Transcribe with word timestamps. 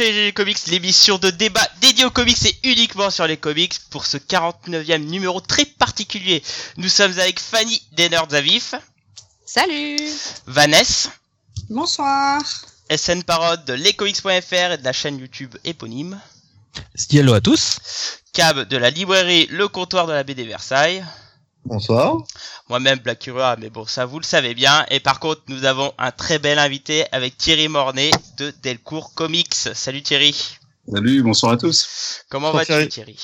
chez 0.00 0.12
les 0.12 0.32
Comics, 0.32 0.66
l'émission 0.68 1.18
de 1.18 1.28
débat 1.28 1.68
dédiée 1.82 2.06
aux 2.06 2.10
comics 2.10 2.46
et 2.46 2.70
uniquement 2.70 3.10
sur 3.10 3.26
les 3.26 3.36
comics 3.36 3.78
pour 3.90 4.06
ce 4.06 4.16
49e 4.16 5.04
numéro 5.04 5.42
très 5.42 5.66
particulier. 5.66 6.42
Nous 6.78 6.88
sommes 6.88 7.18
avec 7.18 7.38
Fanny 7.38 7.82
Denner 7.92 8.22
Zavif. 8.30 8.74
Salut 9.44 9.98
Vanessa. 10.46 11.10
Bonsoir 11.68 12.40
SN 12.90 13.22
Parode 13.24 13.66
de 13.66 13.74
lescomics.fr 13.74 14.72
et 14.72 14.78
de 14.78 14.84
la 14.84 14.94
chaîne 14.94 15.18
YouTube 15.18 15.54
éponyme. 15.64 16.18
Hello 17.12 17.34
à 17.34 17.42
tous. 17.42 17.76
Cab 18.32 18.66
de 18.68 18.76
la 18.78 18.88
librairie 18.88 19.48
Le 19.50 19.68
Comptoir 19.68 20.06
de 20.06 20.14
la 20.14 20.24
BD 20.24 20.44
Versailles. 20.44 21.04
Bonsoir. 21.70 22.16
Moi-même 22.68 22.98
Black 22.98 23.24
Hurrah, 23.28 23.54
mais 23.56 23.70
bon, 23.70 23.86
ça 23.86 24.04
vous 24.04 24.18
le 24.18 24.24
savez 24.24 24.54
bien. 24.54 24.84
Et 24.90 24.98
par 24.98 25.20
contre, 25.20 25.42
nous 25.46 25.64
avons 25.64 25.92
un 25.98 26.10
très 26.10 26.40
bel 26.40 26.58
invité 26.58 27.04
avec 27.12 27.36
Thierry 27.36 27.68
Mornay 27.68 28.10
de 28.38 28.52
Delcourt 28.64 29.14
Comics. 29.14 29.54
Salut 29.54 30.02
Thierry. 30.02 30.34
Salut, 30.92 31.22
bonsoir 31.22 31.52
à 31.52 31.56
tous. 31.56 32.24
Comment 32.28 32.50
vas-tu 32.50 32.88
Thierry 32.88 33.16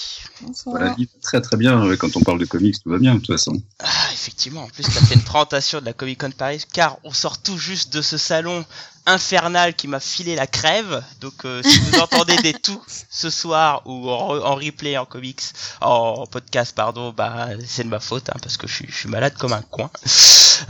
Bonsoir. 0.42 0.76
Voilà, 0.76 0.96
très 1.22 1.40
très 1.40 1.56
bien. 1.56 1.96
Quand 1.96 2.16
on 2.16 2.20
parle 2.20 2.38
de 2.38 2.44
comics, 2.44 2.76
tout 2.80 2.90
va 2.90 2.98
bien 2.98 3.16
de 3.16 3.18
toute 3.18 3.34
façon. 3.34 3.60
Ah, 3.80 3.88
effectivement. 4.12 4.62
En 4.62 4.68
plus, 4.68 4.84
tu 4.84 4.96
as 4.96 5.00
fait 5.00 5.14
une 5.16 5.24
présentation 5.24 5.80
de 5.80 5.86
la 5.86 5.92
Comic 5.92 6.20
Con 6.20 6.30
Paris, 6.30 6.62
car 6.72 6.98
on 7.02 7.12
sort 7.12 7.42
tout 7.42 7.58
juste 7.58 7.92
de 7.92 8.00
ce 8.00 8.16
salon 8.16 8.64
infernal 9.06 9.74
qui 9.74 9.88
m'a 9.88 10.00
filé 10.00 10.34
la 10.34 10.46
crève. 10.46 11.02
Donc, 11.20 11.44
euh, 11.44 11.62
si 11.62 11.78
vous 11.78 11.98
entendez 12.00 12.36
des 12.36 12.52
tout 12.62 12.82
ce 13.10 13.30
soir 13.30 13.82
ou 13.86 14.10
en, 14.10 14.34
re- 14.34 14.42
en 14.42 14.54
replay 14.56 14.98
en 14.98 15.04
comics, 15.06 15.42
en 15.80 16.26
podcast, 16.26 16.74
pardon, 16.74 17.12
bah 17.16 17.48
c'est 17.66 17.84
de 17.84 17.88
ma 17.88 18.00
faute, 18.00 18.28
hein, 18.30 18.36
parce 18.42 18.56
que 18.56 18.66
je 18.66 18.74
suis, 18.74 18.86
je 18.90 18.96
suis 18.96 19.08
malade 19.08 19.34
comme 19.38 19.52
un 19.52 19.62
coin. 19.62 19.90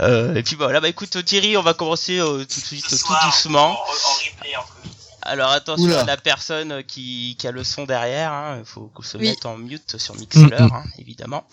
Euh, 0.01 0.35
et 0.35 0.43
puis 0.43 0.55
voilà, 0.55 0.79
bah 0.79 0.89
écoute 0.89 1.23
Thierry, 1.25 1.57
on 1.57 1.63
va 1.63 1.73
commencer 1.73 2.19
euh, 2.19 2.45
tout 2.45 2.59
de 2.59 2.65
suite, 2.65 2.85
tout 2.87 3.13
doucement. 3.25 3.77
Alors 5.27 5.51
attention 5.51 5.83
Oula. 5.85 6.01
à 6.01 6.05
la 6.05 6.15
personne 6.17 6.83
qui, 6.85 7.35
qui 7.37 7.47
a 7.47 7.51
le 7.51 7.63
son 7.63 7.83
derrière, 7.83 8.31
hein. 8.31 8.57
il 8.59 8.65
faut 8.65 8.89
qu'on 8.93 9.03
se 9.03 9.17
Oui. 9.17 9.27
mette 9.29 9.45
en 9.45 9.57
mute 9.57 9.97
sur 9.97 10.15
Mixler, 10.15 10.45
Mm, 10.45 10.63
mm. 10.67 10.69
hein, 10.73 10.83
évidemment. 10.99 11.45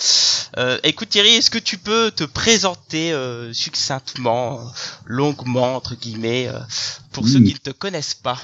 Euh, 0.59 0.79
écoute 0.85 1.09
Thierry, 1.09 1.35
est-ce 1.35 1.51
que 1.51 1.59
tu 1.59 1.77
peux 1.79 2.13
te 2.13 2.23
présenter 2.25 3.13
euh, 3.13 3.53
succinctement, 3.53 4.61
euh, 4.61 4.65
longuement 5.07 5.75
entre 5.75 5.97
guillemets, 5.97 6.47
euh, 6.49 6.59
pour 7.13 7.25
Mm. 7.25 7.29
ceux 7.29 7.41
qui 7.41 7.53
ne 7.55 7.59
te 7.59 7.71
connaissent 7.71 8.15
pas? 8.15 8.39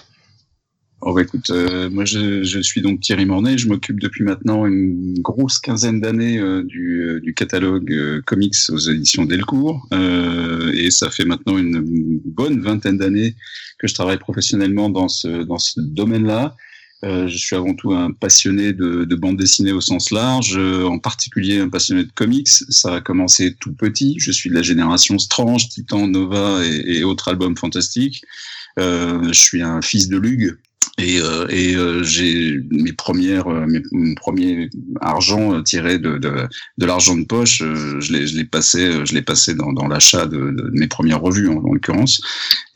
Oh 1.03 1.15
bah 1.15 1.23
écoute, 1.23 1.49
euh, 1.49 1.89
moi 1.89 2.05
je, 2.05 2.43
je 2.43 2.61
suis 2.61 2.83
donc 2.83 3.01
Thierry 3.01 3.25
Mornay, 3.25 3.57
je 3.57 3.69
m'occupe 3.69 3.99
depuis 3.99 4.23
maintenant 4.23 4.67
une 4.67 5.15
grosse 5.21 5.59
quinzaine 5.59 5.99
d'années 5.99 6.39
euh, 6.39 6.63
du, 6.63 7.01
euh, 7.01 7.21
du 7.21 7.33
catalogue 7.33 7.91
euh, 7.91 8.21
comics 8.27 8.55
aux 8.69 8.77
éditions 8.77 9.25
Delcourt, 9.25 9.89
euh, 9.95 10.71
et 10.75 10.91
ça 10.91 11.09
fait 11.11 11.25
maintenant 11.25 11.57
une 11.57 12.21
bonne 12.27 12.61
vingtaine 12.61 12.99
d'années 12.99 13.35
que 13.79 13.89
je 13.89 13.95
travaille 13.95 14.19
professionnellement 14.19 14.91
dans 14.91 15.09
ce, 15.09 15.43
dans 15.45 15.59
ce 15.59 15.81
domaine-là. 15.81 16.55
Je 17.03 17.35
suis 17.35 17.57
avant 17.57 17.75
tout 17.75 17.95
un 17.95 18.13
passionné 18.13 18.75
de, 18.75 19.05
de 19.05 19.17
bande 19.17 19.39
dessinée 19.39 19.73
au 19.73 19.81
sens 19.81 20.11
large, 20.11 20.59
en 20.59 20.99
particulier 20.99 21.59
un 21.59 21.71
passionné 21.71 22.05
de 22.05 22.13
comics. 22.15 22.47
Ça 22.47 22.97
a 22.97 23.01
commencé 23.01 23.57
tout 23.59 23.73
petit. 23.73 24.17
Je 24.19 24.31
suis 24.31 24.51
de 24.51 24.55
la 24.55 24.61
génération 24.61 25.19
Strange, 25.19 25.71
Titan, 25.71 26.07
Nova 26.09 26.61
et, 26.63 26.99
et 26.99 27.05
autres 27.05 27.29
albums 27.29 27.57
fantastiques. 27.57 28.23
Euh, 28.79 29.29
je 29.29 29.41
suis 29.41 29.63
un 29.63 29.81
fils 29.81 30.11
de 30.11 30.19
Lug. 30.19 30.59
Et, 31.01 31.19
euh, 31.19 31.47
et 31.49 31.77
euh, 31.77 32.03
j'ai 32.03 32.61
mes 32.71 32.93
premières, 32.93 33.47
euh, 33.47 33.65
mes, 33.67 33.81
mon 33.91 34.15
premier 34.15 34.69
argent 35.01 35.55
euh, 35.55 35.63
tiré 35.63 35.99
de, 35.99 36.19
de, 36.19 36.31
de 36.77 36.87
l'argent 36.87 37.17
de 37.17 37.25
poche, 37.25 37.63
euh, 37.63 37.99
je 38.01 38.13
l'ai, 38.13 38.27
je 38.27 38.37
l'ai 38.37 38.45
passé, 38.45 38.85
euh, 38.85 39.05
je 39.07 39.15
l'ai 39.15 39.23
passé 39.23 39.55
dans, 39.55 39.73
dans 39.73 39.89
l'achat 39.89 40.27
de, 40.27 40.37
de 40.37 40.71
mes 40.75 40.89
premières 40.89 41.23
revues 41.23 41.49
en, 41.49 41.57
en 41.57 41.73
l'occurrence. 41.73 42.21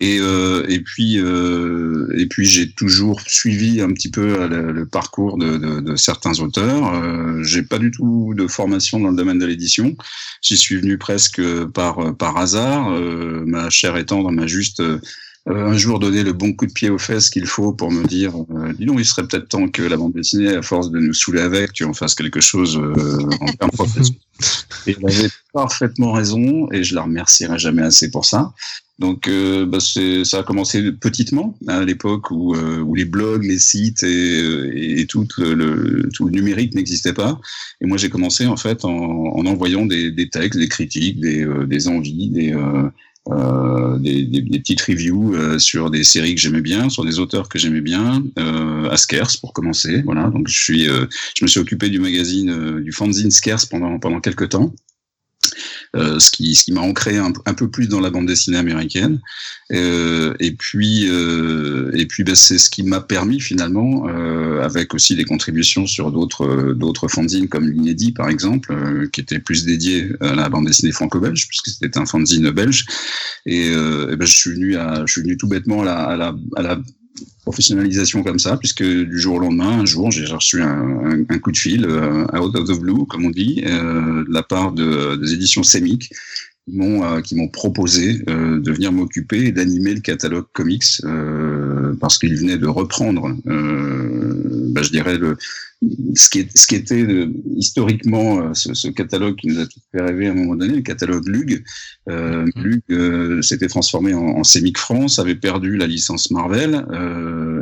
Et, 0.00 0.16
et 0.16 0.80
puis, 0.80 1.16
et 1.16 2.26
puis 2.26 2.44
j'ai 2.46 2.70
toujours 2.72 3.22
suivi 3.22 3.80
un 3.80 3.90
petit 3.92 4.10
peu 4.10 4.46
le, 4.48 4.84
parcours 4.84 5.38
de, 5.38 5.56
de, 5.56 5.80
de 5.80 5.96
certains 5.96 6.40
auteurs. 6.40 7.42
J'ai 7.42 7.62
pas 7.62 7.78
du 7.78 7.90
tout 7.90 8.34
de 8.36 8.46
formation 8.46 9.00
dans 9.00 9.10
le 9.10 9.16
domaine 9.16 9.38
de 9.38 9.46
l'édition. 9.46 9.96
J'y 10.42 10.58
suis 10.58 10.76
venu 10.76 10.98
presque 10.98 11.40
par 11.72 12.14
par 12.16 12.36
hasard. 12.36 12.90
Ma 13.46 13.70
chère 13.70 13.96
et 13.96 14.04
tendre 14.04 14.30
m'a 14.30 14.46
juste 14.46 14.82
un 15.46 15.76
jour 15.76 15.98
donné 15.98 16.22
le 16.22 16.32
bon 16.32 16.54
coup 16.54 16.66
de 16.66 16.72
pied 16.72 16.88
aux 16.88 16.98
fesses 16.98 17.28
qu'il 17.28 17.46
faut 17.46 17.72
pour 17.74 17.90
me 17.90 18.04
dire 18.06 18.32
euh, 18.56 18.72
dis 18.72 18.86
donc 18.86 18.98
il 18.98 19.04
serait 19.04 19.26
peut-être 19.28 19.48
temps 19.48 19.68
que 19.68 19.82
la 19.82 19.96
bande 19.98 20.14
dessinée 20.14 20.54
à 20.56 20.62
force 20.62 20.90
de 20.90 20.98
nous 20.98 21.12
saouler 21.12 21.42
avec 21.42 21.72
tu 21.74 21.84
en 21.84 21.92
fasses 21.92 22.14
quelque 22.14 22.40
chose 22.40 22.78
euh, 22.78 23.28
en 23.40 23.46
termes 23.52 23.70
professionnels. 23.72 24.20
Et 24.86 24.96
il 24.98 25.06
avait 25.06 25.28
parfaitement 25.52 26.12
raison 26.12 26.68
et 26.72 26.82
je 26.82 26.94
la 26.94 27.02
remercierai 27.02 27.58
jamais 27.58 27.82
assez 27.82 28.10
pour 28.10 28.24
ça. 28.24 28.52
Donc 28.98 29.28
euh, 29.28 29.66
bah, 29.66 29.78
c'est 29.80 30.24
ça 30.24 30.38
a 30.40 30.42
commencé 30.42 30.92
petitement 30.92 31.56
à 31.68 31.82
l'époque 31.84 32.30
où 32.30 32.54
euh, 32.54 32.78
où 32.80 32.94
les 32.94 33.04
blogs 33.04 33.44
les 33.44 33.58
sites 33.58 34.02
et, 34.02 34.40
euh, 34.42 34.72
et 34.74 35.06
tout 35.06 35.26
le, 35.38 35.54
le- 35.54 36.08
tout 36.12 36.24
le 36.26 36.30
numérique 36.32 36.74
n'existait 36.74 37.12
pas. 37.12 37.40
Et 37.80 37.86
moi 37.86 37.96
j'ai 37.96 38.08
commencé 38.10 38.46
en 38.46 38.56
fait 38.56 38.84
en, 38.84 38.90
en 38.90 39.46
envoyant 39.46 39.84
des, 39.86 40.10
des 40.10 40.28
textes 40.28 40.58
des 40.58 40.68
critiques 40.68 41.20
des, 41.20 41.44
euh, 41.44 41.66
des 41.66 41.88
envies 41.88 42.30
des 42.30 42.52
euh, 43.30 43.98
des, 43.98 44.24
des, 44.24 44.42
des 44.42 44.58
petites 44.58 44.82
reviews 44.82 45.34
euh, 45.34 45.58
sur 45.58 45.90
des 45.90 46.04
séries 46.04 46.34
que 46.34 46.40
j'aimais 46.40 46.60
bien, 46.60 46.88
sur 46.90 47.04
des 47.04 47.18
auteurs 47.18 47.48
que 47.48 47.58
j'aimais 47.58 47.80
bien, 47.80 48.22
euh, 48.38 48.88
à 48.90 48.96
Scarce 48.96 49.36
pour 49.36 49.52
commencer. 49.52 50.02
Voilà, 50.02 50.28
donc 50.30 50.48
je 50.48 50.62
suis, 50.62 50.88
euh, 50.88 51.06
je 51.36 51.44
me 51.44 51.48
suis 51.48 51.60
occupé 51.60 51.88
du 51.88 52.00
magazine, 52.00 52.50
euh, 52.50 52.80
du 52.80 52.92
fanzine 52.92 53.30
Scarce 53.30 53.66
pendant 53.66 53.98
pendant 53.98 54.20
quelques 54.20 54.50
temps. 54.50 54.74
Euh, 55.96 56.18
ce 56.18 56.30
qui, 56.30 56.54
ce 56.54 56.64
qui 56.64 56.72
m'a 56.72 56.80
ancré 56.80 57.18
un, 57.18 57.32
peu 57.54 57.70
plus 57.70 57.88
dans 57.88 58.00
la 58.00 58.10
bande 58.10 58.26
dessinée 58.26 58.56
américaine. 58.56 59.20
Euh, 59.72 60.34
et 60.40 60.52
puis, 60.52 61.08
euh, 61.08 61.90
et 61.94 62.06
puis, 62.06 62.24
ben, 62.24 62.34
c'est 62.34 62.58
ce 62.58 62.68
qui 62.68 62.82
m'a 62.82 63.00
permis 63.00 63.40
finalement, 63.40 64.08
euh, 64.08 64.62
avec 64.62 64.94
aussi 64.94 65.14
des 65.14 65.24
contributions 65.24 65.86
sur 65.86 66.10
d'autres, 66.10 66.46
euh, 66.46 66.74
d'autres 66.74 67.08
fanzines 67.08 67.48
comme 67.48 67.68
l'inédit 67.68 68.12
par 68.12 68.28
exemple, 68.28 69.08
qui 69.12 69.20
était 69.20 69.38
plus 69.38 69.64
dédié 69.64 70.10
à 70.20 70.34
la 70.34 70.48
bande 70.48 70.66
dessinée 70.66 70.92
franco-belge 70.92 71.46
puisque 71.48 71.68
c'était 71.68 71.98
un 71.98 72.06
fanzine 72.06 72.50
belge. 72.50 72.86
Et, 73.46 73.68
et 73.68 74.16
ben, 74.16 74.26
je 74.26 74.34
suis 74.34 74.50
venu 74.50 74.76
à, 74.76 75.04
je 75.06 75.12
suis 75.12 75.22
venu 75.22 75.36
tout 75.36 75.48
bêtement 75.48 75.82
à 75.82 75.84
la, 75.84 76.02
à 76.02 76.16
la, 76.16 76.34
à 76.56 76.62
la 76.62 76.78
professionnalisation 77.42 78.22
comme 78.22 78.38
ça, 78.38 78.56
puisque 78.56 78.82
du 78.82 79.18
jour 79.18 79.36
au 79.36 79.38
lendemain, 79.38 79.80
un 79.80 79.84
jour, 79.84 80.10
j'ai 80.10 80.26
reçu 80.26 80.62
un, 80.62 81.24
coup 81.42 81.52
de 81.52 81.56
fil, 81.56 81.84
euh, 81.84 82.24
out 82.38 82.54
of 82.56 82.68
the 82.68 82.80
blue, 82.80 83.06
comme 83.06 83.26
on 83.26 83.30
dit, 83.30 83.62
euh, 83.66 84.24
de 84.24 84.32
la 84.32 84.42
part 84.42 84.72
de, 84.72 85.16
des 85.16 85.34
éditions 85.34 85.62
Semic, 85.62 86.10
qui 86.66 86.76
m'ont 86.76 87.04
euh, 87.04 87.48
proposé 87.52 88.22
euh, 88.28 88.58
de 88.60 88.72
venir 88.72 88.90
m'occuper 88.90 89.46
et 89.46 89.52
d'animer 89.52 89.94
le 89.94 90.00
catalogue 90.00 90.46
comics 90.52 90.84
parce 91.98 92.18
qu'ils 92.18 92.36
venaient 92.36 92.58
de 92.58 92.66
reprendre, 92.66 93.28
euh, 93.46 94.70
bah, 94.72 94.82
je 94.82 94.90
dirais 94.90 95.18
le 95.18 95.36
ce 96.14 96.28
qui, 96.30 96.40
est, 96.40 96.56
ce 96.56 96.66
qui 96.66 96.76
était 96.76 97.02
euh, 97.02 97.32
historiquement 97.56 98.38
euh, 98.38 98.54
ce, 98.54 98.74
ce 98.74 98.88
catalogue 98.88 99.36
qui 99.36 99.48
nous 99.48 99.60
a 99.60 99.66
tous 99.66 99.80
fait 99.92 100.00
rêver 100.00 100.28
à 100.28 100.30
un 100.30 100.34
moment 100.34 100.56
donné, 100.56 100.76
le 100.76 100.82
catalogue 100.82 101.26
Lug. 101.26 101.64
Euh, 102.08 102.46
Lug 102.56 102.80
euh, 102.90 103.42
s'était 103.42 103.66
transformé 103.66 104.14
en, 104.14 104.22
en 104.22 104.44
Semic 104.44 104.78
France, 104.78 105.18
avait 105.18 105.34
perdu 105.34 105.76
la 105.76 105.86
licence 105.86 106.30
Marvel, 106.30 106.86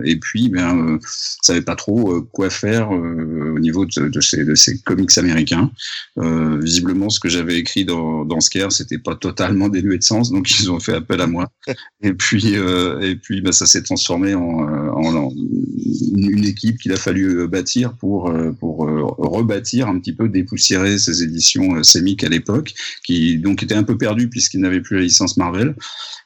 et 0.05 0.17
puis 0.17 0.49
ben, 0.49 0.95
euh, 0.95 0.99
savait 1.43 1.63
pas 1.63 1.77
trop 1.77 2.15
euh, 2.15 2.29
quoi 2.33 2.51
faire 2.51 2.93
euh, 2.93 3.55
au 3.55 3.59
niveau 3.59 3.87
de, 3.87 4.09
de, 4.09 4.21
ces, 4.21 4.45
de 4.45 4.55
ces 4.55 4.79
comics 4.79 5.17
américains. 5.19 5.71
Euh, 6.19 6.59
visiblement, 6.59 7.11
ce 7.11 7.21
que 7.21 7.29
j'avais 7.29 7.59
écrit 7.59 7.85
dans, 7.85 8.25
dans 8.25 8.41
Scare, 8.41 8.73
c'était 8.73 8.99
pas 8.99 9.17
totalement 9.17 9.69
dénué 9.71 9.99
de 9.99 10.03
sens, 10.03 10.31
donc 10.31 10.51
ils 10.61 10.71
ont 10.71 10.81
fait 10.81 10.95
appel 10.95 11.21
à 11.21 11.27
moi. 11.27 11.51
Et 12.05 12.15
puis, 12.15 12.57
euh, 12.57 13.01
et 13.01 13.15
puis, 13.15 13.41
ben, 13.43 13.53
ça 13.53 13.65
s'est 13.65 13.83
transformé 13.83 14.35
en, 14.35 14.41
en, 14.43 15.15
en 15.15 15.33
une 16.17 16.45
équipe 16.45 16.79
qu'il 16.79 16.93
a 16.93 16.97
fallu 16.97 17.39
euh, 17.39 17.47
bâtir 17.47 17.95
pour 17.95 18.31
euh, 18.31 18.51
pour 18.53 18.89
euh, 18.89 19.03
rebâtir 19.19 19.89
un 19.89 19.99
petit 20.01 20.13
peu, 20.13 20.29
dépoussiérer 20.29 20.99
ces 20.99 21.23
éditions 21.23 21.77
euh, 21.77 21.83
sémiques 21.83 22.25
à 22.25 22.29
l'époque, 22.29 22.75
qui 23.05 23.39
donc 23.39 23.63
étaient 23.63 23.75
un 23.75 23.85
peu 23.85 23.97
perdues 23.97 24.29
puisqu'ils 24.29 24.61
n'avaient 24.61 24.81
plus 24.81 24.97
la 24.97 25.03
licence 25.03 25.37
Marvel. 25.37 25.77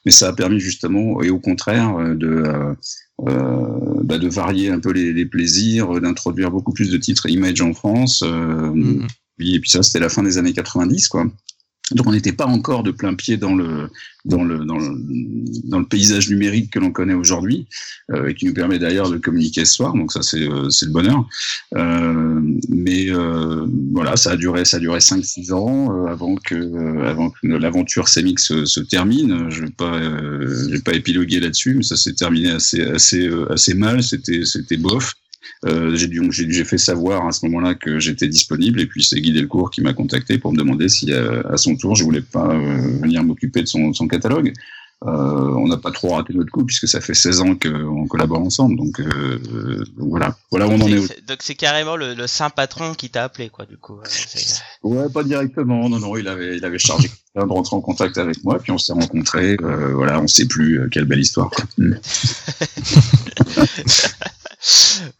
Mais 0.05 0.11
ça 0.11 0.29
a 0.29 0.33
permis 0.33 0.59
justement, 0.59 1.21
et 1.21 1.29
au 1.29 1.39
contraire, 1.39 1.95
euh, 1.97 2.15
de 2.15 2.27
euh, 2.27 2.57
euh, 2.57 2.73
bah, 3.19 4.17
de 4.17 4.27
varier 4.27 4.69
un 4.69 4.79
peu 4.79 4.91
les, 4.91 5.11
les 5.13 5.25
plaisirs, 5.25 5.99
d'introduire 6.01 6.51
beaucoup 6.51 6.73
plus 6.73 6.89
de 6.91 6.97
titres 6.97 7.27
Image 7.29 7.61
en 7.61 7.73
France. 7.73 8.23
Euh, 8.25 8.71
Mhm. 8.73 9.07
puis, 9.37 9.55
et 9.55 9.59
puis 9.59 9.69
ça, 9.69 9.83
c'était 9.83 9.99
la 9.99 10.09
fin 10.09 10.23
des 10.23 10.37
années 10.37 10.53
90, 10.53 11.07
quoi. 11.07 11.25
Donc 11.91 12.07
on 12.07 12.11
n'était 12.11 12.33
pas 12.33 12.45
encore 12.45 12.83
de 12.83 12.91
plein 12.91 13.13
pied 13.13 13.37
dans 13.37 13.55
le 13.55 13.89
dans 14.25 14.43
le 14.43 14.65
dans 14.65 14.77
le, 14.77 14.89
dans 15.69 15.79
le 15.79 15.85
paysage 15.85 16.29
numérique 16.29 16.71
que 16.71 16.79
l'on 16.79 16.91
connaît 16.91 17.13
aujourd'hui 17.13 17.67
euh, 18.11 18.27
et 18.27 18.35
qui 18.35 18.45
nous 18.45 18.53
permet 18.53 18.77
d'ailleurs 18.77 19.09
de 19.09 19.17
communiquer 19.17 19.63
ce 19.63 19.73
soir. 19.73 19.93
Donc 19.93 20.11
ça 20.11 20.21
c'est 20.21 20.41
euh, 20.41 20.69
c'est 20.69 20.87
le 20.87 20.91
bonheur. 20.91 21.25
Euh, 21.75 22.41
mais 22.67 23.09
euh, 23.09 23.65
voilà, 23.93 24.17
ça 24.17 24.31
a 24.31 24.35
duré 24.35 24.65
ça 24.65 24.77
a 24.77 24.79
duré 24.81 24.99
5 24.99 25.23
6 25.23 25.53
ans 25.53 25.93
euh, 25.93 26.07
avant 26.07 26.35
que 26.35 26.55
euh, 26.55 27.09
avant 27.09 27.29
que 27.29 27.47
l'aventure 27.47 28.09
Semix 28.09 28.45
se, 28.45 28.65
se 28.65 28.81
termine. 28.81 29.49
Je 29.49 29.61
vais 29.61 29.71
pas 29.71 29.97
vais 29.99 30.81
pas 30.81 30.93
épiloguer 30.93 31.39
là-dessus, 31.39 31.75
mais 31.75 31.83
ça 31.83 31.95
s'est 31.95 32.13
terminé 32.13 32.51
assez 32.51 32.81
assez 32.81 33.29
assez 33.49 33.73
mal, 33.75 34.03
c'était 34.03 34.43
c'était 34.43 34.77
bof. 34.77 35.13
Euh, 35.65 35.95
j'ai 35.95 36.63
fait 36.63 36.77
savoir 36.77 37.25
à 37.25 37.31
ce 37.31 37.45
moment-là 37.47 37.73
que 37.73 37.99
j'étais 37.99 38.27
disponible 38.27 38.79
et 38.79 38.85
puis 38.85 39.03
c'est 39.03 39.19
Guy 39.19 39.31
Delcourt 39.31 39.71
qui 39.71 39.81
m'a 39.81 39.93
contacté 39.93 40.37
pour 40.37 40.51
me 40.51 40.57
demander 40.57 40.87
si 40.87 41.11
euh, 41.11 41.41
à 41.51 41.57
son 41.57 41.75
tour 41.75 41.95
je 41.95 42.03
voulais 42.03 42.21
pas 42.21 42.47
euh, 42.47 42.99
venir 43.01 43.23
m'occuper 43.23 43.61
de 43.61 43.67
son, 43.67 43.89
de 43.89 43.95
son 43.95 44.07
catalogue. 44.07 44.53
on 45.01 45.67
n'a 45.67 45.77
pas 45.77 45.91
trop 45.91 46.09
raté 46.09 46.33
notre 46.33 46.51
coup 46.51 46.63
puisque 46.63 46.87
ça 46.87 47.01
fait 47.01 47.15
16 47.15 47.41
ans 47.41 47.55
qu'on 47.55 48.07
collabore 48.07 48.41
ensemble. 48.41 48.77
Donc, 48.77 49.01
voilà, 49.97 50.37
voilà 50.51 50.67
où 50.67 50.71
on 50.71 50.81
en 50.81 50.87
est. 50.87 51.27
Donc 51.27 51.39
c'est 51.41 51.55
carrément 51.55 51.95
le, 51.95 52.13
le, 52.13 52.27
saint 52.27 52.49
patron 52.49 52.93
qui 52.93 53.09
t'a 53.09 53.23
appelé, 53.23 53.49
quoi, 53.49 53.65
du 53.65 53.77
coup. 53.77 53.99
ouais, 54.83 55.09
pas 55.09 55.23
directement. 55.23 55.89
Non, 55.89 55.99
non, 55.99 56.17
il 56.17 56.27
avait, 56.27 56.57
il 56.57 56.65
avait 56.65 56.79
chargé 56.79 57.09
de 57.35 57.41
rentrer 57.41 57.75
en 57.75 57.81
contact 57.81 58.17
avec 58.17 58.43
moi, 58.43 58.59
puis 58.59 58.71
on 58.71 58.77
s'est 58.77 58.93
rencontrés. 58.93 59.57
voilà, 59.59 60.21
on 60.21 60.27
sait 60.27 60.45
plus. 60.45 60.87
quelle 60.91 61.05
belle 61.05 61.19
histoire. 61.19 61.49
Quoi. 61.49 61.65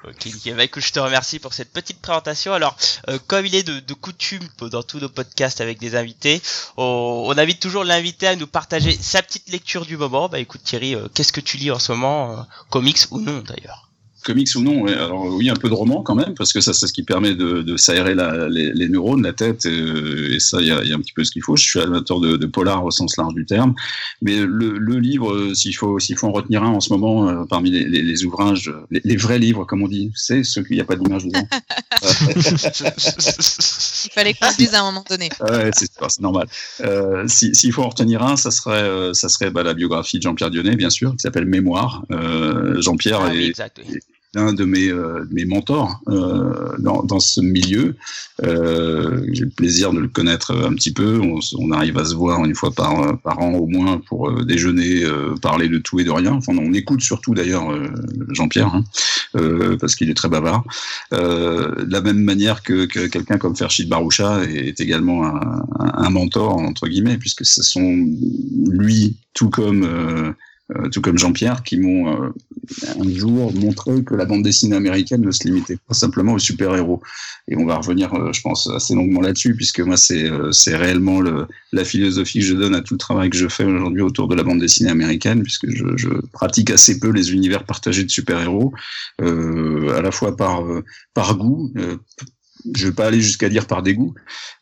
Ok, 0.04 0.28
bah, 0.56 0.64
écoute, 0.64 0.84
je 0.84 0.92
te 0.92 1.00
remercie 1.00 1.40
pour 1.40 1.54
cette 1.54 1.72
petite 1.72 2.02
présentation. 2.02 2.54
Alors, 2.54 2.76
euh, 3.10 3.20
comme 3.28 3.46
il 3.46 3.56
est 3.56 3.64
de, 3.64 3.94
coutume 3.94 4.48
dans 4.60 4.84
tous 4.84 5.00
nos 5.00 5.10
podcasts 5.10 5.62
avec 5.62 5.80
des 5.80 5.96
invités, 5.96 6.42
on, 6.78 7.26
on 7.28 7.38
invite 7.38 7.60
toujours 7.60 7.84
l'invité 7.84 8.28
à 8.28 8.36
nous 8.36 8.48
partager 8.48 8.92
sa 9.00 9.22
petite 9.22 9.50
lecture 9.50 9.86
du 9.86 9.98
moment. 9.98 10.30
Bah 10.30 10.40
écoute 10.40 10.64
Thierry, 10.64 10.96
euh, 10.96 11.08
qu'est-ce 11.14 11.34
que 11.34 11.42
tu 11.42 11.58
lis 11.58 11.72
en 11.72 11.80
ce 11.80 11.92
moment, 11.92 12.32
euh, 12.32 12.42
comics 12.70 13.00
ou 13.12 13.20
non 13.20 13.40
d'ailleurs? 13.40 13.87
Comics 14.28 14.50
ou 14.56 14.62
non. 14.62 14.86
Alors 14.88 15.26
oui, 15.28 15.50
un 15.50 15.56
peu 15.56 15.70
de 15.70 15.74
roman 15.74 16.02
quand 16.02 16.16
même, 16.16 16.34
parce 16.36 16.52
que 16.52 16.60
ça, 16.60 16.74
c'est 16.74 16.86
ce 16.86 16.94
qui 16.94 17.04
permet 17.04 17.34
de, 17.34 17.62
de 17.62 17.78
s'aérer 17.78 18.14
les, 18.50 18.74
les, 18.74 18.90
neurones, 18.90 19.24
la 19.24 19.32
tête, 19.32 19.66
et, 19.66 20.40
ça, 20.40 20.60
il 20.60 20.68
y 20.68 20.72
a, 20.72 20.84
y 20.84 20.92
a, 20.92 20.96
un 20.96 21.00
petit 21.00 21.14
peu 21.14 21.24
ce 21.24 21.32
qu'il 21.32 21.42
faut. 21.42 21.56
Je 21.56 21.64
suis 21.64 21.80
amateur 21.80 22.20
de, 22.20 22.36
de, 22.36 22.46
polar 22.46 22.84
au 22.84 22.92
sens 22.92 23.16
large 23.18 23.34
du 23.34 23.46
terme, 23.46 23.74
mais 24.22 24.38
le, 24.40 24.78
le 24.78 25.00
livre, 25.00 25.34
euh, 25.34 25.54
s'il 25.54 25.76
faut, 25.76 25.98
s'il 26.00 26.18
faut 26.18 26.28
en 26.28 26.34
retenir 26.34 26.62
un 26.64 26.72
en 26.72 26.82
ce 26.82 26.92
moment, 26.92 27.30
euh, 27.30 27.46
parmi 27.50 27.72
les, 27.72 27.86
les 27.86 28.26
ouvrages, 28.26 28.74
les, 28.92 29.16
vrais 29.16 29.40
livres, 29.40 29.64
comme 29.64 29.82
on 29.82 29.88
dit, 29.88 30.12
c'est 30.14 30.44
ceux 30.44 30.64
qu'il 30.64 30.76
n'y 30.76 30.82
a 30.82 30.86
pas 30.86 30.98
d'image 30.98 31.24
dedans. 31.24 31.48
il 34.06 34.12
fallait 34.12 34.34
qu'on 34.34 34.52
se 34.52 34.58
dise 34.58 34.74
à 34.74 34.82
un 34.82 34.92
moment 34.92 35.06
donné. 35.10 35.30
ouais, 35.40 35.72
c'est 35.74 36.20
normal. 36.20 36.48
Euh, 36.82 37.26
s'il 37.28 37.72
faut 37.72 37.84
en 37.84 37.90
retenir 37.90 38.22
un, 38.24 38.36
ça 38.36 38.52
serait, 38.52 38.84
euh, 38.84 39.14
ça 39.14 39.30
serait 39.30 39.52
bah, 39.52 39.64
la 39.64 39.74
biographie 39.74 40.18
de 40.18 40.24
Jean-Pierre 40.24 40.52
Dionnet, 40.52 40.76
bien 40.76 40.90
sûr, 40.90 41.12
qui 41.12 41.20
s'appelle 41.20 41.46
Mémoire. 41.46 42.04
Jean-Pierre 42.80 43.22
ah, 43.22 43.34
est, 43.34 43.54
un 44.38 44.54
de 44.54 44.66
mes, 44.66 44.90
euh, 44.90 45.26
mes 45.32 45.46
mentors 45.46 46.00
euh, 46.08 46.76
dans, 46.80 47.04
dans, 47.04 47.20
ce 47.20 47.42
milieu. 47.42 47.96
Euh, 48.44 49.26
J'ai 49.32 49.46
le 49.46 49.50
plaisir 49.50 49.92
de 49.92 50.00
le 50.00 50.08
connaître 50.08 50.56
un 50.56 50.74
petit 50.74 50.94
peu. 50.94 51.20
On, 51.20 51.40
on, 51.58 51.72
arrive 51.72 51.98
à 51.98 52.06
se 52.06 52.16
voir 52.16 52.46
une 52.46 52.56
fois 52.56 52.72
par, 52.72 53.20
par 53.20 53.40
an 53.40 53.54
au 53.56 53.66
moins 53.66 54.00
pour 54.08 54.30
euh, 54.30 54.44
déjeuner, 54.46 55.04
euh, 55.04 55.36
parler 55.42 55.68
de 55.70 55.80
tout 55.80 56.00
et 56.00 56.04
de 56.04 56.12
rien. 56.12 56.34
Enfin, 56.34 56.54
on 56.58 56.74
écoute 56.74 57.02
surtout 57.02 57.34
d'ailleurs 57.34 57.68
Jean-Pierre, 58.30 58.74
hein, 58.74 58.84
parce 59.80 59.96
qu'il 59.96 60.10
est 60.10 60.14
très 60.14 60.30
bavard. 60.30 60.64
de 61.12 61.92
la 61.92 62.02
même 62.02 62.22
manière 62.24 62.62
que, 62.62 62.86
que 62.86 63.08
quelqu'un 63.08 63.38
comme 63.38 63.56
Ferchid 63.56 63.90
Baroucha 63.90 64.44
est, 64.44 64.68
est 64.68 64.80
également 64.80 65.26
un, 65.26 65.66
un, 65.80 66.10
mentor, 66.10 66.58
entre 66.58 66.88
guillemets, 66.88 67.18
puisque 67.18 67.46
ce 67.46 67.64
sont 67.64 68.08
lui, 68.70 69.18
tout 69.34 69.50
comme 69.50 70.36
euh, 70.76 70.90
tout 70.90 71.00
comme 71.00 71.18
Jean-Pierre, 71.18 71.64
qui 71.64 71.78
m'ont 71.78 72.12
euh, 72.12 72.30
un 73.00 73.10
jour 73.10 73.54
montré 73.54 74.04
que 74.04 74.16
la 74.16 74.26
bande 74.26 74.44
dessinée 74.44 74.76
américaine 74.76 75.22
ne 75.22 75.32
se 75.32 75.48
limitait 75.48 75.78
pas 75.88 75.94
simplement 75.94 76.34
aux 76.34 76.40
super-héros. 76.40 77.02
Et 77.48 77.56
on 77.56 77.66
va 77.66 77.78
revenir, 77.78 78.14
euh, 78.14 78.34
je 78.34 78.42
pense, 78.42 78.70
assez 78.70 78.94
longuement 78.94 79.22
là-dessus, 79.22 79.56
puisque 79.56 79.80
moi, 79.80 79.96
c'est 79.96 80.30
c'est 80.52 80.76
réellement 80.76 81.22
le, 81.22 81.48
la 81.72 81.86
philosophie 81.86 82.40
que 82.40 82.46
je 82.46 82.54
donne 82.54 82.76
à 82.76 82.82
tout 82.82 82.96
le 82.96 83.00
travail 83.00 83.30
que 83.30 83.38
je 83.38 83.48
fais 83.48 83.64
aujourd'hui 83.64 84.02
autour 84.02 84.28
de 84.28 84.36
la 84.36 84.44
bande 84.44 84.60
dessinée 84.60 84.90
américaine, 84.90 85.42
puisque 85.42 85.70
je, 85.70 85.86
je 85.96 86.10
pratique 86.34 86.70
assez 86.70 87.00
peu 87.00 87.12
les 87.12 87.32
univers 87.32 87.64
partagés 87.64 88.04
de 88.04 88.10
super-héros, 88.10 88.74
à 89.20 90.02
la 90.02 90.12
fois 90.12 90.36
par, 90.36 90.64
par 91.14 91.38
goût, 91.38 91.72
je 92.76 92.88
vais 92.88 92.94
pas 92.94 93.08
aller 93.08 93.22
jusqu'à 93.22 93.50
dire 93.50 93.68
par 93.68 93.84
dégoût, 93.84 94.14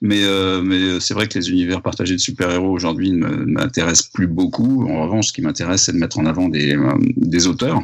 mais, 0.02 0.24
euh, 0.24 0.62
mais 0.62 1.00
c'est 1.00 1.14
vrai 1.14 1.28
que 1.28 1.38
les 1.38 1.50
univers 1.50 1.82
partagés 1.82 2.16
de 2.16 2.20
super-héros 2.20 2.72
aujourd'hui 2.72 3.12
ne 3.12 3.28
m'intéressent 3.46 4.10
plus 4.10 4.28
beaucoup. 4.28 4.88
En 4.90 5.04
revanche, 5.04 5.28
ce 5.28 5.34
qui 5.34 5.42
m'intéresse, 5.42 5.84
c'est 5.84 5.94
de 5.94 5.98
mettre 5.98 6.20
en 6.20 6.26
avant 6.26 6.50
des, 6.50 6.76
euh, 6.76 6.94
des 7.18 7.48
auteurs 7.48 7.82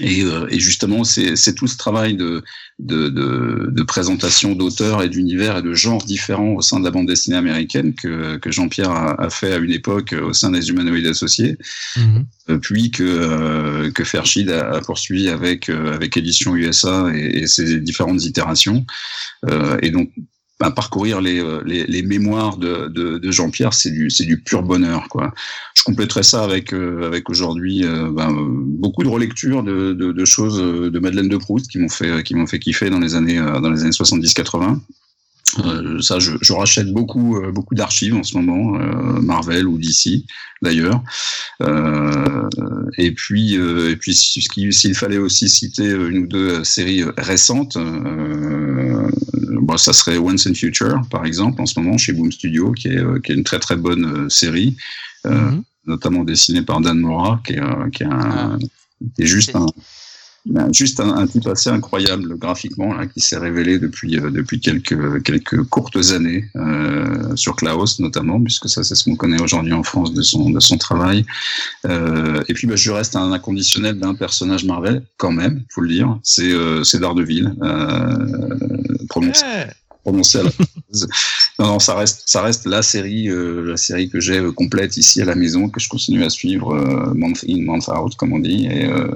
et, 0.00 0.22
euh, 0.22 0.46
et, 0.50 0.58
justement, 0.58 1.04
c'est 1.04 1.54
tout 1.54 1.66
ce 1.66 1.76
travail 1.76 2.14
de, 2.14 2.42
de, 2.78 3.08
de, 3.08 3.70
de 3.70 3.82
présentation 3.82 4.54
d'auteurs 4.54 5.02
et 5.02 5.08
d'univers 5.08 5.58
et 5.58 5.62
de 5.62 5.74
genres 5.74 6.04
différents 6.04 6.54
au 6.54 6.62
sein 6.62 6.78
de 6.78 6.84
la 6.84 6.90
bande 6.90 7.06
dessinée 7.06 7.36
américaine 7.36 7.94
que, 7.94 8.36
que 8.36 8.50
Jean-Pierre 8.50 8.90
a, 8.90 9.22
a, 9.22 9.30
fait 9.30 9.52
à 9.52 9.56
une 9.56 9.72
époque 9.72 10.14
au 10.20 10.32
sein 10.32 10.50
des 10.50 10.68
Humanoïdes 10.68 11.06
Associés, 11.06 11.56
mmh. 11.96 12.56
puis 12.60 12.90
que, 12.90 13.02
euh, 13.04 13.90
que 13.90 14.04
Ferchid 14.04 14.50
a, 14.50 14.76
a, 14.76 14.80
poursuivi 14.80 15.28
avec, 15.28 15.68
avec 15.68 16.16
Édition 16.16 16.54
USA 16.56 17.10
et, 17.14 17.38
et 17.38 17.46
ses 17.46 17.80
différentes 17.80 18.24
itérations. 18.24 18.84
Euh, 19.48 19.76
et 19.82 19.90
donc, 19.90 20.10
à 20.60 20.70
parcourir 20.70 21.20
les, 21.20 21.38
euh, 21.38 21.62
les, 21.66 21.84
les, 21.84 22.02
mémoires 22.02 22.56
de, 22.56 22.88
de, 22.88 23.18
de 23.18 23.30
Jean-Pierre, 23.30 23.74
c'est 23.74 23.90
du, 23.90 24.08
c'est 24.08 24.24
du 24.24 24.40
pur 24.40 24.62
bonheur. 24.62 25.08
Quoi. 25.08 25.34
Je 25.74 25.82
compléterai 25.82 26.22
ça 26.22 26.42
avec, 26.44 26.72
euh, 26.72 27.06
avec 27.06 27.28
aujourd'hui 27.28 27.84
euh, 27.84 28.10
ben, 28.10 28.32
beaucoup 28.32 29.02
de 29.02 29.08
relectures 29.08 29.62
de, 29.62 29.92
de, 29.92 30.12
de, 30.12 30.24
choses 30.24 30.58
de 30.58 30.98
Madeleine 30.98 31.28
de 31.28 31.36
Proust 31.36 31.70
qui 31.70 31.78
m'ont 31.78 31.90
fait, 31.90 32.22
qui 32.22 32.34
m'ont 32.34 32.46
fait 32.46 32.58
kiffer 32.58 32.88
dans 32.88 33.00
les 33.00 33.14
années, 33.14 33.36
dans 33.36 33.70
les 33.70 33.82
années 33.82 33.90
70-80. 33.90 34.78
Euh, 35.64 36.00
ça, 36.00 36.18
je, 36.18 36.32
je, 36.40 36.52
rachète 36.52 36.92
beaucoup, 36.92 37.36
euh, 37.36 37.52
beaucoup 37.52 37.74
d'archives 37.74 38.16
en 38.16 38.24
ce 38.24 38.36
moment, 38.36 38.80
euh, 38.80 39.20
Marvel 39.20 39.68
ou 39.68 39.78
DC 39.78 40.24
d'ailleurs. 40.60 41.02
et 42.98 43.12
puis, 43.12 43.54
et 43.54 43.96
puis, 43.96 44.14
s'il 44.14 44.94
fallait 44.94 45.18
aussi 45.18 45.48
citer 45.48 45.88
une 45.88 46.18
ou 46.18 46.26
deux 46.26 46.64
séries 46.64 47.04
récentes, 47.16 47.76
bon, 47.76 49.76
ça 49.76 49.92
serait 49.92 50.18
Once 50.18 50.46
and 50.46 50.54
Future, 50.54 51.00
par 51.10 51.24
exemple, 51.24 51.60
en 51.60 51.66
ce 51.66 51.78
moment 51.78 51.98
chez 51.98 52.12
Boom 52.12 52.32
Studio, 52.32 52.72
qui 52.72 52.88
est, 52.88 53.22
qui 53.22 53.32
est 53.32 53.34
une 53.34 53.44
très 53.44 53.60
très 53.60 53.76
bonne 53.76 54.28
série, 54.30 54.76
mm-hmm. 55.24 55.62
notamment 55.86 56.24
dessinée 56.24 56.62
par 56.62 56.80
Dan 56.80 56.98
Mora, 56.98 57.40
qui 57.46 57.52
est, 57.52 57.90
qui 57.92 58.02
est, 58.02 58.06
un, 58.06 58.10
ah. 58.10 58.58
qui 59.14 59.22
est 59.22 59.26
juste 59.26 59.54
un 59.54 59.66
juste 60.72 61.00
un, 61.00 61.16
un, 61.16 61.26
type 61.26 61.46
assez 61.46 61.70
incroyable 61.70 62.36
graphiquement 62.38 62.94
là, 62.94 63.06
qui 63.06 63.20
s'est 63.20 63.38
révélé 63.38 63.78
depuis 63.78 64.18
euh, 64.18 64.30
depuis 64.30 64.60
quelques 64.60 65.22
quelques 65.22 65.62
courtes 65.64 65.98
années 66.14 66.44
euh, 66.56 67.34
sur 67.36 67.56
Klaus 67.56 67.98
notamment 68.00 68.40
puisque 68.40 68.68
ça 68.68 68.84
c'est 68.84 68.94
ce 68.94 69.04
qu'on 69.04 69.16
connaît 69.16 69.40
aujourd'hui 69.40 69.72
en 69.72 69.82
France 69.82 70.12
de 70.12 70.22
son 70.22 70.50
de 70.50 70.60
son 70.60 70.78
travail. 70.78 71.24
Euh, 71.86 72.42
et 72.48 72.54
puis 72.54 72.66
ben, 72.66 72.76
je 72.76 72.90
reste 72.90 73.16
un 73.16 73.32
inconditionnel 73.32 73.98
d'un 73.98 74.14
personnage 74.14 74.64
Marvel 74.64 75.02
quand 75.16 75.32
même 75.32 75.62
faut 75.70 75.80
le 75.80 75.88
dire. 75.88 76.18
C'est 76.22 76.52
euh, 76.52 76.84
c'est 76.84 77.00
Daredevil 77.00 77.54
euh, 77.62 79.06
prononcé 79.08 79.44
prononcé 80.06 80.38
à 80.38 80.44
la 80.44 80.50
non, 81.58 81.66
non, 81.66 81.78
ça 81.78 81.96
reste, 81.96 82.22
ça 82.26 82.42
reste 82.42 82.66
la 82.66 82.82
série, 82.82 83.28
euh, 83.28 83.62
la 83.62 83.76
série 83.76 84.08
que 84.08 84.20
j'ai 84.20 84.38
euh, 84.38 84.52
complète 84.52 84.96
ici 84.96 85.20
à 85.20 85.24
la 85.24 85.34
maison, 85.34 85.68
que 85.68 85.80
je 85.80 85.88
continue 85.88 86.22
à 86.22 86.30
suivre 86.30 86.74
euh, 86.74 87.12
month 87.14 87.44
in, 87.48 87.62
month 87.62 87.88
out, 87.88 88.14
comme 88.16 88.32
on 88.32 88.38
dit, 88.38 88.66
et 88.66 88.84
euh, 88.84 89.08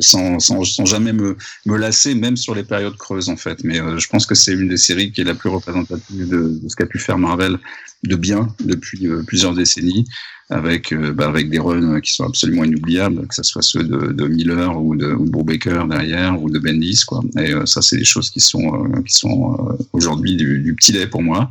sans, 0.00 0.38
sans, 0.38 0.64
sans, 0.64 0.84
jamais 0.84 1.12
me, 1.12 1.36
me 1.64 1.76
lasser, 1.76 2.14
même 2.14 2.36
sur 2.36 2.54
les 2.54 2.64
périodes 2.64 2.96
creuses 2.96 3.28
en 3.28 3.36
fait. 3.36 3.64
Mais 3.64 3.80
euh, 3.80 3.98
je 3.98 4.08
pense 4.08 4.26
que 4.26 4.34
c'est 4.34 4.52
une 4.52 4.68
des 4.68 4.76
séries 4.76 5.12
qui 5.12 5.20
est 5.20 5.24
la 5.24 5.34
plus 5.34 5.50
représentative 5.50 6.28
de, 6.28 6.58
de 6.62 6.68
ce 6.68 6.76
qu'a 6.76 6.86
pu 6.86 6.98
faire 6.98 7.18
Marvel 7.18 7.58
de 8.04 8.16
bien 8.16 8.48
depuis 8.60 9.08
plusieurs 9.26 9.54
décennies 9.54 10.06
avec, 10.50 10.92
euh, 10.92 11.12
bah, 11.12 11.26
avec 11.26 11.50
des 11.50 11.58
runs 11.58 12.00
qui 12.00 12.12
sont 12.12 12.24
absolument 12.24 12.64
inoubliables, 12.64 13.26
que 13.26 13.34
ce 13.34 13.42
soit 13.42 13.62
ceux 13.62 13.82
de, 13.82 14.12
de 14.12 14.28
Miller 14.28 14.80
ou 14.80 14.94
de, 14.94 15.12
ou 15.12 15.24
de 15.24 15.30
Brubaker 15.30 15.86
derrière 15.88 16.40
ou 16.40 16.50
de 16.50 16.58
Bendis. 16.58 17.04
Quoi. 17.06 17.22
Et 17.38 17.52
euh, 17.52 17.66
ça, 17.66 17.82
c'est 17.82 17.96
des 17.96 18.04
choses 18.04 18.30
qui 18.30 18.40
sont, 18.40 18.84
euh, 18.84 19.02
qui 19.02 19.14
sont 19.14 19.76
aujourd'hui 19.92 20.36
du, 20.36 20.60
du, 20.60 20.74
petit 20.74 20.92
lait 20.92 21.06
pour 21.06 21.22
moi. 21.22 21.50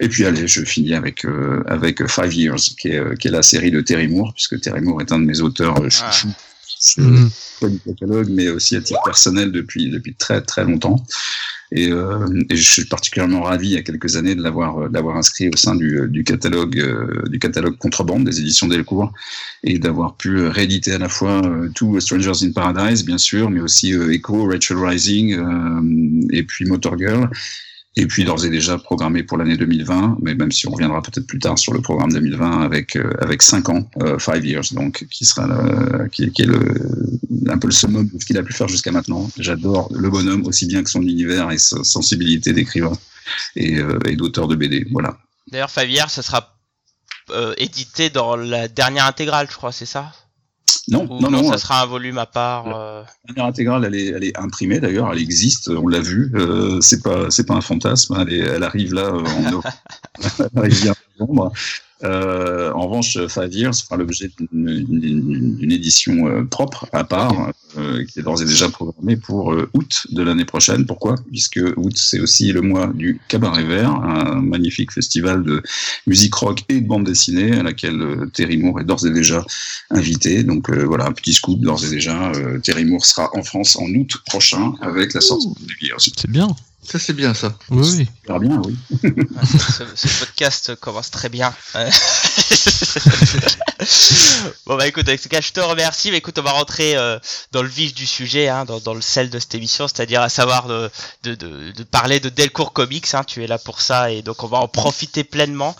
Et 0.00 0.08
puis 0.08 0.24
allez, 0.24 0.48
je 0.48 0.64
finis 0.64 0.94
avec 0.94 1.26
avec 1.66 2.06
Five 2.08 2.32
Years, 2.32 2.60
qui 2.78 2.88
est, 2.88 3.18
qui 3.18 3.28
est 3.28 3.30
la 3.30 3.42
série 3.42 3.70
de 3.70 3.82
Terry 3.82 4.08
Moore, 4.08 4.32
puisque 4.32 4.58
Terry 4.58 4.80
Moore 4.80 5.02
est 5.02 5.12
un 5.12 5.18
de 5.18 5.26
mes 5.26 5.42
auteurs 5.42 5.74
ah. 5.78 6.12
Mmh. 6.96 7.28
pas 7.60 7.68
du 7.68 7.78
catalogue, 7.78 8.28
mais 8.30 8.48
aussi 8.48 8.76
à 8.76 8.80
titre 8.80 9.00
personnel 9.04 9.52
depuis 9.52 9.90
depuis 9.90 10.14
très 10.14 10.42
très 10.42 10.64
longtemps. 10.64 11.04
Et, 11.72 11.88
euh, 11.92 12.26
et, 12.50 12.56
je 12.56 12.68
suis 12.68 12.84
particulièrement 12.84 13.42
ravi 13.42 13.68
il 13.68 13.72
y 13.74 13.76
a 13.76 13.82
quelques 13.82 14.16
années 14.16 14.34
de 14.34 14.42
l'avoir 14.42 14.78
euh, 14.78 14.88
d'avoir 14.88 15.16
inscrit 15.16 15.48
au 15.48 15.56
sein 15.56 15.76
du, 15.76 16.08
du 16.08 16.24
catalogue 16.24 16.80
euh, 16.80 17.22
du 17.28 17.38
catalogue 17.38 17.76
contrebande 17.76 18.24
des 18.24 18.40
éditions 18.40 18.66
Delcourt 18.66 19.12
et 19.62 19.78
d'avoir 19.78 20.16
pu 20.16 20.46
rééditer 20.48 20.92
à 20.92 20.98
la 20.98 21.08
fois 21.08 21.44
euh, 21.44 21.68
tout 21.72 22.00
Strangers 22.00 22.44
in 22.44 22.50
Paradise 22.50 23.04
bien 23.04 23.18
sûr, 23.18 23.50
mais 23.50 23.60
aussi 23.60 23.92
Echo, 23.92 24.46
Rachel 24.46 24.78
Rising 24.78 25.36
et 26.30 26.42
puis 26.42 26.64
Motor 26.64 26.98
Girl 26.98 27.30
et 27.96 28.06
puis 28.06 28.24
d'ores 28.24 28.44
et 28.44 28.50
déjà 28.50 28.78
programmé 28.78 29.22
pour 29.22 29.36
l'année 29.36 29.56
2020, 29.56 30.18
mais 30.22 30.34
même 30.34 30.52
si 30.52 30.68
on 30.68 30.72
reviendra 30.72 31.02
peut-être 31.02 31.26
plus 31.26 31.38
tard 31.38 31.58
sur 31.58 31.72
le 31.72 31.80
programme 31.80 32.12
2020 32.12 32.62
avec 32.62 32.96
euh, 32.96 33.12
avec 33.20 33.42
cinq 33.42 33.68
ans, 33.68 33.88
euh, 34.02 34.18
five 34.18 34.44
years, 34.44 34.72
donc 34.72 35.06
qui 35.10 35.24
sera 35.24 35.46
le, 35.46 36.08
qui, 36.08 36.30
qui, 36.30 36.42
est 36.42 36.46
le 36.46 36.60
un 37.48 37.58
peu 37.58 37.66
le 37.66 37.72
summum 37.72 38.08
de 38.08 38.18
ce 38.18 38.24
qu'il 38.24 38.38
a 38.38 38.42
pu 38.42 38.52
faire 38.52 38.68
jusqu'à 38.68 38.92
maintenant. 38.92 39.28
J'adore 39.38 39.92
le 39.92 40.08
bonhomme 40.08 40.46
aussi 40.46 40.66
bien 40.66 40.82
que 40.82 40.90
son 40.90 41.02
univers 41.02 41.50
et 41.50 41.58
sa 41.58 41.82
sensibilité 41.82 42.52
d'écrivain 42.52 42.92
et, 43.56 43.78
euh, 43.78 43.98
et 44.06 44.16
d'auteur 44.16 44.48
de 44.48 44.56
BD. 44.56 44.86
Voilà. 44.90 45.18
D'ailleurs, 45.50 45.70
five 45.70 45.90
years, 45.90 46.10
ça 46.10 46.22
sera 46.22 46.56
euh, 47.30 47.54
édité 47.58 48.10
dans 48.10 48.36
la 48.36 48.68
dernière 48.68 49.06
intégrale, 49.06 49.48
je 49.50 49.56
crois, 49.56 49.72
c'est 49.72 49.86
ça? 49.86 50.12
Non, 50.88 51.06
non, 51.20 51.30
non, 51.30 51.50
ça 51.50 51.58
sera 51.58 51.82
un 51.82 51.86
volume 51.86 52.18
à 52.18 52.26
part. 52.26 52.66
La 52.68 53.04
dernière 53.26 53.46
intégrale, 53.46 53.84
elle 53.84 53.94
est, 53.94 54.06
elle 54.06 54.24
est 54.24 54.38
imprimée 54.38 54.80
d'ailleurs, 54.80 55.12
elle 55.12 55.20
existe, 55.20 55.68
on 55.68 55.88
l'a 55.88 56.00
vu. 56.00 56.32
Euh, 56.34 56.80
c'est 56.80 57.02
pas, 57.02 57.30
c'est 57.30 57.46
pas 57.46 57.54
un 57.54 57.60
fantasme. 57.60 58.16
Elle, 58.20 58.32
est, 58.32 58.38
elle 58.38 58.62
arrive 58.62 58.94
là 58.94 59.12
en, 59.12 59.22
elle 60.38 60.58
arrive 60.58 60.82
bien 60.82 60.92
en 60.92 61.26
novembre. 61.26 61.52
Euh, 62.02 62.72
en 62.72 62.86
revanche, 62.86 63.18
Five 63.28 63.52
Years 63.52 63.74
fera 63.74 63.96
l'objet 63.96 64.30
d'une 64.52 65.72
édition 65.72 66.26
euh, 66.26 66.44
propre 66.44 66.86
à 66.92 67.04
part, 67.04 67.52
euh, 67.76 68.04
qui 68.04 68.20
est 68.20 68.22
d'ores 68.22 68.40
et 68.42 68.46
déjà 68.46 68.68
programmée 68.68 69.16
pour 69.16 69.52
euh, 69.52 69.68
août 69.74 70.06
de 70.10 70.22
l'année 70.22 70.44
prochaine. 70.44 70.86
Pourquoi? 70.86 71.16
Puisque 71.30 71.60
août, 71.76 71.92
c'est 71.94 72.20
aussi 72.20 72.52
le 72.52 72.62
mois 72.62 72.86
du 72.88 73.20
Cabaret 73.28 73.64
Vert, 73.64 73.90
un 73.90 74.40
magnifique 74.40 74.92
festival 74.92 75.42
de 75.42 75.62
musique 76.06 76.34
rock 76.34 76.64
et 76.68 76.80
de 76.80 76.86
bande 76.86 77.04
dessinée 77.04 77.52
à 77.52 77.62
laquelle 77.62 78.30
Terry 78.32 78.56
Moore 78.56 78.80
est 78.80 78.84
d'ores 78.84 79.06
et 79.06 79.10
déjà 79.10 79.44
invité. 79.90 80.42
Donc 80.42 80.70
voilà, 80.70 81.06
un 81.06 81.12
petit 81.12 81.34
scoop 81.34 81.60
d'ores 81.60 81.84
et 81.84 81.90
déjà. 81.90 82.32
Terry 82.62 82.84
Moore 82.84 83.04
sera 83.04 83.30
en 83.34 83.42
France 83.42 83.76
en 83.76 83.86
août 83.94 84.16
prochain 84.26 84.72
avec 84.80 85.14
la 85.14 85.20
sortie 85.20 85.48
de 85.48 85.58
Five 85.58 85.88
Years. 85.88 86.00
C'est 86.00 86.30
bien. 86.30 86.48
Ça, 86.82 86.98
c'est 86.98 87.12
bien, 87.12 87.34
ça. 87.34 87.56
Oui, 87.70 87.88
oui. 87.98 88.08
Ça 88.26 88.38
bien, 88.38 88.60
oui. 88.64 88.76
ce, 89.44 89.84
ce 89.94 90.20
podcast 90.20 90.74
commence 90.76 91.10
très 91.10 91.28
bien. 91.28 91.54
bon 94.66 94.76
bah 94.76 94.86
écoute, 94.86 95.08
avec 95.08 95.20
ce 95.20 95.28
cas, 95.28 95.40
je 95.40 95.52
te 95.52 95.60
remercie. 95.60 96.10
Mais 96.10 96.18
écoute, 96.18 96.38
on 96.38 96.42
va 96.42 96.52
rentrer 96.52 96.96
euh, 96.96 97.18
dans 97.52 97.62
le 97.62 97.68
vif 97.68 97.94
du 97.94 98.06
sujet, 98.06 98.48
hein, 98.48 98.64
dans, 98.64 98.80
dans 98.80 98.94
le 98.94 99.00
sel 99.00 99.30
de 99.30 99.38
cette 99.38 99.54
émission, 99.54 99.88
c'est-à-dire 99.88 100.20
à 100.20 100.28
savoir 100.28 100.66
de, 100.66 100.90
de, 101.22 101.34
de, 101.34 101.72
de 101.72 101.82
parler 101.84 102.20
de 102.20 102.28
Delcourt 102.28 102.72
Comics. 102.72 103.06
Hein, 103.14 103.24
tu 103.24 103.42
es 103.42 103.46
là 103.46 103.58
pour 103.58 103.80
ça 103.80 104.10
et 104.10 104.22
donc 104.22 104.42
on 104.44 104.46
va 104.48 104.58
en 104.58 104.68
profiter 104.68 105.24
pleinement. 105.24 105.76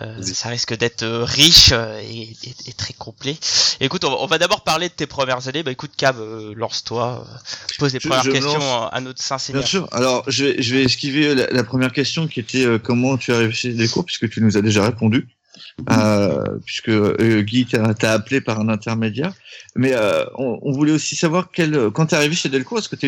Euh, 0.00 0.22
ça 0.22 0.48
risque 0.48 0.74
d'être 0.76 1.02
euh, 1.02 1.24
riche 1.24 1.70
euh, 1.72 2.00
et, 2.00 2.22
et, 2.22 2.54
et, 2.66 2.72
très 2.72 2.94
complet. 2.94 3.36
Et 3.80 3.84
écoute, 3.86 4.04
on 4.04 4.10
va, 4.10 4.16
on 4.20 4.26
va 4.26 4.38
d'abord 4.38 4.62
parler 4.62 4.88
de 4.88 4.94
tes 4.94 5.06
premières 5.06 5.48
années. 5.48 5.62
Bah 5.62 5.70
écoute, 5.70 5.90
Cab, 5.96 6.18
euh, 6.18 6.54
lance-toi, 6.56 7.26
pose 7.78 7.92
les 7.92 8.00
Je- 8.00 8.08
premières 8.08 8.24
je 8.24 8.30
questions 8.30 8.86
à 8.88 9.00
notre 9.00 9.22
saint 9.22 9.36
Bien 9.52 9.62
sûr. 9.62 9.88
Alors, 9.92 10.24
je 10.28 10.44
vais, 10.44 10.62
je 10.62 10.74
vais 10.74 10.84
esquiver 10.84 11.34
la, 11.34 11.46
la 11.48 11.64
première 11.64 11.92
question 11.92 12.26
qui 12.26 12.40
était 12.40 12.64
euh, 12.64 12.78
comment 12.78 13.16
tu 13.18 13.32
es 13.32 13.34
arrivé 13.34 13.52
chez 13.52 13.72
Delcourt, 13.72 14.04
puisque 14.06 14.30
tu 14.30 14.40
nous 14.40 14.56
as 14.56 14.62
déjà 14.62 14.84
répondu. 14.84 15.28
Euh, 15.90 16.58
puisque 16.64 16.88
euh, 16.88 17.42
Guy 17.42 17.66
t'a 17.66 18.12
appelé 18.12 18.40
par 18.40 18.60
un 18.60 18.68
intermédiaire. 18.68 19.32
Mais 19.76 19.92
euh, 19.94 20.24
on, 20.36 20.72
voulait 20.72 20.92
aussi 20.92 21.16
savoir 21.16 21.50
quel, 21.52 21.90
quand 21.90 22.06
tu 22.06 22.14
es 22.14 22.18
arrivé 22.18 22.34
chez 22.34 22.48
Delcourt, 22.48 22.78
est-ce 22.78 22.88
que 22.88 22.96
tu 22.96 23.06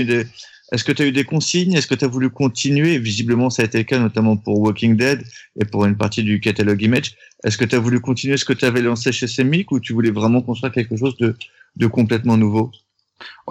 as 1.02 1.06
eu 1.06 1.12
des, 1.12 1.24
consignes? 1.24 1.74
Est-ce 1.74 1.86
que 1.86 1.94
tu 1.94 2.04
as 2.04 2.08
voulu 2.08 2.30
continuer? 2.30 2.98
Visiblement, 2.98 3.50
ça 3.50 3.62
a 3.62 3.64
été 3.66 3.78
le 3.78 3.84
cas, 3.84 3.98
notamment 3.98 4.36
pour 4.36 4.60
Walking 4.60 4.96
Dead 4.96 5.22
et 5.60 5.64
pour 5.64 5.84
une 5.84 5.96
partie 5.96 6.22
du 6.22 6.40
catalogue 6.40 6.82
Image. 6.82 7.14
Est-ce 7.44 7.58
que 7.58 7.64
tu 7.64 7.76
as 7.76 7.80
voulu 7.80 8.00
continuer? 8.00 8.36
Ce 8.36 8.44
que 8.44 8.52
tu 8.52 8.64
avais 8.64 8.82
lancé 8.82 9.12
chez 9.12 9.26
Semic 9.26 9.70
ou 9.72 9.80
tu 9.80 9.92
voulais 9.92 10.10
vraiment 10.10 10.42
construire 10.42 10.72
quelque 10.72 10.96
chose 10.96 11.16
de, 11.18 11.86
complètement 11.86 12.36
nouveau? 12.36 12.72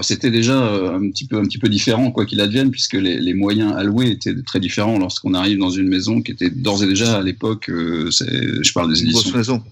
C'était 0.01 0.32
déjà 0.32 0.58
euh, 0.65 0.96
un 0.98 1.10
petit 1.12 1.25
peu 1.27 1.38
un 1.38 1.44
petit 1.44 1.60
peu 1.60 1.70
différent 1.70 2.12
quoi 2.12 2.25
qu'il 2.25 2.42
advienne 2.42 2.72
puisque 2.72 2.94
les, 2.96 3.20
les 3.20 3.34
moyens 3.34 3.74
alloués 3.74 4.10
étaient 4.12 4.34
très 4.44 4.60
différents 4.60 4.98
lorsqu'on 5.00 5.34
arrive 5.34 5.58
dans 5.60 5.70
une 5.70 5.88
maison 5.88 6.22
qui 6.22 6.32
était 6.32 6.50
d'ores 6.50 6.84
et 6.84 6.88
déjà 6.88 7.18
à 7.18 7.22
l'époque 7.22 7.70
euh, 7.70 8.10
je 8.12 8.74
parle 8.74 8.92
des 8.94 9.01
Une 9.01 9.12
grosse 9.12 9.22
éditions 9.24 9.38
maison. 9.38 9.63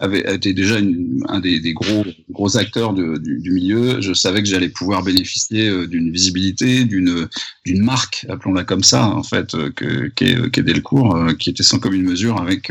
avait 0.00 0.24
été 0.34 0.52
déjà 0.52 0.78
une- 0.78 1.24
un 1.28 1.40
des, 1.40 1.58
des 1.60 1.72
gros 1.72 2.04
gros 2.30 2.56
acteurs 2.58 2.92
de- 2.94 3.16
du, 3.16 3.38
du 3.38 3.50
milieu 3.52 4.00
je 4.00 4.12
savais 4.12 4.42
que 4.42 4.48
j'allais 4.48 4.68
pouvoir 4.68 5.02
bénéficier 5.02 5.68
euh, 5.68 5.86
d'une 5.86 6.10
visibilité 6.12 6.84
d'une 6.84 7.28
d'une 7.64 7.82
marque 7.82 8.26
appelons-la 8.28 8.64
comme 8.64 8.84
ça 8.84 9.06
en 9.06 9.22
fait 9.22 9.50
que 9.74 10.08
qu'est 10.08 10.50
qu'est 10.50 10.62
Delcourt 10.62 11.16
qui 11.38 11.48
était 11.50 11.62
sans 11.62 11.78
commune 11.78 12.02
mesure 12.02 12.40
avec 12.40 12.70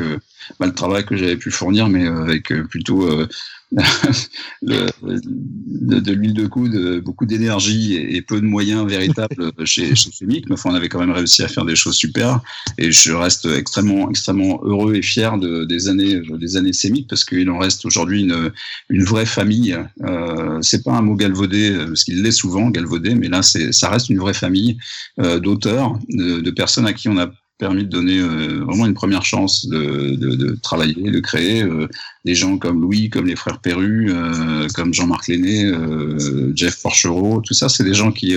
bah, 0.59 0.65
le 0.67 0.74
travail 0.74 1.03
que 1.05 1.15
j'avais 1.15 1.38
pu 1.38 1.50
fournir 1.51 1.88
mais 1.89 2.05
avec 2.07 2.53
plutôt 2.69 3.03
euh, 3.07 3.27
le, 4.61 4.88
de, 5.01 5.99
de 5.99 6.11
l'huile 6.11 6.33
de 6.33 6.47
coude, 6.47 7.01
beaucoup 7.03 7.25
d'énergie 7.25 7.95
et, 7.95 8.15
et 8.15 8.21
peu 8.21 8.41
de 8.41 8.45
moyens 8.45 8.88
véritables 8.88 9.51
chez, 9.65 9.95
chez. 9.95 10.09
Mais 10.21 10.41
enfin, 10.51 10.71
on 10.71 10.75
avait 10.75 10.89
quand 10.89 10.99
même 10.99 11.11
réussi 11.11 11.43
à 11.43 11.47
faire 11.47 11.65
des 11.65 11.75
choses 11.75 11.95
super. 11.95 12.41
Et 12.77 12.91
je 12.91 13.13
reste 13.13 13.45
extrêmement, 13.45 14.09
extrêmement 14.09 14.59
heureux 14.63 14.95
et 14.95 15.01
fier 15.01 15.38
de, 15.38 15.65
des 15.65 15.88
années, 15.88 16.21
des 16.39 16.57
années 16.57 16.73
Semic 16.73 17.07
parce 17.07 17.23
qu'il 17.23 17.49
en 17.49 17.59
reste 17.59 17.85
aujourd'hui 17.85 18.21
une, 18.21 18.51
une 18.89 19.03
vraie 19.03 19.25
famille. 19.25 19.77
Euh, 20.03 20.59
c'est 20.61 20.83
pas 20.83 20.93
un 20.93 21.01
mot 21.01 21.15
galvaudé, 21.15 21.75
parce 21.88 22.03
qu'il 22.03 22.21
l'est 22.21 22.31
souvent 22.31 22.69
galvaudé, 22.69 23.15
mais 23.15 23.27
là, 23.27 23.41
c'est, 23.41 23.71
ça 23.71 23.89
reste 23.89 24.09
une 24.09 24.19
vraie 24.19 24.33
famille 24.33 24.77
euh, 25.19 25.39
d'auteurs, 25.39 25.97
de, 26.09 26.39
de 26.39 26.51
personnes 26.51 26.88
à 26.88 26.93
qui 26.93 27.09
on 27.09 27.17
a 27.17 27.29
permis 27.60 27.84
de 27.84 27.89
donner 27.89 28.18
euh, 28.18 28.63
vraiment 28.63 28.88
une 28.88 28.96
première 28.96 29.24
chance 29.24 29.68
de, 29.68 30.16
de, 30.16 30.58
travailler, 30.63 31.12
de 31.12 31.20
créer. 31.20 31.62
Euh, 31.62 31.88
des 32.25 32.34
gens 32.36 32.58
comme 32.58 32.82
Louis, 32.82 33.10
comme 33.10 33.28
les 33.28 33.36
frères 33.36 33.60
Perru, 33.60 34.12
euh, 34.12 34.68
comme 34.74 34.94
Jean-Marc 34.94 35.28
Lenné, 35.28 35.66
euh, 35.66 36.51
Jeff 36.56 36.82
Porchereau, 36.82 37.42
tout 37.42 37.54
ça, 37.54 37.70
c'est 37.70 37.84
des 37.84 37.94
gens 37.94 38.12
qui 38.12 38.36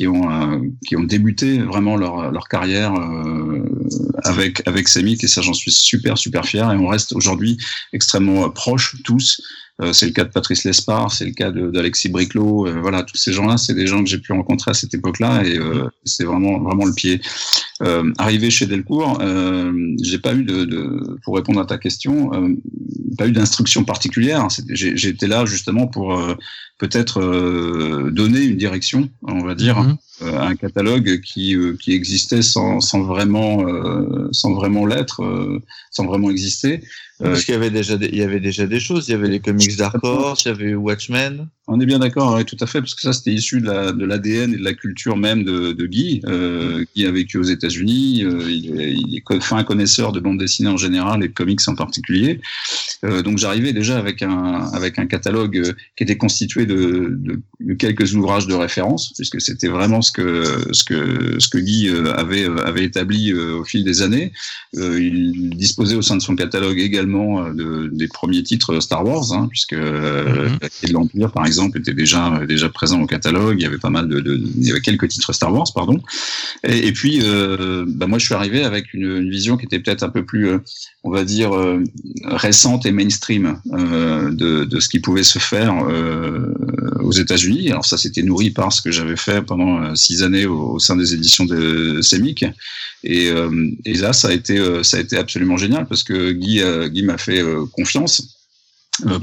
qui 0.00 0.08
ont 0.08 0.30
euh, 0.30 0.58
qui 0.86 0.96
ont 0.96 1.02
débuté 1.02 1.58
vraiment 1.58 1.94
leur 1.94 2.32
leur 2.32 2.48
carrière 2.48 2.94
euh, 2.94 3.62
avec 4.24 4.66
avec 4.66 4.88
Semic 4.88 5.22
et 5.22 5.28
ça 5.28 5.42
j'en 5.42 5.52
suis 5.52 5.72
super 5.72 6.16
super 6.16 6.46
fier 6.46 6.72
et 6.72 6.76
on 6.76 6.86
reste 6.86 7.12
aujourd'hui 7.12 7.58
extrêmement 7.92 8.48
proches 8.48 8.96
tous. 9.04 9.42
Euh, 9.82 9.92
c'est 9.92 10.06
le 10.06 10.12
cas 10.12 10.24
de 10.24 10.30
Patrice 10.30 10.64
Lespard, 10.64 11.12
c'est 11.12 11.24
le 11.24 11.32
cas 11.32 11.50
d'Alexis 11.50 12.08
Briclot, 12.08 12.66
euh, 12.66 12.80
voilà 12.80 13.02
tous 13.02 13.16
ces 13.16 13.32
gens-là, 13.32 13.56
c'est 13.56 13.74
des 13.74 13.86
gens 13.86 14.02
que 14.02 14.10
j'ai 14.10 14.18
pu 14.18 14.32
rencontrer 14.32 14.72
à 14.72 14.74
cette 14.74 14.92
époque-là 14.92 15.42
et 15.44 15.58
euh, 15.58 15.88
c'est 16.04 16.24
vraiment 16.24 16.58
vraiment 16.60 16.84
le 16.84 16.92
pied. 16.92 17.20
Euh, 17.82 18.10
arrivé 18.18 18.50
chez 18.50 18.66
Delcourt, 18.66 19.22
j'ai 20.02 20.18
pas 20.18 20.34
eu 20.34 20.44
de, 20.44 20.64
de 20.64 21.18
pour 21.24 21.36
répondre 21.36 21.60
à 21.60 21.66
ta 21.66 21.78
question, 21.78 22.30
pas 23.16 23.26
eu 23.26 23.32
d'instruction 23.32 23.84
particulière. 23.84 24.48
Été 24.70 25.26
là 25.26 25.44
justement 25.46 25.86
pour 25.86 26.18
peut-être 26.80 27.20
euh, 27.20 28.10
donner 28.10 28.40
une 28.50 28.56
direction, 28.56 29.00
on 29.22 29.42
va 29.48 29.54
dire, 29.54 29.78
Mhm. 29.80 29.96
euh, 30.22 30.38
à 30.42 30.46
un 30.52 30.56
catalogue 30.56 31.20
qui 31.20 31.54
euh, 31.54 31.76
qui 31.82 31.92
existait 31.92 32.42
sans 32.54 32.80
sans 32.80 33.02
vraiment 33.12 33.52
euh, 33.68 34.28
sans 34.32 34.52
vraiment 34.54 34.84
l'être, 34.86 35.22
euh, 35.22 35.60
sans 35.90 36.06
vraiment 36.06 36.30
exister. 36.30 36.72
Parce 37.22 37.44
qu'il 37.44 37.54
y 37.54 37.56
avait 37.56 37.70
déjà 37.70 37.96
des, 37.96 38.06
il 38.06 38.16
y 38.18 38.22
avait 38.22 38.40
déjà 38.40 38.66
des 38.66 38.80
choses. 38.80 39.08
Il 39.08 39.12
y 39.12 39.14
avait 39.14 39.28
les 39.28 39.40
comics 39.40 39.76
Dark 39.76 39.96
Horse, 40.02 40.44
il 40.44 40.48
y 40.48 40.50
avait 40.52 40.74
Watchmen. 40.74 41.48
On 41.72 41.78
est 41.78 41.86
bien 41.86 42.00
d'accord, 42.00 42.34
oui, 42.36 42.44
tout 42.44 42.56
à 42.60 42.66
fait, 42.66 42.80
parce 42.80 42.94
que 42.96 43.00
ça, 43.02 43.12
c'était 43.12 43.30
issu 43.32 43.60
de 43.60 43.66
la 43.66 43.92
de 43.92 44.04
l'ADN 44.04 44.54
et 44.54 44.56
de 44.56 44.64
la 44.64 44.72
culture 44.74 45.16
même 45.16 45.44
de, 45.44 45.72
de 45.72 45.86
Guy. 45.86 46.20
Euh, 46.26 46.84
Guy 46.96 47.06
a 47.06 47.12
vécu 47.12 47.38
aux 47.38 47.44
États-Unis, 47.44 48.24
euh, 48.24 48.50
il, 48.50 48.80
est- 48.80 48.92
il 48.94 49.16
est 49.16 49.20
co- 49.20 49.40
fin 49.40 49.62
connaisseur 49.62 50.10
de 50.10 50.18
bande 50.18 50.38
dessinée 50.38 50.68
en 50.68 50.76
général 50.76 51.22
et 51.22 51.28
de 51.28 51.32
comics 51.32 51.60
en 51.68 51.76
particulier. 51.76 52.40
Euh, 53.04 53.22
donc 53.22 53.38
j'arrivais 53.38 53.72
déjà 53.72 53.98
avec 53.98 54.22
un 54.22 54.68
avec 54.72 54.98
un 54.98 55.06
catalogue 55.06 55.74
qui 55.96 56.02
était 56.02 56.16
constitué 56.16 56.66
de, 56.66 57.16
de, 57.18 57.40
de 57.60 57.74
quelques 57.74 58.14
ouvrages 58.14 58.46
de 58.48 58.54
référence, 58.54 59.12
puisque 59.16 59.40
c'était 59.40 59.68
vraiment 59.68 60.02
ce 60.02 60.10
que 60.10 60.42
ce 60.72 60.82
que 60.82 61.36
ce 61.38 61.48
que 61.48 61.58
Guy 61.58 61.88
avait 62.16 62.46
avait 62.46 62.84
établi 62.84 63.32
au 63.32 63.64
fil 63.64 63.84
des 63.84 64.02
années. 64.02 64.32
Il 64.74 65.50
disposait 65.56 65.94
au 65.94 66.02
sein 66.02 66.16
de 66.16 66.22
son 66.22 66.34
catalogue 66.34 66.78
également 66.78 67.09
euh, 67.14 67.52
de, 67.52 67.90
des 67.92 68.08
premiers 68.08 68.42
titres 68.42 68.80
Star 68.80 69.04
Wars, 69.04 69.32
hein, 69.32 69.46
puisque 69.48 69.74
euh, 69.74 70.48
de 70.86 70.92
l'Empire, 70.92 71.30
par 71.32 71.46
exemple, 71.46 71.78
était 71.78 71.94
déjà 71.94 72.34
euh, 72.34 72.46
déjà 72.46 72.68
présent 72.68 73.00
au 73.00 73.06
catalogue. 73.06 73.56
Il 73.58 73.62
y 73.62 73.66
avait 73.66 73.78
pas 73.78 73.90
mal 73.90 74.08
de, 74.08 74.20
de 74.20 74.36
il 74.36 74.66
y 74.66 74.70
avait 74.70 74.80
quelques 74.80 75.08
titres 75.08 75.32
Star 75.32 75.52
Wars, 75.52 75.70
pardon. 75.74 75.98
Et, 76.64 76.88
et 76.88 76.92
puis, 76.92 77.20
euh, 77.22 77.84
bah, 77.88 78.06
moi, 78.06 78.18
je 78.18 78.24
suis 78.26 78.34
arrivé 78.34 78.62
avec 78.64 78.94
une, 78.94 79.16
une 79.16 79.30
vision 79.30 79.56
qui 79.56 79.66
était 79.66 79.78
peut-être 79.78 80.02
un 80.02 80.08
peu 80.08 80.24
plus, 80.24 80.48
euh, 80.48 80.58
on 81.04 81.10
va 81.10 81.24
dire, 81.24 81.52
euh, 81.54 81.82
récente 82.24 82.86
et 82.86 82.92
mainstream 82.92 83.60
euh, 83.72 84.30
de, 84.30 84.64
de 84.64 84.80
ce 84.80 84.88
qui 84.88 85.00
pouvait 85.00 85.22
se 85.22 85.38
faire 85.38 85.74
euh, 85.88 86.52
aux 87.00 87.12
États-Unis. 87.12 87.70
Alors 87.70 87.84
ça, 87.84 87.96
c'était 87.96 88.22
nourri 88.22 88.50
par 88.50 88.72
ce 88.72 88.82
que 88.82 88.90
j'avais 88.90 89.16
fait 89.16 89.42
pendant 89.42 89.82
euh, 89.82 89.94
six 89.94 90.22
années 90.22 90.46
au, 90.46 90.72
au 90.74 90.78
sein 90.78 90.96
des 90.96 91.14
éditions 91.14 91.44
de 91.44 92.00
Semic. 92.02 92.44
Et, 93.02 93.28
euh, 93.30 93.70
et 93.84 93.94
là, 93.94 94.12
ça 94.12 94.28
a 94.28 94.32
été, 94.32 94.58
euh, 94.58 94.82
ça 94.82 94.98
a 94.98 95.00
été 95.00 95.16
absolument 95.16 95.56
génial 95.56 95.86
parce 95.86 96.02
que 96.02 96.32
Guy, 96.32 96.60
euh, 96.60 96.88
Guy 96.88 97.02
m'a 97.02 97.18
fait 97.18 97.42
euh, 97.42 97.64
confiance. 97.72 98.36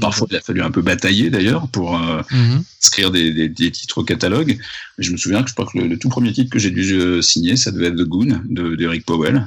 Parfois, 0.00 0.26
il 0.30 0.36
a 0.36 0.40
fallu 0.40 0.60
un 0.60 0.72
peu 0.72 0.82
batailler 0.82 1.30
d'ailleurs 1.30 1.68
pour 1.68 1.96
inscrire 1.96 3.12
des, 3.12 3.32
des, 3.32 3.48
des 3.48 3.70
titres 3.70 3.98
au 3.98 4.02
catalogue. 4.02 4.58
Mais 4.96 5.04
je 5.04 5.12
me 5.12 5.16
souviens 5.16 5.44
que 5.44 5.50
je 5.50 5.54
crois 5.54 5.66
que 5.72 5.78
le, 5.78 5.86
le 5.86 5.96
tout 5.96 6.08
premier 6.08 6.32
titre 6.32 6.50
que 6.50 6.58
j'ai 6.58 6.72
dû 6.72 7.22
signer, 7.22 7.56
ça 7.56 7.70
devait 7.70 7.86
être 7.86 7.96
The 7.96 8.08
Goon 8.08 8.40
de 8.48 8.74
d'Eric 8.74 9.06
Powell. 9.06 9.46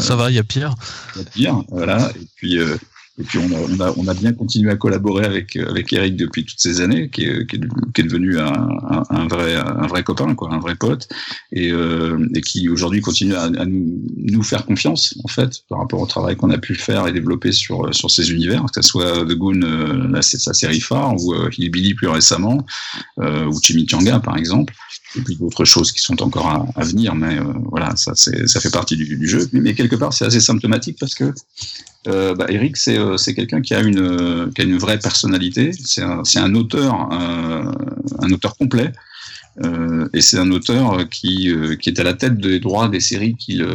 Ça 0.00 0.16
va, 0.16 0.30
il 0.30 0.34
y 0.34 0.38
a 0.40 0.42
pire. 0.42 0.74
à 1.16 1.22
dire, 1.36 1.62
voilà. 1.68 2.10
Et 2.16 2.26
puis, 2.34 2.58
et 3.20 3.24
puis 3.24 3.38
on 3.38 3.52
a, 3.52 3.58
on 3.60 3.80
a, 3.80 3.94
on 3.98 4.08
a 4.08 4.14
bien 4.14 4.32
continué 4.32 4.70
à 4.70 4.76
collaborer 4.76 5.26
avec 5.26 5.56
euh, 5.56 5.68
avec 5.68 5.92
Eric 5.92 6.16
depuis 6.16 6.44
toutes 6.44 6.58
ces 6.58 6.80
années, 6.80 7.10
qui 7.10 7.24
est, 7.24 7.46
qui 7.46 7.56
est, 7.56 8.04
devenu 8.04 8.38
un, 8.38 8.68
un, 9.10 9.28
vrai 9.28 9.56
un 9.56 9.86
vrai 9.86 10.02
copain, 10.02 10.34
quoi, 10.34 10.52
un 10.52 10.58
vrai 10.58 10.74
pote, 10.74 11.08
et, 11.52 11.70
euh, 11.70 12.26
et 12.34 12.40
qui 12.40 12.68
aujourd'hui 12.68 13.00
continue 13.00 13.34
à, 13.34 13.42
à 13.42 13.66
nous, 13.66 14.42
faire 14.42 14.64
confiance 14.64 15.18
en 15.24 15.28
fait 15.28 15.62
par 15.68 15.78
rapport 15.80 16.00
au 16.00 16.06
travail 16.06 16.34
qu'on 16.36 16.50
a 16.50 16.58
pu 16.58 16.74
faire 16.74 17.06
et 17.06 17.12
développer 17.12 17.52
sur 17.52 17.94
sur 17.94 18.10
ces 18.10 18.32
univers, 18.32 18.64
que 18.74 18.82
ce 18.82 18.88
soit 18.88 19.24
The 19.26 19.34
Goon, 19.34 19.60
euh, 19.62 20.20
sa 20.22 20.54
série 20.54 20.80
phare, 20.80 21.14
ou 21.20 21.34
euh, 21.34 21.50
Hillbilly 21.56 21.94
plus 21.94 22.08
récemment, 22.08 22.64
euh, 23.20 23.44
ou 23.44 23.60
Chimichanga 23.60 24.20
par 24.20 24.36
exemple 24.36 24.74
et 25.16 25.22
puis 25.22 25.36
d'autres 25.36 25.64
choses 25.64 25.92
qui 25.92 26.00
sont 26.00 26.22
encore 26.22 26.48
à, 26.48 26.66
à 26.76 26.84
venir, 26.84 27.14
mais 27.14 27.38
euh, 27.38 27.44
voilà, 27.70 27.96
ça, 27.96 28.12
ça 28.14 28.60
fait 28.60 28.70
partie 28.70 28.96
du, 28.96 29.16
du 29.16 29.28
jeu. 29.28 29.48
Mais, 29.52 29.74
quelque 29.74 29.96
part, 29.96 30.12
c'est 30.12 30.24
assez 30.24 30.40
symptomatique 30.40 30.96
parce 31.00 31.14
que 31.14 31.32
euh, 32.06 32.34
bah, 32.34 32.46
Eric, 32.48 32.76
c'est, 32.76 32.98
euh, 32.98 33.16
quelqu'un 33.16 33.60
qui 33.60 33.74
a 33.74 33.80
une, 33.80 34.50
qui 34.54 34.62
a 34.62 34.64
une 34.64 34.78
vraie 34.78 34.98
personnalité. 34.98 35.72
C'est 35.84 36.02
un, 36.02 36.22
un 36.36 36.54
auteur, 36.54 37.08
euh, 37.12 37.72
un 38.20 38.30
auteur 38.30 38.56
complet. 38.56 38.92
Euh, 39.64 40.08
et 40.14 40.20
c'est 40.20 40.38
un 40.38 40.50
auteur 40.52 41.08
qui, 41.08 41.50
euh, 41.50 41.74
qui 41.74 41.90
est 41.90 41.98
à 41.98 42.04
la 42.04 42.14
tête 42.14 42.38
des 42.38 42.60
droits 42.60 42.88
des 42.88 43.00
séries 43.00 43.34
qu'il 43.34 43.66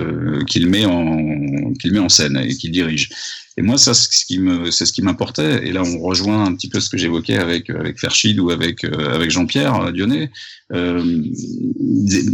qu'il 0.47 0.67
met 0.67 0.85
en 0.85 1.73
qu'il 1.73 1.91
met 1.91 1.99
en 1.99 2.07
scène 2.09 2.37
et 2.37 2.55
qu'il 2.55 2.71
dirige. 2.71 3.09
Et 3.57 3.61
moi, 3.61 3.77
ça, 3.77 3.93
c'est 3.93 4.11
ce 4.11 4.25
qui 4.25 4.39
me, 4.39 4.71
c'est 4.71 4.85
ce 4.85 4.93
qui 4.93 5.01
m'importait. 5.01 5.65
Et 5.67 5.71
là, 5.71 5.83
on 5.83 5.99
rejoint 5.99 6.45
un 6.45 6.53
petit 6.53 6.69
peu 6.69 6.79
ce 6.79 6.89
que 6.89 6.97
j'évoquais 6.97 7.37
avec 7.37 7.69
avec 7.69 7.99
Ferchid 7.99 8.39
ou 8.39 8.49
avec 8.49 8.83
avec 8.83 9.31
Jean-Pierre 9.31 9.91
Dionnet. 9.93 10.31
Euh, 10.73 11.21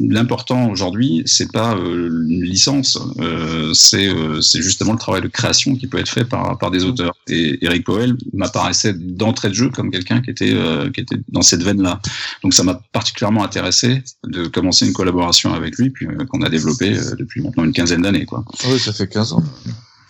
L'important 0.09 0.69
aujourd'hui, 0.69 1.23
c'est 1.25 1.51
pas 1.51 1.75
euh, 1.75 2.07
une 2.07 2.43
licence, 2.43 2.97
euh, 3.19 3.73
c'est 3.73 4.07
euh, 4.07 4.41
c'est 4.41 4.61
justement 4.61 4.93
le 4.93 4.97
travail 4.97 5.21
de 5.21 5.27
création 5.27 5.75
qui 5.75 5.87
peut 5.87 5.97
être 5.97 6.09
fait 6.09 6.25
par 6.25 6.57
par 6.57 6.71
des 6.71 6.83
auteurs. 6.83 7.13
Et 7.27 7.57
Eric 7.63 7.85
Powell 7.85 8.15
m'apparaissait 8.33 8.93
d'entrée 8.93 9.49
de 9.49 9.53
jeu 9.53 9.69
comme 9.69 9.91
quelqu'un 9.91 10.21
qui 10.21 10.29
était 10.29 10.55
qui 10.93 11.01
était 11.01 11.17
dans 11.29 11.41
cette 11.41 11.63
veine-là. 11.63 12.01
Donc 12.43 12.53
ça 12.53 12.63
m'a 12.63 12.81
particulièrement 12.91 13.43
intéressé 13.43 14.03
de 14.25 14.47
commencer 14.47 14.85
une 14.85 14.93
collaboration 14.93 15.53
avec 15.53 15.77
lui, 15.77 15.89
puis 15.89 16.07
qu'on 16.29 16.41
a 16.41 16.49
développé 16.49 16.97
depuis 17.17 17.41
maintenant 17.41 17.63
une 17.63 17.73
quinzaine 17.73 18.01
d'années, 18.01 18.25
quoi. 18.25 18.43
Oui, 18.65 18.79
ça 18.79 18.93
fait 18.93 19.07
15 19.07 19.33
ans. 19.33 19.43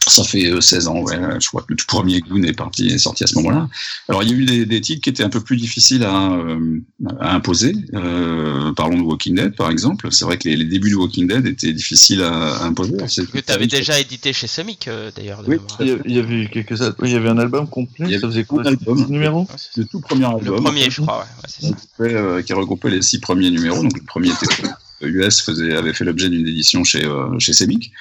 Ça 0.08 0.24
fait 0.24 0.50
16 0.60 0.88
ans, 0.88 1.02
ouais. 1.02 1.18
Je 1.40 1.48
crois 1.48 1.62
que 1.62 1.68
le 1.70 1.76
tout 1.76 1.86
premier 1.86 2.22
Goon 2.22 2.42
est 2.44 2.58
parti, 2.58 2.88
est 2.88 2.98
sorti 2.98 3.24
à 3.24 3.28
ce 3.28 3.36
moment-là. 3.36 3.70
Alors, 4.10 4.24
il 4.24 4.30
y 4.30 4.34
a 4.34 4.36
eu 4.36 4.46
des, 4.46 4.66
des, 4.66 4.82
titres 4.82 5.02
qui 5.02 5.12
étaient 5.12 5.24
un 5.24 5.30
peu 5.30 5.42
plus 5.42 5.58
difficiles 5.58 6.04
à, 6.04 6.38
à 7.20 7.36
imposer. 7.36 7.76
Euh, 7.94 8.74
parlons 8.74 8.98
de 8.98 9.04
Walking 9.04 9.36
Dead, 9.36 9.56
par 9.56 9.70
exemple. 9.70 10.08
C'est 10.12 10.26
vrai 10.26 10.38
que 10.38 10.50
les, 10.50 10.56
les, 10.58 10.66
débuts 10.66 10.90
de 10.90 10.96
Walking 10.96 11.28
Dead 11.28 11.46
étaient 11.46 11.72
difficiles 11.72 12.24
à, 12.24 12.56
à 12.56 12.66
imposer. 12.66 12.98
Que 12.98 13.40
tu 13.40 13.52
avais 13.52 13.68
déjà 13.68 14.00
édité 14.00 14.34
chez 14.34 14.48
Semic, 14.48 14.88
euh, 14.88 15.12
d'ailleurs. 15.16 15.44
Oui, 15.48 15.58
il 15.80 16.12
y, 16.12 16.20
avait 16.20 16.48
quelques, 16.48 16.82
oui, 17.00 17.10
il 17.10 17.12
y 17.12 17.16
avait 17.16 17.30
un 17.30 17.38
album 17.38 17.68
complet. 17.68 18.08
Il 18.08 18.12
y 18.12 18.14
avait 18.16 18.22
ça 18.22 18.28
faisait 18.28 18.44
quoi, 18.44 18.64
un 18.64 18.66
album, 18.66 19.06
numéro? 19.08 19.48
Le 19.78 19.86
tout 19.86 20.00
premier 20.00 20.26
album. 20.26 20.56
Le 20.56 20.62
premier, 20.64 20.90
je 20.90 21.02
crois, 21.02 21.20
ouais. 21.20 21.70
ouais 21.70 21.76
fait, 21.98 22.16
euh, 22.16 22.42
qui 22.42 22.54
regroupait 22.54 22.90
les 22.90 23.04
six 23.04 23.20
premiers 23.20 23.52
numéros. 23.52 23.84
Donc, 23.84 23.96
le 23.96 24.06
premier 24.06 24.30
était 24.30 24.48
US 25.02 25.42
faisait, 25.42 25.76
avait 25.76 25.94
fait 25.94 26.06
l'objet 26.06 26.30
d'une 26.30 26.48
édition 26.48 26.84
chez, 26.84 27.06
euh, 27.06 27.38
chez 27.40 27.54
Semic. 27.54 27.92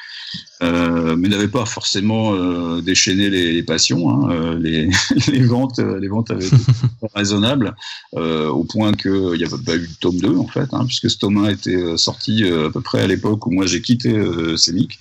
Euh, 0.62 1.16
mais 1.16 1.28
n'avait 1.28 1.49
pas 1.49 1.64
forcément 1.64 2.34
euh, 2.34 2.82
déchaîné 2.82 3.30
les, 3.30 3.52
les 3.52 3.62
passions. 3.62 4.10
Hein. 4.10 4.30
Euh, 4.30 4.58
les, 4.58 4.90
les, 5.28 5.40
ventes, 5.40 5.78
les 5.78 6.08
ventes 6.08 6.30
avaient 6.30 6.46
été 6.46 6.56
raisonnables 7.14 7.75
euh, 8.16 8.49
au 8.49 8.64
point 8.64 8.92
qu'il 8.92 9.32
n'y 9.32 9.44
avait 9.44 9.64
pas 9.64 9.76
eu 9.76 9.88
de 9.88 9.94
tome 10.00 10.18
2 10.18 10.37
en 10.37 10.46
fait, 10.46 10.68
hein, 10.72 10.84
puisque 10.87 11.08
ce 11.10 11.18
tome 11.18 11.38
1 11.38 11.50
était 11.50 11.96
sorti 11.96 12.44
à 12.44 12.70
peu 12.70 12.80
près 12.80 13.00
à 13.00 13.06
l'époque 13.06 13.46
où 13.46 13.50
moi 13.50 13.66
j'ai 13.66 13.80
quitté 13.80 14.10
euh, 14.10 14.56
Semic. 14.56 14.99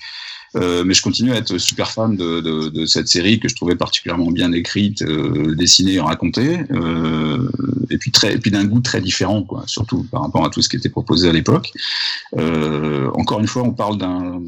Euh, 0.55 0.83
mais 0.83 0.93
je 0.93 1.01
continue 1.01 1.31
à 1.31 1.35
être 1.35 1.57
super 1.57 1.91
fan 1.91 2.15
de, 2.15 2.41
de, 2.41 2.69
de, 2.69 2.85
cette 2.85 3.07
série 3.07 3.39
que 3.39 3.47
je 3.47 3.55
trouvais 3.55 3.75
particulièrement 3.75 4.31
bien 4.31 4.51
écrite, 4.51 5.01
euh, 5.03 5.55
dessinée 5.55 5.93
et 5.93 5.99
racontée, 5.99 6.59
euh, 6.71 7.49
et 7.89 7.97
puis 7.97 8.11
très, 8.11 8.33
et 8.33 8.37
puis 8.37 8.49
d'un 8.49 8.65
goût 8.65 8.79
très 8.79 9.01
différent, 9.01 9.43
quoi, 9.43 9.63
surtout 9.67 10.03
par 10.11 10.21
rapport 10.21 10.45
à 10.45 10.49
tout 10.49 10.61
ce 10.61 10.69
qui 10.69 10.75
était 10.75 10.89
proposé 10.89 11.29
à 11.29 11.33
l'époque. 11.33 11.71
Euh, 12.37 13.09
encore 13.13 13.39
une 13.39 13.47
fois, 13.47 13.63
on 13.63 13.71
parle 13.71 13.97
d'un, 13.97 14.41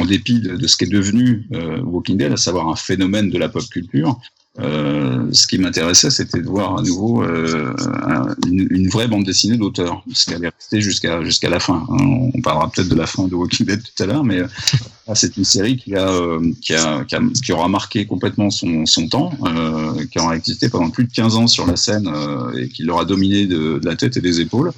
en 0.00 0.04
dépit 0.04 0.40
de, 0.40 0.66
ce 0.66 0.76
qui 0.76 0.84
est 0.84 0.92
devenu 0.92 1.46
euh, 1.52 1.80
Walking 1.80 2.18
Dead, 2.18 2.32
à 2.32 2.36
savoir 2.36 2.68
un 2.68 2.76
phénomène 2.76 3.30
de 3.30 3.38
la 3.38 3.48
pop 3.48 3.64
culture. 3.70 4.18
Euh, 4.58 5.26
ce 5.32 5.46
qui 5.46 5.58
m'intéressait, 5.58 6.10
c'était 6.10 6.40
de 6.40 6.46
voir 6.46 6.78
à 6.78 6.82
nouveau 6.82 7.22
euh, 7.22 7.74
un, 8.04 8.34
une, 8.46 8.66
une, 8.70 8.88
vraie 8.88 9.06
bande 9.06 9.24
dessinée 9.24 9.58
d'auteur, 9.58 10.02
ce 10.12 10.24
qui 10.24 10.34
allait 10.34 10.48
rester 10.48 10.80
jusqu'à 10.80 11.22
jusqu'à 11.22 11.50
la 11.50 11.60
fin. 11.60 11.86
Hein. 11.90 12.30
On 12.34 12.40
parlera 12.40 12.70
peut-être 12.70 12.88
de 12.88 12.94
la 12.94 13.06
fin 13.06 13.26
de 13.28 13.34
Walking 13.34 13.66
Dead 13.66 13.82
tout 13.82 14.02
à 14.02 14.06
l'heure, 14.06 14.24
mais 14.24 14.40
euh, 14.40 15.14
c'est 15.14 15.36
une 15.36 15.44
série 15.44 15.76
qui 15.76 15.94
a, 15.94 16.08
euh, 16.08 16.40
qui, 16.62 16.74
a, 16.74 17.04
qui, 17.04 17.14
a, 17.14 17.20
qui, 17.44 17.52
aura 17.52 17.68
marqué 17.68 18.06
complètement 18.06 18.50
son, 18.50 18.86
son 18.86 19.08
temps, 19.08 19.32
euh, 19.46 20.04
qui 20.10 20.18
aura 20.18 20.36
existé 20.36 20.68
pendant 20.68 20.90
plus 20.90 21.04
de 21.04 21.12
15 21.12 21.36
ans 21.36 21.46
sur 21.46 21.66
la 21.66 21.76
scène 21.76 22.10
et 22.58 22.68
qui 22.68 22.82
l'aura 22.82 23.04
dominé 23.04 23.46
de, 23.46 23.78
de, 23.78 23.86
la 23.86 23.96
tête 23.96 24.16
et 24.16 24.20
des 24.20 24.40
épaules, 24.40 24.72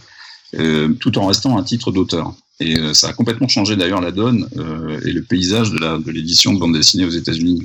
tout 0.99 1.19
en 1.19 1.27
restant 1.27 1.59
un 1.59 1.63
titre 1.63 1.93
d'auteur. 1.93 2.35
Et 2.61 2.77
ça 2.93 3.11
a 3.11 3.13
complètement 3.13 3.47
changé 3.47 3.77
d'ailleurs 3.77 4.01
la 4.01 4.11
donne 4.11 4.49
et 5.05 5.13
le 5.13 5.23
paysage 5.23 5.71
de, 5.71 5.79
la, 5.79 5.99
de 5.99 6.11
l'édition 6.11 6.53
de 6.53 6.59
bande 6.59 6.75
dessinée 6.75 7.05
aux 7.05 7.11
États-Unis. 7.11 7.63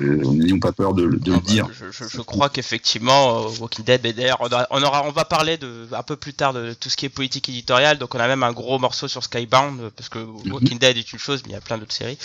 Euh, 0.00 0.22
N'ayons 0.32 0.58
pas 0.58 0.72
peur 0.72 0.94
de, 0.94 1.06
de 1.06 1.32
ah 1.32 1.36
le 1.36 1.36
bah, 1.36 1.40
dire. 1.46 1.68
Je, 1.72 1.90
je, 1.90 2.04
je 2.08 2.20
crois 2.20 2.48
qu'effectivement, 2.48 3.44
euh, 3.44 3.48
Walking 3.60 3.84
Dead, 3.84 4.04
et 4.06 4.12
d'ailleurs, 4.12 4.38
on, 4.70 4.82
aura, 4.82 5.04
on 5.06 5.10
va 5.10 5.24
parler 5.24 5.56
de, 5.56 5.88
un 5.92 6.02
peu 6.02 6.16
plus 6.16 6.34
tard 6.34 6.52
de 6.52 6.72
tout 6.74 6.88
ce 6.90 6.96
qui 6.96 7.06
est 7.06 7.08
politique 7.08 7.48
éditoriale. 7.48 7.98
Donc, 7.98 8.14
on 8.14 8.20
a 8.20 8.26
même 8.26 8.42
un 8.42 8.52
gros 8.52 8.78
morceau 8.78 9.08
sur 9.08 9.22
Skybound 9.22 9.90
parce 9.96 10.08
que 10.08 10.18
Walking 10.18 10.50
mm 10.50 10.58
-hmm. 10.60 10.78
Dead 10.78 10.96
est 10.96 11.12
une 11.12 11.18
chose, 11.18 11.42
mais 11.44 11.50
il 11.50 11.54
y 11.54 11.56
a 11.56 11.60
plein 11.60 11.78
d'autres 11.78 11.94
séries. 11.94 12.18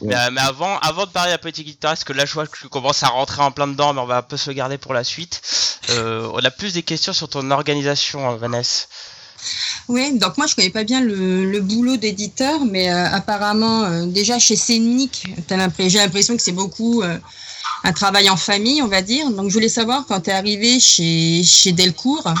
Ouais. 0.00 0.14
Mais, 0.14 0.30
mais, 0.32 0.40
avant, 0.40 0.78
avant 0.78 1.06
de 1.06 1.10
parler 1.10 1.30
de 1.30 1.36
la 1.36 1.38
politique 1.38 1.68
éditoriale, 1.68 1.96
parce 1.96 2.04
que 2.04 2.12
là, 2.12 2.24
je 2.26 2.34
vois 2.34 2.46
que 2.46 2.58
je 2.62 2.68
commence 2.68 3.02
à 3.02 3.08
rentrer 3.08 3.42
en 3.42 3.52
plein 3.52 3.68
dedans, 3.68 3.92
mais 3.94 4.00
on 4.00 4.06
va 4.06 4.18
un 4.18 4.22
peu 4.30 4.36
se 4.36 4.50
le 4.50 4.54
garder 4.54 4.78
pour 4.78 4.94
la 4.94 5.04
suite. 5.04 5.34
on 6.38 6.44
a 6.50 6.50
plus 6.50 6.72
des 6.72 6.82
questions 6.82 7.12
sur 7.12 7.28
ton 7.28 7.50
organisation, 7.50 8.36
Vanessa. 8.36 8.86
Oui, 9.88 10.18
donc 10.18 10.36
moi 10.36 10.46
je 10.46 10.56
connais 10.56 10.70
pas 10.70 10.84
bien 10.84 11.00
le, 11.00 11.50
le 11.50 11.60
boulot 11.60 11.96
d'éditeur, 11.96 12.64
mais 12.64 12.90
euh, 12.90 13.06
apparemment 13.10 13.84
euh, 13.84 14.06
déjà 14.06 14.38
chez 14.38 14.56
Scénic, 14.56 15.24
j'ai 15.78 15.98
l'impression 15.98 16.36
que 16.36 16.42
c'est 16.42 16.52
beaucoup 16.52 17.02
euh, 17.02 17.18
un 17.84 17.92
travail 17.92 18.28
en 18.28 18.36
famille, 18.36 18.82
on 18.82 18.88
va 18.88 19.02
dire. 19.02 19.30
Donc 19.30 19.48
je 19.48 19.54
voulais 19.54 19.68
savoir 19.68 20.04
quand 20.06 20.22
tu 20.22 20.30
es 20.30 20.32
arrivé 20.32 20.80
chez, 20.80 21.44
chez 21.44 21.72
Delcourt, 21.72 22.34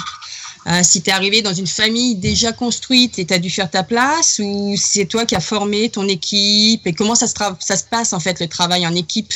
si 0.82 1.00
tu 1.00 1.10
es 1.10 1.12
arrivé 1.12 1.42
dans 1.42 1.54
une 1.54 1.68
famille 1.68 2.16
déjà 2.16 2.52
construite 2.52 3.20
et 3.20 3.24
tu 3.26 3.32
as 3.32 3.38
dû 3.38 3.50
faire 3.50 3.70
ta 3.70 3.84
place, 3.84 4.40
ou 4.42 4.74
c'est 4.76 5.06
toi 5.06 5.24
qui 5.24 5.36
as 5.36 5.40
formé 5.40 5.88
ton 5.90 6.08
équipe, 6.08 6.84
et 6.88 6.92
comment 6.92 7.14
ça 7.14 7.28
se, 7.28 7.34
ça 7.60 7.76
se 7.76 7.84
passe 7.84 8.12
en 8.12 8.18
fait 8.18 8.40
le 8.40 8.48
travail 8.48 8.84
en 8.84 8.94
équipe? 8.96 9.32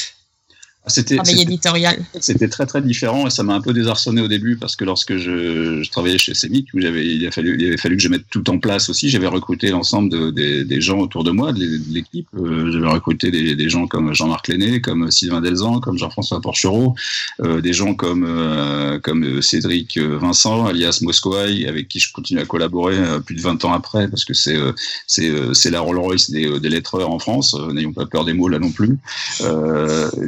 C'était 0.87 1.19
éditorial. 1.38 1.99
C'était 2.21 2.49
très 2.49 2.66
très 2.66 2.83
différent 2.83 3.27
et 3.27 3.31
ça 3.31 3.43
m'a 3.43 3.55
un 3.55 3.61
peu 3.61 3.73
désarçonné 3.73 4.21
au 4.23 4.29
début 4.29 4.57
parce 4.57 4.77
que 4.77 4.85
lorsque 4.85 5.16
je, 5.16 5.83
je 5.83 5.90
travaillais 5.90 6.19
chez 6.19 6.35
Semic, 6.35 6.69
où 6.75 6.81
j'avais 6.81 7.07
il 7.07 7.27
a 7.27 7.31
fallu 7.31 7.57
il 7.59 7.66
avait 7.66 7.77
fallu 7.77 7.97
que 7.97 8.03
je 8.03 8.09
mette 8.09 8.25
tout 8.31 8.49
en 8.51 8.59
place 8.59 8.88
aussi. 8.88 9.09
J'avais 9.09 9.27
recruté 9.27 9.71
l'ensemble 9.71 10.11
de, 10.11 10.31
des, 10.31 10.64
des 10.64 10.81
gens 10.81 10.99
autour 10.99 11.25
de 11.25 11.31
moi, 11.31 11.53
de 11.53 11.81
l'équipe. 11.90 12.29
Euh, 12.37 12.73
j'avais 12.73 12.88
recruté 12.88 13.31
des, 13.31 13.55
des, 13.55 13.69
gens 13.69 13.87
comme 13.87 14.14
Jean-Marc 14.14 14.49
Lenné, 14.49 14.81
comme 14.81 15.11
Sylvain 15.11 15.40
Delzan, 15.40 15.81
comme 15.81 15.99
Jean-François 15.99 16.40
Porchereau, 16.40 16.95
euh, 17.43 17.61
des 17.61 17.73
gens 17.73 17.95
comme 17.95 18.25
euh, 18.27 18.99
comme 18.99 19.43
Cédric 19.43 19.99
Vincent, 19.99 20.66
alias 20.66 21.01
Moscoaï, 21.03 21.66
avec 21.66 21.88
qui 21.88 21.99
je 21.99 22.12
continue 22.12 22.40
à 22.40 22.45
collaborer 22.45 22.99
euh, 22.99 23.21
plus 23.21 23.35
de 23.35 23.40
20 23.40 23.64
ans 23.64 23.73
après 23.73 24.09
parce 24.09 24.25
que 24.25 24.35
c'est 24.35 24.57
euh, 24.57 24.73
c'est 25.07 25.31
c'est 25.53 25.71
la 25.71 25.81
Rolls 25.81 25.99
Royce 25.99 26.31
des, 26.31 26.59
des 26.59 26.69
lettreurs 26.69 27.11
en 27.11 27.19
France. 27.19 27.55
N'ayons 27.73 27.93
pas 27.93 28.07
peur 28.07 28.25
des 28.25 28.33
mots 28.33 28.49
là 28.49 28.59
non 28.59 28.71
plus. 28.71 28.99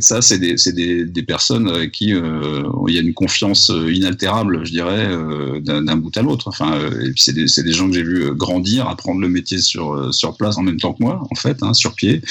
ça 0.00 0.22
c'est 0.22 0.38
des, 0.38 0.51
c'est 0.56 0.74
des, 0.74 1.22
personnes 1.22 1.68
avec 1.68 1.92
qui 1.92 2.12
euh, 2.12 2.62
il 2.88 2.94
y 2.94 2.98
a 2.98 3.00
une 3.00 3.14
confiance 3.14 3.70
euh, 3.70 3.92
inaltérable, 3.92 4.64
je 4.64 4.72
dirais, 4.72 5.06
euh, 5.08 5.60
d'un 5.60 5.96
bout 5.96 6.16
à 6.16 6.22
l'autre. 6.22 6.48
Enfin, 6.48 6.78
et 7.00 7.12
c'est 7.16 7.32
des, 7.32 7.72
gens 7.72 7.88
que 7.88 7.94
j'ai 7.94 8.02
vu 8.02 8.34
grandir, 8.34 8.88
apprendre 8.88 9.20
le 9.20 9.28
métier 9.28 9.58
sur 9.58 10.12
sur 10.12 10.36
place 10.36 10.58
en 10.58 10.62
même 10.62 10.78
temps 10.78 10.92
que 10.92 11.02
moi, 11.02 11.22
en 11.30 11.34
fait, 11.34 11.62
hein, 11.62 11.74
sur 11.74 11.94
pied. 11.94 12.22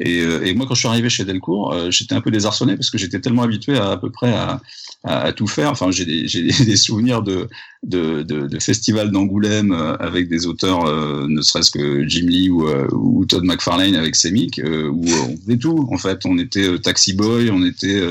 Et, 0.00 0.20
et, 0.20 0.54
moi, 0.54 0.66
quand 0.66 0.74
je 0.74 0.80
suis 0.80 0.88
arrivé 0.88 1.10
chez 1.10 1.24
Delcourt, 1.24 1.90
j'étais 1.90 2.14
un 2.14 2.20
peu 2.20 2.30
désarçonné 2.30 2.76
parce 2.76 2.90
que 2.90 2.98
j'étais 2.98 3.20
tellement 3.20 3.42
habitué 3.42 3.76
à 3.76 3.90
à 3.90 3.96
peu 3.96 4.10
près 4.10 4.32
à, 4.32 4.60
à, 5.04 5.20
à 5.20 5.32
tout 5.32 5.46
faire. 5.46 5.70
Enfin, 5.70 5.90
j'ai 5.90 6.04
des, 6.04 6.26
des, 6.64 6.76
souvenirs 6.76 7.22
de 7.22 7.48
de, 7.82 8.22
de, 8.22 8.46
de 8.46 8.58
festivals 8.58 9.10
d'Angoulême 9.10 9.72
avec 10.00 10.28
des 10.28 10.46
auteurs, 10.46 10.84
euh, 10.84 11.26
ne 11.28 11.40
serait-ce 11.40 11.70
que 11.70 12.06
Jim 12.06 12.26
Lee 12.26 12.50
ou, 12.50 12.68
euh, 12.68 12.86
ou 12.92 13.24
Todd 13.24 13.44
McFarlane 13.44 13.94
avec 13.94 14.16
Semic, 14.16 14.58
euh, 14.58 14.88
où 14.88 15.04
on 15.06 15.36
faisait 15.38 15.56
tout. 15.56 15.88
En 15.90 15.96
fait, 15.96 16.20
on 16.26 16.38
était 16.38 16.78
taxi 16.80 17.14
boy, 17.14 17.50
on 17.50 17.64
était, 17.64 18.02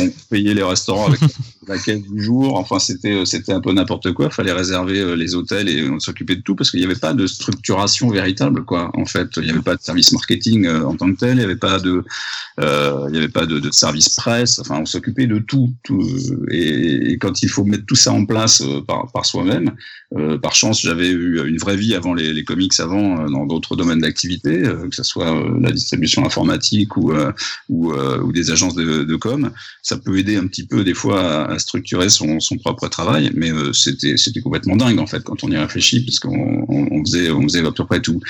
on 0.00 0.10
payait 0.30 0.54
les 0.54 0.62
restaurants 0.62 1.06
avec 1.06 1.20
caisse 1.84 2.02
du 2.02 2.22
jour. 2.22 2.56
Enfin, 2.56 2.78
c'était 2.78 3.24
c'était 3.24 3.52
un 3.52 3.60
peu 3.60 3.72
n'importe 3.72 4.12
quoi. 4.12 4.30
Fallait 4.30 4.52
réserver 4.52 5.16
les 5.16 5.34
hôtels 5.34 5.68
et 5.68 5.88
on 5.88 6.00
s'occupait 6.00 6.36
de 6.36 6.42
tout 6.42 6.54
parce 6.54 6.70
qu'il 6.70 6.80
n'y 6.80 6.86
avait 6.86 6.94
pas 6.94 7.14
de 7.14 7.26
structuration 7.26 8.10
véritable, 8.10 8.64
quoi. 8.64 8.90
En 8.94 9.04
fait, 9.04 9.28
il 9.36 9.44
n'y 9.44 9.50
avait 9.50 9.60
pas 9.60 9.76
de 9.76 9.82
service 9.82 10.12
marketing 10.12 10.68
en 10.68 10.96
tant 10.96 11.12
que 11.12 11.18
tel. 11.18 11.32
Il 11.32 11.38
n'y 11.38 11.44
avait 11.44 11.56
pas 11.56 11.78
de, 11.78 12.04
il 12.58 13.12
n'y 13.12 13.18
avait 13.18 13.28
pas 13.28 13.46
de, 13.46 13.58
de, 13.58 13.70
service 13.70 14.10
presse. 14.10 14.58
Enfin, 14.58 14.78
on 14.80 14.86
s'occupait 14.86 15.26
de 15.26 15.38
tout. 15.38 15.72
tout 15.82 16.02
et, 16.50 17.18
quand 17.20 17.42
il 17.42 17.48
faut 17.48 17.64
mettre 17.64 17.86
tout 17.86 17.94
ça 17.94 18.12
en 18.12 18.24
place 18.24 18.62
par 18.86 19.10
par 19.12 19.26
soi-même. 19.26 19.72
Euh, 20.16 20.36
par 20.38 20.54
chance, 20.54 20.82
j'avais 20.82 21.08
eu 21.08 21.46
une 21.46 21.56
vraie 21.56 21.76
vie 21.76 21.94
avant 21.94 22.12
les, 22.12 22.32
les 22.34 22.44
comics, 22.44 22.78
avant 22.80 23.20
euh, 23.20 23.28
dans 23.28 23.46
d'autres 23.46 23.76
domaines 23.76 24.00
d'activité, 24.00 24.62
euh, 24.62 24.88
que 24.88 24.94
ce 24.94 25.02
soit 25.02 25.34
euh, 25.34 25.58
la 25.60 25.70
distribution 25.70 26.24
informatique 26.26 26.96
ou 26.96 27.12
euh, 27.12 27.32
ou, 27.70 27.92
ou, 27.92 28.32
des 28.32 28.50
agences 28.50 28.74
de, 28.74 29.04
de, 29.04 29.16
com. 29.16 29.50
Ça 29.82 29.96
peut 29.96 30.18
aider 30.18 30.36
un 30.36 30.46
petit 30.46 30.66
peu 30.66 30.84
des 30.84 30.94
fois 30.94 31.51
structurer 31.58 32.08
son, 32.08 32.40
son, 32.40 32.56
propre 32.56 32.88
travail, 32.88 33.30
mais 33.34 33.50
c'était 33.72 34.16
c'était 34.16 34.40
complètement 34.40 34.76
dingue 34.76 34.98
en 34.98 35.06
fait 35.06 35.22
quand 35.24 35.42
on 35.44 35.50
y 35.50 35.56
réfléchit, 35.56 36.04
puisqu'on 36.04 36.64
on, 36.68 37.04
faisait 37.04 37.30
on 37.30 37.42
faisait 37.42 37.66
à 37.66 37.72
peu 37.72 37.84
près 37.84 38.00
tout. 38.00 38.20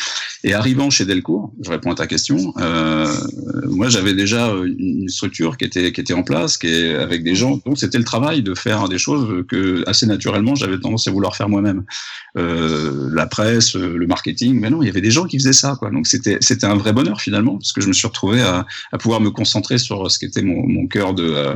Et 0.45 0.55
arrivant 0.55 0.91
chez 0.91 1.05
Delcourt, 1.05 1.53
je 1.63 1.71
réponds 1.71 1.93
à 1.93 1.95
ta 1.95 2.07
question. 2.07 2.55
moi, 2.57 3.89
j'avais 3.89 4.15
déjà 4.15 4.49
une 4.49 5.09
structure 5.09 5.57
qui 5.57 5.65
était 5.65 5.93
qui 5.93 6.01
était 6.01 6.15
en 6.15 6.23
place, 6.23 6.57
qui 6.57 6.69
est 6.69 6.95
avec 6.95 7.25
des 7.25 7.35
gens. 7.35 7.61
Donc 7.67 7.79
c'était 7.79 7.99
le 7.99 8.05
travail 8.05 8.43
de 8.43 8.55
faire 8.55 8.89
des 8.89 8.99
choses 8.99 9.45
que 9.49 9.85
assez 9.87 10.07
naturellement 10.07 10.55
j'avais 10.55 10.79
tendance 10.79 11.07
à 11.07 11.11
vouloir 11.11 11.37
faire 11.37 11.49
moi-même. 11.49 11.85
Euh, 12.39 13.11
la 13.13 13.27
presse, 13.27 13.75
le 13.75 14.07
marketing, 14.07 14.59
mais 14.59 14.71
non, 14.71 14.83
il 14.83 14.87
y 14.87 14.89
avait 14.89 15.03
des 15.03 15.11
gens 15.11 15.25
qui 15.25 15.39
faisaient 15.39 15.53
ça, 15.53 15.77
quoi. 15.79 15.91
Donc 15.91 16.07
c'était 16.07 16.39
c'était 16.41 16.67
un 16.67 16.77
vrai 16.77 16.93
bonheur 16.93 17.21
finalement, 17.21 17.59
parce 17.59 17.73
que 17.73 17.83
je 17.83 17.89
me 17.89 17.93
suis 17.93 18.07
retrouvé 18.07 18.41
à, 18.41 18.67
pouvoir 18.99 19.21
me 19.21 19.31
concentrer 19.31 19.79
sur 19.79 20.11
ce 20.11 20.19
qui 20.19 20.25
était 20.25 20.43
mon, 20.43 20.87
cœur 20.87 21.13
de, 21.13 21.25
euh, 21.25 21.55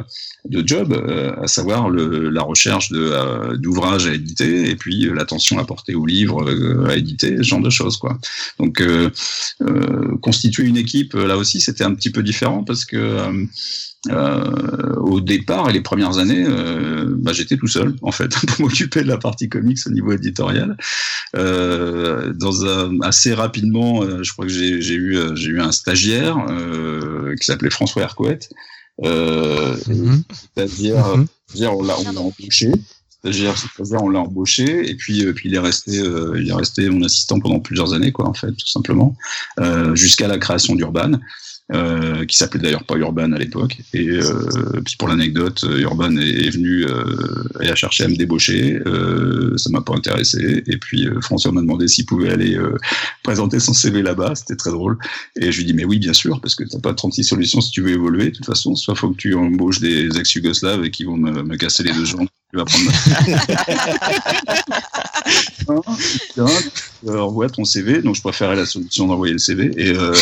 de 0.49 0.67
job, 0.67 0.93
euh, 0.93 1.47
savoir 1.47 1.91
le, 1.91 2.31
la 2.31 2.43
recherche 2.43 2.91
euh, 2.93 3.57
d'ouvrages 3.57 4.07
à 4.07 4.15
éditer 4.15 4.71
et 4.71 4.77
puis 4.77 5.07
euh, 5.07 5.15
l'attention 5.15 5.59
apportée 5.59 5.95
aux 5.95 6.07
livres 6.07 6.49
à 6.89 6.97
éditer, 6.97 7.37
ce 7.39 7.43
genre 7.43 7.61
de 7.61 7.71
choses 7.71 7.97
quoi. 7.97 8.19
Donc 8.59 8.83
constituer 10.21 10.65
une 10.65 10.77
équipe 10.77 11.15
là 11.15 11.37
aussi 11.37 11.61
c'était 11.61 11.85
un 11.85 11.95
petit 11.95 12.11
peu 12.11 12.23
différent 12.23 12.65
parce 12.65 12.85
que 12.85 13.47
euh, 14.11 14.95
au 14.97 15.21
départ 15.21 15.69
et 15.69 15.73
les 15.73 15.81
premières 15.81 16.19
années, 16.19 16.45
euh, 16.47 17.07
bah, 17.09 17.33
j'étais 17.33 17.57
tout 17.57 17.67
seul 17.67 17.95
en 18.03 18.13
fait 18.13 18.29
pour 18.47 18.67
m'occuper 18.67 19.03
de 19.03 19.09
la 19.09 19.19
partie 19.19 19.49
comics 19.49 19.79
au 19.87 19.91
niveau 19.91 20.13
éditorial. 20.13 20.77
Euh, 21.35 22.33
dans 22.33 22.65
un, 22.67 23.01
assez 23.01 23.35
rapidement, 23.35 24.03
je 24.23 24.33
crois 24.33 24.47
que 24.47 24.53
j'ai 24.53 24.95
eu 24.95 25.17
eu 25.17 25.61
un 25.61 25.73
stagiaire 25.73 26.37
qui 27.39 27.45
s'appelait 27.45 27.71
François 27.71 28.03
Hercouet. 28.03 28.39
Euh, 29.05 29.77
Mhm. 29.89 30.23
c'est-à-dire, 30.33 31.05
c'est-à-dire 31.49 31.77
on 31.77 31.83
l'a 31.83 31.99
on 31.99 32.13
l'a 32.13 32.21
embauché. 32.21 32.73
Stagiaire, 33.19 33.57
c'est-à-dire 33.59 34.03
on 34.03 34.09
l'a 34.09 34.21
embauché 34.21 34.89
et 34.89 34.95
puis 34.95 35.25
euh, 35.25 35.33
puis 35.33 35.49
il 35.49 35.55
est 35.55 35.59
resté 35.59 35.99
euh, 36.01 36.39
il 36.41 36.49
est 36.49 36.53
resté 36.53 36.89
mon 36.89 37.03
assistant 37.05 37.41
pendant 37.41 37.61
plusieurs 37.61 37.93
années 37.93 38.13
quoi 38.13 38.29
en 38.29 38.35
fait 38.35 38.53
tout 38.53 38.67
simplement 38.69 39.17
euh, 39.59 39.95
jusqu'à 39.97 40.29
la 40.29 40.39
création 40.39 40.75
d'Urban 40.77 41.13
euh, 41.73 42.25
qui 42.27 42.37
s'appelait 42.37 42.61
d'ailleurs 42.61 42.85
pas 42.85 42.97
Urban 42.97 43.33
à 43.33 43.39
l'époque. 43.39 43.79
Et 43.93 44.09
euh, 44.09 44.81
puis 44.85 44.97
pour 44.97 45.09
l'anecdote, 45.09 45.65
euh, 45.65 45.81
Urban 45.81 46.17
est, 46.17 46.47
est 46.47 46.51
venu 46.51 46.85
euh, 46.85 47.17
et 47.61 47.69
a 47.69 47.75
cherché 47.75 48.05
à 48.05 48.09
me 48.09 48.15
débaucher. 48.15 48.79
Euh, 48.87 49.57
ça 49.57 49.71
m'a 49.71 49.81
pas 49.81 49.95
intéressé. 49.95 50.63
Et 50.67 50.77
puis 50.77 51.09
euh, 51.09 51.21
François 51.21 51.51
m'a 51.51 51.61
demandé 51.61 51.89
s'il 51.89 52.07
pouvait 52.07 52.31
aller 52.31 52.57
euh, 52.57 52.77
présenter 53.25 53.59
son 53.59 53.73
CV 53.73 54.03
là-bas. 54.03 54.35
C'était 54.37 54.57
très 54.57 54.71
drôle. 54.71 54.97
Et 55.41 55.51
je 55.51 55.59
lui 55.59 55.65
dis 55.65 55.75
mais 55.75 55.85
oui 55.85 55.99
bien 55.99 56.13
sûr 56.13 56.41
parce 56.41 56.55
que 56.55 56.65
t'as 56.65 56.79
pas 56.79 56.95
36 56.95 57.25
solutions 57.25 57.61
si 57.61 57.73
tu 57.73 57.81
veux 57.81 57.91
évoluer. 57.91 58.27
De 58.27 58.37
toute 58.37 58.47
façon, 58.47 58.77
soit 58.77 58.95
faut 58.95 59.11
que 59.11 59.17
tu 59.17 59.35
embauches 59.35 59.81
des 59.81 60.17
ex-yougoslaves 60.19 60.85
et 60.85 60.91
qui 60.91 61.05
vont 61.05 61.17
me 61.17 61.57
casser 61.57 61.83
les 61.83 61.93
deux 61.93 62.05
jambes. 62.05 62.29
Tu 62.51 62.57
vas 62.59 62.65
prendre 62.65 62.91
ma... 66.37 67.13
euh, 67.13 67.19
envoie 67.19 67.49
ton 67.49 67.65
CV. 67.65 68.03
Donc 68.03 68.15
je 68.17 68.21
préférais 68.21 68.55
la 68.57 68.67
solution 68.67 69.07
d'envoyer 69.07 69.33
le 69.33 69.39
CV. 69.39 69.71
Et, 69.77 69.91
euh, 69.91 70.15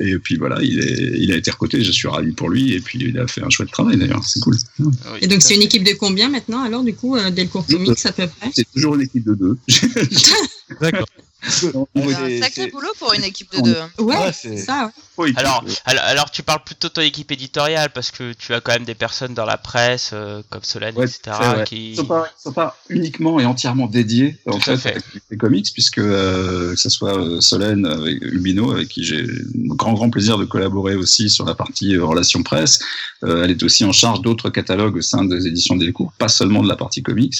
et 0.00 0.18
puis 0.18 0.36
voilà, 0.36 0.58
il, 0.62 0.78
est, 0.80 1.18
il 1.18 1.32
a 1.32 1.36
été 1.36 1.50
recruté. 1.50 1.82
Je 1.82 1.90
suis 1.90 2.08
ravi 2.08 2.32
pour 2.32 2.50
lui. 2.50 2.74
Et 2.74 2.80
puis 2.80 2.98
il 3.00 3.18
a 3.18 3.26
fait 3.26 3.42
un 3.42 3.50
chouette 3.50 3.70
travail 3.70 3.96
d'ailleurs. 3.96 4.24
C'est 4.24 4.40
cool. 4.40 4.56
Oui, 4.80 4.92
Et 5.22 5.26
donc 5.26 5.40
c'est 5.42 5.54
une 5.54 5.62
équipe 5.62 5.84
de 5.84 5.94
combien 5.94 6.28
maintenant 6.28 6.62
alors 6.62 6.82
du 6.82 6.94
coup 6.94 7.16
euh, 7.16 7.30
Delcourt 7.30 7.66
Comics 7.66 8.04
à 8.06 8.12
peu 8.12 8.26
près 8.26 8.50
C'est 8.54 8.70
toujours 8.72 8.94
une 8.96 9.02
équipe 9.02 9.24
de 9.24 9.34
deux. 9.34 9.56
D'accord. 10.80 11.06
C'est 11.46 11.74
un 11.76 12.40
sacré 12.42 12.68
boulot 12.70 12.88
pour 12.98 13.12
une 13.14 13.24
équipe 13.24 13.52
de 13.54 13.60
deux. 13.62 13.76
Ouais, 14.04 14.16
Ouais, 14.16 14.32
c'est 14.32 14.56
c'est- 14.58 14.64
ça. 14.64 14.86
ouais. 14.86 14.92
Oui, 15.16 15.32
Alors, 15.36 15.64
alors, 15.84 16.04
alors, 16.04 16.30
tu 16.30 16.42
parles 16.42 16.62
plutôt 16.64 16.88
de 16.88 16.92
ton 16.92 17.00
équipe 17.02 17.30
éditoriale 17.30 17.90
parce 17.94 18.10
que 18.10 18.32
tu 18.32 18.52
as 18.52 18.60
quand 18.60 18.72
même 18.72 18.84
des 18.84 18.94
personnes 18.96 19.32
dans 19.34 19.44
la 19.44 19.56
presse 19.58 20.10
euh, 20.12 20.42
comme 20.50 20.62
Solène, 20.64 20.96
Ouais, 20.96 21.04
etc. 21.06 21.36
qui... 21.64 21.90
Ils 21.92 21.96
sont 21.96 22.24
sont 22.36 22.52
pas 22.52 22.76
uniquement 22.88 23.38
et 23.38 23.44
entièrement 23.44 23.86
dédiés 23.86 24.36
en 24.46 24.58
fait, 24.58 24.76
fait. 24.76 24.96
à 24.96 25.00
les 25.30 25.36
comics 25.36 25.66
puisque 25.72 25.98
euh, 25.98 26.74
que 26.74 26.80
ce 26.80 26.88
soit 26.88 27.16
euh, 27.18 27.40
Solène 27.40 27.86
avec 27.86 28.20
Ubino 28.22 28.72
avec 28.72 28.88
qui 28.88 29.04
j'ai 29.04 29.22
un 29.24 29.74
grand 29.74 29.92
grand 29.94 30.10
plaisir 30.10 30.36
de 30.38 30.44
collaborer 30.44 30.96
aussi 30.96 31.30
sur 31.30 31.44
la 31.44 31.54
partie 31.54 31.94
euh, 31.96 32.04
relations 32.04 32.42
presse. 32.42 32.80
Elle 33.22 33.50
est 33.50 33.62
aussi 33.62 33.84
en 33.86 33.92
charge 33.92 34.20
d'autres 34.20 34.50
catalogues 34.50 34.96
au 34.96 35.00
sein 35.00 35.24
des 35.24 35.46
éditions 35.46 35.76
Delcourt, 35.76 36.12
pas 36.18 36.28
seulement 36.28 36.62
de 36.62 36.68
la 36.68 36.76
partie 36.76 37.02
comics. 37.02 37.36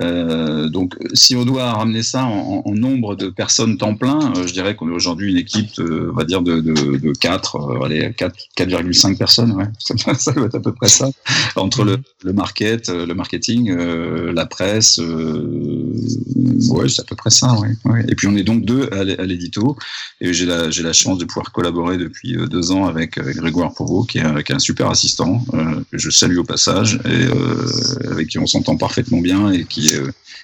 Euh, 0.00 0.68
donc 0.68 0.94
si 1.12 1.34
on 1.34 1.44
doit 1.44 1.72
ramener 1.72 2.02
ça 2.04 2.24
en, 2.24 2.62
en 2.64 2.72
nombre 2.74 3.16
de 3.16 3.28
personnes 3.30 3.76
temps 3.76 3.96
plein, 3.96 4.32
je 4.46 4.52
dirais 4.52 4.76
qu'on 4.76 4.88
est 4.88 4.94
aujourd'hui 4.94 5.30
une 5.30 5.36
équipe, 5.38 5.72
on 5.80 6.12
va 6.12 6.24
dire 6.24 6.42
de 6.42 6.60
de, 6.60 6.96
de 6.98 7.12
4, 7.20 7.56
euh, 7.56 7.84
allez 7.84 8.12
4 8.16 8.34
4,5 8.56 9.16
personnes, 9.16 9.52
ouais. 9.52 9.66
ça, 10.18 10.32
doit 10.32 10.46
être 10.46 10.54
à 10.56 10.60
peu 10.60 10.72
près 10.72 10.88
ça 10.88 11.08
entre 11.56 11.84
le, 11.84 11.98
le 12.22 12.32
market, 12.32 12.88
euh, 12.88 13.06
le 13.06 13.14
marketing, 13.14 13.70
euh, 13.70 14.32
la 14.32 14.46
presse, 14.46 14.98
ouais, 14.98 16.88
c'est 16.88 17.00
à 17.02 17.04
peu 17.04 17.16
près 17.16 17.30
ça, 17.30 17.54
ouais. 17.58 18.04
Et 18.08 18.14
puis 18.14 18.26
on 18.26 18.36
est 18.36 18.42
donc 18.42 18.64
deux 18.64 18.88
à 18.92 19.04
l'é- 19.04 19.18
à 19.18 19.24
l'édito, 19.24 19.76
et 20.20 20.32
j'ai 20.32 20.46
la, 20.46 20.70
j'ai 20.70 20.82
la 20.82 20.92
chance 20.92 21.18
de 21.18 21.24
pouvoir 21.24 21.52
collaborer 21.52 21.96
depuis 21.98 22.36
deux 22.48 22.70
ans 22.72 22.86
avec 22.86 23.18
Grégoire 23.18 23.72
Provo, 23.72 24.04
qui 24.04 24.14
qui 24.44 24.52
est 24.52 24.54
un 24.54 24.58
super 24.58 24.90
assistant, 24.90 25.44
que 25.90 25.98
je 25.98 26.10
salue 26.10 26.38
au 26.38 26.44
passage, 26.44 27.00
et 27.04 28.08
avec 28.08 28.28
qui 28.28 28.38
on 28.38 28.46
s'entend 28.46 28.76
parfaitement 28.76 29.20
bien, 29.20 29.50
et 29.52 29.64
qui, 29.64 29.92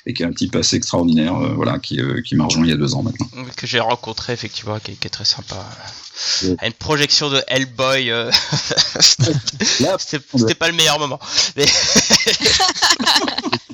et 0.06 0.12
qui 0.14 0.24
a 0.24 0.26
un 0.26 0.32
petit 0.32 0.48
passé 0.48 0.76
extraordinaire, 0.76 1.34
voilà, 1.54 1.78
qui, 1.78 2.00
qui 2.24 2.34
m'a 2.36 2.44
rejoint 2.44 2.64
il 2.64 2.70
y 2.70 2.72
a 2.72 2.76
deux 2.76 2.94
ans 2.94 3.02
maintenant. 3.02 3.28
que 3.56 3.66
j'ai 3.66 3.80
rencontré 3.80 4.32
effectivement, 4.32 4.78
qui 4.78 4.92
est 4.92 5.08
très 5.10 5.24
sympa. 5.24 5.66
À 6.58 6.66
une 6.66 6.72
projection 6.72 7.30
de 7.30 7.42
Hellboy, 7.48 8.10
euh, 8.10 8.30
Là, 9.80 9.96
c'était 9.98 10.24
c'était 10.36 10.54
pas 10.54 10.68
le 10.68 10.74
meilleur 10.74 10.98
moment. 10.98 11.18
Mais... 11.56 11.66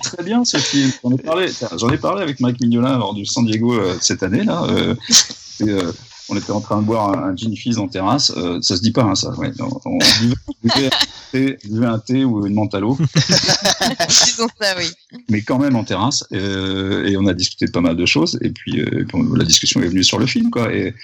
Très 0.02 0.22
bien 0.22 0.44
ce 0.44 0.56
film. 0.58 0.92
J'en 1.02 1.12
ai 1.12 1.18
parlé, 1.18 1.46
j'en 1.76 1.90
ai 1.90 1.98
parlé 1.98 2.22
avec 2.22 2.40
Mike 2.40 2.60
Mignola 2.60 2.96
lors 2.96 3.14
du 3.14 3.26
San 3.26 3.44
Diego 3.46 3.74
euh, 3.74 3.96
cette 4.00 4.22
année 4.22 4.44
là. 4.44 4.64
euh, 4.70 4.94
et, 5.60 5.68
euh, 5.70 5.92
on 6.28 6.36
était 6.36 6.50
en 6.50 6.60
train 6.60 6.78
de 6.80 6.86
boire 6.86 7.10
un, 7.10 7.30
un 7.30 7.36
gin 7.36 7.54
fizz 7.56 7.78
en 7.78 7.86
terrasse. 7.86 8.32
euh, 8.36 8.60
ça 8.60 8.76
se 8.76 8.82
dit 8.82 8.90
pas 8.90 9.02
hein, 9.02 9.14
ça. 9.14 9.30
Ouais. 9.38 9.52
On, 9.60 9.68
on 9.84 9.98
buvait, 10.20 10.34
buvait 10.64 10.86
un 10.86 10.90
thé, 11.32 11.58
buvait 11.68 11.86
un 11.86 11.98
thé 12.00 12.24
ou 12.24 12.46
une 12.46 12.54
menthe 12.54 12.74
à 12.74 12.80
l'eau, 12.80 12.98
Disons 14.08 14.48
ça, 14.60 14.74
oui. 14.76 14.90
mais 15.28 15.42
quand 15.42 15.58
même 15.58 15.76
en 15.76 15.84
terrasse. 15.84 16.24
euh, 16.32 17.06
et 17.06 17.16
on 17.16 17.26
a 17.26 17.32
discuté 17.34 17.66
de 17.66 17.70
pas 17.70 17.80
mal 17.80 17.96
de 17.96 18.06
choses. 18.06 18.38
Et 18.42 18.50
puis, 18.50 18.80
euh, 18.80 19.00
et 19.02 19.04
puis 19.04 19.14
on- 19.16 19.34
la 19.34 19.44
discussion 19.44 19.80
est 19.82 19.88
venue 19.88 20.02
sur 20.04 20.18
le 20.18 20.26
film 20.26 20.50
quoi. 20.50 20.72
Et 20.74 20.94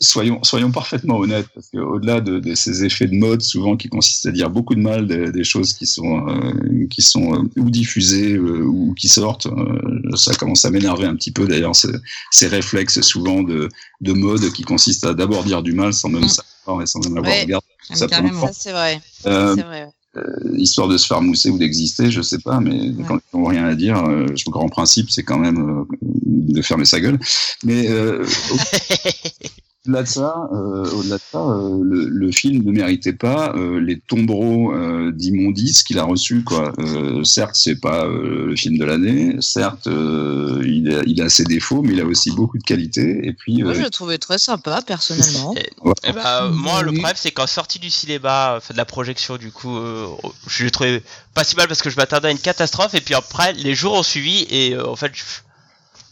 soyons, 0.00 0.42
soyons 0.42 0.70
parfaitement 0.70 1.18
honnêtes, 1.18 1.46
parce 1.54 1.68
qu'au-delà 1.70 2.20
de, 2.20 2.40
de 2.40 2.54
ces 2.54 2.84
effets 2.84 3.06
de 3.06 3.14
mode, 3.14 3.42
souvent 3.42 3.76
qui 3.76 3.88
consistent 3.88 4.26
à 4.26 4.30
dire 4.32 4.50
beaucoup 4.50 4.74
de 4.74 4.80
mal 4.80 5.06
des, 5.06 5.30
des 5.30 5.44
choses 5.44 5.72
qui 5.74 5.86
sont, 5.86 6.26
euh, 6.28 6.86
qui 6.90 7.02
sont 7.02 7.34
euh, 7.34 7.48
ou 7.60 7.70
diffusées 7.70 8.32
euh, 8.34 8.62
ou 8.64 8.94
qui 8.94 9.08
sortent, 9.08 9.46
euh, 9.46 10.16
ça 10.16 10.34
commence 10.34 10.64
à 10.64 10.70
m'énerver 10.70 11.06
un 11.06 11.14
petit 11.14 11.30
peu 11.32 11.46
d'ailleurs, 11.46 11.76
ces, 11.76 11.88
ces 12.30 12.46
réflexes 12.48 13.00
souvent 13.02 13.42
de, 13.42 13.68
de 14.00 14.12
mode 14.12 14.52
qui 14.52 14.62
consistent 14.62 15.04
à 15.04 15.14
d'abord 15.14 15.44
dire 15.44 15.62
du 15.62 15.72
mal 15.72 15.92
sans 15.92 16.08
même 16.08 16.24
Mm. 16.24 16.28
savoir 16.28 16.82
et 16.82 16.86
sans 16.86 17.00
même 17.00 17.16
avoir 17.18 17.32
Ouais. 17.34 17.42
regardé. 17.42 17.66
Ah, 17.90 17.96
Ça, 17.96 18.06
carrément. 18.06 18.46
Ça, 18.46 18.52
c'est 18.52 18.72
vrai. 18.72 19.00
Euh, 19.26 19.54
C'est 19.56 19.62
vrai. 19.62 19.88
euh, 20.16 20.22
histoire 20.56 20.88
de 20.88 20.96
se 20.98 21.06
faire 21.06 21.20
mousser 21.22 21.50
ou 21.50 21.58
d'exister, 21.58 22.10
je 22.10 22.20
sais 22.22 22.38
pas, 22.38 22.60
mais 22.60 22.92
quand 23.06 23.16
ils 23.32 23.36
n'ont 23.38 23.44
rien 23.46 23.64
à 23.64 23.74
dire, 23.74 23.96
euh, 24.04 24.26
le 24.26 24.50
grand 24.50 24.68
principe, 24.68 25.10
c'est 25.10 25.22
quand 25.24 25.38
même 25.38 25.58
euh, 25.58 25.96
de 26.02 26.62
fermer 26.62 26.84
sa 26.84 27.00
gueule. 27.00 27.18
Mais 27.64 27.88
euh, 27.88 28.24
au-delà 29.86 30.02
de 30.02 30.08
ça, 30.08 30.48
euh, 30.52 30.90
au-delà 30.92 31.16
de 31.16 31.22
ça, 31.32 31.38
euh, 31.38 31.80
le, 31.82 32.04
le 32.08 32.32
film 32.32 32.62
ne 32.64 32.70
méritait 32.72 33.14
pas 33.14 33.54
euh, 33.56 33.80
les 33.80 33.98
tombereaux 33.98 34.72
euh, 34.74 35.10
d'immondices 35.10 35.82
qu'il 35.82 35.98
a 35.98 36.04
reçus. 36.04 36.44
Quoi. 36.44 36.72
Euh, 36.78 37.24
certes, 37.24 37.54
c'est 37.54 37.80
pas 37.80 38.04
euh, 38.04 38.46
le 38.48 38.56
film 38.56 38.76
de 38.76 38.84
l'année. 38.84 39.36
Certes, 39.40 39.86
euh, 39.86 40.62
il, 40.66 40.94
a, 40.94 41.02
il 41.06 41.22
a 41.22 41.28
ses 41.30 41.44
défauts, 41.44 41.80
mais 41.82 41.94
il 41.94 42.00
a 42.00 42.04
aussi 42.04 42.30
beaucoup 42.32 42.58
de 42.58 42.62
qualités. 42.62 43.26
Et 43.26 43.32
puis, 43.32 43.62
Moi, 43.62 43.72
je 43.74 43.80
le 43.80 43.90
trouvais 43.90 44.18
très 44.18 44.38
sympa, 44.38 44.82
personnellement. 44.86 45.54
ben, 45.54 45.94
euh, 46.26 46.50
moi, 46.50 46.82
le 46.82 46.92
problème, 46.92 47.14
c'est 47.16 47.30
qu'en 47.30 47.46
sortie 47.46 47.78
du 47.78 47.88
cinéma, 47.90 48.54
enfin 48.58 48.74
de 48.74 48.78
la 48.78 48.84
projection, 48.84 49.38
du 49.38 49.50
coup, 49.50 49.76
euh, 49.78 50.06
je 50.46 50.64
l'ai 50.64 50.70
trouvé 50.70 51.02
pas 51.34 51.42
si 51.44 51.56
mal 51.56 51.68
parce 51.68 51.80
que 51.80 51.88
je 51.90 51.96
m'attendais 51.96 52.28
à 52.28 52.30
une 52.30 52.38
catastrophe. 52.38 52.94
Et 52.94 53.00
puis 53.00 53.14
après, 53.14 53.54
les 53.54 53.74
jours 53.74 53.94
ont 53.94 54.02
suivi 54.02 54.46
et 54.50 54.74
euh, 54.74 54.86
en 54.86 54.96
fait, 54.96 55.12
je- 55.14 55.22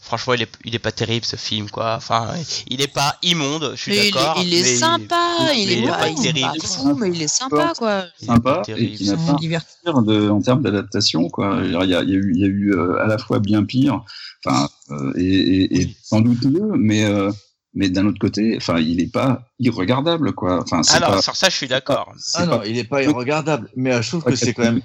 franchement, 0.09 0.33
il 0.33 0.41
est, 0.41 0.51
il 0.65 0.73
est 0.75 0.79
pas 0.79 0.91
terrible 0.91 1.23
ce 1.25 1.35
film, 1.35 1.69
quoi. 1.69 1.93
Enfin, 1.95 2.33
il 2.67 2.81
est 2.81 2.91
pas 2.91 3.15
immonde, 3.21 3.73
je 3.75 3.81
suis 3.81 3.91
Mais 3.91 4.07
il, 4.07 4.13
d'accord. 4.13 4.37
est- 4.39 4.43
il 4.43 4.53
est 4.55 4.61
mais 4.63 4.75
sympa, 4.75 5.37
il 5.53 5.67
mais 5.67 5.73
est, 5.73 5.77
il 5.77 5.83
est 5.83 5.87
pas, 5.87 5.97
pas 5.97 6.07
il 6.09 6.11
est 6.19 6.33
terrible, 6.33 6.61
pas 6.61 6.67
fou, 6.67 6.95
mais 6.99 7.09
il 7.09 7.21
est 7.21 7.27
sympa, 7.27 7.73
quoi. 7.77 8.03
il 8.19 8.23
est 8.23 8.27
sympa 8.27 8.61
et 8.75 8.91
qui 8.93 9.05
n'a 9.05 9.17
pas 9.17 10.01
de, 10.01 10.29
en 10.29 10.41
termes 10.41 10.61
d'adaptation, 10.63 11.29
quoi. 11.29 11.59
Il 11.63 11.71
y 11.71 11.75
a, 11.75 11.83
il 11.83 11.89
y 11.91 11.95
a 11.95 12.01
eu, 12.01 12.31
il 12.35 12.41
y 12.41 12.43
a 12.43 12.47
eu 12.47 12.73
euh, 12.73 12.97
à 13.01 13.05
la 13.07 13.17
fois 13.19 13.39
bien 13.39 13.63
pire, 13.63 14.03
enfin, 14.43 14.67
euh, 14.91 15.13
et, 15.15 15.23
et, 15.23 15.81
et 15.81 15.95
sans 16.03 16.21
doute 16.21 16.43
mieux, 16.45 16.71
mais 16.75 17.05
euh, 17.05 17.31
mais 17.75 17.89
d'un 17.89 18.07
autre 18.07 18.17
côté, 18.19 18.55
enfin, 18.57 18.79
il 18.79 18.99
est 18.99 19.11
pas 19.13 19.43
irregardable, 19.59 20.33
quoi. 20.33 20.63
Enfin, 20.63 20.81
c'est 20.81 20.95
Ah 20.97 20.99
non, 21.01 21.07
pas. 21.07 21.21
sur 21.21 21.35
ça, 21.35 21.49
je 21.49 21.55
suis 21.55 21.67
d'accord. 21.67 22.11
Ah 22.33 22.45
non, 22.47 22.57
pas- 22.57 22.67
il 22.67 22.77
est 22.79 22.83
pas 22.83 23.03
irregardable, 23.03 23.69
mais 23.75 23.93
euh, 23.93 24.01
je 24.01 24.09
trouve 24.09 24.23
que 24.23 24.35
c'est 24.35 24.53
quand 24.55 24.63
même 24.63 24.81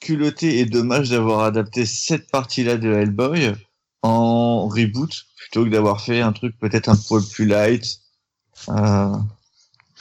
culotté 0.00 0.58
et 0.60 0.64
dommage 0.64 1.10
d'avoir 1.10 1.40
adapté 1.44 1.84
cette 1.86 2.30
partie-là 2.30 2.76
de 2.78 2.90
Hellboy 2.92 3.52
en 4.02 4.68
reboot 4.68 5.10
plutôt 5.36 5.64
que 5.64 5.70
d'avoir 5.70 6.00
fait 6.00 6.20
un 6.20 6.32
truc 6.32 6.58
peut-être 6.58 6.88
un 6.88 6.96
peu 6.96 7.20
plus 7.22 7.46
light. 7.46 8.00
Euh, 8.68 9.12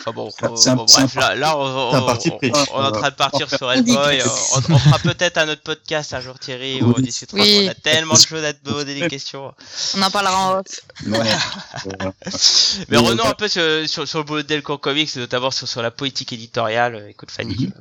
Enfin 0.01 0.11
bon, 0.13 0.29
euh, 0.43 0.75
bon, 0.75 0.85
bref, 0.85 1.15
là, 1.15 1.35
là, 1.35 1.57
on, 1.57 1.91
c'est 1.91 1.97
un 1.97 2.01
on- 2.01 2.05
parti 2.05 2.29
on- 2.31 2.37
pris. 2.37 2.51
on 2.73 2.83
est 2.83 2.87
en 2.87 2.91
train 2.93 3.09
de 3.09 3.15
partir 3.15 3.49
sur 3.49 3.69
Hellboy. 3.69 4.21
On, 4.23 4.57
on 4.73 4.77
fera 4.79 4.97
peut-être 4.99 5.37
un 5.37 5.49
autre 5.49 5.61
podcast 5.61 6.13
un 6.13 6.21
jour, 6.21 6.39
Thierry, 6.39 6.81
où 6.81 6.93
on 6.97 7.01
discutera. 7.01 7.41
Oui. 7.41 7.63
On 7.65 7.71
a 7.71 7.73
tellement 7.73 8.13
de 8.13 8.19
choses 8.19 8.45
à 8.45 8.53
te 8.53 8.63
poser 8.63 8.97
des 8.97 9.09
questions. 9.09 9.53
On 9.97 10.01
en 10.01 10.09
parlera 10.09 10.51
en 10.53 10.59
off. 10.59 10.65
Mais 12.89 12.97
revenons 12.97 13.25
un 13.25 13.33
peu 13.33 13.49
sur, 13.49 13.61
sur, 13.89 14.07
sur 14.07 14.19
le 14.19 14.23
boulot 14.23 14.41
de 14.41 14.47
Delcourt 14.47 14.79
Comics, 14.79 15.13
notamment 15.17 15.51
sur, 15.51 15.67
sur 15.67 15.81
la 15.81 15.91
politique 15.91 16.31
éditoriale. 16.31 17.07
Écoute, 17.09 17.31
Fanny, 17.31 17.55
Mhm. 17.65 17.71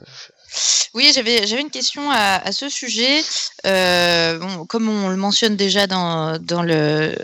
Oui, 0.95 1.11
j'avais 1.15 1.61
une 1.61 1.71
question 1.71 2.11
à, 2.11 2.37
à 2.45 2.53
ce 2.53 2.69
sujet. 2.69 3.23
Euh, 3.67 4.65
comme 4.69 4.89
on 4.89 5.09
le 5.09 5.17
mentionne 5.17 5.57
déjà 5.57 5.87
dans, 5.87 6.39
dans 6.39 6.63
le 6.63 7.15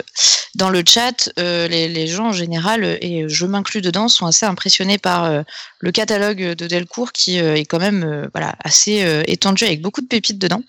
dans 0.53 0.69
le 0.69 0.83
chat, 0.87 1.29
euh, 1.37 1.67
les, 1.67 1.89
les 1.89 2.07
gens 2.07 2.27
en 2.27 2.31
général 2.31 2.85
et 3.01 3.25
je 3.27 3.45
m'inclus 3.45 3.81
dedans 3.81 4.07
sont 4.07 4.25
assez 4.25 4.45
impressionnés 4.45 4.97
par 4.97 5.25
euh, 5.25 5.41
le 5.79 5.91
catalogue 5.91 6.53
de 6.53 6.67
Delcourt 6.67 7.11
qui 7.11 7.37
est 7.37 7.65
quand 7.65 7.79
même 7.79 8.29
voilà 8.33 8.55
assez 8.63 9.23
étendu 9.27 9.65
avec 9.65 9.81
beaucoup 9.81 10.01
de 10.01 10.07
pépites 10.07 10.39
dedans. 10.39 10.61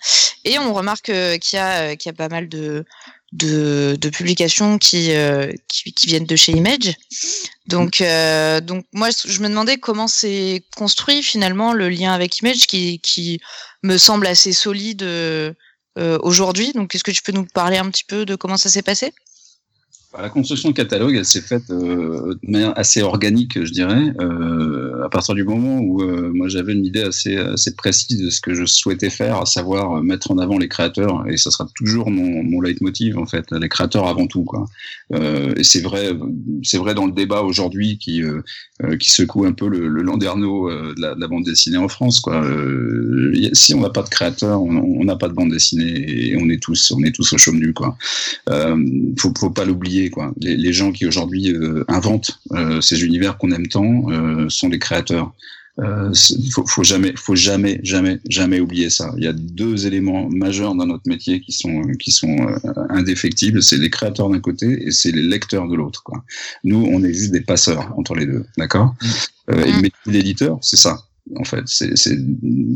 Et 0.44 0.58
on 0.58 0.72
remarque 0.72 1.04
qu'il 1.04 1.38
y 1.52 1.56
y 1.56 2.08
a 2.08 2.12
pas 2.16 2.28
mal 2.28 2.48
de 2.48 2.84
de, 3.32 3.96
de 4.00 4.08
publications 4.08 4.78
qui, 4.78 5.12
euh, 5.12 5.52
qui 5.68 5.92
qui 5.92 6.06
viennent 6.06 6.26
de 6.26 6.36
chez 6.36 6.52
Image. 6.52 6.94
Donc 7.66 8.00
euh, 8.00 8.60
donc 8.60 8.86
moi 8.92 9.08
je 9.10 9.40
me 9.40 9.48
demandais 9.48 9.78
comment 9.78 10.08
c'est 10.08 10.62
construit 10.76 11.22
finalement 11.22 11.72
le 11.72 11.88
lien 11.88 12.12
avec 12.12 12.38
Image 12.38 12.66
qui 12.66 13.00
qui 13.00 13.40
me 13.82 13.98
semble 13.98 14.26
assez 14.26 14.52
solide 14.52 15.02
euh, 15.02 15.52
aujourd'hui. 15.96 16.72
Donc 16.72 16.94
est-ce 16.94 17.04
que 17.04 17.10
tu 17.10 17.22
peux 17.22 17.32
nous 17.32 17.46
parler 17.46 17.78
un 17.78 17.90
petit 17.90 18.04
peu 18.04 18.24
de 18.24 18.36
comment 18.36 18.56
ça 18.56 18.68
s'est 18.68 18.82
passé? 18.82 19.12
La 20.20 20.30
construction 20.30 20.70
de 20.70 20.74
catalogue, 20.74 21.14
elle 21.14 21.24
s'est 21.24 21.40
faite 21.40 21.70
euh, 21.70 22.34
de 22.42 22.50
manière 22.50 22.72
assez 22.78 23.02
organique, 23.02 23.62
je 23.62 23.70
dirais, 23.70 24.14
euh, 24.20 25.04
à 25.04 25.08
partir 25.08 25.34
du 25.34 25.44
moment 25.44 25.78
où 25.78 26.02
euh, 26.02 26.30
moi 26.34 26.48
j'avais 26.48 26.72
une 26.72 26.86
idée 26.86 27.02
assez, 27.02 27.36
assez 27.36 27.74
précise 27.74 28.20
de 28.20 28.30
ce 28.30 28.40
que 28.40 28.54
je 28.54 28.64
souhaitais 28.64 29.10
faire, 29.10 29.36
à 29.36 29.46
savoir 29.46 30.02
mettre 30.02 30.30
en 30.30 30.38
avant 30.38 30.58
les 30.58 30.68
créateurs, 30.68 31.28
et 31.28 31.36
ça 31.36 31.50
sera 31.50 31.68
toujours 31.74 32.10
mon, 32.10 32.42
mon 32.42 32.60
leitmotiv 32.60 33.18
en 33.18 33.26
fait, 33.26 33.44
les 33.52 33.68
créateurs 33.68 34.06
avant 34.06 34.26
tout. 34.26 34.44
Quoi. 34.44 34.66
Euh, 35.14 35.54
et 35.56 35.64
c'est 35.64 35.82
vrai, 35.82 36.12
c'est 36.62 36.78
vrai 36.78 36.94
dans 36.94 37.06
le 37.06 37.12
débat 37.12 37.42
aujourd'hui 37.42 37.98
qui, 37.98 38.22
euh, 38.22 38.40
euh, 38.84 38.96
qui 38.96 39.10
secoue 39.10 39.44
un 39.44 39.52
peu 39.52 39.68
le, 39.68 39.86
le 39.86 40.02
landerneau 40.02 40.70
de, 40.70 41.00
la, 41.00 41.14
de 41.14 41.20
la 41.20 41.28
bande 41.28 41.44
dessinée 41.44 41.76
en 41.76 41.88
France. 41.88 42.20
Quoi. 42.20 42.42
Si 43.52 43.74
on 43.74 43.80
n'a 43.80 43.90
pas 43.90 44.02
de 44.02 44.08
créateurs, 44.08 44.62
on 44.62 45.04
n'a 45.04 45.16
pas 45.16 45.28
de 45.28 45.34
bande 45.34 45.50
dessinée, 45.50 46.30
et 46.30 46.36
on 46.40 46.48
est 46.48 46.62
tous, 46.62 46.92
on 46.96 47.02
est 47.02 47.14
tous 47.14 47.32
au 47.34 47.38
chaume 47.38 47.58
nu. 47.58 47.72
Quoi. 47.72 47.96
Faut, 49.18 49.32
faut 49.38 49.50
pas 49.50 49.64
l'oublier 49.64 50.05
quoi. 50.10 50.32
Les, 50.38 50.56
les 50.56 50.72
gens 50.72 50.92
qui 50.92 51.06
aujourd'hui 51.06 51.50
euh, 51.52 51.84
inventent 51.88 52.40
euh, 52.52 52.80
ces 52.80 53.04
univers 53.04 53.38
qu'on 53.38 53.50
aime 53.52 53.68
tant 53.68 54.10
euh, 54.10 54.48
sont 54.48 54.68
les 54.68 54.78
créateurs. 54.78 55.32
Euh, 55.78 56.10
faut, 56.54 56.66
faut 56.66 56.84
jamais, 56.84 57.12
faut 57.16 57.34
jamais, 57.36 57.80
jamais, 57.82 58.18
jamais 58.30 58.60
oublier 58.60 58.88
ça. 58.88 59.12
Il 59.18 59.24
y 59.24 59.26
a 59.26 59.34
deux 59.34 59.86
éléments 59.86 60.26
majeurs 60.30 60.74
dans 60.74 60.86
notre 60.86 61.06
métier 61.06 61.42
qui 61.42 61.52
sont 61.52 61.82
qui 61.98 62.12
sont 62.12 62.34
euh, 62.48 62.56
indéfectibles. 62.88 63.62
C'est 63.62 63.76
les 63.76 63.90
créateurs 63.90 64.30
d'un 64.30 64.40
côté 64.40 64.86
et 64.86 64.90
c'est 64.90 65.12
les 65.12 65.20
lecteurs 65.22 65.68
de 65.68 65.76
l'autre. 65.76 66.02
Nous, 66.64 66.82
on 66.90 67.04
est 67.04 67.12
juste 67.12 67.30
des 67.30 67.42
passeurs 67.42 67.92
entre 67.98 68.14
les 68.14 68.24
deux, 68.24 68.46
d'accord? 68.56 68.94
Euh, 69.50 69.64
Et 69.64 69.72
le 69.72 69.82
métier 69.82 70.12
d'éditeur, 70.12 70.58
c'est 70.62 70.78
ça. 70.78 71.02
En 71.34 71.44
fait, 71.44 71.62
c'est 71.66 71.94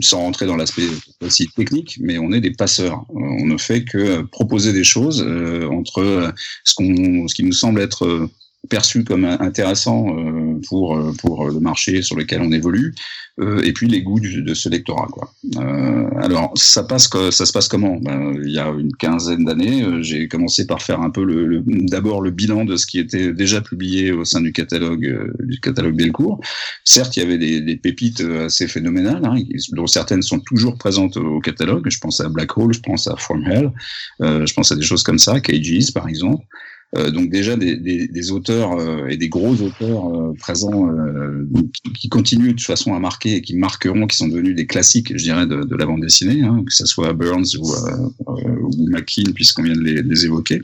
sans 0.01 0.19
rentrer 0.19 0.47
dans 0.47 0.57
l'aspect 0.57 0.89
aussi 1.21 1.49
technique, 1.49 1.99
mais 2.01 2.19
on 2.19 2.33
est 2.33 2.41
des 2.41 2.51
passeurs. 2.51 3.05
Euh, 3.11 3.21
On 3.21 3.47
ne 3.47 3.57
fait 3.57 3.85
que 3.85 3.99
euh, 3.99 4.23
proposer 4.25 4.73
des 4.73 4.83
choses 4.83 5.25
euh, 5.25 5.69
entre 5.69 6.33
ce 6.65 6.75
qu'on, 6.75 7.29
ce 7.29 7.35
qui 7.35 7.45
nous 7.45 7.53
semble 7.53 7.81
être 7.81 8.29
perçu 8.69 9.05
comme 9.05 9.25
in- 9.25 9.39
intéressant 9.41 10.07
euh, 10.17 10.61
pour 10.69 10.97
euh, 10.97 11.13
pour 11.19 11.49
le 11.49 11.61
marché 11.61 12.03
sur 12.03 12.17
lequel 12.17 12.43
on 12.43 12.53
évolue, 12.53 12.95
euh, 13.41 13.63
et 13.63 13.73
puis 13.73 13.89
les 13.89 14.03
goûts 14.03 14.21
de 14.21 14.55
ce 14.55 14.69
lectorat. 14.69 15.09
Quoi. 15.11 15.33
Euh, 15.57 16.09
alors 16.21 16.53
ça 16.57 16.83
passe 16.85 17.09
ça 17.31 17.47
se 17.47 17.53
passe 17.53 17.69
comment? 17.69 17.97
Ben, 17.97 18.35
Il 18.45 18.51
y 18.53 18.59
a 18.59 18.69
une 18.69 18.93
quinzaine 18.95 19.45
d'années, 19.47 19.83
euh, 19.83 20.03
j'ai 20.03 20.29
commencé 20.29 20.67
par 20.67 20.83
faire 20.83 21.01
un 21.01 21.11
peu 21.11 21.25
le, 21.25 21.47
le- 21.47 21.63
d'abord 21.67 22.21
le 22.21 22.31
bilan 22.31 22.65
de 22.65 22.77
ce 22.77 22.87
qui 22.87 22.99
était 22.99 23.33
déjà 23.33 23.61
publié 23.63 24.13
au 24.13 24.25
sein 24.25 24.41
du 24.43 24.53
catalogue 24.53 25.07
euh, 25.07 25.33
du 25.41 25.59
catalogue 25.59 25.97
Delcourt. 25.97 26.41
Certes, 26.85 27.17
il 27.17 27.23
y 27.23 27.27
avait 27.27 27.39
des, 27.39 27.61
des 27.63 27.77
pépites 27.77 28.21
euh, 28.21 28.47
assez 28.47 28.69
phénoménales, 28.69 29.25
hein, 29.25 29.37
dont 29.73 29.87
certaines 29.87 30.23
sont 30.23 30.41
toujours 30.41 30.77
présentes 30.77 31.17
au, 31.17 31.41
catalogue. 31.41 31.87
Je 31.89 31.99
pense 31.99 32.21
à 32.21 32.29
Black 32.29 32.57
Hole, 32.59 32.75
je 32.75 32.81
pense 32.81 33.07
à 33.07 33.17
From 33.17 33.43
Hell, 33.47 33.71
euh, 34.23 34.45
je 34.45 34.53
pense 34.53 34.71
à 34.71 34.77
des 34.77 34.83
choses 34.83 35.03
comme 35.03 35.19
ça, 35.19 35.41
Cages 35.41 35.93
par 35.95 36.07
exemple. 36.09 36.45
Euh, 36.97 37.11
donc 37.13 37.31
déjà 37.31 37.57
des, 37.57 37.77
des, 37.77 38.09
des 38.09 38.31
auteurs 38.33 38.73
euh, 38.73 39.07
et 39.07 39.17
des 39.17 39.29
gros 39.29 39.55
auteurs 39.55 40.09
euh, 40.09 40.35
présents 40.39 40.89
qui, 41.73 41.93
qui 41.93 42.09
continuent 42.09 42.49
de 42.49 42.53
toute 42.53 42.63
façon 42.63 42.95
à 42.95 42.99
marquer 42.99 43.37
et 43.37 43.43
qui 43.43 43.57
marqueront, 43.57 44.09
qui 44.09 44.17
sont 44.17 44.27
devenus 44.27 44.57
des 44.57 44.67
classiques, 44.67 45.17
je 45.17 45.23
dirais, 45.23 45.47
de, 45.47 45.63
de 45.63 45.77
la 45.77 45.87
bande 45.87 46.03
dessinée, 46.03 46.43
hein, 46.43 46.65
que 46.67 46.75
ce 46.75 46.87
soit 46.87 47.13
Burns 47.13 47.57
ou, 47.59 47.73
ou 48.27 48.89
McKean, 48.89 49.33
puisqu'on 49.35 49.63
vient 49.63 49.75
de 49.75 49.83
les, 49.83 50.03
les 50.03 50.25
évoquer. 50.25 50.61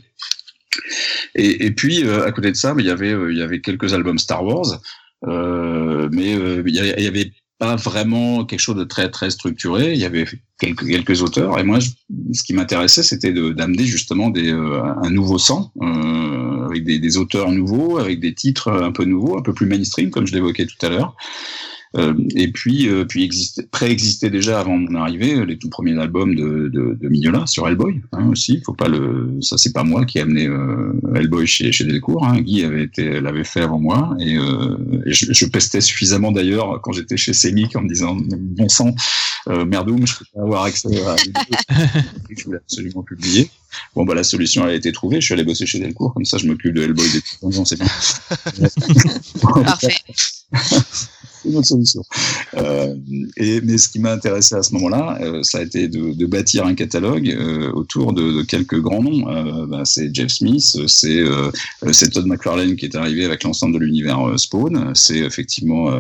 Et, 1.35 1.67
et 1.67 1.71
puis 1.71 2.05
euh, 2.05 2.27
à 2.27 2.33
côté 2.33 2.51
de 2.51 2.57
ça, 2.57 2.75
mais 2.75 2.83
il 2.83 2.87
y 2.87 2.91
avait 2.91 3.12
euh, 3.12 3.33
il 3.33 3.39
y 3.39 3.43
avait 3.43 3.61
quelques 3.61 3.93
albums 3.95 4.19
Star 4.19 4.45
Wars, 4.45 4.81
euh, 5.27 6.09
mais 6.12 6.33
il 6.33 6.75
y 6.75 7.07
avait 7.07 7.33
pas 7.59 7.77
vraiment 7.77 8.45
quelque 8.45 8.61
chose 8.61 8.77
de 8.77 8.85
très 8.85 9.11
très 9.11 9.31
structuré. 9.31 9.95
Il 9.95 9.99
y 9.99 10.05
avait 10.05 10.27
quelques 10.59 11.23
auteurs 11.23 11.59
et 11.59 11.62
moi, 11.62 11.79
ce 11.81 12.42
qui 12.42 12.53
m'intéressait, 12.53 13.03
c'était 13.03 13.33
de- 13.33 13.53
d'amener 13.53 13.85
justement 13.85 14.31
des 14.31 14.53
euh, 14.53 14.83
un 15.03 15.11
nouveau 15.11 15.38
sang 15.38 15.73
euh, 15.83 16.66
avec 16.66 16.85
des 16.85 17.16
auteurs 17.16 17.51
nouveaux, 17.53 17.99
avec 17.99 18.21
des 18.21 18.35
titres 18.35 18.71
un 18.71 18.92
peu 18.92 19.05
nouveaux, 19.05 19.38
un 19.38 19.42
peu 19.42 19.55
plus 19.55 19.66
mainstream, 19.66 20.11
comme 20.11 20.27
je 20.27 20.35
l'évoquais 20.35 20.66
tout 20.66 20.85
à 20.85 20.88
l'heure. 20.90 21.14
Euh, 21.96 22.14
et 22.35 22.49
puis, 22.49 22.88
euh, 22.88 23.05
puis 23.05 23.31
préexistait 23.70 24.31
déjà 24.31 24.61
avant 24.61 24.77
mon 24.77 24.94
arrivée 24.96 25.35
euh, 25.35 25.44
les 25.44 25.57
tout 25.57 25.70
premiers 25.70 25.99
albums 25.99 26.35
de, 26.35 26.68
de, 26.68 26.99
de 27.01 27.09
Mignola 27.09 27.46
sur 27.46 27.66
Hellboy 27.68 28.03
hein, 28.12 28.29
aussi. 28.31 28.61
Faut 28.64 28.75
pas 28.75 28.88
le, 28.88 29.38
ça 29.40 29.57
c'est 29.57 29.72
pas 29.72 29.85
moi 29.85 30.05
qui 30.05 30.18
ai 30.18 30.22
amené 30.22 30.46
euh, 30.46 30.92
Hellboy 31.14 31.46
chez, 31.46 31.72
chez 31.72 31.85
Delcourt. 31.85 32.27
Hein. 32.27 32.40
Guy 32.40 32.64
avait 32.64 32.83
été 32.83 33.20
l'avait 33.20 33.44
fait 33.44 33.62
avant 33.62 33.79
moi 33.79 34.14
et, 34.20 34.37
euh, 34.37 34.77
et 35.07 35.12
je, 35.12 35.33
je 35.33 35.46
pestais 35.46 35.81
suffisamment 35.81 36.33
d'ailleurs 36.33 36.81
quand 36.83 36.92
j'étais 36.92 37.16
chez 37.16 37.33
Semic 37.33 37.77
en 37.77 37.83
me 37.83 37.88
disant 37.88 38.16
bon 38.20 38.68
sang 38.68 38.94
euh, 39.49 39.64
merdoum, 39.64 40.07
je 40.07 40.18
peux 40.18 40.25
pas 40.35 40.42
avoir 40.42 40.64
accès 40.64 40.88
à 41.07 41.16
je 42.37 42.44
voulais 42.44 42.59
absolument 42.59 43.03
publier. 43.03 43.49
Bon 43.94 44.05
bah 44.05 44.14
la 44.14 44.25
solution 44.25 44.64
a 44.64 44.72
été 44.72 44.90
trouvée. 44.90 45.20
Je 45.20 45.27
suis 45.27 45.35
allé 45.35 45.44
bosser 45.44 45.66
chez 45.66 45.79
Delcourt 45.79 46.14
comme 46.14 46.25
ça 46.25 46.37
je 46.37 46.46
m'occupe 46.46 46.75
de 46.75 46.83
Hellboy 46.83 47.07
depuis 47.14 47.37
15 47.40 47.59
ans, 47.61 47.64
c'est 47.64 47.79
bien. 47.79 47.87
Parfait. 49.64 49.94
Euh, 52.57 52.95
et, 53.37 53.61
mais 53.61 53.79
ce 53.79 53.89
qui 53.89 53.99
m'a 53.99 54.13
intéressé 54.13 54.55
à 54.55 54.63
ce 54.63 54.73
moment-là, 54.75 55.19
euh, 55.21 55.43
ça 55.43 55.59
a 55.59 55.63
été 55.63 55.89
de, 55.89 56.27
bâtir 56.27 56.67
un 56.67 56.75
catalogue 56.75 57.29
euh, 57.29 57.71
autour 57.73 58.13
de, 58.13 58.43
quelques 58.43 58.81
grands 58.81 59.03
noms. 59.03 59.67
Bah, 59.67 59.83
c'est 59.85 60.15
Jeff 60.15 60.29
Smith, 60.29 60.77
c'est 60.87 61.25
c'est 61.93 62.11
Todd 62.11 62.27
McFarlane 62.27 62.77
qui 62.77 62.85
est 62.85 62.97
arrivé 62.97 63.25
avec 63.25 63.45
l'ensemble 63.45 63.75
de 63.75 63.79
l'univers 63.79 64.35
Spawn, 64.37 64.93
c'est 64.95 65.19
effectivement, 65.19 65.91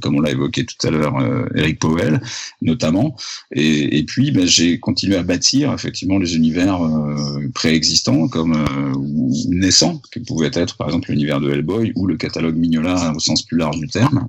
comme 0.00 0.16
on 0.16 0.20
l'a 0.20 0.30
évoqué 0.30 0.64
tout 0.64 0.86
à 0.86 0.90
l'heure, 0.90 1.14
Eric 1.54 1.78
Powell 1.78 2.20
notamment. 2.60 3.16
Et, 3.52 4.04
puis, 4.04 4.30
ben, 4.30 4.46
j'ai 4.46 4.78
continué 4.78 5.16
à 5.16 5.22
bâtir 5.22 5.72
effectivement 5.72 6.18
les 6.18 6.36
univers 6.36 6.80
préexistants 7.54 8.28
comme 8.28 8.52
euh, 8.52 8.94
ou 8.96 9.30
naissants, 9.48 10.00
qui 10.12 10.20
pouvaient 10.20 10.50
être 10.52 10.76
par 10.76 10.88
exemple 10.88 11.10
l'univers 11.10 11.40
de 11.40 11.50
Hellboy 11.50 11.92
ou 11.96 12.06
le 12.06 12.16
catalogue 12.16 12.56
Mignola 12.56 13.12
au 13.14 13.20
sens 13.20 13.42
plus 13.42 13.58
large 13.58 13.78
du 13.78 13.88
terme. 13.88 14.26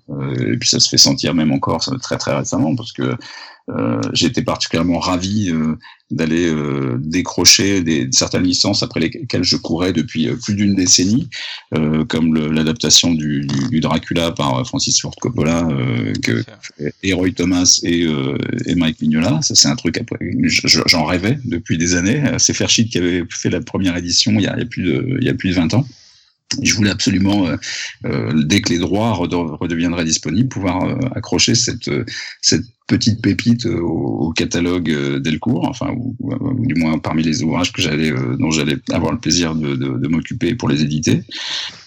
Puis 0.63 0.69
ça 0.69 0.79
se 0.79 0.87
fait 0.87 0.97
sentir 0.97 1.33
même 1.33 1.51
encore 1.51 1.83
très 2.01 2.17
très 2.17 2.33
récemment 2.37 2.73
parce 2.73 2.93
que 2.93 3.15
euh, 3.69 4.01
été 4.21 4.41
particulièrement 4.43 4.99
ravi 4.99 5.49
euh, 5.51 5.75
d'aller 6.11 6.47
euh, 6.47 6.97
décrocher 6.99 7.81
des, 7.81 8.07
certaines 8.11 8.43
licences 8.43 8.81
après 8.83 9.01
lesquelles 9.01 9.43
je 9.43 9.57
courais 9.57 9.91
depuis 9.93 10.29
euh, 10.29 10.35
plus 10.35 10.55
d'une 10.55 10.73
décennie, 10.75 11.29
euh, 11.77 12.05
comme 12.05 12.33
l'adaptation 12.53 13.13
du, 13.13 13.41
du, 13.45 13.69
du 13.69 13.79
Dracula 13.81 14.31
par 14.31 14.59
euh, 14.59 14.63
Francis 14.63 14.99
Ford 15.01 15.15
Coppola, 15.19 15.67
euh, 15.69 16.13
que, 16.21 16.43
et 17.03 17.13
Roy 17.13 17.31
Thomas 17.31 17.79
et, 17.83 18.03
euh, 18.05 18.37
et 18.65 18.75
Mike 18.75 19.01
Mignola. 19.01 19.41
Ça, 19.41 19.55
c'est 19.55 19.67
un 19.69 19.75
truc 19.75 19.97
après, 19.97 20.17
je- 20.43 20.81
j'en 20.85 21.03
rêvais 21.05 21.39
depuis 21.45 21.77
des 21.77 21.95
années. 21.95 22.21
C'est 22.39 22.53
Fairchild 22.53 22.89
qui 22.89 22.97
avait 22.99 23.23
fait 23.29 23.49
la 23.49 23.59
première 23.61 23.95
édition 23.97 24.31
il 24.33 24.41
y 24.41 24.47
a, 24.47 24.55
il 24.55 24.59
y 24.59 24.63
a 24.63 24.65
plus 24.65 24.83
de, 24.83 25.17
il 25.19 25.25
y 25.25 25.29
a 25.29 25.33
plus 25.33 25.49
de 25.49 25.55
20 25.55 25.73
ans. 25.73 25.85
Je 26.61 26.73
voulais 26.75 26.91
absolument, 26.91 27.47
euh, 27.47 27.55
euh, 28.05 28.43
dès 28.43 28.61
que 28.61 28.69
les 28.69 28.79
droits 28.79 29.13
rede- 29.13 29.33
redeviendraient 29.33 30.05
disponibles, 30.05 30.49
pouvoir 30.49 30.83
euh, 30.83 30.95
accrocher 31.15 31.55
cette, 31.55 31.87
euh, 31.87 32.05
cette 32.41 32.65
petite 32.87 33.21
pépite 33.21 33.65
au, 33.65 34.31
catalogue 34.35 34.89
Delcourt, 35.19 35.67
enfin, 35.69 35.93
ou, 35.95 36.15
du 36.65 36.75
moins 36.75 36.97
parmi 36.99 37.23
les 37.23 37.41
ouvrages 37.43 37.71
que 37.71 37.81
j'allais, 37.81 38.11
dont 38.39 38.51
j'allais 38.51 38.77
avoir 38.91 39.11
le 39.13 39.19
plaisir 39.19 39.55
de, 39.55 39.75
de, 39.75 39.97
de 39.97 40.07
m'occuper 40.07 40.55
pour 40.55 40.69
les 40.69 40.81
éditer. 40.81 41.23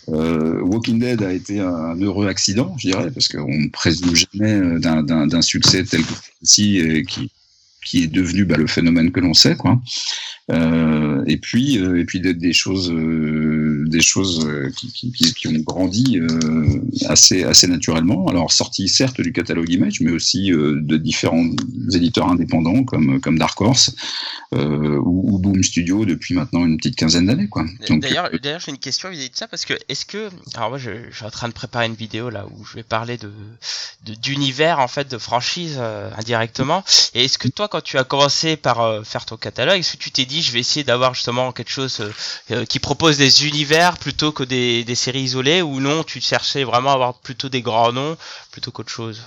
Walking 0.08 0.98
Dead 1.00 1.22
a 1.22 1.32
été 1.32 1.60
un 1.60 2.00
heureux 2.00 2.28
accident, 2.28 2.74
je 2.78 2.88
dirais, 2.88 3.10
parce 3.10 3.28
qu'on 3.28 3.58
ne 3.58 3.68
présume 3.68 4.14
jamais 4.14 4.78
d'un- 4.78 5.42
succès 5.42 5.84
tel 5.84 6.02
que 6.02 6.12
celui-ci 6.42 7.04
qui 7.06 7.30
qui 7.86 8.02
est 8.02 8.08
devenu 8.08 8.44
bah, 8.44 8.56
le 8.56 8.66
phénomène 8.66 9.12
que 9.12 9.20
l'on 9.20 9.32
sait, 9.32 9.54
quoi. 9.54 9.80
Euh, 10.48 11.24
et 11.26 11.38
puis, 11.38 11.78
euh, 11.78 11.98
et 11.98 12.04
puis 12.04 12.20
des, 12.20 12.32
des 12.32 12.52
choses, 12.52 12.92
euh, 12.92 13.84
des 13.88 14.00
choses 14.00 14.46
euh, 14.46 14.70
qui, 14.76 14.92
qui, 14.92 15.10
qui, 15.10 15.48
ont 15.48 15.58
grandi 15.58 16.20
euh, 16.20 16.80
assez, 17.08 17.42
assez 17.42 17.66
naturellement. 17.66 18.28
Alors 18.28 18.52
sorties 18.52 18.88
certes 18.88 19.20
du 19.20 19.32
catalogue 19.32 19.68
Image, 19.68 20.00
mais 20.00 20.12
aussi 20.12 20.52
euh, 20.52 20.80
de 20.80 20.96
différents 20.96 21.44
éditeurs 21.92 22.28
indépendants 22.28 22.84
comme, 22.84 23.20
comme 23.20 23.38
Dark 23.38 23.60
Horse 23.60 23.96
euh, 24.54 24.98
ou, 24.98 25.34
ou 25.34 25.38
Boom 25.40 25.64
Studio 25.64 26.04
depuis 26.04 26.34
maintenant 26.34 26.64
une 26.64 26.76
petite 26.76 26.94
quinzaine 26.94 27.26
d'années, 27.26 27.48
quoi. 27.48 27.64
D'ailleurs, 27.90 28.30
d'ailleurs, 28.40 28.60
j'ai 28.60 28.70
une 28.70 28.78
question 28.78 29.10
vis-à-vis 29.10 29.30
de 29.30 29.36
ça 29.36 29.48
parce 29.48 29.64
que 29.64 29.74
est-ce 29.88 30.06
que, 30.06 30.28
alors 30.54 30.68
moi, 30.68 30.78
je, 30.78 30.90
je 31.10 31.16
suis 31.16 31.24
en 31.24 31.30
train 31.30 31.48
de 31.48 31.54
préparer 31.54 31.86
une 31.86 31.94
vidéo 31.94 32.30
là 32.30 32.46
où 32.46 32.64
je 32.64 32.74
vais 32.74 32.84
parler 32.84 33.16
de 33.16 33.32
de- 34.06 34.14
d'univers 34.14 34.78
en 34.78 34.86
fait 34.88 35.10
de 35.10 35.18
franchise 35.18 35.76
euh, 35.80 36.08
indirectement. 36.16 36.84
Et 37.14 37.24
est-ce 37.24 37.38
que 37.38 37.48
toi, 37.48 37.66
quand 37.66 37.82
tu 37.82 37.98
as 37.98 38.04
commencé 38.04 38.56
par 38.56 38.80
euh, 38.82 39.02
faire 39.02 39.24
ton 39.26 39.36
catalogue, 39.36 39.80
est-ce 39.80 39.96
que 39.96 40.02
tu 40.02 40.12
t'es 40.12 40.24
dit, 40.24 40.35
je 40.42 40.52
vais 40.52 40.60
essayer 40.60 40.84
d'avoir 40.84 41.14
justement 41.14 41.52
quelque 41.52 41.70
chose 41.70 42.00
euh, 42.00 42.12
euh, 42.50 42.64
qui 42.64 42.78
propose 42.78 43.18
des 43.18 43.46
univers 43.46 43.98
plutôt 43.98 44.32
que 44.32 44.44
des, 44.44 44.84
des 44.84 44.94
séries 44.94 45.22
isolées, 45.22 45.62
ou 45.62 45.80
non, 45.80 46.04
tu 46.04 46.20
cherchais 46.20 46.64
vraiment 46.64 46.90
à 46.90 46.94
avoir 46.94 47.14
plutôt 47.14 47.48
des 47.48 47.62
grands 47.62 47.92
noms 47.92 48.16
plutôt 48.50 48.70
qu'autre 48.70 48.90
chose? 48.92 49.22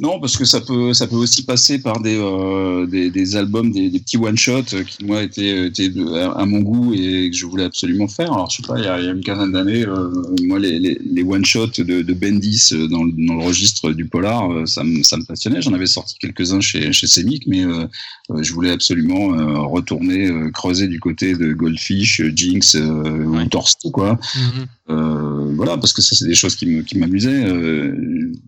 Non, 0.00 0.18
parce 0.18 0.36
que 0.36 0.44
ça 0.44 0.60
peut, 0.60 0.92
ça 0.92 1.06
peut 1.06 1.14
aussi 1.14 1.44
passer 1.44 1.78
par 1.78 2.00
des, 2.00 2.16
euh, 2.18 2.84
des, 2.84 3.10
des 3.12 3.36
albums, 3.36 3.70
des, 3.70 3.90
des 3.90 4.00
petits 4.00 4.16
one-shots 4.16 4.74
euh, 4.74 4.82
qui, 4.82 5.04
moi, 5.04 5.22
étaient, 5.22 5.66
étaient 5.68 5.88
de- 5.88 6.04
à, 6.36 6.44
mon 6.46 6.58
goût 6.62 6.92
et 6.94 7.30
que 7.30 7.36
je 7.36 7.46
voulais 7.46 7.62
absolument 7.62 8.08
faire. 8.08 8.32
Alors, 8.32 8.50
je 8.50 8.56
sais 8.56 8.66
pas, 8.66 8.76
il 8.76 8.84
y 8.84 8.88
a, 8.88 8.98
il 8.98 9.06
y 9.06 9.08
a 9.08 9.12
une 9.12 9.20
quinzaine 9.22 9.52
d'années, 9.52 9.86
euh, 9.86 10.10
moi, 10.42 10.58
les, 10.58 10.80
les, 10.80 10.98
les 11.04 11.22
one-shots 11.22 11.78
de, 11.78 12.02
de 12.02 12.12
Bendis 12.12 12.70
euh, 12.72 12.88
dans, 12.88 13.04
le- 13.04 13.12
dans 13.24 13.34
le 13.34 13.44
registre 13.44 13.92
du 13.92 14.06
polar, 14.06 14.50
euh, 14.50 14.66
ça, 14.66 14.82
me, 14.82 15.04
ça 15.04 15.16
me 15.16 15.22
passionnait. 15.24 15.62
J'en 15.62 15.74
avais 15.74 15.86
sorti 15.86 16.16
quelques-uns 16.18 16.60
chez, 16.60 16.92
chez 16.92 17.06
Semic, 17.06 17.46
mais 17.46 17.64
euh, 17.64 17.86
euh, 18.32 18.42
je 18.42 18.52
voulais 18.52 18.70
absolument 18.72 19.32
euh, 19.38 19.58
retourner, 19.60 20.26
euh, 20.26 20.50
creuser 20.50 20.88
du 20.88 20.98
côté 20.98 21.34
de 21.36 21.52
Goldfish, 21.52 22.20
euh, 22.20 22.32
Jinx 22.34 22.74
euh, 22.74 23.24
ou 23.26 23.44
Torsto, 23.46 23.90
quoi. 23.92 24.18
Euh, 24.90 25.52
voilà, 25.54 25.78
parce 25.78 25.92
que 25.94 26.02
ça, 26.02 26.14
c'est 26.16 26.26
des 26.26 26.34
choses 26.34 26.56
qui 26.56 26.66
me- 26.66 26.82
qui 26.82 26.98
m'amusaient 26.98 27.44
euh, 27.46 27.94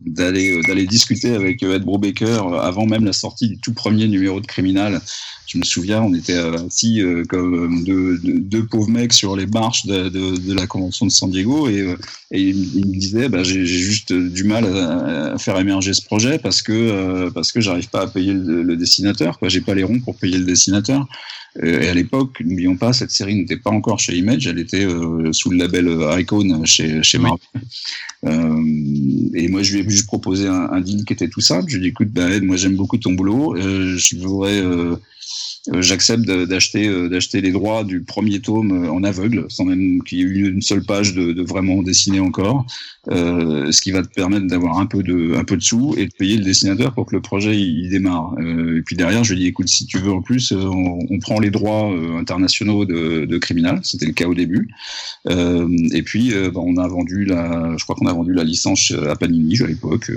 d'aller 0.04 0.59
euh, 0.59 0.61
d'aller 0.68 0.87
discuter 0.87 1.36
avec 1.37 1.62
euh, 1.62 1.77
Ed 1.77 1.85
Brubaker 1.85 2.46
euh, 2.46 2.61
avant 2.61 2.87
même 2.87 3.05
la 3.05 3.12
sortie 3.12 3.49
du 3.49 3.59
tout 3.59 3.72
premier 3.72 4.09
numéro 4.09 4.40
de 4.40 4.46
Criminal. 4.46 5.01
Je 5.46 5.59
me 5.59 5.64
souviens, 5.64 6.02
on 6.02 6.12
était 6.12 6.35
euh, 6.35 6.66
assis 6.66 7.00
euh, 7.00 7.22
comme 7.28 7.54
euh, 7.54 7.85
deux, 7.85 8.18
deux, 8.18 8.40
deux 8.40 8.66
pauvres 8.66 8.90
mecs 8.90 9.12
sur 9.12 9.37
les 9.37 9.46
marches 9.46 9.87
de, 9.87 10.09
de, 10.09 10.37
de 10.37 10.52
la 10.54 10.66
convention 10.66 11.06
de 11.06 11.11
San 11.12 11.30
Diego 11.30 11.68
et, 11.68 11.94
et 12.32 12.40
il, 12.42 12.56
me- 12.56 12.92
disait, 12.92 13.28
bah, 13.28 13.42
j'ai 13.44 13.64
juste 13.64 14.12
du 14.12 14.42
mal 14.44 14.64
à, 14.66 15.35
à 15.35 15.38
faire 15.38 15.59
émerger 15.59 15.94
ce 15.94 16.02
projet 16.02 16.38
parce 16.38 16.62
que 16.62 16.72
euh, 16.72 17.30
parce 17.30 17.52
que 17.52 17.61
j'arrive 17.61 17.88
pas 17.90 18.02
à 18.02 18.06
payer 18.09 18.32
le, 18.32 18.62
le 18.62 18.76
dessinateur, 18.76 19.38
quoi. 19.38 19.48
J'ai 19.48 19.61
pas 19.61 19.74
les 19.74 19.85
ronds 19.85 20.00
pour 20.00 20.16
payer 20.16 20.38
le 20.38 20.44
dessinateur. 20.44 21.06
Et 21.62 21.88
à 21.88 21.94
l'époque, 21.94 22.42
n'oublions 22.44 22.76
pas, 22.76 22.92
cette 22.92 23.11
série 23.11 23.35
n'était 23.35 23.56
pas 23.56 23.70
encore 23.70 23.98
chez 23.98 24.14
Image, 24.14 24.46
elle 24.46 24.59
était 24.59 24.85
euh, 24.85 25.32
sous 25.32 25.48
le 25.48 25.56
label 25.56 25.88
Icon 26.20 26.64
chez, 26.66 27.02
chez. 27.02 27.18
Marvel. 27.18 27.38
Euh, 28.26 29.30
et 29.32 29.48
moi, 29.48 29.62
je 29.62 29.72
lui 29.72 29.80
ai 29.80 29.88
juste 29.88 30.06
proposé 30.06 30.48
un, 30.48 30.68
un 30.70 30.80
deal 30.82 31.04
qui 31.06 31.14
était 31.14 31.28
tout 31.28 31.40
simple. 31.40 31.70
Je 31.70 31.76
lui 31.78 31.85
ai 31.85 31.87
dit, 31.87 31.88
écoute, 31.92 32.09
ben, 32.11 32.30
Ed, 32.30 32.42
moi 32.42 32.56
j'aime 32.56 32.76
beaucoup 32.76 32.98
ton 32.98 33.12
boulot, 33.12 33.56
euh, 33.56 33.96
je 33.96 34.16
voudrais... 34.16 34.61
euh, 35.68 35.83
J'accepte 35.83 36.24
d'acheter 36.24 36.88
euh, 36.88 37.09
d'acheter 37.09 37.40
les 37.40 37.52
droits 37.52 37.85
du 37.85 38.02
premier 38.02 38.40
tome 38.40 38.85
euh, 38.85 38.90
en 38.90 39.02
aveugle, 39.02 39.46
sans 39.48 39.64
même 39.64 40.02
qu'il 40.02 40.18
y 40.18 40.20
ait 40.22 40.24
eu 40.24 40.50
une 40.50 40.62
seule 40.62 40.85
page 40.85 41.14
de, 41.14 41.33
de 41.33 41.42
vraiment 41.42 41.83
dessiné 41.83 42.20
encore, 42.20 42.66
euh, 43.09 43.71
ce 43.71 43.81
qui 43.81 43.92
va 43.92 44.03
te 44.03 44.09
permettre 44.09 44.47
d'avoir 44.47 44.79
un 44.79 44.87
peu 44.87 45.03
de 45.03 45.37
un 45.37 45.45
peu 45.45 45.57
de 45.57 45.62
sous 45.62 45.95
et 45.97 46.07
de 46.07 46.12
payer 46.19 46.37
le 46.37 46.45
dessinateur 46.45 46.92
pour 46.92 47.07
que 47.07 47.14
le 47.14 47.23
projet 47.23 47.57
il, 47.57 47.88
démarre. 47.88 48.35
Euh, 48.38 48.79
et 48.79 48.83
puis 48.83 48.97
derrière, 48.97 49.23
je 49.23 49.33
lui 49.33 49.40
dit 49.40 49.47
écoute, 49.47 49.69
si 49.69 49.87
tu 49.87 49.99
veux 49.99 50.12
en 50.12 50.23
plus, 50.23 50.53
euh, 50.53 50.57
on, 50.57 50.99
on 51.09 51.19
prend 51.19 51.38
les 51.38 51.51
droits 51.51 51.92
euh, 51.92 52.19
internationaux 52.19 52.85
de, 52.85 53.25
de 53.25 53.38
Criminal, 53.38 53.81
c'était 53.85 54.07
le 54.07 54.12
cas 54.12 54.27
au 54.27 54.35
début. 54.35 54.69
Euh, 55.29 55.69
et 55.92 56.03
puis 56.03 56.33
bah, 56.53 56.61
on 56.62 56.77
a 56.79 56.88
vendu 56.88 57.25
la, 57.25 57.75
je 57.77 57.85
crois 57.85 57.95
qu'on 57.95 58.07
a 58.07 58.12
vendu 58.12 58.33
la 58.33 58.45
licence 58.45 58.92
à 59.09 59.14
Panini 59.14 59.61
à 59.62 59.66
l'époque 59.66 60.11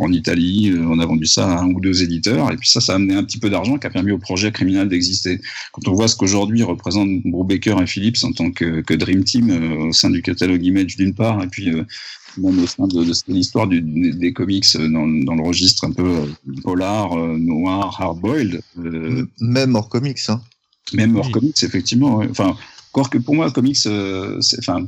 en 0.00 0.10
Italie. 0.12 0.74
On 0.78 0.98
a 0.98 1.06
vendu 1.06 1.26
ça 1.26 1.50
à 1.50 1.62
un 1.62 1.68
ou 1.68 1.80
deux 1.80 2.02
éditeurs 2.02 2.52
et 2.52 2.56
puis 2.56 2.68
ça, 2.68 2.80
ça 2.80 2.92
a 2.92 2.96
amené 2.96 3.14
un 3.14 3.24
petit 3.24 3.38
peu 3.38 3.48
d'argent 3.48 3.78
qui 3.78 3.86
a 3.86 3.90
permis 3.90 4.12
au 4.12 4.18
projet 4.18 4.52
Criminal 4.52 4.88
d'exister. 4.88 5.40
Quand 5.72 5.88
on 5.88 5.94
voit 5.94 6.08
ce 6.08 6.16
qu'aujourd'hui 6.16 6.62
représente 6.62 7.08
Brubaker 7.24 7.80
et 7.80 7.86
Phillips 7.86 8.22
en 8.22 8.32
tant 8.32 8.50
que, 8.50 8.80
que 8.82 8.94
Dream 8.94 9.24
Team 9.24 9.88
au 9.88 9.92
sein 9.92 10.10
du 10.10 10.22
catalogue 10.22 10.64
Image 10.64 10.96
d'une 10.96 11.14
part 11.14 11.42
et 11.42 11.46
puis 11.46 11.70
même 12.38 12.58
au 12.62 12.66
sein 12.66 12.86
de, 12.86 13.04
de 13.04 13.12
l'histoire 13.28 13.66
du- 13.66 13.80
des 13.82 14.32
comics 14.32 14.64
dans, 14.76 15.06
dans 15.06 15.34
le 15.34 15.42
registre 15.42 15.84
un 15.84 15.92
peu 15.92 16.04
euh, 16.06 16.26
polar, 16.62 17.12
euh, 17.18 17.36
noir, 17.38 18.00
hard-boiled. 18.00 18.60
euh, 18.78 19.26
Même 19.40 19.74
hors 19.74 19.88
comics. 19.88 20.18
Hein. 20.28 20.40
même 20.94 21.16
hors 21.16 21.26
Oui. 21.26 21.32
comics, 21.32 21.62
effectivement. 21.62 22.16
ouais. 22.16 22.28
Enfin, 22.30 22.56
encore 22.92 23.10
que 23.10 23.18
pour 23.18 23.34
moi, 23.34 23.50
comics, 23.50 23.78
euh, 23.86 24.38
c'est, 24.40 24.58
enfin, 24.58 24.86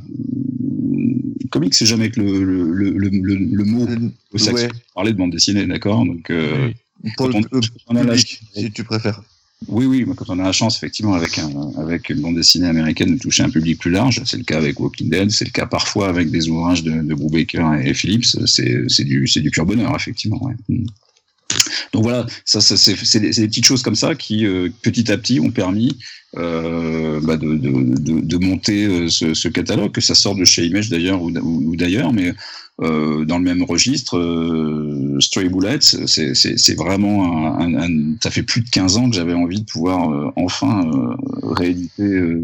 comics, 1.51 1.73
c'est 1.73 1.85
jamais 1.85 2.09
que 2.11 2.19
le, 2.21 2.43
le, 2.43 2.91
le, 2.91 3.09
le, 3.09 3.63
mot 3.65 3.87
au 4.33 4.37
sexe. 4.37 4.53
ouais, 4.63 4.69
Parler 4.93 5.13
de 5.13 5.17
bande 5.17 5.31
dessinée, 5.31 5.65
d'accord. 5.65 6.05
Donc, 6.05 6.29
euh, 6.29 6.71
pour 7.17 7.27
le, 7.27 7.33
quand 7.33 7.39
on- 7.51 7.57
le 7.59 7.61
on 7.87 7.95
a 7.95 8.03
la 8.03 8.13
public, 8.13 8.41
si 8.55 8.71
tu 8.71 8.83
préfères. 8.83 9.21
Oui, 9.67 9.85
oui, 9.85 10.05
quand 10.15 10.29
on 10.29 10.39
a 10.39 10.43
la 10.43 10.51
chance, 10.51 10.75
effectivement, 10.75 11.13
avec, 11.13 11.39
un, 11.39 11.71
avec 11.77 12.09
une 12.09 12.21
bande 12.21 12.35
dessinée 12.35 12.67
américaine, 12.67 13.15
de 13.15 13.19
toucher 13.19 13.43
un 13.43 13.49
public 13.49 13.79
plus 13.79 13.91
large, 13.91 14.21
c'est 14.25 14.37
le 14.37 14.43
cas 14.43 14.57
avec 14.57 14.79
Walking 14.79 15.09
Dead, 15.09 15.31
c'est 15.31 15.45
le 15.45 15.51
cas 15.51 15.65
parfois 15.65 16.09
avec 16.09 16.29
des 16.29 16.49
ouvrages 16.49 16.83
de, 16.83 16.91
de 16.91 17.13
Brubaker 17.13 17.81
et 17.83 17.93
Phillips, 17.93 18.25
c'est, 18.45 19.03
du, 19.03 19.25
du 19.25 19.51
pur 19.51 19.65
bonheur, 19.65 19.95
effectivement. 19.95 20.43
Ouais. 20.43 20.53
Mm. 20.69 20.85
Donc 21.93 22.03
voilà, 22.03 22.25
ça, 22.43 22.59
ça, 22.61 22.75
c'est 22.77 23.19
des 23.19 23.47
petites 23.47 23.65
choses 23.65 23.81
comme 23.81 23.95
ça 23.95 24.13
qui, 24.15 24.45
euh, 24.45 24.69
petit 24.81 25.11
à 25.11 25.17
petit, 25.17 25.39
ont 25.39 25.51
permis 25.51 25.97
euh, 26.37 27.19
bah, 27.23 27.37
de, 27.37 27.55
de, 27.55 27.69
de, 27.99 28.19
de 28.21 28.37
monter 28.37 28.85
euh, 28.85 29.07
ce, 29.07 29.33
ce 29.33 29.47
catalogue, 29.47 29.91
que 29.91 30.01
ça 30.01 30.15
sorte 30.15 30.37
de 30.39 30.45
chez 30.45 30.65
Image 30.65 30.89
d'ailleurs 30.89 31.21
ou, 31.21 31.29
ou, 31.31 31.75
d'ailleurs, 31.75 32.13
mais 32.13 32.33
euh, 32.81 33.23
dans 33.23 33.37
le 33.37 33.43
même 33.45 33.63
registre, 33.63 34.17
euh, 34.17 35.17
Stray 35.21 35.47
Bullets, 35.47 35.79
c'est, 36.07 36.75
vraiment 36.75 37.57
un, 37.57 37.73
un, 37.73 37.83
un- 37.83 38.15
ça 38.21 38.29
fait 38.31 38.43
plus 38.43 38.61
de 38.61 38.69
15 38.69 38.97
ans 38.97 39.09
que 39.09 39.15
j'avais 39.15 39.33
envie 39.33 39.61
de 39.61 39.65
pouvoir 39.65 40.11
euh, 40.11 40.29
enfin 40.35 40.85
euh, 40.85 41.15
rééditer 41.53 42.03
euh, 42.03 42.41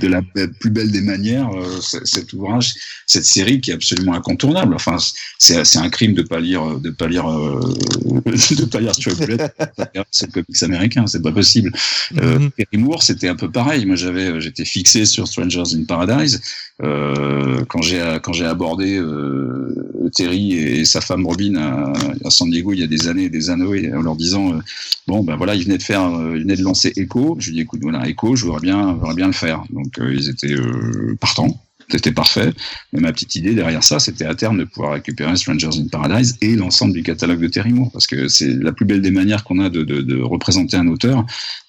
de 0.00 0.08
la 0.08 0.20
plus 0.60 0.70
belle 0.70 0.90
des 0.92 1.00
manières 1.00 1.48
euh, 1.54 1.80
cet 2.04 2.32
ouvrage, 2.34 2.74
cette 3.06 3.24
série 3.24 3.60
qui 3.62 3.70
est 3.70 3.74
absolument 3.74 4.12
incontournable. 4.14 4.74
Enfin, 4.74 4.96
c'est, 5.38 5.64
c'est 5.64 5.78
un 5.78 5.88
crime 5.88 6.12
de 6.12 6.22
pas 6.22 6.38
lire, 6.40 6.78
de 6.78 6.90
pas 6.90 7.08
lire, 7.08 7.26
euh, 7.26 7.60
de 8.26 8.64
pas 8.66 8.80
lire 8.80 8.94
Stray 8.94 9.14
Bullets, 9.14 9.48
c'est 10.10 10.26
le 10.26 10.42
comics 10.42 10.62
américain, 10.62 11.06
c'est 11.06 11.22
pas 11.22 11.32
possible. 11.32 11.72
Mhm. 12.14 12.50
C'était 12.98 13.28
un 13.28 13.36
peu 13.36 13.50
pareil. 13.50 13.86
Moi, 13.86 13.96
j'avais, 13.96 14.40
j'étais 14.40 14.64
fixé 14.64 15.04
sur 15.04 15.28
Strangers 15.28 15.74
in 15.74 15.84
Paradise 15.84 16.40
euh, 16.82 17.64
quand 17.68 17.82
j'ai 17.82 18.18
quand 18.22 18.32
j'ai 18.32 18.46
abordé 18.46 18.96
euh, 18.96 20.10
Terry 20.14 20.52
et, 20.54 20.84
sa 20.84 21.00
femme 21.00 21.26
Robin 21.26 21.56
à, 21.56 21.92
à 22.24 22.30
San 22.30 22.50
Diego 22.50 22.72
il 22.72 22.80
y 22.80 22.82
a 22.82 22.86
des 22.86 23.08
années 23.08 23.28
des 23.28 23.50
années 23.50 23.92
en 23.92 24.02
leur 24.02 24.16
disant 24.16 24.54
euh, 24.54 24.58
bon 25.06 25.22
ben 25.22 25.36
voilà 25.36 25.54
ils 25.54 25.64
venaient 25.64 25.78
de 25.78 25.82
faire 25.82 26.02
euh, 26.04 26.36
ils 26.36 26.42
venaient 26.42 26.56
de 26.56 26.62
lancer 26.62 26.92
Echo. 26.96 27.36
Je 27.38 27.48
lui 27.48 27.56
dis 27.56 27.60
écoute 27.62 27.80
voilà 27.82 28.08
Echo, 28.08 28.34
je 28.36 28.44
voudrais 28.44 28.60
bien 28.60 28.92
je 28.94 28.94
voudrais 28.94 29.14
bien 29.14 29.26
le 29.26 29.32
faire. 29.32 29.62
Donc 29.70 29.98
euh, 29.98 30.14
ils 30.14 30.28
étaient 30.28 30.54
euh, 30.54 31.16
partants. 31.20 31.60
C'était 31.90 32.12
parfait. 32.12 32.52
Mais 32.92 33.00
ma 33.00 33.12
petite 33.12 33.34
idée 33.34 33.54
derrière 33.54 33.82
ça, 33.82 33.98
c'était 33.98 34.24
à 34.24 34.34
terme 34.34 34.58
de 34.58 34.64
pouvoir 34.64 34.92
récupérer 34.92 35.36
Strangers 35.36 35.78
in 35.78 35.88
Paradise 35.88 36.36
et 36.40 36.56
l'ensemble 36.56 36.92
du 36.92 37.02
catalogue 37.02 37.40
de 37.40 37.48
Terry 37.48 37.72
Moore, 37.72 37.90
parce 37.92 38.06
que 38.06 38.28
c'est 38.28 38.48
la 38.48 38.72
plus 38.72 38.84
belle 38.84 39.02
des 39.02 39.10
manières 39.10 39.44
qu'on 39.44 39.58
a 39.58 39.70
de, 39.70 39.82
de, 39.82 40.00
de 40.00 40.20
représenter 40.20 40.76
un 40.76 40.86
auteur, 40.88 41.24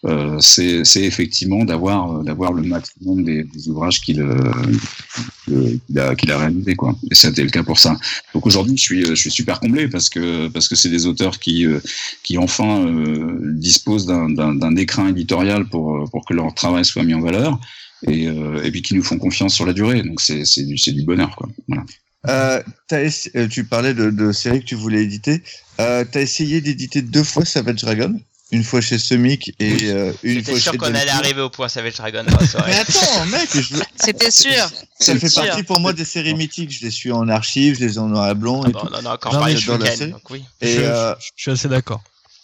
euh, 0.06 0.38
c'est 0.40 0.84
effectivement 0.96 1.64
d'avoir 1.66 2.20
euh, 2.20 2.24
d'avoir 2.24 2.54
le 2.54 2.64
maximum 2.64 3.24
des, 3.24 3.44
des 3.44 3.70
ouvrages 3.70 4.02
qu'il 4.02 4.22
euh, 4.22 5.78
qu'il 5.88 6.00
a, 6.00 6.16
qu'il 6.16 6.32
a 6.32 6.38
réalisé 6.38 6.76
quoi. 6.76 6.96
Et 7.10 7.16
c'était 7.16 7.44
le 7.44 7.50
cas 7.50 7.64
pour 7.64 7.80
ça. 7.80 7.98
Donc 8.34 8.46
aujourd'hui, 8.46 8.78
je 8.78 8.82
suis 8.82 9.06
je 9.06 9.14
suis 9.14 9.32
super 9.32 9.60
comblé 9.60 9.88
parce 9.88 10.10
que 10.10 10.48
parce 10.48 10.68
que 10.68 10.76
c'est 10.76 10.90
des 10.90 11.06
auteurs 11.06 11.40
qui 11.40 11.66
euh, 11.66 11.80
qui 12.24 12.38
enfin 12.38 12.86
euh, 12.86 13.40
disposent 13.54 14.06
d'un 14.06 14.76
écrin 14.76 15.08
éditorial 15.08 15.66
pour 15.70 16.10
pour 16.10 16.26
que 16.26 16.34
leur 16.34 16.54
travail 16.54 16.86
soit 16.86 17.04
mis 17.04 17.14
en 17.14 17.22
valeur 17.22 17.60
et 18.08 18.28
euh, 18.28 18.64
et 18.64 18.72
puis 18.72 18.82
qui 18.82 18.94
nous 18.96 19.04
font 19.04 19.18
confiance 19.18 19.54
sur 19.54 19.66
la 19.66 19.74
durée. 19.74 20.02
Donc 20.04 20.22
c'est 20.22 20.94
du 20.94 21.04
bonheur 21.04 21.36
quoi. 21.36 21.48
Voilà. 21.68 21.84
Euh, 22.28 22.62
euh, 22.94 23.48
tu 23.48 23.64
parlais 23.66 23.94
de, 23.96 24.12
de 24.12 24.32
séries 24.32 24.60
que 24.60 24.66
tu 24.66 24.76
voulais 24.76 25.02
éditer. 25.04 25.42
Euh, 25.80 26.06
t'as 26.10 26.22
essayé 26.22 26.62
d'éditer 26.62 27.02
deux 27.02 27.24
fois 27.24 27.46
Savage 27.46 27.82
Dragon, 27.82 28.14
une 28.52 28.64
fois 28.64 28.80
chez 28.80 29.00
Semic 29.00 29.56
et 29.60 29.86
euh, 29.86 30.14
une 30.22 30.36
J'étais 30.36 30.52
fois 30.52 30.60
sûr 30.60 30.78
qu'on 30.78 30.86
allait 30.94 31.10
arriver 31.10 31.42
au 31.42 31.50
point 31.50 31.68
Savage 31.68 31.96
Dragon 31.96 32.24
dans. 32.24 32.38
Mais 32.68 32.76
attends, 32.76 33.26
mec, 33.26 33.50
je 33.54 33.74
veux- 33.74 33.82
C'était 33.96 34.30
sûr. 34.30 34.70
ça 35.00 35.16
fait 35.18 35.30
sûr. 35.30 35.44
partie 35.44 35.64
pour 35.64 35.80
moi 35.80 35.94
des 35.94 36.06
séries 36.06 36.36
mythiques. 36.36 36.72
Je 36.72 36.86
les 36.86 36.92
suis 36.92 37.12
en 37.12 37.28
archive, 37.28 37.76
je 37.80 37.86
les 37.86 37.96
ai 37.96 37.98
en 37.98 38.08
noir 38.08 38.30
et 38.30 38.36
blanc 38.36 38.62
Ah 38.66 38.70
et 38.70 38.72
bah, 38.72 38.82
tout. 38.84 38.88
on 38.92 38.96
en 38.98 39.06
a 39.10 39.14
encore 39.16 39.34
Non, 39.34 39.46
mais 39.46 39.56
ce 39.56 39.62
j'adore 39.62 39.80
la 39.80 39.96
série. 39.96 40.12
donc 40.12 40.30
oui. 40.30 40.44
Et 40.62 40.76
je, 40.76 40.82
euh, 40.82 41.16
je 41.36 41.42
suis 41.42 41.52
assez 41.52 41.70
d'accord. 41.70 42.04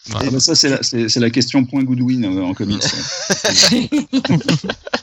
Bah 0.10 0.39
ça 0.39 0.56
c'est 0.56 0.70
la 0.70 0.80
la 1.15 1.30
question 1.30 1.65
point 1.65 1.84
Goodwin 1.84 2.23
euh, 2.25 2.44
en 2.44 2.54
comics. 2.54 2.81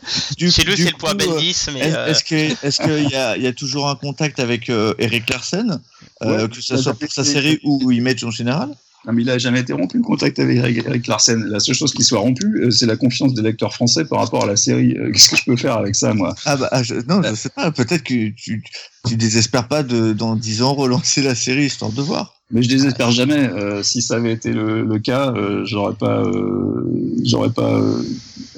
du, 0.38 0.50
Chez 0.50 0.64
lui, 0.64 0.76
c'est 0.76 0.90
le 0.90 0.96
point 0.98 1.14
coup, 1.14 1.22
euh, 1.22 1.34
Bendis, 1.34 1.50
Est-ce 1.50 2.34
euh, 2.34 2.54
est-ce 2.62 2.82
qu'il 2.82 3.10
y 3.10 3.14
a, 3.14 3.36
il 3.36 3.42
y 3.42 3.46
a 3.46 3.52
toujours 3.52 3.88
un 3.88 3.96
contact 3.96 4.40
avec 4.40 4.70
euh, 4.70 4.94
Eric 4.98 5.28
Larsen, 5.30 5.80
euh, 6.22 6.42
Ouais, 6.42 6.48
que 6.48 6.60
ce 6.60 6.76
soit 6.76 6.94
pour 6.94 7.12
sa 7.12 7.24
série 7.24 7.60
ou 7.64 7.90
Image 7.90 8.24
en 8.24 8.30
général? 8.30 8.70
Non, 9.06 9.12
mais 9.12 9.22
il 9.22 9.30
a 9.30 9.36
jamais 9.36 9.60
été 9.60 9.74
rompu 9.74 9.98
le 9.98 10.02
contact 10.02 10.38
avec 10.38 10.56
Eric 10.56 11.06
Larsen. 11.06 11.44
La 11.44 11.60
seule 11.60 11.74
chose 11.74 11.92
qui 11.92 12.02
soit 12.02 12.20
rompue, 12.20 12.62
euh, 12.62 12.70
c'est 12.70 12.86
la 12.86 12.96
confiance 12.96 13.34
des 13.34 13.42
lecteurs 13.42 13.74
français 13.74 14.06
par 14.06 14.20
rapport 14.20 14.44
à 14.44 14.46
la 14.46 14.56
série. 14.56 14.96
Euh, 14.96 15.12
Qu'est-ce 15.12 15.28
que 15.28 15.36
je 15.36 15.44
peux 15.44 15.56
faire 15.56 15.76
avec 15.76 15.94
ça, 15.94 16.14
moi? 16.14 16.34
Ah 16.46 16.56
bah, 16.56 16.68
ah, 16.72 16.82
je, 16.82 16.94
non, 17.06 17.22
je 17.22 17.34
sais 17.34 17.50
pas. 17.50 17.70
Peut-être 17.70 18.02
que 18.02 18.30
tu, 18.30 18.64
tu 19.06 19.16
désespères 19.16 19.68
pas 19.68 19.82
de, 19.82 20.14
dans 20.14 20.36
10 20.36 20.62
ans, 20.62 20.72
relancer 20.72 21.22
la 21.22 21.34
série 21.34 21.66
histoire 21.66 21.92
de 21.92 22.00
voir. 22.00 22.33
Mais 22.50 22.62
je 22.62 22.68
désespère 22.68 23.10
jamais. 23.10 23.48
Euh, 23.48 23.82
si 23.82 24.02
ça 24.02 24.16
avait 24.16 24.32
été 24.32 24.52
le, 24.52 24.84
le 24.84 24.98
cas, 24.98 25.32
euh, 25.34 25.64
j'aurais 25.64 25.94
pas, 25.94 26.22
euh, 26.22 26.84
j'aurais 27.24 27.50
pas 27.50 27.74
euh, 27.80 28.02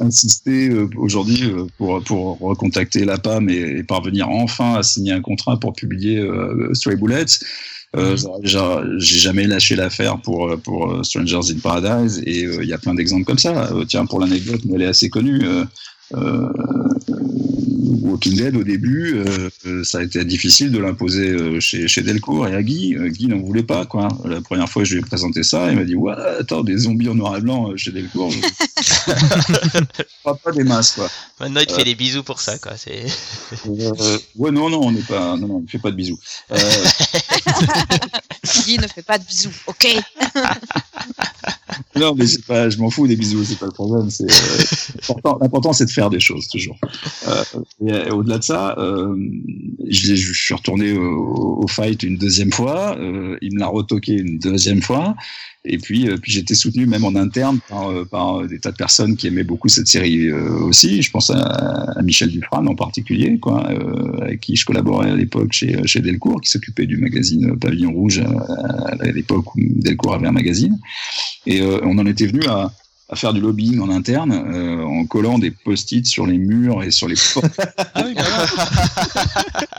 insisté 0.01 0.69
euh, 0.69 0.89
aujourd'hui 0.97 1.45
euh, 1.45 1.67
pour 1.79 2.03
pour 2.03 2.39
recontacter 2.41 3.05
la 3.05 3.17
PAM 3.17 3.49
et, 3.49 3.79
et 3.79 3.83
parvenir 3.85 4.29
enfin 4.29 4.75
à 4.75 4.83
signer 4.83 5.13
un 5.13 5.23
contrat 5.23 5.59
pour 5.59 5.73
publier 5.73 6.19
euh, 6.19 6.75
Stray 6.75 6.97
Bullets. 6.97 7.39
Euh, 7.95 8.17
j'a- 8.43 8.83
J'ai 8.99 9.19
jamais 9.19 9.47
lâché 9.47 9.77
l'affaire 9.77 10.21
pour 10.21 10.55
pour 10.63 11.05
Strangers 11.05 11.53
in 11.55 11.59
Paradise 11.63 12.21
et 12.27 12.45
euh, 12.45 12.59
il 12.63 12.69
y 12.69 12.73
a 12.75 12.79
plein 12.79 12.95
d'exemples 12.95 13.25
comme 13.25 13.39
ça. 13.39 13.73
Euh, 13.73 13.85
tiens, 13.85 14.05
pour 14.05 14.19
l'anecdote, 14.21 14.61
mais 14.67 14.75
elle 14.75 14.83
est 14.83 14.87
assez 14.87 15.09
connue. 15.09 15.43
Walking 17.87 18.37
Dead 18.37 18.57
au 18.57 18.65
début, 18.65 19.23
euh, 19.67 19.85
ça 19.85 19.99
a 19.99 20.03
été 20.03 20.25
difficile 20.25 20.71
de 20.71 20.79
l'imposer 20.79 21.31
euh, 21.31 21.61
chez, 21.61 21.89
chez 21.89 22.03
Delcourt 22.03 22.47
et 22.49 22.55
à 22.55 22.63
Guy. 22.63 22.97
Euh, 22.97 23.09
Guy 23.09 23.29
n'en 23.29 23.39
voulait 23.39 23.63
pas. 23.63 23.87
Quoi. 23.87 24.09
La 24.25 24.41
première 24.41 24.69
fois 24.69 24.83
que 24.83 24.89
je 24.89 24.95
lui 24.95 25.01
ai 25.01 25.05
présenté 25.05 25.43
ça, 25.43 25.71
il 25.71 25.77
m'a 25.77 25.85
dit 25.85 25.95
Ouais, 25.95 26.15
attends, 26.41 26.63
des 26.63 26.77
zombies 26.79 27.09
en 27.09 27.15
noir 27.15 27.37
et 27.37 27.41
blanc 27.41 27.77
chez 27.77 27.93
Delcourt. 27.93 28.31
je- 28.33 29.81
pas, 30.25 30.35
pas 30.35 30.53
des 30.53 30.65
masses. 30.65 30.93
Quoi. 30.93 31.09
Maintenant, 31.41 31.61
il 31.61 31.67
te 31.67 31.75
fait 31.75 31.85
des 31.85 31.95
bisous 31.95 32.23
pour 32.23 32.41
ça, 32.41 32.59
quoi. 32.59 32.73
C'est. 32.77 33.05
Euh, 33.67 34.19
ouais, 34.37 34.51
non, 34.51 34.71
non, 34.71 34.81
on 34.83 34.93
n'est 34.93 35.01
pas. 35.03 35.37
Non, 35.37 35.47
non, 35.47 35.63
on 35.65 35.69
fait 35.69 35.79
pas 35.79 35.91
de 35.91 35.97
bisous. 35.97 36.19
Euh, 36.51 36.57
Guy 38.67 38.79
ne 38.79 38.87
fait 38.89 39.03
pas 39.03 39.19
de 39.19 39.25
bisous, 39.25 39.51
ok 39.67 39.87
non, 41.95 42.15
mais 42.15 42.27
c'est 42.27 42.45
pas, 42.45 42.69
je 42.69 42.79
m'en 42.79 42.91
fous 42.91 43.07
des 43.07 43.17
bisous, 43.17 43.45
c'est 43.45 43.59
pas 43.59 43.67
le 43.67 43.73
problème. 43.73 44.11
C'est 44.11 44.25
euh, 44.25 44.65
l'important, 45.09 45.39
l'important, 45.41 45.73
c'est 45.73 45.87
de 45.87 45.91
faire 45.91 46.11
des 46.11 46.21
choses 46.21 46.49
toujours. 46.49 46.77
Euh, 47.29 47.45
et, 47.85 47.93
euh, 47.93 48.11
au-delà 48.11 48.39
de 48.39 48.45
ça, 48.45 48.75
euh, 48.79 49.15
je, 49.89 50.15
je 50.15 50.33
suis 50.33 50.55
retourné 50.55 50.93
au, 50.93 51.61
au 51.63 51.67
fight 51.67 52.03
une 52.03 52.17
deuxième 52.17 52.53
fois. 52.53 52.97
Euh, 52.99 53.37
il 53.43 53.55
me 53.55 53.61
l'a 53.61 53.67
retoqué 53.67 54.15
une 54.15 54.39
deuxième 54.39 54.83
fois. 54.83 55.15
Et 55.69 55.79
puis, 55.79 56.09
euh, 56.09 56.17
puis 56.17 56.31
j'étais 56.31 56.55
soutenu 56.55 56.87
même 56.87 57.05
en 57.05 57.17
interne 57.17 57.59
par, 57.69 57.91
euh, 57.91 58.05
par 58.05 58.47
des 58.47 58.61
tas 58.61 58.71
de 58.71 58.77
personnes 58.77 59.17
qui 59.17 59.27
aimaient 59.27 59.45
beaucoup 59.45 59.69
cette 59.69 59.89
série 59.89 60.29
euh, 60.29 60.61
aussi. 60.61 61.03
Je 61.03 61.11
pense 61.11 61.29
à, 61.31 61.41
à 61.41 62.03
Michel 62.03 62.31
Dufresne 62.31 62.69
en 62.69 62.77
particulier, 62.77 63.39
quoi, 63.41 63.69
euh, 63.71 64.21
avec 64.23 64.41
qui 64.41 64.55
je 64.55 64.65
collaborais 64.65 65.11
à 65.11 65.17
l'époque 65.17 65.53
chez, 65.53 65.85
chez 65.87 66.01
Delcourt, 66.01 66.41
qui 66.41 66.51
s'occupait 66.51 66.87
du 66.87 66.97
magazine 66.97 67.59
Pavillon 67.59 67.93
Rouge 67.93 68.21
à, 68.21 68.95
à 69.01 69.11
l'époque 69.11 69.55
où 69.57 69.61
Delcourt 69.61 70.15
avait 70.15 70.29
un 70.29 70.33
magazine. 70.33 70.79
Et 71.47 71.61
euh, 71.61 71.81
on 71.83 71.99
en 71.99 72.07
était 72.07 72.27
venu 72.27 72.47
à, 72.49 72.73
à 73.09 73.17
faire 73.17 73.33
du 73.33 73.41
lobbying 73.41 73.79
en 73.81 73.89
interne 73.89 74.33
euh, 74.33 74.83
en 74.83 75.07
collant 75.07 75.39
des 75.39 75.51
post-it 75.51 76.07
sur 76.07 76.27
les 76.27 76.39
murs 76.39 76.83
et 76.83 76.91
sur 76.91 77.07
les 77.07 77.15
portes. 77.35 77.61
Ah 77.95 78.05
oui, 78.05 78.15
voilà. 78.15 78.47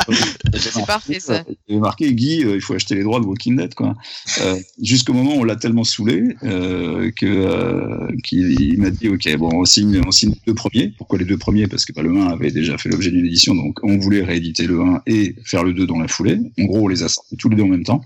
C'est 0.54 0.86
parfait, 0.86 1.20
ça. 1.20 1.44
Il 1.68 1.74
avait 1.74 1.82
marqué 1.82 2.14
Guy, 2.14 2.44
euh, 2.44 2.56
il 2.56 2.62
faut 2.62 2.74
acheter 2.74 2.96
les 2.96 3.04
droits 3.04 3.20
de 3.20 3.26
Walking 3.26 3.58
Dead, 3.58 3.74
quoi. 3.74 3.96
Euh, 4.42 4.58
Jusqu'au 4.82 5.14
moment 5.14 5.36
où 5.36 5.42
on 5.42 5.44
l'a 5.44 5.58
tellement 5.58 5.84
saoulé 5.84 6.36
euh, 6.44 7.12
que 7.12 7.26
euh, 7.26 8.08
qu'il 8.24 8.60
il 8.62 8.80
m'a 8.80 8.90
dit 8.90 9.10
ok, 9.10 9.38
bon, 9.38 9.50
on 9.54 9.66
signe, 9.66 10.02
on 10.06 10.12
signe 10.12 10.32
les 10.32 10.42
deux 10.48 10.56
premiers. 10.56 10.94
Pourquoi 10.98 11.20
les 11.20 11.26
deux 11.26 11.38
premiers? 11.38 11.68
Parce 11.68 11.86
que 11.86 11.92
bah, 11.92 12.04
le 12.04 12.16
1 12.16 12.28
avait 12.28 12.52
déjà 12.52 12.78
fait 12.78 12.90
l'objet 12.90 13.12
d'une 13.12 13.26
édition, 13.26 13.56
donc 13.56 13.80
on 13.84 13.98
voulait 13.98 14.24
rééditer 14.24 14.68
le 14.68 14.82
1 14.82 15.02
et 15.06 15.36
faire 15.44 15.64
le 15.64 15.74
2 15.74 15.86
dans 15.86 16.00
la 16.00 16.08
foulée. 16.08 16.40
En 16.60 16.64
gros, 16.66 16.86
on 16.86 16.88
les 16.88 17.04
a 17.04 17.10
sortis 17.10 17.36
tous 17.36 17.50
les 17.50 17.58
deux 17.58 17.64
en 17.64 17.68
même 17.68 17.84
temps. 17.84 18.02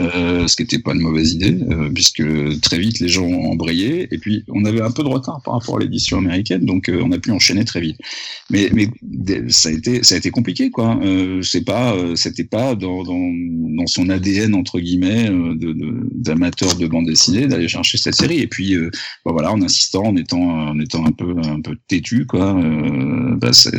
Euh, 0.00 0.46
ce 0.46 0.56
qui 0.56 0.62
n'était 0.62 0.78
pas 0.78 0.94
une 0.94 1.00
mauvaise 1.00 1.32
idée, 1.32 1.56
euh, 1.70 1.90
puisque 1.92 2.22
très 2.60 2.78
vite 2.78 3.00
les 3.00 3.08
gens 3.08 3.24
ont 3.24 3.52
embrayé, 3.52 3.85
et 3.88 4.18
puis 4.18 4.44
on 4.48 4.64
avait 4.64 4.80
un 4.80 4.90
peu 4.90 5.02
de 5.02 5.08
retard 5.08 5.40
par 5.44 5.54
rapport 5.54 5.76
à 5.76 5.80
l'édition 5.80 6.18
américaine, 6.18 6.64
donc 6.64 6.88
euh, 6.88 7.02
on 7.04 7.12
a 7.12 7.18
pu 7.18 7.30
enchaîner 7.30 7.64
très 7.64 7.80
vite. 7.80 7.98
Mais, 8.50 8.70
ça 9.48 9.68
a 9.68 9.72
été, 9.72 10.30
compliqué, 10.30 10.70
quoi. 10.70 10.98
Euh, 11.02 11.42
pas, 11.64 11.94
euh, 11.94 12.14
c'était 12.16 12.44
pas 12.44 12.74
dans, 12.74 13.04
son 13.86 14.08
ADN 14.08 14.54
entre 14.54 14.80
guillemets 14.80 15.30
euh, 15.30 15.54
de, 15.54 15.72
de, 15.72 16.08
d'amateur 16.12 16.74
de 16.76 16.86
bande 16.86 17.06
dessinée 17.06 17.46
d'aller 17.46 17.68
chercher 17.68 17.98
cette 17.98 18.14
série. 18.14 18.40
Et 18.40 18.46
puis, 18.46 18.74
euh, 18.74 18.90
bah 19.24 19.32
voilà, 19.32 19.52
en 19.52 19.62
insistant, 19.62 20.04
en 20.04 20.16
étant, 20.16 20.74
un 21.04 21.12
peu, 21.12 21.34
têtu, 21.88 22.26
quoi. 22.26 22.54
Bah 23.36 23.52
c'est, 23.52 23.72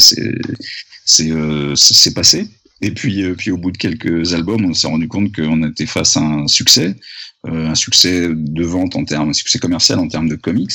passé. 2.13 2.47
Et 2.81 2.91
puis, 2.91 3.51
au 3.51 3.57
bout 3.57 3.71
de 3.71 3.77
quelques 3.77 4.33
albums, 4.33 4.65
on 4.65 4.73
s'est 4.73 4.87
rendu 4.87 5.07
compte 5.07 5.35
qu'on 5.35 5.67
était 5.67 5.85
face 5.85 6.15
à 6.17 6.21
un 6.21 6.47
succès, 6.47 6.95
un 7.47 7.75
succès 7.75 8.29
de 8.31 8.63
vente 8.63 8.95
en 8.95 9.05
termes, 9.05 9.29
un 9.29 9.33
succès 9.33 9.59
commercial 9.59 9.99
en 9.99 10.07
termes 10.07 10.29
de 10.29 10.35
comics. 10.35 10.71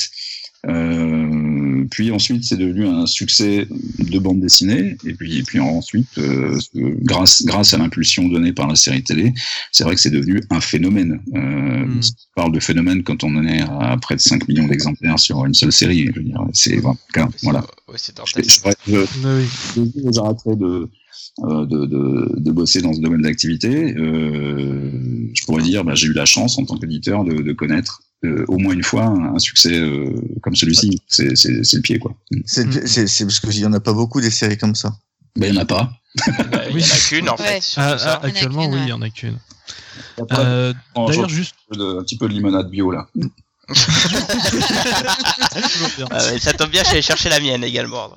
Euh, 0.65 1.83
puis 1.91 2.11
ensuite, 2.11 2.45
c'est 2.45 2.55
devenu 2.55 2.87
un 2.87 3.05
succès 3.05 3.67
de 3.99 4.19
bande 4.19 4.39
dessinée. 4.39 4.95
Et 5.05 5.13
puis, 5.13 5.39
et 5.39 5.43
puis 5.43 5.59
ensuite, 5.59 6.17
euh, 6.17 6.57
grâce, 6.73 7.43
grâce 7.43 7.73
à 7.73 7.77
l'impulsion 7.77 8.27
donnée 8.29 8.53
par 8.53 8.67
la 8.67 8.75
série 8.75 9.03
télé, 9.03 9.33
c'est 9.71 9.83
vrai 9.83 9.95
que 9.95 10.01
c'est 10.01 10.09
devenu 10.09 10.41
un 10.49 10.61
phénomène. 10.61 11.19
Euh, 11.35 11.73
Mm. 11.83 11.99
On 12.35 12.41
parle 12.41 12.51
de 12.51 12.59
phénomène 12.59 13.03
quand 13.03 13.23
on 13.23 13.35
en 13.35 13.45
est 13.45 13.61
à 13.61 13.97
près 14.01 14.15
de 14.15 14.21
5 14.21 14.47
millions 14.47 14.67
d'exemplaires 14.67 15.19
sur 15.19 15.45
une 15.45 15.53
seule 15.53 15.71
série. 15.71 16.09
Je 16.13 16.19
veux 16.19 16.25
dire, 16.25 16.41
c'est 16.53 16.75
vraiment 16.75 16.97
le 17.09 17.13
cas. 17.13 17.29
Voilà. 17.43 17.63
C'est 17.95 18.15
j'arrêterai 20.11 20.55
de, 20.55 20.65
euh, 20.65 20.89
de, 21.39 21.85
de, 21.85 22.31
de 22.39 22.51
bosser 22.51 22.81
dans 22.81 22.93
ce 22.93 22.99
domaine 23.01 23.21
d'activité. 23.23 23.95
Euh, 23.97 24.91
je 25.33 25.43
pourrais 25.45 25.63
dire, 25.63 25.83
bah, 25.83 25.95
j'ai 25.95 26.07
eu 26.07 26.13
la 26.13 26.25
chance 26.25 26.57
en 26.59 26.65
tant 26.65 26.77
qu'éditeur 26.77 27.23
de, 27.23 27.41
de 27.41 27.53
connaître 27.53 28.01
euh, 28.23 28.45
au 28.47 28.57
moins 28.57 28.73
une 28.73 28.83
fois 28.83 29.05
un, 29.05 29.35
un 29.35 29.39
succès 29.39 29.73
euh, 29.77 30.13
comme 30.41 30.55
celui-ci. 30.55 31.01
C'est, 31.07 31.35
c'est, 31.35 31.63
c'est 31.63 31.77
le 31.77 31.81
pied, 31.81 31.99
quoi. 31.99 32.15
C'est 32.45 32.87
c'est- 32.87 33.07
c'est 33.07 33.25
parce 33.25 33.39
qu'il 33.39 33.59
y 33.59 33.65
en 33.65 33.73
a 33.73 33.79
pas 33.79 33.93
beaucoup 33.93 34.21
des 34.21 34.29
séries 34.29 34.57
comme 34.57 34.75
ça. 34.75 34.95
Ben, 35.35 35.47
il 35.47 35.53
n'y 35.53 35.57
en 35.57 35.61
a 35.61 35.65
pas. 35.65 35.91
Bah, 36.51 36.61
Il 36.69 36.75
en 36.75 36.85
a 36.85 36.97
qu'une, 37.09 37.29
en 37.29 37.35
Ouais. 37.35 37.59
fait. 37.59 37.73
Ah, 37.77 37.97
ah, 37.99 38.19
actuellement, 38.23 38.67
oui, 38.69 38.77
il 38.83 38.89
y 38.89 38.93
en 38.93 39.01
a 39.01 39.09
qu'une. 39.09 39.37
Euh, 40.33 40.73
D'ailleurs, 40.95 41.29
juste. 41.29 41.55
un 41.71 42.03
petit 42.03 42.17
peu 42.17 42.27
de 42.27 42.33
limonade 42.33 42.69
bio, 42.69 42.91
là. 42.91 43.07
Ah 46.11 46.19
ça 46.39 46.53
tombe 46.53 46.69
bien, 46.69 46.83
j'allais 46.83 47.01
chercher 47.01 47.29
la 47.29 47.39
mienne 47.39 47.63
également. 47.63 48.11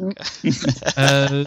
Euh, 0.99 1.45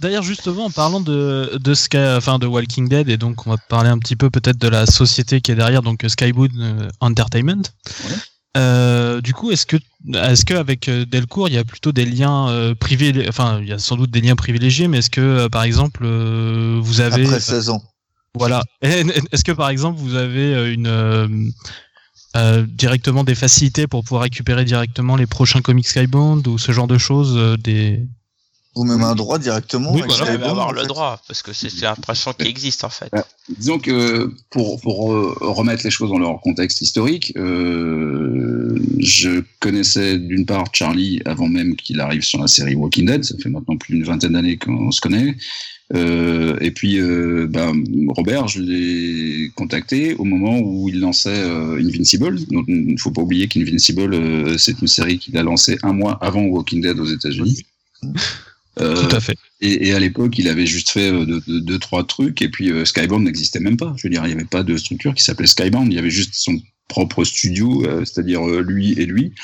D'ailleurs, 0.00 0.22
justement, 0.22 0.64
en 0.64 0.70
parlant 0.70 1.00
de, 1.00 1.58
de, 1.62 1.74
Sky, 1.74 1.98
enfin, 2.16 2.38
de 2.38 2.46
Walking 2.46 2.88
Dead, 2.88 3.08
et 3.08 3.16
donc 3.16 3.46
on 3.46 3.50
va 3.50 3.56
parler 3.56 3.88
un 3.88 3.98
petit 3.98 4.16
peu 4.16 4.30
peut-être 4.30 4.58
de 4.58 4.68
la 4.68 4.86
société 4.86 5.40
qui 5.40 5.52
est 5.52 5.54
derrière, 5.54 5.82
donc 5.82 6.04
Skybound 6.06 6.50
euh, 6.58 6.88
Entertainment. 7.00 7.62
Ouais. 8.04 8.16
Euh, 8.56 9.20
du 9.20 9.32
coup, 9.32 9.50
est-ce 9.50 9.64
que, 9.64 9.76
est-ce 10.12 10.44
que 10.44 10.54
avec 10.54 10.90
Delcourt, 10.90 11.48
il 11.48 11.54
y 11.54 11.58
a 11.58 11.64
plutôt 11.64 11.92
des 11.92 12.04
liens 12.04 12.48
euh, 12.48 12.74
privés, 12.74 13.26
enfin, 13.28 13.60
il 13.62 13.68
y 13.68 13.72
a 13.72 13.78
sans 13.78 13.96
doute 13.96 14.10
des 14.10 14.20
liens 14.20 14.36
privilégiés, 14.36 14.88
mais 14.88 14.98
est-ce 14.98 15.10
que, 15.10 15.20
euh, 15.20 15.48
par 15.48 15.62
exemple, 15.62 16.00
euh, 16.04 16.78
vous 16.82 17.00
avez, 17.00 17.24
Après 17.24 17.40
16 17.40 17.70
ans. 17.70 17.82
voilà, 18.34 18.62
est-ce 18.82 19.44
que 19.44 19.52
par 19.52 19.70
exemple 19.70 19.98
vous 20.00 20.16
avez 20.16 20.54
euh, 20.54 20.72
une 20.72 21.52
euh, 22.36 22.64
directement 22.66 23.24
des 23.24 23.34
facilités 23.34 23.86
pour 23.86 24.04
pouvoir 24.04 24.22
récupérer 24.22 24.64
directement 24.64 25.16
les 25.16 25.26
prochains 25.26 25.60
comics 25.60 25.86
Skybound 25.86 26.46
ou 26.48 26.58
ce 26.58 26.72
genre 26.72 26.86
de 26.86 26.98
choses, 26.98 27.34
euh, 27.36 27.56
des 27.56 28.00
Ou 28.74 28.84
même 28.84 29.02
un 29.02 29.14
droit 29.14 29.38
directement. 29.38 29.92
Oui, 29.92 30.00
avec 30.00 30.10
voilà. 30.10 30.24
Ouais, 30.24 30.30
Skybound, 30.30 30.44
mais 30.46 30.50
avoir 30.50 30.68
en 30.68 30.72
le 30.72 30.86
droit, 30.86 31.20
parce 31.28 31.42
que 31.42 31.52
c'est 31.52 31.70
l'impression 31.82 32.32
qui 32.32 32.46
existe 32.46 32.84
en 32.84 32.88
fait. 32.88 33.10
Disons 33.50 33.78
que 33.78 34.32
pour, 34.50 34.80
pour 34.80 35.12
euh, 35.12 35.34
remettre 35.40 35.84
les 35.84 35.90
choses 35.90 36.10
dans 36.10 36.18
leur 36.18 36.40
contexte 36.40 36.80
historique, 36.80 37.32
euh, 37.36 38.78
je 38.98 39.42
connaissais 39.60 40.18
d'une 40.18 40.46
part 40.46 40.64
Charlie 40.72 41.20
avant 41.26 41.48
même 41.48 41.76
qu'il 41.76 42.00
arrive 42.00 42.22
sur 42.22 42.40
la 42.40 42.46
série 42.46 42.74
Walking 42.74 43.06
Dead. 43.06 43.24
Ça 43.24 43.34
fait 43.42 43.50
maintenant 43.50 43.76
plus 43.76 43.94
d'une 43.94 44.04
vingtaine 44.04 44.32
d'années 44.32 44.56
qu'on 44.56 44.90
se 44.90 45.00
connaît. 45.00 45.36
Euh, 45.94 46.56
et 46.60 46.70
puis 46.70 46.98
euh, 46.98 47.46
ben, 47.48 47.84
Robert, 48.08 48.48
je 48.48 48.60
l'ai 48.60 49.50
contacté 49.54 50.14
au 50.14 50.24
moment 50.24 50.58
où 50.60 50.88
il 50.88 51.00
lançait 51.00 51.28
euh, 51.30 51.78
Invincible. 51.78 52.38
Donc 52.46 52.64
il 52.68 52.94
ne 52.94 52.98
faut 52.98 53.10
pas 53.10 53.22
oublier 53.22 53.48
qu'Invincible, 53.48 54.58
c'est 54.58 54.80
une 54.80 54.88
série 54.88 55.18
qu'il 55.18 55.36
a 55.36 55.42
lancée 55.42 55.78
un 55.82 55.92
mois 55.92 56.18
avant 56.22 56.42
Walking 56.42 56.82
Dead 56.82 56.98
aux 56.98 57.06
États-Unis. 57.06 57.64
Tout 58.78 58.84
à 58.84 59.20
fait. 59.20 59.36
et, 59.60 59.88
et 59.88 59.92
à 59.92 60.00
l'époque, 60.00 60.38
il 60.38 60.48
avait 60.48 60.66
juste 60.66 60.90
fait 60.90 61.12
deux, 61.26 61.42
deux, 61.46 61.78
trois 61.78 62.04
trucs, 62.04 62.40
et 62.40 62.48
puis 62.48 62.70
Skybound 62.86 63.24
n'existait 63.24 63.60
même 63.60 63.76
pas. 63.76 63.94
Je 63.98 64.06
veux 64.06 64.10
dire, 64.10 64.24
il 64.24 64.28
n'y 64.28 64.34
avait 64.34 64.44
pas 64.44 64.62
de 64.62 64.76
structure 64.78 65.14
qui 65.14 65.22
s'appelait 65.22 65.46
Skybound, 65.46 65.92
il 65.92 65.96
y 65.96 65.98
avait 65.98 66.10
juste 66.10 66.34
son 66.34 66.58
propre 66.88 67.22
studio, 67.22 67.84
c'est-à-dire 68.00 68.42
lui 68.46 68.92
et 68.92 69.04
lui, 69.04 69.34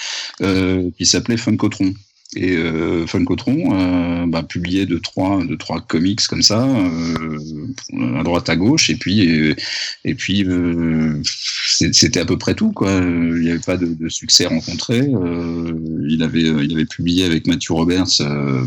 qui 0.41 1.07
s'appelait 1.07 1.37
Funkotron. 1.37 1.93
Et 2.37 2.57
euh, 2.57 3.07
Funkotron 3.07 3.73
euh, 3.73 4.27
bah, 4.27 4.43
publiait 4.43 4.85
deux 4.85 5.01
trois, 5.01 5.43
deux, 5.45 5.57
trois 5.57 5.81
comics 5.81 6.21
comme 6.27 6.43
ça, 6.43 6.63
euh, 6.69 7.39
à 8.19 8.23
droite 8.23 8.51
à 8.51 8.57
gauche, 8.57 8.91
et 8.91 8.97
puis, 8.97 9.21
et, 9.21 9.57
et 10.05 10.15
puis 10.15 10.45
euh, 10.45 11.23
c'était 11.25 12.21
à 12.21 12.27
peu 12.27 12.37
près 12.37 12.55
tout. 12.55 12.71
Quoi. 12.73 12.93
Il 13.01 13.41
n'y 13.41 13.51
avait 13.51 13.61
pas 13.61 13.79
de, 13.79 13.87
de 13.87 14.09
succès 14.11 14.45
rencontré. 14.45 15.01
Euh, 15.01 15.73
il, 16.07 16.23
avait, 16.23 16.43
il 16.43 16.73
avait 16.75 16.85
publié 16.85 17.25
avec 17.25 17.47
Matthew 17.47 17.71
Roberts, 17.71 18.21
euh, 18.21 18.63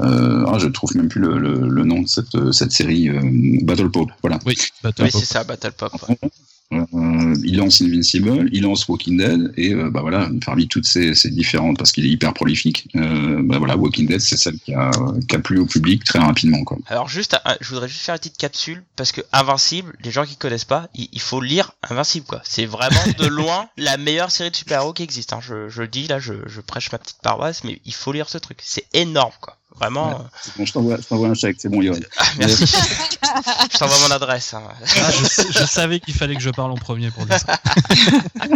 euh, 0.00 0.44
ah, 0.46 0.58
je 0.58 0.68
trouve 0.68 0.94
même 0.94 1.08
plus 1.08 1.22
le, 1.22 1.38
le, 1.38 1.66
le 1.66 1.84
nom 1.84 2.02
de 2.02 2.08
cette, 2.08 2.52
cette 2.52 2.72
série, 2.72 3.08
euh, 3.08 3.20
Battle 3.62 3.90
Pop. 3.90 4.10
Voilà. 4.22 4.38
Oui, 4.44 4.54
Battle 4.82 5.04
Oui, 5.04 5.10
Pop. 5.10 5.20
c'est 5.22 5.26
ça, 5.26 5.44
Battle 5.44 5.72
Pop. 5.72 5.92
ouais. 6.10 6.28
Euh, 6.72 7.34
il 7.44 7.56
lance 7.56 7.80
Invincible, 7.80 8.48
il 8.52 8.62
lance 8.62 8.86
Walking 8.88 9.16
Dead, 9.16 9.54
et 9.56 9.72
euh, 9.72 9.90
bah 9.90 10.02
voilà, 10.02 10.28
parmi 10.44 10.68
toutes 10.68 10.84
ces, 10.84 11.14
ces 11.14 11.30
différentes, 11.30 11.78
parce 11.78 11.92
qu'il 11.92 12.04
est 12.04 12.10
hyper 12.10 12.34
prolifique, 12.34 12.88
euh, 12.94 13.40
bah 13.42 13.58
voilà, 13.58 13.76
Walking 13.76 14.06
Dead, 14.06 14.20
c'est 14.20 14.36
celle 14.36 14.58
qui 14.58 14.74
a, 14.74 14.90
qui 15.26 15.34
a 15.34 15.38
plu 15.38 15.58
au 15.58 15.66
public 15.66 16.04
très 16.04 16.18
rapidement, 16.18 16.64
quoi. 16.64 16.76
Alors 16.86 17.08
juste, 17.08 17.36
je 17.60 17.68
voudrais 17.70 17.88
juste 17.88 18.02
faire 18.02 18.14
une 18.14 18.18
petite 18.18 18.36
capsule 18.36 18.84
parce 18.96 19.12
que 19.12 19.22
Invincible, 19.32 19.96
les 20.04 20.10
gens 20.10 20.24
qui 20.24 20.36
connaissent 20.36 20.64
pas, 20.66 20.88
il, 20.94 21.08
il 21.12 21.20
faut 21.20 21.40
lire 21.40 21.72
Invincible 21.88 22.26
quoi. 22.26 22.42
C'est 22.44 22.66
vraiment 22.66 23.00
de 23.18 23.26
loin 23.28 23.68
la 23.76 23.96
meilleure 23.96 24.30
série 24.30 24.50
de 24.50 24.56
super-héros 24.56 24.92
qui 24.92 25.02
existe. 25.02 25.32
Hein. 25.32 25.40
Je, 25.40 25.68
je 25.68 25.82
le 25.82 25.88
dis 25.88 26.06
là, 26.06 26.18
je, 26.18 26.34
je 26.46 26.60
prêche 26.60 26.92
ma 26.92 26.98
petite 26.98 27.20
paroisse, 27.22 27.64
mais 27.64 27.80
il 27.84 27.94
faut 27.94 28.12
lire 28.12 28.28
ce 28.28 28.38
truc. 28.38 28.58
C'est 28.62 28.86
énorme 28.92 29.32
quoi. 29.40 29.57
Vraiment. 29.80 30.08
Ouais. 30.08 30.14
euh, 30.14 30.28
C'est 30.42 30.56
bon, 30.56 30.64
je 30.66 30.72
t'envoie, 30.72 30.96
je 30.96 31.06
t'envoie 31.06 31.28
un 31.28 31.34
chèque, 31.34 31.56
c'est 31.58 31.68
bon, 31.68 31.82
Yoann. 31.82 32.00
ah, 32.18 32.24
merci. 32.38 32.64
je 33.72 33.78
t'envoie 33.78 33.96
mon 34.08 34.14
adresse. 34.14 34.54
hein. 34.54 34.62
Ah, 34.82 35.10
je, 35.12 35.42
je 35.60 35.64
savais 35.66 36.00
qu'il 36.00 36.14
fallait 36.14 36.34
que 36.36 36.42
je 36.42 36.50
parle 36.50 36.70
en 36.72 36.76
premier 36.76 37.10
pour 37.10 37.26
dire 37.26 37.38
ça. 37.38 37.58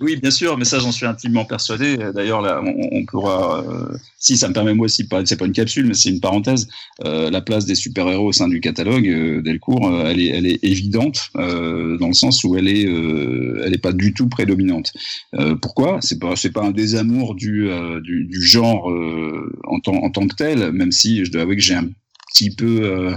Oui, 0.00 0.16
bien 0.16 0.30
sûr, 0.30 0.58
mais 0.58 0.64
ça, 0.64 0.80
j'en 0.80 0.90
suis 0.92 1.06
intimement 1.06 1.44
persuadé. 1.44 1.96
D'ailleurs, 2.14 2.40
là, 2.42 2.60
on, 2.64 2.88
on 2.92 3.04
pourra, 3.06 3.60
euh, 3.62 3.96
si 4.18 4.36
ça 4.36 4.48
me 4.48 4.52
permet 4.54 4.74
moi 4.74 4.86
aussi, 4.86 5.08
c'est 5.24 5.36
pas 5.38 5.46
une 5.46 5.52
capsule, 5.52 5.86
mais 5.86 5.94
c'est 5.94 6.08
une 6.10 6.20
parenthèse. 6.20 6.66
euh, 7.04 7.30
la 7.30 7.40
place 7.40 7.64
des 7.64 7.74
super-héros 7.76 8.28
au 8.28 8.32
sein 8.32 8.48
du 8.48 8.60
catalogue 8.60 9.06
euh, 9.08 9.40
Delcourt, 9.42 9.88
euh, 9.88 10.06
elle 10.10 10.20
est, 10.20 10.28
elle 10.28 10.46
est 10.46 10.58
évidente 10.64 11.30
euh, 11.36 11.96
dans 11.98 12.08
le 12.08 12.12
sens 12.12 12.42
où 12.44 12.56
elle 12.56 12.68
est, 12.68 12.86
euh, 12.86 13.62
elle 13.64 13.72
est 13.72 13.78
pas 13.78 13.92
du 13.92 14.12
tout 14.14 14.28
prédominante. 14.28 14.92
Euh, 15.36 15.54
pourquoi? 15.54 15.98
C'est 16.00 16.18
pas, 16.18 16.34
c'est 16.36 16.50
pas 16.52 16.62
un 16.62 16.72
désamour 16.72 17.34
du, 17.36 17.70
euh, 17.70 18.00
du, 18.00 18.24
du 18.24 18.42
genre 18.42 18.90
euh, 18.90 19.52
en 19.64 19.78
tant, 19.80 19.94
en 19.94 20.10
tant 20.10 20.23
tel, 20.28 20.72
même 20.72 20.92
si 20.92 21.24
je 21.24 21.30
dois 21.30 21.42
avouer 21.42 21.56
que 21.56 21.62
j'ai 21.62 21.74
un 21.74 21.88
petit 22.32 22.50
peu 22.50 23.14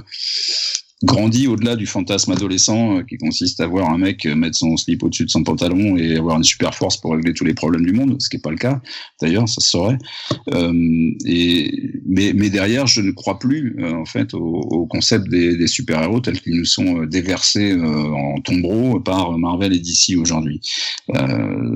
euh, 1.03 1.05
grandi 1.05 1.47
au-delà 1.47 1.75
du 1.75 1.85
fantasme 1.85 2.31
adolescent 2.31 2.97
euh, 2.97 3.03
qui 3.03 3.17
consiste 3.17 3.59
à 3.59 3.67
voir 3.67 3.89
un 3.89 3.97
mec 3.97 4.25
euh, 4.25 4.35
mettre 4.35 4.57
son 4.57 4.77
slip 4.77 5.03
au-dessus 5.03 5.25
de 5.25 5.29
son 5.29 5.43
pantalon 5.43 5.97
et 5.97 6.17
avoir 6.17 6.37
une 6.37 6.43
super 6.43 6.73
force 6.73 6.97
pour 6.97 7.13
régler 7.13 7.33
tous 7.33 7.45
les 7.45 7.53
problèmes 7.53 7.85
du 7.85 7.93
monde, 7.93 8.15
ce 8.19 8.29
qui 8.29 8.37
n'est 8.37 8.41
pas 8.41 8.51
le 8.51 8.57
cas 8.57 8.81
d'ailleurs, 9.21 9.47
ça 9.49 9.61
se 9.61 9.69
saurait. 9.69 9.97
Euh, 10.53 11.11
et, 11.25 11.91
mais, 12.05 12.33
mais 12.33 12.49
derrière, 12.49 12.87
je 12.87 13.01
ne 13.01 13.11
crois 13.11 13.39
plus 13.39 13.75
euh, 13.79 13.93
en 13.93 14.05
fait 14.05 14.33
au, 14.33 14.39
au 14.39 14.85
concept 14.85 15.29
des, 15.29 15.57
des 15.57 15.67
super-héros 15.67 16.19
tels 16.19 16.39
qu'ils 16.39 16.57
nous 16.57 16.65
sont 16.65 17.01
euh, 17.01 17.07
déversés 17.07 17.71
euh, 17.71 17.83
en 17.83 18.39
tombereau 18.41 18.99
par 18.99 19.37
Marvel 19.37 19.73
et 19.73 19.79
DC 19.79 20.17
aujourd'hui. 20.17 20.61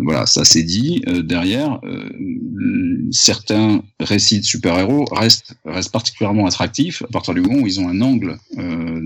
Voilà, 0.03 0.26
ça 0.26 0.43
c'est 0.43 0.63
dit. 0.63 1.01
Derrière, 1.24 1.80
certains 3.11 3.82
récits 3.99 4.39
de 4.39 4.45
super-héros 4.45 5.05
restent, 5.11 5.55
restent 5.65 5.91
particulièrement 5.91 6.45
attractifs 6.45 7.01
à 7.03 7.07
partir 7.07 7.34
du 7.34 7.41
moment 7.41 7.61
où 7.61 7.67
ils 7.67 7.80
ont 7.80 7.88
un 7.88 8.01
angle 8.01 8.38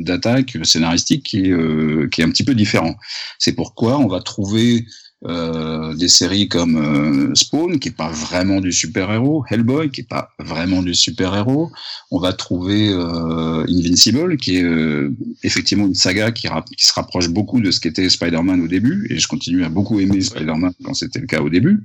d'attaque 0.06 0.58
scénaristique 0.64 1.24
qui 1.24 1.48
est, 1.48 1.52
euh, 1.52 2.08
qui 2.12 2.22
est 2.22 2.24
un 2.24 2.30
petit 2.30 2.46
peu 2.46 2.56
différent. 2.56 2.96
C'est 3.40 3.54
pourquoi 3.54 3.98
on 4.00 4.08
va 4.08 4.22
trouver 4.22 4.86
euh, 5.26 5.96
des 5.96 6.08
séries 6.08 6.48
comme 6.48 6.76
euh, 6.78 7.34
Spawn, 7.34 7.80
qui 7.80 7.90
est 7.90 7.98
pas 7.98 8.10
vraiment 8.10 8.62
du 8.62 8.72
super-héros, 8.72 9.44
Hellboy, 9.50 9.90
qui 9.90 10.02
est 10.02 10.10
pas 10.10 10.30
vraiment 10.40 10.84
du 10.84 10.94
super-héros. 10.94 11.72
On 12.12 12.20
va 12.20 12.34
trouver 12.34 12.90
euh, 12.90 13.66
Invincible, 13.68 14.38
qui 14.38 14.58
est 14.58 14.64
euh, 14.64 15.16
effectivement 15.44 15.88
une 15.88 15.96
saga 15.96 16.32
qui 16.32 16.48
se 16.78 16.94
rapproche 16.94 17.30
beaucoup 17.30 17.60
de 17.60 17.72
ce 17.72 17.80
qu'était 17.80 18.10
Spider-Man 18.10 18.62
au 18.62 18.68
début, 18.68 19.08
et 19.10 19.18
je 19.18 19.28
continue 19.28 19.64
à 19.64 19.70
beaucoup 19.70 20.00
aimer 20.00 20.22
Spider-Man 20.22 20.74
quand 20.84 20.94
c'était 20.94 21.22
le 21.22 21.28
cas 21.28 21.42
au 21.42 21.50
début. 21.50 21.84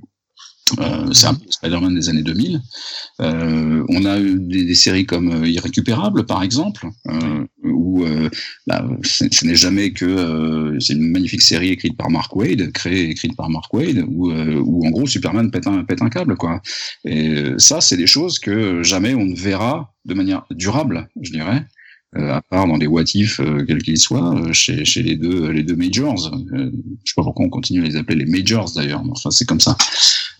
Euh, 0.79 1.11
c'est 1.13 1.27
un 1.27 1.33
peu 1.33 1.49
Spider-Man 1.49 1.95
des 1.95 2.09
années 2.09 2.21
2000. 2.23 2.61
Euh, 3.21 3.83
on 3.89 4.05
a 4.05 4.19
eu 4.19 4.39
des, 4.39 4.63
des 4.63 4.75
séries 4.75 5.05
comme 5.05 5.43
euh, 5.43 5.47
Irrécupérable, 5.47 6.25
par 6.25 6.43
exemple, 6.43 6.87
euh, 7.07 7.45
où 7.63 8.03
euh, 8.03 8.29
là, 8.67 8.85
ce 9.03 9.45
n'est 9.45 9.55
jamais 9.55 9.91
que 9.91 10.05
euh, 10.05 10.79
c'est 10.79 10.93
une 10.93 11.11
magnifique 11.11 11.41
série 11.41 11.69
écrite 11.69 11.97
par 11.97 12.09
Mark 12.09 12.35
Wade, 12.35 12.71
créée 12.71 13.09
écrite 13.09 13.35
par 13.35 13.49
Mark 13.49 13.73
Wade, 13.73 14.03
où, 14.07 14.31
où 14.31 14.87
en 14.87 14.89
gros 14.91 15.07
Superman 15.07 15.51
pète 15.51 15.67
un, 15.67 15.83
pète 15.83 16.01
un 16.01 16.09
câble, 16.09 16.35
quoi. 16.35 16.61
Et 17.05 17.53
ça, 17.57 17.81
c'est 17.81 17.97
des 17.97 18.07
choses 18.07 18.39
que 18.39 18.81
jamais 18.83 19.13
on 19.13 19.25
ne 19.25 19.35
verra 19.35 19.93
de 20.05 20.13
manière 20.13 20.45
durable, 20.51 21.09
je 21.21 21.31
dirais. 21.31 21.65
Euh, 22.17 22.29
à 22.29 22.41
part 22.41 22.67
dans 22.67 22.75
les 22.75 22.87
what 22.87 23.05
if, 23.13 23.39
euh, 23.39 23.63
quels 23.65 23.81
qu'ils 23.81 23.97
soient, 23.97 24.35
chez, 24.51 24.83
chez 24.83 25.01
les 25.01 25.15
deux 25.15 25.49
les 25.49 25.63
deux 25.63 25.77
majors. 25.77 26.29
Je 26.53 26.65
sais 27.05 27.13
pas 27.15 27.23
pourquoi 27.23 27.45
on 27.45 27.49
continue 27.49 27.81
à 27.81 27.85
les 27.85 27.95
appeler 27.95 28.25
les 28.25 28.29
majors 28.29 28.69
d'ailleurs, 28.75 29.03
mais 29.05 29.11
enfin 29.11 29.31
c'est 29.31 29.45
comme 29.45 29.61
ça. 29.61 29.77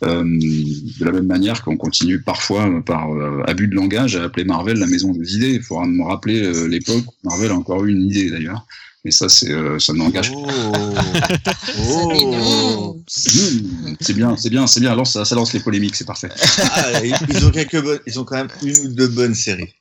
Euh, 0.03 0.23
de 0.23 1.05
la 1.05 1.11
même 1.11 1.27
manière 1.27 1.61
qu'on 1.61 1.77
continue 1.77 2.21
parfois 2.21 2.67
par 2.83 3.13
euh, 3.13 3.43
abus 3.45 3.67
de 3.67 3.75
langage 3.75 4.15
à 4.15 4.23
appeler 4.23 4.45
Marvel 4.45 4.77
la 4.77 4.87
maison 4.87 5.11
des 5.11 5.35
idées. 5.35 5.53
Il 5.53 5.61
faudra 5.61 5.85
me 5.85 6.03
rappeler 6.03 6.41
euh, 6.41 6.67
l'époque 6.67 7.03
où 7.07 7.29
Marvel 7.29 7.51
a 7.51 7.55
encore 7.55 7.85
eu 7.85 7.91
une 7.91 8.03
idée 8.03 8.31
d'ailleurs. 8.31 8.65
Mais 9.05 9.11
ça, 9.11 9.29
c'est 9.29 9.51
euh, 9.51 9.79
ça 9.79 9.93
n'engage 9.93 10.31
Oh. 10.33 12.11
mignon. 12.11 12.95
Mmh, 12.95 13.95
c'est 13.99 14.13
bien, 14.13 14.37
c'est 14.37 14.49
bien, 14.49 14.67
c'est 14.67 14.79
bien. 14.79 14.95
Lance, 14.95 15.13
ça, 15.13 15.25
ça 15.25 15.35
lance 15.35 15.53
les 15.53 15.59
polémiques, 15.59 15.95
c'est 15.95 16.05
parfait. 16.05 16.29
Ah, 16.71 17.03
ils 17.03 17.45
ont 17.45 17.51
quelques 17.51 17.81
bonnes, 17.81 17.99
ils 18.05 18.19
ont 18.19 18.23
quand 18.23 18.37
même 18.37 18.49
une 18.63 18.77
ou 18.85 18.87
deux 18.89 19.07
bonnes 19.07 19.35
séries. 19.35 19.73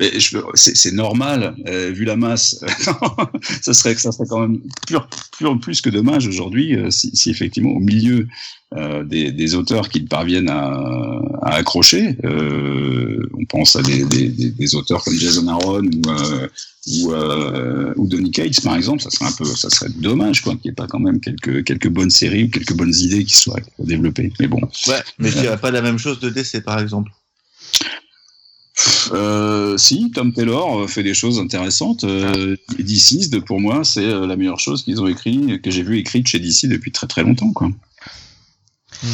Mais 0.00 0.18
je, 0.18 0.38
c'est, 0.54 0.76
c'est 0.76 0.92
normal, 0.92 1.54
euh, 1.68 1.90
vu 1.90 2.04
la 2.04 2.16
masse. 2.16 2.58
ça 3.62 3.74
serait, 3.74 3.94
ça 3.96 4.12
serait 4.12 4.26
quand 4.28 4.40
même 4.40 4.60
pur, 4.86 5.06
pur, 5.36 5.60
plus 5.60 5.82
que 5.82 5.90
dommage 5.90 6.26
aujourd'hui 6.26 6.74
euh, 6.74 6.90
si, 6.90 7.14
si 7.14 7.30
effectivement 7.30 7.72
au 7.72 7.80
milieu 7.80 8.26
euh, 8.76 9.04
des, 9.04 9.30
des 9.30 9.54
auteurs 9.54 9.90
qui 9.90 10.00
parviennent 10.00 10.48
à, 10.48 10.72
à 11.42 11.56
accrocher, 11.56 12.16
euh, 12.24 13.28
on 13.38 13.44
pense 13.44 13.76
à 13.76 13.82
des, 13.82 14.04
des, 14.04 14.28
des, 14.28 14.74
auteurs 14.74 15.04
comme 15.04 15.14
Jason 15.14 15.48
Aaron 15.48 15.82
ou 15.84 16.10
euh, 16.10 16.48
ou, 16.86 17.12
euh, 17.12 17.92
ou 17.96 18.06
Donny 18.06 18.30
Cates 18.30 18.62
par 18.62 18.76
exemple, 18.76 19.02
ça 19.02 19.10
serait 19.10 19.26
un 19.26 19.32
peu, 19.32 19.44
ça 19.44 19.68
serait 19.68 19.90
dommage 19.96 20.40
quoi 20.42 20.54
qu'il 20.54 20.70
n'y 20.70 20.70
ait 20.70 20.74
pas 20.74 20.86
quand 20.86 21.00
même 21.00 21.20
quelques 21.20 21.62
quelques 21.64 21.88
bonnes 21.88 22.10
séries 22.10 22.44
ou 22.44 22.48
quelques 22.48 22.72
bonnes 22.74 22.94
idées 22.94 23.24
qui 23.24 23.36
soient 23.36 23.60
développées. 23.80 24.32
Mais 24.40 24.46
bon, 24.46 24.60
Ouais, 24.86 25.02
mais 25.18 25.30
je 25.30 25.40
dirais 25.40 25.58
pas 25.58 25.70
la 25.70 25.82
même 25.82 25.98
chose 25.98 26.20
de 26.20 26.30
DC 26.30 26.62
par 26.64 26.78
exemple. 26.78 27.10
Euh, 29.12 29.76
si, 29.76 30.10
Tom 30.12 30.32
Taylor 30.32 30.80
euh, 30.80 30.86
fait 30.86 31.02
des 31.02 31.14
choses 31.14 31.38
intéressantes. 31.38 32.04
Euh, 32.04 32.56
DC, 32.78 33.28
de- 33.30 33.38
pour 33.38 33.60
moi, 33.60 33.84
c'est 33.84 34.04
euh, 34.04 34.26
la 34.26 34.36
meilleure 34.36 34.60
chose 34.60 34.84
qu'ils 34.84 35.00
ont 35.00 35.06
écrit, 35.06 35.60
que 35.62 35.70
j'ai 35.70 35.82
vu 35.82 35.98
écrite 35.98 36.26
chez 36.28 36.38
DC 36.38 36.66
depuis 36.68 36.92
très 36.92 37.06
très 37.06 37.22
longtemps. 37.22 37.52
Quoi. 37.52 37.70
Oh, 39.04 39.08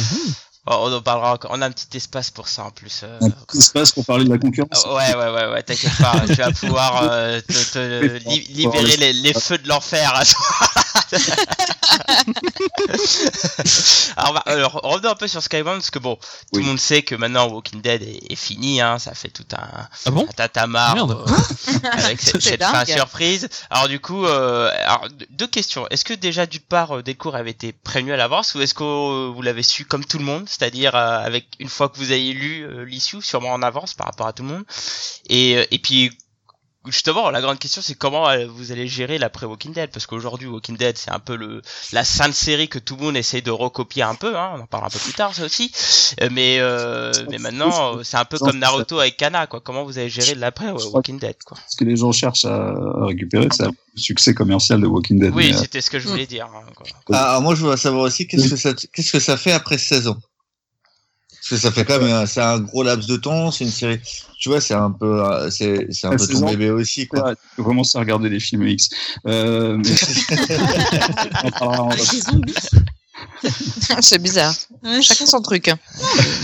on 0.69 0.93
en 0.93 1.01
parlera 1.01 1.33
encore. 1.33 1.51
On 1.53 1.61
a 1.61 1.65
un 1.67 1.71
petit 1.71 1.95
espace 1.97 2.29
pour 2.31 2.47
ça 2.47 2.63
en 2.65 2.71
plus. 2.71 3.01
euh, 3.03 3.17
Un 3.21 3.29
petit 3.29 3.57
espace 3.59 3.91
pour 3.91 4.05
parler 4.05 4.25
de 4.25 4.29
la 4.29 4.37
concurrence. 4.37 4.83
Ah, 4.85 4.93
Ouais, 4.93 5.15
ouais, 5.15 5.29
ouais, 5.33 5.47
ouais, 5.53 5.63
t'inquiète 5.63 5.97
pas, 5.99 6.21
tu 6.27 6.33
vas 6.35 6.51
pouvoir 6.51 7.03
euh, 7.11 7.39
te, 7.41 7.73
te 7.73 8.17
li- 8.29 8.47
libérer 8.49 8.97
les, 8.97 9.13
les 9.13 9.33
feux 9.33 9.57
de 9.57 9.67
l'enfer 9.67 10.13
à 10.15 10.25
toi. 10.25 10.45
alors, 14.17 14.33
bah, 14.33 14.43
alors, 14.45 14.73
revenons 14.83 15.09
un 15.11 15.15
peu 15.15 15.27
sur 15.27 15.41
Skybound, 15.41 15.77
parce 15.77 15.91
que 15.91 15.99
bon, 15.99 16.15
tout 16.15 16.21
Oui. 16.53 16.61
le 16.61 16.67
monde 16.67 16.79
sait 16.79 17.01
que 17.01 17.15
maintenant 17.15 17.47
Walking 17.47 17.81
Dead 17.81 18.01
est, 18.03 18.31
est 18.31 18.35
fini, 18.35 18.81
hein, 18.81 18.99
ça 18.99 19.13
fait 19.13 19.29
tout 19.29 19.45
un, 19.53 19.87
Ah 20.05 20.11
bon? 20.11 20.23
un 20.27 20.33
tatamar 20.33 20.95
Merde. 20.95 21.11
euh, 21.27 21.89
avec 21.91 22.21
cette, 22.21 22.63
fin 22.63 22.85
surprise. 22.85 23.47
Alors 23.69 23.87
du 23.87 23.99
coup, 23.99 24.25
euh, 24.25 24.69
alors, 24.85 25.07
deux- 25.31 25.47
questions. 25.47 25.87
Est-ce 25.89 26.03
que 26.03 26.13
déjà 26.13 26.45
d'une 26.45 26.59
part, 26.61 26.97
euh, 26.97 27.01
Delcourt 27.03 27.35
avait 27.35 27.51
été 27.51 27.71
prévenu 27.71 28.11
à 28.11 28.17
l'avance, 28.17 28.53
ou 28.53 28.61
est-ce 28.61 28.73
que 28.73 28.83
euh, 28.83 29.31
vous 29.33 29.41
l'avez 29.41 29.63
su 29.63 29.85
comme 29.85 30.03
tout 30.03 30.17
le 30.17 30.25
monde, 30.25 30.45
c'est-à-dire 30.57 30.95
euh, 30.95 31.19
avec 31.19 31.47
une 31.59 31.69
fois 31.69 31.89
que 31.89 31.97
vous 31.97 32.11
avez 32.11 32.33
lu 32.33 32.63
euh, 32.63 32.85
l'issue, 32.85 33.21
sûrement 33.21 33.51
en 33.53 33.61
avance 33.61 33.93
par 33.93 34.07
rapport 34.07 34.27
à 34.27 34.33
tout 34.33 34.43
le 34.43 34.49
monde 34.49 34.63
et, 35.29 35.57
euh, 35.57 35.65
et 35.71 35.79
puis, 35.79 36.11
justement, 36.85 37.29
la 37.31 37.41
grande 37.41 37.59
question, 37.59 37.81
c'est 37.81 37.95
comment 37.95 38.29
euh, 38.29 38.47
vous 38.47 38.71
allez 38.71 38.87
gérer 38.87 39.17
l'après 39.17 39.45
Walking 39.45 39.73
Dead, 39.73 39.89
parce 39.91 40.05
qu'aujourd'hui, 40.05 40.47
Walking 40.47 40.77
Dead, 40.77 40.97
c'est 40.97 41.11
un 41.11 41.19
peu 41.19 41.35
le 41.35 41.61
la 41.91 42.05
sainte 42.05 42.33
série 42.33 42.69
que 42.69 42.79
tout 42.79 42.95
le 42.95 43.03
monde 43.03 43.17
essaye 43.17 43.41
de 43.41 43.51
recopier 43.51 44.03
un 44.03 44.15
peu, 44.15 44.37
hein, 44.37 44.51
on 44.55 44.61
en 44.61 44.65
parlera 44.67 44.87
un 44.87 44.89
peu 44.89 44.99
plus 44.99 45.13
tard, 45.13 45.35
ça 45.35 45.43
aussi. 45.43 45.71
Euh, 46.21 46.29
mais 46.31 46.59
euh, 46.59 47.11
mais 47.29 47.39
maintenant, 47.39 48.01
c'est 48.03 48.15
un 48.17 48.23
peu 48.25 48.37
comme 48.39 48.57
Naruto 48.59 48.99
avec 48.99 49.17
Kana, 49.17 49.47
quoi. 49.47 49.59
Comment 49.59 49.83
vous 49.83 49.97
allez 49.97 50.09
gérer 50.09 50.35
l'après 50.35 50.71
Walking 50.71 51.19
Dead, 51.19 51.35
quoi. 51.45 51.57
Ce 51.67 51.75
que 51.75 51.83
les 51.83 51.97
gens 51.97 52.11
cherchent 52.13 52.45
à, 52.45 52.73
récupérer, 53.05 53.49
c'est 53.51 53.65
le 53.65 53.71
succès 53.95 54.33
commercial 54.33 54.79
de 54.79 54.87
Walking 54.87 55.19
Dead. 55.19 55.33
Oui, 55.35 55.53
c'était 55.53 55.81
ce 55.81 55.89
que 55.89 55.99
je 55.99 56.07
voulais 56.07 56.27
dire. 56.27 56.45
hein, 56.45 56.63
quoi. 56.73 56.87
Ah, 57.11 57.31
alors 57.31 57.41
moi, 57.41 57.53
je 57.55 57.61
voudrais 57.61 57.77
savoir 57.77 58.03
aussi 58.03 58.27
qu'est-ce 58.27 58.49
que 58.49 58.55
ça, 58.55 58.73
qu'est-ce 58.73 59.11
que 59.11 59.19
ça 59.19 59.35
fait 59.35 59.51
après 59.51 59.77
16 59.77 60.07
ans? 60.07 60.17
Parce 61.49 61.61
que 61.61 61.67
ça 61.67 61.71
fait 61.71 61.85
quand 61.85 61.99
même, 61.99 62.11
un- 62.11 62.25
c'est 62.25 62.41
un 62.41 62.59
gros 62.59 62.83
laps 62.83 63.07
de 63.07 63.15
temps, 63.15 63.51
c'est 63.51 63.63
une 63.63 63.71
série. 63.71 63.99
Tu 64.39 64.49
vois, 64.49 64.59
c'est 64.59 64.73
un 64.73 64.91
peu, 64.91 65.23
euh, 65.25 65.49
c'est, 65.49 65.87
c'est 65.91 66.07
un 66.07 66.11
peu 66.11 66.17
16 66.25 66.41
ton 66.41 66.49
bébé 66.49 66.69
aussi, 66.71 67.07
quoi. 67.07 67.23
ouais, 67.29 67.35
tu 67.35 67.41
peux 67.57 67.63
commencer 67.63 67.97
à 67.97 68.01
regarder 68.01 68.27
les 68.29 68.39
films 68.39 68.67
X. 68.67 68.89
Euh, 69.25 69.77
mais- 69.77 69.83
on 71.45 71.51
parlera 71.51 71.83
en- 71.83 71.89
Avec 71.89 72.11
des 72.11 72.21
zombies. 72.21 72.53
C'est 74.01 74.21
bizarre. 74.21 74.55
Ouais, 74.83 75.01
Chacun 75.01 75.25
son 75.25 75.41
truc. 75.41 75.69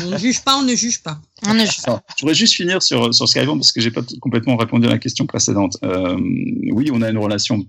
on 0.04 0.10
ne 0.10 0.18
juge 0.18 0.42
pas, 0.42 0.58
on 0.58 0.64
ne 0.64 0.76
juge 0.76 1.02
pas. 1.02 1.20
On 1.46 1.60
est 1.60 1.68
Alors, 1.88 2.02
je 2.16 2.22
voudrais 2.22 2.36
juste 2.36 2.54
finir 2.54 2.82
sur, 2.82 3.14
sur 3.14 3.28
Skybound 3.28 3.60
parce 3.60 3.74
que 3.74 3.82
j'ai 3.82 3.92
pas 3.92 4.02
complètement 4.22 4.56
répondu 4.56 4.88
à 4.88 4.92
la 4.92 4.98
question 4.98 5.26
précédente. 5.26 5.78
Euh, 5.84 6.18
oui, 6.72 6.90
on 6.94 7.02
a 7.02 7.10
une 7.10 7.18
relation 7.18 7.66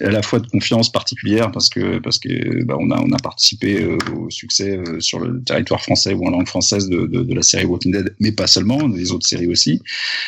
à 0.00 0.10
la 0.10 0.22
fois 0.22 0.40
de 0.40 0.46
confiance 0.46 0.92
particulière 0.92 1.50
parce 1.50 1.68
que 1.68 1.98
parce 1.98 2.18
que 2.18 2.64
bah, 2.64 2.76
on 2.78 2.90
a 2.90 3.00
on 3.00 3.10
a 3.12 3.18
participé 3.18 3.82
euh, 3.82 3.96
au 4.14 4.30
succès 4.30 4.76
euh, 4.76 5.00
sur 5.00 5.20
le 5.20 5.42
territoire 5.42 5.80
français 5.80 6.12
ou 6.12 6.26
en 6.26 6.30
langue 6.30 6.48
française 6.48 6.88
de, 6.88 7.06
de, 7.06 7.22
de 7.22 7.34
la 7.34 7.42
série 7.42 7.64
Walking 7.64 7.92
Dead, 7.92 8.14
mais 8.20 8.32
pas 8.32 8.46
seulement, 8.46 8.86
les 8.86 9.12
autres 9.12 9.26
séries 9.26 9.46
aussi. 9.46 9.80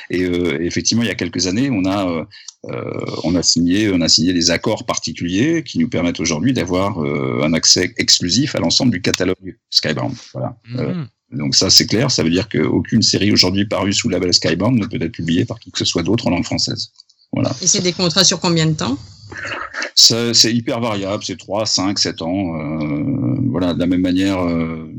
Et 0.09 0.23
euh, 0.23 0.63
effectivement, 0.63 1.03
il 1.03 1.09
y 1.09 1.13
a 1.13 1.15
quelques 1.15 1.47
années, 1.47 1.71
on 1.71 1.85
a 1.85 2.27
on 2.65 3.35
a 3.35 3.43
signé 3.43 3.91
on 3.91 4.01
a 4.03 4.09
signé 4.09 4.33
des 4.33 4.51
accords 4.51 4.85
particuliers 4.85 5.63
qui 5.65 5.79
nous 5.79 5.89
permettent 5.89 6.21
aujourd'hui 6.21 6.53
d'avoir 6.53 7.03
euh, 7.03 7.41
un 7.43 7.53
accès 7.55 7.95
exclusif 7.97 8.55
à 8.55 8.59
l'ensemble 8.61 8.93
du 8.93 9.01
catalogue 9.01 9.57
Skybound. 9.71 10.15
Voilà. 10.35 10.57
Euh, 10.79 10.95
Mhm. 10.95 11.39
donc 11.39 11.55
ça, 11.55 11.71
c'est 11.71 11.87
clair. 11.87 12.11
Ça 12.11 12.23
veut 12.23 12.31
dire 12.31 12.49
qu'aucune 12.49 13.03
série 13.03 13.33
aujourd'hui 13.33 13.65
parue 13.67 13.93
sous 13.93 14.09
le 14.09 14.15
label 14.15 14.35
Skybound 14.35 14.79
ne 14.79 14.87
peut 14.87 14.99
être 15.01 15.13
publiée 15.13 15.45
par 15.45 15.59
qui 15.59 15.71
que 15.71 15.79
ce 15.79 15.85
soit 15.85 16.03
d'autre 16.03 16.27
en 16.27 16.31
langue 16.31 16.45
française. 16.45 16.91
Voilà. 17.33 17.51
Et 17.63 17.67
c'est 17.67 17.81
des 17.81 17.93
contrats 17.93 18.25
sur 18.25 18.41
combien 18.41 18.67
de 18.67 18.75
temps? 18.75 18.99
Ça, 19.95 20.35
C'est 20.35 20.53
hyper 20.53 20.81
variable. 20.81 21.23
C'est 21.25 21.39
3, 21.39 21.65
5, 21.67 21.99
7 21.99 22.23
ans. 22.23 22.57
Euh, 22.57 23.37
voilà, 23.51 23.75
de 23.75 23.79
la 23.79 23.87
même 23.87 24.01
manière 24.01 24.41
euh, 24.41 24.93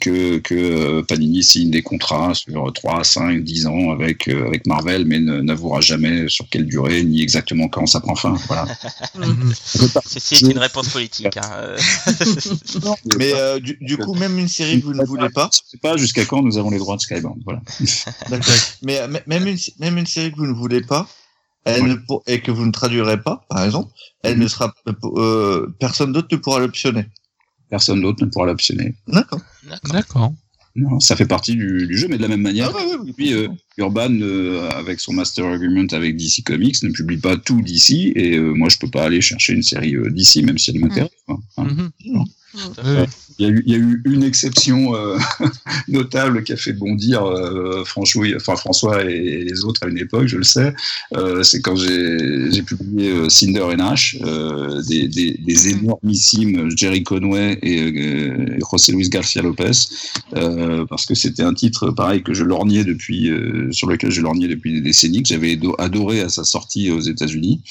que, 0.00 0.38
que 0.38 0.54
euh, 0.54 1.02
Panini 1.02 1.42
signe 1.44 1.70
des 1.70 1.82
contrats 1.82 2.34
sur 2.34 2.72
3, 2.72 3.04
5, 3.04 3.42
10 3.44 3.66
ans 3.66 3.90
avec, 3.90 4.28
euh, 4.28 4.46
avec 4.46 4.66
Marvel, 4.66 5.04
mais 5.04 5.20
ne- 5.20 5.40
n'avouera 5.40 5.80
jamais 5.80 6.28
sur 6.28 6.48
quelle 6.48 6.66
durée, 6.66 7.02
ni 7.04 7.22
exactement 7.22 7.68
quand 7.68 7.86
ça 7.86 8.00
prend 8.00 8.14
fin. 8.14 8.34
Voilà. 8.48 8.66
Mhm. 9.16 9.52
C'est 10.06 10.40
une 10.42 10.58
réponse 10.58 10.88
politique. 10.88 11.36
Hein. 11.36 11.50
euh. 11.54 11.76
Mais 13.18 13.32
euh, 13.34 13.60
du, 13.60 13.78
du 13.80 13.96
coup, 13.96 14.14
même 14.14 14.38
une 14.38 14.48
série 14.48 14.80
que 14.80 14.86
vous 14.86 14.94
ne 14.94 15.04
voulez 15.04 15.28
pas, 15.30 15.50
Je 15.52 15.70
sais 15.72 15.78
pas 15.78 15.96
jusqu'à 15.96 16.24
quand 16.24 16.42
nous 16.42 16.58
avons 16.58 16.70
les 16.70 16.78
droits 16.78 16.96
de 16.96 17.00
Skybound. 17.00 17.40
Voilà. 17.44 17.60
d'accord. 18.30 18.54
Mais 18.82 19.00
même 19.26 19.46
une, 19.46 19.58
même 19.78 19.98
une 19.98 20.06
série 20.06 20.32
que 20.32 20.36
vous 20.36 20.46
ne 20.46 20.52
voulez 20.54 20.80
pas, 20.82 21.08
elle 21.64 21.82
Ouais. 21.82 21.88
ne 21.90 21.94
pour- 21.94 22.22
et 22.26 22.40
que 22.40 22.50
vous 22.50 22.66
ne 22.66 22.72
traduirez 22.72 23.20
pas, 23.22 23.44
par 23.48 23.64
exemple, 23.64 23.90
elle 24.22 24.38
ne 24.38 24.48
sera, 24.48 24.74
euh, 25.16 25.66
personne 25.78 26.12
d'autre 26.12 26.28
ne 26.32 26.36
pourra 26.36 26.58
l'optionner. 26.60 27.06
Personne 27.70 28.00
d'autre 28.00 28.24
ne 28.24 28.30
pourra 28.30 28.46
l'optionner. 28.46 28.94
D'accord. 29.06 29.40
D'accord. 29.90 30.32
Non, 30.76 30.98
ça 30.98 31.14
fait 31.14 31.26
partie 31.26 31.54
du, 31.54 31.86
du 31.86 31.96
jeu, 31.96 32.08
mais 32.08 32.16
de 32.16 32.22
la 32.22 32.28
même 32.28 32.40
manière. 32.40 32.72
Ah 32.74 32.76
ouais, 32.76 32.84
ouais, 32.84 32.96
ouais. 32.96 33.10
Et 33.10 33.12
puis, 33.12 33.32
euh, 33.32 33.46
Urban, 33.78 34.10
euh, 34.10 34.68
avec 34.70 34.98
son 34.98 35.12
Master 35.12 35.46
Agreement 35.46 35.86
avec 35.92 36.16
DC 36.16 36.42
Comics, 36.44 36.82
ne 36.82 36.90
publie 36.90 37.16
pas 37.16 37.36
tout 37.36 37.62
DC, 37.62 38.12
et 38.16 38.36
euh, 38.36 38.52
moi, 38.54 38.68
je 38.68 38.78
peux 38.78 38.90
pas 38.90 39.04
aller 39.04 39.20
chercher 39.20 39.52
une 39.52 39.62
série 39.62 39.94
euh, 39.94 40.10
DC, 40.10 40.42
même 40.44 40.58
si 40.58 40.70
elle 40.70 40.80
m'intéresse. 40.80 41.10
Hein. 41.28 41.38
Il 43.38 43.46
y, 43.46 43.48
a 43.48 43.52
eu, 43.52 43.62
il 43.66 43.72
y 43.72 43.74
a 43.74 43.78
eu 43.78 44.00
une 44.04 44.22
exception 44.22 44.94
euh, 44.94 45.18
notable 45.88 46.44
qui 46.44 46.52
a 46.52 46.56
fait 46.56 46.72
bondir 46.72 47.24
euh, 47.24 47.84
François, 47.84 48.26
enfin, 48.36 48.54
François 48.54 49.02
et 49.02 49.44
les 49.44 49.64
autres 49.64 49.84
à 49.84 49.88
une 49.88 49.98
époque, 49.98 50.28
je 50.28 50.36
le 50.36 50.44
sais. 50.44 50.72
Euh, 51.16 51.42
c'est 51.42 51.60
quand 51.60 51.74
j'ai 51.76 52.62
publié 52.62 53.28
Cinder 53.28 53.66
et 53.72 53.76
Nash, 53.76 54.16
des, 54.88 55.08
des, 55.08 55.32
des 55.32 55.68
énormissimes 55.68 56.70
Jerry 56.76 57.02
Conway 57.02 57.58
et 57.62 58.58
José 58.70 58.92
Luis 58.92 59.08
Garcia 59.08 59.42
Lopez, 59.42 59.72
parce 60.88 61.06
que 61.06 61.14
c'était 61.14 61.42
un 61.42 61.54
titre 61.54 61.90
pareil 61.90 62.22
que 62.22 62.34
je 62.34 62.44
lorgnais 62.44 62.84
depuis, 62.84 63.30
sur 63.72 63.88
lequel 63.88 64.10
je 64.12 64.20
lorgnais 64.20 64.48
depuis 64.48 64.72
des 64.74 64.80
décennies, 64.80 65.22
que 65.22 65.28
j'avais 65.28 65.54
ado- 65.54 65.74
adoré 65.78 66.20
à 66.20 66.28
sa 66.28 66.44
sortie 66.44 66.90
aux 66.90 67.00
États-Unis, 67.00 67.62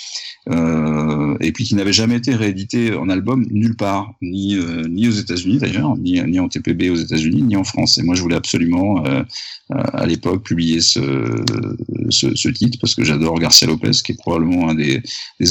et 0.49 1.51
puis 1.53 1.63
qui 1.63 1.75
n'avait 1.75 1.93
jamais 1.93 2.17
été 2.17 2.35
réédité 2.35 2.93
en 2.95 3.09
album 3.09 3.45
nulle 3.49 3.75
part, 3.75 4.13
ni, 4.21 4.57
euh, 4.73 4.87
ni 4.87 5.07
aux 5.07 5.11
États-Unis 5.11 5.57
d'ailleurs, 5.57 5.95
ni, 5.97 6.39
en 6.39 6.47
TPB 6.47 6.89
aux 6.89 6.95
États-Unis, 6.95 7.43
ni 7.43 7.55
en 7.55 7.63
France. 7.63 7.97
Et 7.97 8.03
moi, 8.03 8.15
je 8.15 8.21
voulais 8.21 8.35
absolument, 8.35 9.05
euh, 9.05 9.23
euh, 9.71 9.83
à 9.93 10.05
l'époque, 10.05 10.43
publier 10.43 10.81
ce, 10.81 12.49
titre 12.51 12.77
parce 12.79 12.95
que 12.95 13.03
j'adore 13.03 13.39
Garcia 13.39 13.67
Lopez, 13.67 13.91
qui 14.03 14.13
est 14.13 14.17
probablement 14.17 14.69
un 14.69 14.75
des, 14.75 15.01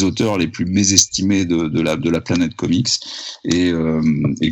auteurs 0.03 0.39
les 0.39 0.49
plus 0.49 0.65
mésestimés 0.65 1.45
de, 1.45 1.81
la, 1.81 2.21
planète 2.21 2.55
comics. 2.55 2.89
Et, 3.45 3.73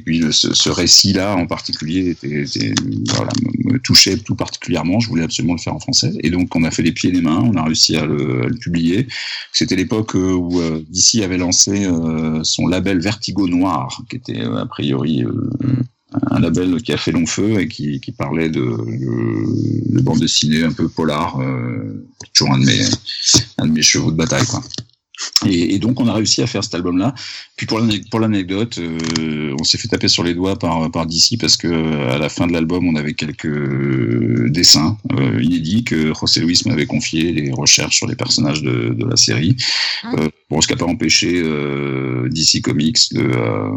puis, 0.04 0.22
ce, 0.30 0.68
récit-là 0.68 1.36
en 1.36 1.46
particulier 1.46 2.16
me, 2.22 3.78
touchait 3.78 4.16
tout 4.18 4.34
particulièrement. 4.34 5.00
Je 5.00 5.08
voulais 5.08 5.24
absolument 5.24 5.54
le 5.54 5.60
faire 5.60 5.74
en 5.74 5.80
français. 5.80 6.12
Et 6.22 6.30
donc, 6.30 6.54
on 6.54 6.64
a 6.64 6.70
fait 6.70 6.82
les 6.82 6.92
pieds 6.92 7.10
et 7.10 7.12
les 7.12 7.22
mains, 7.22 7.42
on 7.42 7.54
a 7.54 7.64
réussi 7.64 7.96
à 7.96 8.06
le, 8.06 8.48
publier. 8.60 9.06
C'était 9.52 9.76
l'époque 9.76 10.14
où 10.14 10.60
DC 10.90 11.22
avait 11.22 11.38
lancé 11.38 11.88
son 12.42 12.66
label 12.66 13.00
Vertigo 13.00 13.48
Noir, 13.48 14.02
qui 14.08 14.16
était 14.16 14.42
a 14.60 14.66
priori 14.66 15.24
euh, 15.24 15.32
un 16.30 16.40
label 16.40 16.82
qui 16.82 16.92
a 16.92 16.96
fait 16.96 17.12
long 17.12 17.26
feu 17.26 17.60
et 17.60 17.68
qui, 17.68 18.00
parlait 18.16 18.48
de 18.48 20.00
bande 20.02 20.20
dessinée 20.20 20.64
un 20.64 20.72
peu 20.72 20.88
polar, 20.88 21.40
euh, 21.40 22.06
toujours 22.34 22.54
un 22.54 22.58
de 22.58 22.66
mes 22.66 22.84
un 23.58 23.66
de 23.66 23.72
mes 23.72 23.82
chevaux 23.82 24.10
de 24.10 24.16
bataille 24.16 24.46
quoi. 24.46 24.62
Et, 25.46 25.74
et 25.74 25.78
donc 25.78 26.00
on 26.00 26.06
a 26.08 26.12
réussi 26.14 26.42
à 26.42 26.46
faire 26.46 26.62
cet 26.64 26.74
album-là. 26.74 27.14
Puis 27.56 27.66
pour 27.66 27.78
l'ane- 27.80 28.04
pour 28.10 28.20
l'anecdote, 28.20 28.78
euh, 28.78 29.54
on 29.58 29.64
s'est 29.64 29.78
fait 29.78 29.88
taper 29.88 30.08
sur 30.08 30.22
les 30.22 30.34
doigts 30.34 30.58
par 30.58 30.90
par 30.90 31.06
DC 31.06 31.38
parce 31.40 31.56
que 31.56 32.08
à 32.10 32.18
la 32.18 32.28
fin 32.28 32.46
de 32.46 32.52
l'album 32.52 32.86
on 32.86 32.96
avait 32.96 33.14
quelques 33.14 33.48
dessins 34.50 34.96
euh, 35.12 35.42
inédits 35.42 35.84
que 35.84 36.12
José 36.14 36.40
Luis 36.40 36.60
m'avait 36.66 36.86
confié 36.86 37.32
les 37.32 37.52
recherches 37.52 37.96
sur 37.96 38.06
les 38.06 38.16
personnages 38.16 38.62
de, 38.62 38.94
de 38.96 39.04
la 39.06 39.16
série. 39.16 39.56
Ah. 40.02 40.12
Euh, 40.18 40.28
bon, 40.50 40.60
ce 40.60 40.66
qui 40.66 40.72
n'a 40.74 40.78
pas 40.78 40.86
empêché 40.86 41.42
euh, 41.44 42.28
DC 42.30 42.62
Comics 42.62 43.12
de, 43.12 43.20
euh, 43.20 43.70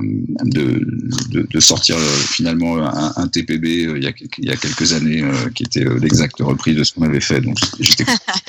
de, 0.46 0.86
de, 1.32 1.48
de 1.50 1.60
sortir 1.60 1.96
euh, 1.98 2.18
finalement 2.32 2.78
un, 2.78 3.14
un 3.16 3.28
TPB 3.28 3.86
euh, 3.86 3.98
il, 3.98 4.04
y 4.04 4.08
a, 4.08 4.12
il 4.38 4.46
y 4.46 4.52
a 4.52 4.56
quelques 4.56 4.94
années 4.94 5.22
euh, 5.22 5.50
qui 5.54 5.64
était 5.64 5.86
euh, 5.86 6.00
l'exacte 6.00 6.38
reprise 6.40 6.76
de 6.78 6.84
ce 6.84 6.94
qu'on 6.94 7.04
avait 7.04 7.20
fait. 7.22 7.42
Donc 7.42 7.58
j'étais 7.80 8.06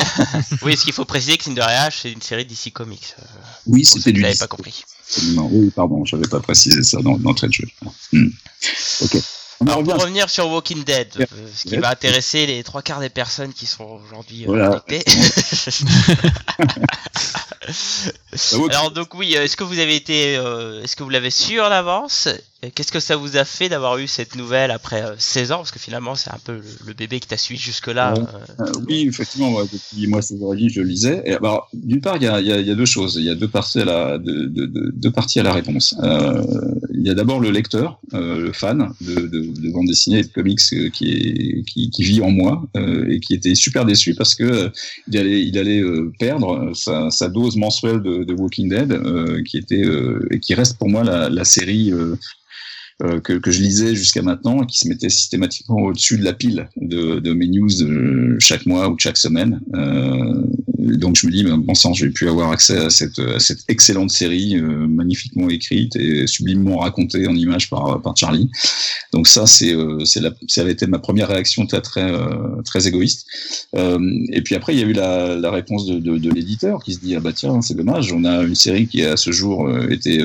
Oui, 0.62 0.76
ce 0.76 0.84
qu'il 0.84 0.92
faut 0.92 1.04
préciser 1.04 1.36
que 1.36 1.44
Cinderella, 1.44 1.90
c'est 1.90 2.12
une 2.12 2.22
série 2.22 2.44
DC 2.44 2.72
Comics. 2.72 2.83
Euh, 2.92 3.22
oui, 3.66 3.84
c'était 3.84 4.12
du 4.12 4.22
DC. 4.22 4.38
pas 4.38 4.46
compris. 4.46 4.84
Absolument. 5.06 5.48
Oui, 5.52 5.70
pardon, 5.74 6.04
j'avais 6.04 6.28
pas 6.28 6.40
précisé 6.40 6.82
ça 6.82 7.00
dans 7.02 7.16
d'entrée 7.16 7.48
de 7.48 7.52
jeu. 7.52 7.66
Hmm. 8.12 8.28
Ok. 9.02 9.16
Alors, 9.60 9.82
pour 9.84 9.94
revenir 10.00 10.28
sur 10.28 10.48
Walking 10.50 10.84
Dead, 10.84 11.08
euh, 11.20 11.24
ce 11.54 11.68
qui 11.68 11.76
va 11.76 11.90
intéresser 11.90 12.46
les 12.46 12.62
trois 12.64 12.82
quarts 12.82 13.00
des 13.00 13.08
personnes 13.08 13.52
qui 13.52 13.66
sont 13.66 13.84
aujourd'hui 14.06 14.44
euh, 14.44 14.48
Voilà. 14.48 14.80
connectées. 14.86 15.04
Alors 18.70 18.90
donc 18.90 19.14
oui, 19.14 19.34
euh, 19.36 19.44
est-ce 19.44 19.56
que 19.56 19.64
vous 19.64 19.78
avez 19.78 19.94
été, 19.96 20.36
euh, 20.36 20.82
est-ce 20.82 20.96
que 20.96 21.02
vous 21.02 21.10
l'avez 21.10 21.30
su 21.30 21.60
en 21.60 21.64
avance? 21.70 22.28
Et 22.62 22.70
Qu'est-ce 22.70 22.92
que 22.92 23.00
ça 23.00 23.16
vous 23.16 23.36
a 23.36 23.44
fait 23.44 23.68
d'avoir 23.68 23.98
eu 23.98 24.06
cette 24.06 24.36
nouvelle 24.36 24.70
après 24.70 25.02
euh, 25.02 25.14
16 25.18 25.52
ans? 25.52 25.56
Parce 25.58 25.70
que 25.70 25.78
finalement 25.78 26.14
c'est 26.14 26.30
un 26.30 26.38
peu 26.42 26.52
le, 26.54 26.62
le 26.86 26.94
bébé 26.94 27.20
qui 27.20 27.28
t'a 27.28 27.36
suivi 27.36 27.60
jusque-là. 27.60 28.14
Euh, 28.16 28.22
Euh, 28.60 28.72
oui, 28.88 29.06
effectivement, 29.08 29.52
ouais, 29.54 29.64
depuis 29.70 30.06
moi, 30.06 30.20
je 30.22 30.80
le 30.80 30.86
lisais. 30.86 31.22
Et, 31.26 31.36
d'une 31.74 32.00
part, 32.00 32.16
il 32.16 32.22
y 32.22 32.26
a, 32.26 32.40
y, 32.40 32.70
y 32.70 32.74
deux 32.74 32.84
choses. 32.86 33.16
Il 33.16 33.24
y 33.24 33.30
a 33.30 33.34
deux 33.34 33.48
parties 33.48 33.80
à 33.80 33.84
la, 33.84 34.18
deux, 34.18 34.46
deux, 34.46 34.66
deux- 34.66 34.90
deux 34.94 35.10
parties 35.10 35.40
à 35.40 35.42
la 35.42 35.52
réponse. 35.52 35.94
Euh, 36.02 36.42
il 36.94 37.02
y 37.06 37.10
a 37.10 37.14
d'abord 37.14 37.40
le 37.40 37.50
lecteur, 37.50 37.98
euh, 38.14 38.38
le 38.46 38.52
fan 38.52 38.92
de, 39.00 39.14
de, 39.14 39.40
de 39.60 39.70
bande 39.70 39.86
dessinée 39.86 40.20
et 40.20 40.22
de 40.22 40.28
comics 40.28 40.60
euh, 40.72 40.88
qui, 40.90 41.10
est, 41.12 41.64
qui, 41.64 41.90
qui 41.90 42.02
vit 42.02 42.22
en 42.22 42.30
moi 42.30 42.62
euh, 42.76 43.06
et 43.10 43.20
qui 43.20 43.34
était 43.34 43.54
super 43.54 43.84
déçu 43.84 44.14
parce 44.14 44.34
que 44.34 44.44
euh, 44.44 44.68
il 45.08 45.18
allait, 45.18 45.42
il 45.42 45.58
allait 45.58 45.80
euh, 45.80 46.10
perdre 46.18 46.70
sa, 46.74 47.10
sa 47.10 47.28
dose 47.28 47.53
mensuelle 47.56 48.00
de, 48.02 48.24
de 48.24 48.34
Walking 48.34 48.68
Dead, 48.68 48.92
euh, 48.92 49.42
qui 49.42 49.58
était 49.58 49.84
euh, 49.84 50.26
et 50.30 50.40
qui 50.40 50.54
reste 50.54 50.78
pour 50.78 50.88
moi 50.88 51.04
la, 51.04 51.28
la 51.28 51.44
série. 51.44 51.92
Euh, 53.02 53.18
que, 53.18 53.32
que 53.32 53.50
je 53.50 53.60
lisais 53.60 53.96
jusqu'à 53.96 54.22
maintenant 54.22 54.62
et 54.62 54.66
qui 54.66 54.78
se 54.78 54.86
mettait 54.86 55.08
systématiquement 55.08 55.78
au-dessus 55.78 56.16
de 56.16 56.22
la 56.22 56.32
pile 56.32 56.68
de, 56.76 57.18
de 57.18 57.32
mes 57.32 57.48
news 57.48 57.68
de 57.68 58.36
chaque 58.38 58.66
mois 58.66 58.88
ou 58.88 58.94
de 58.94 59.00
chaque 59.00 59.16
semaine. 59.16 59.60
Euh, 59.74 60.44
donc 60.78 61.16
je 61.16 61.26
me 61.26 61.32
dis, 61.32 61.42
bon 61.42 61.74
sang, 61.74 61.92
je 61.92 62.04
vais 62.04 62.12
plus 62.12 62.28
avoir 62.28 62.52
accès 62.52 62.76
à 62.76 62.90
cette, 62.90 63.18
à 63.18 63.40
cette 63.40 63.60
excellente 63.66 64.12
série 64.12 64.56
euh, 64.56 64.86
magnifiquement 64.86 65.48
écrite 65.48 65.96
et 65.96 66.28
sublimement 66.28 66.76
racontée 66.76 67.26
en 67.26 67.34
images 67.34 67.68
par, 67.68 68.00
par 68.00 68.16
Charlie. 68.16 68.48
Donc 69.12 69.26
ça, 69.26 69.46
c'est, 69.46 69.74
euh, 69.74 69.98
la, 70.20 70.30
ça 70.46 70.60
avait 70.60 70.72
été 70.72 70.86
ma 70.86 71.00
première 71.00 71.28
réaction 71.28 71.66
très 71.66 71.80
très 71.80 72.12
euh, 72.12 72.62
très 72.64 72.86
égoïste. 72.86 73.26
Et 74.32 74.42
puis 74.42 74.54
après, 74.54 74.72
il 74.74 74.78
y 74.78 74.84
a 74.84 74.86
eu 74.86 74.92
la, 74.92 75.34
la 75.34 75.50
réponse 75.50 75.86
de, 75.86 75.98
de, 75.98 76.18
de 76.18 76.30
l'éditeur 76.30 76.82
qui 76.84 76.94
se 76.94 77.00
dit, 77.00 77.16
ah 77.16 77.20
bah 77.20 77.32
tiens, 77.32 77.60
c'est 77.60 77.74
dommage, 77.74 78.12
on 78.12 78.24
a 78.24 78.42
une 78.42 78.54
série 78.54 78.86
qui 78.86 79.02
à 79.02 79.16
ce 79.16 79.32
jour 79.32 79.68
était 79.90 80.20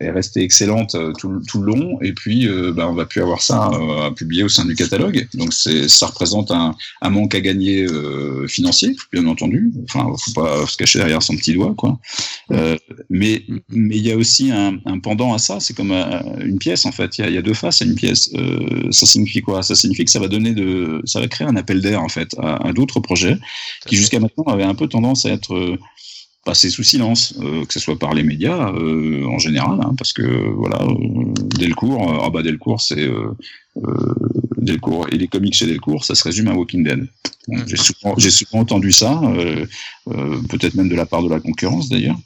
est 0.00 0.10
restée 0.10 0.42
excellente 0.42 0.96
tout, 1.18 1.40
tout 1.48 1.62
le 1.62 1.72
long, 1.72 1.93
et 2.02 2.12
puis 2.12 2.46
euh, 2.46 2.72
bah, 2.72 2.88
on 2.88 2.94
va 2.94 3.06
plus 3.06 3.22
avoir 3.22 3.42
ça 3.42 3.70
euh, 3.72 4.06
à 4.06 4.10
publier 4.10 4.42
au 4.42 4.48
sein 4.48 4.64
du 4.64 4.74
catalogue. 4.74 5.26
Donc 5.34 5.52
c'est 5.52 5.88
ça 5.88 6.06
représente 6.06 6.50
un, 6.50 6.74
un 7.02 7.10
manque 7.10 7.34
à 7.34 7.40
gagner 7.40 7.84
euh, 7.84 8.46
financier, 8.46 8.94
bien 9.12 9.26
entendu. 9.26 9.72
Enfin, 9.84 10.06
faut 10.18 10.32
pas 10.32 10.66
se 10.66 10.76
cacher 10.76 10.98
derrière 10.98 11.22
son 11.22 11.36
petit 11.36 11.54
doigt, 11.54 11.74
quoi. 11.76 11.98
Euh, 12.50 12.76
mais 13.10 13.44
mais 13.68 13.96
il 13.96 14.06
y 14.06 14.12
a 14.12 14.16
aussi 14.16 14.50
un, 14.50 14.78
un 14.86 14.98
pendant 14.98 15.32
à 15.34 15.38
ça. 15.38 15.60
C'est 15.60 15.74
comme 15.74 15.92
une 15.92 16.58
pièce 16.58 16.84
en 16.84 16.92
fait. 16.92 17.18
Il 17.18 17.28
y 17.30 17.34
y 17.34 17.38
a 17.38 17.42
deux 17.42 17.54
faces 17.54 17.82
à 17.82 17.84
une 17.84 17.94
pièce. 17.94 18.30
Euh, 18.34 18.90
ça 18.90 19.06
signifie 19.06 19.42
quoi? 19.42 19.62
Ça 19.62 19.74
signifie 19.74 20.04
que 20.04 20.10
ça 20.10 20.20
va 20.20 20.28
donner 20.28 20.52
de, 20.52 21.02
ça 21.04 21.20
va 21.20 21.28
créer 21.28 21.46
un 21.46 21.56
appel 21.56 21.80
d'air 21.80 22.02
en 22.02 22.08
fait 22.08 22.34
à, 22.38 22.68
à 22.68 22.72
d'autres 22.72 23.00
projets 23.00 23.36
qui 23.86 23.96
jusqu'à 23.96 24.20
maintenant 24.20 24.44
avaient 24.44 24.64
un 24.64 24.74
peu 24.74 24.88
tendance 24.88 25.26
à 25.26 25.30
être 25.30 25.76
passés 26.44 26.70
sous 26.70 26.82
silence, 26.82 27.34
euh, 27.40 27.64
que 27.64 27.72
ce 27.72 27.80
soit 27.80 27.98
par 27.98 28.14
les 28.14 28.22
médias 28.22 28.70
euh, 28.72 29.24
en 29.26 29.38
général, 29.38 29.78
hein, 29.82 29.94
parce 29.96 30.12
que 30.12 30.22
voilà, 30.22 30.82
euh, 30.82 31.32
Delcourt, 31.58 32.22
ah 32.22 32.30
bah 32.30 32.42
Delcourt 32.42 32.80
c'est 32.80 33.08
Delcourt 34.58 35.08
et 35.10 35.16
les 35.16 35.26
comics 35.26 35.54
chez 35.54 35.66
Delcourt, 35.66 36.04
ça 36.04 36.14
se 36.14 36.22
résume 36.22 36.48
à 36.48 36.54
Walking 36.54 36.84
Dead. 36.84 37.08
J'ai 37.66 38.30
souvent, 38.30 38.60
entendu 38.60 38.92
ça, 38.92 39.20
peut-être 40.48 40.74
même 40.74 40.88
de 40.88 40.94
la 40.94 41.06
part 41.06 41.22
de 41.22 41.28
la 41.28 41.40
concurrence 41.40 41.88
d'ailleurs. 41.88 42.16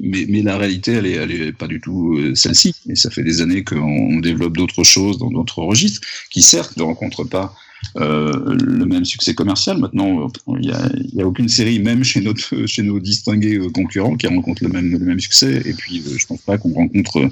Mais, 0.00 0.42
la 0.42 0.56
réalité, 0.56 0.92
elle 0.92 1.06
est, 1.06 1.52
pas 1.52 1.68
du 1.68 1.80
tout 1.80 2.18
celle-ci. 2.34 2.74
Et 2.88 2.96
ça 2.96 3.10
fait 3.10 3.22
des 3.22 3.42
années 3.42 3.62
qu'on 3.62 4.16
on 4.16 4.18
développe 4.18 4.56
d'autres 4.56 4.82
choses 4.82 5.18
dans 5.18 5.30
d'autres 5.30 5.62
registres, 5.62 6.00
qui 6.30 6.42
certes 6.42 6.76
ne 6.76 6.82
rencontrent 6.82 7.24
pas 7.24 7.54
le 7.96 8.84
même 8.84 9.04
succès 9.04 9.34
commercial. 9.34 9.78
Maintenant, 9.78 10.28
il 10.60 10.74
n'y 11.14 11.22
a, 11.22 11.26
aucune 11.26 11.48
série, 11.48 11.78
même 11.78 12.04
chez, 12.04 12.20
notre, 12.20 12.66
chez 12.66 12.82
nos 12.82 13.00
distingués 13.00 13.56
euh, 13.56 13.70
concurrents, 13.70 14.16
qui 14.16 14.26
rencontre 14.26 14.64
le 14.64 14.70
même, 14.70 14.90
le 14.90 14.98
même 14.98 15.20
succès. 15.20 15.62
Et 15.64 15.74
puis, 15.74 16.02
euh, 16.06 16.18
je 16.18 16.26
pense 16.26 16.42
pas 16.42 16.58
qu'on 16.58 16.72
rencontre 16.72 17.30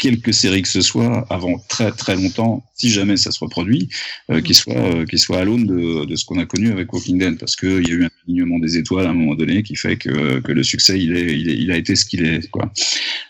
quelque 0.00 0.32
série 0.32 0.62
que 0.62 0.68
ce 0.68 0.80
soit 0.80 1.26
avant 1.28 1.58
très 1.68 1.92
très 1.92 2.16
longtemps, 2.16 2.64
si 2.74 2.88
jamais 2.88 3.18
ça 3.18 3.30
se 3.30 3.38
reproduit, 3.40 3.88
euh, 4.30 4.40
qui 4.40 4.54
soit 4.54 4.74
euh, 4.74 5.04
qui 5.04 5.18
soit 5.18 5.40
à 5.40 5.44
l'aune 5.44 5.66
de, 5.66 6.06
de 6.06 6.16
ce 6.16 6.24
qu'on 6.24 6.38
a 6.38 6.46
connu 6.46 6.72
avec 6.72 6.92
Walking 6.92 7.18
Dead, 7.18 7.38
parce 7.38 7.54
qu'il 7.54 7.86
y 7.86 7.92
a 7.92 7.94
eu 7.94 8.04
un 8.04 8.10
alignement 8.24 8.58
des 8.58 8.78
étoiles 8.78 9.06
à 9.06 9.10
un 9.10 9.14
moment 9.14 9.34
donné 9.34 9.62
qui 9.62 9.76
fait 9.76 9.96
que, 9.96 10.40
que 10.40 10.52
le 10.52 10.62
succès 10.62 10.98
il 10.98 11.14
est, 11.16 11.38
il 11.38 11.50
est 11.50 11.56
il 11.56 11.70
a 11.70 11.76
été 11.76 11.94
ce 11.96 12.06
qu'il 12.06 12.24
est 12.24 12.50
quoi. 12.50 12.72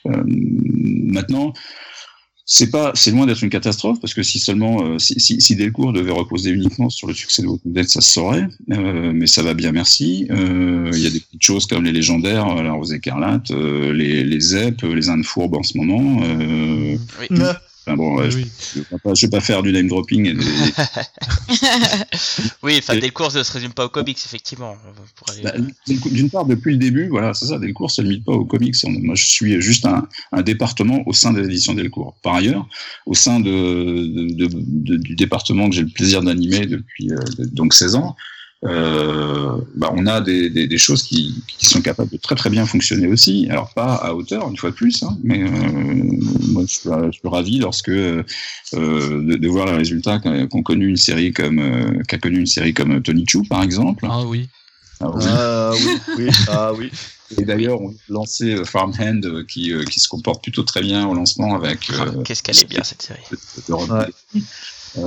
Euh, 0.07 0.23
maintenant. 0.27 1.53
C'est 2.53 2.69
pas, 2.69 2.91
c'est 2.97 3.13
loin 3.13 3.27
d'être 3.27 3.45
une 3.45 3.49
catastrophe 3.49 4.01
parce 4.01 4.13
que 4.13 4.25
si 4.25 4.41
seulement, 4.41 4.83
euh, 4.83 4.99
si, 4.99 5.15
si, 5.21 5.41
si 5.41 5.55
Delcourt 5.55 5.93
devait 5.93 6.11
reposer 6.11 6.51
uniquement 6.51 6.91
sur 6.91 7.07
le 7.07 7.15
succès 7.15 7.43
de 7.43 7.47
Walking 7.47 7.73
Dead, 7.73 7.89
ça 7.89 8.01
se 8.01 8.13
saurait. 8.13 8.49
Euh, 8.73 9.13
mais 9.15 9.29
ça 9.29 9.45
va 9.45 9.55
bien, 9.55 9.71
merci. 9.71 10.27
Euh, 10.33 10.91
Il 10.93 10.99
y 10.99 11.07
a 11.07 11.11
des 11.11 11.21
petites 11.21 11.45
choses 11.45 11.67
comme 11.67 11.85
les 11.85 11.93
légendaires, 11.93 12.49
euh, 12.49 12.65
la 12.65 12.73
Rose 12.73 12.93
écarlate, 12.93 13.53
euh, 13.53 13.93
les 13.93 14.25
les 14.25 14.41
ZEP, 14.41 14.83
les 14.83 15.09
Indes 15.09 15.25
fourbes 15.25 15.55
en 15.55 15.63
ce 15.63 15.79
moment. 15.79 16.23
Euh, 16.25 16.97
Oui. 17.21 17.39
Enfin 17.87 17.97
bon, 17.97 18.19
ouais, 18.19 18.29
Oui. 18.35 18.47
je, 18.75 18.81
je 18.81 18.85
vais 18.91 18.99
pas, 19.03 19.15
je 19.15 19.27
vais 19.27 19.31
pas 19.31 19.41
faire 19.41 19.63
du 19.63 19.73
name 19.73 19.89
dropping. 19.89 20.27
Et 20.27 20.35
Oui, 22.63 22.77
enfin, 22.79 22.95
Et- 22.95 23.01
Delcourt 23.01 23.33
ne 23.35 23.43
se 23.43 23.53
résume 23.53 23.73
pas 23.73 23.87
aux 23.87 23.89
comics, 23.89 24.19
effectivement. 24.25 24.77
Aller... 25.29 25.43
Bah, 25.43 25.53
Delcourt- 25.87 26.13
D'une 26.13 26.31
part, 26.31 26.45
depuis 26.45 26.73
le 26.73 26.79
début, 26.79 27.09
voilà, 27.09 27.35
c'est 27.35 27.47
ça, 27.47 27.59
Delcourt, 27.59 27.91
ça 27.91 28.03
ne 28.03 28.09
limite 28.09 28.25
pas 28.25 28.33
aux 28.33 28.45
comics. 28.45 28.75
Moi, 28.85 29.15
je 29.15 29.27
suis 29.27 29.61
juste 29.61 29.87
un, 29.87 30.07
un 30.33 30.43
département 30.43 31.03
au 31.07 31.13
sein 31.13 31.33
des 31.33 31.45
éditions 31.45 31.75
Delcourt. 31.75 32.17
Par 32.23 32.35
ailleurs, 32.35 32.69
au 33.07 33.15
sein 33.15 33.41
de, 33.41 33.51
de- 33.51 34.47
de- 34.47 34.51
de- 34.53 34.97
du 34.97 35.15
département 35.15 35.69
que 35.69 35.75
j'ai 35.77 35.83
le 35.83 35.89
plaisir 35.89 36.23
d'animer 36.23 36.67
depuis 36.67 37.11
euh, 37.11 37.17
de- 37.39 37.47
donc 37.47 37.75
16 37.75 37.95
ans, 37.95 38.17
euh, 38.17 38.23
bah, 38.63 39.91
on 39.97 40.07
a 40.07 40.21
des, 40.21 40.51
des, 40.51 40.67
des 40.67 40.79
choses 40.79 41.03
qui, 41.03 41.43
qui 41.59 41.67
sont 41.67 41.81
capables 41.81 42.11
de 42.11 42.17
très 42.19 42.35
très 42.35 42.51
bien 42.51 42.67
fonctionner 42.67 43.07
aussi. 43.07 43.47
Alors 43.51 43.73
pas 43.75 43.95
à 43.95 44.13
hauteur, 44.15 44.49
une 44.51 44.57
fois 44.57 44.71
de 44.71 44.75
plus, 44.75 45.03
hein, 45.03 45.17
mais 45.23 45.43
euh, 45.43 45.49
moi 45.49 46.63
je 46.67 46.73
suis, 46.75 46.89
je 47.07 47.19
suis 47.19 47.29
ravi 47.29 47.59
lorsque 47.59 47.89
euh, 47.89 48.23
de, 48.73 49.37
de 49.37 49.49
voir 49.49 49.67
les 49.67 49.73
résultats 49.77 50.19
qu'a 50.19 50.47
qu'ont 50.47 50.63
connu 50.63 50.89
une 50.89 50.97
série 50.97 51.33
comme 51.33 51.59
euh, 51.59 52.03
qu'a 52.07 52.19
connu 52.19 52.39
une 52.39 52.47
série 52.47 52.75
comme 52.75 53.01
Tony 53.03 53.25
Chu 53.27 53.43
par 53.49 53.63
exemple. 53.63 54.07
Ah 54.09 54.25
oui. 54.27 54.49
Ah, 55.03 55.11
oui. 55.15 55.25
Ah 55.27 55.71
oui, 55.73 55.99
oui, 56.19 56.29
ah 56.49 56.73
oui. 56.75 56.91
Et 57.39 57.45
d'ailleurs, 57.45 57.81
on 57.81 57.91
a 57.91 57.95
lancé 58.09 58.55
euh, 58.55 58.65
Farmhand 58.65 59.21
euh, 59.25 59.45
qui, 59.49 59.73
euh, 59.73 59.85
qui 59.85 60.01
se 60.01 60.09
comporte 60.09 60.43
plutôt 60.43 60.65
très 60.65 60.83
bien 60.83 61.07
au 61.07 61.15
lancement 61.15 61.55
avec 61.55 61.89
Ah, 61.97 62.03
euh, 62.03 62.23
Qu'est-ce 62.25 62.43
qu'elle 62.43 62.59
est 62.59 62.69
bien, 62.69 62.83
cette 62.83 63.01
série. 63.03 63.21
de 63.69 63.73
Rob 63.73 63.89
Ouais. 63.89 64.43
Euh, 64.99 65.01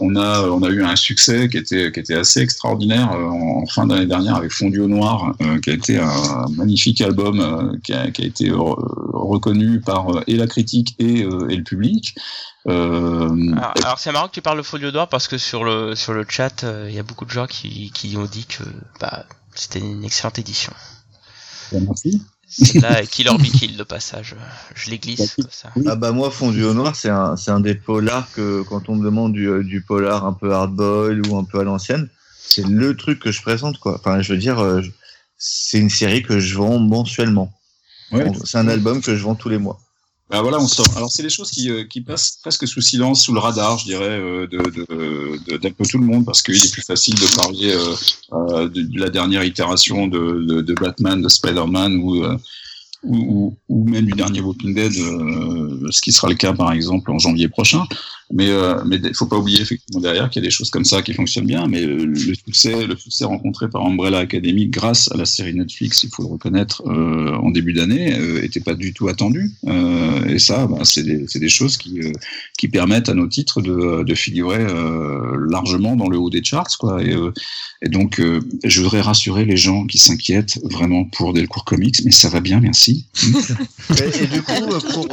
on 0.00 0.16
a 0.16 0.48
on 0.48 0.62
a 0.62 0.70
eu 0.70 0.82
un 0.82 0.96
succès 0.96 1.48
qui 1.50 1.58
était 1.58 1.92
qui 1.92 2.00
était 2.00 2.14
assez 2.14 2.40
extraordinaire 2.40 3.12
euh, 3.12 3.26
en, 3.26 3.62
en 3.62 3.66
fin 3.66 3.86
d'année 3.86 4.06
dernière 4.06 4.36
avec 4.36 4.50
Fondu 4.50 4.80
au 4.80 4.88
noir 4.88 5.34
euh, 5.42 5.60
qui 5.60 5.68
a 5.70 5.74
été 5.74 5.98
un 5.98 6.46
magnifique 6.56 7.02
album 7.02 7.40
euh, 7.40 7.76
qui, 7.84 7.92
a, 7.92 8.10
qui 8.10 8.22
a 8.22 8.24
été 8.24 8.48
re- 8.50 8.76
reconnu 9.12 9.80
par 9.80 10.08
euh, 10.16 10.22
et 10.26 10.36
la 10.36 10.46
critique 10.46 10.94
et, 10.98 11.22
euh, 11.22 11.48
et 11.50 11.56
le 11.56 11.64
public. 11.64 12.14
Euh, 12.66 13.28
Alors, 13.56 13.74
alors, 13.84 13.98
c'est 13.98 14.10
marrant 14.10 14.28
que 14.28 14.32
tu 14.32 14.42
parles 14.42 14.56
de 14.58 14.62
Folio 14.62 14.90
d'Or 14.90 15.08
parce 15.08 15.28
que 15.28 15.36
sur 15.38 15.64
le, 15.64 15.94
sur 15.94 16.14
le 16.14 16.24
chat, 16.26 16.64
euh, 16.64 16.86
il 16.88 16.94
y 16.94 16.98
a 16.98 17.02
beaucoup 17.02 17.26
de 17.26 17.30
gens 17.30 17.46
qui, 17.46 17.90
qui 17.92 18.16
ont 18.16 18.24
dit 18.24 18.46
que 18.46 18.64
bah, 19.00 19.26
c'était 19.54 19.80
une 19.80 20.02
excellente 20.02 20.38
édition. 20.38 20.72
merci. 21.72 22.22
Celle-là, 22.58 23.02
et 23.02 23.06
Killer 23.06 23.36
Be 23.38 23.50
Kill, 23.50 23.76
de 23.76 23.82
passage. 23.82 24.34
Je 24.74 24.90
les 24.90 24.98
glisse, 24.98 25.34
comme 25.36 25.50
ça. 25.50 25.70
Ah 25.86 25.94
bah 25.94 26.12
moi, 26.12 26.30
Fondu 26.30 26.64
au 26.64 26.72
noir, 26.72 26.96
c'est 26.96 27.10
un, 27.10 27.36
c'est 27.36 27.50
un 27.50 27.60
des 27.60 27.74
polars 27.74 28.30
que 28.32 28.62
quand 28.62 28.88
on 28.88 28.96
me 28.96 29.04
demande 29.04 29.32
du, 29.32 29.46
euh, 29.46 29.62
du 29.62 29.82
polar 29.82 30.24
un 30.24 30.32
peu 30.32 30.52
hardboil 30.52 31.26
ou 31.26 31.36
un 31.36 31.44
peu 31.44 31.60
à 31.60 31.64
l'ancienne, 31.64 32.08
c'est 32.38 32.66
le 32.66 32.96
truc 32.96 33.18
que 33.18 33.30
je 33.30 33.42
présente 33.42 33.78
quoi. 33.78 33.96
Enfin, 33.96 34.22
je 34.22 34.32
veux 34.32 34.38
dire, 34.38 34.58
euh, 34.60 34.80
c'est 35.36 35.78
une 35.78 35.90
série 35.90 36.22
que 36.22 36.38
je 36.38 36.56
vends 36.56 36.78
mensuellement. 36.78 37.52
Ouais. 38.12 38.30
C'est 38.44 38.58
un 38.58 38.68
album 38.68 39.02
que 39.02 39.16
je 39.16 39.22
vends 39.22 39.34
tous 39.34 39.48
les 39.48 39.58
mois. 39.58 39.78
Bah 40.28 40.42
voilà, 40.42 40.58
on 40.58 40.66
sort. 40.66 40.86
Alors 40.96 41.10
c'est 41.10 41.22
des 41.22 41.30
choses 41.30 41.50
qui, 41.52 41.70
euh, 41.70 41.84
qui 41.84 42.00
passent 42.00 42.38
presque 42.42 42.66
sous 42.66 42.80
silence, 42.80 43.22
sous 43.22 43.32
le 43.32 43.38
radar, 43.38 43.78
je 43.78 43.84
dirais, 43.84 44.04
euh, 44.08 44.48
de, 44.48 44.58
de, 44.58 45.56
d'un 45.56 45.70
peu 45.70 45.84
tout 45.84 45.98
le 45.98 46.04
monde, 46.04 46.24
parce 46.24 46.42
qu'il 46.42 46.56
est 46.56 46.72
plus 46.72 46.82
facile 46.82 47.14
de 47.14 47.36
parler 47.36 47.72
euh, 47.72 47.94
euh, 48.32 48.68
de, 48.68 48.98
la 48.98 49.08
dernière 49.08 49.44
itération 49.44 50.08
de, 50.08 50.62
de, 50.62 50.74
Batman, 50.74 51.22
de 51.22 51.28
Spider-Man 51.28 51.98
ou, 51.98 52.24
euh, 52.24 52.36
ou, 53.04 53.56
ou 53.68 53.84
même 53.88 54.06
du 54.06 54.12
dernier 54.12 54.40
Walking 54.40 54.74
Dead, 54.74 54.92
euh, 54.96 55.86
ce 55.90 56.00
qui 56.00 56.10
sera 56.10 56.28
le 56.28 56.34
cas 56.34 56.52
par 56.52 56.72
exemple 56.72 57.12
en 57.12 57.20
janvier 57.20 57.48
prochain. 57.48 57.84
Mais 58.32 58.48
euh, 58.50 58.82
mais 58.84 58.98
faut 59.14 59.26
pas 59.26 59.36
oublier 59.36 59.60
effectivement 59.60 60.00
derrière 60.00 60.28
qu'il 60.28 60.42
y 60.42 60.44
a 60.44 60.48
des 60.48 60.52
choses 60.52 60.70
comme 60.70 60.84
ça 60.84 61.00
qui 61.02 61.14
fonctionnent 61.14 61.46
bien. 61.46 61.68
Mais 61.68 61.82
euh, 61.84 62.04
le 62.04 62.34
succès, 62.34 62.86
le 62.86 62.96
succès 62.96 63.24
rencontré 63.24 63.68
par 63.70 63.86
Umbrella 63.86 64.18
Academy 64.18 64.66
grâce 64.66 65.10
à 65.12 65.16
la 65.16 65.24
série 65.26 65.54
Netflix, 65.54 66.02
il 66.02 66.10
faut 66.10 66.22
le 66.22 66.28
reconnaître, 66.28 66.82
euh, 66.86 67.36
en 67.36 67.50
début 67.50 67.72
d'année, 67.72 68.18
euh, 68.18 68.42
était 68.42 68.60
pas 68.60 68.74
du 68.74 68.92
tout 68.92 69.06
attendu. 69.06 69.52
Euh, 69.68 70.24
et 70.26 70.40
ça, 70.40 70.66
bah, 70.66 70.80
c'est 70.82 71.04
des, 71.04 71.26
des 71.32 71.48
choses 71.48 71.76
qui 71.76 72.00
euh, 72.00 72.12
qui 72.58 72.66
permettent 72.66 73.08
à 73.08 73.14
nos 73.14 73.28
titres 73.28 73.62
de, 73.62 74.02
de 74.02 74.14
figurer 74.14 74.66
largement 75.48 75.94
dans 75.94 76.08
le 76.08 76.18
haut 76.18 76.30
des 76.30 76.42
charts, 76.42 76.78
quoi. 76.78 77.02
Et, 77.02 77.14
et 77.82 77.88
donc, 77.88 78.20
je 78.64 78.80
voudrais 78.80 79.02
rassurer 79.02 79.44
les 79.44 79.56
gens 79.56 79.86
qui 79.86 79.98
s'inquiètent 79.98 80.58
vraiment 80.64 81.04
pour 81.04 81.32
Delcourt 81.32 81.64
Comics, 81.64 82.00
mais 82.04 82.10
ça 82.10 82.28
va 82.28 82.40
bien, 82.40 82.60
merci. 82.60 83.06
Et, 84.20 84.26
du 84.26 84.42
coup, 84.42 84.66
pour 84.92 85.08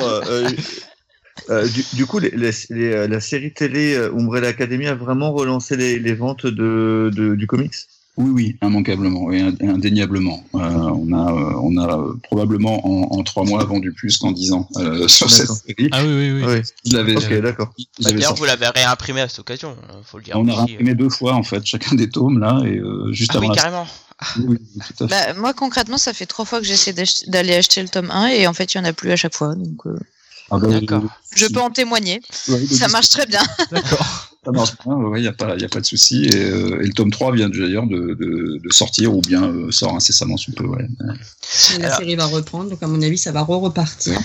euh, 1.50 1.68
du, 1.68 1.84
du 1.94 2.06
coup, 2.06 2.20
les, 2.20 2.30
les- 2.32 2.52
les, 2.70 2.92
euh, 2.94 3.08
la 3.08 3.20
série 3.20 3.54
télé 3.54 3.96
euh, 3.96 4.14
Umbrella 4.14 4.48
Academy 4.50 4.88
a 4.88 4.96
vraiment 4.96 5.32
relancé 5.34 5.76
les, 5.76 6.00
les 6.00 6.14
ventes 6.14 6.46
de, 6.46 7.12
de- 7.14 7.36
du 7.36 7.48
comics? 7.48 7.74
Oui, 8.16 8.30
oui, 8.30 8.58
immanquablement 8.62 9.32
et 9.32 9.42
ind- 9.42 9.58
indéniablement. 9.68 10.44
Euh, 10.54 10.60
on 10.60 11.12
a, 11.14 11.32
euh, 11.34 11.60
on 11.64 11.78
a 11.78 11.98
euh, 11.98 12.14
probablement 12.22 12.86
en, 12.86 13.18
en 13.18 13.24
trois 13.24 13.44
mois 13.44 13.64
vendu 13.66 13.92
plus 13.92 14.20
qu'en 14.20 14.32
dix 14.32 14.52
ans 14.54 14.70
euh, 14.78 15.08
sur 15.08 15.32
cette 15.32 15.50
série. 15.50 15.90
Ah 15.92 16.04
oui, 16.06 16.14
oui, 16.14 16.32
oui. 16.32 16.44
Oui. 16.46 16.62
Je 16.86 16.96
l'avais, 16.96 17.16
Ok, 17.18 17.42
d'accord. 17.42 17.74
Bah, 18.04 18.12
D'ailleurs, 18.12 18.36
vous 18.36 18.46
l'avez 18.46 18.68
réimprimé 18.68 19.22
à 19.22 19.28
cette 19.30 19.40
occasion, 19.40 19.76
euh, 19.90 19.94
faut 20.04 20.20
le 20.20 20.24
dire. 20.26 20.36
On 20.38 20.48
a 20.48 20.52
aussi. 20.54 20.74
imprimé 20.74 20.94
deux 20.94 21.10
fois 21.10 21.34
en 21.34 21.42
fait 21.42 21.66
chacun 21.66 21.96
des 21.96 22.08
tomes 22.08 22.38
là 22.40 22.62
et 22.66 22.78
euh, 22.78 23.12
juste 23.12 23.32
Ah 23.34 23.40
oui, 23.40 23.46
avant 23.48 23.56
carrément. 23.56 23.88
Oui, 24.38 24.46
oui, 24.48 24.58
tout 24.96 25.06
à 25.06 25.08
fait. 25.08 25.34
Bah, 25.34 25.40
moi, 25.40 25.54
concrètement, 25.56 25.98
ça 25.98 26.14
fait 26.14 26.28
trois 26.28 26.46
fois 26.46 26.60
que 26.62 26.68
j'essaie 26.68 26.94
d'ach- 26.94 27.28
d'aller 27.28 27.56
acheter 27.56 27.82
le 27.82 27.90
tome 27.90 28.12
1 28.12 28.28
et 28.28 28.46
en 28.46 28.54
fait, 28.54 28.72
il 28.76 28.80
n'y 28.80 28.86
en 28.86 28.90
a 28.90 28.94
plus 28.94 29.10
à 29.12 29.16
chaque 29.16 29.34
fois. 29.34 29.56
Donc, 29.56 29.88
euh, 29.88 29.98
Ah 30.52 30.58
bah, 30.60 30.68
D'accord. 30.68 31.04
je 31.36 31.46
peux 31.48 31.60
en 31.62 31.70
témoigner. 31.72 32.22
ouais, 32.50 32.66
Ça 32.68 32.88
marche 32.90 33.10
très 33.10 33.26
bien. 33.26 33.42
D'accord. 33.72 34.30
Ça 34.46 34.52
marche 34.52 34.72
bien, 34.86 34.96
il 35.16 35.22
n'y 35.22 35.28
a, 35.28 35.32
pas- 35.32 35.56
y 35.56 35.64
a 35.64 35.70
pas 35.70 35.80
de 35.80 35.86
souci. 35.86 36.26
Et, 36.26 36.36
euh, 36.36 36.82
et 36.82 36.88
le 36.88 36.94
tome 36.94 37.12
3 37.12 37.32
vient 37.34 37.50
d'ailleurs 37.50 37.88
de, 37.88 38.14
de, 38.14 38.60
de 38.62 38.74
sortir 38.74 39.16
ou 39.16 39.22
bien 39.22 39.44
euh, 39.44 39.72
sort 39.72 39.96
incessamment 39.96 40.36
sous 40.38 40.52
peu. 40.52 40.66
Ouais. 40.66 40.86
La 41.80 41.86
Alors- 41.88 41.98
série 42.00 42.16
va 42.16 42.26
reprendre, 42.26 42.70
donc 42.70 42.84
à 42.84 42.88
mon 42.88 43.02
avis, 43.02 43.18
ça 43.18 43.32
va 43.32 43.42
re-repartir. 43.42 44.20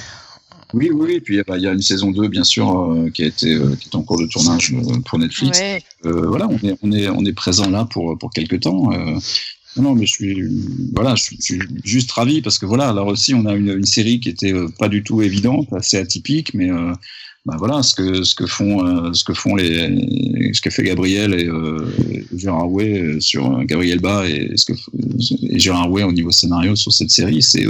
Oui, 0.75 0.91
oui, 0.93 1.13
et 1.15 1.21
puis 1.21 1.37
il 1.37 1.39
y 1.39 1.41
a- 1.53 1.57
il 1.57 1.63
y, 1.63 1.67
a 1.69 1.73
une 1.73 1.81
saison 1.81 2.11
2, 2.11 2.29
bien 2.29 2.45
sûr, 2.45 2.69
euh, 2.93 3.09
qui, 3.11 3.23
a 3.23 3.27
été, 3.27 3.55
euh, 3.55 3.75
qui 3.81 3.89
est 3.89 3.95
en 3.95 4.03
cours 4.03 4.19
de 4.21 4.27
tournage 4.27 4.73
euh, 4.75 4.99
pour 5.07 5.19
Netflix. 5.19 5.59
Ouais. 5.61 5.83
Euh, 6.05 6.27
voilà, 6.27 6.47
on 6.49 6.59
est, 6.59 6.77
on, 6.83 6.93
est, 6.93 7.09
on 7.09 7.25
est 7.25 7.33
présent 7.33 7.71
là 7.71 7.87
pour, 7.91 8.19
pour 8.19 8.31
quelques 8.31 8.61
temps. 8.61 8.91
Non, 9.79 9.95
mais 9.95 10.07
je 10.07 10.13
suis, 10.13 10.43
voilà, 10.95 11.15
je 11.15 11.25
suis, 11.25 11.59
juste 11.85 12.11
ravi 12.13 12.43
parce 12.43 12.59
que 12.59 12.67
voilà, 12.67 12.93
là 12.93 13.05
aussi, 13.05 13.35
on 13.35 13.47
a 13.47 13.55
une, 13.55 13.85
série 13.85 14.21
qui 14.21 14.29
était 14.29 14.53
euh, 14.53 14.69
pas 14.79 14.89
du 14.89 15.03
tout 15.03 15.23
évidente, 15.23 15.73
assez 15.73 15.97
atypique, 15.97 16.55
mais 16.55 16.71
euh, 16.71 16.93
bah 17.47 17.57
voilà, 17.59 17.83
ce 17.83 17.95
que, 17.95 18.25
ce 18.25 18.35
que 18.35 18.47
font, 18.47 18.85
euh, 18.85 19.13
ce 19.13 19.25
que 19.25 19.33
font 19.33 19.55
les, 19.55 20.53
ce 20.53 20.61
que 20.61 20.71
fait 20.71 20.83
Gabriel 20.83 21.33
et, 21.35 21.47
euh, 21.47 21.87
Gérard 22.37 22.71
Way 22.71 23.21
sur 23.21 23.65
Gabriel 23.65 24.01
Bas 24.01 24.29
et 24.29 24.53
ce 24.57 24.67
que 24.67 24.79
et 25.49 25.59
Gérard 25.59 25.91
Way 25.91 26.03
au 26.03 26.13
niveau 26.13 26.31
scénario 26.31 26.77
sur 26.77 26.93
cette 26.93 27.11
série, 27.11 27.41
c'est, 27.41 27.65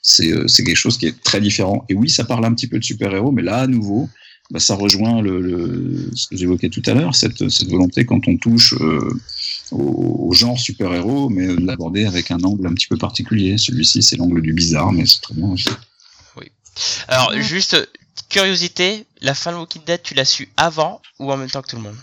c'est, 0.00 0.32
c'est 0.48 0.64
quelque 0.64 0.76
chose 0.76 0.96
qui 0.96 1.06
est 1.06 1.22
très 1.22 1.40
différent. 1.40 1.84
Et 1.88 1.94
oui, 1.94 2.08
ça 2.08 2.24
parle 2.24 2.44
un 2.44 2.54
petit 2.54 2.66
peu 2.66 2.78
de 2.78 2.84
super-héros, 2.84 3.32
mais 3.32 3.42
là, 3.42 3.58
à 3.58 3.66
nouveau, 3.66 4.08
bah, 4.50 4.58
ça 4.58 4.74
rejoint 4.74 5.20
le, 5.20 6.08
ce 6.14 6.26
que 6.28 6.36
j'évoquais 6.36 6.70
tout 6.70 6.82
à 6.86 6.94
l'heure, 6.94 7.14
cette, 7.14 7.48
cette 7.50 7.68
volonté 7.68 8.04
quand 8.04 8.26
on 8.26 8.36
touche 8.36 8.74
au, 9.72 10.28
au 10.28 10.32
genre 10.32 10.58
super-héros, 10.58 11.28
mais 11.28 11.46
de 11.46 11.64
l'aborder 11.66 12.06
avec 12.06 12.30
un 12.30 12.40
angle 12.42 12.66
un 12.66 12.74
petit 12.74 12.86
peu 12.86 12.96
particulier. 12.96 13.58
Celui-ci, 13.58 14.02
c'est 14.02 14.16
l'angle 14.16 14.42
du 14.42 14.52
bizarre, 14.52 14.92
mais 14.92 15.06
c'est 15.06 15.20
très 15.20 15.34
bien 15.34 15.48
aussi. 15.48 15.68
Alors, 17.08 17.30
Ouais. 17.30 17.42
juste, 17.42 17.76
curiosité, 18.28 19.04
la 19.20 19.34
fin 19.34 19.52
de 19.52 19.56
Walking 19.56 19.82
Dead, 19.86 20.02
tu 20.02 20.14
l'as 20.14 20.24
su 20.24 20.48
avant 20.56 21.02
ou 21.18 21.30
en 21.32 21.36
même 21.36 21.50
temps 21.50 21.60
que 21.62 21.68
tout 21.68 21.76
le 21.76 21.82
monde? 21.82 21.96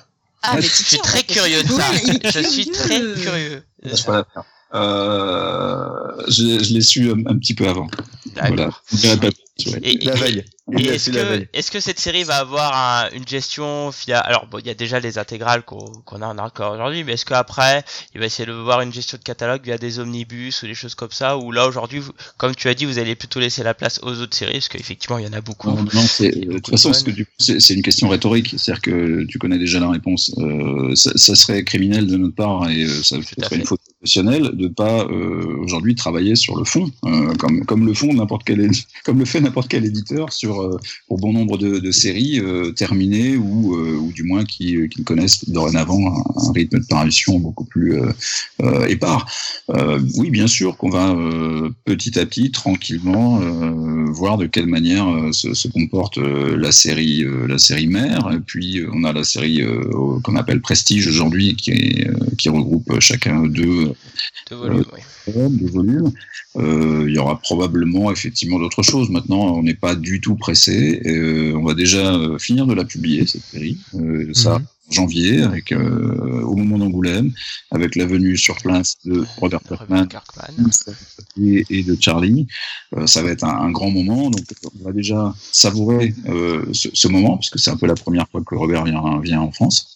Ah, 0.43 0.55
mais 0.55 0.61
Je 0.61 0.67
suis 0.67 0.97
très 0.99 1.23
curieux 1.23 1.63
de 1.63 1.67
ça. 1.67 1.91
Je 2.31 2.47
suis 2.47 2.67
très 2.67 2.99
curieux. 3.19 3.63
de 3.83 3.95
ça. 3.95 4.25
Euh, 4.75 5.89
je, 6.27 6.63
je 6.63 6.73
l'ai 6.73 6.81
su 6.81 7.09
un, 7.09 7.25
un 7.25 7.37
petit 7.37 7.55
peu 7.55 7.67
avant. 7.67 7.87
Voilà. 8.35 8.69
Je 8.93 9.15
pas. 9.15 9.29
Et, 9.83 9.97
La 10.05 10.13
veille. 10.15 10.43
est-ce 11.53 11.71
que, 11.71 11.79
cette 11.79 11.99
série 11.99 12.23
va 12.25 12.35
avoir 12.37 12.73
un- 12.75 13.09
une 13.15 13.25
gestion 13.27 13.89
via 14.05 14.19
alors 14.19 14.47
bon 14.47 14.59
il 14.59 14.67
y 14.67 14.69
a 14.69 14.73
déjà 14.73 14.99
les 14.99 15.17
intégrales 15.17 15.63
qu'on 15.63 16.21
a 16.21 16.27
en 16.27 16.37
encore 16.37 16.73
aujourd'hui 16.73 17.05
mais 17.05 17.13
est-ce 17.13 17.25
qu'après 17.25 17.85
il 18.13 18.19
va 18.19 18.25
essayer 18.25 18.45
de 18.45 18.51
voir 18.51 18.81
une 18.81 18.91
gestion 18.91 19.17
de 19.17 19.23
catalogue 19.23 19.61
via 19.63 19.77
des 19.77 19.99
omnibus 19.99 20.61
ou 20.63 20.67
des 20.67 20.73
choses 20.73 20.93
comme 20.93 21.11
ça 21.11 21.37
ou 21.37 21.51
là 21.53 21.67
aujourd'hui 21.67 21.99
vous- 21.99 22.11
comme 22.37 22.53
tu 22.53 22.67
as 22.67 22.73
dit 22.73 22.83
vous 22.85 22.99
allez 22.99 23.15
plutôt 23.15 23.39
laisser 23.39 23.63
la 23.63 23.73
place 23.73 23.99
aux 24.03 24.19
autres 24.19 24.35
séries 24.35 24.53
parce 24.53 24.67
qu'effectivement 24.67 25.17
il 25.19 25.25
y 25.25 25.29
en 25.29 25.33
a 25.33 25.41
beaucoup. 25.41 25.69
Non, 25.69 25.83
non, 25.93 26.01
c'est, 26.01 26.31
de 26.31 26.53
toute 26.55 26.69
façon, 26.71 26.91
c'est, 27.39 27.59
c'est 27.61 27.73
une 27.73 27.81
question 27.81 28.09
rhétorique, 28.09 28.53
c'est-à-dire 28.57 28.81
que 28.81 29.23
tu 29.25 29.37
connais 29.39 29.57
déjà 29.57 29.79
la 29.79 29.89
réponse. 29.89 30.33
Euh, 30.39 30.93
ça, 30.95 31.11
ça 31.15 31.35
serait 31.35 31.63
criminel 31.63 32.07
de 32.07 32.17
notre 32.17 32.35
part 32.35 32.69
et 32.69 32.83
euh, 32.83 33.03
ça, 33.03 33.15
serait 33.21 33.55
une 33.55 33.65
faute 33.65 33.79
professionnelle 33.99 34.51
de 34.53 34.67
pas 34.67 35.05
euh, 35.05 35.57
aujourd'hui 35.63 35.95
travailler 35.95 36.35
sur 36.35 36.57
le 36.57 36.65
fond, 36.65 36.91
euh, 37.05 37.33
comme 37.35 37.65
comme 37.65 37.85
le 37.85 37.93
fond 37.93 38.13
n'importe 38.13 38.43
quel 38.45 38.69
comme 39.05 39.19
le 39.19 39.25
fait 39.25 39.39
n'importe 39.47 39.69
quel 39.69 39.85
éditeur 39.85 40.33
sur 40.33 40.61
euh, 40.61 40.77
pour 41.07 41.17
bon 41.17 41.33
nombre 41.33 41.57
de, 41.57 41.79
de 41.79 41.91
séries 41.91 42.39
euh, 42.39 42.71
terminées 42.71 43.37
ou 43.37 43.75
euh, 43.75 43.95
ou 43.95 44.11
du 44.11 44.23
moins 44.23 44.43
qui, 44.45 44.89
qui 44.89 45.03
connaissent 45.03 45.49
dorénavant 45.49 46.01
un, 46.13 46.49
un 46.49 46.51
rythme 46.51 46.79
de 46.79 46.85
parution 46.85 47.39
beaucoup 47.39 47.65
plus 47.65 47.99
épars. 48.87 49.25
Oui, 50.17 50.29
bien 50.29 50.47
sûr 50.47 50.77
qu'on 50.77 50.89
va 50.89 51.15
petit 51.85 52.17
à 52.19 52.25
petit, 52.25 52.51
tranquillement, 52.51 53.39
voir 54.11 54.37
de 54.37 54.45
quelle 54.45 54.67
manière 54.67 55.07
se, 55.31 55.53
se 55.53 55.67
comporte 55.67 56.17
la 56.17 56.71
série, 56.71 57.25
la 57.47 57.57
série 57.57 57.87
mère. 57.87 58.31
Et 58.33 58.39
puis 58.39 58.83
on 58.91 59.03
a 59.03 59.13
la 59.13 59.23
série 59.23 59.61
qu'on 60.23 60.35
appelle 60.35 60.61
Prestige 60.61 61.07
aujourd'hui, 61.07 61.55
qui, 61.55 61.71
est, 61.71 62.35
qui 62.37 62.49
regroupe 62.49 62.99
chacun 62.99 63.43
oui. 63.43 63.49
deux 65.49 65.71
volumes. 65.71 66.11
Euh, 66.57 67.05
il 67.07 67.13
y 67.13 67.19
aura 67.19 67.39
probablement 67.39 68.11
effectivement 68.11 68.57
d'autres 68.59 68.83
choses. 68.83 69.09
Maintenant, 69.09 69.55
on 69.57 69.63
n'est 69.63 69.75
pas 69.75 69.95
du 69.95 70.21
tout 70.21 70.35
pressé. 70.35 71.01
Euh, 71.05 71.53
on 71.55 71.63
va 71.63 71.73
déjà 71.73 72.15
euh, 72.15 72.37
finir 72.39 72.65
de 72.65 72.73
la 72.73 72.83
publier 72.85 73.25
cette 73.27 73.43
série. 73.43 73.77
Ça 74.33 74.57
Mhm. 74.57 74.65
en 74.89 74.91
janvier, 74.91 75.41
avec 75.43 75.71
euh, 75.71 76.41
au 76.43 76.55
moment 76.55 76.77
d'Angoulême, 76.77 77.31
avec 77.71 77.95
la 77.95 78.05
venue 78.05 78.37
sur 78.37 78.55
place 78.55 78.95
de 79.05 79.25
Robert 79.37 79.59
Kirkman 79.67 80.07
et, 81.41 81.65
et 81.69 81.83
de 81.83 81.97
Charlie. 81.99 82.47
Euh, 82.95 83.05
ça 83.05 83.21
va 83.21 83.31
être 83.31 83.43
un, 83.43 83.55
un 83.67 83.71
grand 83.71 83.91
moment, 83.91 84.29
donc 84.29 84.43
on 84.79 84.85
va 84.85 84.93
déjà 84.93 85.33
savourer 85.51 86.15
euh, 86.29 86.65
ce, 86.71 86.87
ce 86.93 87.07
moment, 87.09 87.37
puisque 87.37 87.59
c'est 87.59 87.69
un 87.69 87.77
peu 87.77 87.85
la 87.85 87.95
première 87.95 88.27
fois 88.29 88.41
que 88.45 88.55
Robert 88.55 88.85
vient, 88.85 89.19
vient 89.21 89.41
en 89.41 89.51
France 89.51 89.93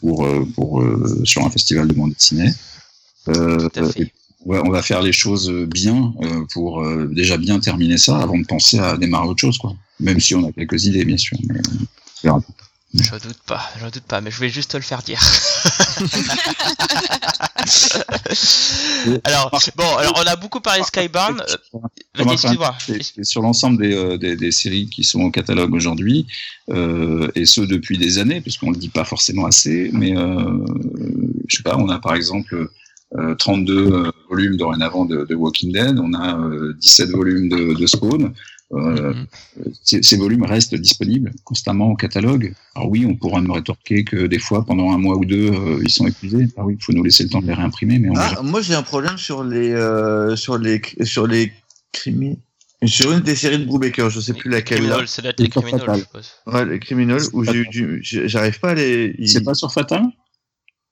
pour, 0.00 0.26
pour 0.54 0.84
sur 1.24 1.44
un 1.46 1.50
festival 1.50 1.86
de 1.88 1.94
bande 1.94 2.12
dessinée. 2.12 2.50
Tout 3.24 3.32
à 3.32 3.84
fait. 3.90 4.02
et 4.02 4.12
ouais, 4.46 4.60
on 4.64 4.70
va 4.70 4.82
faire 4.82 5.02
les 5.02 5.12
choses 5.12 5.50
bien 5.50 6.14
euh, 6.22 6.44
pour 6.52 6.82
euh, 6.82 7.08
déjà 7.12 7.36
bien 7.36 7.60
terminer 7.60 7.98
ça 7.98 8.18
avant 8.18 8.38
de 8.38 8.46
penser 8.46 8.78
à 8.78 8.96
démarrer 8.96 9.28
autre 9.28 9.40
chose, 9.40 9.58
quoi. 9.58 9.74
Même 10.00 10.20
si 10.20 10.34
on 10.34 10.46
a 10.46 10.52
quelques 10.52 10.84
idées, 10.84 11.04
bien 11.04 11.16
sûr. 11.16 11.36
mais 11.48 11.60
on 11.68 11.86
verra. 12.22 12.40
Je 12.94 13.10
doute 13.10 13.40
pas, 13.46 13.62
je 13.78 13.84
doute 13.86 14.04
pas, 14.04 14.20
mais 14.20 14.30
je 14.30 14.40
vais 14.40 14.48
juste 14.48 14.70
te 14.70 14.76
le 14.76 14.82
faire 14.82 15.02
dire. 15.02 15.20
alors, 19.24 19.50
bon, 19.76 19.96
alors 19.96 20.14
on 20.16 20.26
a 20.26 20.36
beaucoup 20.36 20.60
parlé 20.60 20.80
de 20.80 20.86
Skybound. 20.86 21.42
Euh, 21.74 22.32
excuse-moi. 22.32 22.76
sur 23.22 23.42
l'ensemble 23.42 23.78
des, 23.78 23.94
euh, 23.94 24.18
des, 24.18 24.36
des 24.36 24.52
séries 24.52 24.88
qui 24.88 25.04
sont 25.04 25.20
au 25.20 25.30
catalogue 25.30 25.74
aujourd'hui, 25.74 26.26
euh, 26.70 27.30
et 27.34 27.46
ce 27.46 27.60
depuis 27.60 27.98
des 27.98 28.18
années, 28.18 28.40
puisqu'on 28.40 28.70
le 28.70 28.76
dit 28.76 28.88
pas 28.88 29.04
forcément 29.04 29.46
assez, 29.46 29.90
mais 29.92 30.16
euh, 30.16 30.64
je 31.48 31.56
sais 31.56 31.62
pas, 31.62 31.76
on 31.76 31.88
a 31.88 31.98
par 31.98 32.14
exemple 32.14 32.54
euh, 32.54 32.70
32 33.38 33.74
euh, 33.92 34.10
volumes 34.28 34.56
dorénavant 34.56 35.04
de, 35.04 35.24
de 35.24 35.34
Walking 35.34 35.72
Dead, 35.72 35.98
on 35.98 36.12
a 36.14 36.38
euh, 36.38 36.74
17 36.80 37.10
volumes 37.10 37.48
de, 37.48 37.74
de 37.78 37.86
Spawn. 37.86 38.32
Euh, 38.72 39.12
Mhm. 39.14 39.26
ces, 39.84 40.02
ces 40.02 40.16
volumes 40.16 40.42
restent 40.42 40.74
disponibles 40.74 41.30
constamment 41.44 41.92
au 41.92 41.94
catalogue. 41.94 42.52
Alors 42.74 42.90
oui, 42.90 43.06
on 43.06 43.14
pourra 43.14 43.40
me 43.40 43.52
rétorquer 43.52 44.02
que 44.02 44.26
des 44.26 44.40
fois, 44.40 44.64
pendant 44.64 44.90
un 44.90 44.98
mois 44.98 45.16
ou 45.16 45.24
deux, 45.24 45.52
euh, 45.52 45.78
ils 45.84 45.88
sont 45.88 46.04
épuisés. 46.04 46.48
Ah 46.56 46.64
oui, 46.64 46.74
il 46.76 46.84
faut 46.84 46.92
nous 46.92 47.04
laisser 47.04 47.22
le 47.22 47.28
temps 47.28 47.40
de 47.40 47.46
les 47.46 47.54
réimprimer, 47.54 48.00
mais 48.00 48.10
on 48.10 48.14
Ah, 48.16 48.42
moi 48.42 48.60
j'ai 48.62 48.74
un 48.74 48.82
problème 48.82 49.18
sur 49.18 49.44
les 49.44 49.70
euh, 49.70 50.34
sur 50.34 50.58
les 50.58 50.82
sur 51.04 51.28
les 51.28 51.52
criminels. 51.92 52.38
Sur 52.84 53.12
une 53.12 53.20
des 53.20 53.36
séries 53.36 53.58
de 53.60 53.64
Brubaker, 53.66 54.10
je 54.10 54.18
sais 54.20 54.34
plus 54.34 54.50
laquelle 54.50 54.78
là. 54.82 54.96
Criminal, 55.04 55.08
c'est 55.08 55.22
la 55.22 55.32
criminal, 55.32 55.80
fatal. 55.80 55.94
je 55.98 56.00
suppose. 56.02 56.30
Ouais, 56.46 56.64
les 56.66 56.78
criminels 56.80 57.22
où 57.34 57.44
j'ai 57.44 57.54
eu 57.54 57.68
du, 57.68 58.00
j'arrive 58.02 58.58
pas 58.58 58.70
à 58.70 58.74
les. 58.74 59.14
C'est 59.26 59.44
pas 59.44 59.54
sur 59.54 59.72
Fatal? 59.72 60.02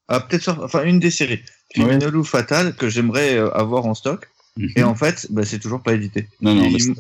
Ah, 0.09 0.21
peut-être 0.21 0.43
sur, 0.43 0.63
enfin 0.63 0.85
une 0.85 0.99
des 1.01 1.11
séries, 1.11 1.41
criminel 1.71 2.15
ou 2.17 2.25
fatal 2.25 2.75
que 2.77 2.89
j'aimerais 2.89 3.35
euh, 3.37 3.51
avoir 3.57 3.87
en 3.87 3.95
stock. 3.95 4.29
Et 4.77 4.83
en 4.85 4.95
fait, 4.95 5.27
bah, 5.31 5.43
c'est 5.45 5.59
toujours 5.59 5.83
pas 5.83 5.95
édité. 5.95 6.29
Non, 6.41 6.55
non, 6.55 6.67
il- 6.67 6.95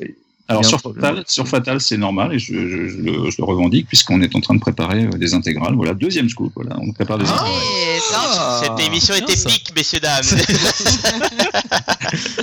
Alors 0.48 0.64
sur. 0.64 0.80
Fatal, 0.80 1.22
sur 1.26 1.46
Fatal, 1.48 1.80
c'est 1.80 1.96
normal 1.96 2.34
et 2.34 2.38
je, 2.38 2.52
je, 2.68 2.88
je 2.88 2.96
le, 2.98 3.30
je 3.30 3.36
le 3.38 3.44
revendique 3.44 3.86
puisqu'on 3.88 4.20
est 4.22 4.34
en 4.34 4.40
train 4.40 4.54
de 4.54 4.60
préparer 4.60 5.04
euh, 5.04 5.10
des 5.10 5.32
intégrales. 5.34 5.74
Voilà, 5.74 5.94
deuxième 5.94 6.28
scoop. 6.28 6.52
Voilà, 6.56 6.76
on 6.80 6.92
prépare 6.92 7.18
des 7.18 7.24
Ah. 7.28 7.32
intégrales. 7.40 8.00
Ça, 8.10 8.60
Cette 8.64 8.86
émission 8.86 9.14
bien, 9.14 9.22
était 9.24 9.36
ça. 9.36 9.48
pique, 9.48 9.72
messieurs, 9.76 10.00
dames. 10.00 10.24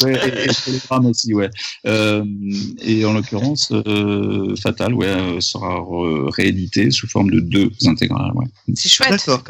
Ouais, 0.03 0.13
et, 0.13 0.43
et 0.43 0.71
les 0.71 0.79
drames 0.87 1.05
aussi, 1.05 1.33
ouais. 1.33 1.49
Euh, 1.85 2.25
et 2.81 3.05
en 3.05 3.13
l'occurrence, 3.13 3.71
euh, 3.71 4.55
Fatal, 4.61 4.93
ouais, 4.93 5.37
sera 5.39 5.81
réédité 6.35 6.91
sous 6.91 7.07
forme 7.07 7.29
de 7.29 7.39
deux 7.39 7.69
intégrales. 7.85 8.31
Ouais. 8.35 8.45
c'est 8.75 8.89
chouette. 8.89 9.11
D'accord. 9.11 9.41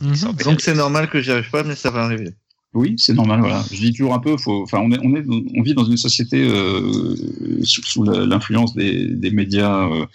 Mhm. 0.00 0.36
Donc 0.44 0.60
c'est 0.60 0.74
normal 0.74 1.08
que 1.08 1.20
j'y 1.20 1.30
arrive 1.30 1.50
pas, 1.50 1.62
mais 1.64 1.74
ça 1.76 1.90
va 1.90 2.04
arriver. 2.04 2.30
Oui, 2.76 2.96
c'est 2.98 3.14
normal. 3.14 3.38
Voilà. 3.38 3.64
Je 3.70 3.76
dis 3.78 3.92
toujours 3.92 4.14
un 4.14 4.18
peu. 4.18 4.36
Faut, 4.36 4.64
enfin, 4.64 4.80
on 4.82 4.90
est, 4.90 4.98
on 5.04 5.14
est, 5.14 5.24
on 5.56 5.62
vit 5.62 5.74
dans 5.74 5.84
une 5.84 5.96
société 5.96 6.42
euh, 6.42 7.14
sous, 7.62 8.02
l'influence 8.02 8.74
des, 8.74 9.06
des 9.06 9.30
médias, 9.30 9.88
euh, 9.88 10.06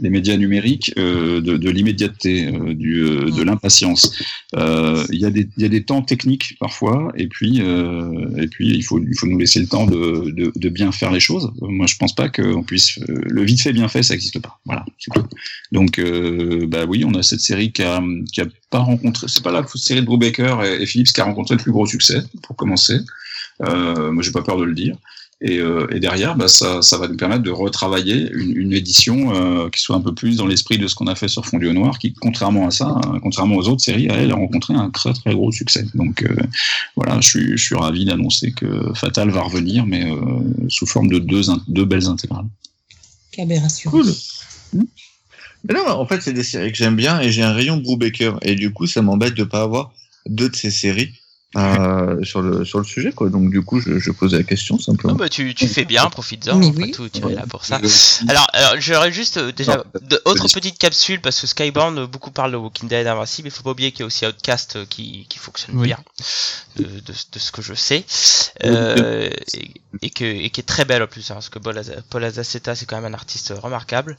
des 0.00 0.10
médias 0.10 0.36
numériques, 0.36 0.92
euh, 0.98 1.40
de, 1.40 1.56
de 1.56 1.70
l'immédiateté, 1.70 2.48
euh, 2.48 2.74
du, 2.74 3.02
euh, 3.04 3.30
de 3.30 3.40
l'impatience. 3.44 4.12
Euh, 4.56 5.04
Il 5.12 5.20
y 5.20 5.26
a 5.26 5.30
des, 5.30 5.48
il 5.56 5.62
y 5.62 5.66
a 5.66 5.68
des 5.68 5.84
temps 5.84 6.02
techniques 6.02 6.56
parfois, 6.58 7.12
et 7.16 7.28
puis, 7.28 7.60
euh, 7.62 8.10
et 8.36 8.48
puis, 8.48 8.68
il 8.70 8.82
faut, 8.82 8.98
il 9.00 9.16
faut 9.16 9.28
nous 9.28 9.38
laisser 9.38 9.60
le 9.60 9.68
temps 9.68 9.86
de, 9.86 10.32
de, 10.32 10.50
de 10.56 10.68
bien 10.70 10.90
faire 10.90 11.12
les 11.12 11.20
choses. 11.20 11.52
Moi, 11.60 11.86
je 11.86 11.94
pense 11.98 12.16
pas 12.16 12.28
qu'on 12.28 12.64
puisse. 12.64 12.98
euh, 13.08 13.20
le 13.26 13.44
vite 13.44 13.62
fait, 13.62 13.72
bien 13.72 13.86
fait, 13.86 14.02
ça 14.02 14.14
n'existe 14.14 14.40
pas. 14.40 14.58
Voilà, 14.64 14.84
c'est 14.98 15.12
tout. 15.14 15.24
Donc, 15.70 16.00
euh, 16.00 16.66
bah 16.66 16.84
oui, 16.84 17.04
on 17.06 17.14
a 17.14 17.22
cette 17.22 17.42
série 17.42 17.70
qui 17.70 17.84
a, 17.84 18.02
qui 18.32 18.40
a 18.40 18.46
pas 18.70 18.80
rencontré. 18.80 19.26
C'est 19.28 19.42
pas 19.42 19.52
la 19.52 19.64
série 19.74 20.00
de 20.00 20.06
Brubaker 20.06 20.64
et, 20.64 20.82
et 20.82 20.86
Phillips 20.86 21.12
qui 21.12 21.20
a 21.20 21.24
rencontré 21.24 21.56
le 21.56 21.62
plus 21.62 21.72
gros 21.72 21.86
succès 21.86 22.22
pour 22.42 22.56
commencer. 22.56 22.98
Euh, 23.62 24.12
moi, 24.12 24.22
j'ai 24.22 24.32
pas 24.32 24.42
peur 24.42 24.58
de 24.58 24.64
le 24.64 24.74
dire. 24.74 24.96
Et, 25.40 25.58
euh, 25.58 25.86
et 25.92 26.00
derrière, 26.00 26.34
bah, 26.34 26.48
ça, 26.48 26.82
ça 26.82 26.98
va 26.98 27.06
nous 27.06 27.16
permettre 27.16 27.44
de 27.44 27.50
retravailler 27.52 28.28
une, 28.32 28.56
une 28.56 28.72
édition 28.72 29.32
euh, 29.32 29.70
qui 29.70 29.80
soit 29.80 29.94
un 29.94 30.00
peu 30.00 30.12
plus 30.12 30.36
dans 30.36 30.46
l'esprit 30.46 30.78
de 30.78 30.88
ce 30.88 30.96
qu'on 30.96 31.06
a 31.06 31.14
fait 31.14 31.28
sur 31.28 31.46
Fondu 31.46 31.68
au 31.68 31.72
Noir, 31.72 32.00
qui, 32.00 32.12
contrairement 32.12 32.66
à 32.66 32.72
ça, 32.72 32.86
hein, 32.88 33.20
contrairement 33.22 33.54
aux 33.54 33.68
autres 33.68 33.80
séries, 33.80 34.08
elle 34.10 34.32
a 34.32 34.34
rencontré 34.34 34.74
un 34.74 34.90
très 34.90 35.12
très 35.12 35.32
gros 35.34 35.52
succès. 35.52 35.86
Donc 35.94 36.24
euh, 36.24 36.34
voilà, 36.96 37.20
je 37.20 37.28
suis, 37.28 37.50
je 37.56 37.62
suis 37.62 37.76
ravi 37.76 38.04
d'annoncer 38.04 38.50
que 38.50 38.92
Fatal 38.94 39.30
va 39.30 39.42
revenir, 39.42 39.86
mais 39.86 40.10
euh, 40.10 40.18
sous 40.68 40.86
forme 40.86 41.08
de 41.08 41.20
deux, 41.20 41.42
deux 41.68 41.84
belles 41.84 42.08
intégrales. 42.08 42.46
Cool. 43.92 44.12
Mais 45.64 45.74
non, 45.74 45.86
en 45.86 46.06
fait, 46.06 46.20
c'est 46.20 46.32
des 46.32 46.42
séries 46.42 46.72
que 46.72 46.78
j'aime 46.78 46.96
bien 46.96 47.20
et 47.20 47.30
j'ai 47.30 47.42
un 47.42 47.52
rayon 47.52 47.76
Brubaker. 47.76 48.38
Et 48.42 48.54
du 48.54 48.72
coup, 48.72 48.86
ça 48.86 49.02
m'embête 49.02 49.34
de 49.34 49.44
pas 49.44 49.62
avoir 49.62 49.92
deux 50.26 50.48
de 50.48 50.56
ces 50.56 50.70
séries 50.70 51.12
euh, 51.56 52.22
sur, 52.24 52.42
le, 52.42 52.64
sur 52.64 52.78
le 52.78 52.84
sujet. 52.84 53.12
Quoi. 53.12 53.30
Donc, 53.30 53.50
du 53.50 53.62
coup, 53.62 53.80
je, 53.80 53.98
je 53.98 54.10
posais 54.10 54.36
la 54.38 54.42
question 54.44 54.74
Non, 54.76 54.80
simplement. 54.82 55.14
bah, 55.14 55.28
tu, 55.28 55.54
tu 55.54 55.66
fais 55.66 55.84
bien, 55.84 56.08
oui. 56.76 56.90
tout, 56.90 57.08
tu 57.08 57.26
es 57.26 57.34
là 57.34 57.44
pour 57.48 57.64
ça. 57.64 57.80
Alors, 58.28 58.46
alors 58.52 58.74
j'aurais 58.80 59.12
juste 59.12 59.38
euh, 59.38 59.50
déjà 59.52 59.76
Non, 60.10 60.16
autre 60.26 60.46
petite 60.52 60.78
capsule 60.78 61.20
parce 61.20 61.40
que 61.40 61.46
Skybound, 61.46 61.98
euh, 61.98 62.06
beaucoup 62.06 62.30
parlent 62.30 62.52
de 62.52 62.56
Walking 62.56 62.88
Dead 62.88 63.06
Invincible. 63.06 63.48
Il 63.48 63.50
faut 63.50 63.62
pas 63.62 63.70
oublier 63.70 63.92
qu'il 63.92 64.00
y 64.00 64.02
a 64.02 64.06
aussi 64.06 64.26
Outcast 64.26 64.86
qui, 64.88 65.26
qui 65.28 65.38
fonctionne 65.38 65.76
Oui. 65.76 65.86
bien, 65.86 65.98
de, 66.76 66.84
de, 66.84 67.00
de 67.32 67.38
ce 67.38 67.50
que 67.50 67.62
je 67.62 67.74
sais, 67.74 68.04
euh, 68.64 69.30
et, 69.54 69.70
et 70.02 70.10
que 70.10 70.24
et 70.24 70.50
qui 70.50 70.60
est 70.60 70.64
très 70.64 70.84
belle 70.84 71.02
en 71.02 71.06
plus. 71.06 71.30
hein, 71.30 71.34
parce 71.34 71.48
que 71.48 71.58
Paul, 71.58 71.78
Az- 71.78 72.02
Paul 72.10 72.24
Azaceta, 72.24 72.74
c'est 72.74 72.86
quand 72.86 72.96
même 73.00 73.10
un 73.12 73.14
artiste 73.14 73.52
remarquable. 73.62 74.16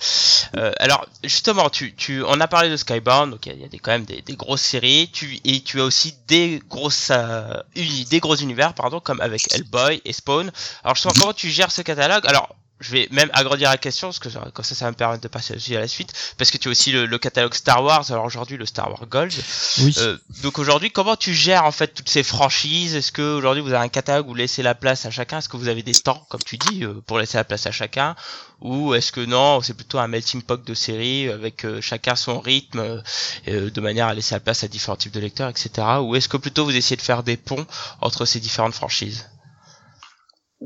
Euh, 0.58 0.72
alors, 0.80 1.06
justement, 1.24 1.70
tu, 1.70 1.94
tu, 1.96 2.24
on 2.24 2.40
a 2.42 2.48
parlé 2.48 2.70
de 2.70 2.78
Skybound, 2.78 3.32
donc 3.32 3.46
il 3.46 3.50
y 3.50 3.52
a, 3.52 3.56
il 3.56 3.62
y 3.62 3.66
a 3.66 3.68
des, 3.68 3.80
quand 3.80 3.92
même 3.92 4.06
des, 4.06 4.22
des 4.22 4.36
grosses 4.36 4.62
séries. 4.62 5.10
Tu 5.14 5.40
et 5.46 5.62
tu 5.62 5.80
as 5.80 5.84
aussi 5.84 6.16
des 6.28 6.62
grosses 6.70 7.12
euh, 7.20 7.62
des 8.10 8.20
gros 8.20 8.36
univers, 8.36 8.74
pardon, 8.74 9.00
comme 9.00 9.22
avec 9.22 9.54
Hellboy 9.54 10.02
et 10.06 10.14
Spawn. 10.14 10.52
Alors, 10.84 10.96
justement, 10.96 11.14
comment 11.20 11.34
tu 11.34 11.50
gères 11.50 11.72
ce 11.72 11.82
catalogue 11.82 12.26
Alors, 12.28 12.56
je 12.80 12.92
vais 12.92 13.08
même 13.12 13.30
agrandir 13.34 13.70
la 13.70 13.78
question 13.78 14.08
parce 14.08 14.20
que 14.20 14.30
ça- 14.30 14.48
comme 14.54 14.64
ça, 14.66 14.74
ça 14.76 14.86
va 14.86 14.92
me 14.92 14.96
permettre 14.96 15.22
de 15.22 15.28
passer 15.28 15.54
aussi 15.56 15.76
à 15.76 15.80
la 15.80 15.88
suite. 15.88 16.14
Parce 16.38 16.50
que 16.52 16.58
tu 16.58 16.70
as 16.70 16.72
aussi 16.72 16.92
le, 16.92 17.06
le 17.06 17.18
catalogue 17.18 17.54
Star 17.54 17.84
Wars. 17.84 18.10
Alors 18.12 18.26
aujourd'hui, 18.26 18.58
le 18.58 18.66
Star 18.66 18.90
Wars 18.90 19.06
Gold. 19.08 19.34
Oui. 19.80 19.94
Euh, 19.98 20.18
donc 20.42 20.60
aujourd'hui, 20.60 20.90
comment 20.92 21.16
tu 21.16 21.34
gères 21.34 21.66
en 21.66 21.72
fait 21.72 21.88
toutes 21.94 22.10
ces 22.10 22.24
franchises? 22.24 22.96
Est-ce 22.96 23.12
que 23.12 23.22
aujourd'hui 23.36 23.62
vous 23.62 23.74
avez 23.74 23.84
un 23.86 23.90
catalogue 23.90 24.28
où 24.28 24.30
vous 24.30 24.36
laissez 24.36 24.64
la 24.64 24.76
place 24.76 25.06
à 25.06 25.12
chacun? 25.12 25.40
Est-ce 25.40 25.50
que 25.50 25.58
vous 25.58 25.68
avez 25.68 25.84
des 25.84 25.94
temps, 25.94 26.26
comme 26.30 26.42
tu 26.46 26.58
dis, 26.58 26.84
euh, 26.86 26.94
pour 27.06 27.20
laisser 27.20 27.38
la 27.38 27.44
place 27.44 27.66
à 27.68 27.72
chacun? 27.72 28.16
Ou 28.62 28.94
est-ce 28.94 29.12
que 29.12 29.22
non, 29.22 29.62
c'est 29.62 29.74
plutôt 29.74 30.00
un 30.00 30.08
melting 30.08 30.42
pot 30.42 30.62
de 30.64 30.74
séries 30.74 31.30
avec 31.30 31.66
euh, 31.66 31.80
chacun 31.82 32.16
son 32.16 32.40
rythme, 32.42 32.80
euh, 32.80 33.02
euh, 33.48 33.70
de 33.70 33.82
manière 33.82 34.08
à 34.08 34.14
laisser 34.14 34.36
la 34.36 34.40
place 34.42 34.64
à 34.64 34.68
différents 34.68 34.98
types 34.98 35.14
de 35.14 35.20
lecteurs, 35.22 35.50
etc. 35.50 35.70
Ou 36.02 36.16
est-ce 36.16 36.28
que 36.28 36.36
plutôt 36.38 36.66
vous 36.66 36.76
essayez 36.76 36.98
de 36.98 37.02
faire 37.02 37.24
des 37.24 37.38
ponts 37.38 37.66
entre 38.02 38.26
ces 38.26 38.40
différentes 38.42 38.74
franchises? 38.74 39.26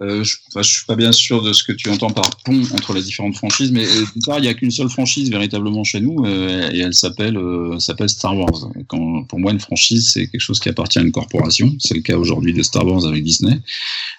Euh, 0.02 0.24
je, 0.24 0.38
enfin, 0.48 0.64
je 0.64 0.72
suis 0.72 0.86
pas 0.86 0.96
bien 0.96 1.12
sûr 1.12 1.44
de 1.44 1.54
ce 1.54 1.64
que 1.64 1.72
tu 1.72 1.88
entends 1.90 2.10
par 2.10 2.28
pont 2.44 2.62
entre 2.74 2.94
les 2.94 3.04
différentes 3.04 3.36
franchises, 3.36 3.72
mais 3.72 3.86
euh, 3.86 4.06
d'une 4.14 4.24
part, 4.26 4.40
il 4.40 4.46
y 4.46 4.48
a 4.48 4.54
qu'une 4.56 4.72
seule 4.72 4.90
franchise 4.90 5.30
véritablement 5.30 5.84
chez 5.84 6.02
nous, 6.02 6.26
euh, 6.26 6.72
et 6.72 6.80
elle 6.80 6.96
s'appelle 6.96 7.38
euh, 7.38 7.78
s'appelle 7.78 8.10
Star 8.10 8.36
Wars. 8.36 8.72
Quand, 8.88 9.24
pour 9.26 9.40
moi, 9.40 9.52
une 9.52 9.60
franchise, 9.60 10.10
c'est 10.12 10.28
quelque 10.28 10.42
chose 10.42 10.60
qui 10.60 10.70
appartient 10.70 10.98
à 10.98 11.04
une 11.04 11.12
corporation. 11.12 11.76
C'est 11.78 11.94
le 11.94 12.02
cas 12.02 12.18
aujourd'hui 12.18 12.54
de 12.54 12.64
Star 12.64 12.88
Wars 12.88 13.06
avec 13.06 13.24
Disney, 13.24 13.60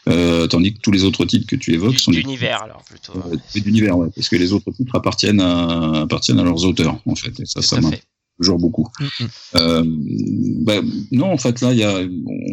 euh, 0.08 0.46
tandis 0.46 0.74
que 0.74 0.80
tous 0.80 0.92
les 0.92 1.02
autres 1.02 1.24
titres 1.24 1.46
que 1.48 1.56
tu 1.56 1.74
évoques 1.74 1.98
sont 1.98 2.12
des 2.12 2.22
D'univers 2.22 2.62
alors 2.62 2.82
plutôt. 2.84 3.12
euh, 3.16 3.36
des 3.54 3.60
d'univers, 3.60 3.98
ouais, 3.98 4.08
parce 4.14 4.28
que 4.28 4.36
les 4.36 4.52
autres 4.52 4.70
titres 4.70 4.94
appartiennent 4.94 5.40
à 5.40 6.02
appartiennent 6.02 6.38
à 6.38 6.44
leurs 6.44 6.64
auteurs, 6.64 7.00
en 7.04 7.16
fait. 7.16 7.40
Et 7.40 7.46
ça, 7.46 7.60
Tout. 7.80 7.90
Toujours 8.38 8.58
beaucoup. 8.58 8.86
Euh, 9.56 9.84
bah, 9.86 10.80
non, 11.12 11.32
en 11.32 11.38
fait, 11.38 11.60
là, 11.60 11.72
il 11.72 11.78
y 11.78 11.84
a, 11.84 11.94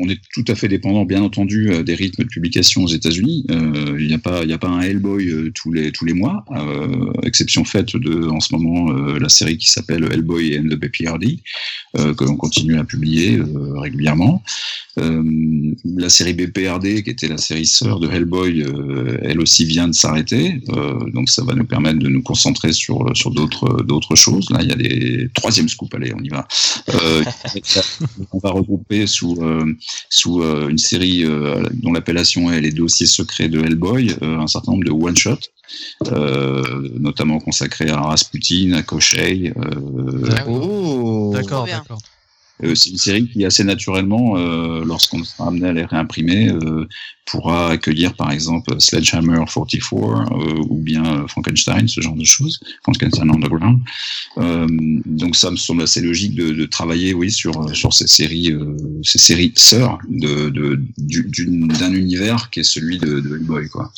on 0.01 0.09
est 0.09 0.19
tout 0.33 0.45
à 0.47 0.55
fait 0.55 0.67
dépendant, 0.67 1.05
bien 1.05 1.21
entendu, 1.23 1.71
euh, 1.71 1.83
des 1.83 1.95
rythmes 1.95 2.23
de 2.23 2.27
publication 2.27 2.83
aux 2.83 2.87
États-Unis. 2.87 3.45
Euh, 3.51 3.97
Il 3.99 4.07
n'y 4.07 4.13
a 4.13 4.19
pas, 4.19 4.43
il 4.43 4.53
a 4.53 4.57
pas 4.57 4.69
un 4.69 4.81
Hellboy 4.81 5.51
tous 5.55 5.71
les 5.71 5.91
tous 5.91 6.05
les 6.05 6.13
mois, 6.13 6.45
euh, 6.51 7.11
exception 7.23 7.63
faite 7.65 7.95
de, 7.95 8.27
en 8.27 8.39
ce 8.39 8.53
moment, 8.55 8.91
euh, 8.91 9.19
la 9.19 9.29
série 9.29 9.57
qui 9.57 9.69
s'appelle 9.69 10.03
Hellboy 10.11 10.57
and 10.59 10.69
the 10.69 10.75
BPRD, 10.75 11.39
euh, 11.97 12.13
que 12.13 12.23
l'on 12.23 12.37
continue 12.37 12.77
à 12.77 12.83
publier 12.83 13.37
euh, 13.37 13.79
régulièrement. 13.79 14.43
Euh, 14.99 15.23
la 15.85 16.09
série 16.09 16.33
BPRD, 16.33 17.03
qui 17.03 17.09
était 17.09 17.27
la 17.27 17.37
série 17.37 17.65
sœur 17.65 17.99
de 17.99 18.09
Hellboy, 18.09 18.61
euh, 18.61 19.17
elle 19.21 19.39
aussi 19.39 19.65
vient 19.65 19.87
de 19.87 19.93
s'arrêter. 19.93 20.61
Euh, 20.69 20.99
donc, 21.11 21.29
ça 21.29 21.43
va 21.43 21.53
nous 21.55 21.65
permettre 21.65 21.99
de 21.99 22.09
nous 22.09 22.21
concentrer 22.21 22.73
sur 22.73 23.09
sur 23.15 23.31
d'autres 23.31 23.83
d'autres 23.83 24.15
choses. 24.15 24.49
Là, 24.51 24.59
il 24.61 24.69
y 24.69 24.71
a 24.71 24.75
des 24.75 25.29
troisième 25.33 25.69
scoop. 25.71 25.93
Allez, 25.93 26.13
on 26.13 26.23
y 26.23 26.29
va. 26.29 26.47
Euh, 26.89 27.23
on 28.31 28.39
va 28.39 28.51
regrouper 28.51 29.07
sous 29.07 29.37
euh, 29.41 29.73
sous 30.09 30.41
euh, 30.41 30.69
une 30.69 30.77
série 30.77 31.23
euh, 31.23 31.63
dont 31.73 31.93
l'appellation 31.93 32.51
est 32.51 32.61
les 32.61 32.71
dossiers 32.71 33.07
secrets 33.07 33.49
de 33.49 33.59
Hellboy 33.59 34.15
euh, 34.21 34.39
un 34.39 34.47
certain 34.47 34.71
nombre 34.71 34.85
de 34.85 34.91
one 34.91 35.17
shot 35.17 35.39
euh, 36.11 36.89
notamment 36.99 37.39
consacrés 37.39 37.89
à 37.89 38.01
Rasputin, 38.01 38.73
à 38.73 38.83
Koshei. 38.83 39.53
Euh, 39.55 40.27
D'accord. 40.27 41.31
D'accord, 41.31 41.67
C'est 42.75 42.89
une 42.89 42.97
série 42.97 43.27
qui 43.27 43.43
assez 43.45 43.63
naturellement, 43.63 44.37
euh, 44.37 44.83
lorsqu'on 44.85 45.23
sera 45.23 45.47
amené 45.47 45.67
à 45.67 45.73
les 45.73 45.85
réimprimer, 45.85 46.49
euh, 46.49 46.87
pourra 47.25 47.69
accueillir 47.69 48.13
par 48.15 48.31
exemple 48.31 48.75
Sledgehammer 48.79 49.43
44 49.45 49.93
euh, 49.93 50.61
ou 50.69 50.77
bien 50.77 51.25
Frankenstein, 51.27 51.87
ce 51.87 52.01
genre 52.01 52.15
de 52.15 52.25
choses, 52.25 52.59
Frankenstein 52.83 53.29
Underground. 53.31 53.79
Donc 54.37 55.35
ça 55.35 55.49
me 55.51 55.55
semble 55.55 55.83
assez 55.83 56.01
logique 56.01 56.35
de, 56.35 56.51
de 56.51 56.65
travailler, 56.65 57.13
oui, 57.13 57.31
sur 57.31 57.73
sur 57.75 57.93
ces 57.93 58.07
séries, 58.07 58.53
ces 59.03 59.17
séries 59.17 59.53
sœurs 59.55 59.99
de 60.09 60.49
de- 60.49 60.79
d'un 61.79 61.93
univers 61.93 62.49
qui 62.49 62.59
est 62.61 62.63
celui 62.63 62.97
de, 62.97 63.19
de 63.19 63.35
Hellboy, 63.37 63.69
quoi. 63.69 63.91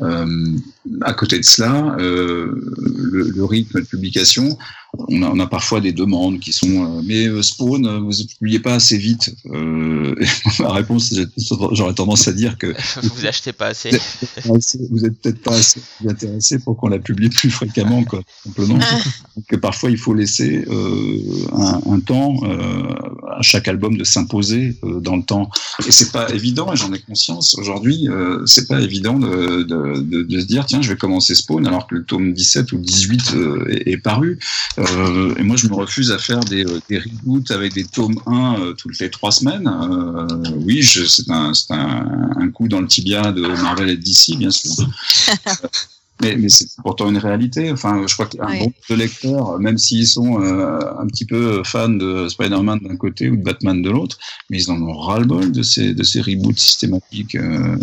Euh, 0.00 0.56
à 1.02 1.12
côté 1.12 1.38
de 1.38 1.44
cela, 1.44 1.96
euh, 1.98 2.54
le, 2.78 3.30
le 3.30 3.44
rythme 3.44 3.80
de 3.80 3.84
publication, 3.86 4.56
on 4.96 5.22
a, 5.22 5.26
on 5.26 5.38
a 5.38 5.46
parfois 5.46 5.80
des 5.80 5.92
demandes 5.92 6.40
qui 6.40 6.52
sont 6.52 6.68
euh, 6.98 7.02
mais 7.04 7.26
euh, 7.28 7.42
Spawn, 7.42 7.86
euh, 7.86 7.98
vous 8.00 8.10
ne 8.10 8.24
publiez 8.38 8.58
pas 8.58 8.74
assez 8.74 8.96
vite. 8.96 9.34
Euh, 9.50 10.14
ma 10.60 10.72
réponse, 10.72 11.14
j'aurais 11.72 11.94
tendance 11.94 12.26
à 12.28 12.32
dire 12.32 12.56
que 12.58 12.74
Vous 13.14 13.26
achetez 13.26 13.52
pas 13.52 13.66
assez. 13.68 13.90
pas 13.90 14.54
assez- 14.56 14.78
vous 14.90 15.04
êtes 15.04 15.20
peut-être 15.20 15.42
pas 15.42 15.54
assez 15.54 15.80
intéressé 16.08 16.58
pour 16.58 16.76
qu'on 16.76 16.88
la 16.88 16.98
publie 16.98 17.28
plus 17.28 17.50
fréquemment, 17.50 18.02
quoi, 18.04 18.22
simplement. 18.44 18.78
Que 19.48 19.56
parfois, 19.56 19.90
il 19.90 19.98
faut 19.98 20.14
laisser 20.14 20.64
euh, 20.68 21.18
un, 21.52 21.80
un 21.92 22.00
temps 22.00 22.36
euh, 22.44 22.82
à 23.36 23.42
chaque 23.42 23.68
album 23.68 23.96
de 23.96 24.04
s'imposer 24.04 24.76
euh, 24.84 25.00
dans 25.00 25.16
le 25.16 25.22
temps. 25.22 25.50
Et 25.86 25.90
c'est 25.92 26.12
pas 26.12 26.30
évident, 26.34 26.72
et 26.72 26.76
j'en 26.76 26.92
ai 26.92 26.98
conscience 27.00 27.54
aujourd'hui. 27.58 28.08
Euh, 28.08 28.44
c'est 28.46 28.66
pas 28.66 28.80
évident 28.80 29.18
de, 29.18 29.62
de, 29.62 30.00
de, 30.00 30.22
de 30.22 30.40
se 30.40 30.46
dire 30.46 30.64
tiens, 30.66 30.82
je 30.82 30.88
vais 30.90 30.96
commencer 30.96 31.34
Spawn 31.34 31.66
alors 31.66 31.86
que 31.86 31.94
le 31.94 32.04
tome 32.04 32.32
17 32.32 32.72
ou 32.72 32.78
18 32.78 33.34
euh, 33.34 33.66
est, 33.68 33.92
est 33.92 33.98
paru. 33.98 34.38
Euh, 34.78 34.84
et 35.36 35.42
moi, 35.42 35.56
je 35.56 35.66
me 35.68 35.74
refuse 35.74 36.12
à 36.12 36.18
faire 36.18 36.40
des, 36.40 36.64
euh, 36.64 36.80
reboots 36.90 37.50
avec 37.50 37.74
des 37.74 37.84
tomes 37.84 38.20
1 38.26 38.60
euh, 38.60 38.72
toutes 38.74 38.98
les 38.98 39.10
trois 39.10 39.30
semaines. 39.30 39.66
Euh, 39.66 40.50
oui, 40.56 40.82
c'est 40.82 41.30
un, 41.30 41.52
coup 42.52 42.68
dans 42.68 42.80
le 42.80 42.86
tibia 42.86 43.32
de 43.32 43.42
Marvel 43.62 43.90
et 43.90 43.96
DC, 43.96 44.36
bien 44.36 44.50
sûr. 44.50 44.72
Mais, 46.20 46.36
mais 46.36 46.48
c'est 46.48 46.66
pourtant 46.82 47.08
une 47.08 47.18
réalité. 47.18 47.70
Enfin, 47.70 48.04
je 48.06 48.12
crois 48.14 48.26
qu'un 48.26 48.46
Oui. 48.48 48.58
bon 48.60 48.72
de 48.90 48.94
lecteurs, 48.94 49.58
même 49.58 49.78
s'ils 49.78 50.06
sont 50.06 50.42
euh, 50.42 50.80
un 50.98 51.06
petit 51.06 51.24
peu 51.24 51.62
fans 51.64 51.88
de 51.88 52.28
Spider-Man 52.28 52.80
d'un 52.82 52.96
côté 52.96 53.30
ou 53.30 53.36
de 53.36 53.42
Batman 53.42 53.80
de 53.82 53.90
l'autre, 53.90 54.18
mais 54.50 54.60
ils 54.62 54.70
en 54.70 54.80
ont 54.82 54.92
ras-le-bol 54.96 55.52
de 55.52 55.62
ces, 55.62 55.94
de 55.94 56.02
ces 56.02 56.20
reboots 56.20 56.58
systématiques, 56.58 57.34
euh, 57.36 57.76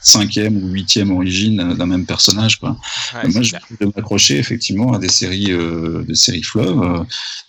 cinquième 0.00 0.56
ou 0.62 0.68
huitième 0.68 1.10
origine 1.10 1.74
d'un 1.74 1.86
même 1.86 2.06
personnage. 2.06 2.58
Quoi. 2.58 2.76
Ouais, 3.14 3.28
Moi, 3.30 3.42
je 3.42 3.56
vais 3.80 3.86
m'accrocher 3.94 4.38
effectivement 4.38 4.92
à 4.92 4.98
des 4.98 5.08
séries, 5.08 5.50
euh, 5.52 6.02
des 6.06 6.14
séries 6.14 6.42
fleuves. 6.42 7.04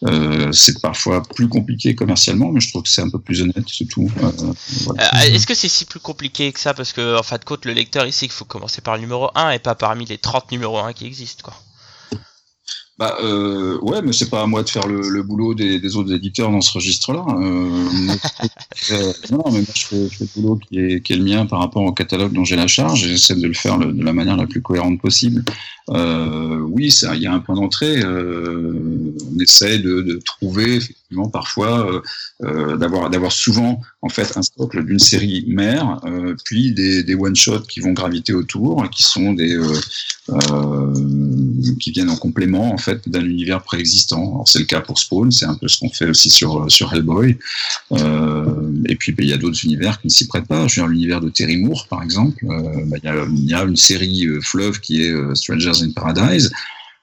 Euh, 0.06 0.52
c'est 0.52 0.82
parfois 0.82 1.22
plus 1.24 1.48
compliqué 1.48 1.96
commercialement, 1.96 2.52
mais 2.52 2.60
je 2.60 2.70
trouve 2.70 2.84
que 2.84 2.90
c'est 2.90 3.02
un 3.02 3.10
peu 3.10 3.20
plus 3.20 3.42
honnête, 3.42 3.66
c'est 3.72 3.86
tout. 3.86 4.10
Euh, 4.22 4.32
voilà. 4.86 5.16
Euh, 5.16 5.34
Est-ce 5.34 5.48
que 5.48 5.54
c'est 5.54 5.70
si 5.70 5.86
plus 5.86 6.00
compliqué 6.00 6.52
que 6.52 6.60
ça? 6.60 6.74
Parce 6.74 6.94
que, 6.94 7.18
en 7.18 7.24
fin 7.24 7.38
de 7.38 7.44
compte, 7.46 7.66
le 7.66 7.74
lecteur, 7.74 8.06
il 8.06 8.14
sait 8.14 8.26
qu'il 8.26 8.34
faut 8.34 8.46
commencer 8.46 8.82
par 8.82 8.96
le 8.96 9.02
numéro 9.02 9.30
1 9.36 9.52
et 9.52 9.60
pas 9.60 9.76
parmi 9.84 10.06
les 10.06 10.18
30 10.18 10.50
numéros 10.54 10.80
1 10.80 10.94
qui 10.94 11.06
existent, 11.06 11.44
quoi. 11.44 11.56
Bah 12.98 13.18
euh, 13.22 13.78
ouais, 13.82 14.02
mais 14.02 14.14
c'est 14.14 14.30
pas 14.30 14.42
à 14.42 14.46
moi 14.46 14.64
de 14.64 14.70
faire 14.70 14.88
le, 14.88 15.22
boulot 15.24 15.54
des, 15.56 15.96
autres 15.98 16.14
éditeurs 16.14 16.52
dans 16.52 16.62
ce 16.62 16.72
registre-là. 16.72 17.26
Euh, 17.28 19.14
non, 19.32 19.44
mais 19.52 19.60
moi 19.60 19.74
je 19.76 19.86
fais, 19.86 19.96
le 20.22 20.28
boulot 20.36 20.56
qui 20.56 20.80
est, 20.80 21.10
le 21.10 21.24
mien 21.24 21.46
par 21.46 21.60
rapport 21.60 21.84
au 21.84 21.92
catalogue 21.92 22.32
dont 22.32 22.46
j'ai 22.46 22.56
la 22.56 22.68
charge 22.68 23.02
j'essaie 23.02 23.36
de 23.36 23.46
le 23.46 23.54
faire 23.54 23.78
de 23.78 24.04
la 24.04 24.14
manière 24.14 24.38
la 24.38 24.48
plus 24.48 24.62
cohérente 24.62 25.02
possible. 25.02 25.44
Euh, 25.90 26.60
oui, 26.60 26.96
il 27.16 27.22
y 27.22 27.26
a 27.26 27.34
un 27.34 27.40
point 27.40 27.56
d'entrée. 27.56 28.00
Euh, 28.00 29.14
on 29.36 29.40
essaie 29.40 29.80
de 29.80 30.22
trouver 30.24 30.80
parfois 31.32 31.88
euh, 31.90 32.02
euh, 32.44 32.78
d'avoir 32.78 33.32
souvent 33.32 33.82
en 34.02 34.10
fait 34.10 34.36
un 34.38 34.42
socle 34.42 34.84
d'une 34.86 35.00
série 35.00 35.46
mère, 35.48 36.00
euh, 36.06 36.36
puis 36.46 36.74
des, 36.74 37.16
one 37.16 37.36
shots 37.36 37.62
qui 37.62 37.80
vont 37.80 37.94
graviter 37.94 38.34
autour, 38.34 38.90
qui 38.90 39.04
sont 39.04 39.34
des 39.34 39.58
qui 41.80 41.92
viennent 41.92 42.10
en 42.10 42.16
complément 42.16 42.74
en 42.74 42.78
fait 42.78 43.08
d'un 43.08 43.24
univers 43.24 43.62
préexistant. 43.62 44.44
C'est 44.46 44.60
le 44.60 44.66
cas 44.66 44.82
pour 44.82 45.00
Spawn, 45.00 45.32
c'est 45.32 45.46
un 45.46 45.56
peu 45.56 45.68
ce 45.68 45.80
qu'on 45.80 45.90
fait 45.90 46.10
aussi 46.10 46.30
sur 46.30 46.70
sur 46.72 46.94
Hellboy. 46.94 47.38
Et 47.92 48.96
puis 48.96 49.12
ben, 49.12 49.26
il 49.26 49.30
y 49.30 49.34
a 49.34 49.38
d'autres 49.38 49.64
univers 49.64 50.00
qui 50.02 50.08
ne 50.08 50.12
s'y 50.12 50.28
prêtent 50.28 50.48
pas. 50.48 50.68
Je 50.68 50.82
veux 50.82 50.88
l'univers 50.88 51.22
de 51.22 51.30
Terry 51.30 51.58
Moore 51.58 51.88
par 51.88 52.02
exemple. 52.02 52.38
Ben, 52.44 53.00
il, 53.04 53.50
y 53.50 53.54
a, 53.54 53.64
une 53.64 53.76
série 53.78 54.28
fleuve 54.42 54.80
qui 54.80 55.04
est 55.04 55.36
Strangers 55.36 55.84
in 55.84 55.92
Paradise. 55.92 56.52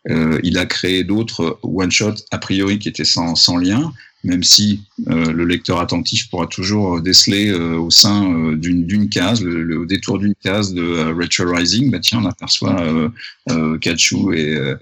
Euh, 0.09 0.39
il 0.43 0.57
a 0.57 0.65
créé 0.65 1.05
d'autres 1.05 1.59
one 1.63 1.91
shots 1.91 2.25
a 2.31 2.39
priori 2.39 2.79
qui 2.79 2.89
étaient 2.89 3.05
sans, 3.05 3.35
sans 3.35 3.59
lien 3.59 3.93
même 4.23 4.43
si 4.43 4.83
euh, 5.09 5.33
le 5.33 5.45
lecteur 5.45 5.81
attentif 5.81 6.29
pourra 6.29 6.47
toujours 6.47 7.01
déceler 7.01 7.49
euh, 7.49 7.77
au 7.79 7.91
sein 7.91 8.31
euh, 8.31 8.57
d'une 8.57 9.09
case, 9.09 9.43
le, 9.43 9.63
le- 9.63 9.79
au 9.79 9.87
détour 9.87 10.19
d'une 10.19 10.35
case 10.43 10.75
de 10.75 10.83
euh, 10.83 11.15
Rachel 11.15 11.49
Rising, 11.49 11.91
bah 11.91 12.01
tiens, 12.01 12.21
on 12.23 12.27
aperçoit 12.27 12.79
euh, 12.83 13.09
euh, 13.51 13.79
Kachu 13.79 14.37
et 14.37 14.55
euh, 14.57 14.77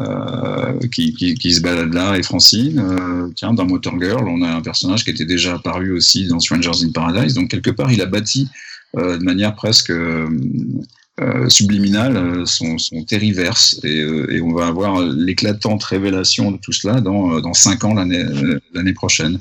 euh, 0.00 0.78
qui, 0.90 1.14
qui, 1.14 1.34
qui 1.34 1.54
se 1.54 1.60
baladent 1.62 1.94
là 1.94 2.16
et 2.18 2.22
Francine. 2.22 2.78
Euh, 2.78 3.28
tiens, 3.34 3.54
dans 3.54 3.64
Motor 3.66 3.98
Girl, 4.00 4.28
on 4.28 4.42
a 4.42 4.50
un 4.50 4.60
personnage 4.60 5.04
qui 5.04 5.10
était 5.10 5.24
déjà 5.24 5.54
apparu 5.54 5.92
aussi 5.92 6.26
dans 6.26 6.38
Strangers 6.40 6.84
in 6.84 6.90
Paradise. 6.92 7.32
Donc 7.34 7.48
quelque 7.48 7.70
part, 7.70 7.90
il 7.92 8.02
a 8.02 8.06
bâti 8.06 8.48
euh, 8.98 9.16
de 9.16 9.24
manière 9.24 9.54
presque 9.54 9.90
euh, 11.22 11.32
euh, 11.42 11.48
subliminale 11.48 12.16
euh, 12.16 12.46
son, 12.46 12.78
son 12.78 13.04
terriverse 13.04 13.78
et, 13.82 14.00
euh, 14.00 14.32
et 14.32 14.40
on 14.40 14.52
va 14.52 14.66
avoir 14.66 15.00
l'éclatante 15.02 15.82
révélation 15.84 16.50
de 16.52 16.58
tout 16.58 16.72
cela 16.72 17.00
dans, 17.00 17.40
dans 17.40 17.54
cinq 17.54 17.84
ans 17.84 17.94
l'année 17.94 18.92
prochaine 18.94 19.38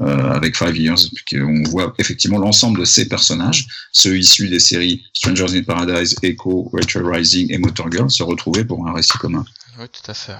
avec 0.00 0.56
Five 0.56 0.78
Years. 0.78 1.10
On 1.34 1.62
voit 1.68 1.92
effectivement 1.98 2.38
l'ensemble 2.38 2.80
de 2.80 2.84
ces 2.86 3.06
personnages, 3.06 3.66
ceux 3.92 4.16
issus 4.16 4.48
des 4.48 4.58
séries 4.58 5.02
Strangers 5.12 5.54
in 5.54 5.62
Paradise, 5.62 6.16
Echo, 6.22 6.70
Rachel 6.72 7.04
Rising 7.04 7.52
et 7.52 7.58
Motor 7.58 7.92
Girl, 7.92 8.10
se 8.10 8.22
retrouver 8.22 8.64
pour 8.64 8.86
un 8.88 8.94
récit 8.94 9.18
commun. 9.18 9.44
Oui, 9.78 9.84
tout 9.92 10.10
à 10.10 10.14
fait. 10.14 10.36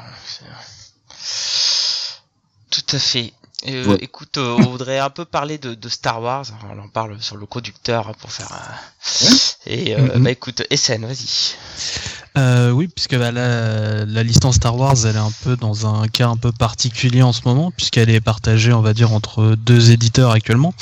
Tout 2.71 2.97
à 2.97 2.99
fait. 2.99 3.35
Euh, 3.69 3.85
Ouais. 3.87 3.99
Écoute, 4.01 4.39
euh, 4.39 4.57
on 4.59 4.71
voudrait 4.71 4.99
un 5.01 5.11
peu 5.11 5.25
parler 5.27 5.59
de, 5.59 5.75
de 5.75 5.89
Star 5.91 6.23
Wars. 6.23 6.47
On 6.75 6.79
en 6.79 6.89
parle 6.89 7.21
sur 7.21 7.37
le 7.37 7.45
conducteur 7.47 8.15
pour 8.17 8.33
faire. 8.33 8.51
un- 8.53 9.27
Ouais. 9.27 9.37
Et 9.67 9.97
euh, 9.97 10.17
Mhm. 10.17 10.23
bah 10.25 10.31
écoute, 10.31 10.63
SN, 10.71 11.05
vas-y. 11.05 11.55
Euh, 12.39 12.71
oui, 12.71 12.89
puisque 12.89 13.17
bah, 13.19 13.31
la, 13.33 14.05
la 14.07 14.23
licence 14.23 14.57
Star 14.57 14.77
Wars, 14.77 14.95
elle 15.05 15.17
est 15.17 15.19
un 15.19 15.33
peu 15.45 15.57
dans 15.57 15.87
un 15.87 16.09
cas 16.09 16.29
un 16.29 16.37
peu 16.37 16.53
particulier 16.53 17.23
en 17.23 17.33
ce 17.33 17.43
moment, 17.45 17.71
puisqu'elle 17.71 18.09
est 18.09 18.21
partagée, 18.23 18.73
on 18.73 18.81
va 18.81 18.95
dire, 18.95 19.13
entre 19.13 19.55
deux 19.57 19.91
éditeurs 19.91 20.31
actuellement. 20.31 20.73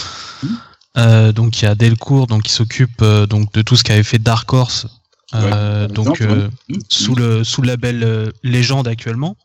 Euh, 0.96 1.32
donc 1.32 1.60
il 1.60 1.64
y 1.64 1.68
a 1.68 1.74
Delcourt, 1.74 2.26
donc 2.28 2.42
qui 2.44 2.52
s'occupe 2.52 3.02
euh, 3.02 3.26
donc 3.26 3.52
de 3.52 3.62
tout 3.62 3.76
ce 3.76 3.84
qu'avait 3.84 4.02
fait 4.02 4.18
Dark 4.18 4.52
Horse, 4.52 4.86
euh, 5.34 5.86
donc 5.86 6.20
exemple, 6.20 6.22
euh, 6.30 6.48
ouais. 6.70 6.78
sous 6.88 7.14
le 7.14 7.44
sous 7.44 7.62
le 7.62 7.68
label 7.68 8.02
euh, 8.02 8.30
Légende 8.42 8.88
actuellement. 8.88 9.36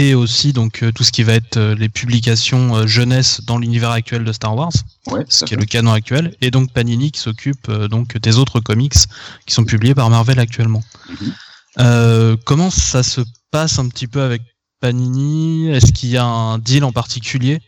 Et 0.00 0.14
aussi 0.14 0.52
donc 0.52 0.84
tout 0.94 1.04
ce 1.04 1.10
qui 1.12 1.22
va 1.22 1.34
être 1.34 1.58
les 1.58 1.88
publications 1.88 2.86
jeunesse 2.86 3.40
dans 3.44 3.58
l'univers 3.58 3.90
actuel 3.90 4.24
de 4.24 4.32
Star 4.32 4.54
Wars, 4.56 4.72
Ouais, 5.06 5.24
ce 5.28 5.44
qui 5.44 5.54
est 5.54 5.56
le 5.56 5.64
canon 5.64 5.92
actuel, 5.92 6.34
et 6.40 6.50
donc 6.50 6.72
Panini 6.72 7.10
qui 7.10 7.20
s'occupe 7.20 7.70
donc 7.70 8.16
des 8.18 8.38
autres 8.38 8.60
comics 8.60 8.94
qui 9.46 9.54
sont 9.54 9.64
publiés 9.64 9.94
par 9.94 10.08
Marvel 10.10 10.38
actuellement. 10.38 10.82
Mhm. 11.08 11.32
Euh, 11.80 12.36
comment 12.44 12.70
ça 12.70 13.02
se 13.02 13.20
passe 13.50 13.78
un 13.78 13.88
petit 13.88 14.06
peu 14.06 14.22
avec 14.22 14.42
Panini? 14.80 15.68
Est-ce 15.70 15.92
qu'il 15.92 16.10
y 16.10 16.16
a 16.16 16.24
un 16.24 16.58
deal 16.58 16.84
en 16.84 16.92
particulier? 16.92 17.60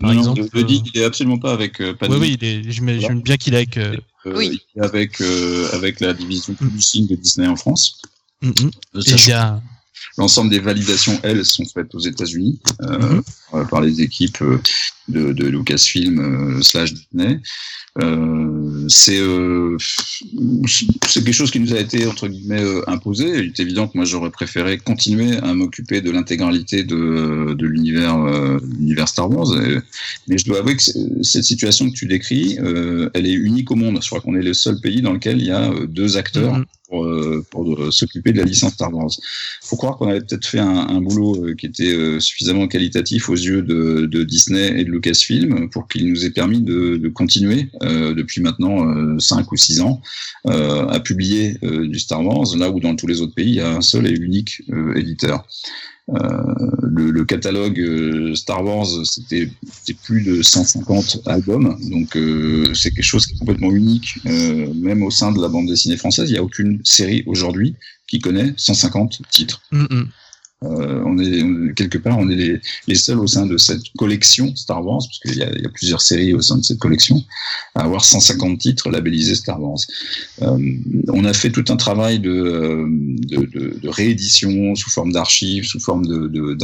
Par 0.00 0.12
Non, 0.12 0.18
exemple, 0.18 0.48
le, 0.52 0.60
euh, 0.60 0.64
deal, 0.64 0.82
il 0.94 1.00
est 1.00 1.04
absolument 1.04 1.38
pas 1.38 1.52
avec 1.52 1.80
euh, 1.80 1.92
Oui, 1.92 1.96
Panini. 1.98 2.20
oui, 2.20 2.38
est- 2.40 2.70
j'imagine 2.70 3.20
bien 3.22 3.36
qu'il 3.36 3.54
est 3.54 3.58
avec. 3.58 3.76
euh, 3.76 3.96
Euh, 4.26 4.34
Oui. 4.36 4.60
il 4.74 4.80
est 4.80 4.84
avec 4.84 5.20
euh, 5.20 5.68
avec 5.72 5.98
la 6.00 6.12
division 6.14 6.54
publishing 6.54 7.08
de 7.08 7.16
Disney 7.16 7.46
en 7.48 7.56
France. 7.56 8.00
mm, 8.42 8.48
mm. 8.48 8.52
Euh, 8.58 8.68
Et 8.68 8.70
il 8.94 9.02
sachant 9.10 9.28
y 9.30 9.32
a. 9.32 9.62
L'ensemble 10.18 10.50
des 10.50 10.58
validations, 10.60 11.18
elles, 11.22 11.44
sont 11.44 11.64
faites 11.64 11.94
aux 11.94 12.00
États-Unis 12.00 12.60
euh, 12.82 13.20
Mhm. 13.52 13.68
par 13.68 13.80
les 13.80 14.00
équipes 14.00 14.42
euh, 14.42 14.60
de, 15.12 15.32
de 15.32 15.46
Lucasfilm 15.46 16.18
euh, 16.18 16.62
slash 16.62 16.92
Disney. 16.94 17.40
Euh, 18.02 18.86
c'est 18.88 19.18
euh, 19.20 19.76
c'est 19.78 21.22
quelque 21.22 21.32
chose 21.32 21.50
qui 21.50 21.60
nous 21.60 21.74
a 21.74 21.78
été 21.78 22.06
entre 22.06 22.26
guillemets 22.26 22.64
imposé. 22.86 23.28
Il 23.38 23.46
est 23.48 23.60
évident 23.60 23.86
que 23.86 23.98
moi 23.98 24.06
j'aurais 24.06 24.30
préféré 24.30 24.78
continuer 24.78 25.36
à 25.36 25.52
m'occuper 25.52 26.00
de 26.00 26.10
l'intégralité 26.10 26.84
de, 26.84 27.52
de 27.52 27.66
l'univers 27.66 29.08
Star 29.08 29.30
Wars. 29.30 29.54
Et- 29.62 29.78
mais 30.28 30.38
je 30.38 30.44
dois 30.46 30.60
avouer 30.60 30.76
que 30.76 30.82
cette 31.22 31.44
situation 31.44 31.88
que 31.90 31.94
tu 31.94 32.06
décris, 32.06 32.56
elle 33.14 33.26
est 33.26 33.32
unique 33.32 33.70
au 33.70 33.74
monde. 33.76 33.98
Je 34.02 34.06
crois 34.08 34.20
qu'on 34.22 34.36
est 34.36 34.42
le 34.42 34.54
seul 34.54 34.80
pays 34.80 35.02
dans 35.02 35.12
lequel 35.12 35.40
il 35.40 35.46
y 35.46 35.50
a 35.50 35.70
deux 35.86 36.16
acteurs 36.16 36.54
Mhm. 36.58 36.64
pour, 36.88 37.06
pour 37.50 37.92
s'occuper 37.92 38.32
de 38.32 38.38
la 38.38 38.44
licence 38.44 38.72
Star 38.74 38.92
Wars. 38.94 39.10
Faut 39.62 39.76
croire 39.76 39.96
qu'on 39.96 40.08
avait 40.08 40.20
peut-être 40.20 40.46
fait 40.46 40.58
un, 40.60 40.68
un 40.96 41.00
boulot 41.00 41.54
qui 41.58 41.66
était 41.66 42.20
suffisamment 42.20 42.68
qualitatif 42.68 43.28
aux 43.28 43.34
yeux 43.34 43.62
de, 43.62 44.06
de 44.06 44.22
Disney 44.24 44.80
et 44.80 44.84
de 44.84 44.90
Lucasfilm 45.02 45.68
pour 45.70 45.88
qu'il 45.88 46.08
nous 46.08 46.24
ait 46.24 46.30
permis 46.30 46.60
de, 46.60 47.08
continuer 47.08 47.68
euh, 47.82 48.14
depuis 48.14 48.40
maintenant 48.40 48.86
euh, 48.86 49.18
5 49.18 49.50
ou 49.50 49.56
6 49.56 49.80
ans 49.80 50.00
euh, 50.46 50.86
à 50.86 51.00
publier 51.00 51.58
euh, 51.64 51.88
du 51.88 51.98
Star 51.98 52.24
Wars, 52.24 52.56
là 52.56 52.70
où 52.70 52.80
dans 52.80 52.94
tous 52.94 53.06
les 53.06 53.20
autres 53.20 53.34
pays, 53.34 53.48
il 53.48 53.54
y 53.54 53.60
a 53.60 53.70
un 53.70 53.80
seul 53.80 54.06
et 54.06 54.12
unique 54.12 54.62
éditeur. 54.94 55.46
Le, 56.08 57.24
catalogue 57.24 58.34
Star 58.34 58.64
Wars, 58.64 58.86
c'était 59.04 59.48
plus 60.02 60.22
de 60.22 60.42
150 60.42 61.22
albums, 61.26 61.78
donc 61.90 62.18
c'est 62.74 62.90
quelque 62.90 63.04
chose 63.04 63.26
qui 63.26 63.34
est 63.34 63.38
complètement 63.38 63.70
unique, 63.70 64.18
même 64.24 65.02
au 65.02 65.10
sein 65.10 65.32
de 65.32 65.40
la 65.40 65.48
bande 65.48 65.68
dessinée 65.68 65.96
française. 65.96 66.28
Il 66.28 66.32
n'y 66.32 66.38
a 66.38 66.42
aucune 66.42 66.80
série 66.84 67.22
aujourd'hui 67.26 67.76
qui 68.08 68.18
connaît 68.18 68.52
150 68.56 69.22
titres. 69.30 69.62
Euh, 70.64 71.02
on 71.04 71.18
est 71.18 71.74
quelque 71.74 71.98
part, 71.98 72.18
on 72.18 72.28
est 72.28 72.60
les, 72.86 72.94
seuls 72.94 73.18
au 73.18 73.26
sein 73.26 73.46
de 73.46 73.56
cette 73.56 73.82
collection 73.96 74.54
Star 74.54 74.84
Wars, 74.84 75.00
parce 75.00 75.18
qu'il 75.20 75.36
y 75.38 75.42
a, 75.42 75.68
plusieurs 75.70 76.00
séries 76.00 76.34
au 76.34 76.40
sein 76.40 76.58
de 76.58 76.62
cette 76.62 76.78
collection, 76.78 77.22
à 77.74 77.82
avoir 77.82 78.04
150 78.04 78.58
titres 78.58 78.90
labellisés 78.90 79.34
Star 79.34 79.60
Wars. 79.60 79.78
Euh, 80.42 80.58
on 81.08 81.24
a 81.24 81.32
fait 81.32 81.50
tout 81.50 81.64
un 81.68 81.76
travail 81.76 82.20
de, 82.20 82.86
de, 82.88 83.44
de, 83.46 83.78
de 83.80 83.88
réédition 83.88 84.74
sous 84.74 84.90
forme 84.90 85.12
d'archives, 85.12 85.64
sous 85.64 85.80
forme 85.80 86.06
de, 86.06 86.28
de- 86.28 86.56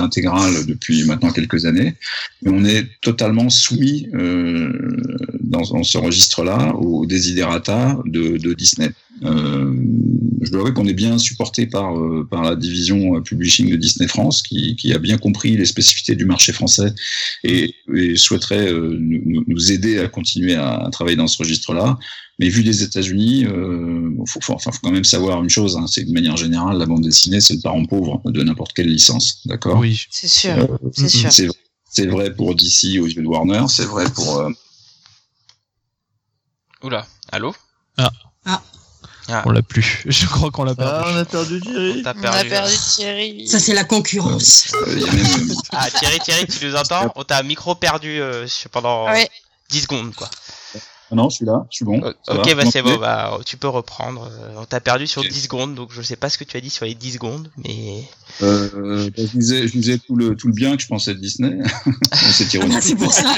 depuis 0.67 1.05
maintenant 1.05 1.31
quelques 1.31 1.65
années, 1.65 1.95
mais 2.43 2.51
on 2.51 2.65
est 2.65 2.87
totalement 3.01 3.49
soumis 3.51 4.09
euh, 4.15 4.73
dans, 5.41 5.63
dans 5.63 5.83
ce 5.83 5.99
registre-là 5.99 6.75
aux 6.75 7.07
desiderata 7.07 7.99
de, 8.07 8.37
de 8.37 8.55
Disney. 8.55 8.91
Euh, 9.25 9.75
je 10.43 10.51
dois 10.51 10.61
avouer 10.61 10.73
qu'on 10.73 10.87
est 10.87 10.95
bien 10.95 11.19
supporté 11.19 11.67
par, 11.67 11.99
euh, 11.99 12.27
par 12.31 12.43
la 12.43 12.55
division 12.57 13.17
euh, 13.17 13.21
publishing 13.21 13.69
de 13.71 13.77
Disney 13.77 14.09
France, 14.09 14.43
qui, 14.43 14.77
qui 14.77 14.93
a 14.93 14.99
bien 14.99 15.19
compris 15.19 15.57
les 15.57 15.65
spécificités 15.65 16.15
du 16.15 16.25
marché 16.25 16.53
français 16.53 16.93
et, 17.45 17.75
et 17.95 18.17
souhaiterait 18.17 18.73
euh, 18.73 18.97
nous, 18.99 19.73
aider 19.73 19.99
à 19.99 20.09
continuer 20.09 20.55
à, 20.55 20.75
à 20.85 20.91
travailler 20.91 21.17
dans 21.17 21.27
ce 21.27 21.39
registre-là. 21.39 21.99
Mais 22.39 22.49
vu 22.49 22.63
des 22.63 22.85
États-Unis, 22.85 23.47
euh, 23.47 24.11
faut, 24.27 24.41
faut, 24.41 24.53
enfin, 24.53 24.71
faut 24.71 24.79
quand 24.81 24.93
même 24.93 25.03
savoir 25.05 25.43
une 25.43 25.51
chose, 25.51 25.77
hein, 25.77 25.87
c'est 25.89 26.05
que 26.05 26.09
de 26.09 26.15
manière 26.15 26.37
générale, 26.37 26.79
la 26.79 26.87
bande 26.87 27.03
dessinée, 27.03 27.41
c'est 27.41 27.55
le 27.55 27.61
parent 27.61 27.85
pauvre 27.85 28.23
de 28.27 28.43
n'importe 28.45 28.73
quelle 28.75 28.87
licence, 28.89 29.41
d'accord? 29.47 29.79
Oui. 29.81 30.05
C'est 30.11 30.29
sûr, 30.29 30.53
Euh, 30.57 30.67
c'est 30.93 31.09
sûr. 31.09 31.33
c'est 31.33 31.49
c'est 31.91 32.07
vrai 32.07 32.33
pour 32.33 32.55
DC 32.55 33.01
aux 33.01 33.07
yeux 33.07 33.23
de 33.23 33.27
Warner, 33.27 33.65
c'est 33.69 33.87
vrai 33.87 34.05
pour 34.15 34.39
euh, 34.39 34.51
Oula, 36.85 37.07
allô? 37.33 37.53
On 39.45 39.51
l'a 39.51 39.63
plus. 39.63 40.03
Je 40.07 40.27
crois 40.27 40.51
qu'on 40.51 40.65
l'a 40.65 40.73
Ah, 40.79 41.03
perdu. 41.03 41.11
on 41.13 41.17
a 41.19 41.25
perdu 41.25 41.61
Thierry. 41.61 42.03
On 42.05 42.09
a 42.09 42.15
perdu. 42.15 42.75
Thierry. 42.97 43.49
Ça, 43.49 43.61
c'est 43.61 43.75
la 43.75 43.85
concurrence. 43.85 44.69
euh, 44.87 45.01
Ah 45.73 45.91
Thierry, 45.91 46.19
Thierry, 46.21 46.47
tu 46.47 46.65
nous 46.67 46.75
entends 46.77 47.13
On 47.17 47.25
t'a 47.25 47.39
un 47.39 47.43
micro 47.43 47.75
perdu 47.75 48.21
euh, 48.21 48.47
pendant 48.73 49.07
Ouais. 49.07 49.29
10 49.71 49.81
secondes 49.83 50.15
quoi. 50.15 50.31
Ah 51.11 51.15
non, 51.15 51.31
je 51.31 51.37
suis 51.37 51.47
là, 51.47 51.65
je 51.71 51.77
suis 51.77 51.85
bon. 51.87 52.01
Ok, 52.01 52.47
va, 52.49 52.55
bah 52.55 52.65
vous 52.65 52.71
c'est 52.71 52.83
bon, 52.83 52.97
bah 52.99 53.39
tu 53.47 53.57
peux 53.57 53.69
reprendre. 53.69 54.29
Euh, 54.31 54.57
On 54.59 54.67
t'a 54.67 54.79
perdu 54.79 55.07
sur 55.07 55.23
Ok. 55.23 55.29
10 55.29 55.41
secondes, 55.45 55.75
donc 55.75 55.89
je 55.91 56.03
sais 56.03 56.17
pas 56.17 56.29
ce 56.29 56.37
que 56.37 56.45
tu 56.45 56.55
as 56.59 56.61
dit 56.61 56.69
sur 56.69 56.85
les 56.85 56.95
10 56.95 57.13
secondes, 57.15 57.51
mais 57.57 58.05
Euh, 58.43 59.09
bah, 59.17 59.23
je 59.33 59.39
disais, 59.39 59.67
je 59.69 59.73
disais 59.73 59.97
tout 59.99 60.17
le 60.17 60.37
tout 60.37 60.49
le 60.49 60.53
bien 60.53 60.77
que 60.77 60.83
je 60.83 60.87
pensais 60.87 61.15
de 61.15 61.19
Disney. 61.19 61.59
c'est 62.13 62.53
ironique. 62.53 62.77
Ah, 62.77 62.81
c'est 62.83 62.95
pour 62.97 63.13
ça. 63.13 63.35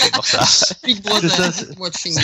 c'est 0.00 0.10
pour 0.12 0.26
ça. 0.26 0.44
Big 0.84 1.00
Brother 1.02 1.30
watching. 1.78 2.18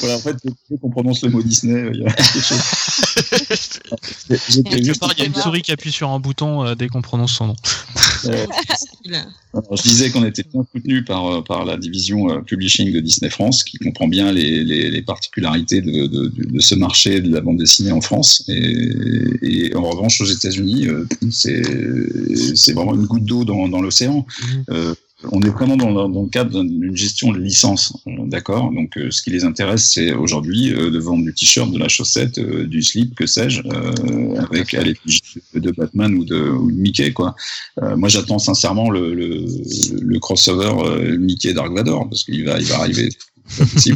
Voilà, 0.00 0.16
en 0.16 0.20
fait, 0.20 0.36
dès 0.70 0.78
qu'on 0.78 0.90
prononce 0.90 1.22
le 1.22 1.30
mot 1.30 1.42
Disney, 1.42 1.74
euh, 1.74 1.90
il 1.94 2.00
y 2.00 2.06
a 2.06 2.12
quelque 2.12 2.40
chose. 2.40 2.58
Il 5.16 5.18
y 5.18 5.22
a 5.22 5.26
une 5.26 5.34
souris 5.42 5.62
qui 5.62 5.72
appuie 5.72 5.92
sur 5.92 6.10
un 6.10 6.18
bouton 6.18 6.64
euh, 6.64 6.74
dès 6.74 6.88
qu'on 6.88 7.02
prononce 7.02 7.32
son 7.32 7.48
nom. 7.48 7.56
euh, 8.26 8.46
Alors, 9.52 9.76
je 9.76 9.82
disais 9.82 10.10
qu'on 10.10 10.24
était 10.24 10.44
bien 10.52 10.64
soutenu 10.72 11.04
par, 11.04 11.44
par 11.44 11.64
la 11.64 11.76
division 11.76 12.30
euh, 12.30 12.40
publishing 12.40 12.92
de 12.92 13.00
Disney 13.00 13.30
France, 13.30 13.62
qui 13.64 13.78
comprend 13.78 14.08
bien 14.08 14.32
les, 14.32 14.64
les, 14.64 14.90
les 14.90 15.02
particularités 15.02 15.80
de, 15.80 16.06
de, 16.06 16.28
de, 16.28 16.44
de 16.44 16.60
ce 16.60 16.74
marché 16.74 17.20
de 17.20 17.32
la 17.32 17.40
bande 17.40 17.58
dessinée 17.58 17.92
en 17.92 18.00
France. 18.00 18.44
Et, 18.48 19.36
et 19.42 19.74
en 19.76 19.82
revanche, 19.82 20.20
aux 20.20 20.26
États-Unis, 20.26 20.88
euh, 20.88 21.06
c'est 21.30 21.62
c'est 22.54 22.72
vraiment 22.72 22.94
une 22.94 23.06
goutte 23.06 23.24
d'eau 23.24 23.44
dans, 23.44 23.68
dans 23.68 23.80
l'océan. 23.80 24.26
Mhm. 24.68 24.94
On 25.30 25.40
est 25.42 25.48
vraiment 25.48 25.76
dans, 25.76 26.08
le- 26.08 26.28
cadre 26.28 26.62
d'une 26.64 26.96
gestion 26.96 27.32
de 27.32 27.38
licence, 27.38 27.96
euh, 28.06 28.10
d'accord? 28.26 28.72
Donc, 28.72 28.96
euh, 28.96 29.10
ce 29.10 29.22
qui 29.22 29.30
les 29.30 29.44
intéresse, 29.44 29.92
c'est 29.92 30.12
aujourd'hui 30.12 30.72
euh, 30.72 30.90
de 30.90 30.98
vendre 30.98 31.24
du 31.24 31.32
t-shirt, 31.32 31.70
de 31.70 31.78
la 31.78 31.88
chaussette, 31.88 32.38
du 32.40 32.82
slip, 32.82 33.14
que 33.14 33.26
sais-je, 33.26 33.62
avec 34.38 34.74
à 34.74 34.82
l'effigie 34.82 35.20
de 35.54 35.70
Batman 35.70 36.14
ou 36.14 36.24
de, 36.24 36.50
Mickey, 36.72 37.12
quoi. 37.12 37.34
Moi, 37.96 38.08
j'attends 38.08 38.38
sincèrement 38.38 38.90
le, 38.90 39.14
le, 39.14 39.44
le 40.00 40.18
crossover 40.18 41.16
Mickey 41.18 41.52
Dark 41.52 41.72
Vador 41.72 42.08
parce 42.08 42.24
qu'il 42.24 42.44
va, 42.44 42.58
il 42.58 42.66
va 42.66 42.80
arriver. 42.80 43.10
Mickey 43.58 43.92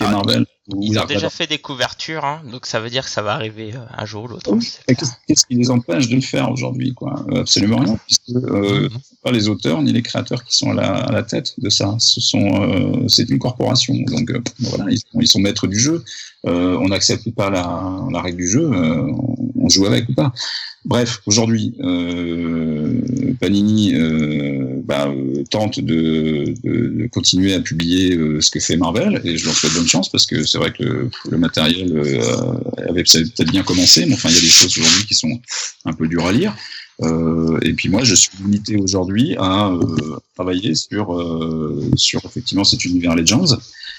Ah, 0.00 0.10
Marvel 0.10 0.46
ou 0.68 0.80
Ils 0.82 0.90
ont 0.90 0.94
Dark 0.94 1.08
déjà 1.08 1.20
Vador. 1.20 1.32
fait 1.32 1.46
des 1.46 1.58
couvertures, 1.58 2.24
hein, 2.24 2.42
donc 2.50 2.64
ça 2.66 2.80
veut 2.80 2.88
dire 2.90 3.04
que 3.04 3.10
ça 3.10 3.20
va 3.22 3.34
arriver 3.34 3.72
euh, 3.74 3.78
un 3.96 4.04
jour 4.06 4.24
ou 4.24 4.28
l'autre. 4.28 4.50
Oui. 4.52 4.66
Et 4.88 4.94
Qu'est-ce 4.94 5.44
qui 5.46 5.54
les 5.56 5.70
empêche 5.70 6.08
de 6.08 6.14
le 6.14 6.20
faire 6.22 6.50
aujourd'hui 6.50 6.94
quoi? 6.94 7.24
Euh, 7.30 7.40
Absolument 7.40 7.78
rien, 7.78 7.98
puisque 8.06 8.30
euh, 8.30 8.88
Mhm. 8.88 8.98
pas 9.22 9.30
les 9.32 9.48
auteurs 9.48 9.82
ni 9.82 9.92
les 9.92 10.02
créateurs 10.02 10.42
qui 10.44 10.56
sont 10.56 10.70
à 10.70 10.74
la, 10.74 10.94
à 10.94 11.12
la 11.12 11.22
tête 11.22 11.54
de 11.58 11.68
ça. 11.68 11.96
Ce 11.98 12.20
sont, 12.20 12.62
euh, 12.62 13.08
c'est 13.08 13.28
une 13.28 13.38
corporation. 13.38 13.94
Donc 13.94 14.30
euh, 14.30 14.42
voilà, 14.60 14.90
ils 14.90 14.98
sont, 14.98 15.20
ils 15.20 15.28
sont 15.28 15.40
maîtres 15.40 15.66
du 15.66 15.78
jeu. 15.78 16.02
Euh, 16.46 16.76
on 16.80 16.88
n'accepte 16.88 17.30
pas 17.34 17.50
la, 17.50 18.00
la 18.10 18.20
règle 18.22 18.38
du 18.38 18.48
jeu. 18.48 18.70
euh, 18.72 19.02
on, 19.10 19.43
on 19.64 19.68
joue 19.68 19.86
avec 19.86 20.08
ou 20.08 20.14
pas. 20.14 20.32
Bref, 20.84 21.22
aujourd'hui, 21.24 21.74
euh, 21.80 23.00
Panini 23.40 23.94
euh, 23.94 24.82
bah, 24.84 25.08
euh, 25.08 25.42
tente 25.50 25.80
de, 25.80 26.54
de, 26.62 26.74
de 26.88 27.06
continuer 27.06 27.54
à 27.54 27.60
publier 27.60 28.14
euh, 28.14 28.42
ce 28.42 28.50
que 28.50 28.60
fait 28.60 28.76
Marvel, 28.76 29.22
et 29.24 29.38
je 29.38 29.46
leur 29.46 29.54
souhaite 29.54 29.72
bonne 29.72 29.86
chance 29.86 30.10
parce 30.10 30.26
que 30.26 30.44
c'est 30.44 30.58
vrai 30.58 30.72
que 30.72 30.82
le, 30.82 31.10
le 31.30 31.38
matériel 31.38 31.90
euh, 31.96 32.90
avait 32.90 33.02
peut-être 33.02 33.50
bien 33.50 33.62
commencé, 33.62 34.04
mais 34.04 34.14
enfin 34.14 34.28
il 34.28 34.34
y 34.34 34.38
a 34.38 34.42
des 34.42 34.46
choses 34.48 34.76
aujourd'hui 34.76 35.06
qui 35.06 35.14
sont 35.14 35.40
un 35.86 35.92
peu 35.94 36.06
dures 36.06 36.26
à 36.26 36.32
lire. 36.32 36.54
Euh, 37.02 37.58
et 37.62 37.72
puis 37.72 37.88
moi, 37.88 38.04
je 38.04 38.14
suis 38.14 38.30
limité 38.38 38.76
aujourd'hui 38.76 39.36
à 39.38 39.68
euh, 39.68 40.18
travailler 40.34 40.74
sur 40.74 41.18
euh, 41.18 41.90
sur 41.96 42.20
effectivement 42.24 42.64
cet 42.64 42.84
univers 42.84 43.16
Legends. 43.16 43.56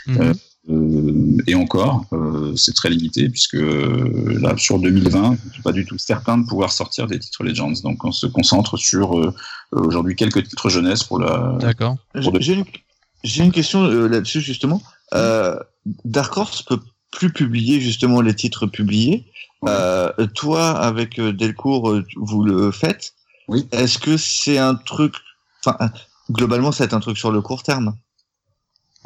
Mhm. 0.08 0.34
Euh, 0.70 1.38
et 1.46 1.54
encore, 1.54 2.06
euh, 2.12 2.56
c'est 2.56 2.74
très 2.74 2.90
limité 2.90 3.30
puisque 3.30 3.56
euh, 3.56 4.38
là 4.42 4.58
sur 4.58 4.80
2020, 4.80 5.38
je 5.48 5.54
suis 5.54 5.62
pas 5.62 5.72
du 5.72 5.86
tout 5.86 5.98
certain 5.98 6.40
de 6.40 6.48
pouvoir 6.48 6.72
sortir 6.72 7.06
des 7.06 7.20
titres 7.20 7.44
Legends. 7.44 7.74
Donc 7.84 8.04
on 8.04 8.12
se 8.12 8.26
concentre 8.26 8.78
sur 8.78 9.20
euh, 9.20 9.34
aujourd'hui 9.72 10.16
quelques 10.16 10.48
titres 10.48 10.70
jeunesse 10.70 11.04
pour 11.04 11.20
la. 11.20 11.58
D'accord. 11.60 11.98
J'ai 12.40 13.44
une, 13.44 13.52
question 13.52 13.84
euh, 13.84 14.08
là-dessus 14.08 14.42
justement. 14.42 14.82
Euh, 15.14 15.60
Dark 16.04 16.36
Horse 16.36 16.64
peut 16.64 16.80
plus 17.12 17.32
publier 17.32 17.80
justement 17.80 18.22
les 18.22 18.34
titres 18.34 18.66
publiés. 18.66 19.26
Ouais. 19.62 19.72
Euh, 19.72 20.28
toi, 20.34 20.72
avec 20.72 21.20
Delcourt, 21.20 21.96
vous 22.18 22.44
le 22.44 22.72
faites. 22.72 23.14
Oui. 23.48 23.68
Est-ce 23.72 24.00
que 24.00 24.18
c'est 24.18 24.58
un 24.58 24.76
truc, 24.76 25.16
enfin, 25.64 25.92
globalement, 26.32 26.72
c'est 26.72 26.94
un 26.94 27.00
truc 27.00 27.18
sur 27.18 27.32
le 27.32 27.42
court 27.42 27.62
terme? 27.62 27.96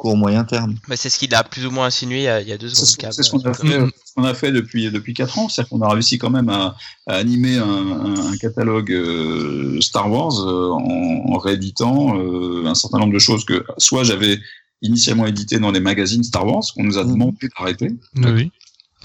Court 0.00 0.16
moyen 0.16 0.44
terme. 0.44 0.74
Bah, 0.88 0.96
c'est 0.96 1.10
ce 1.10 1.18
qu'il 1.18 1.34
a 1.34 1.44
plus 1.44 1.66
ou 1.66 1.70
moins 1.70 1.86
insinué 1.86 2.18
il 2.18 2.22
y 2.24 2.28
a, 2.28 2.40
il 2.40 2.48
y 2.48 2.52
a 2.52 2.58
deux 2.58 2.68
secondes. 2.70 2.86
ce 2.86 3.12
c'est 3.12 3.22
ce 3.22 3.30
qu'on 3.30 4.24
a, 4.24 4.34
fait, 4.34 4.48
a 4.48 4.50
depuis, 4.50 4.90
depuis 4.90 5.14
4 5.14 5.38
ans. 5.38 5.48
C'est-à-dire 5.48 5.68
qu'on 5.70 5.82
a 5.82 5.88
réussi 5.92 6.18
quand 6.18 6.30
même 6.30 6.48
à, 6.48 6.74
à 7.06 7.14
animer 7.16 7.58
un, 7.58 7.64
un- 7.66 8.26
un 8.32 8.36
catalogue 8.38 8.90
euh, 8.92 9.80
Star 9.80 10.10
Wars 10.10 10.32
euh, 10.40 10.70
en, 10.72 11.32
en 11.34 11.38
rééditant 11.38 12.18
euh, 12.18 12.64
un 12.66 12.74
certain 12.74 12.98
nombre 12.98 13.12
de 13.12 13.18
choses 13.18 13.44
que 13.44 13.64
soit 13.78 14.02
j'avais 14.04 14.38
initialement 14.82 15.26
édité 15.26 15.58
dans 15.58 15.72
des 15.72 15.80
magazines 15.80 16.24
Star 16.24 16.46
Wars 16.46 16.62
qu'on 16.74 16.84
nous 16.84 16.96
a 16.98 17.04
Mhm. 17.04 17.12
demandé 17.12 17.48
d'arrêter. 17.58 17.90
Oui. 18.16 18.50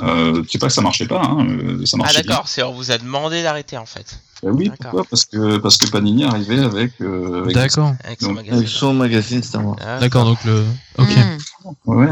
Euh, 0.02 0.44
c'est 0.50 0.60
pas 0.60 0.68
que 0.68 0.74
ça 0.74 0.82
marchait 0.82 1.08
pas, 1.08 1.22
hein, 1.24 1.48
ça 1.86 1.92
Ah 1.94 1.98
marchait 1.98 2.22
bien. 2.22 2.32
d'accord, 2.32 2.48
c'est 2.50 2.64
on 2.64 2.74
vous 2.74 2.92
a 2.92 2.98
demandé 2.98 3.44
d'arrêter 3.44 3.78
en 3.78 3.86
fait. 3.86 4.20
Euh, 4.46 4.52
oui, 4.52 4.70
pourquoi? 4.80 5.04
Parce 5.10 5.26
que 5.26 5.58
parce 5.58 5.78
que 5.78 5.90
Panini 5.90 6.24
arrivait 6.24 6.60
avec. 6.60 6.92
euh, 7.02 7.42
avec 7.44 7.56
D'accord. 7.56 7.94
Avec 8.04 8.22
son 8.22 8.34
Donc. 8.34 8.48
Avec 8.52 8.68
son 8.68 8.94
magazine 8.94 9.42
Star 9.42 9.66
Wars. 9.66 9.76
Ah, 9.82 10.00
D'accord, 10.00 10.26
donc 10.26 10.44
le. 10.46 10.64
Ok. 11.00 11.08
Hmm. 11.10 11.72
Ouais. 11.86 12.08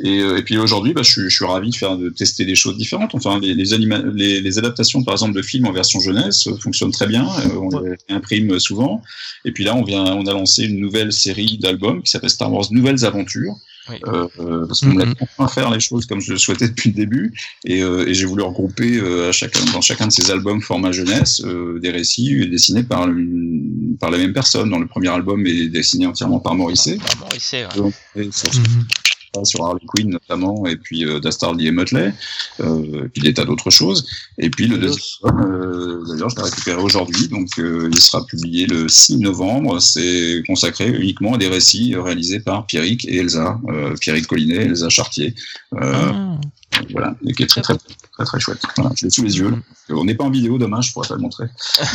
Et, 0.00 0.18
euh, 0.20 0.36
et 0.38 0.42
puis 0.42 0.58
aujourd'hui, 0.58 0.92
bah, 0.92 1.02
je, 1.04 1.10
suis, 1.10 1.22
je 1.30 1.34
suis 1.36 1.44
ravi 1.44 1.70
de 1.70 1.76
faire 1.76 1.96
de 1.96 2.08
tester 2.10 2.44
des 2.44 2.56
choses 2.56 2.76
différentes. 2.76 3.14
Enfin, 3.14 3.38
les, 3.38 3.54
les, 3.54 3.72
anima- 3.72 4.02
les, 4.12 4.40
les 4.40 4.58
adaptations, 4.58 5.04
par 5.04 5.14
exemple, 5.14 5.34
de 5.34 5.42
films 5.42 5.66
en 5.66 5.72
version 5.72 6.00
jeunesse 6.00 6.48
euh, 6.48 6.56
fonctionnent 6.56 6.90
très 6.90 7.06
bien. 7.06 7.24
Euh, 7.24 7.56
on 7.56 7.78
les 7.80 7.96
imprime 8.08 8.58
souvent. 8.58 9.02
Et 9.44 9.52
puis 9.52 9.62
là, 9.62 9.76
on 9.76 9.84
vient, 9.84 10.04
on 10.04 10.26
a 10.26 10.32
lancé 10.32 10.64
une 10.64 10.80
nouvelle 10.80 11.12
série 11.12 11.56
d'albums 11.58 12.02
qui 12.02 12.10
s'appelle 12.10 12.30
Star 12.30 12.52
Wars 12.52 12.66
Nouvelles 12.72 13.04
Aventures. 13.04 13.54
Oui. 13.88 13.96
Euh, 14.06 14.26
euh, 14.40 14.66
parce 14.66 14.80
qu'on 14.80 14.88
me 14.88 15.04
Mhm. 15.04 15.14
laisse 15.20 15.28
enfin 15.38 15.48
faire 15.48 15.70
les 15.70 15.80
choses 15.80 16.06
comme 16.06 16.20
je 16.20 16.32
le 16.32 16.38
souhaitais 16.38 16.68
depuis 16.68 16.90
le 16.90 16.96
début, 16.96 17.32
et, 17.64 17.82
euh, 17.82 18.06
et 18.08 18.14
j'ai 18.14 18.24
voulu 18.26 18.42
regrouper 18.42 18.96
euh, 18.98 19.28
à 19.28 19.32
chacun, 19.32 19.64
dans 19.72 19.80
chacun 19.80 20.06
de 20.08 20.12
ces 20.12 20.30
albums 20.30 20.60
format 20.60 20.90
jeunesse 20.92 21.40
euh, 21.44 21.78
des 21.78 21.90
récits 21.90 22.48
dessinés 22.48 22.82
par, 22.82 23.06
par 24.00 24.10
la 24.10 24.18
même 24.18 24.32
personne. 24.32 24.70
Dans 24.70 24.78
le 24.80 24.86
premier 24.86 25.08
album 25.08 25.46
est 25.46 25.68
dessiné 25.68 26.06
entièrement 26.06 26.40
par 26.40 26.54
Morisset, 26.54 26.96
Bah, 26.98 27.04
Morisset, 27.20 27.66
ouais. 27.66 27.76
Donc, 27.76 27.94
et 28.16 28.28
sur 28.32 28.50
Sur 29.44 29.64
Harley 29.64 29.84
Quinn 29.86 30.10
notamment, 30.10 30.66
et 30.66 30.76
puis 30.76 31.04
euh, 31.04 31.20
Dastardy 31.20 31.66
et 31.66 31.72
Muttley, 31.72 32.12
euh, 32.60 33.04
et 33.04 33.08
puis 33.08 33.22
des 33.22 33.34
tas 33.34 33.44
d'autres 33.44 33.70
choses. 33.70 34.06
Et 34.38 34.50
puis 34.50 34.66
le 34.66 34.78
deuxième 34.78 34.96
euh, 35.24 36.04
d'ailleurs, 36.08 36.30
je 36.30 36.36
l'ai 36.36 36.42
récupéré 36.42 36.80
aujourd'hui, 36.80 37.28
donc 37.28 37.48
euh, 37.58 37.88
il 37.92 38.00
sera 38.00 38.24
publié 38.24 38.66
le 38.66 38.88
6 38.88 39.18
novembre. 39.18 39.80
C'est 39.80 40.42
consacré 40.46 40.88
uniquement 40.88 41.34
à 41.34 41.38
des 41.38 41.48
récits 41.48 41.94
euh, 41.94 42.02
réalisés 42.02 42.40
par 42.40 42.66
Pierrick 42.66 43.06
et 43.06 43.18
Elsa, 43.18 43.58
Pierrick 44.00 44.26
Collinet 44.26 44.56
et 44.56 44.66
Elsa 44.66 44.88
Chartier. 44.88 45.34
Ah. 45.76 46.38
Voilà, 46.90 47.14
et 47.26 47.32
qui 47.32 47.42
est 47.42 47.46
très 47.46 47.62
très 47.62 47.74
très 48.16 48.24
très 48.24 48.40
chouette. 48.40 48.62
Voilà, 48.76 48.92
je 48.96 49.04
l'ai 49.04 49.10
sous 49.10 49.22
les 49.22 49.36
yeux. 49.38 49.50
là. 49.50 49.56
On 49.90 50.04
n'est 50.04 50.14
pas 50.14 50.24
en 50.24 50.30
vidéo, 50.30 50.58
dommage, 50.58 50.88
je 50.88 50.92
pourrais 50.92 51.08
pas 51.08 51.14
le 51.14 51.20
montrer. 51.20 51.46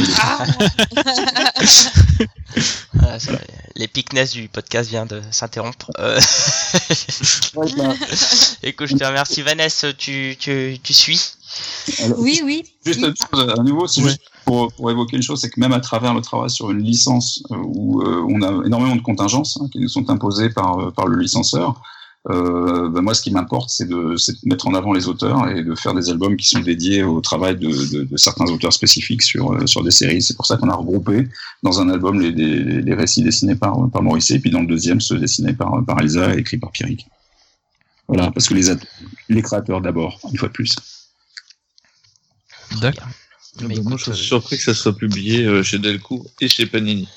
Voilà, 2.94 3.20
ça- 3.20 3.32
L'épicness 3.76 4.32
du 4.34 4.48
podcast 4.50 4.90
vient 4.90 5.06
de 5.06 5.22
s'interrompre. 5.32 5.90
Euh, 6.00 6.20
Écoute, 8.64 8.88
je 8.88 8.96
te 8.98 9.04
remercie. 9.04 9.42
Vanessa, 9.42 9.94
tu, 9.94 10.36
tu, 10.40 10.78
tu 10.84 10.94
suis? 10.94 11.20
Alors, 12.04 12.20
Oui, 12.20 12.42
oui. 12.44 12.64
Juste 12.86 13.00
une 13.00 13.14
chose 13.16 13.50
à 13.58 13.64
nouveau, 13.64 13.88
c'est 13.88 14.02
Ouais. 14.02 14.10
juste 14.10 14.22
pour, 14.46 14.72
pour 14.74 14.92
évoquer 14.92 15.18
une 15.18 15.24
chose, 15.24 15.40
c'est 15.42 15.50
que 15.50 15.60
même 15.60 15.74
à 15.74 15.80
travers 15.80 16.14
le 16.14 16.22
travail 16.22 16.50
sur 16.50 16.72
une 16.72 16.82
licence 16.84 17.44
euh, 17.52 17.56
où 17.58 18.02
euh, 18.02 18.26
on 18.30 18.42
a 18.42 18.66
énormément 18.66 18.96
de 18.96 19.02
contingences 19.02 19.58
hein, 19.62 19.68
qui 19.72 19.80
nous 19.80 19.90
sont 19.90 20.10
imposées 20.10 20.50
par, 20.50 20.80
euh, 20.80 20.92
par 20.92 21.08
le 21.08 21.20
licenceur, 21.20 21.82
euh, 22.30 22.88
ben 22.90 23.02
moi 23.02 23.16
ce 23.16 23.24
qui 23.24 23.32
m'importe 23.32 23.72
c'est 23.72 23.88
de, 23.88 24.16
mettre 24.46 24.68
en 24.68 24.76
avant 24.76 24.94
les 24.94 25.08
auteurs 25.08 25.50
et 25.50 25.64
de 25.64 25.74
faire 25.74 25.96
des 25.96 26.12
albums 26.12 26.38
qui 26.38 26.48
sont 26.48 26.60
dédiés 26.60 27.02
au 27.02 27.20
travail 27.20 27.56
de, 27.56 27.68
de, 27.68 28.04
de 28.04 28.18
certains 28.18 28.46
auteurs 28.46 28.74
spécifiques 28.74 29.24
sur, 29.24 29.54
euh, 29.54 29.66
sur 29.66 29.84
des 29.84 29.90
séries. 29.90 30.22
C'est 30.22 30.36
pour 30.36 30.46
ça 30.46 30.58
qu'on 30.58 30.70
a 30.70 30.76
regroupé 30.76 31.28
dans 31.64 31.82
un 31.82 31.90
album 31.90 32.22
les, 32.22 32.32
les, 32.32 32.82
les 32.84 32.94
récits 32.94 33.24
dessinés 33.24 33.56
par, 33.56 33.90
par 33.90 34.04
Morisset 34.04 34.36
et 34.36 34.40
puis 34.40 34.52
dans 34.52 34.62
le 34.62 34.68
deuxième 34.68 35.02
ceux 35.02 35.18
dessinés 35.18 35.54
par, 35.54 35.84
par 35.84 36.00
Elsa 36.00 36.36
et 36.36 36.40
écrits 36.40 36.60
par 36.60 36.72
Pierrick. 36.72 37.08
Voilà, 38.08 38.30
parce 38.30 38.48
que 38.48 38.54
les, 38.54 38.72
les 39.30 39.42
créateurs 39.42 39.82
d'abord, 39.82 40.20
une 40.32 40.38
fois 40.38 40.50
de 40.50 40.54
plus. 40.54 40.76
D'accord. 42.82 43.08
Mais 43.62 43.76
Moi, 43.76 43.94
écoute, 43.96 44.00
je 44.06 44.12
suis 44.14 44.26
surpris 44.28 44.58
que 44.58 44.64
ça 44.64 44.74
soit 44.74 44.96
publié 44.96 45.46
euh, 45.46 45.64
chez 45.64 45.80
Delcourt 45.80 46.26
et 46.40 46.48
chez 46.48 46.66
Panini. 46.66 47.08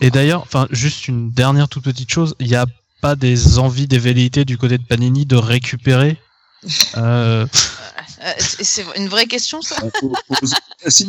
Et 0.00 0.10
d'ailleurs, 0.10 0.42
enfin, 0.42 0.68
juste 0.70 1.08
une 1.08 1.30
dernière 1.30 1.68
toute 1.68 1.84
petite 1.84 2.10
chose, 2.10 2.34
il 2.38 2.46
n'y 2.48 2.54
a 2.54 2.66
pas 3.04 3.16
des 3.16 3.58
envies, 3.58 3.86
des 3.86 3.98
velléités 3.98 4.46
du 4.46 4.56
côté 4.56 4.78
de 4.78 4.82
Panini 4.82 5.26
de 5.26 5.36
récupérer 5.36 6.16
euh, 6.96 7.46
Euh, 8.24 8.32
c'est 8.38 8.84
une 8.96 9.08
vraie 9.08 9.26
question, 9.26 9.60
ça 9.60 9.76
si, 10.88 11.06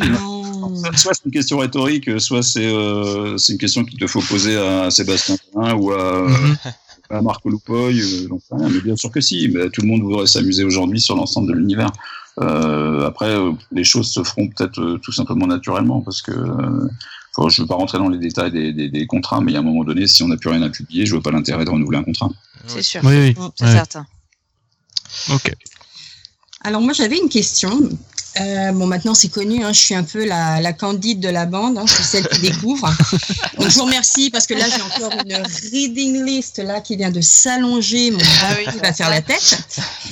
soit 1.02 1.14
c'est 1.14 1.26
une 1.26 1.32
question 1.32 1.58
rhétorique, 1.60 2.20
soit 2.20 2.44
c'est 2.44 2.66
euh, 2.66 3.38
c'est 3.38 3.54
une 3.54 3.60
question 3.60 3.86
qu'il 3.86 3.98
te 3.98 4.08
faut 4.08 4.20
poser 4.34 4.58
à 4.58 4.92
Sébastien 4.92 5.38
ou 5.80 5.94
à, 5.94 6.28
Mhm. 6.28 6.58
à 7.12 7.22
Marco 7.22 7.50
Lupoy, 7.50 8.02
euh, 8.02 8.28
mais 8.72 8.82
bien 8.82 8.98
sûr 8.98 9.10
que 9.16 9.22
si. 9.22 9.48
Mais 9.54 9.70
tout 9.70 9.82
le 9.82 9.88
monde 9.88 10.02
voudrait 10.02 10.28
s'amuser 10.28 10.66
aujourd'hui 10.66 11.00
sur 11.00 11.16
l'ensemble 11.16 11.48
de 11.52 11.54
l'univers. 11.60 11.92
Euh, 12.42 13.08
après, 13.08 13.34
les 13.72 13.86
choses 13.86 14.10
se 14.12 14.22
feront 14.24 14.48
peut-être 14.50 14.82
euh, 14.82 14.98
tout 15.04 15.14
simplement 15.14 15.48
naturellement, 15.48 16.02
parce 16.02 16.22
que 16.22 16.32
euh, 16.32 16.90
je 17.38 17.62
ne 17.62 17.66
veux 17.66 17.68
pas 17.68 17.76
rentrer 17.76 17.98
dans 17.98 18.10
les 18.10 18.18
détails 18.18 18.52
des, 18.52 18.72
des, 18.74 18.90
des 18.90 19.08
contrats, 19.08 19.42
mais 19.42 19.52
il 19.52 19.56
y 19.56 19.58
a 19.58 19.60
un 19.60 19.64
moment 19.64 19.84
donné, 19.84 20.08
si 20.08 20.24
on 20.24 20.28
n'a 20.28 20.38
plus 20.38 20.50
rien 20.50 20.62
à 20.62 20.70
publier, 20.70 21.06
je 21.06 21.12
vois 21.14 21.22
pas 21.22 21.32
l'intérêt 21.32 21.66
de 21.66 21.70
renouveler 21.70 21.98
un 21.98 22.04
contrat. 22.04 22.30
C'est 22.68 22.82
sûr, 22.82 23.02
Oui, 23.04 23.16
oui. 23.36 23.36
C'est 23.56 23.66
ouais. 23.66 23.72
certain. 23.72 24.06
Ok. 25.32 25.52
Alors 26.62 26.82
moi 26.82 26.94
j'avais 26.94 27.18
une 27.18 27.30
question. 27.30 27.90
Euh, 28.42 28.72
bon 28.74 28.86
maintenant 28.88 29.14
c'est 29.14 29.30
connu, 29.30 29.64
hein, 29.64 29.72
je 29.72 29.80
suis 29.80 29.96
un 29.96 30.04
peu 30.04 30.26
la, 30.26 30.60
la 30.60 30.74
candide 30.74 31.22
de 31.22 31.30
la 31.30 31.46
bande, 31.46 31.78
hein, 31.78 31.86
je 31.88 31.94
suis 31.94 32.04
celle 32.04 32.28
qui 32.28 32.42
découvre. 32.42 32.90
Donc 33.60 33.70
je 33.70 33.76
vous 33.76 33.86
remercie 33.86 34.30
parce 34.30 34.46
que 34.46 34.56
là 34.56 34.66
j'ai 34.68 34.82
encore 34.82 35.14
une 35.24 35.42
reading 35.72 36.26
list 36.26 36.58
là 36.58 36.82
qui 36.82 36.98
vient 36.98 37.12
de 37.12 37.22
s'allonger, 37.22 38.12
mon 38.12 38.18
Ah 38.42 38.56
oui, 38.58 38.74
qui 38.74 38.80
va 38.80 38.92
faire 38.92 39.10
la 39.10 39.22
tête. 39.22 39.58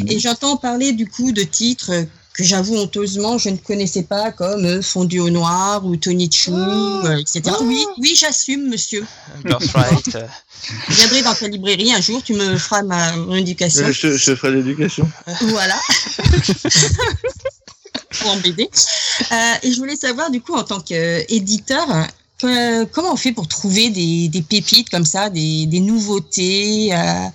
Et 0.08 0.20
j'entends 0.20 0.56
parler 0.56 0.94
du 0.94 1.08
coup 1.08 1.32
de 1.34 1.44
titres 1.44 1.92
que 2.34 2.44
j'avoue 2.44 2.76
honteusement 2.78 3.38
je 3.38 3.50
ne 3.50 3.58
connaissais 3.58 4.04
pas 4.04 4.32
comme 4.32 4.66
euh, 4.66 4.82
Fondu 4.82 5.20
au 5.20 5.30
noir 5.30 5.86
ou 5.86 5.96
Tony 5.98 6.32
Chou, 6.32 6.56
euh, 6.56 7.18
etc. 7.18 7.42
Oui, 7.62 7.86
oui 8.00 8.16
j'assume 8.20 8.70
monsieur. 8.70 9.06
Birthright. 9.44 10.16
euh, 10.16 10.28
Je 10.90 10.94
viendrai 10.96 11.22
dans 11.24 11.34
ta 11.36 11.48
librairie 11.48 11.94
un 11.94 12.00
jour, 12.02 12.24
tu 12.24 12.34
me 12.34 12.58
feras 12.58 12.84
ma 12.84 13.16
mon 13.18 13.36
éducation. 13.36 13.86
Je, 13.92 14.16
je, 14.18 14.34
ferai 14.36 14.54
l'éducation. 14.54 15.08
Voilà. 15.42 15.76
Ou 18.24 18.28
en 18.30 18.38
BD. 18.38 18.70
Euh, 19.32 19.36
et 19.64 19.72
je 19.72 19.78
voulais 19.78 19.96
savoir, 19.96 20.30
du 20.32 20.40
coup, 20.42 20.54
en 20.54 20.64
tant 20.64 20.80
qu'éditeur, 20.80 21.86
que- 22.40 22.84
comment 22.86 23.14
on 23.14 23.18
fait 23.18 23.32
pour 23.34 23.48
trouver 23.48 23.90
des, 23.90 24.30
des 24.30 24.42
pépites 24.42 24.90
comme 24.90 25.06
ça, 25.06 25.30
des, 25.30 25.66
des 25.66 25.80
nouveautés 25.82 26.94
euh, 26.94 27.26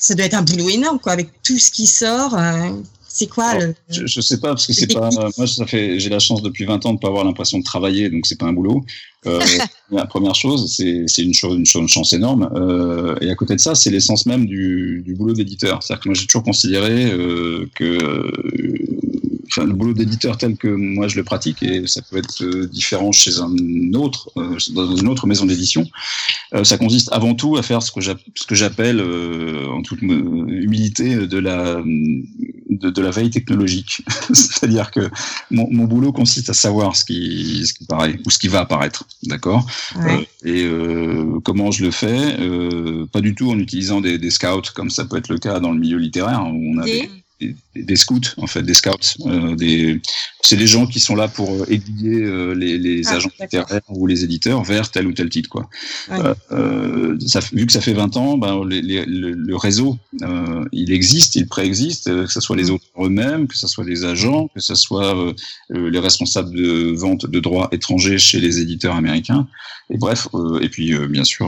Ça 0.00 0.14
doit 0.14 0.24
être 0.26 0.34
un 0.34 0.42
boulot 0.42 0.70
énorme, 0.70 0.98
quoi, 1.00 1.12
avec 1.12 1.28
tout 1.42 1.58
ce 1.58 1.70
qui 1.70 1.86
sort. 1.86 2.34
euh, 2.38 2.70
c'est 3.16 3.28
quoi 3.28 3.44
Alors, 3.46 3.62
le. 3.68 3.74
Je, 3.88 4.06
je 4.06 4.20
sais 4.20 4.40
pas 4.40 4.48
parce 4.48 4.66
que 4.66 4.72
c'est 4.72 4.92
pas 4.92 5.08
moi 5.38 5.46
ça 5.46 5.64
fait 5.66 6.00
j'ai 6.00 6.10
la 6.10 6.18
chance 6.18 6.42
depuis 6.42 6.64
20 6.64 6.84
ans 6.84 6.94
de 6.94 6.98
pas 6.98 7.06
avoir 7.08 7.24
l'impression 7.24 7.58
de 7.60 7.64
travailler 7.64 8.10
donc 8.10 8.26
c'est 8.26 8.38
pas 8.38 8.46
un 8.46 8.52
boulot. 8.52 8.84
Euh, 9.26 9.40
la 9.92 10.04
première 10.04 10.34
chose 10.34 10.70
c'est 10.76 11.04
c'est 11.06 11.22
une 11.22 11.32
chose 11.32 11.56
une, 11.56 11.64
chose- 11.64 11.82
une 11.82 11.88
chance 11.88 12.12
énorme 12.12 12.50
euh, 12.56 13.14
et 13.20 13.30
à 13.30 13.34
côté 13.36 13.54
de 13.54 13.60
ça 13.60 13.76
c'est 13.76 13.90
l'essence 13.90 14.26
même 14.26 14.46
du, 14.46 15.02
du 15.06 15.14
boulot 15.14 15.32
d'éditeur. 15.32 15.80
C'est-à-dire 15.82 16.02
que 16.02 16.08
moi 16.08 16.14
j'ai 16.14 16.26
toujours 16.26 16.42
considéré 16.42 17.04
euh, 17.12 17.70
que 17.76 17.84
euh, 17.84 18.32
enfin, 19.56 19.66
le 19.66 19.72
boulot 19.72 19.92
d'éditeur 19.94 20.36
tel 20.38 20.56
que 20.56 20.68
moi 20.68 21.08
je 21.08 21.16
le 21.16 21.24
pratique 21.24 21.62
et 21.62 21.86
ça 21.86 22.02
peut 22.02 22.18
être 22.18 22.42
euh, 22.42 22.66
différent 22.66 23.12
chez 23.12 23.38
un 23.38 23.54
autre 23.94 24.30
euh, 24.36 24.56
dans 24.74 24.96
une 24.96 25.08
autre 25.08 25.26
maison 25.26 25.46
d'édition. 25.46 25.86
Euh, 26.54 26.64
ça 26.64 26.76
consiste 26.78 27.08
avant 27.12 27.34
tout 27.34 27.56
à 27.56 27.62
faire 27.62 27.82
ce 27.82 27.90
que 27.92 28.54
j'appelle 28.54 29.00
euh, 29.00 29.68
en 29.68 29.82
toute 29.82 30.02
humilité 30.02 31.26
de 31.26 31.38
la 31.38 31.82
de, 32.70 32.90
de 32.90 33.02
la 33.02 33.10
veille 33.10 33.30
technologique. 33.30 34.02
C'est-à-dire 34.32 34.90
que 34.90 35.08
mon, 35.50 35.68
mon 35.70 35.84
boulot 35.84 36.12
consiste 36.12 36.50
à 36.50 36.54
savoir 36.54 36.96
ce 36.96 37.04
qui, 37.04 37.66
ce 37.66 37.74
qui 37.74 37.84
paraît 37.84 38.18
ou 38.26 38.30
ce 38.30 38.38
qui 38.38 38.48
va 38.48 38.60
apparaître, 38.60 39.04
d'accord? 39.24 39.64
Ouais. 39.96 40.28
Et 40.44 40.64
euh, 40.64 41.38
comment 41.44 41.70
je 41.70 41.84
le 41.84 41.90
fais? 41.90 42.36
Euh, 42.40 43.06
Pas 43.12 43.20
du 43.20 43.34
tout 43.34 43.50
en 43.50 43.58
utilisant 43.58 44.00
des, 44.00 44.18
des 44.18 44.30
scouts 44.30 44.72
comme 44.74 44.90
ça 44.90 45.04
peut 45.04 45.16
être 45.16 45.28
le 45.28 45.38
cas 45.38 45.60
dans 45.60 45.72
le 45.72 45.78
milieu 45.78 45.98
littéraire 45.98 46.42
où 46.52 46.72
on 46.74 46.78
a 46.78 46.84
Des- 46.84 47.10
des, 47.74 47.96
scouts 47.96 48.20
en 48.36 48.46
fait, 48.46 48.62
des 48.62 48.74
scouts. 48.74 48.90
Euh, 49.26 49.54
des, 49.56 50.00
c'est 50.42 50.56
des 50.56 50.66
gens 50.66 50.86
qui 50.86 51.00
sont 51.00 51.16
là 51.16 51.26
pour 51.28 51.50
euh, 51.50 51.64
aiguiller 51.68 52.22
euh, 52.22 52.52
les, 52.54 52.78
les 52.78 53.02
Ah, 53.06 53.14
agents 53.16 53.30
littéraires 53.40 53.80
ou 53.88 54.06
les 54.06 54.24
éditeurs 54.24 54.62
vers 54.62 54.90
tel 54.90 55.06
ou 55.06 55.12
tel 55.12 55.28
titre, 55.30 55.48
quoi. 55.48 55.68
Euh, 56.52 57.16
ça, 57.26 57.40
vu 57.52 57.66
que 57.66 57.72
ça 57.72 57.80
fait 57.80 57.94
20 57.94 58.16
ans, 58.16 58.36
ben, 58.38 58.62
les- 58.68 58.82
les- 58.82 59.06
le, 59.06 59.30
le 59.32 59.56
réseau, 59.56 59.96
il 60.72 60.92
existe, 60.92 61.34
il 61.36 61.46
préexiste, 61.46 62.04
que 62.06 62.26
ce 62.32 62.40
soit 62.40 62.56
les 62.56 62.70
auteurs 62.70 63.06
eux-mêmes, 63.06 63.46
que 63.46 63.56
ce 63.56 63.66
soit 63.66 63.84
les 63.84 64.04
agents, 64.04 64.48
que 64.54 64.60
ce 64.60 64.74
soit 64.74 65.14
les 65.70 65.98
responsables 65.98 66.54
de 66.54 66.92
vente 66.96 67.26
de 67.26 67.40
droits 67.40 67.68
étrangers 67.72 68.18
chez 68.18 68.40
les 68.40 68.60
éditeurs 68.60 68.94
américains. 68.96 69.46
Et 69.90 69.98
bref, 69.98 70.28
et 70.62 70.68
puis 70.68 70.94
bien 71.08 71.24
sûr 71.24 71.46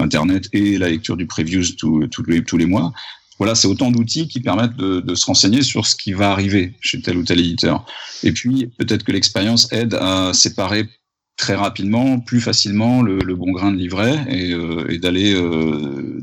Internet 0.00 0.48
et 0.52 0.78
la 0.78 0.88
lecture 0.88 1.16
du 1.16 1.26
previews 1.26 1.64
tous 1.78 2.06
tous 2.08 2.22
les, 2.24 2.42
tous 2.44 2.56
les 2.56 2.66
mois. 2.66 2.92
Voilà, 3.38 3.54
c'est 3.54 3.68
autant 3.68 3.90
d'outils 3.90 4.28
qui 4.28 4.40
permettent 4.40 4.76
de, 4.76 5.00
de 5.00 5.14
se 5.14 5.26
renseigner 5.26 5.62
sur 5.62 5.86
ce 5.86 5.94
qui 5.94 6.12
va 6.12 6.30
arriver 6.30 6.74
chez 6.80 7.00
tel 7.02 7.18
ou 7.18 7.22
tel 7.22 7.40
éditeur. 7.40 7.84
Et 8.22 8.32
puis 8.32 8.70
peut-être 8.78 9.04
que 9.04 9.12
l'expérience 9.12 9.70
aide 9.72 9.94
à 9.94 10.32
séparer 10.32 10.88
très 11.36 11.54
rapidement, 11.54 12.18
plus 12.18 12.40
facilement 12.40 13.02
le, 13.02 13.18
le 13.18 13.34
bon 13.34 13.52
grain 13.52 13.72
de 13.72 13.76
livret 13.76 14.24
et, 14.28 14.52
euh, 14.52 14.86
et 14.88 14.98
d'aller 14.98 15.34
euh, 15.34 16.20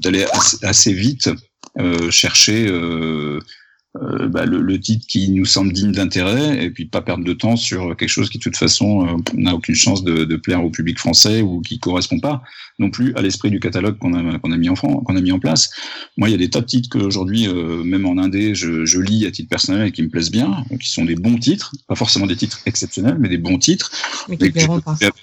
assez, 0.63 0.93
vite 0.93 1.29
euh, 1.79 2.09
chercher 2.09 2.67
euh, 4.01 4.27
bah, 4.27 4.45
le, 4.45 4.59
le, 4.59 4.79
titre 4.79 5.05
qui 5.07 5.29
nous 5.29 5.45
semble 5.45 5.71
digne 5.71 5.91
d'intérêt 5.91 6.63
et 6.63 6.71
puis 6.71 6.85
pas 6.85 7.01
perdre 7.01 7.23
de 7.23 7.33
temps 7.33 7.55
sur 7.55 7.95
quelque 7.95 8.09
chose 8.09 8.31
qui 8.31 8.39
de 8.39 8.43
toute 8.43 8.57
façon 8.57 9.05
euh, 9.05 9.17
n'a 9.35 9.53
aucune 9.53 9.75
chance 9.75 10.03
de, 10.03 10.25
de, 10.25 10.35
plaire 10.35 10.65
au 10.65 10.71
public 10.71 10.97
français 10.97 11.43
ou 11.43 11.61
qui 11.61 11.77
correspond 11.77 12.19
pas 12.19 12.41
non 12.79 12.89
plus 12.89 13.13
à 13.15 13.21
l'esprit 13.21 13.51
du 13.51 13.59
catalogue 13.59 13.97
qu'on 13.97 14.13
a, 14.13 14.39
qu'on 14.39 14.51
a 14.51 14.57
mis 14.57 14.69
en 14.69 14.73
qu'on 14.75 15.15
a 15.15 15.21
mis 15.21 15.31
en 15.31 15.39
place. 15.39 15.69
Moi, 16.17 16.29
il 16.29 16.31
y 16.31 16.35
a 16.35 16.37
des 16.37 16.49
tas 16.49 16.61
de 16.61 16.65
titres 16.65 16.89
qu'aujourd'hui, 16.89 17.47
euh, 17.47 17.83
même 17.83 18.05
en 18.05 18.17
indé, 18.17 18.55
je, 18.55 18.85
je, 18.85 18.99
lis 18.99 19.25
à 19.25 19.31
titre 19.31 19.49
personnel 19.49 19.87
et 19.87 19.91
qui 19.91 20.01
me 20.01 20.09
plaisent 20.09 20.31
bien, 20.31 20.63
qui 20.79 20.89
sont 20.89 21.05
des 21.05 21.15
bons 21.15 21.37
titres, 21.37 21.71
pas 21.87 21.95
forcément 21.95 22.25
des 22.25 22.35
titres 22.35 22.59
exceptionnels, 22.65 23.17
mais 23.19 23.29
des 23.29 23.37
bons 23.37 23.57
titres. 23.57 23.91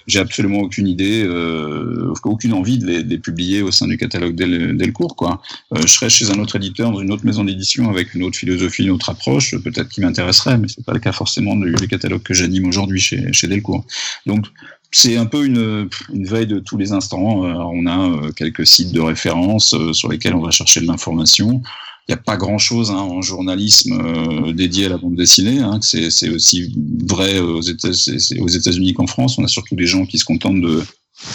J'ai 0.07 0.19
absolument 0.19 0.59
aucune 0.59 0.87
idée, 0.87 1.23
euh, 1.25 2.13
aucune 2.23 2.53
envie 2.53 2.77
de 2.77 2.87
les, 2.87 3.03
de 3.03 3.09
les, 3.09 3.17
publier 3.17 3.61
au 3.61 3.71
sein 3.71 3.87
du 3.87 3.97
catalogue 3.97 4.35
Delcourt. 4.35 5.15
Quoi. 5.15 5.41
Euh, 5.73 5.81
je 5.81 5.87
serais 5.87 6.09
chez 6.09 6.31
un 6.31 6.39
autre 6.39 6.55
éditeur, 6.55 6.91
dans 6.91 7.01
une 7.01 7.11
autre 7.11 7.25
maison 7.25 7.43
d'édition, 7.43 7.89
avec 7.89 8.13
une 8.13 8.23
autre 8.23 8.37
philosophie, 8.37 8.60
une 8.67 8.91
autre 8.91 9.09
approche, 9.09 9.55
peut-être 9.57 9.89
qui 9.89 10.01
m'intéresserait, 10.01 10.57
mais 10.57 10.67
c'est 10.67 10.85
pas 10.85 10.93
le 10.93 10.99
cas 10.99 11.11
forcément 11.11 11.55
du, 11.55 11.73
du 11.73 11.87
catalogue 11.87 12.23
que 12.23 12.33
j'anime 12.33 12.67
aujourd'hui 12.67 12.99
chez, 12.99 13.31
chez 13.33 13.47
Delcourt. 13.47 13.85
Donc, 14.25 14.45
c'est 14.91 15.15
un 15.15 15.25
peu 15.25 15.45
une, 15.45 15.89
une, 16.13 16.25
veille 16.25 16.47
de 16.47 16.59
tous 16.59 16.77
les 16.77 16.91
instants. 16.91 17.43
Alors, 17.43 17.71
on 17.73 17.85
a 17.85 18.09
euh, 18.09 18.31
quelques 18.31 18.67
sites 18.67 18.91
de 18.91 18.99
référence 18.99 19.73
euh, 19.73 19.93
sur 19.93 20.09
lesquels 20.09 20.35
on 20.35 20.41
va 20.41 20.51
chercher 20.51 20.81
de 20.81 20.87
l'information. 20.87 21.61
Il 22.07 22.11
n'y 22.11 22.15
a 22.15 22.21
pas 22.21 22.35
grand-chose 22.35 22.91
hein, 22.91 22.95
en 22.95 23.21
journalisme 23.21 23.93
euh, 23.93 24.51
dédié 24.51 24.87
à 24.87 24.89
la 24.89 24.97
bande 24.97 25.15
dessinée. 25.15 25.59
Hein, 25.59 25.79
c'est 25.81 26.29
aussi 26.29 26.75
vrai 27.07 27.39
aux 27.39 27.61
États-Unis 27.61 28.93
qu'en 28.93 29.07
France. 29.07 29.37
On 29.37 29.45
a 29.45 29.47
surtout 29.47 29.75
des 29.75 29.85
gens 29.85 30.05
qui 30.05 30.17
se 30.17 30.25
contentent 30.25 30.59
de, 30.59 30.83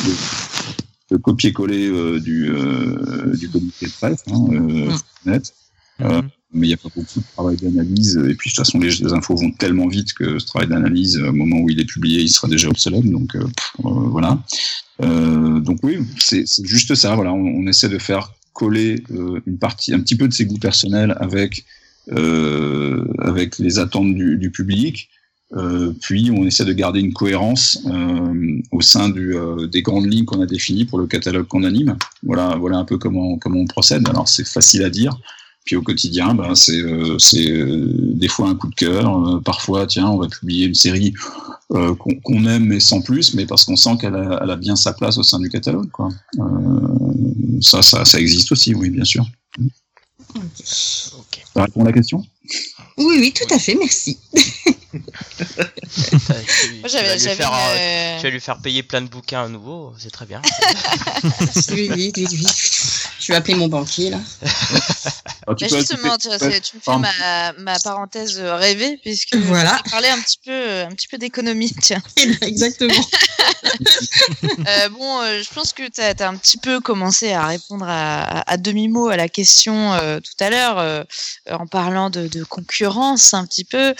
de, 0.04 0.12
de 1.12 1.16
copier-coller 1.16 1.88
euh, 1.88 2.20
du, 2.20 2.50
euh, 2.50 3.34
du 3.36 3.48
de 3.48 3.88
presse, 3.98 4.24
hein, 4.30 4.44
euh, 4.50 4.92
net. 5.24 5.54
Euh, 6.00 6.22
mais 6.56 6.66
il 6.66 6.70
n'y 6.70 6.74
a 6.74 6.78
pas 6.78 6.88
beaucoup 6.94 7.20
de 7.20 7.24
travail 7.34 7.56
d'analyse. 7.56 8.16
Et 8.16 8.34
puis, 8.34 8.50
de 8.50 8.54
toute 8.54 8.66
façon, 8.66 8.78
les, 8.78 8.90
les, 8.90 9.12
infos 9.12 9.36
vont 9.36 9.50
tellement 9.50 9.86
vite 9.86 10.12
que 10.14 10.38
ce 10.38 10.46
travail 10.46 10.68
d'analyse, 10.68 11.18
au 11.18 11.32
moment 11.32 11.60
où 11.60 11.70
il 11.70 11.80
est 11.80 11.84
publié, 11.84 12.22
il 12.22 12.28
sera 12.28 12.48
déjà 12.48 12.68
obsolète. 12.68 13.04
Donc, 13.04 13.36
euh, 13.36 13.44
voilà. 13.78 14.42
Euh, 15.02 15.60
donc, 15.60 15.78
oui, 15.82 15.98
c'est 16.18 16.44
juste 16.64 16.94
ça. 16.94 17.14
Voilà, 17.14 17.32
on, 17.32 17.66
essaie 17.66 17.88
de 17.88 17.98
faire 17.98 18.32
coller 18.52 19.02
euh, 19.12 19.40
une 19.46 19.58
partie, 19.58 19.92
un 19.92 20.00
petit 20.00 20.16
peu 20.16 20.28
de 20.28 20.32
ses 20.32 20.46
goûts 20.46 20.58
personnels 20.58 21.14
avec, 21.20 21.64
euh, 22.12 23.04
avec 23.18 23.58
les 23.58 23.78
attentes 23.78 24.14
du, 24.14 24.36
du 24.36 24.50
public. 24.50 25.10
Euh, 25.54 25.92
puis 26.00 26.30
on 26.36 26.44
essaie 26.44 26.64
de 26.64 26.72
garder 26.72 26.98
une 27.00 27.12
cohérence 27.12 27.78
euh, 27.86 28.60
au 28.72 28.80
sein 28.80 29.08
du, 29.08 29.36
euh, 29.36 29.68
des 29.68 29.80
grandes 29.80 30.12
lignes 30.12 30.24
qu'on 30.24 30.40
a 30.40 30.46
définies 30.46 30.84
pour 30.84 30.98
le 30.98 31.06
catalogue 31.06 31.46
qu'on 31.46 31.62
anime. 31.62 31.96
Voilà, 32.24 32.56
voilà 32.56 32.78
un 32.78 32.84
peu 32.84 32.98
comment, 32.98 33.38
comment 33.38 33.60
on 33.60 33.66
procède. 33.66 34.08
Alors 34.08 34.28
c'est 34.28 34.46
facile 34.46 34.82
à 34.82 34.90
dire, 34.90 35.16
puis 35.66 35.74
au 35.74 35.82
quotidien, 35.82 36.32
ben, 36.32 36.54
c'est 36.54 36.78
euh, 36.78 37.18
euh, 37.34 37.92
des 38.14 38.28
fois 38.28 38.48
un 38.48 38.54
coup 38.54 38.68
de 38.68 38.74
cœur. 38.74 39.28
Euh, 39.28 39.40
parfois, 39.40 39.86
tiens, 39.86 40.06
on 40.06 40.16
va 40.16 40.28
publier 40.28 40.66
une 40.66 40.74
série 40.74 41.12
euh, 41.72 41.92
qu'on 41.96 42.14
qu 42.14 42.48
aime 42.48 42.66
mais 42.66 42.78
sans 42.78 43.02
plus, 43.02 43.34
mais 43.34 43.46
parce 43.46 43.64
qu'on 43.64 43.74
sent 43.74 43.98
qu'elle 44.00 44.14
a, 44.14 44.56
bien 44.56 44.76
sa 44.76 44.92
place 44.92 45.18
au 45.18 45.24
sein 45.24 45.40
du 45.40 45.48
catalogue. 45.48 45.90
Quoi. 45.90 46.08
ça, 47.60 47.82
ça, 47.82 48.04
ça 48.04 48.20
existe 48.20 48.52
aussi, 48.52 48.74
oui, 48.74 48.90
bien 48.90 49.04
sûr. 49.04 49.26
Okay. 50.36 51.42
Ça 51.52 51.64
répond 51.64 51.82
à 51.82 51.86
la 51.86 51.92
question? 51.92 52.24
Oui, 52.98 53.16
oui, 53.18 53.32
tout 53.32 53.52
à 53.52 53.58
fait, 53.58 53.74
merci. 53.74 54.18
tu, 54.32 54.98
vas 56.82 56.88
faire, 56.88 57.52
euh... 57.52 58.16
tu, 58.18 58.22
vas 58.22 58.30
lui 58.30 58.40
faire 58.40 58.58
payer 58.58 58.82
plein 58.84 59.02
de 59.02 59.08
bouquins 59.08 59.44
à 59.44 59.48
nouveau, 59.48 59.92
c'est 59.98 60.10
très 60.10 60.26
bien. 60.26 60.40
oui, 61.72 61.90
oui, 61.92 62.12
oui, 62.16 62.26
oui. 62.30 62.46
Je 63.26 63.32
vais 63.32 63.38
appeler 63.38 63.56
mon 63.56 63.66
banquier 63.66 64.10
là. 64.10 64.20
Ah, 65.48 65.54
tu 65.56 65.66
bah 65.66 65.78
justement, 65.78 66.16
tu, 66.16 66.28
tu, 66.28 66.76
me 66.76 66.80
fais 66.80 66.96
ma, 66.96 67.52
ma, 67.58 67.76
parenthèse 67.80 68.38
rêvée 68.38 68.98
puisque 68.98 69.34
voilà. 69.46 69.80
tu 69.84 69.90
parlais 69.90 70.10
un 70.10 70.20
petit 70.20 70.38
peu, 70.44 70.82
un 70.82 70.90
petit 70.90 71.08
peu 71.08 71.18
d'économie, 71.18 71.74
tiens. 71.82 72.00
Exactement. 72.42 73.04
euh, 74.68 74.88
bon, 74.90 75.22
euh, 75.22 75.42
je 75.42 75.52
pense 75.52 75.72
que 75.72 75.88
tu 75.88 76.00
as, 76.00 76.14
as, 76.16 76.28
un 76.28 76.36
petit 76.36 76.58
peu 76.58 76.78
commencé 76.78 77.32
à 77.32 77.46
répondre 77.46 77.84
à, 77.88 78.22
à, 78.22 78.52
à 78.52 78.56
demi-mot 78.58 79.08
à 79.08 79.16
la 79.16 79.28
question 79.28 79.92
euh, 79.94 80.20
tout 80.20 80.44
à 80.44 80.48
l'heure 80.48 80.78
euh, 80.78 81.02
en 81.50 81.66
parlant 81.66 82.10
de, 82.10 82.28
de, 82.28 82.44
concurrence 82.44 83.34
un 83.34 83.44
petit 83.44 83.64
peu. 83.64 83.92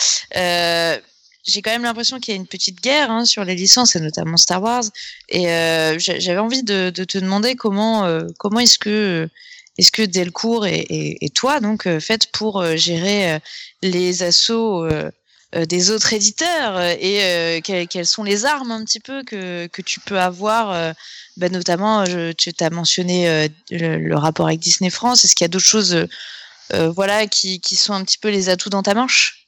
J'ai 1.47 1.63
quand 1.63 1.71
même 1.71 1.85
l'impression 1.85 2.19
qu'il 2.19 2.35
y 2.35 2.37
a 2.37 2.41
une 2.41 2.47
petite 2.47 2.83
guerre 2.83 3.11
hein, 3.11 3.25
sur 3.25 3.45
les 3.45 3.55
licences 3.55 3.95
et 3.95 4.01
notamment 4.01 4.37
Star 4.37 4.63
Wars. 4.63 4.85
Et 5.29 5.49
euh, 5.51 5.97
j'avais 5.99 6.39
envie 6.39 6.63
de, 6.63 6.91
de, 6.91 7.05
te 7.05 7.19
demander 7.19 7.55
comment 7.55 8.05
euh, 8.05 8.27
comment 8.39 8.61
est-ce 8.61 8.79
que 8.79 9.29
est-ce 9.79 9.93
que 9.93 10.03
Delcourt 10.03 10.67
et, 10.67 10.79
et, 10.79 11.25
et, 11.25 11.31
toi 11.31 11.61
donc 11.61 11.87
euh, 11.87 12.01
faites 12.01 12.27
pour 12.33 12.61
euh, 12.61 12.77
gérer 12.77 13.35
euh, 13.35 13.39
les 13.83 14.23
assauts 14.23 14.89
des 15.69 15.91
autres 15.91 16.13
éditeurs 16.13 16.79
et 16.81 17.63
quelles, 17.65 17.87
quelles, 17.87 18.07
sont 18.07 18.25
les 18.25 18.45
armes 18.45 18.73
un 18.73 18.85
petit 18.85 19.01
peu 19.01 19.23
que, 19.23 19.67
que 19.69 19.81
tu 19.81 20.01
peux 20.01 20.19
avoir 20.19 20.95
bah, 21.37 21.49
notamment 21.49 22.05
je, 22.05 22.33
tu 22.33 22.53
as 22.61 22.69
mentionné 22.69 23.49
le, 23.71 23.97
le, 23.97 24.17
rapport 24.17 24.49
avec 24.49 24.59
Disney 24.59 24.91
France 24.91 25.25
est-ce 25.25 25.35
qu'il 25.35 25.45
y 25.45 25.47
a 25.47 25.49
d'autres 25.49 25.65
choses 25.65 26.07
voilà 26.73 27.27
qui, 27.27 27.61
qui 27.61 27.77
sont 27.77 27.95
un 27.95 28.05
petit 28.05 28.19
peu 28.19 28.29
les 28.29 28.49
atouts 28.49 28.71
dans 28.71 28.83
ta 28.83 28.93
manche? 28.95 29.46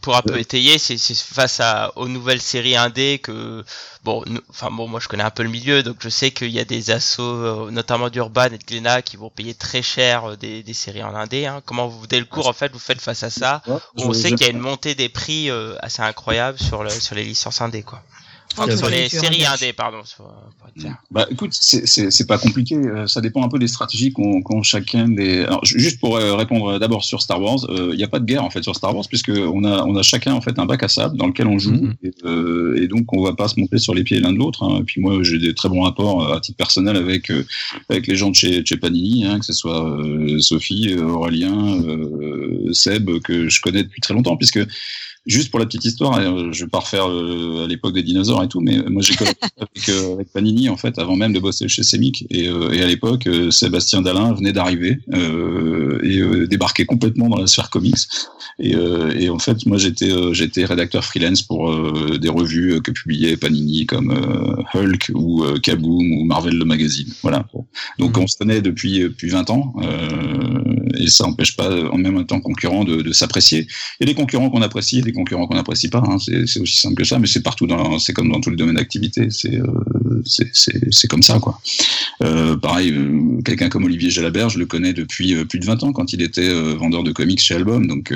Pour 0.00 0.16
un 0.16 0.22
peu 0.22 0.38
étayer, 0.38 0.78
c'est 0.78 0.98
face 1.14 1.60
à, 1.60 1.92
aux 1.96 2.08
nouvelles 2.08 2.40
séries 2.40 2.76
indé 2.76 3.18
que 3.22 3.64
bon, 4.04 4.24
enfin 4.50 4.70
bon, 4.70 4.88
moi 4.88 5.00
je 5.00 5.08
connais 5.08 5.22
un 5.22 5.30
peu 5.30 5.42
le 5.42 5.48
milieu, 5.48 5.82
donc 5.82 5.96
je 6.00 6.08
sais 6.08 6.30
qu'il 6.30 6.50
y 6.50 6.58
a 6.58 6.64
des 6.64 6.90
assos, 6.90 7.70
notamment 7.70 8.08
d'Urban 8.10 8.46
et 8.46 8.58
de 8.58 8.64
Glénat, 8.64 9.02
qui 9.02 9.16
vont 9.16 9.30
payer 9.30 9.54
très 9.54 9.82
cher 9.82 10.36
des, 10.36 10.62
des 10.62 10.74
séries 10.74 11.02
en 11.02 11.14
indé. 11.14 11.46
Hein. 11.46 11.62
Comment 11.64 11.88
vous 11.88 12.06
dès 12.06 12.18
le 12.18 12.24
cours 12.24 12.46
en 12.48 12.52
fait 12.52 12.72
vous 12.72 12.78
faites 12.78 13.00
face 13.00 13.22
à 13.22 13.30
ça? 13.30 13.62
On 13.96 14.12
sait 14.12 14.30
qu'il 14.32 14.46
y 14.46 14.50
a 14.50 14.52
une 14.52 14.58
montée 14.58 14.94
des 14.94 15.08
prix 15.08 15.50
euh, 15.50 15.76
assez 15.80 16.02
incroyable 16.02 16.58
sur 16.58 16.82
le 16.82 16.90
sur 16.90 17.14
les 17.14 17.24
licences 17.24 17.60
indé 17.60 17.82
quoi. 17.82 18.02
Enfin, 18.56 18.76
sur 18.76 18.88
les 18.88 19.08
séries 19.08 19.44
indé, 19.44 19.72
pardon. 19.72 20.02
Bah, 21.10 21.26
écoute, 21.30 21.52
c'est 21.52 22.26
pas 22.26 22.38
compliqué. 22.38 22.76
Ça 23.06 23.20
dépend 23.20 23.44
un 23.44 23.48
peu 23.48 23.58
des 23.58 23.68
stratégies 23.68 24.12
qu'ont 24.12 24.42
qu 24.42 24.62
chacun 24.62 25.08
des. 25.08 25.44
Alors, 25.44 25.64
juste 25.64 26.00
pour 26.00 26.16
répondre 26.16 26.78
d'abord 26.78 27.04
sur 27.04 27.20
Star 27.22 27.40
Wars, 27.40 27.58
il 27.68 27.74
euh, 27.74 27.96
n'y 27.96 28.04
a 28.04 28.08
pas 28.08 28.20
de 28.20 28.24
guerre 28.24 28.44
en 28.44 28.50
fait 28.50 28.62
sur 28.62 28.74
Star 28.74 28.94
Wars 28.94 29.06
puisque 29.08 29.30
on 29.30 29.64
a 29.64 29.84
on 29.84 29.96
a 29.96 30.02
chacun 30.02 30.34
en 30.34 30.40
fait 30.40 30.58
un 30.58 30.66
bac 30.66 30.82
à 30.82 30.88
sable 30.88 31.16
dans 31.16 31.26
lequel 31.26 31.46
on 31.46 31.58
joue 31.58 31.72
mm 31.72 31.90
-hmm. 31.90 32.06
et, 32.06 32.12
euh, 32.24 32.82
et, 32.82 32.88
donc 32.88 33.12
on 33.12 33.22
va 33.22 33.34
pas 33.34 33.48
se 33.48 33.58
monter 33.60 33.78
sur 33.78 33.94
les 33.94 34.04
pieds 34.04 34.20
l'un 34.20 34.32
de 34.32 34.38
l'autre. 34.38 34.62
Hein. 34.64 34.82
Puis 34.86 35.00
moi 35.00 35.22
j'ai 35.22 35.38
des 35.38 35.54
très 35.54 35.68
bons 35.68 35.82
rapports 35.82 36.32
à 36.32 36.40
titre 36.40 36.56
personnel 36.56 36.96
avec 36.96 37.30
euh, 37.30 37.44
avec 37.88 38.06
les 38.06 38.16
gens 38.16 38.30
de 38.30 38.38
chez, 38.42 38.64
chez 38.64 38.76
Panini, 38.76 39.24
hein, 39.26 39.38
que 39.40 39.46
ce 39.50 39.52
soit 39.52 39.82
euh, 39.84 40.40
Sophie, 40.40 40.94
Aurélien, 40.96 41.58
euh, 41.84 42.72
Seb 42.72 43.04
que 43.26 43.48
je 43.48 43.60
connais 43.60 43.82
depuis 43.82 44.00
très 44.00 44.14
longtemps 44.14 44.36
puisque 44.36 44.62
Juste 45.28 45.50
pour 45.50 45.60
la 45.60 45.66
petite 45.66 45.84
histoire, 45.84 46.18
euh, 46.18 46.48
je 46.52 46.64
vais 46.64 46.70
pas 46.70 46.78
refaire 46.78 47.06
euh, 47.06 47.66
à 47.66 47.68
l'époque 47.68 47.92
des 47.92 48.02
dinosaures 48.02 48.42
et 48.42 48.48
tout, 48.48 48.60
mais 48.60 48.78
moi 48.88 49.02
j'ai 49.02 49.14
collaboré 49.14 49.36
avec, 49.60 49.88
euh, 49.90 50.14
avec, 50.14 50.32
Panini 50.32 50.70
en 50.70 50.78
fait 50.78 50.98
avant 50.98 51.16
même 51.16 51.34
de 51.34 51.38
bosser 51.38 51.68
chez 51.68 51.82
Semic 51.82 52.24
et, 52.30 52.46
et 52.46 52.82
à 52.82 52.86
l'époque 52.86 53.28
Sébastien 53.50 54.00
Dalin 54.00 54.32
venait 54.32 54.54
d'arriver 54.54 54.98
et 55.12 56.46
débarquait 56.46 56.86
complètement 56.86 57.28
dans 57.28 57.36
la 57.36 57.46
sphère 57.46 57.68
comics 57.68 57.98
et, 58.58 58.74
et 59.18 59.28
en 59.28 59.38
fait 59.38 59.66
moi 59.66 59.76
j'étais 59.76 60.10
j'étais 60.32 60.64
rédacteur 60.64 61.04
freelance 61.04 61.42
pour 61.42 61.70
des 62.18 62.28
revues 62.28 62.80
que 62.82 62.90
publiait 62.90 63.36
Panini 63.36 63.86
comme 63.86 64.10
Hulk 64.74 65.10
ou 65.14 65.44
Kaboom 65.62 66.12
ou 66.12 66.24
Marvel 66.24 66.56
le 66.56 66.64
magazine. 66.64 67.08
Voilà. 67.22 67.46
Donc 67.98 68.16
mmh. 68.16 68.20
on 68.20 68.26
se 68.26 68.36
connaît 68.38 68.62
depuis 68.62 69.00
depuis 69.00 69.28
20 69.28 69.50
ans 69.50 69.74
et 70.96 71.08
ça 71.08 71.24
n'empêche 71.24 71.56
pas 71.56 71.70
en 71.90 71.98
même 71.98 72.24
temps 72.24 72.40
concurrent 72.40 72.84
de, 72.84 73.02
de 73.02 73.12
s'apprécier. 73.12 73.66
Il 74.00 74.06
y 74.06 74.10
a 74.10 74.12
des 74.12 74.14
concurrents 74.14 74.50
qu'on 74.50 74.62
apprécie, 74.62 75.00
des 75.02 75.12
concurrents 75.12 75.46
qu'on 75.46 75.56
n'apprécie 75.56 75.88
pas. 75.88 76.02
Hein. 76.06 76.18
C'est 76.18 76.60
aussi 76.60 76.76
simple 76.76 76.94
que 76.94 77.04
ça, 77.04 77.18
mais 77.18 77.26
c'est 77.26 77.42
partout 77.42 77.66
c'est 77.98 78.12
comme 78.12 78.30
dans 78.30 78.40
tous 78.40 78.50
les 78.50 78.56
domaines 78.56 78.76
d'activité. 78.76 79.28
C'est 79.30 79.56
euh, 79.56 79.66
c'est 80.24 81.08
comme 81.08 81.22
ça, 81.22 81.38
quoi. 81.38 81.60
Euh, 82.22 82.56
pareil, 82.56 82.92
euh, 82.92 83.40
quelqu'un 83.44 83.68
comme 83.68 83.84
Olivier 83.84 84.10
Jalabert, 84.10 84.48
je 84.48 84.58
le 84.58 84.66
connais 84.66 84.92
depuis 84.92 85.34
euh, 85.34 85.44
plus 85.44 85.58
de 85.58 85.64
20 85.64 85.82
ans 85.84 85.92
quand 85.92 86.12
il 86.12 86.22
était 86.22 86.48
euh, 86.48 86.74
vendeur 86.74 87.02
de 87.02 87.12
comics 87.12 87.40
chez 87.40 87.54
Album. 87.54 87.86
Donc, 87.86 88.12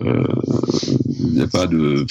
il 0.00 1.32
n'y 1.32 1.40
a 1.40 1.46
pas 1.46 1.66
de, 1.66 2.06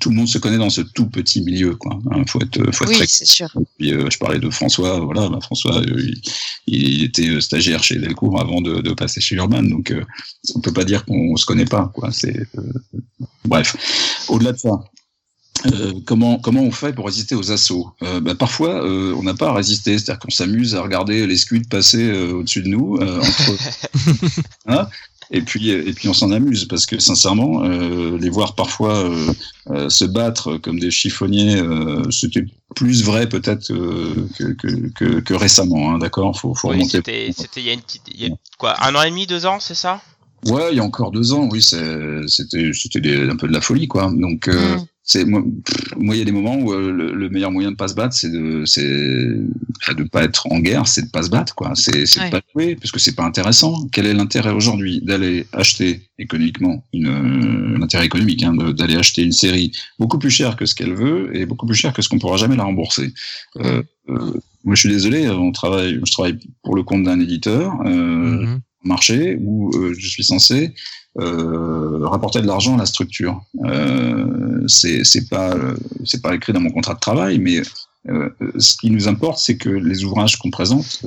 tout 0.00 0.10
le 0.10 0.16
monde 0.16 0.28
se 0.28 0.38
connaît 0.38 0.58
dans 0.58 0.70
ce 0.70 0.80
tout 0.80 1.06
petit 1.06 1.42
milieu, 1.42 1.74
quoi. 1.74 1.98
Hein, 2.10 2.24
faut 2.26 2.40
être, 2.40 2.72
faut 2.72 2.84
être 2.84 2.90
oui, 2.90 2.96
très. 2.96 3.06
c'est 3.06 3.26
sûr. 3.26 3.48
Puis, 3.78 3.90
je 3.90 4.18
parlais 4.18 4.38
de 4.38 4.48
François, 4.50 5.00
voilà, 5.00 5.28
bah, 5.28 5.38
François, 5.42 5.82
il, 5.86 6.20
il, 6.66 7.04
était 7.04 7.40
stagiaire 7.40 7.84
chez 7.84 7.96
Delcourt 7.96 8.40
avant 8.40 8.60
de, 8.60 8.80
de 8.80 8.92
passer 8.94 9.20
chez 9.20 9.36
Urban, 9.36 9.62
donc 9.62 9.94
on 10.54 10.60
peut 10.60 10.72
pas 10.72 10.84
dire 10.84 11.04
qu'on 11.04 11.36
se 11.36 11.44
connaît 11.44 11.66
pas, 11.66 11.90
quoi. 11.94 12.10
C'est 12.10 12.48
Bref, 13.44 13.76
au-delà 14.28 14.52
de 14.52 14.58
ça, 14.58 14.80
euh, 15.66 15.92
comment 16.04 16.38
comment 16.38 16.62
on 16.62 16.70
fait 16.70 16.92
pour 16.92 17.06
résister 17.06 17.34
aux 17.34 17.52
assauts? 17.52 17.92
Euh, 18.02 18.20
bah, 18.20 18.34
Parfois, 18.34 18.84
euh, 18.84 19.14
on 19.16 19.22
n'a 19.22 19.34
pas 19.34 19.48
à 19.48 19.52
résister, 19.52 19.98
c'est-à-dire 19.98 20.18
qu'on 20.18 20.30
s'amuse 20.30 20.74
à 20.74 20.82
regarder 20.82 21.26
les 21.26 21.36
scuds 21.36 21.62
passer 21.68 22.02
euh, 22.02 22.32
au-dessus 22.32 22.62
de 22.62 22.68
nous. 22.68 22.96
Euh, 22.96 23.20
entre... 23.20 24.40
hein 24.66 24.88
Et 25.30 25.42
puis, 25.42 25.70
et 25.70 25.92
puis 25.92 26.08
on 26.08 26.14
s'en 26.14 26.30
amuse 26.30 26.66
parce 26.66 26.86
que 26.86 26.98
sincèrement, 26.98 27.64
euh, 27.64 28.18
les 28.18 28.28
voir 28.30 28.54
parfois 28.54 28.98
euh, 29.04 29.32
euh, 29.70 29.88
se 29.88 30.04
battre 30.04 30.56
comme 30.58 30.78
des 30.78 30.90
chiffonniers, 30.90 31.56
euh, 31.56 32.02
c'était 32.10 32.44
plus 32.76 33.02
vrai 33.04 33.28
peut-être 33.28 33.70
euh, 33.72 34.28
que, 34.38 34.44
que, 34.52 34.88
que, 34.94 35.20
que 35.20 35.34
récemment. 35.34 35.94
Hein, 35.94 35.98
D'accord, 35.98 36.38
faut, 36.38 36.54
faut 36.54 36.68
Oui, 36.68 36.74
remonter. 36.76 36.98
c'était 36.98 37.30
c'était 37.36 37.60
il 37.60 37.66
y 37.66 37.70
a 37.70 37.72
une 37.72 37.82
petite 37.82 38.02
il 38.14 38.22
y 38.22 38.26
a 38.30 38.34
quoi 38.58 38.74
un 38.84 38.94
an 38.94 39.02
et 39.02 39.10
demi 39.10 39.26
deux 39.26 39.46
ans 39.46 39.58
c'est 39.60 39.74
ça? 39.74 40.00
Ouais, 40.46 40.68
il 40.72 40.76
y 40.76 40.80
a 40.80 40.84
encore 40.84 41.10
deux 41.10 41.32
ans, 41.32 41.48
oui, 41.50 41.62
c'est- 41.62 42.28
c'était 42.28 42.70
c'était 42.74 43.00
un 43.30 43.36
peu 43.36 43.48
de 43.48 43.52
la 43.52 43.62
folie, 43.62 43.88
quoi. 43.88 44.12
Donc, 44.14 44.46
euh, 44.48 44.76
Mm. 44.76 44.86
C'est 45.06 45.26
moi, 45.26 45.42
pff, 45.64 45.94
moi, 45.98 46.14
il 46.16 46.18
y 46.18 46.22
a 46.22 46.24
des 46.24 46.32
moments 46.32 46.56
où 46.56 46.72
euh, 46.72 46.90
le, 46.90 47.12
le 47.14 47.28
meilleur 47.28 47.50
moyen 47.50 47.70
de 47.70 47.76
pas 47.76 47.88
se 47.88 47.94
battre, 47.94 48.14
c'est 48.14 48.30
de 48.30 48.64
c'est 48.64 48.82
de 48.82 50.02
pas 50.10 50.24
être 50.24 50.50
en 50.50 50.60
guerre, 50.60 50.88
c'est 50.88 51.02
de 51.02 51.10
pas 51.10 51.22
se 51.22 51.28
battre, 51.30 51.54
quoi. 51.54 51.72
C'est 51.74 52.06
c'est 52.06 52.20
Ouais. 52.20 52.26
de 52.26 52.30
pas 52.30 52.40
jouer, 52.54 52.74
parce 52.76 52.90
que 52.90 52.98
c'est 52.98 53.14
pas 53.14 53.24
intéressant. 53.24 53.86
Quel 53.92 54.06
est 54.06 54.14
l'intérêt 54.14 54.50
aujourd'hui 54.52 55.00
d'aller 55.02 55.46
acheter 55.52 56.02
économiquement 56.18 56.84
une 56.94 57.06
euh, 57.08 57.78
l'intérêt 57.78 58.06
économique, 58.06 58.42
hein, 58.42 58.54
de- 58.54 58.72
d'aller 58.72 58.96
acheter 58.96 59.22
une 59.22 59.32
série 59.32 59.72
beaucoup 59.98 60.18
plus 60.18 60.30
chère 60.30 60.56
que 60.56 60.64
ce 60.64 60.74
qu'elle 60.74 60.94
veut 60.94 61.36
et 61.36 61.44
beaucoup 61.44 61.66
plus 61.66 61.76
cher 61.76 61.92
que 61.92 62.00
ce 62.00 62.08
qu'on 62.08 62.18
pourra 62.18 62.38
jamais 62.38 62.56
la 62.56 62.64
rembourser? 62.64 63.12
Euh, 63.56 63.82
euh, 64.08 64.32
moi, 64.64 64.74
je 64.74 64.80
suis 64.80 64.88
désolé, 64.88 65.28
on 65.28 65.52
travaille, 65.52 66.00
je 66.02 66.12
travaille 66.12 66.38
pour 66.62 66.74
le 66.76 66.82
compte 66.82 67.02
d'un 67.04 67.20
éditeur. 67.20 67.74
Euh, 67.84 68.46
Mhm. 68.46 68.60
marché 68.86 69.38
où 69.40 69.70
euh, 69.76 69.94
je 69.98 70.08
suis 70.08 70.24
censé 70.24 70.74
rapporter 71.16 72.40
de 72.40 72.46
l'argent 72.46 72.74
à 72.74 72.78
la 72.78 72.86
structure. 72.86 73.42
Euh, 73.64 74.62
c'est 74.66 75.04
c'est 75.04 75.28
pas 75.28 75.54
euh, 75.54 75.74
c'est 76.04 76.22
pas 76.22 76.34
écrit 76.34 76.52
dans 76.52 76.60
mon 76.60 76.70
contrat 76.70 76.94
de 76.94 77.00
travail, 77.00 77.38
mais 77.38 77.62
euh, 78.08 78.30
ce 78.58 78.76
qui 78.76 78.90
nous 78.90 79.08
importe, 79.08 79.38
c'est 79.38 79.56
que 79.56 79.68
les 79.68 80.04
ouvrages 80.04 80.38
qu'on 80.38 80.50
présente 80.50 81.02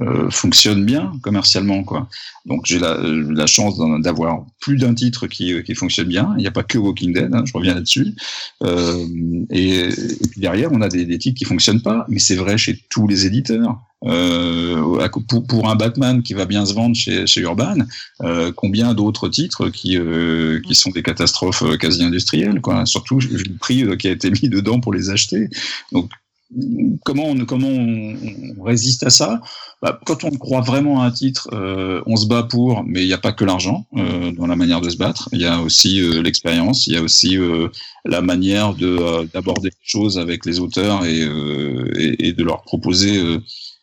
euh, 0.00 0.30
fonctionnent 0.30 0.84
bien 0.84 1.12
commercialement, 1.22 1.84
quoi. 1.84 2.08
Donc 2.46 2.62
j'ai 2.64 2.78
la, 2.78 2.92
euh, 2.92 3.32
la 3.34 3.46
chance 3.46 3.78
d'avoir 4.00 4.46
plus 4.60 4.76
d'un 4.76 4.94
titre 4.94 5.26
qui, 5.26 5.52
euh, 5.52 5.62
qui 5.62 5.74
fonctionne 5.74 6.08
bien. 6.08 6.34
Il 6.38 6.40
n'y 6.40 6.46
a 6.46 6.50
pas 6.50 6.62
que 6.62 6.78
Walking 6.78 7.12
Dead, 7.12 7.34
hein, 7.34 7.44
je 7.44 7.52
reviens 7.52 7.74
là-dessus. 7.74 8.14
Euh, 8.62 9.06
et, 9.50 9.80
et 9.80 10.26
puis 10.30 10.40
derrière, 10.40 10.72
on 10.72 10.80
a 10.80 10.88
des, 10.88 11.04
des 11.04 11.18
titres 11.18 11.38
qui 11.38 11.44
fonctionnent 11.44 11.82
pas, 11.82 12.06
mais 12.08 12.18
c'est 12.18 12.36
vrai 12.36 12.56
chez 12.56 12.80
tous 12.88 13.06
les 13.06 13.26
éditeurs. 13.26 13.78
Euh, 14.04 15.08
pour, 15.28 15.46
pour 15.46 15.70
un 15.70 15.76
Batman 15.76 16.24
qui 16.24 16.34
va 16.34 16.44
bien 16.44 16.66
se 16.66 16.74
vendre 16.74 16.96
chez, 16.96 17.24
chez 17.28 17.42
Urban, 17.42 17.76
euh, 18.22 18.50
combien 18.50 18.94
d'autres 18.94 19.28
titres 19.28 19.68
qui, 19.68 19.96
euh, 19.96 20.58
qui 20.66 20.74
sont 20.74 20.90
des 20.90 21.04
catastrophes 21.04 21.62
euh, 21.62 21.76
quasi 21.76 22.02
industrielles, 22.02 22.60
quoi. 22.60 22.84
Surtout 22.84 23.20
le 23.20 23.56
prix 23.58 23.86
qui 23.98 24.08
a 24.08 24.10
été 24.10 24.30
mis 24.30 24.48
dedans 24.48 24.80
pour 24.80 24.92
les 24.92 25.10
acheter. 25.10 25.48
Donc 25.92 26.10
comment 27.04 27.26
on, 27.26 27.44
comment 27.44 27.68
on, 27.68 28.62
résiste 28.62 29.04
à 29.04 29.10
ça? 29.10 29.40
Bah, 29.80 29.98
Quand 30.06 30.24
on 30.24 30.30
croit 30.30 30.60
vraiment 30.60 31.02
à 31.02 31.06
un 31.06 31.10
titre, 31.10 31.48
euh, 31.52 32.02
on 32.06 32.16
se 32.16 32.26
bat 32.26 32.42
pour, 32.42 32.84
mais 32.84 33.02
il 33.02 33.06
n'y 33.06 33.12
a 33.12 33.18
pas 33.18 33.32
que 33.32 33.44
l'argent 33.44 33.86
euh, 33.96 34.32
dans 34.32 34.46
la 34.46 34.56
manière 34.56 34.80
de 34.80 34.90
se 34.90 34.96
battre. 34.96 35.28
Il 35.32 35.40
y 35.40 35.46
a 35.46 35.60
aussi 35.60 36.00
euh, 36.00 36.22
l'expérience, 36.22 36.86
il 36.86 36.94
y 36.94 36.96
a 36.96 37.02
aussi 37.02 37.36
euh, 37.36 37.68
la 38.04 38.20
manière 38.20 38.74
euh, 38.82 39.26
d'aborder 39.32 39.70
les 39.70 39.76
choses 39.82 40.18
avec 40.18 40.46
les 40.46 40.60
auteurs 40.60 41.04
et, 41.04 41.22
euh, 41.22 41.90
et, 41.96 42.32
de 42.32 42.44
leur 42.44 42.62
proposer 42.62 43.20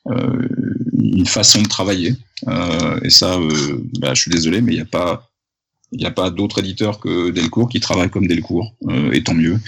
une 0.06 1.26
façon 1.26 1.62
de 1.62 1.68
travailler. 1.68 2.16
Et 3.04 3.10
ça, 3.10 3.38
bah, 4.00 4.14
je 4.14 4.22
suis 4.22 4.32
désolé, 4.32 4.62
mais 4.62 4.74
il 4.74 4.76
n'y 4.76 4.82
a 4.82 4.86
pas 4.86 5.29
il 5.92 6.00
n'y 6.00 6.06
a 6.06 6.12
pas 6.12 6.30
d'autres 6.30 6.60
éditeurs 6.60 7.00
que 7.00 7.32
Delcourt 7.32 7.70
qui 7.70 7.80
travaillent 7.80 8.10
comme 8.10 8.28
Delcourt, 8.28 8.76
euh, 8.88 9.12
et 9.12 9.24
tant 9.24 9.34
mieux. 9.34 9.60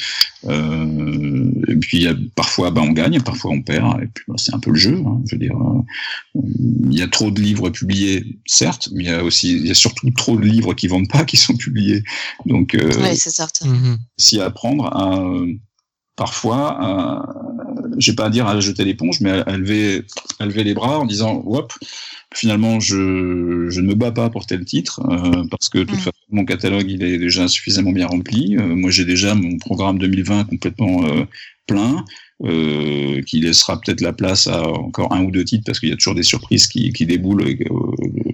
Euh, 0.46 1.52
et 1.68 1.76
puis 1.76 1.98
il 1.98 2.04
y 2.04 2.08
a, 2.08 2.16
parfois 2.36 2.72
bah, 2.72 2.82
on 2.84 2.92
gagne, 2.92 3.22
parfois 3.22 3.52
on 3.52 3.62
perd, 3.62 4.02
et 4.04 4.08
puis 4.08 4.24
bah, 4.28 4.36
c'est 4.38 4.54
un 4.54 4.60
peu 4.60 4.72
le 4.72 4.78
jeu. 4.78 5.02
hein, 5.06 5.22
je 5.26 5.36
veux 5.36 5.40
dire, 5.40 5.56
euh, 5.56 5.82
il 6.90 6.98
y 6.98 7.02
a 7.02 7.08
trop 7.08 7.32
de 7.32 7.42
livres 7.42 7.70
publiés, 7.70 8.40
certes, 8.46 8.90
mais 8.94 9.04
il 9.04 9.10
y 9.10 9.14
a 9.14 9.24
aussi, 9.24 9.52
il 9.52 9.68
y 9.68 9.72
a 9.72 9.76
surtout 9.76 10.10
trop 10.12 10.36
de 10.36 10.46
livres 10.46 10.74
qui 10.74 10.88
vendent 10.88 11.10
pas, 11.10 11.26
qui 11.26 11.38
sont 11.38 11.56
publiés. 11.56 12.04
Donc 12.46 12.76
euh, 12.76 13.02
Ouais, 13.02 13.16
c'est 13.16 13.32
certain. 13.32 13.68
Mhm. 13.68 13.98
s'y 14.18 14.40
apprendre 14.40 14.86
à 14.96 15.20
euh, 15.20 15.48
parfois, 16.16 16.78
à, 16.80 17.26
j'ai 17.98 18.14
pas 18.14 18.26
à 18.26 18.30
dire 18.30 18.48
à 18.48 18.60
jeter 18.60 18.86
l'éponge, 18.86 19.22
mais 19.22 19.32
à, 19.32 19.42
à 19.42 19.58
lever, 19.58 20.04
à 20.40 20.46
lever 20.46 20.64
les 20.64 20.74
bras 20.74 21.00
en 21.00 21.06
disant, 21.06 21.44
hop, 21.46 21.74
finalement, 22.34 22.80
je, 22.80 23.68
je 23.70 23.82
ne 23.82 23.88
me 23.88 23.96
bats 23.96 24.12
pas 24.12 24.30
pour 24.30 24.46
tel 24.46 24.64
titre 24.66 25.02
euh, 25.10 25.44
parce 25.50 25.70
que 25.70 25.80
de 25.80 25.84
toute 25.84 25.96
Mm. 25.96 26.00
façon, 26.00 26.12
mon 26.30 26.46
catalogue 26.46 26.90
il 26.90 27.04
est 27.04 27.18
déjà 27.18 27.48
suffisamment 27.48 27.92
bien 27.92 28.08
rempli. 28.08 28.56
Euh, 28.58 28.76
moi, 28.76 28.92
j'ai 28.92 29.06
déjà 29.06 29.36
mon 29.36 29.58
programme 29.58 30.00
2020 30.00 30.46
complètement 30.46 31.06
euh, 31.06 31.26
plein. 31.68 32.06
Euh, 32.44 33.22
qui 33.22 33.40
laissera 33.40 33.80
peut-être 33.80 34.02
la 34.02 34.14
place 34.14 34.48
à 34.48 34.64
encore 34.68 35.14
un 35.14 35.24
ou 35.24 35.30
deux 35.30 35.46
titres 35.46 35.64
parce 35.64 35.80
qu'il 35.80 35.90
y 35.90 35.92
a 35.92 35.96
toujours 35.96 36.16
des 36.16 36.24
surprises 36.24 36.66
qui, 36.66 36.92
qui 36.92 37.06
déboulent 37.06 37.44
euh, 37.44 37.70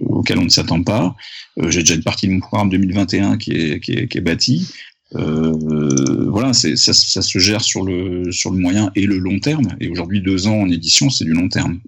auxquelles 0.08 0.38
on 0.38 0.44
ne 0.44 0.48
s'attend 0.48 0.82
pas. 0.82 1.14
Euh, 1.60 1.70
j'ai 1.70 1.80
déjà 1.80 1.92
une 1.94 2.02
partie 2.02 2.26
de 2.26 2.32
mon 2.32 2.40
programme 2.40 2.70
2021 2.70 3.36
qui 3.36 3.52
est, 3.52 3.80
qui 3.80 3.92
est, 3.92 4.08
qui 4.08 4.16
est 4.16 4.22
bâtie. 4.22 4.66
Euh, 5.14 6.28
voilà, 6.28 6.52
c'est 6.52 6.76
ça, 6.76 6.92
ça 6.92 7.22
se 7.22 7.38
gère 7.38 7.62
sur 7.62 7.82
le 7.82 8.30
sur 8.30 8.50
le 8.50 8.58
moyen 8.58 8.90
et 8.94 9.06
le 9.06 9.18
long 9.18 9.38
terme. 9.40 9.68
Et 9.80 9.88
aujourd'hui, 9.88 10.20
deux 10.20 10.46
ans 10.46 10.60
en 10.60 10.68
édition, 10.68 11.08
c'est 11.08 11.24
du 11.24 11.32
long 11.32 11.48
terme. 11.48 11.80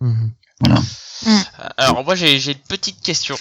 Mhm. 0.00 0.32
Euh, 0.66 1.38
Alors 1.76 2.04
moi 2.04 2.14
j'ai 2.14 2.38
j'ai 2.38 2.52
une 2.52 2.58
petite 2.58 3.00
question. 3.02 3.36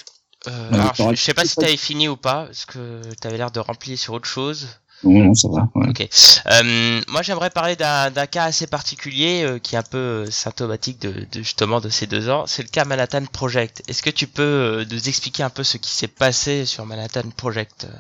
Euh, 0.48 0.74
alors, 0.74 0.94
je, 0.96 1.16
je 1.16 1.22
sais 1.22 1.34
pas 1.34 1.46
si 1.46 1.56
t'avais 1.56 1.78
fini 1.78 2.08
ou 2.08 2.18
pas, 2.18 2.46
parce 2.46 2.66
que 2.66 3.02
t'avais 3.20 3.38
l'air 3.38 3.52
de 3.52 3.60
remplir 3.60 3.98
sur 3.98 4.14
autre 4.14 4.28
chose. 4.28 4.68
Non, 5.04 5.26
non, 5.26 5.34
ça 5.36 5.48
va. 5.50 5.70
ouais. 5.76 5.90
Ok. 5.90 6.08
Euh, 6.48 7.02
moi 7.10 7.22
j'aimerais 7.22 7.50
parler 7.52 7.76
d'un 7.76 8.10
cas 8.26 8.46
assez 8.46 8.66
particulier 8.66 9.44
euh, 9.44 9.60
qui 9.60 9.76
est 9.76 9.78
un 9.78 9.84
peu 9.84 9.98
euh, 9.98 10.32
symptomatique 10.32 11.00
de, 11.02 11.12
de 11.12 11.44
justement 11.44 11.80
de 11.80 11.90
ces 11.90 12.08
deux 12.08 12.30
ans. 12.30 12.46
C'est 12.48 12.64
le 12.64 12.70
cas 12.70 12.86
Manhattan 12.86 13.26
Project. 13.26 13.84
Est-ce 13.88 14.02
que 14.02 14.10
tu 14.10 14.26
peux 14.26 14.42
euh, 14.42 14.86
nous 14.90 15.08
expliquer 15.08 15.44
un 15.44 15.50
peu 15.50 15.64
ce 15.64 15.78
qui 15.78 15.92
s'est 15.92 16.08
passé 16.08 16.66
sur 16.66 16.86
Manhattan 16.86 17.30
Project, 17.36 17.86
euh, 17.86 17.96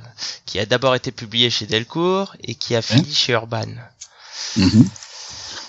qui 0.45 0.57
a 0.57 0.65
d'abord 0.65 0.95
été 0.95 1.11
publié 1.11 1.49
chez 1.49 1.65
Delcourt 1.67 2.35
et 2.43 2.55
qui 2.55 2.75
a 2.75 2.81
fini 2.81 3.13
chez 3.13 3.33
Urban? 3.33 3.65
Mhm. 4.57 4.85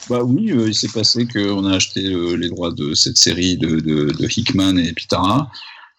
Bah 0.09 0.20
oui, 0.23 0.53
euh, 0.53 0.69
il 0.69 0.74
s'est 0.74 0.89
passé 0.89 1.27
qu'on 1.27 1.65
a 1.66 1.74
acheté 1.74 2.05
euh, 2.05 2.36
les 2.36 2.48
droits 2.48 2.70
de 2.70 2.94
cette 2.94 3.19
série 3.19 3.57
de, 3.57 3.81
de, 3.81 4.12
de 4.12 4.28
Hickman 4.39 4.78
et 4.78 4.93
Pitara, 4.93 5.51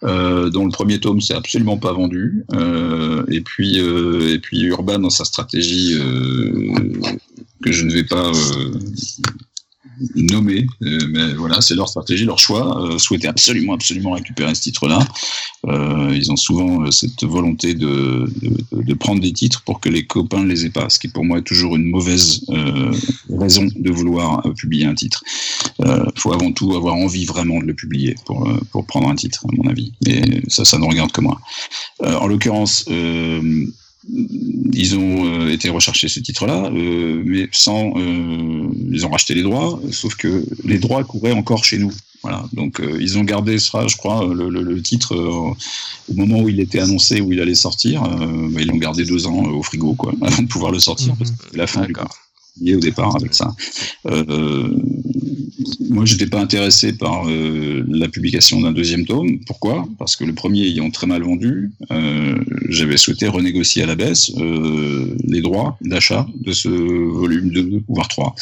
euh, 0.03 0.49
dont 0.49 0.65
le 0.65 0.71
premier 0.71 0.99
tome 0.99 1.21
s'est 1.21 1.33
absolument 1.33 1.77
pas 1.77 1.91
vendu. 1.91 2.45
Euh, 2.53 3.25
et 3.29 3.41
puis 3.41 3.79
euh, 3.79 4.33
et 4.33 4.39
puis 4.39 4.61
Urban 4.63 4.99
dans 4.99 5.09
sa 5.09 5.25
stratégie 5.25 5.95
euh, 5.99 6.91
que 7.63 7.71
je 7.71 7.83
ne 7.85 7.91
vais 7.91 8.03
pas 8.03 8.31
nommer, 10.15 10.65
euh, 10.84 10.99
mais 11.09 11.34
voilà, 11.34 11.61
c'est 11.61 11.76
leur 11.76 11.89
stratégie, 11.89 12.26
leur 12.26 12.39
choix. 12.39 12.81
Euh, 12.81 12.97
souhaitaient 12.97 13.27
absolument 13.27 13.73
absolument 13.73 14.11
récupérer 14.11 14.53
ce 14.55 14.61
titre-là. 14.61 14.99
Euh, 15.68 16.14
ils 16.15 16.31
ont 16.31 16.35
souvent 16.35 16.89
cette 16.91 17.23
volonté 17.23 17.73
de, 17.73 18.30
de, 18.72 18.93
prendre 18.93 19.22
des 19.22 19.34
titres 19.34 19.64
pour 19.64 19.80
que 19.80 19.89
les 19.89 20.05
copains 20.05 20.43
ne 20.43 20.47
les 20.47 20.65
aient 20.65 20.72
pas, 20.72 20.89
ce 20.89 20.99
qui 20.99 21.07
pour 21.07 21.26
moi 21.26 21.39
est 21.39 21.43
toujours 21.43 21.76
une 21.76 21.89
mauvaise 21.89 22.41
raison 23.30 23.68
de 23.76 23.91
vouloir 23.91 24.43
publier 24.55 24.85
un 24.85 24.95
titre. 24.95 25.23
Il 25.80 26.11
faut 26.15 26.34
avant 26.34 26.51
tout 26.51 26.76
avoir 26.76 26.95
envie 26.95 27.26
vraiment 27.26 27.59
de 27.59 27.65
le 27.65 27.73
publier 27.73 28.15
pour, 28.26 28.49
pour 28.72 28.85
prendre 28.85 29.09
un 29.09 29.15
titre, 29.15 29.45
à 29.45 29.55
mon 29.55 29.69
avis. 29.69 29.93
Et 30.05 30.41
ça, 30.47 30.65
ça 30.65 30.77
ne 30.77 30.85
regarde 30.85 31.11
que 31.11 31.22
moi. 31.22 31.39
En 32.01 32.27
l'occurrence, 32.27 32.85
ils 34.09 34.95
ont 34.95 35.25
euh, 35.25 35.51
été 35.51 35.69
rechercher 35.69 36.07
ce 36.07 36.19
titre-là, 36.19 36.69
euh, 36.71 37.21
mais 37.25 37.49
sans, 37.51 37.93
euh, 37.97 38.67
ils 38.91 39.05
ont 39.05 39.09
racheté 39.09 39.34
les 39.34 39.43
droits, 39.43 39.79
sauf 39.91 40.15
que 40.15 40.45
les 40.63 40.79
droits 40.79 41.03
couraient 41.03 41.31
encore 41.31 41.63
chez 41.63 41.77
nous. 41.77 41.91
Voilà, 42.23 42.45
donc 42.53 42.79
euh, 42.79 42.97
ils 42.99 43.17
ont 43.17 43.23
gardé, 43.23 43.59
ça, 43.59 43.85
je 43.88 43.95
crois, 43.95 44.25
le, 44.25 44.49
le, 44.49 44.63
le 44.63 44.81
titre 44.81 45.15
au 45.15 45.55
moment 46.13 46.39
où 46.39 46.49
il 46.49 46.59
était 46.59 46.79
annoncé, 46.79 47.21
où 47.21 47.31
il 47.31 47.39
allait 47.39 47.55
sortir. 47.55 48.01
Bah, 48.01 48.61
ils 48.61 48.67
l'ont 48.67 48.77
gardé 48.77 49.05
deux 49.05 49.27
ans 49.27 49.43
au 49.45 49.61
frigo, 49.61 49.93
quoi, 49.93 50.13
avant 50.21 50.41
de 50.43 50.47
pouvoir 50.47 50.71
le 50.71 50.79
sortir. 50.79 51.13
Mhm. 51.13 51.17
parce 51.17 51.31
que 51.31 51.38
c'était 51.43 51.57
la 51.57 51.67
fin 51.67 51.81
du 51.81 51.93
D'accord. 51.93 52.15
lié 52.61 52.75
au 52.75 52.79
départ 52.79 53.15
avec 53.15 53.34
ça. 53.34 53.53
Moi, 55.89 56.05
j'étais 56.05 56.27
pas 56.27 56.39
intéressé 56.39 56.93
par 56.93 57.27
euh, 57.27 57.84
la 57.88 58.07
publication 58.07 58.61
d'un 58.61 58.71
deuxième 58.71 59.05
tome. 59.05 59.39
Pourquoi? 59.45 59.88
Parce 59.97 60.15
que 60.15 60.23
le 60.23 60.34
premier 60.34 60.61
ayant 60.61 60.89
très 60.91 61.07
mal 61.07 61.23
vendu, 61.23 61.71
euh, 61.91 62.38
j'avais 62.69 62.97
souhaité 62.97 63.27
renégocier 63.27 63.84
à 63.84 63.85
la 63.85 63.95
baisse 63.95 64.31
euh, 64.38 65.15
les 65.23 65.41
droits 65.41 65.77
d'achat 65.81 66.27
de 66.39 66.51
ce 66.51 66.69
volume 66.69 67.49
2, 67.49 67.81
voire 67.88 68.07
3. 68.07 68.35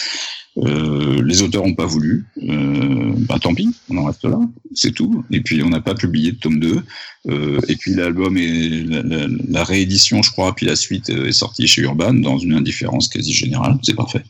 Euh, 0.57 1.21
les 1.23 1.41
auteurs 1.41 1.65
n'ont 1.65 1.73
pas 1.73 1.85
voulu. 1.85 2.25
Euh, 2.43 3.13
bah, 3.17 3.39
tant 3.41 3.53
pis, 3.53 3.69
on 3.89 3.97
en 3.97 4.05
reste 4.05 4.23
là, 4.23 4.39
c'est 4.73 4.93
tout. 4.93 5.23
Et 5.31 5.41
puis 5.41 5.61
on 5.63 5.69
n'a 5.69 5.81
pas 5.81 5.95
publié 5.95 6.31
de 6.31 6.37
tome 6.37 6.59
2. 6.59 6.81
Euh, 7.27 7.59
et 7.67 7.75
puis 7.75 7.93
l'album 7.93 8.37
et 8.37 8.83
la, 8.83 9.27
la, 9.49 9.63
réédition, 9.63 10.21
je 10.21 10.31
crois, 10.31 10.55
puis 10.55 10.65
la 10.65 10.75
suite 10.75 11.09
est 11.09 11.31
sortie 11.33 11.67
chez 11.67 11.81
Urban 11.81 12.13
dans 12.13 12.37
une 12.37 12.53
indifférence 12.53 13.09
quasi 13.09 13.33
générale. 13.33 13.77
C'est 13.83 13.95
parfait. 13.95 14.23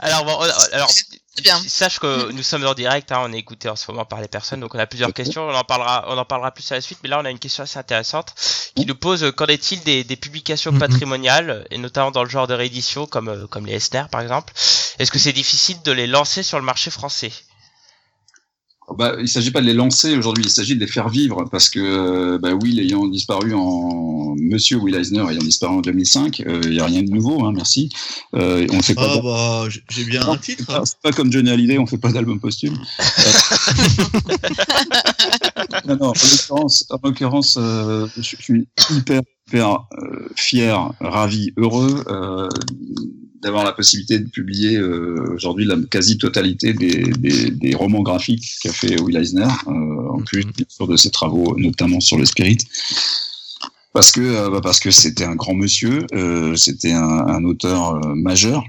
Alors 0.00 0.24
bon, 0.24 0.38
alors 0.72 0.90
C'est 1.34 1.42
bien. 1.42 1.58
Sache 1.66 1.98
que 1.98 2.30
nous 2.32 2.42
sommes 2.42 2.66
en 2.66 2.74
direct, 2.74 3.10
hein, 3.10 3.22
on 3.24 3.32
est 3.32 3.38
écouté 3.38 3.68
en 3.68 3.76
ce 3.76 3.90
moment 3.90 4.04
par 4.04 4.20
les 4.20 4.28
personnes, 4.28 4.60
donc 4.60 4.74
on 4.74 4.78
a 4.78 4.86
plusieurs 4.86 5.12
questions. 5.14 5.48
On 5.48 5.54
en 5.54 5.64
parlera, 5.64 6.04
on 6.08 6.18
en 6.18 6.24
parlera 6.24 6.50
plus 6.50 6.70
à 6.72 6.74
la 6.74 6.80
suite, 6.80 6.98
mais 7.02 7.08
là 7.08 7.18
on 7.20 7.24
a 7.24 7.30
une 7.30 7.38
question 7.38 7.62
assez 7.62 7.78
intéressante 7.78 8.34
qui 8.74 8.84
nous 8.84 8.94
pose 8.94 9.24
euh, 9.24 9.32
qu'en 9.32 9.46
est-il 9.46 9.82
des, 9.82 10.04
des 10.04 10.16
publications 10.16 10.72
patrimoniales 10.78 11.66
et 11.70 11.78
notamment 11.78 12.10
dans 12.10 12.22
le 12.24 12.28
genre 12.28 12.46
de 12.46 12.54
réédition 12.54 13.06
comme 13.06 13.28
euh, 13.28 13.46
comme 13.46 13.66
les 13.66 13.74
Esner 13.74 14.04
par 14.10 14.20
exemple? 14.20 14.52
Est-ce 14.98 15.10
que 15.10 15.18
c'est 15.18 15.32
difficile 15.32 15.80
de 15.82 15.92
les 15.92 16.06
lancer 16.06 16.42
sur 16.42 16.58
le 16.58 16.64
marché 16.64 16.90
français? 16.90 17.32
Bah, 18.98 19.14
il 19.18 19.22
ne 19.22 19.26
s'agit 19.26 19.50
pas 19.52 19.60
de 19.60 19.66
les 19.66 19.72
lancer 19.74 20.16
aujourd'hui, 20.16 20.44
il 20.44 20.50
s'agit 20.50 20.74
de 20.74 20.80
les 20.80 20.86
faire 20.86 21.08
vivre 21.08 21.44
parce 21.50 21.70
que 21.70 21.78
euh, 21.80 22.38
bah, 22.38 22.52
Will 22.52 22.78
ayant 22.80 23.06
disparu 23.06 23.54
en 23.54 24.34
Monsieur 24.36 24.76
Will 24.78 24.94
Eisner 24.96 25.20
ayant 25.30 25.40
disparu 25.40 25.76
en 25.76 25.80
2005, 25.80 26.42
euh, 26.46 26.60
il 26.64 26.70
n'y 26.72 26.80
a 26.80 26.84
rien 26.86 27.02
de 27.02 27.10
nouveau, 27.10 27.44
hein, 27.44 27.52
merci. 27.54 27.88
Euh, 28.34 28.66
on 28.70 28.82
fait 28.82 28.94
pas. 28.94 29.14
Ah 29.16 29.20
bah, 29.22 29.64
j'ai 29.88 30.04
bien 30.04 30.26
un 30.28 30.36
titre. 30.36 30.64
C'est 30.66 30.66
pas- 30.66 30.84
c'est 30.84 31.00
pas 31.00 31.12
comme 31.12 31.32
Johnny 31.32 31.48
Hallyday, 31.50 31.78
on 31.78 31.86
fait 31.86 31.96
pas 31.96 32.12
d'album 32.12 32.38
posthume. 32.40 32.76
Euh, 35.58 35.80
non, 35.86 35.96
non, 35.96 36.06
en 36.08 36.12
l'occurrence, 36.12 36.86
en 36.90 36.98
l'occurrence, 37.02 37.58
euh, 37.60 38.06
je 38.16 38.22
suis 38.36 38.68
hyper, 38.90 39.20
hyper 39.48 39.78
fier, 40.36 40.92
ravi, 41.00 41.52
heureux 41.56 42.04
euh, 42.08 42.48
d'avoir 43.42 43.64
la 43.64 43.72
possibilité 43.72 44.18
de 44.20 44.28
publier 44.28 44.76
euh, 44.76 45.34
aujourd'hui 45.34 45.64
la 45.64 45.76
quasi-totalité 45.90 46.72
des, 46.72 47.02
des, 47.18 47.50
des 47.50 47.74
romans 47.74 48.02
graphiques 48.02 48.56
qu'a 48.62 48.72
fait 48.72 49.00
Will 49.00 49.16
Eisner, 49.16 49.52
euh, 49.66 50.16
en 50.16 50.20
plus 50.22 50.44
bien 50.44 50.66
sûr 50.68 50.86
de 50.86 50.96
ses 50.96 51.10
travaux, 51.10 51.56
notamment 51.58 52.00
sur 52.00 52.16
le 52.16 52.24
spirit. 52.24 52.58
Parce 53.92 54.12
que 54.12 54.20
euh, 54.20 54.48
bah, 54.48 54.60
parce 54.62 54.78
que 54.80 54.90
c'était 54.90 55.24
un 55.24 55.34
grand 55.34 55.54
monsieur, 55.54 56.06
euh, 56.14 56.54
c'était 56.54 56.92
un, 56.92 57.02
un 57.02 57.44
auteur 57.44 58.00
majeur 58.14 58.64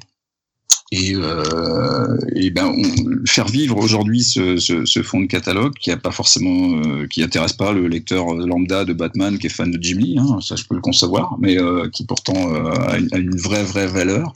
et, 0.93 1.15
euh, 1.15 2.17
et 2.35 2.51
ben 2.51 2.71
faire 3.25 3.47
vivre 3.47 3.77
aujourd'hui 3.77 4.23
ce, 4.23 4.57
ce, 4.57 4.85
ce 4.85 5.01
fonds 5.01 5.21
de 5.21 5.25
catalogue 5.25 5.73
qui 5.79 5.89
a 5.91 5.97
pas 5.97 6.11
forcément 6.11 6.77
euh, 6.85 7.07
qui 7.07 7.23
intéresse 7.23 7.53
pas 7.53 7.71
le 7.71 7.87
lecteur 7.87 8.33
lambda 8.33 8.85
de 8.85 8.93
Batman 8.93 9.37
qui 9.39 9.47
est 9.47 9.49
fan 9.49 9.71
de 9.71 9.81
Jim 9.81 9.97
Lee 9.97 10.17
hein, 10.19 10.39
ça 10.41 10.55
je 10.55 10.63
peux 10.65 10.75
le 10.75 10.81
concevoir 10.81 11.37
mais 11.39 11.59
euh, 11.59 11.89
qui 11.91 12.05
pourtant 12.05 12.53
a, 12.53 12.97
une, 12.97 13.35
vraie 13.35 13.63
vraie 13.63 13.87
valeur. 13.87 14.33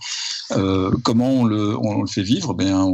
Comment 1.03 1.41
on 1.41 1.45
le, 1.45 1.77
on 1.77 2.01
le 2.01 2.07
fait 2.07 2.23
vivre? 2.23 2.53
Ben 2.53 2.89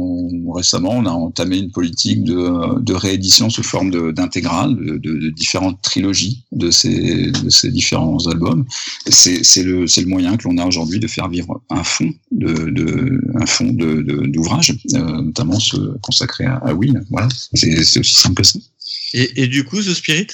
récemment 0.52 0.90
on 0.90 1.06
a 1.06 1.10
entamé 1.10 1.58
une 1.58 1.70
politique 1.70 2.24
de, 2.24 2.80
de 2.80 2.94
réédition 2.94 3.48
sous 3.48 3.62
forme 3.62 4.12
d'intégrale 4.12 4.74
de, 4.74 4.96
de, 4.96 5.18
de 5.18 5.30
différentes 5.30 5.80
trilogies 5.80 6.42
de 6.52 6.70
ces, 6.70 7.30
de 7.30 7.50
ces 7.50 7.70
différents 7.70 8.26
albums. 8.26 8.64
C'est 9.08 9.62
le 9.62 9.86
le 9.86 10.06
moyen 10.06 10.36
que 10.36 10.48
l'on 10.48 10.58
a 10.58 10.66
aujourd'hui 10.66 10.98
de 10.98 11.06
faire 11.06 11.28
vivre 11.28 11.62
un 11.70 11.84
fonds 11.84 12.12
de, 12.30 13.20
fonds 13.54 13.72
de 13.72 14.02
de- 14.02 14.26
d'ouvrages 14.26 14.72
euh, 14.94 15.22
notamment 15.22 15.58
ceux 15.60 15.94
consacrés 16.02 16.44
à, 16.46 16.56
à 16.56 16.72
Will. 16.74 17.02
Voilà. 17.10 17.28
C'est 17.54 17.98
aussi 18.00 18.14
simple 18.14 18.42
que 18.42 18.46
ça. 18.46 18.58
Et, 19.14 19.42
et 19.42 19.46
du 19.48 19.64
coup, 19.64 19.80
The 19.80 19.94
Spirit? 19.94 20.28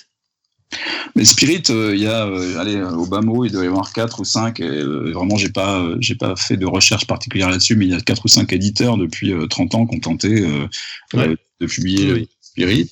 Mais 1.17 1.25
Spirit 1.25 1.65
euh, 1.71 1.97
il 1.97 2.03
y 2.03 2.07
a 2.07 2.27
euh, 2.27 2.59
allez 2.61 2.81
au 2.81 3.05
bas 3.05 3.23
mot 3.23 3.45
il 3.45 3.51
doit 3.51 3.65
y 3.65 3.67
avoir 3.67 3.93
quatre 3.93 4.21
ou 4.21 4.25
cinq 4.25 4.61
et, 4.61 4.69
euh, 4.69 5.11
vraiment 5.13 5.37
j'ai 5.37 5.49
pas 5.49 5.81
euh, 5.83 5.97
j'ai 6.01 6.15
pas 6.15 6.37
fait 6.37 6.57
de 6.57 6.65
recherche 6.65 7.07
particulière 7.09 7.51
là-dessus 7.51 7.75
mais 7.75 7.87
il 7.87 7.91
y 7.91 7.95
a 7.97 8.01
quatre 8.01 8.25
ou 8.25 8.29
cinq 8.29 8.53
éditeurs 8.53 8.97
depuis 8.97 9.33
euh, 9.33 9.49
30 9.49 9.75
ans 9.75 9.87
qui 9.87 9.97
ont 9.97 10.01
tenté 10.01 10.29
euh, 10.43 10.69
Ouais. 11.15 11.29
euh, 11.31 11.37
de 11.61 11.67
publier 11.67 12.13
Oui. 12.13 12.21
euh, 12.21 12.27
Spirit 12.41 12.89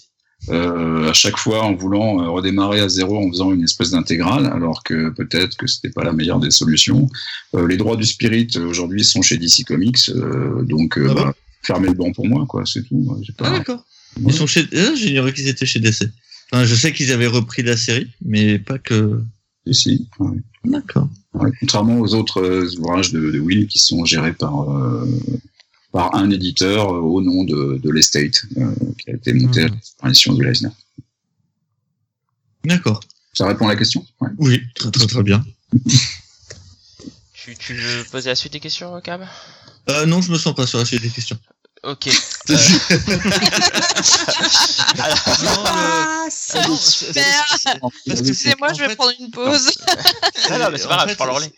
euh, 0.51 1.11
à 1.11 1.13
chaque 1.13 1.37
fois 1.37 1.63
en 1.63 1.75
voulant 1.75 2.23
euh, 2.23 2.29
redémarrer 2.29 2.81
à 2.81 2.89
zéro 2.89 3.19
en 3.19 3.29
faisant 3.29 3.53
une 3.53 3.65
espèce 3.65 3.91
d'intégrale, 3.91 4.47
alors 4.47 4.83
que 4.83 5.11
peut-être 5.11 5.57
que 5.57 5.67
c'était 5.67 5.91
pas 5.91 6.05
la 6.05 6.13
meilleure 6.13 6.41
des 6.41 6.51
solutions. 6.51 7.09
Euh, 7.55 7.67
les 7.67 7.77
droits 7.77 7.97
du 7.97 8.05
Spirit 8.05 8.49
aujourd'hui 8.59 9.05
sont 9.05 9.23
chez 9.23 9.37
DC 9.37 9.65
Comics, 9.67 10.09
euh, 10.11 10.63
donc 10.63 10.99
euh, 10.99 11.09
Ah 11.11 11.15
bon 11.15 11.23
bah, 11.23 11.35
fermez 11.63 11.89
le 11.89 11.95
banc 11.95 12.13
pour 12.13 12.27
moi, 12.27 12.47
quoi, 12.49 12.65
c'est 12.67 12.83
tout. 12.83 13.17
Ah 13.41 13.51
d'accord. 13.51 13.85
Ils 14.25 14.33
sont 14.33 14.47
chez. 14.47 14.67
Ah, 14.75 14.95
J'ignorais 14.95 15.33
qu'ils 15.33 15.49
étaient 15.49 15.67
chez 15.67 15.81
DC. 15.81 16.09
Enfin, 16.51 16.65
je 16.65 16.75
sais 16.75 16.93
qu'ils 16.93 17.13
avaient 17.13 17.27
repris 17.27 17.63
la 17.63 17.77
série, 17.77 18.09
mais 18.25 18.59
pas 18.59 18.79
que. 18.79 19.23
Si, 19.67 19.75
si, 19.75 20.09
ouais. 20.19 20.39
D'accord. 20.65 21.09
Ouais, 21.35 21.51
contrairement 21.61 21.99
aux 21.99 22.15
autres 22.15 22.75
ouvrages 22.79 23.13
de, 23.13 23.31
de 23.31 23.39
Will 23.39 23.67
qui 23.67 23.79
sont 23.79 24.05
gérés 24.05 24.33
par 24.33 24.71
euh, 24.71 25.07
par 25.93 26.15
un 26.15 26.31
éditeur 26.31 26.93
euh, 26.93 26.99
au 27.01 27.21
nom 27.23 27.45
de, 27.45 27.79
de 27.83 27.91
l'estate 27.91 28.43
euh, 28.57 28.75
qui 28.99 29.11
a 29.11 29.15
été 29.15 29.33
monté 29.33 29.61
à 29.63 29.65
Mhm. 29.65 29.71
la 29.71 29.77
disparition 29.77 30.35
de 30.35 30.45
Eisner. 30.45 30.69
D'accord. 32.65 33.01
Ça 33.33 33.47
répond 33.47 33.67
à 33.67 33.71
la 33.73 33.77
question? 33.77 34.05
Ouais. 34.21 34.29
Oui, 34.39 34.63
très 34.75 34.91
très 34.91 35.07
très 35.07 35.23
bien. 35.23 35.45
Tu, 37.33 37.57
tu 37.57 37.75
veux 37.75 38.05
poser 38.11 38.29
la 38.31 38.35
suite 38.35 38.53
des 38.53 38.61
questions, 38.61 39.01
Cam? 39.01 39.27
Euh, 39.89 40.05
non, 40.07 40.21
je 40.21 40.31
me 40.33 40.39
sens 40.39 40.55
pas 40.55 40.67
sur 40.67 40.79
la 40.79 40.85
suite 40.85 41.03
des 41.03 41.09
questions. 41.09 41.39
Ok. 41.91 42.09
Euh, 42.51 42.55
alors- 45.03 45.65
Ah, 45.67 46.27
c'est 46.31 46.67
Non, 46.67 46.77
Super. 46.77 47.45
Parce 48.07 48.23
que 48.23 48.33
C'est 48.33 48.59
moi, 48.59 48.71
en 48.71 48.75
je 48.75 48.81
vais 48.81 48.89
fait- 48.89 48.97
prendre 48.97 49.13
une 49.19 49.31
pause. 49.31 49.71
Ah 50.51 50.59
non, 50.59 50.71
mais 50.71 50.79
c'est 50.79 50.89
pas 50.89 50.95
grave, 50.97 51.07
fait, 51.09 51.13
je 51.13 51.17
prends 51.17 51.27
le 51.27 51.33
relais. 51.33 51.53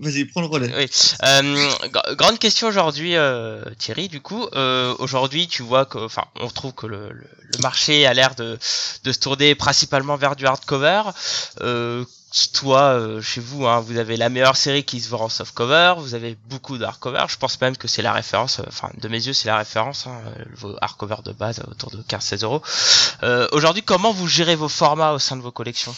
Vas-y, 0.00 0.24
prends 0.26 0.40
le 0.40 0.46
relais. 0.46 0.72
Oui. 0.76 0.86
Euh, 1.24 1.70
gra- 1.88 2.14
grande 2.14 2.38
question 2.38 2.68
aujourd'hui, 2.68 3.16
euh, 3.16 3.62
Thierry. 3.78 4.08
Du 4.08 4.20
coup, 4.20 4.46
euh, 4.54 4.94
aujourd'hui, 4.98 5.46
tu 5.48 5.62
vois 5.62 5.84
que, 5.84 5.98
enfin, 5.98 6.24
on 6.40 6.48
trouve 6.48 6.72
que 6.72 6.86
le, 6.86 7.10
le, 7.12 7.26
le 7.42 7.58
marché 7.62 8.06
a 8.06 8.14
l'air 8.14 8.34
de, 8.34 8.58
de 9.04 9.12
se 9.12 9.18
tourner 9.18 9.54
principalement 9.54 10.16
vers 10.16 10.36
du 10.36 10.46
hardcover. 10.46 11.02
Toi, 12.52 12.80
euh, 12.98 13.20
chez 13.22 13.40
vous, 13.40 13.66
hein, 13.66 13.78
vous 13.80 13.96
avez 13.96 14.16
la 14.16 14.28
meilleure 14.28 14.56
série 14.56 14.82
qui 14.82 15.00
se 15.00 15.08
vend 15.08 15.20
en 15.22 15.28
softcover. 15.28 15.94
Vous 15.98 16.14
avez 16.14 16.36
beaucoup 16.48 16.78
de 16.78 16.84
hardcover. 16.84 17.24
Je 17.28 17.36
pense 17.36 17.60
même 17.60 17.76
que 17.76 17.86
c'est 17.86 18.02
la 18.02 18.12
référence. 18.12 18.58
euh, 18.58 18.64
Enfin, 18.66 18.90
de 19.00 19.06
mes 19.08 19.24
yeux, 19.24 19.32
c'est 19.32 19.46
la 19.46 19.56
référence. 19.58 20.06
Hein, 20.08 20.18
euh, 20.26 20.44
vos 20.56 20.74
hardcover 20.80 21.16
de 21.24 21.30
base 21.32 21.62
autour 21.70 21.90
de 21.92 22.02
15-16 22.02 22.42
euros. 22.44 22.60
Aujourd'hui, 23.52 23.82
comment 23.82 24.12
vous 24.12 24.26
gérez 24.26 24.56
vos 24.56 24.68
formats 24.68 25.12
au 25.12 25.18
sein 25.20 25.36
de 25.36 25.42
vos 25.42 25.52
collections? 25.52 25.94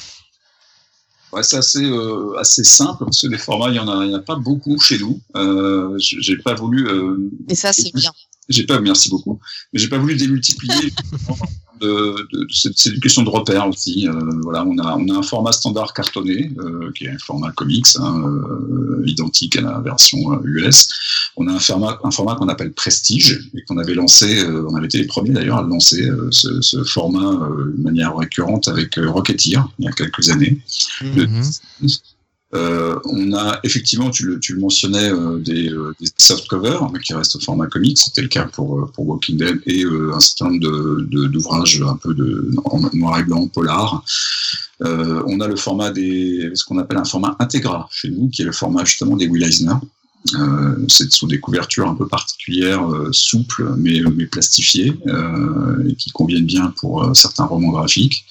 Ouais, 1.33 1.43
c'est 1.43 1.57
assez, 1.57 1.85
euh, 1.85 2.37
assez 2.39 2.65
simple 2.65 3.05
parce 3.05 3.21
que 3.21 3.27
des 3.27 3.39
formats, 3.39 3.69
il 3.71 3.77
y 3.77 3.79
en 3.81 3.89
a, 3.89 4.07
en 4.07 4.23
pas 4.23 4.37
beaucoup 4.37 4.79
chez 4.79 4.99
nous. 4.99 5.21
Euh, 5.37 5.95
j'ai 5.99 6.37
pas 6.37 6.55
voulu, 6.55 6.87
euh, 6.87 7.17
Et 7.49 7.55
ça, 7.55 7.73
c'est 7.73 7.93
bien. 7.95 8.13
j'ai 8.49 8.65
pas, 8.65 8.79
merci 8.81 9.09
beaucoup, 9.09 9.41
mais 9.73 9.81
j'ai 9.81 9.89
pas 9.89 9.99
voulu 9.99 10.17
démultiplier. 10.17 10.93
de, 11.81 12.27
de, 12.33 12.39
de- 12.41 12.47
c'est 12.51 12.87
une 12.87 13.01
question 13.01 13.23
de 13.23 13.29
repère 13.31 13.69
aussi. 13.69 14.09
Euh, 14.09 14.13
voilà, 14.43 14.65
on 14.65 14.77
a, 14.79 14.97
on 14.97 15.09
a 15.09 15.19
un 15.19 15.23
format 15.23 15.53
standard 15.53 15.93
cartonné 15.93 16.53
euh, 16.59 16.91
qui 16.95 17.05
est 17.05 17.11
un 17.11 17.19
format 17.19 17.51
comics, 17.53 17.87
hein, 17.99 18.23
euh, 18.25 19.03
identique 19.07 19.57
à 19.57 19.61
la 19.63 19.81
version 19.81 20.19
US. 20.45 20.89
On 21.37 21.47
a 21.49 21.53
un 21.53 21.59
format, 21.59 21.99
un 22.03 22.11
format 22.11 22.35
qu'on 22.37 22.49
appelle 22.49 22.73
Prestige 22.73 23.51
et 23.55 23.63
qu'on 23.63 23.79
avait 23.79 23.95
lancé. 23.95 24.43
on 24.47 24.75
avait 24.75 24.87
été 24.87 24.99
les 24.99 25.07
premiers 25.07 25.31
d'ailleurs 25.31 25.59
à 25.59 25.63
lancer 25.63 26.09
ce, 26.31 26.61
ce 26.63 26.83
format 26.85 27.33
de 27.77 27.83
manière 27.83 28.17
récurrente 28.17 28.69
avec 28.69 28.97
Rocketeer 28.97 29.61
il 29.79 29.85
y 29.85 29.89
a 29.89 29.93
quelques 29.93 30.31
années. 30.31 30.59
Mhm. 31.03 31.43
Euh, 32.57 32.99
on 33.05 33.35
a 33.35 33.61
effectivement, 33.65 34.11
tu 34.11 34.25
le, 34.25 34.59
mentionnais, 34.59 35.11
euh, 35.11 35.39
des, 35.39 35.71
euh, 35.71 35.93
mais 36.93 37.01
qui 37.01 37.15
restent 37.15 37.37
au 37.37 37.41
format 37.41 37.67
comics. 37.67 37.99
C'était 37.99 38.23
le 38.23 38.29
cas 38.29 38.47
pour, 38.47 38.79
euh, 38.79 38.93
Walking 38.99 39.37
Dead 39.37 39.61
et 39.67 39.85
un 39.85 40.21
certain 40.21 40.51
nombre 40.51 41.29
d'ouvrages 41.29 41.83
un 41.83 41.97
peu 41.97 42.15
en 42.65 42.81
noir 42.95 43.19
et 43.21 43.25
blanc, 43.25 43.47
polar. 43.49 44.03
On 44.81 45.41
a 45.41 45.49
le 45.49 45.57
format 45.57 45.91
des, 45.91 46.51
ce 46.55 46.65
qu'on 46.65 46.79
appelle 46.79 46.99
un 46.99 47.05
format 47.05 47.37
intégra 47.39 47.89
chez 47.91 48.11
nous, 48.11 48.29
qui 48.29 48.43
est 48.43 48.47
le 48.47 48.53
format 48.53 48.85
justement 48.85 49.17
des 49.17 49.27
Will 49.27 49.43
Eisner. 49.43 49.75
C'est 50.89 51.13
sous 51.13 51.27
des 51.27 51.39
couvertures 51.39 51.89
un 51.89 51.95
peu 51.95 52.09
particulières, 52.09 52.85
souples 53.13 53.75
mais, 53.77 54.01
plastifiées, 54.27 54.93
et 55.89 55.95
qui 55.95 56.11
conviennent 56.11 56.47
bien 56.47 56.73
pour 56.77 57.15
certains 57.15 57.45
romans 57.45 57.71
graphiques. 57.71 58.27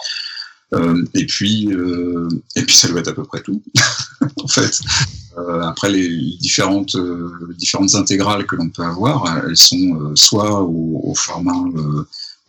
Euh, 0.76 1.04
et 1.14 1.26
puis, 1.26 1.68
euh, 1.72 2.28
et 2.56 2.64
puis 2.64 2.76
ça 2.76 2.88
doit 2.88 3.00
être 3.00 3.10
à 3.10 3.14
peu 3.14 3.24
près 3.24 3.42
tout, 3.42 3.62
en 4.44 4.48
fait. 4.48 4.80
Euh, 5.38 5.62
après 5.62 5.90
les 5.90 6.38
différentes 6.40 6.96
différentes 7.58 7.94
intégrales 7.96 8.46
que 8.46 8.56
l'on 8.56 8.70
peut 8.70 8.84
avoir, 8.84 9.44
elles 9.46 9.58
sont 9.58 10.16
soit 10.16 10.62
au, 10.62 11.14
format 11.16 11.66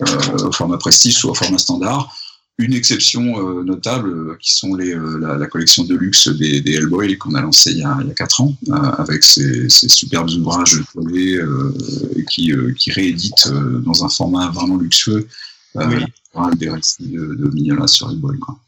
au 0.01 0.53
format 0.53 0.79
prestige, 0.79 1.15
soit 1.15 1.33
au 1.33 1.35
format 1.35 1.59
standard. 1.59 2.15
Une 2.59 2.73
exception 2.73 3.63
notable, 3.65 4.39
qui 4.39 4.55
sont 4.55 4.77
les, 4.77 4.97
la, 5.21 5.47
collection 5.47 5.85
de 5.85 5.95
luxe 5.95 6.29
des, 6.29 6.63
des 6.63 6.73
Hellboy 6.73 7.19
qu'on 7.19 7.35
a 7.35 7.43
lancé 7.43 7.73
il 7.73 7.79
y 7.79 7.85
a, 7.85 7.99
quatre 8.17 8.41
ans, 8.41 8.57
avec 8.97 9.25
ces, 9.25 9.69
superbes 9.69 10.31
ouvrages 10.31 10.81
collés 10.95 11.39
qui, 12.31 12.53
qui 12.79 12.93
rééditent 12.93 13.51
dans 13.85 14.05
un 14.05 14.09
format 14.09 14.49
vraiment 14.51 14.77
luxueux. 14.77 15.27
Des 16.59 16.71
récits 16.71 16.97
de, 17.09 17.35
de 17.35 17.51
Mignola 17.55 17.87
sur 17.87 18.11
Hellboy. 18.11 18.39
Quoi. 18.39 18.59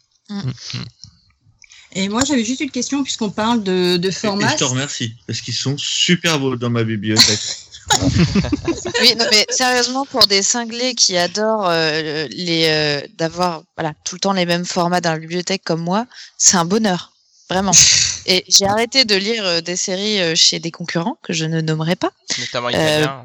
Et 1.93 2.09
moi, 2.09 2.23
j'avais 2.25 2.45
juste 2.45 2.61
une 2.61 2.71
question, 2.71 3.03
puisqu'on 3.03 3.31
parle 3.31 3.63
de, 3.63 3.97
de 3.97 4.09
Et 4.09 4.13
format. 4.13 4.51
je 4.53 4.57
te 4.57 4.65
remercie, 4.65 5.15
parce 5.27 5.41
qu'ils 5.41 5.55
sont 5.55 5.77
super 5.79 6.39
beaux 6.39 6.57
dans 6.57 6.71
ma 6.71 6.85
bibliothèque. 6.85 7.41
Oui, 9.01 9.15
non, 9.17 9.25
mais 9.31 9.47
sérieusement, 9.49 10.05
pour 10.05 10.27
des 10.27 10.43
cinglés 10.43 10.95
qui 10.95 11.17
adorent 11.17 11.69
euh, 11.71 12.27
les 12.31 12.67
euh, 12.69 13.01
d'avoir 13.17 13.63
voilà 13.79 13.95
tout 14.05 14.17
le 14.17 14.21
temps 14.21 14.33
les 14.35 14.45
mêmes 14.45 14.67
formats 14.67 15.01
dans 15.01 15.13
la 15.13 15.19
bibliothèque 15.19 15.63
comme 15.65 15.81
moi, 15.81 16.07
c'est 16.37 16.57
un 16.59 16.65
bonheur. 16.67 17.13
Vraiment. 17.49 17.73
Et 18.27 18.45
j'ai 18.49 18.67
arrêté 18.67 19.07
de 19.07 19.15
lire 19.15 19.43
euh, 19.47 19.61
des 19.63 19.77
séries 19.77 20.21
euh, 20.21 20.35
chez 20.35 20.59
des 20.59 20.71
concurrents 20.71 21.17
que 21.23 21.33
je 21.33 21.47
ne 21.47 21.63
nommerai 21.63 21.97
pas, 21.97 22.11
Notamment 22.39 22.67
Euh, 22.69 22.71
italien. 22.73 23.25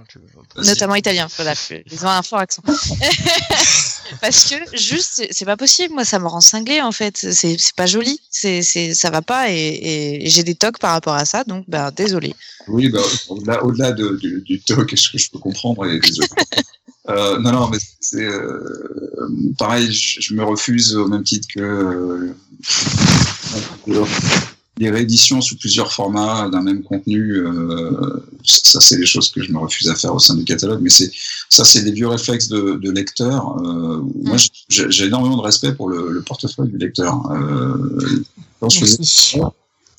notamment 0.64 0.96
italiens. 0.96 1.28
Voilà, 1.36 1.54
ils 1.92 2.06
ont 2.06 2.10
un 2.10 2.22
fort 2.22 2.40
accent. 2.40 2.62
Parce 4.22 4.46
que 4.50 4.56
juste, 4.78 5.26
c'est- 5.32 5.46
pas 5.46 5.58
possible. 5.58 5.94
Moi, 5.94 6.06
ça 6.06 6.20
me 6.20 6.28
rend 6.28 6.42
cinglé 6.42 6.82
en 6.82 6.92
fait. 6.92 7.18
C'est 7.18 7.58
pas 7.76 7.86
joli. 7.86 8.20
C'est 8.30 8.62
ça 8.94 9.10
va 9.10 9.22
pas 9.22 9.50
et, 9.52 10.22
et 10.24 10.30
j'ai 10.30 10.44
des 10.44 10.56
tocs 10.56 10.80
par 10.80 10.92
rapport 10.92 11.16
à 11.16 11.26
ça. 11.26 11.44
Donc, 11.44 11.66
bah, 11.68 11.92
désolé. 11.92 12.34
Oui, 12.68 12.90
bah, 12.90 13.02
au-delà, 13.30 13.64
au-delà 13.64 13.92
de- 13.92 14.16
du, 14.18 14.42
du 14.42 14.60
talk, 14.62 14.92
ce 14.98 15.10
que 15.12 15.18
je 15.18 15.30
peux 15.30 15.40
comprendre, 15.40 15.86
et. 15.86 16.00
Euh, 17.10 17.38
non, 17.40 17.52
non, 17.52 17.68
mais 17.68 17.80
c'est 18.00 18.24
euh, 18.24 18.64
pareil. 19.58 19.92
Je, 19.92 20.22
je 20.22 20.34
me 20.36 20.42
refuse 20.46 20.96
au 20.96 21.06
même 21.10 21.24
titre 21.26 21.50
que 21.54 21.60
euh, 21.60 22.34
les 24.78 24.90
rééditions 24.90 25.40
sous 25.42 25.56
plusieurs 25.58 25.92
formats 25.94 26.50
d'un 26.50 26.62
même 26.64 26.82
contenu. 26.84 27.38
euh, 27.38 27.92
ça, 28.44 28.80
c'est 28.82 28.98
des 28.98 29.06
choses 29.06 29.30
que 29.32 29.42
je 29.44 29.52
me 29.52 29.60
refuse 29.60 29.88
à 29.90 29.96
faire 29.96 30.14
au 30.16 30.20
sein 30.20 30.34
du 30.36 30.44
catalogue. 30.44 30.80
Mais 30.82 30.90
c'est 30.90 31.12
ça, 31.50 31.64
c'est 31.64 31.84
des 31.84 31.92
vieux 31.92 32.08
réflexes 32.08 32.48
de, 32.48 32.80
de 32.82 32.92
lecteur. 32.92 33.56
Euh, 33.64 34.02
Moi, 34.24 34.38
j'ai, 34.70 34.90
j'ai 34.90 35.06
énormément 35.06 35.38
de 35.38 35.42
respect 35.44 35.74
pour 35.74 35.90
le, 35.90 36.12
le 36.12 36.22
portefeuille 36.24 36.70
du 36.70 36.78
lecteur. 36.78 37.22
Euh, 37.32 38.24
quand 38.60 38.70
je 38.70 38.80
faisais 38.80 38.98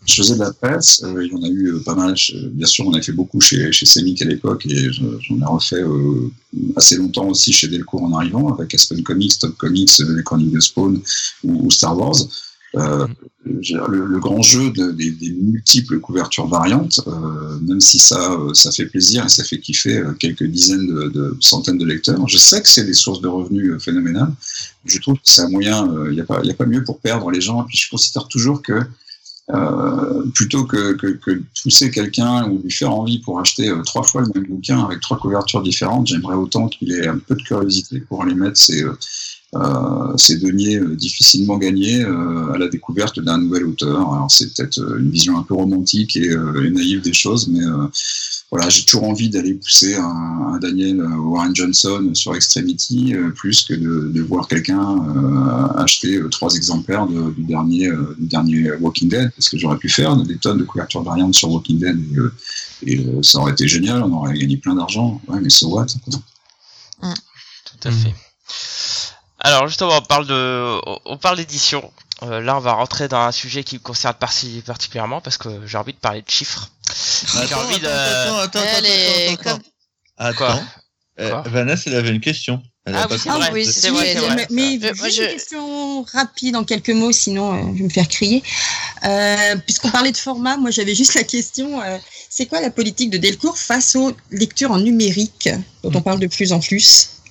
je 0.06 0.16
faisais 0.16 0.34
de 0.34 0.40
la 0.40 0.52
presse, 0.52 1.02
euh, 1.02 1.24
il 1.24 1.32
y 1.32 1.34
en 1.34 1.42
a 1.44 1.48
eu 1.48 1.68
euh, 1.72 1.82
pas 1.82 1.94
mal. 1.94 2.14
Je- 2.14 2.36
bien 2.48 2.66
sûr, 2.66 2.86
on 2.86 2.92
a 2.92 3.00
fait 3.00 3.12
beaucoup 3.12 3.40
chez, 3.40 3.72
chez 3.72 3.86
Semic 3.86 4.20
à 4.20 4.26
l'époque 4.26 4.66
et 4.66 4.92
je- 4.92 5.02
j'en 5.20 5.40
ai 5.40 5.44
refait 5.46 5.80
euh, 5.82 6.30
assez 6.76 6.96
longtemps 6.96 7.28
aussi 7.28 7.54
chez 7.54 7.68
Delcourt 7.68 8.02
en 8.02 8.12
arrivant 8.18 8.52
avec 8.52 8.74
Aspen 8.74 9.02
Comics, 9.02 9.38
Top 9.38 9.56
Comics, 9.56 9.92
les 10.00 10.22
Chroniques 10.22 10.50
de 10.52 10.60
Spawn 10.60 11.00
ou, 11.44 11.66
ou 11.66 11.70
Star 11.70 11.96
Wars. 11.96 12.16
Euh, 12.76 13.06
j'ai- 13.60 13.78
le, 13.88 14.06
le 14.06 14.18
grand 14.18 14.42
jeu 14.42 14.70
de- 14.70 14.90
des, 14.90 15.10
des 15.10 15.30
multiples 15.30 16.00
couvertures 16.00 16.46
variantes, 16.46 17.00
euh, 17.06 17.58
même 17.60 17.80
si 17.80 17.98
ça, 17.98 18.32
euh, 18.32 18.54
ça 18.54 18.70
fait 18.72 18.86
plaisir 18.86 19.24
et 19.24 19.28
ça 19.28 19.44
fait 19.44 19.58
kiffer 19.60 19.98
euh, 19.98 20.12
quelques 20.12 20.44
dizaines 20.44 20.86
de, 20.86 21.08
de 21.08 21.36
centaines 21.40 21.78
de 21.78 21.84
lecteurs, 21.84 22.26
je 22.28 22.38
sais 22.38 22.62
que 22.62 22.68
c'est 22.68 22.84
des 22.84 22.94
sources 22.94 23.20
de 23.20 23.28
revenus 23.28 23.72
euh, 23.72 23.78
phénoménales. 23.78 24.32
Je 24.86 24.98
trouve 24.98 25.14
que 25.16 25.20
c'est 25.24 25.42
un 25.42 25.48
moyen, 25.50 25.86
euh, 25.92 26.08
il 26.10 26.14
n'y 26.14 26.20
a, 26.20 26.24
pas- 26.24 26.40
y 26.42 26.50
a 26.50 26.54
pas 26.54 26.66
mieux 26.66 26.82
pour 26.84 26.98
perdre 27.00 27.30
les 27.30 27.40
gens. 27.40 27.62
Et 27.62 27.66
puis 27.68 27.78
je 27.78 27.88
considère 27.90 28.28
toujours 28.28 28.62
que 28.62 28.80
euh, 29.50 30.24
plutôt 30.34 30.64
que, 30.64 30.94
que, 30.94 31.06
que 31.08 31.30
de 31.32 31.42
pousser 31.62 31.90
quelqu'un 31.90 32.48
ou 32.48 32.62
lui 32.62 32.70
faire 32.70 32.92
envie 32.94 33.18
pour 33.18 33.38
acheter 33.38 33.68
euh, 33.68 33.82
trois 33.82 34.02
fois 34.02 34.22
le 34.22 34.28
même 34.34 34.48
bouquin 34.48 34.82
avec 34.82 35.00
trois 35.00 35.18
couvertures 35.18 35.62
différentes, 35.62 36.06
j'aimerais 36.06 36.34
autant 36.36 36.66
qu'il 36.68 36.92
ait 36.92 37.06
un 37.08 37.18
peu 37.18 37.34
de 37.34 37.42
curiosité 37.42 38.00
pour 38.00 38.22
aller 38.22 38.34
mettre 38.34 38.56
ses, 38.56 38.82
euh, 38.82 38.96
euh, 39.54 40.16
ses 40.16 40.38
deniers 40.38 40.76
euh, 40.78 40.94
difficilement 40.96 41.58
gagnés 41.58 42.02
euh, 42.02 42.52
à 42.52 42.58
la 42.58 42.68
découverte 42.68 43.20
d'un 43.20 43.38
nouvel 43.38 43.64
auteur. 43.64 44.12
Alors 44.12 44.30
c'est 44.30 44.52
peut-être 44.54 44.78
une 44.98 45.10
vision 45.10 45.38
un 45.38 45.42
peu 45.42 45.54
romantique 45.54 46.16
et, 46.16 46.28
euh, 46.30 46.64
et 46.66 46.70
naïve 46.70 47.00
des 47.02 47.12
choses, 47.12 47.48
mais 47.48 47.62
euh, 47.64 47.86
voilà, 48.50 48.68
j'ai 48.68 48.84
toujours 48.84 49.04
envie 49.04 49.30
d'aller 49.30 49.54
pousser 49.54 49.94
un, 49.96 50.54
un 50.54 50.58
Daniel 50.58 51.02
Warren 51.02 51.54
Johnson 51.54 52.10
sur 52.14 52.34
Extremity 52.36 53.14
euh, 53.14 53.30
plus 53.30 53.62
que 53.62 53.74
de, 53.74 54.10
de 54.12 54.22
voir 54.22 54.46
quelqu'un 54.48 54.96
euh, 54.96 55.66
acheter 55.82 56.16
euh, 56.16 56.28
trois 56.28 56.54
exemplaires 56.54 57.06
de- 57.06 57.30
du 57.32 57.42
dernier 57.44 57.88
euh, 57.88 58.14
du 58.18 58.26
dernier 58.26 58.72
Walking 58.80 59.08
Dead 59.08 59.30
parce 59.36 59.48
que 59.48 59.58
j'aurais 59.58 59.78
pu 59.78 59.88
faire 59.88 60.16
des 60.16 60.36
tonnes 60.36 60.58
de 60.58 60.64
couvertures 60.64 61.02
variantes 61.02 61.34
sur 61.34 61.50
Walking 61.50 61.78
Dead 61.78 61.98
et, 62.12 62.18
euh, 62.18 62.32
et, 62.86 62.98
euh, 63.06 63.22
ça 63.22 63.38
aurait 63.38 63.52
été 63.52 63.66
génial, 63.66 64.02
on 64.02 64.12
aurait 64.12 64.38
gagné 64.38 64.56
plein 64.56 64.74
d'argent. 64.74 65.20
Ouais, 65.28 65.40
mais 65.40 65.50
so 65.50 65.68
what? 65.68 65.86
Quoi. 66.04 66.20
Tout 67.64 67.88
à 67.88 67.90
fait. 67.90 68.14
Alors 69.44 69.68
justement, 69.68 69.96
on 69.98 70.02
parle 70.02 70.26
de, 70.26 70.80
on 71.04 71.16
parle 71.18 71.36
d'édition. 71.36 71.92
Euh, 72.22 72.40
là, 72.40 72.56
on 72.56 72.60
va 72.60 72.72
rentrer 72.72 73.08
dans 73.08 73.18
un 73.20 73.32
sujet 73.32 73.62
qui 73.62 73.74
me 73.74 73.80
concerne 73.80 74.14
parti- 74.14 74.62
particulièrement 74.64 75.20
parce 75.20 75.36
que 75.36 75.66
j'ai 75.66 75.76
envie 75.76 75.92
de 75.92 75.98
parler 75.98 76.22
de 76.22 76.30
chiffres. 76.30 76.70
J'ai 77.34 77.40
Attends, 77.42 77.60
envie 77.64 77.78
de- 77.78 77.86
attends, 77.86 78.38
attends, 78.38 78.58
attends, 78.60 78.60
attends, 78.60 79.36
attends, 79.36 79.42
comme- 79.42 79.62
attends. 80.16 80.36
Quoi 80.36 80.48
Attends. 80.48 80.64
Euh, 81.20 81.30
Quoi 81.30 81.42
Vanessa, 81.46 81.90
elle 81.90 81.96
avait 81.96 82.10
une 82.10 82.20
question. 82.20 82.62
Elle 82.86 82.94
a 82.96 83.02
Ah 83.02 83.08
pas 83.08 83.14
oui, 83.14 83.20
c'est 83.20 83.28
pu- 83.30 83.36
vrai, 83.36 83.46
Ah 83.48 83.52
oui, 83.52 83.66
c'est 83.70 83.90
vrai. 83.90 84.34
Mais, 84.34 84.46
mais 84.50 84.78
Je- 84.80 85.10
je- 85.10 85.22
une 85.22 85.28
question 85.28 86.02
rapide 86.12 86.56
en 86.56 86.64
quelques 86.64 86.90
mots, 86.90 87.12
sinon 87.12 87.52
euh, 87.54 87.72
je 87.74 87.78
vais 87.78 87.84
me 87.84 87.88
faire 87.90 88.08
crier. 88.08 88.42
Euh, 89.04 89.56
Puisqu'on 89.66 89.90
parlait 89.90 90.12
de 90.12 90.16
format, 90.16 90.56
moi 90.56 90.70
j'avais 90.70 90.94
juste 90.94 91.14
la 91.14 91.24
question 91.24 91.80
euh, 91.82 91.98
c'est 92.30 92.46
quoi 92.46 92.60
la 92.60 92.70
politique 92.70 93.10
de 93.10 93.18
Delcourt 93.18 93.58
face 93.58 93.94
aux 93.96 94.12
lectures 94.30 94.70
en 94.72 94.78
numérique 94.78 95.48
dont 95.82 95.90
on 95.94 96.00
parle 96.02 96.20
de 96.20 96.26
plus 96.26 96.52
en 96.52 96.60
plus? 96.60 97.08
Euh, 97.08 97.23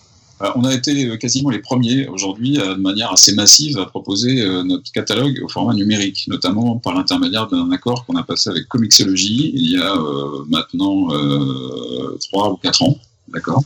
on 0.56 0.64
a 0.66 0.74
été 0.74 1.08
euh, 1.08 1.18
quasiment 1.18 1.50
les 1.50 1.60
premiers 1.60 2.08
aujourd'hui, 2.08 2.60
euh, 2.60 2.76
de 2.76 2.82
manière 2.82 3.12
assez 3.12 3.34
massive, 3.34 3.78
à 3.80 3.86
proposer 3.86 4.42
euh, 4.42 4.64
notre 4.64 4.92
catalogue 4.92 5.40
au 5.44 5.48
format 5.48 5.74
numérique, 5.74 6.26
notamment 6.28 6.78
par 6.78 6.94
l'intermédiaire 6.96 7.48
d'un 7.48 7.72
accord 7.72 8.06
qu'on 8.06 8.16
a 8.16 8.24
passé 8.24 8.50
avec 8.50 8.68
Comixology 8.68 9.52
il 9.54 9.72
y 9.72 9.78
a 9.78 9.96
euh, 9.96 10.44
maintenant 10.48 11.14
euh, 11.14 12.18
trois 12.30 12.52
ou 12.52 12.58
quatre 12.58 12.82
ans. 12.82 12.98
D'accord. 13.30 13.64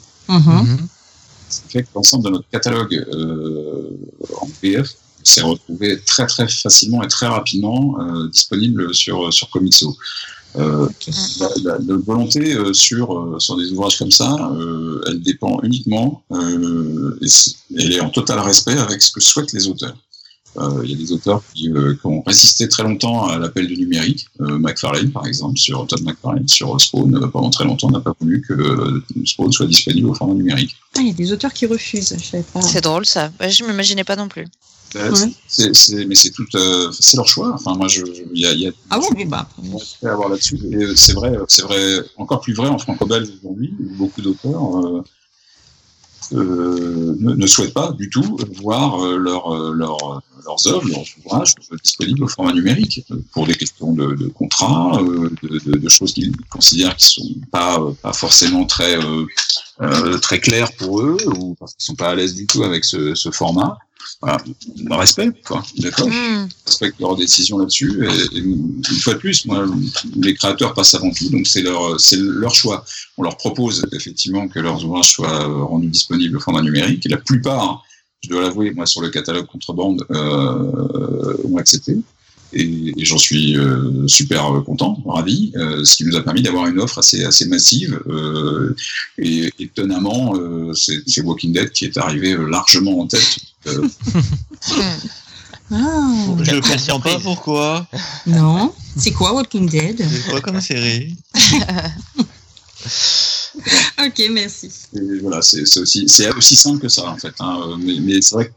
Ce 1.49 1.61
qui 1.61 1.69
fait 1.69 1.83
que 1.83 1.89
l'ensemble 1.95 2.25
de 2.25 2.29
notre 2.29 2.49
catalogue 2.49 3.05
euh, 3.13 3.89
en 4.41 4.47
PDF 4.61 4.93
s'est 5.23 5.41
retrouvé 5.41 5.99
très 6.05 6.25
très 6.27 6.47
facilement 6.47 7.03
et 7.03 7.07
très 7.07 7.27
rapidement 7.27 7.97
euh, 7.99 8.27
disponible 8.27 8.93
sur, 8.93 9.31
sur 9.33 9.49
Comixo. 9.49 9.95
Euh, 10.57 10.87
la, 11.39 11.49
la- 11.63 11.77
la 11.79 11.95
volonté 11.97 12.53
euh, 12.55 12.73
sur, 12.73 13.13
euh, 13.17 13.39
sur 13.39 13.57
des 13.57 13.71
ouvrages 13.71 13.97
comme 13.97 14.11
ça, 14.11 14.35
euh, 14.53 15.01
elle 15.07 15.21
dépend 15.21 15.59
uniquement, 15.63 16.23
euh, 16.31 17.17
et 17.21 17.27
elle 17.77 17.91
est 17.93 17.99
en 18.01 18.09
total 18.09 18.39
respect 18.39 18.77
avec 18.77 19.01
ce 19.01 19.11
que 19.11 19.19
souhaitent 19.19 19.53
les 19.53 19.67
auteurs. 19.67 19.95
Euh, 20.57 20.81
Il 20.83 20.89
y 20.89 20.93
a 20.95 20.97
des 20.97 21.11
auteurs 21.11 21.43
qui, 21.53 21.69
euh, 21.69 21.93
qui 21.93 22.07
ont 22.07 22.23
résisté 22.25 22.67
très 22.67 22.81
longtemps 22.81 23.27
à 23.27 23.37
l'appel 23.37 23.67
du 23.67 23.77
numérique. 23.77 24.25
Euh, 24.41 24.57
McFarlane, 24.57 25.11
par 25.11 25.27
exemple, 25.27 25.59
sur 25.59 25.85
Todd 25.85 26.01
McFarlane, 26.01 26.47
sur 26.47 26.79
Spawn, 26.81 27.13
euh, 27.15 27.27
pendant 27.27 27.51
très 27.51 27.63
longtemps, 27.65 27.91
n'a 27.91 27.99
pas 27.99 28.13
voulu 28.19 28.41
que 28.41 28.53
euh, 28.53 29.03
Spawn 29.25 29.51
soit 29.51 29.67
disponible 29.67 30.09
au 30.09 30.15
format 30.15 30.33
numérique. 30.33 30.75
Ah, 30.95 31.01
Il 31.01 31.07
y 31.09 31.11
a 31.11 31.13
des 31.13 31.31
auteurs 31.31 31.53
qui 31.53 31.67
refusent, 31.67 32.15
je 32.17 32.23
savais 32.25 32.43
pas. 32.51 32.61
C'est 32.61 32.81
drôle 32.81 33.05
ça. 33.05 33.31
Ouais, 33.39 33.51
je 33.51 33.63
m'imaginais 33.63 34.03
pas 34.03 34.15
non 34.15 34.27
plus. 34.27 34.47
Euh, 34.95 35.11
mais 36.07 36.15
c'est 36.15 36.31
tout, 36.31 36.45
euh, 36.55 36.91
c'est 36.97 37.17
leur 37.17 37.27
choix. 37.27 37.51
Enfin, 37.53 37.75
moi, 37.75 37.87
je, 37.87 38.03
il 38.33 38.41
y 38.41 38.45
a, 38.45 38.53
y 38.53 38.67
a 38.67 38.71
Ah 38.89 38.99
bon, 38.99 39.07
bah. 39.25 39.47
à 40.03 40.11
avoir 40.11 40.29
là-dessus. 40.29 40.59
Et 40.71 40.75
euh, 40.75 40.95
c'est 40.95 41.13
vrai, 41.13 41.37
c'est 41.47 41.63
vrai, 41.63 41.99
encore 42.17 42.41
plus 42.41 42.53
vrai 42.53 42.69
en 42.69 42.77
franco-belge 42.77 43.27
aujourd'hui. 43.39 43.73
Beaucoup 43.79 44.21
d'auteurs 44.21 44.85
euh, 44.85 45.03
euh, 46.33 47.15
ne, 47.19 47.33
ne 47.35 47.47
souhaitent 47.47 47.73
pas 47.73 47.91
du 47.91 48.09
tout 48.09 48.37
voir 48.61 48.99
leur, 49.17 49.49
leur, 49.73 50.21
leurs 50.45 50.67
œuvres, 50.67 50.87
leurs 50.89 51.03
ouvrages 51.25 51.53
disponibles 51.83 52.23
au 52.23 52.27
format 52.27 52.51
numérique 52.53 53.05
pour 53.31 53.47
des 53.47 53.55
questions 53.55 53.93
de, 53.93 54.13
de 54.13 54.27
contrat, 54.27 54.99
de, 55.01 55.59
de- 55.59 55.77
de 55.77 55.89
choses 55.89 56.13
qu'ils 56.13 56.35
considèrent 56.49 56.95
qui 56.97 57.05
sont 57.07 57.35
pas, 57.51 57.79
pas 58.01 58.13
forcément 58.13 58.65
très, 58.65 58.97
très 60.21 60.39
claires 60.39 60.71
pour 60.73 61.01
eux 61.01 61.17
ou 61.37 61.55
parce 61.55 61.73
qu'ils 61.75 61.85
sont 61.85 61.95
pas 61.95 62.09
à 62.09 62.15
l'aise 62.15 62.35
du 62.35 62.45
tout 62.45 62.63
avec 62.63 62.83
ce, 62.83 63.15
ce 63.15 63.31
format. 63.31 63.77
Voilà, 64.21 64.37
respect, 64.91 65.31
quoi, 65.45 65.63
d'accord 65.77 66.07
Hmm. 66.07 66.47
respectent 66.65 66.99
leurs 66.99 67.15
décisions 67.15 67.57
là-dessus. 67.59 68.05
Et, 68.05 68.37
et 68.37 68.39
une 68.41 68.83
fois 69.01 69.13
de 69.13 69.19
plus, 69.19 69.45
moi, 69.45 69.65
les 70.15 70.33
créateurs 70.33 70.73
passent 70.73 70.95
avant 70.95 71.11
tout, 71.11 71.29
donc 71.29 71.45
c'est 71.47 71.61
leur, 71.61 71.99
c'est 71.99 72.17
leur 72.17 72.53
choix. 72.55 72.83
On 73.17 73.23
leur 73.23 73.37
propose 73.37 73.85
effectivement 73.91 74.47
que 74.47 74.59
leurs 74.59 74.83
ouvrages 74.85 75.11
soient 75.11 75.45
rendus 75.65 75.87
disponibles 75.87 76.37
au 76.37 76.39
format 76.39 76.61
numérique. 76.61 77.05
Et 77.05 77.09
la 77.09 77.17
plupart, 77.17 77.83
je 78.23 78.29
dois 78.29 78.41
l'avouer, 78.41 78.71
moi, 78.71 78.85
sur 78.85 79.01
le 79.01 79.09
catalogue 79.09 79.45
contrebande, 79.45 80.05
euh, 80.11 81.37
ont 81.45 81.57
accepté. 81.57 81.97
Et, 82.53 82.93
et 82.97 83.05
j'en 83.05 83.17
suis 83.17 83.57
euh, 83.57 84.07
super 84.07 84.63
content, 84.65 85.03
ravi, 85.05 85.51
euh, 85.57 85.83
ce 85.83 85.97
qui 85.97 86.05
nous 86.05 86.15
a 86.15 86.21
permis 86.21 86.41
d'avoir 86.41 86.65
une 86.67 86.79
offre 86.79 86.99
assez, 86.99 87.25
assez 87.25 87.45
massive. 87.45 87.99
et 89.17 89.51
étonnamment, 89.59 90.33
c'est 90.73 91.21
Walking 91.21 91.53
Dead 91.53 91.71
qui 91.71 91.85
est 91.85 91.97
arrivé 91.97 92.35
largement 92.49 92.99
en 93.01 93.07
tête. 93.07 93.37
Euh, 93.67 93.87
Ah, 95.69 96.25
Je 96.39 96.43
Quelle 96.51 96.61
comprends 96.61 96.77
surprise. 96.77 97.13
pas 97.15 97.19
pourquoi. 97.19 97.87
non. 98.25 98.73
C'est 98.95 99.11
quoi 99.11 99.33
Walking 99.33 99.69
Dead 99.69 100.01
C'est 100.09 100.29
quoi 100.31 100.39
comme 100.41 100.61
série 100.61 101.15
Ok, 103.99 104.21
merci. 104.31 104.71
Et 104.95 105.19
voilà, 105.21 105.41
c'est 105.41 105.61
aussi, 105.79 106.07
simple 106.07 106.79
que 106.79 106.87
ça 106.89 107.09
en 107.09 107.17
fait. 107.17 107.33
hein. 107.39 107.77
Mais, 107.79 107.99
mais 107.99 108.21
c'est 108.21 108.35
vrai 108.35 108.53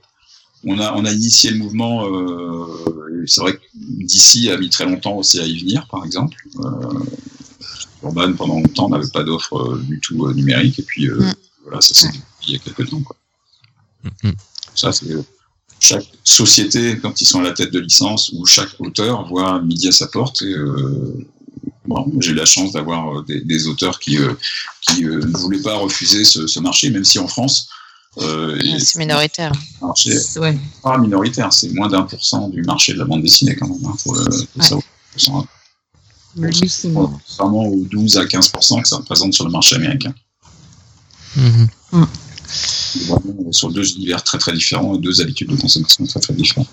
qu'on 0.62 0.78
a, 0.78 0.92
on 0.94 1.04
a 1.04 1.12
initié 1.12 1.50
le 1.50 1.58
mouvement. 1.58 2.06
Euh, 2.06 3.24
c'est 3.26 3.40
vrai 3.40 3.54
que 3.54 3.60
DC 3.74 4.48
a 4.50 4.56
mis 4.58 4.70
très 4.70 4.84
longtemps 4.86 5.16
aussi 5.16 5.40
à 5.40 5.46
y 5.46 5.58
venir, 5.58 5.86
par 5.90 6.04
exemple. 6.04 6.36
Euh, 6.60 7.00
Urban 8.02 8.32
pendant 8.34 8.54
longtemps 8.60 8.88
n'avait 8.88 9.08
pas 9.12 9.24
d'offre 9.24 9.56
euh, 9.58 9.82
du 9.86 10.00
tout 10.00 10.26
euh, 10.26 10.32
numérique 10.32 10.78
et 10.78 10.82
puis 10.82 11.06
euh, 11.08 11.18
Mm. 11.20 11.34
voilà, 11.64 11.80
ça 11.82 11.92
s'est 11.94 12.08
dit 12.08 12.20
il 12.46 12.52
y 12.54 12.56
a 12.56 12.58
quelques 12.60 12.88
temps. 12.88 13.02
Quoi. 13.02 13.16
Mhm. 14.22 14.32
Ça 14.80 14.92
c'est 14.92 15.10
euh, 15.10 15.22
chaque 15.78 16.06
société 16.24 16.98
quand 17.00 17.20
ils 17.20 17.26
sont 17.26 17.40
à 17.40 17.44
la 17.44 17.52
tête 17.52 17.72
de 17.72 17.78
licence 17.80 18.30
ou 18.34 18.44
chaque 18.46 18.68
auteur 18.80 19.26
voit 19.28 19.60
midi 19.62 19.88
à 19.88 19.92
sa 19.92 20.06
porte 20.06 20.42
et 20.42 20.52
euh, 20.52 21.26
bon, 21.86 22.10
j'ai 22.20 22.30
eu 22.32 22.34
la 22.34 22.44
chance 22.46 22.72
d'avoir 22.72 23.00
euh, 23.18 23.22
des, 23.28 23.40
des 23.40 23.66
auteurs 23.66 23.98
qui 23.98 24.18
euh, 24.18 24.34
qui 24.82 25.04
euh, 25.04 25.20
ne 25.24 25.36
voulaient 25.38 25.62
pas 25.62 25.76
refuser 25.76 26.24
ce, 26.24 26.46
ce 26.46 26.58
marché, 26.60 26.90
même 26.90 27.04
si 27.04 27.18
en 27.18 27.28
France, 27.28 27.68
Euh, 28.18 28.58
C'est 28.80 28.98
minoritaire. 28.98 29.52
marché 29.80 30.12
Ouais. 30.44 30.58
pas 30.82 30.98
minoritaire, 30.98 31.50
c'est 31.52 31.70
moins 31.78 31.88
d'un 31.88 32.02
pour 32.10 32.22
cent 32.24 32.48
du 32.48 32.62
marché 32.62 32.92
de 32.94 32.98
la 32.98 33.04
bande 33.04 33.22
dessinée 33.22 33.54
quand 33.56 33.68
même. 33.68 33.84
Hein, 33.86 33.94
faut 34.02 34.14
le, 34.14 34.24
Ouais. 34.24 34.64
savoir. 35.16 35.44
Vraiment 37.38 37.64
aux 37.66 37.84
12 37.84 38.16
à 38.18 38.24
15 38.26 38.50
que 38.82 38.88
ça 38.88 38.96
représente 38.96 39.32
sur 39.34 39.44
le 39.44 39.50
marché 39.50 39.76
américain. 39.76 40.12
Mhm. 41.36 41.68
C'est 41.92 42.29
Vraiment 43.06 43.52
sur 43.52 43.70
deux 43.70 43.88
univers 43.92 44.22
très 44.22 44.38
très 44.38 44.52
différents 44.52 44.94
et 44.96 44.98
deux 44.98 45.20
habitudes 45.20 45.48
de 45.48 45.56
consommation 45.56 46.04
très 46.06 46.20
très 46.20 46.34
différentes. 46.34 46.68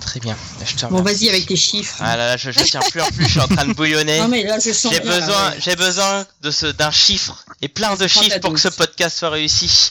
Très 0.00 0.20
bien. 0.20 0.36
Je 0.64 0.76
te 0.76 0.86
Bon, 0.86 1.02
vas-y 1.02 1.28
avec 1.28 1.46
tes 1.46 1.56
chiffres. 1.56 1.96
Ah 2.00 2.16
là 2.16 2.26
là, 2.28 2.36
je, 2.36 2.50
je 2.50 2.60
tiens 2.60 2.80
plus 2.90 3.02
en 3.02 3.06
plus, 3.08 3.24
je 3.24 3.30
suis 3.32 3.40
en 3.40 3.48
train 3.48 3.66
de 3.66 3.74
bouillonner. 3.74 4.18
Non, 4.20 4.28
mais 4.28 4.44
là, 4.44 4.58
je 4.58 4.72
sens. 4.72 4.92
J'ai 4.92 5.00
bien, 5.00 5.10
là, 5.10 5.20
besoin, 5.20 5.50
ouais. 5.50 5.56
j'ai 5.60 5.76
besoin 5.76 6.26
de 6.42 6.50
ce 6.50 6.66
d'un 6.66 6.90
chiffre 6.90 7.44
et 7.60 7.68
plein 7.68 7.94
de 7.96 8.06
chiffres 8.06 8.38
pour 8.40 8.54
que 8.54 8.60
ce 8.60 8.68
podcast 8.68 9.18
soit 9.18 9.30
réussi. 9.30 9.90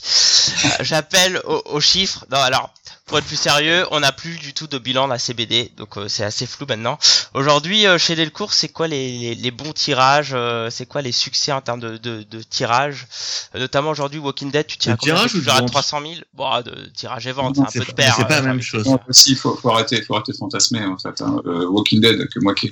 Euh, 0.64 0.68
J'appelle 0.80 1.40
au- 1.46 1.62
aux 1.66 1.80
chiffres. 1.80 2.24
Non, 2.32 2.38
alors 2.38 2.72
pour 3.06 3.18
être 3.18 3.24
plus 3.26 3.36
sérieux, 3.36 3.86
on 3.92 4.00
n'a 4.00 4.10
plus 4.10 4.36
du 4.36 4.52
tout 4.52 4.66
de 4.66 4.78
bilan 4.78 5.06
de 5.06 5.12
la 5.12 5.18
CBD, 5.20 5.70
donc 5.76 5.96
euh, 5.96 6.08
c'est 6.08 6.24
assez 6.24 6.44
flou 6.44 6.66
maintenant. 6.68 6.98
Aujourd'hui, 7.34 7.86
euh, 7.86 7.98
chez 7.98 8.16
Delcourt, 8.16 8.52
c'est 8.52 8.68
quoi 8.68 8.88
les, 8.88 9.16
les, 9.18 9.34
les 9.36 9.50
bons 9.52 9.72
tirages 9.72 10.32
euh, 10.34 10.70
C'est 10.70 10.86
quoi 10.86 11.02
les 11.02 11.12
succès 11.12 11.52
en 11.52 11.60
termes 11.60 11.78
de, 11.78 11.98
de, 11.98 12.24
de 12.28 12.42
tirage? 12.42 13.06
Euh, 13.54 13.60
Notamment 13.60 13.90
aujourd'hui, 13.90 14.18
Walking 14.18 14.50
Dead, 14.50 14.66
tu 14.66 14.76
tires 14.76 14.94
à 14.94 14.96
combien? 14.96 15.26
toujours 15.28 15.52
à 15.54 15.60
vente? 15.60 15.70
300 15.70 16.00
000 16.00 16.12
Bon, 16.34 16.60
de 16.62 16.86
tirage 16.96 17.26
et 17.28 17.32
vente, 17.32 17.54
c'est 17.56 17.62
un 17.62 17.66
peu 17.66 17.78
de 17.80 17.84
pas, 17.86 17.92
paire. 17.92 18.14
c'est 18.18 18.26
pas 18.26 18.38
euh, 18.38 18.42
la 18.42 18.48
même 18.48 18.60
chose. 18.60 18.84
Non, 18.86 18.98
aussi, 19.08 19.30
il 19.30 19.36
faut, 19.36 19.54
faut 19.54 19.70
arrêter, 19.70 20.02
faut 20.02 20.14
arrêter 20.16 20.32
de 20.32 20.36
fantasmer 20.38 20.84
en 20.84 20.98
fait. 20.98 21.20
Hein. 21.22 21.40
Euh, 21.46 21.64
Walking 21.68 22.00
Dead, 22.00 22.28
que 22.28 22.40
moi 22.40 22.54
qui 22.54 22.70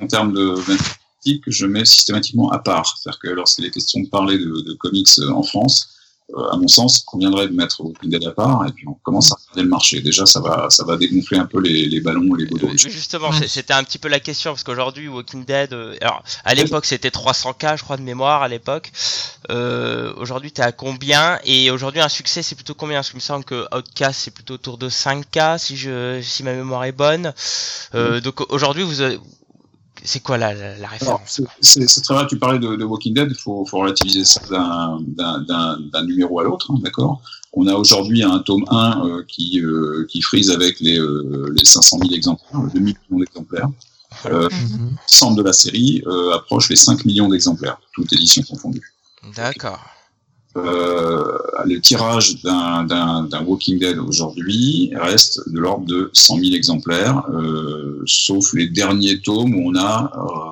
en 0.00 0.06
termes 0.06 0.32
de 0.32 0.54
d'informatique, 0.58 1.42
je 1.48 1.66
mets 1.66 1.84
systématiquement 1.84 2.50
à 2.52 2.60
part. 2.60 2.96
C'est-à-dire 3.02 3.18
que 3.18 3.28
lorsqu'il 3.30 3.64
est 3.64 3.70
question 3.72 4.00
de 4.00 4.08
parler 4.08 4.38
de, 4.38 4.44
de 4.44 4.72
comics 4.74 5.08
euh, 5.18 5.32
en 5.32 5.42
France, 5.42 5.88
à 6.52 6.56
mon 6.56 6.68
sens, 6.68 7.00
il 7.00 7.04
conviendrait 7.04 7.48
de 7.48 7.52
mettre 7.54 7.80
Walking 7.80 8.10
Dead 8.10 8.24
à 8.24 8.30
part 8.32 8.64
et 8.66 8.72
puis 8.72 8.86
on 8.88 8.94
commence 9.02 9.32
à 9.32 9.36
regarder 9.36 9.62
le 9.62 9.68
marché. 9.68 10.00
Déjà, 10.00 10.26
ça 10.26 10.40
va, 10.40 10.68
ça 10.70 10.84
va 10.84 10.96
dégonfler 10.96 11.38
un 11.38 11.46
peu 11.46 11.60
les, 11.60 11.86
les 11.86 12.00
ballons 12.00 12.36
et 12.36 12.40
les 12.42 12.46
baudons. 12.46 12.70
Justement, 12.76 13.30
c'était 13.46 13.72
un 13.72 13.82
petit 13.84 13.98
peu 13.98 14.08
la 14.08 14.20
question 14.20 14.52
parce 14.52 14.62
qu'aujourd'hui, 14.64 15.08
Walking 15.08 15.44
Dead, 15.44 15.72
euh, 15.72 15.96
alors 16.00 16.22
à 16.44 16.54
l'époque 16.54 16.84
c'était 16.84 17.08
300k, 17.10 17.76
je 17.78 17.82
crois 17.82 17.96
de 17.96 18.02
mémoire 18.02 18.42
à 18.42 18.48
l'époque. 18.48 18.92
Euh, 19.50 20.12
aujourd'hui, 20.16 20.52
t'es 20.52 20.62
à 20.62 20.72
combien? 20.72 21.38
Et 21.44 21.70
aujourd'hui, 21.70 22.00
un 22.00 22.08
succès, 22.08 22.42
c'est 22.42 22.54
plutôt 22.54 22.74
combien? 22.74 22.98
Parce 22.98 23.08
qu'il 23.08 23.16
me 23.16 23.22
semble 23.22 23.44
que 23.44 23.66
Outcast 23.76 24.20
c'est 24.20 24.30
plutôt 24.30 24.54
autour 24.54 24.78
de 24.78 24.88
5k 24.88 25.58
si 25.58 25.76
je, 25.76 26.20
si 26.22 26.42
ma 26.42 26.52
mémoire 26.52 26.84
est 26.84 26.92
bonne. 26.92 27.32
Euh, 27.94 28.20
Donc 28.20 28.40
aujourd'hui, 28.52 28.82
vous, 28.82 29.00
avez- 29.00 29.18
c'est 30.04 30.20
quoi 30.22 30.38
la, 30.38 30.54
la, 30.78 30.88
référence 30.88 31.40
c'est- 31.60 32.00
très 32.02 32.14
vrai, 32.14 32.26
tu 32.26 32.38
parlais 32.38 32.58
de, 32.58 32.76
de 32.76 32.84
Walking 32.84 33.14
Dead, 33.14 33.28
il 33.30 33.36
faut, 33.36 33.64
faut 33.64 33.78
relativiser 33.78 34.24
ça 34.24 34.40
d'un- 35.06 36.04
numéro 36.06 36.40
à 36.40 36.44
l'autre, 36.44 36.70
hein, 36.72 36.78
d'accord? 36.82 37.20
On 37.52 37.66
a 37.66 37.74
aujourd'hui 37.74 38.22
un 38.22 38.38
tome 38.38 38.64
1 38.70 39.04
euh, 39.06 39.24
qui, 39.26 39.60
euh, 39.60 40.06
qui 40.08 40.22
frise 40.22 40.50
avec 40.50 40.78
les, 40.80 40.98
euh, 40.98 41.52
les 41.56 41.64
500 41.64 41.98
000 41.98 42.12
exemplaires, 42.14 42.60
2 42.72 42.78
millions 42.80 42.96
d'exemplaires. 43.18 43.68
Euh, 44.26 44.48
Mhm. 44.50 44.96
L'ensemble 45.02 45.38
de 45.38 45.42
la 45.42 45.52
série 45.52 46.02
euh, 46.06 46.34
approche 46.34 46.68
les 46.68 46.76
5 46.76 47.04
millions 47.04 47.28
d'exemplaires, 47.28 47.78
toutes 47.94 48.12
éditions 48.12 48.42
confondues. 48.42 48.92
D'accord. 49.36 49.80
Euh, 50.56 51.38
le 51.64 51.78
tirage 51.80 52.42
d'un 52.42 52.82
d'un- 52.84 53.22
d'un 53.22 53.42
Walking 53.44 53.78
Dead 53.78 53.98
aujourd'hui 53.98 54.90
reste 55.00 55.48
de 55.48 55.58
l'ordre 55.60 55.86
de 55.86 56.10
100 56.12 56.38
000 56.40 56.54
exemplaires, 56.54 57.22
euh, 57.32 58.02
sauf 58.06 58.52
les 58.54 58.66
derniers 58.68 59.20
tomes 59.20 59.54
où 59.54 59.70
on 59.70 59.76
a 59.76 60.10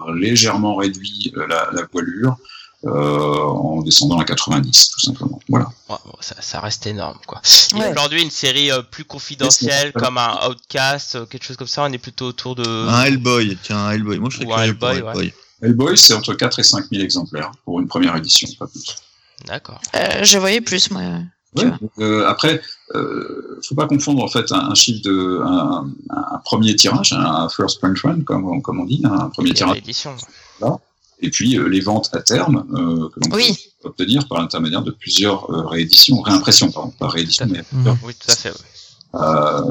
euh, 0.09 0.15
légèrement 0.15 0.77
réduit 0.77 1.33
la, 1.35 1.69
la 1.73 1.83
voilure 1.93 2.37
euh, 2.87 2.91
en 2.91 3.83
descendant 3.83 4.19
à 4.21 4.25
90, 4.25 4.91
tout 4.91 5.01
simplement. 5.01 5.41
Voilà. 5.49 5.67
Ouais, 5.89 5.97
ça, 6.21 6.37
ça 6.41 6.61
reste 6.61 6.87
énorme 6.87 7.19
quoi. 7.27 7.41
Ouais. 7.75 7.91
aujourd'hui, 7.91 8.23
une 8.23 8.31
série 8.31 8.71
euh, 8.71 8.83
plus 8.83 9.05
confidentielle 9.05 9.93
comme 9.93 10.17
un 10.17 10.39
Outcast, 10.49 11.17
euh, 11.17 11.27
quelque 11.27 11.45
chose 11.45 11.57
comme 11.57 11.67
ça, 11.67 11.83
on 11.83 11.93
est 11.93 11.99
plutôt 11.99 12.27
autour 12.27 12.55
de. 12.55 12.63
Un 12.89 13.03
Hellboy, 13.03 13.59
tiens, 13.65 13.79
un 13.87 13.91
Hellboy. 13.91 14.19
Moi, 14.21 14.29
je 14.31 14.37
serais 14.37 14.47
Ou 14.47 14.53
un 14.55 14.57
curieux 14.59 14.75
pour 14.79 14.89
Hellboy, 14.91 15.03
ouais. 15.03 15.11
Hellboy. 15.11 15.33
Hellboy, 15.61 15.99
c'est 15.99 16.15
entre 16.15 16.35
4 16.35 16.61
et 16.61 16.63
5 16.63 16.85
000 16.93 17.03
exemplaires 17.03 17.51
pour 17.65 17.81
une 17.81 17.89
première 17.89 18.15
édition, 18.15 18.47
pas 18.61 18.69
plus. 18.69 18.85
D'accord. 19.47 19.81
Euh, 19.97 20.23
je 20.25 20.39
voyais 20.39 20.61
plus, 20.61 20.91
moi. 20.91 21.03
Ouais. 21.57 21.71
Euh, 22.01 22.27
après, 22.29 22.61
euh, 22.95 23.59
faut 23.67 23.75
pas 23.75 23.87
confondre 23.87 24.23
en 24.23 24.29
fait 24.29 24.51
un, 24.53 24.71
un 24.71 24.75
chiffre 24.75 25.01
de 25.03 25.41
un, 25.43 25.89
un 26.11 26.39
premier 26.45 26.77
tirage, 26.77 27.13
un 27.15 27.49
first 27.49 27.81
print 27.81 27.99
run 28.01 28.21
comme, 28.23 28.45
on- 28.49 28.61
comme 28.61 28.81
on 28.81 28.85
dit, 28.85 29.01
un 29.05 29.29
premier 29.31 29.55
tirage, 29.55 29.77
L'édition. 29.77 30.15
et 31.21 31.31
puis 31.31 31.59
euh, 31.59 31.67
les 31.69 31.81
ventes 31.81 32.11
à 32.13 32.21
terme 32.21 32.65
euh, 32.75 33.09
que 33.09 33.21
l'on 33.29 33.35
Oui. 33.37 33.57
peut 33.83 33.89
obtenir 33.89 34.29
par 34.29 34.41
l'intermédiaire 34.41 34.83
de 34.83 34.91
plusieurs 34.91 35.51
euh, 35.51 35.67
rééditions, 35.67 36.21
réimpressions, 36.21 36.71
pardon, 36.71 36.93
pas 36.99 37.09
rééditions, 37.09 37.47
mais 37.51 37.65
Mhm. 37.73 37.97
Oui, 38.05 38.15
tout 38.15 38.31
à 38.31 38.37
fait. 38.37 38.53
euh, 39.15 39.63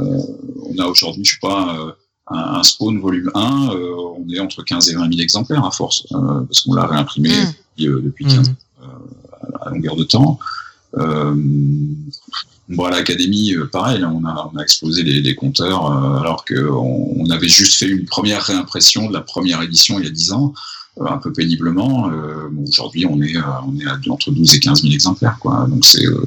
on 0.70 0.78
a 0.80 0.86
aujourd'hui, 0.88 1.24
je 1.24 1.32
sais 1.34 1.38
pas, 1.40 1.94
un, 2.30 2.38
un 2.58 2.64
Spawn 2.64 3.00
volume 3.00 3.30
1, 3.36 3.70
euh, 3.70 3.96
on 4.18 4.26
est 4.34 4.40
entre 4.40 4.64
15 4.64 4.90
et 4.90 4.96
20 4.96 5.10
000 5.10 5.22
exemplaires 5.22 5.64
à 5.64 5.72
force, 5.72 6.06
euh, 6.12 6.42
parce 6.42 6.62
qu'on 6.62 6.74
l'a 6.74 6.88
réimprimé 6.88 7.30
Mm. 7.30 7.46
depuis, 7.76 7.88
euh, 7.88 8.02
depuis 8.04 8.26
15 8.26 8.50
Mhm. 8.50 8.56
À 9.62 9.70
longueur 9.70 9.96
de 9.96 10.04
temps. 10.04 10.40
Euh, 10.98 11.34
bon, 12.70 12.86
à 12.86 12.92
l'académie, 12.92 13.54
euh, 13.54 13.66
pareil, 13.66 14.04
on 14.04 14.24
a, 14.26 14.50
on 14.54 14.58
a 14.58 14.62
explosé 14.64 15.04
les, 15.04 15.22
les 15.22 15.36
compteurs, 15.36 15.86
euh, 15.92 16.20
alors 16.20 16.46
qu'on 16.46 17.14
on 17.18 17.30
avait 17.30 17.50
juste 17.50 17.76
fait 17.76 17.88
une 17.88 18.06
première 18.06 18.42
réimpression 18.44 19.08
de 19.08 19.14
la 19.14 19.22
première 19.22 19.62
édition 19.62 20.00
il 20.00 20.06
y 20.06 20.08
a 20.08 20.12
10 20.12 20.32
ans, 20.34 20.54
euh, 21.00 21.06
un 21.06 21.18
peu 21.18 21.32
péniblement. 21.34 22.10
Euh, 22.10 22.48
bon, 22.52 22.64
Aujourd'hui, 22.68 23.06
on 23.06 23.22
est, 23.22 23.36
euh, 23.36 23.42
on 23.68 23.78
est 23.80 23.86
à 23.86 23.98
entre 24.10 24.32
12 24.32 24.56
et 24.56 24.60
15 24.60 24.82
000 24.82 24.94
exemplaires, 24.94 25.38
quoi. 25.40 25.66
Donc 25.70 25.86
c'est 25.86 26.06
euh, 26.06 26.24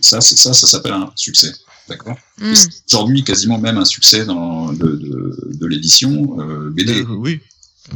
ça, 0.00 0.20
c'est 0.20 0.38
ça, 0.38 0.52
ça 0.54 0.66
s'appelle 0.66 0.92
un 0.92 1.10
succès, 1.16 1.52
d'accord? 1.88 2.16
Hmm. 2.38 2.52
Aujourd'hui, 2.88 3.24
quasiment 3.24 3.58
même 3.58 3.78
un 3.78 3.84
succès 3.84 4.24
dans 4.24 4.72
de, 4.72 4.86
de, 4.86 5.50
de 5.54 5.66
l'édition 5.66 6.36
euh, 6.40 6.70
BD 6.70 7.00
Euh, 7.02 7.06
oui. 7.18 7.40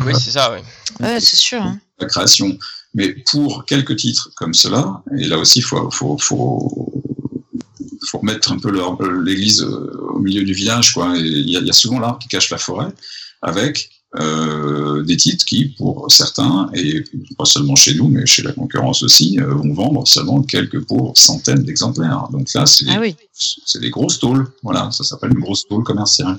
Oui, 0.05 0.13
c'est 0.19 0.33
ça, 0.33 0.53
oui. 0.53 0.59
Ouais, 0.99 1.21
c'est 1.21 1.37
sûr. 1.37 1.63
hein. 1.63 1.79
la 2.01 2.07
création. 2.09 2.59
Mais 2.95 3.15
pour 3.31 3.65
quelques 3.65 3.97
titres 3.97 4.31
comme 4.37 4.55
cela, 4.55 5.03
et 5.19 5.27
là 5.27 5.39
aussi, 5.39 5.59
il 5.59 5.62
faut, 5.62 5.91
faut, 5.91 6.16
faut, 6.19 7.03
faut 8.09 8.19
remettre 8.19 8.53
un 8.53 8.59
peu 8.59 8.71
l'église 9.23 9.62
euh, 9.62 10.12
au 10.15 10.21
milieu 10.21 10.45
du 10.45 10.53
village. 10.53 10.93
Quoi. 10.93 11.15
Il 11.16 11.49
y, 11.49 11.53
y 11.53 11.71
a 11.71 11.73
souvent 11.73 11.99
l'arbre 11.99 12.19
qui 12.21 12.29
cache 12.29 12.51
la 12.51 12.59
forêt, 12.59 12.93
avec 13.43 13.91
euh, 14.21 15.03
des 15.03 15.16
titres 15.16 15.45
qui, 15.45 15.75
pour 15.77 16.07
certains, 16.09 16.71
et 16.73 17.03
pas 17.37 17.45
seulement 17.45 17.75
chez 17.75 17.95
nous, 17.95 18.09
mais 18.09 18.25
chez 18.27 18.43
la 18.43 18.53
concurrence 18.53 19.03
aussi, 19.03 19.41
euh, 19.41 19.55
vont 19.55 19.75
vendre 19.75 20.07
seulement 20.07 20.41
quelques 20.43 20.85
pour 20.85 21.19
centaines 21.19 21.65
d'exemplaires. 21.65 22.29
Donc 22.31 22.53
là, 22.55 22.65
c'est 22.65 22.87
Ah 22.89 23.01
oui. 23.01 23.16
des 23.81 23.91
grosses 23.91 24.21
tôles. 24.21 24.47
Voilà, 24.62 24.89
ça 24.93 25.03
s'appelle 25.03 25.33
une 25.33 25.41
grosse 25.41 25.66
tôle 25.66 25.83
commerciale. 25.83 26.39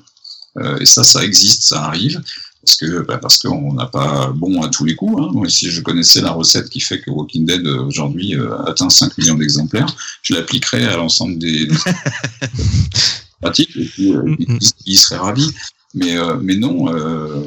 Euh, 0.57 0.77
et 0.80 0.86
ça, 0.86 1.03
ça 1.03 1.22
existe, 1.22 1.64
ça 1.64 1.84
arrive, 1.84 2.22
parce 2.66 2.78
que 2.78 3.06
bah, 3.06 3.18
parce 3.18 3.38
qu'on 3.38 3.74
n'a 3.74 3.86
pas 3.86 4.32
bon 4.36 4.62
à 4.64 4.70
tous 4.70 4.86
les 4.86 4.96
coups. 4.96 5.22
Hein. 5.22 5.30
Moi, 5.34 5.48
si 5.48 5.70
je 5.70 5.82
connaissais 5.82 6.22
la 6.22 6.32
recette 6.32 6.70
qui 6.70 6.80
fait 6.80 7.00
que 7.00 7.12
Walking 7.12 7.46
Dead 7.46 7.66
euh, 7.66 7.84
aujourd'hui 7.84 8.36
euh, 8.36 8.58
atteint 8.66 8.90
5 8.90 9.18
millions 9.18 9.36
d'exemplaires, 9.36 9.96
je 10.24 10.34
l'appliquerais 10.34 10.86
à 10.86 10.98
l'ensemble 10.98 11.38
des, 11.38 11.68
des 11.68 11.76
pratiques, 13.42 13.76
et 13.76 13.86
puis 13.86 14.16
euh, 14.16 14.36
ils, 14.40 14.58
ils 14.86 14.98
seraient 14.98 15.20
ravis. 15.20 15.52
Mais, 15.94 16.18
euh, 16.18 16.38
mais 16.42 16.56
non, 16.56 16.94
euh, 16.94 17.44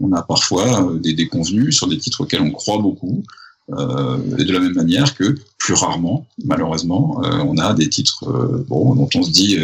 on 0.00 0.12
a 0.12 0.22
parfois 0.22 0.90
des 1.00 1.12
déconvenus 1.12 1.76
sur 1.76 1.86
des 1.86 1.98
titres 1.98 2.22
auxquels 2.22 2.40
on 2.40 2.50
croit 2.50 2.78
beaucoup. 2.78 3.22
Et 3.70 4.44
de 4.44 4.52
la 4.52 4.60
même 4.60 4.74
manière 4.74 5.14
que 5.14 5.36
plus 5.56 5.72
rarement, 5.72 6.26
malheureusement, 6.44 7.22
on 7.22 7.56
a 7.56 7.72
des 7.72 7.88
titres 7.88 8.26
bon, 8.68 8.94
dont 8.94 9.08
on 9.14 9.22
se 9.22 9.30
dit 9.30 9.56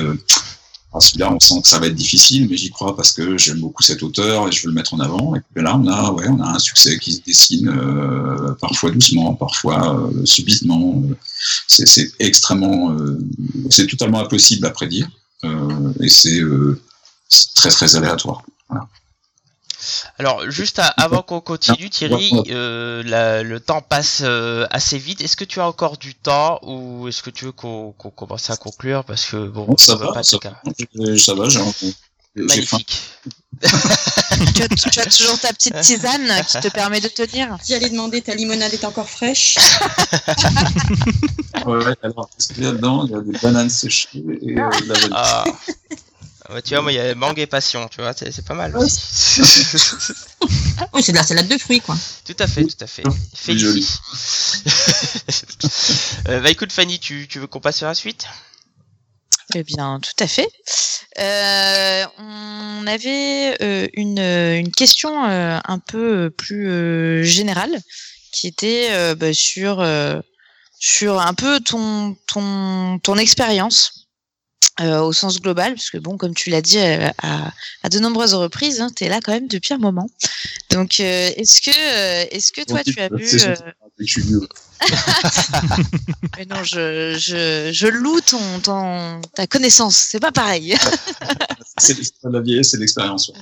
ah, 0.93 0.99
celui-là, 0.99 1.33
on 1.33 1.39
sent 1.39 1.63
que 1.63 1.69
ça 1.69 1.79
va 1.79 1.87
être 1.87 1.95
difficile, 1.95 2.49
mais 2.51 2.57
j'y 2.57 2.71
crois 2.71 2.97
parce 2.97 3.13
que 3.13 3.39
j'aime 3.39 3.61
beaucoup 3.61 3.83
cet 3.83 4.03
auteur 4.03 4.49
et 4.49 4.53
je 4.53 4.63
veux 4.63 4.69
le 4.69 4.75
mettre 4.75 4.93
en 4.93 4.99
avant. 4.99 5.37
Et 5.37 5.41
puis 5.55 5.63
là, 5.63 5.77
on 5.77 5.87
a, 5.87 6.11
ouais, 6.11 6.27
on 6.29 6.41
a 6.41 6.57
un 6.57 6.59
succès 6.59 6.99
qui 6.99 7.13
se 7.13 7.21
dessine, 7.23 7.69
euh, 7.69 8.55
parfois 8.61 8.91
doucement, 8.91 9.35
parfois 9.35 9.97
euh, 9.97 10.25
subitement. 10.25 11.01
C'est 11.69 12.11
extrêmement, 12.19 12.93
euh, 12.93 13.19
c'est 13.71 13.87
totalement 13.87 14.21
impossible 14.21 14.67
à 14.67 14.71
prédire 14.71 15.09
et 16.01 16.09
c'est 16.09 16.43
c'est 17.29 17.55
très 17.55 17.71
très 17.71 17.97
aléatoire. 17.97 18.43
Alors, 20.19 20.51
juste 20.51 20.79
à- 20.79 20.87
avant 20.89 21.23
qu'on 21.23 21.41
continue, 21.41 21.89
Thierry, 21.91 22.33
euh, 22.51 23.03
la- 23.05 23.43
le 23.43 23.61
temps 23.61 23.81
passe 23.83 24.21
euh, 24.23 24.67
assez 24.71 24.99
vite. 24.99 25.21
Est-ce 25.21 25.37
que 25.37 25.45
tu 25.45 25.61
as 25.61 25.67
encore 25.67 25.97
du 25.97 26.15
temps 26.15 26.59
ou 26.63 27.09
est-ce 27.09 27.23
que 27.23 27.31
tu 27.31 27.47
veux 27.47 27.53
qu'on 27.53 27.93
commence 27.93 28.51
à 28.51 28.57
conclure 28.57 29.05
Parce 29.05 29.25
que 29.27 29.49
bon, 29.49 29.77
ça 29.77 29.95
veut 29.97 30.07
va, 30.07 30.13
pas 30.13 30.23
ça 30.23 30.39
ca- 30.43 30.61
Euh, 30.99 31.17
Ça 31.17 31.35
va, 31.35 31.49
j'ai. 31.49 31.61
Magnifique. 32.37 33.01
tu, 34.55 34.63
as, 34.63 34.69
tu 34.69 35.01
as 35.01 35.05
toujours 35.07 35.39
ta 35.41 35.53
petite 35.53 35.79
tisane 35.81 36.31
qui 36.49 36.61
te 36.61 36.69
permet 36.69 37.01
de 37.01 37.09
tenir. 37.09 37.59
J'allais 37.67 37.91
demander, 37.91 38.23
ta 38.23 38.35
limonade 38.37 38.73
est 38.73 38.85
encore 38.85 39.11
fraîche? 39.11 39.57
Ouais, 41.67 41.85
ouais, 41.85 41.95
alors, 42.03 42.31
qu'est-ce 42.31 42.53
qu'il 42.55 42.63
y 42.65 42.67
a 42.67 42.73
dedans? 42.73 43.05
Il 43.07 43.11
y 43.13 43.15
a 43.17 43.21
des 43.21 43.39
bananes 43.39 43.69
séchées 43.69 44.09
et 44.15 44.59
euh, 44.59 44.71
de 44.71 44.87
la 44.89 44.95
vanille. 44.95 45.11
Ah. 45.13 45.45
Ouais, 46.53 46.63
tu 46.63 46.75
vois, 46.75 46.83
moi, 46.83 46.93
il 46.93 46.97
y 46.97 46.99
a 46.99 47.15
mangue 47.15 47.39
et 47.39 47.47
passion, 47.47 47.87
tu 47.89 48.01
vois, 48.01 48.13
c'est 48.13 48.33
c'est 48.33 48.45
pas 48.45 48.55
mal 48.55 48.77
aussi. 48.77 49.41
Oh, 50.93 50.99
c'est 51.01 51.13
de 51.13 51.19
la 51.19 51.23
salade 51.23 51.47
de 51.47 51.59
fruits, 51.59 51.81
quoi. 51.81 51.95
Tout 52.25 52.35
à 52.39 52.47
fait, 52.47 52.65
tout 52.65 52.83
à 52.83 52.87
fait. 52.87 53.03
C'est 53.35 53.57
joli. 53.57 53.87
euh, 56.29 56.41
bah 56.41 56.51
écoute 56.51 56.73
Fanny, 56.73 56.99
tu, 56.99 57.29
tu 57.29 57.39
veux 57.39 57.47
qu'on 57.47 57.61
passe 57.61 57.77
sur 57.77 57.87
la 57.87 57.95
suite? 57.95 58.27
Eh 59.55 59.63
bien, 59.63 60.01
tout 60.01 60.25
à 60.25 60.27
fait. 60.27 60.49
Euh, 61.19 62.05
on 62.19 62.87
avait 62.87 63.57
euh, 63.63 63.87
une, 63.93 64.21
une 64.21 64.73
question 64.73 65.29
euh, 65.29 65.59
un 65.65 65.79
peu 65.79 66.31
plus 66.31 66.71
euh, 66.71 67.23
générale 67.25 67.79
qui 68.33 68.47
était 68.47 68.89
euh, 68.93 69.15
bah, 69.15 69.35
sur, 69.35 69.81
euh, 69.81 70.19
sur 70.79 71.21
un 71.21 71.35
peu 71.35 71.61
ton, 71.61 72.17
ton, 72.27 72.99
ton 73.01 73.17
expérience 73.17 74.00
euh, 74.81 75.01
au 75.01 75.13
sens 75.13 75.41
global, 75.41 75.75
parce 75.75 75.91
que 75.91 75.99
bon, 75.99 76.17
comme 76.17 76.35
tu 76.35 76.51
l'as 76.51 76.63
dit 76.63 76.79
euh, 76.79 77.09
à, 77.23 77.53
à 77.83 77.89
de 77.89 77.99
nombreuses 77.99 78.35
reprises, 78.35 78.81
hein, 78.81 78.89
tu 78.95 79.05
es 79.05 79.09
là 79.09 79.21
quand 79.23 79.33
même 79.33 79.49
depuis 79.49 79.75
un 79.75 79.79
moment. 79.79 80.09
Donc, 80.71 81.01
euh, 81.01 81.31
est-ce 81.37 81.61
que, 81.61 82.35
est-ce 82.35 82.53
que 82.53 82.65
toi, 82.65 82.83
tu 82.85 82.99
as 83.01 83.09
vu... 83.09 83.27
Mais 86.39 86.47
non, 86.47 86.65
je, 86.65 87.17
je, 87.19 87.71
je 87.73 87.87
loue 87.87 88.21
ton, 88.21 88.61
ton, 88.63 89.21
ta 89.35 89.47
connaissance, 89.47 89.97
c'est 89.97 90.21
pas 90.21 90.33
pareil. 90.33 90.75
C'est 91.79 91.97
la 92.25 92.41
vieillesse, 92.41 92.73
c'est 92.73 92.77
l'expérience. 92.77 93.29
ouais. 93.29 93.35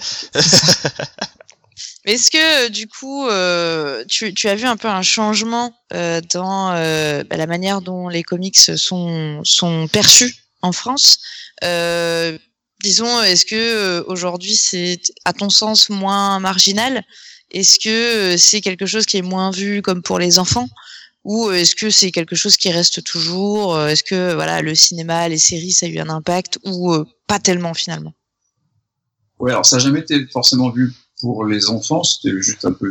Est-ce 2.09 2.31
que 2.31 2.69
du 2.71 2.89
coup, 2.89 3.27
euh, 3.27 4.03
tu, 4.09 4.33
tu 4.33 4.49
as 4.49 4.55
vu 4.55 4.65
un 4.65 4.79
peu 4.79 4.89
un 4.89 5.03
changement 5.03 5.75
euh, 5.93 6.23
dans 6.33 6.73
euh, 6.73 7.23
bah, 7.29 7.37
la 7.37 7.47
manière 7.47 7.83
dont 7.83 8.09
les 8.09 8.23
comics 8.23 8.57
sont, 8.57 9.43
sont 9.45 9.89
perçus 9.89 10.35
en 10.63 10.73
France 10.73 11.19
Euh, 11.65 12.39
Disons, 12.81 13.21
est-ce 13.23 13.45
que 13.45 13.57
euh, 13.57 14.05
aujourd'hui 14.07 14.55
c'est 14.55 15.01
à 15.25 15.33
ton 15.33 15.51
sens 15.51 15.91
moins 15.91 16.39
marginal? 16.39 17.03
Est-ce 17.51 17.81
que 17.81 17.89
euh, 17.89 18.37
c'est 18.37 18.61
quelque 18.61 18.87
chose 18.87 19.05
qui 19.05 19.17
est 19.17 19.23
moins 19.23 19.51
vu 19.51 19.83
comme 19.83 20.01
pour 20.01 20.21
les 20.21 20.39
enfants? 20.39 20.69
Ou 21.25 21.51
est-ce 21.51 21.75
que 21.75 21.91
c'est 21.91 22.13
quelque 22.13 22.37
chose 22.37 22.57
qui 22.57 22.71
reste 22.71 23.03
toujours? 23.03 23.79
Est-ce 23.81 24.05
que 24.05 24.33
voilà 24.35 24.63
le 24.63 24.77
cinéma, 24.77 25.29
les 25.29 25.39
séries, 25.39 25.73
ça 25.73 25.87
a 25.87 25.89
eu 25.89 25.99
un 25.99 26.09
impact? 26.09 26.61
Ou 26.65 27.05
pas 27.27 27.41
tellement 27.41 27.75
finalement? 27.75 28.15
Ouais, 29.41 29.51
alors 29.51 29.67
ça 29.67 29.77
n'a 29.77 29.83
jamais 29.83 30.01
été 30.01 30.27
forcément 30.29 30.71
vu 30.71 30.93
pour 31.21 31.45
les 31.45 31.69
enfants, 31.69 32.05
c'était 32.05 32.41
juste 32.41 32.65
un 32.65 32.73
peu 32.73 32.89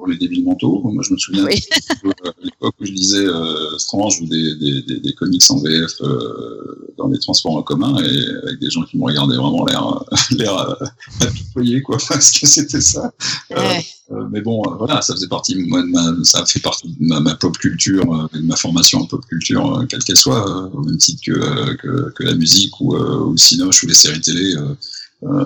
pour 0.00 0.08
les 0.08 0.16
débiles 0.16 0.44
mentaux. 0.44 0.80
Moi, 0.84 1.02
je 1.06 1.12
me 1.12 1.18
souviens 1.18 1.44
Oui. 1.44 1.60
de- 2.04 2.10
à 2.28 2.32
l'époque 2.42 2.74
où 2.80 2.86
je 2.86 2.90
lisais 2.92 3.26
euh, 3.26 3.76
Strange 3.78 4.20
ou 4.22 4.26
des, 4.26 4.54
des, 4.56 4.82
des, 4.82 4.98
des 4.98 5.12
comics 5.12 5.42
en 5.50 5.58
VF 5.58 6.00
euh, 6.00 6.88
dans 6.96 7.08
les 7.08 7.18
transports 7.18 7.56
en 7.56 7.62
commun 7.62 7.94
et 8.02 8.46
avec 8.46 8.58
des 8.60 8.70
gens 8.70 8.82
qui 8.84 8.96
me 8.96 9.04
regardaient 9.04 9.36
vraiment 9.36 9.66
l'air 9.66 10.02
l'air 10.30 10.58
euh, 10.80 10.86
apitoyé, 11.26 11.82
quoi, 11.82 11.98
parce 12.08 12.30
que 12.32 12.46
c'était 12.46 12.80
ça. 12.80 13.12
Euh, 13.52 13.56
Ouais. 13.60 13.84
euh, 14.12 14.24
mais 14.32 14.40
bon, 14.40 14.62
euh, 14.66 14.74
voilà, 14.78 15.02
ça 15.02 15.12
faisait 15.14 15.28
partie, 15.28 15.54
moi, 15.56 15.82
de 15.82 15.88
ma, 15.88 16.14
ça 16.24 16.44
fait 16.46 16.60
partie 16.60 16.88
de 16.88 16.96
ma, 17.00 17.20
ma 17.20 17.34
pop 17.34 17.56
culture, 17.58 18.10
euh, 18.14 18.38
de 18.38 18.42
ma 18.44 18.56
formation 18.56 19.00
en 19.00 19.04
pop 19.06 19.24
culture, 19.26 19.78
euh, 19.80 19.84
quelle 19.86 20.02
qu'elle 20.02 20.16
soit, 20.16 20.48
euh, 20.48 20.70
au 20.72 20.80
même 20.82 20.96
titre 20.96 21.20
que, 21.26 21.32
euh, 21.32 21.74
que, 21.74 22.10
que 22.16 22.22
la 22.24 22.34
musique 22.34 22.80
ou, 22.80 22.96
euh, 22.96 23.24
ou 23.26 23.32
le 23.32 23.36
cinoche 23.38 23.84
ou 23.84 23.86
les 23.86 23.94
séries 23.94 24.20
télé. 24.22 24.54
Euh, 25.22 25.44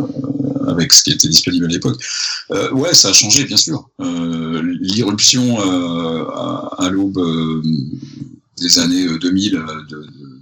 avec 0.68 0.92
ce 0.92 1.05
qui 1.05 1.10
était 1.12 1.28
disponible 1.28 1.66
à 1.66 1.68
l'époque. 1.68 2.02
Euh, 2.51 2.70
ouais, 2.72 2.94
ça 2.94 3.09
a 3.09 3.12
changé, 3.12 3.44
bien 3.44 3.56
sûr. 3.56 3.88
Euh, 4.01 4.62
L'irruption 4.80 5.59
à, 5.59 6.88
l'aube 6.90 7.18
des 8.59 8.78
années 8.78 9.06
euh, 9.06 9.18
2000 9.18 9.56
euh, 9.56 9.60
de, 9.88 9.96
de- 9.96 10.40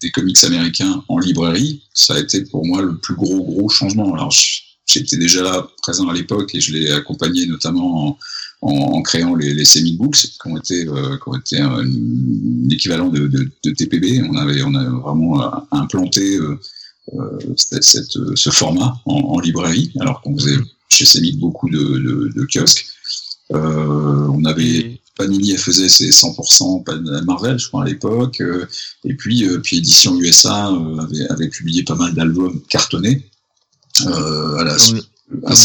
des 0.00 0.10
comics 0.12 0.44
américains 0.44 1.02
en 1.08 1.18
librairie, 1.18 1.82
ça 1.92 2.14
a 2.14 2.20
été 2.20 2.44
pour 2.44 2.64
moi 2.64 2.82
le 2.82 2.96
plus 2.98 3.16
gros 3.16 3.42
gros 3.42 3.68
changement. 3.68 4.14
Alors 4.14 4.32
j'étais 4.86 5.16
déjà 5.16 5.42
là 5.42 5.66
présent 5.82 6.08
à 6.08 6.14
l'époque 6.14 6.54
et 6.54 6.60
je 6.60 6.72
l'ai 6.72 6.92
accompagné 6.92 7.46
notamment 7.46 8.16
en, 8.62 9.02
créant 9.02 9.34
les, 9.34 9.64
semi-books 9.64 10.16
qui 10.16 10.38
ont 10.48 10.56
été, 10.56 10.86
euh, 10.86 11.16
qui 11.16 11.28
ont 11.28 11.34
été 11.34 11.58
un, 11.58 11.82
de, 11.82 13.70
TPB. 13.72 14.22
On 14.30 14.36
avait, 14.36 14.62
on 14.62 14.74
a 14.76 14.84
vraiment 14.84 15.66
implanté 15.72 16.38
cette, 17.56 17.84
cette- 17.84 18.34
ce 18.36 18.50
format 18.50 19.00
en, 19.06 19.14
en 19.14 19.38
librairie, 19.40 19.92
alors 20.00 20.20
qu'on 20.22 20.36
faisait 20.36 20.56
chez 20.88 21.04
Semic 21.06 21.38
beaucoup 21.38 21.68
de, 21.68 21.78
de, 21.78 22.32
de 22.34 22.46
kiosques. 22.46 22.86
Euh, 23.52 24.26
on 24.28 24.44
avait 24.44 25.00
Panini 25.16 25.52
elle 25.52 25.58
faisait 25.58 25.88
ses 25.88 26.10
100% 26.10 26.84
Pan- 26.84 27.24
Marvel, 27.24 27.58
je 27.58 27.68
crois 27.68 27.82
à 27.82 27.86
l'époque, 27.86 28.40
euh, 28.40 28.66
et 29.04 29.14
puis 29.14 29.44
euh, 29.46 29.58
puis 29.58 29.78
édition 29.78 30.18
USA 30.20 30.70
euh, 30.70 30.98
avait, 30.98 31.26
avait 31.30 31.48
publié 31.48 31.82
pas 31.82 31.94
mal 31.96 32.14
d'albums 32.14 32.60
cartonnés. 32.68 33.28
Euh, 34.06 34.56
à 34.58 34.64
la 34.64 34.76
Comme, 34.76 35.00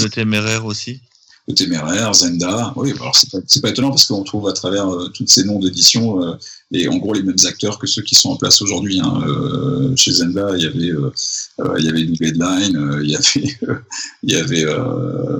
le 0.03 0.09
téméraire 0.09 0.65
aussi. 0.65 1.01
le 1.47 1.53
Téméraire, 1.53 2.13
Zenda. 2.15 2.73
Oui, 2.75 2.91
alors 2.93 3.15
c'est 3.15 3.29
pas, 3.29 3.39
pas 3.61 3.69
étonnant 3.69 3.89
parce 3.89 4.05
qu'on 4.05 4.23
trouve 4.23 4.47
à 4.47 4.53
travers 4.53 4.89
euh, 4.91 5.09
tous 5.09 5.27
ces 5.27 5.43
noms 5.43 5.59
d'édition 5.59 6.23
euh, 6.23 6.33
et 6.73 6.87
en 6.87 6.97
gros 6.97 7.13
les 7.13 7.23
mêmes 7.23 7.35
acteurs 7.45 7.79
que 7.79 7.87
ceux 7.87 8.01
qui 8.01 8.15
sont 8.15 8.29
en 8.29 8.35
place 8.35 8.61
aujourd'hui. 8.61 8.99
Hein. 8.99 9.21
Euh, 9.27 9.95
chez 9.95 10.11
Zenda, 10.11 10.49
il 10.57 10.63
y 10.63 10.67
avait 10.67 10.91
euh, 10.91 11.11
euh, 11.59 11.75
il 11.79 11.85
y 11.85 11.89
avait 11.89 12.05
New 12.05 12.15
euh, 12.21 13.01
il 13.03 13.09
y 13.09 13.15
avait 13.15 13.57
euh, 13.63 13.75
il 14.23 14.31
y 14.31 14.35
avait 14.35 14.65
euh, 14.65 15.39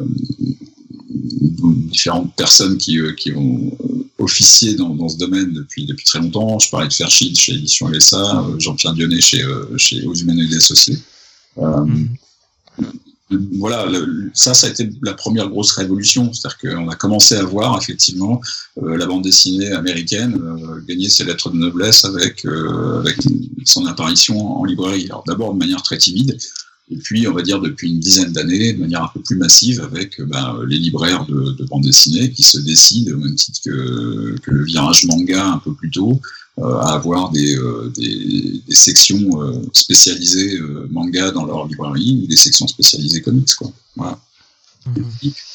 différentes 1.92 2.36
personnes 2.36 2.78
qui 2.78 3.00
euh, 3.00 3.14
qui 3.14 3.34
ont 3.34 3.72
euh, 3.84 4.04
officié 4.20 4.76
dans, 4.76 5.10
ce 5.10 5.18
domaine 5.18 5.54
depuis 5.54 5.86
depuis 5.86 6.06
très 6.06 6.20
longtemps. 6.20 6.60
Je 6.60 6.70
parlais 6.70 6.88
de 6.88 6.94
Fairchild 6.94 7.36
chez 7.36 7.54
Édition 7.54 7.90
LSA, 7.90 8.46
euh, 8.48 8.60
Jean-Pierre 8.60 8.94
Dionnet 8.94 9.22
chez 9.22 9.44
euh, 9.44 9.78
chez 9.78 10.06
Aux 10.06 10.14
Humanoïdes 10.14 10.54
Associés. 10.54 10.98
Euh, 11.58 11.86
Mhm. 12.78 12.92
Voilà, 13.32 13.88
ça, 14.34 14.54
ça 14.54 14.68
a 14.68 14.70
été 14.70 14.90
la 15.02 15.14
première 15.14 15.50
grosse 15.50 15.72
révolution. 15.72 16.32
C'est-à-dire 16.34 16.58
qu'on 16.58 16.90
a 16.90 16.96
commencé 16.96 17.36
à 17.36 17.44
voir 17.44 17.78
effectivement 17.82 18.42
euh, 18.82 18.98
la 18.98 19.06
bande 19.06 19.24
dessinée 19.24 19.72
américaine 19.72 20.40
euh, 20.44 20.82
gagner 20.88 21.10
ses 21.10 21.24
lettres 21.24 21.50
de 21.50 21.58
noblesse 21.58 22.06
avec, 22.06 22.46
euh, 22.46 23.00
avec 23.00 23.18
son 23.66 23.86
apparition 23.86 24.60
en 24.60 24.66
librairie. 24.66 25.06
Alors 25.06 25.24
d'abord 25.26 25.54
de 25.54 25.60
manière 25.60 25.82
très 25.82 25.98
timide, 25.98 26.38
et 26.90 26.98
puis 26.98 27.28
on 27.28 27.34
va 27.34 27.42
dire 27.42 27.60
depuis 27.62 27.90
une 27.90 28.00
dizaine 28.00 28.34
d'années 28.34 28.74
de 28.74 28.80
manière 28.80 29.04
un 29.04 29.12
peu 29.14 29.22
plus 29.22 29.38
massive 29.38 29.82
avec 29.82 30.20
euh, 30.20 30.26
ben, 30.26 30.60
les 30.68 30.78
libraires 30.78 31.26
de, 31.26 31.52
de 31.52 31.64
bande 31.66 31.84
dessinée 31.84 32.32
qui 32.32 32.44
se 32.44 32.58
décident, 32.60 33.14
au 33.14 33.18
même 33.18 33.36
titre 33.36 33.60
que, 33.64 34.36
que 34.42 34.52
le 34.52 34.66
virage 34.66 35.06
manga 35.06 35.46
un 35.46 35.60
peu 35.60 35.74
plus 35.74 35.90
tôt, 35.90 36.20
euh, 36.60 36.76
à 36.76 36.94
avoir 36.94 37.32
des, 37.32 37.56
euh, 37.58 37.92
des, 37.96 38.62
des 38.68 38.76
sections 38.76 39.42
euh, 39.42 39.62
spécialisées 39.74 40.60
euh, 40.60 40.88
manga 40.92 41.32
dans 41.32 41.46
leur 41.46 41.68
librairie 41.68 42.22
ou 42.22 42.28
des 42.28 42.36
sections 42.36 42.68
spécialisées 42.68 43.22
comics. 43.22 43.56
Quoi. 43.56 43.72
Voilà. 43.96 44.20
Mhm. 44.86 45.06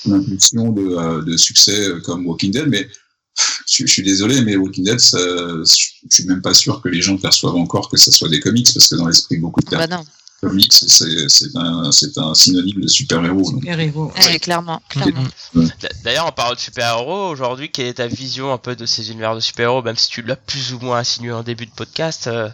Une 0.06 0.12
impulsion 0.14 0.72
de, 0.72 0.82
euh, 0.82 1.22
de 1.22 1.36
succès 1.36 1.88
euh, 1.88 2.00
comme 2.00 2.26
Walking 2.26 2.50
Dead, 2.50 2.66
mais 2.66 2.88
je, 3.66 3.86
je 3.86 3.92
suis 3.92 4.02
désolé, 4.02 4.40
mais 4.40 4.56
Walking 4.56 4.84
Dead, 4.84 4.98
ça, 4.98 5.18
je 5.18 5.86
suis 6.10 6.24
même 6.24 6.40
pas 6.40 6.54
sûr 6.54 6.80
que 6.80 6.88
les 6.88 7.02
gens 7.02 7.16
perçoivent 7.18 7.56
encore 7.56 7.90
que 7.90 7.98
ça 7.98 8.10
soit 8.10 8.30
des 8.30 8.40
comics, 8.40 8.68
parce 8.72 8.88
que 8.88 8.96
dans 8.96 9.06
l'esprit 9.06 9.36
de 9.36 9.42
beaucoup 9.42 9.60
de 9.60 9.66
Bah 9.66 9.76
personnes, 9.86 9.98
non, 9.98 10.04
comics, 10.40 10.72
c'est 10.72 11.28
c'est 11.28 11.56
un, 11.56 11.90
c'est 11.92 12.16
un 12.18 12.34
synonyme 12.34 12.80
de 12.80 12.88
super-héros. 12.88 13.50
donc. 13.52 13.60
Super 13.62 13.80
héros. 13.80 14.12
Ouais, 14.16 14.38
clairement, 14.38 14.80
clairement. 14.88 15.24
D'ailleurs, 16.04 16.26
en 16.26 16.32
parlant 16.32 16.54
de 16.54 16.58
super-héros, 16.60 17.28
aujourd'hui, 17.28 17.70
quelle 17.70 17.86
est 17.86 17.94
ta 17.94 18.06
vision 18.06 18.52
un 18.52 18.58
peu 18.58 18.76
de 18.76 18.86
ces 18.86 19.10
univers 19.10 19.34
de 19.34 19.40
super-héros, 19.40 19.82
même 19.82 19.96
si 19.96 20.08
tu 20.08 20.22
l'as 20.22 20.36
plus 20.36 20.72
ou 20.74 20.78
moins 20.80 20.98
insinué 20.98 21.32
en 21.32 21.42
début 21.42 21.66
de 21.66 21.72
podcast 21.72 22.26
euh, 22.28 22.48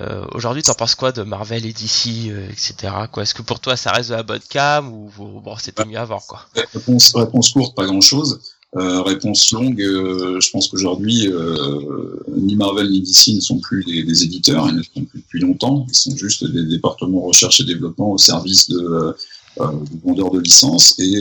euh, 0.00 0.24
Aujourd'hui, 0.32 0.62
t'en 0.62 0.74
penses 0.74 0.94
quoi 0.94 1.10
de 1.12 1.22
Marvel 1.22 1.66
et 1.66 1.72
DC, 1.72 2.28
euh, 2.30 2.48
etc. 2.50 2.74
quoi? 3.10 3.22
Est-ce 3.24 3.34
que 3.34 3.42
pour 3.42 3.58
toi, 3.60 3.76
ça 3.76 3.90
reste 3.90 4.10
de 4.10 4.14
la 4.14 4.22
bonne 4.22 4.40
cam 4.48 4.88
ou 4.92 5.10
ou- 5.18 5.40
bon, 5.40 5.56
c'était 5.58 5.84
mieux 5.84 5.98
avant, 5.98 6.20
quoi? 6.20 6.46
Réponse, 6.72 7.12
réponse 7.14 7.50
courte, 7.50 7.74
pas 7.74 7.84
grand-chose. 7.86 8.38
Euh, 8.76 9.00
réponse 9.00 9.50
longue, 9.52 9.80
euh, 9.80 10.38
je 10.40 10.50
pense 10.50 10.68
qu'aujourd'hui, 10.68 11.26
euh, 11.28 12.20
ni 12.36 12.54
Marvel 12.54 12.90
ni 12.90 13.00
DC 13.00 13.28
ne 13.34 13.40
sont 13.40 13.58
plus 13.60 13.82
des, 13.82 14.22
éditeurs, 14.22 14.68
ils 14.68 14.76
ne 14.76 14.82
sont 14.82 15.04
plus 15.06 15.20
depuis 15.20 15.40
longtemps, 15.40 15.86
ils 15.88 15.94
sont 15.94 16.14
juste 16.14 16.44
des 16.44 16.64
départements 16.64 17.22
recherche 17.22 17.60
et 17.60 17.64
développement 17.64 18.12
au 18.12 18.18
service 18.18 18.68
de, 18.68 18.78
euh, 18.78 19.12
euh, 19.60 19.68
du 19.90 19.98
vendeur 20.04 20.30
de 20.32 20.40
licences 20.40 20.98
et, 20.98 21.16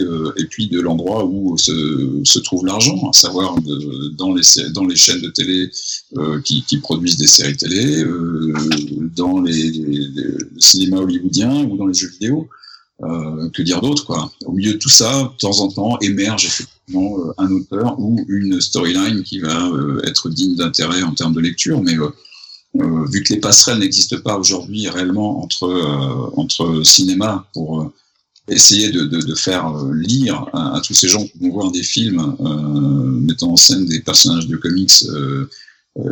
puis 0.49 0.68
de 0.68 0.82
l'endroit 0.82 1.24
où 1.24 1.57
se, 1.57 2.40
trouve 2.40 2.65
l'argent, 2.65 3.10
à 3.10 3.14
savoir 3.14 3.56
dans, 4.18 4.34
les, 4.34 4.44
chaînes 4.44 5.22
de 5.22 5.30
télé 5.30 5.72
qui, 6.44 6.78
produisent 6.80 7.18
des 7.18 7.28
séries 7.28 7.56
télé, 7.56 8.03
dans 9.15 9.40
les, 9.40 9.53
les- 9.72 10.07
les- 10.10 10.22
le 10.24 10.49
cinéma 10.60 10.98
hollywoodien 10.98 11.64
ou 11.64 11.78
dans 11.78 11.88
les 11.88 11.94
jeux 11.94 12.10
vidéo. 12.10 12.49
Euh, 13.03 13.49
que 13.52 13.61
dire 13.61 13.80
d'autre 13.80 14.06
quoi. 14.06 14.32
Au 14.45 14.52
milieu 14.53 14.74
de 14.74 14.78
tout 14.80 14.90
ça, 14.90 15.32
de 15.32 15.38
temps 15.38 15.60
en 15.60 15.68
temps 15.68 15.99
émerge 15.99 16.45
effectivement 16.45 17.19
euh, 17.19 17.34
un 17.38 17.52
auteur 17.52 17.99
ou 17.99 18.26
une 18.28 18.60
storyline 18.60 19.22
qui 19.22 19.40
va 19.40 19.68
euh, 19.68 20.02
être 20.03 20.30
digne 20.30 20.56
d'intérêt 20.56 21.03
en 21.03 21.14
termes 21.14 21.36
de 21.36 21.40
lecture, 21.40 21.84
mais 21.84 21.95
vu 22.74 23.24
que 23.24 23.34
les 23.34 23.40
passerelles 23.40 23.80
n'existent 23.80 24.19
pas 24.19 24.36
aujourd'hui 24.38 24.90
réellement 24.90 25.44
entre 25.44 25.68
entre 26.38 26.82
cinéma 26.84 27.48
pour 27.53 27.91
essayer 28.48 28.90
de, 28.90 29.06
de, 29.06 29.22
de 29.22 29.36
faire 29.36 29.72
lire 29.94 30.45
à, 30.53 30.82
tous 30.84 30.94
ces 30.95 31.07
gens. 31.07 31.24
Qui 31.24 31.38
vont 31.40 31.52
voir 31.52 31.72
des 31.72 31.84
films 31.84 32.36
mettant 33.26 33.52
en 33.52 33.57
scène 33.57 33.86
des 33.86 33.99
personnages 33.99 34.48
de 34.48 34.57
comics 34.57 35.06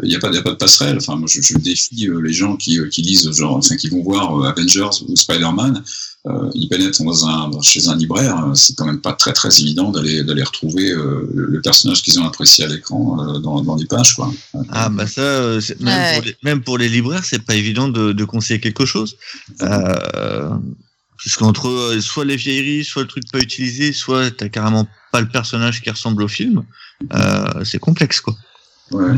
il 0.04 0.10
n'y 0.10 0.16
a 0.16 0.20
pas, 0.20 0.32
y 0.32 0.38
a 0.38 0.42
pas 0.42 0.52
de 0.52 0.56
passerelle. 0.56 0.98
Enfin, 0.98 1.16
moi, 1.16 1.28
je, 1.32 1.42
je 1.42 1.58
défie 1.58 2.10
les 2.24 2.34
gens 2.34 2.56
qui, 2.56 2.80
qui 2.90 3.02
lisent, 3.02 3.32
genre, 3.32 3.58
enfin, 3.58 3.76
qui 3.76 3.90
vont 3.90 4.04
voir 4.04 4.44
Avengers 4.46 4.90
ou 5.08 5.16
Spider-Man 5.16 5.84
euh, 6.28 6.50
ils 6.56 6.68
pénètrent 6.68 7.04
dans 7.04 7.28
un, 7.28 7.52
chez 7.62 7.88
un 7.88 7.96
libraire, 7.96 8.46
euh, 8.48 8.54
c'est 8.56 8.76
quand 8.76 8.86
même 8.86 9.00
pas 9.02 9.14
très 9.14 9.32
très 9.32 9.50
évident 9.62 9.92
d'aller 9.92 10.24
d'aller 10.24 10.42
retrouver 10.44 10.90
euh, 10.92 11.30
le, 11.32 11.62
personnage 11.62 12.02
qu'ils 12.02 12.20
ont 12.20 12.26
apprécié 12.26 12.64
à 12.64 12.68
l'écran 12.68 13.20
euh, 13.20 13.40
dans, 13.40 13.62
dans 13.62 13.76
les 13.76 13.86
pages 13.86 14.16
quoi. 14.16 14.32
Ah 14.70 14.90
bah 14.90 15.06
ça, 15.06 15.22
euh, 15.22 15.62
même, 15.80 15.94
Ouais. 16.00 16.16
pour 16.16 16.26
les, 16.26 16.36
même 16.44 16.64
pour 16.64 16.78
les 16.80 16.90
libraires, 16.90 17.24
c'est 17.24 17.44
pas 17.46 17.54
évident 17.56 17.90
de, 17.90 18.12
de 18.12 18.26
conseiller 18.26 18.60
quelque 18.60 18.86
chose. 18.86 19.18
Euh, 19.62 20.50
Puisqu'entre 21.18 21.70
euh, 21.70 22.02
soit 22.02 22.26
les 22.26 22.36
vieilleries, 22.36 22.84
soit 22.84 23.04
le 23.04 23.08
truc 23.08 23.24
pas 23.32 23.40
utilisé, 23.40 23.94
soit 23.94 24.32
t'as 24.32 24.50
carrément 24.50 24.88
pas 25.12 25.22
le 25.22 25.30
personnage 25.30 25.82
qui 25.82 25.90
ressemble 25.90 26.22
au 26.24 26.28
film, 26.28 26.64
euh, 27.14 27.64
c'est 27.64 27.80
complexe 27.80 28.20
quoi. 28.20 28.36
Ouais. 28.92 29.14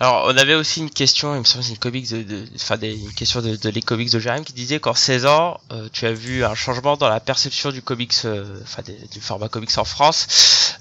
Alors, 0.00 0.24
on 0.26 0.36
avait 0.36 0.54
aussi 0.54 0.80
une 0.80 0.90
question, 0.90 1.34
il 1.34 1.40
me 1.40 1.44
semble 1.44 1.60
que 1.62 1.66
c'est 1.68 1.72
une 1.74 1.78
comics 1.78 2.10
de, 2.10 2.22
de- 2.22 2.44
enfin, 2.56 2.76
des, 2.76 2.94
une 2.98 3.12
question 3.12 3.40
de, 3.40 3.56
de 3.56 3.68
les 3.68 3.82
comics 3.82 4.10
de 4.10 4.18
Jérém 4.18 4.42
qui 4.44 4.52
disait 4.52 4.80
qu'en 4.80 4.94
16 4.94 5.26
ans, 5.26 5.60
euh, 5.72 5.88
tu 5.92 6.06
as 6.06 6.12
vu 6.12 6.44
un 6.44 6.54
changement 6.54 6.96
dans 6.96 7.08
la 7.08 7.20
perception 7.20 7.70
du 7.70 7.80
comics, 7.82 8.12
euh, 8.24 8.58
enfin, 8.62 8.82
des- 8.82 8.98
du 9.12 9.20
format 9.20 9.48
comics 9.48 9.70
en 9.78 9.84
France, 9.84 10.26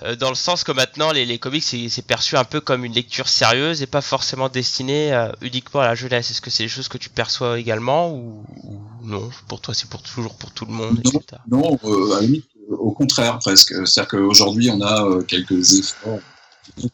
euh, 0.04 0.16
dans 0.16 0.30
le 0.30 0.36
sens 0.36 0.64
que 0.64 0.72
maintenant, 0.72 1.12
les, 1.12 1.26
les 1.26 1.38
comics, 1.40 1.64
c'est 1.64 2.02
perçu 2.06 2.38
un 2.38 2.44
peu 2.44 2.60
comme 2.62 2.86
une 2.86 2.94
lecture 2.94 3.28
sérieuse 3.30 3.82
et 3.82 3.88
pas 3.88 4.02
forcément 4.02 4.50
destiné 4.50 5.14
euh, 5.14 5.32
uniquement 5.42 5.82
à 5.82 5.86
la 5.86 5.96
jeunesse. 5.96 6.32
Est-ce 6.32 6.42
que 6.42 6.50
c'est 6.50 6.64
des 6.64 6.70
choses 6.70 6.88
que 6.88 6.98
tu 6.98 7.10
perçois 7.10 7.60
également 7.60 8.12
ou, 8.12 8.44
ou 8.64 8.82
non? 9.04 9.30
Pour 9.48 9.62
toi, 9.62 9.74
c'est 9.74 9.90
pour 9.90 10.02
toujours 10.02 10.36
pour 10.36 10.52
tout 10.52 10.66
le 10.66 10.74
monde, 10.74 11.00
Non. 11.06 11.12
etc. 11.12 11.42
Non, 11.50 11.76
à 11.84 12.16
la 12.16 12.22
limite, 12.22 12.46
au 12.70 12.92
contraire 12.92 13.38
presque. 13.40 13.74
C'est-à-dire 13.86 14.08
qu'aujourd'hui, 14.08 14.70
on 14.72 14.82
a 14.82 15.24
quelques 15.28 15.74
efforts 15.80 16.20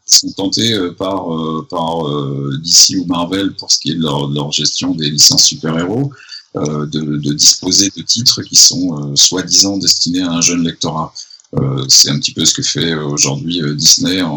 sont 0.06 0.32
tentés 0.32 0.74
euh, 0.74 0.92
par, 0.92 1.34
euh, 1.34 1.66
par 1.70 2.08
euh, 2.08 2.60
DC 2.64 2.98
ou 3.00 3.06
Marvel 3.06 3.54
pour 3.56 3.72
ce 3.72 3.80
qui 3.80 3.92
est 3.92 3.96
de 3.96 4.02
leur, 4.02 4.28
de 4.28 4.36
leur 4.36 4.52
gestion 4.52 4.94
des 4.94 5.10
licences 5.10 5.46
super-héros, 5.46 6.12
de, 6.56 6.88
de 6.88 7.34
disposer 7.34 7.92
de 7.96 8.02
titres 8.02 8.42
qui 8.42 8.56
sont 8.56 9.16
soi-disant 9.16 9.78
destinés 9.78 10.24
à 10.24 10.32
un 10.32 10.42
jeune 10.42 10.64
lectorat. 10.64 11.14
Euh, 11.56 11.84
c'est 11.88 12.10
un 12.10 12.20
petit 12.20 12.34
peu 12.34 12.46
ce 12.46 12.54
que 12.54 12.62
fait 12.62 12.94
aujourd'hui 12.94 13.62
Disney 13.76 14.22
en, 14.22 14.32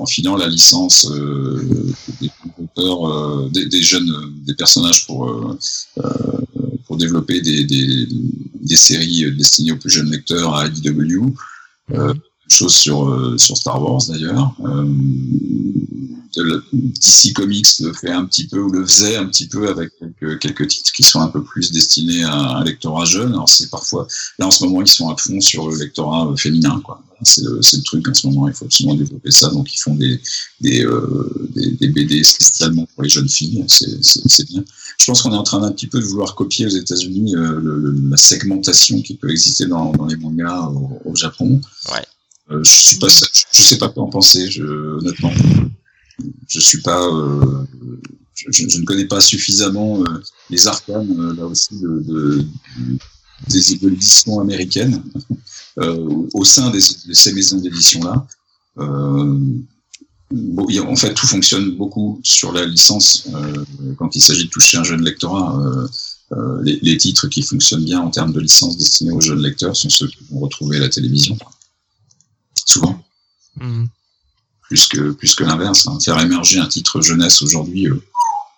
en 0.00 0.06
filant 0.06 0.36
la 0.36 0.46
licence 0.46 1.06
euh, 1.10 1.62
des 2.22 2.30
auteurs, 2.58 3.06
euh, 3.06 3.50
des, 3.50 3.66
des 3.66 3.82
jeunes, 3.82 4.10
des 4.46 4.54
personnages 4.54 5.06
pour 5.06 5.56
pour 6.86 6.96
développer 6.96 7.40
des, 7.40 7.64
des, 7.64 8.08
des 8.60 8.76
séries 8.76 9.30
destinées 9.32 9.72
aux 9.72 9.78
plus 9.78 9.90
jeunes 9.90 10.10
lecteurs 10.10 10.54
à 10.54 10.66
IDW. 10.66 11.34
Euh, 12.44 12.54
chose 12.54 12.74
sur, 12.74 13.08
euh, 13.08 13.38
sur 13.38 13.56
Star 13.56 13.82
Wars 13.82 14.02
d'ailleurs. 14.08 14.54
Euh, 14.64 14.84
DC 16.72 17.32
Comics 17.34 17.78
le 17.80 17.92
fait 17.92 18.10
un 18.10 18.24
petit 18.24 18.46
peu, 18.46 18.58
ou 18.58 18.70
le 18.70 18.84
faisait 18.84 19.16
un 19.16 19.26
petit 19.26 19.46
peu 19.46 19.68
avec 19.68 19.90
quelques, 20.40 20.68
titres 20.68 20.92
qui 20.92 21.02
sont 21.02 21.20
un 21.20 21.28
peu 21.28 21.42
plus 21.42 21.72
destinés 21.72 22.24
à 22.24 22.34
un 22.34 22.64
lectorat 22.64 23.04
jeune. 23.04 23.32
Alors 23.32 23.48
c'est 23.48 23.70
parfois, 23.70 24.06
là 24.38 24.46
en 24.46 24.50
ce 24.50 24.64
moment 24.64 24.80
ils 24.80 24.88
sont 24.88 25.08
à 25.08 25.16
fond 25.16 25.40
sur 25.40 25.70
le 25.70 25.78
lectorat 25.78 26.28
euh, 26.28 26.36
féminin. 26.36 26.80
quoi. 26.84 27.02
C'est 27.22 27.42
le, 27.44 27.62
c'est 27.62 27.76
le 27.78 27.82
truc 27.84 28.06
en 28.08 28.14
ce 28.14 28.26
moment, 28.26 28.48
il 28.48 28.54
faut 28.54 28.64
absolument 28.64 28.96
développer 28.96 29.30
ça. 29.30 29.48
Donc 29.50 29.72
ils 29.72 29.78
font 29.78 29.94
des, 29.94 30.20
des, 30.60 30.84
euh, 30.84 31.48
des, 31.54 31.88
BD 31.88 32.24
spécialement 32.24 32.86
pour 32.94 33.02
les 33.02 33.08
jeunes 33.08 33.28
filles, 33.28 33.64
c'est 33.68 34.46
bien. 34.48 34.64
Je 34.98 35.06
pense 35.06 35.22
qu'on 35.22 35.32
est 35.32 35.36
en 35.36 35.42
train 35.42 35.60
d'un 35.60 35.72
petit 35.72 35.86
peu 35.86 36.00
de 36.00 36.04
vouloir 36.04 36.34
copier 36.34 36.66
aux 36.66 36.70
États-Unis 36.70 37.34
euh, 37.36 37.94
la 38.10 38.16
segmentation 38.16 39.00
qui 39.02 39.14
peut 39.14 39.30
exister 39.30 39.66
dans, 39.66 39.92
dans 39.92 40.06
les 40.06 40.16
mangas 40.16 40.68
au, 40.68 41.00
au 41.04 41.14
Japon. 41.14 41.60
Ouais. 41.92 42.04
Euh, 42.50 42.62
je 42.62 42.70
suis 42.70 42.96
pas, 42.98 43.08
je, 43.08 43.62
sais 43.62 43.78
pas 43.78 43.88
quoi 43.88 44.02
en 44.04 44.08
penser. 44.10 44.50
Je, 44.50 44.62
honnêtement, 44.62 45.32
je 46.48 46.60
suis 46.60 46.80
pas, 46.82 47.02
euh, 47.06 47.64
je, 48.34 48.46
je- 48.68 48.78
ne 48.80 48.84
connais 48.84 49.06
pas 49.06 49.20
suffisamment 49.20 50.00
euh, 50.02 50.22
les 50.50 50.66
arcanes 50.66 51.14
euh, 51.18 51.34
là 51.34 51.46
aussi 51.46 51.74
de, 51.80 52.00
de- 52.06 52.44
des 53.48 53.72
éditions 53.74 54.40
américaines 54.40 55.02
euh, 55.78 56.26
au 56.34 56.44
sein 56.44 56.70
des, 56.70 56.78
de 57.08 57.14
ces 57.14 57.32
maisons 57.32 57.58
d'édition 57.58 58.02
là. 58.02 58.26
Euh, 58.78 59.38
bon, 60.30 60.66
a- 60.68 60.82
en 60.82 60.96
fait, 60.96 61.14
tout 61.14 61.26
fonctionne 61.26 61.76
beaucoup 61.76 62.20
sur 62.22 62.52
la 62.52 62.66
licence 62.66 63.26
euh, 63.34 63.64
quand 63.96 64.14
il 64.16 64.20
s'agit 64.20 64.44
de 64.44 64.50
toucher 64.50 64.76
un 64.76 64.84
jeune 64.84 65.02
lectorat. 65.02 65.58
les, 66.62 66.78
les 66.82 66.96
titres 66.96 67.28
qui 67.28 67.42
fonctionnent 67.42 67.84
bien 67.84 68.00
en 68.00 68.10
termes 68.10 68.32
de 68.32 68.40
licence 68.40 68.76
destinés 68.76 69.12
aux 69.12 69.20
jeunes 69.20 69.40
lecteurs 69.42 69.76
sont 69.76 69.88
ceux 69.88 70.08
qui 70.08 70.18
vont 70.30 70.40
retrouver 70.40 70.78
à 70.78 70.80
la 70.80 70.88
télévision. 70.88 71.38
Souvent, 72.66 73.02
Mhm. 73.60 73.88
plus 74.62 74.86
que, 74.88 75.12
plus 75.12 75.34
que 75.34 75.44
l'inverse. 75.44 75.86
hein. 75.86 75.98
Faire 76.04 76.18
émerger 76.20 76.58
un 76.58 76.66
titre 76.66 77.00
jeunesse 77.00 77.42
aujourd'hui 77.42 77.88
euh, 77.88 78.02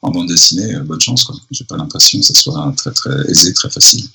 en 0.02 0.10
bande 0.10 0.28
dessinée, 0.28 0.74
euh, 0.74 0.80
bonne 0.80 1.00
chance. 1.00 1.24
quoi. 1.24 1.34
J'ai 1.50 1.64
pas 1.64 1.76
l'impression 1.76 2.18
que 2.20 2.24
ça 2.24 2.34
soit 2.34 2.72
très 2.76 2.92
très 2.92 3.30
aisé, 3.30 3.52
très 3.52 3.68
facile. 3.70 4.08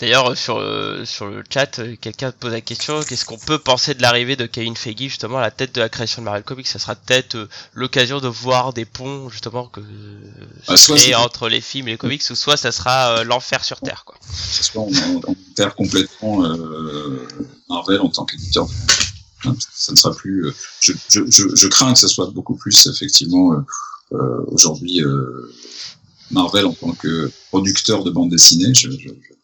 D'ailleurs, 0.00 0.30
euh, 0.30 0.34
sur, 0.34 0.58
le- 0.58 1.04
sur 1.04 1.26
le 1.26 1.44
chat, 1.48 1.78
euh, 1.78 1.94
quelqu'un 2.00 2.32
pose 2.32 2.50
la 2.52 2.60
question 2.60 3.00
qu'est-ce 3.02 3.24
qu'on 3.24 3.38
peut 3.38 3.58
penser 3.58 3.94
de 3.94 4.02
l'arrivée 4.02 4.34
de 4.36 4.46
Kevin 4.46 4.76
Feige 4.76 4.98
justement 4.98 5.38
à 5.38 5.42
la 5.42 5.50
tête 5.52 5.72
de 5.74 5.80
la 5.80 5.88
création 5.88 6.22
de 6.22 6.24
Marvel 6.24 6.42
Comics? 6.42 6.66
Ça 6.66 6.78
sera 6.80 6.96
peut-être 6.96 7.36
euh, 7.36 7.48
l'occasion 7.72 8.20
de 8.20 8.26
voir 8.28 8.72
des 8.72 8.84
ponts 8.84 9.28
justement 9.28 9.66
que 9.68 9.80
Ah, 10.66 10.76
soit 10.76 11.14
entre 11.16 11.48
les 11.48 11.60
films 11.60 11.86
et 11.88 11.92
les 11.92 11.96
comics, 11.98 12.22
ou 12.30 12.34
soit 12.34 12.56
ça 12.56 12.72
sera 12.72 13.18
euh, 13.18 13.24
l'enfer 13.24 13.64
sur 13.64 13.80
terre. 13.80 14.04
Quoi. 14.04 14.16
soit 14.32 14.82
on, 14.82 14.90
perd 15.54 15.74
complètement 15.74 16.44
euh, 16.44 17.28
Marvel 17.68 18.00
en 18.00 18.08
tant 18.08 18.24
qu'éditeur. 18.24 18.66
Ça 19.72 19.92
ne 19.92 19.96
sera 19.96 20.14
plus. 20.14 20.46
euh, 20.46 20.54
je, 20.80 20.92
je, 21.10 21.20
je, 21.30 21.54
je 21.54 21.68
crains 21.68 21.92
que 21.92 21.98
ça 21.98 22.08
soit 22.08 22.30
beaucoup 22.30 22.56
plus 22.56 22.86
effectivement 22.86 23.52
euh, 23.52 23.60
euh, 24.14 24.44
aujourd'hui 24.48 25.02
euh, 25.04 25.52
Marvel 26.34 26.66
en 26.66 26.74
tant 26.74 26.92
que 26.92 27.30
producteur 27.48 28.04
de 28.04 28.10
bande 28.10 28.30
dessinée. 28.30 28.74
Je 28.74 28.88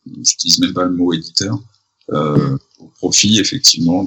n'utilise 0.06 0.58
même 0.58 0.74
pas 0.74 0.84
le 0.84 0.92
mot 0.92 1.12
éditeur. 1.12 1.58
Euh, 2.12 2.56
au 2.80 2.86
profit 2.86 3.38
effectivement 3.38 4.04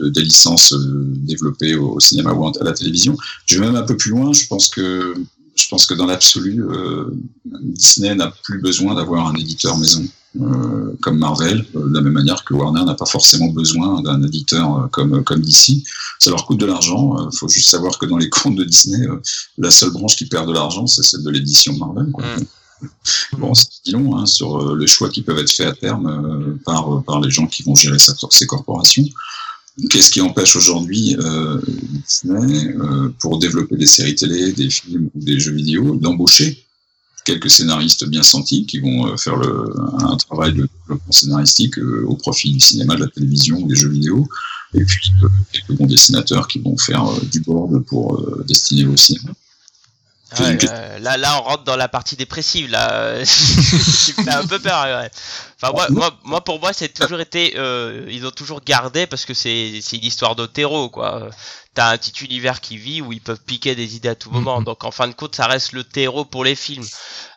des 0.00 0.22
licences 0.22 0.72
euh, 0.72 1.04
développées 1.18 1.76
au, 1.76 2.00
cinéma 2.00 2.32
ou 2.32 2.46
à 2.46 2.52
la 2.64 2.72
télévision. 2.72 3.16
Je 3.46 3.58
vais 3.58 3.66
même 3.66 3.76
un 3.76 3.82
peu 3.82 3.96
plus 3.96 4.10
loin. 4.10 4.32
Je 4.32 4.46
pense 4.48 4.68
que 4.68 5.14
je 5.54 5.68
pense 5.68 5.86
que 5.86 5.94
dans 5.94 6.06
l'absolu, 6.06 6.64
euh, 6.64 7.04
Disney 7.44 8.14
n'a 8.14 8.32
plus 8.42 8.60
besoin 8.60 8.94
d'avoir 8.94 9.28
un 9.28 9.34
éditeur 9.34 9.76
maison 9.76 10.04
euh, 10.40 10.96
comme 11.02 11.18
Marvel, 11.18 11.66
euh, 11.76 11.88
de 11.88 11.94
la 11.94 12.00
même 12.00 12.12
manière 12.14 12.42
que 12.44 12.54
Warner 12.54 12.84
n'a 12.84 12.94
pas 12.94 13.04
forcément 13.06 13.48
besoin 13.48 14.00
d'un 14.02 14.22
éditeur 14.22 14.78
euh, 14.78 14.86
comme 14.88 15.22
comme 15.24 15.40
DC. 15.42 15.82
Ça 16.18 16.30
leur 16.30 16.46
coûte 16.46 16.58
de 16.58 16.66
l'argent. 16.66 17.28
Il 17.30 17.36
faut 17.36 17.48
juste 17.48 17.68
savoir 17.68 17.98
que 17.98 18.06
dans 18.06 18.16
les 18.16 18.28
comptes 18.36 18.56
de 18.56 18.64
Disney, 18.64 19.06
euh, 19.06 19.20
la 19.58 19.70
seule 19.70 19.90
branche 19.90 20.16
qui 20.16 20.26
perd 20.26 20.48
de 20.48 20.52
l'argent, 20.52 20.86
c'est 20.86 21.02
celle 21.02 21.22
de 21.22 21.30
l'édition 21.30 21.76
Marvel. 21.76 22.10
Quoi. 22.12 22.24
Mm. 22.24 22.44
Bon, 23.38 23.54
c'est 23.54 23.68
dit 23.84 23.92
long 23.92 24.16
hein, 24.16 24.26
sur 24.26 24.56
euh, 24.72 24.76
les 24.76 24.88
choix 24.88 25.08
qui 25.08 25.22
peuvent 25.22 25.38
être 25.38 25.52
faits 25.52 25.68
à 25.68 25.72
terme 25.72 26.06
euh, 26.08 26.58
par 26.64 27.02
par 27.04 27.20
les 27.20 27.30
gens 27.30 27.46
qui 27.46 27.62
vont 27.62 27.76
gérer 27.76 27.98
sa- 27.98 28.14
ces 28.30 28.46
corporations. 28.46 29.04
Qu'est-ce 29.88 30.10
qui 30.10 30.20
empêche 30.20 30.54
aujourd'hui 30.56 31.16
euh, 31.18 31.58
Disney, 32.06 32.74
euh, 32.76 33.08
pour 33.20 33.38
développer 33.38 33.76
des 33.76 33.86
séries 33.86 34.14
télé, 34.16 34.52
des 34.52 34.68
films 34.68 35.08
ou 35.14 35.20
des 35.20 35.38
jeux 35.40 35.52
vidéo, 35.52 35.94
d'embaucher 35.96 36.61
quelques 37.24 37.50
scénaristes 37.50 38.04
bien 38.06 38.22
sentis 38.22 38.66
qui 38.66 38.80
vont 38.80 39.06
euh, 39.06 39.16
faire 39.16 39.36
le, 39.36 39.72
un 40.00 40.16
travail 40.16 40.52
de 40.52 40.68
développement 40.82 41.12
scénaristique 41.12 41.78
euh, 41.78 42.04
au 42.06 42.16
profit 42.16 42.52
du 42.52 42.60
cinéma, 42.60 42.96
de 42.96 43.04
la 43.04 43.08
télévision 43.08 43.58
ou 43.58 43.68
des 43.68 43.76
jeux 43.76 43.90
vidéo, 43.90 44.28
et 44.74 44.84
puis 44.84 45.12
euh, 45.22 45.28
quelques 45.52 45.72
bons 45.72 45.86
dessinateurs 45.86 46.48
qui 46.48 46.58
vont 46.58 46.76
faire 46.76 47.04
du 47.30 47.40
board 47.40 47.84
pour 47.84 48.44
destiner 48.46 48.86
au 48.86 48.96
cinéma. 48.96 49.32
Ouais, 50.40 50.58
euh, 50.64 50.98
là, 50.98 51.16
là, 51.16 51.40
on 51.40 51.42
rentre 51.42 51.64
dans 51.64 51.76
la 51.76 51.88
partie 51.88 52.16
dépressive. 52.16 52.70
Là, 52.70 53.16
tu 53.24 54.14
me 54.18 54.24
fais 54.24 54.30
un 54.30 54.46
peu 54.46 54.58
peur. 54.58 54.84
ouais. 54.84 55.10
Enfin, 55.62 55.72
moi, 55.74 55.86
moi, 55.90 56.18
moi, 56.24 56.44
pour 56.44 56.58
moi, 56.60 56.72
c'est 56.72 56.92
toujours 56.92 57.20
été. 57.20 57.54
euh, 57.56 58.06
ils 58.10 58.26
ont 58.26 58.30
toujours 58.32 58.60
gardé 58.64 59.06
parce 59.06 59.24
que 59.24 59.34
c'est 59.34 59.80
c'est 59.80 59.96
une 59.96 60.04
histoire 60.04 60.34
d'Otero, 60.34 60.90
quoi. 60.90 61.30
T'as 61.74 61.92
un 61.92 61.96
petit 61.98 62.24
univers 62.24 62.60
qui 62.60 62.76
vit 62.76 63.00
où 63.00 63.12
ils 63.12 63.20
peuvent 63.20 63.40
piquer 63.46 63.74
des 63.74 63.96
idées 63.96 64.10
à 64.10 64.14
tout 64.14 64.30
moment. 64.30 64.58
Mhm. 64.58 64.64
Donc, 64.64 64.84
en 64.84 64.90
fin 64.90 65.08
de 65.08 65.14
compte, 65.14 65.34
ça 65.36 65.46
reste 65.46 65.72
le 65.72 65.84
terreau 65.84 66.24
pour 66.26 66.44
les 66.44 66.54
films. 66.54 66.84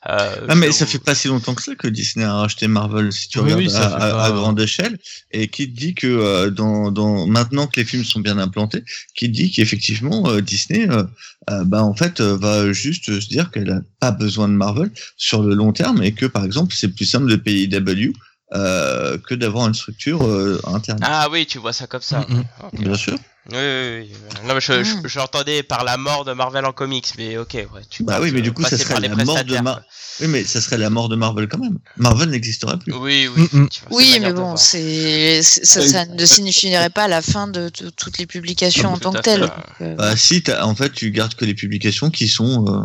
Euh, 0.09 0.45
Ah 0.49 0.55
mais 0.55 0.71
ça 0.71 0.85
fait 0.85 0.99
pas 0.99 1.15
si 1.15 1.27
longtemps 1.29 1.55
que 1.55 1.63
ça 1.63 1.73
que 1.75 1.87
Disney 1.87 2.25
a 2.25 2.33
racheté 2.33 2.67
Marvel 2.67 3.11
si 3.11 3.27
tu 3.27 3.39
Oui, 3.39 3.53
regardes 3.53 3.61
oui, 3.61 3.69
ça 3.71 3.87
à, 3.87 3.89
fait 3.89 3.95
à- 4.05 4.11
pas- 4.11 4.25
à 4.25 4.31
grande 4.31 4.59
échelle 4.59 4.97
et 5.31 5.47
qui 5.47 5.71
te 5.71 5.79
dit 5.79 5.95
que 5.95 6.05
euh, 6.07 6.51
dans, 6.51 6.91
dans 6.91 7.25
maintenant 7.27 7.65
que 7.67 7.79
les 7.79 7.85
films 7.85 8.03
sont 8.05 8.19
bien 8.19 8.37
implantés, 8.37 8.83
qui 9.15 9.27
te 9.27 9.35
dit 9.35 9.51
qu'effectivement 9.51 10.27
euh, 10.29 10.41
Disney 10.41 10.87
euh, 10.89 11.03
euh, 11.49 11.63
bah 11.63 11.83
en 11.83 11.95
fait 11.95 12.19
euh, 12.21 12.37
va 12.37 12.71
juste 12.73 13.19
se 13.19 13.27
dire 13.27 13.51
qu'elle 13.51 13.71
a 13.71 13.81
pas 13.99 14.11
besoin 14.11 14.47
de 14.47 14.53
Marvel 14.53 14.91
sur 15.17 15.41
le 15.43 15.55
long 15.55 15.73
terme 15.73 16.03
et 16.03 16.11
que 16.13 16.25
par 16.25 16.43
exemple 16.45 16.75
c'est 16.75 16.89
plus 16.89 17.05
simple 17.05 17.27
de 17.27 17.35
payer 17.35 17.63
IW 17.65 18.13
euh, 18.53 19.17
que 19.17 19.33
d'avoir 19.35 19.67
une 19.67 19.73
structure 19.73 20.23
euh, 20.25 20.61
interne. 20.67 20.99
Ah 21.01 21.27
oui, 21.31 21.45
tu 21.45 21.57
vois 21.57 21.73
ça 21.73 21.87
comme 21.87 22.01
ça. 22.01 22.25
Bien 22.73 22.95
sûr. 22.95 23.17
Oui, 23.51 23.57
oui, 23.57 24.09
oui. 24.09 24.11
Non, 24.47 24.55
mais 24.55 24.59
je, 24.61 24.83
je- 24.83 24.95
Mm. 24.95 25.01
je 25.07 25.19
l'entendais 25.19 25.61
par 25.61 25.83
la 25.83 25.97
mort 25.97 26.25
de 26.25 26.33
Marvel 26.33 26.65
en 26.65 26.71
comics, 26.73 27.13
mais 27.17 27.37
ok, 27.37 27.53
ouais. 27.53 27.67
Tu 27.91 28.03
Bah 28.03 28.17
oui, 28.19 28.31
mais 28.31 28.41
du 28.41 28.51
coup, 28.51 28.63
ça 28.63 28.75
serait 28.75 28.99
la 28.99 29.09
mort 29.23 29.43
de 29.43 29.57
Mar- 29.59 29.81
Oui, 30.19 30.27
mais 30.27 30.43
ça 30.45 30.61
serait 30.61 30.77
la 30.79 30.89
mort 30.89 31.09
de 31.09 31.15
Marvel 31.15 31.47
quand 31.47 31.59
même. 31.59 31.77
Marvel 31.97 32.29
n'existerait 32.29 32.77
plus. 32.79 32.91
Oui, 32.93 33.27
oui. 33.35 33.47
Mm, 33.53 33.57
mm. 33.59 33.67
Oui, 33.91 34.17
mais 34.19 34.33
bon, 34.33 34.55
c'est 34.57 35.43
c'est- 35.43 35.63
ça, 35.65 36.05
ne 36.05 36.25
signifierait 36.25 36.89
pas 36.89 37.07
la 37.07 37.21
fin 37.21 37.47
de 37.47 37.69
t- 37.69 37.85
toutes 37.95 38.17
les 38.17 38.25
publications 38.25 38.93
en 38.93 38.97
tant 38.97 39.11
que 39.11 39.19
telles. 39.21 39.51
euh, 39.81 39.95
Bah 39.95 40.15
si, 40.15 40.41
t'as- 40.41 40.65
en 40.65 40.73
fait, 40.73 40.91
tu 40.91 41.11
gardes 41.11 41.35
que 41.35 41.45
les 41.45 41.53
publications 41.53 42.09
qui 42.09 42.27
sont 42.27 42.65
euh, 42.67 42.81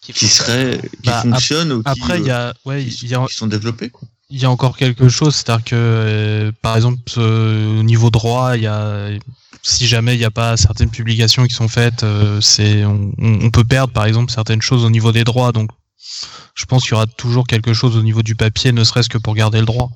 Qui 0.00 0.26
seraient 0.26 0.78
qui 1.02 1.10
Bah, 1.10 1.18
ap- 1.18 1.22
fonctionnent 1.24 1.72
ou 1.72 1.82
qui, 1.82 1.88
Après, 1.90 2.18
il 2.20 2.26
y 2.26 2.30
a, 2.30 2.54
ouais, 2.64 2.82
qui, 2.84 3.00
il 3.04 3.10
y 3.10 3.14
a, 3.14 3.26
qui 3.26 3.34
sont 3.34 3.46
développées. 3.48 3.90
Quoi. 3.90 4.08
Il 4.30 4.40
y 4.40 4.44
a 4.44 4.50
encore 4.50 4.76
quelque 4.76 5.08
chose, 5.08 5.34
c'est-à-dire 5.36 5.64
que, 5.64 5.74
euh, 5.74 6.52
par 6.62 6.76
exemple, 6.76 7.00
euh, 7.16 7.80
au 7.80 7.82
niveau 7.82 8.10
droit, 8.10 8.56
il 8.56 8.62
y 8.62 8.66
a, 8.66 9.08
si 9.62 9.86
jamais 9.86 10.14
il 10.14 10.18
n'y 10.18 10.24
a 10.24 10.30
pas 10.30 10.56
certaines 10.58 10.90
publications 10.90 11.46
qui 11.46 11.54
sont 11.54 11.68
faites, 11.68 12.02
euh, 12.02 12.40
c'est, 12.42 12.84
on, 12.84 13.12
on- 13.18 13.40
on 13.46 13.50
peut 13.50 13.64
perdre, 13.64 13.92
par 13.92 14.04
exemple, 14.04 14.30
certaines 14.30 14.60
choses 14.60 14.84
au 14.84 14.90
niveau 14.90 15.12
des 15.12 15.24
droits. 15.24 15.52
Donc, 15.52 15.70
je 16.54 16.64
pense 16.66 16.82
qu'il 16.82 16.92
y 16.92 16.94
aura 16.94 17.06
toujours 17.06 17.46
quelque 17.46 17.72
chose 17.72 17.96
au 17.96 18.02
niveau 18.02 18.22
du 18.22 18.34
papier, 18.34 18.72
ne 18.72 18.84
serait-ce 18.84 19.08
que 19.08 19.18
pour 19.18 19.34
garder 19.34 19.60
le 19.60 19.66
droit. 19.66 19.90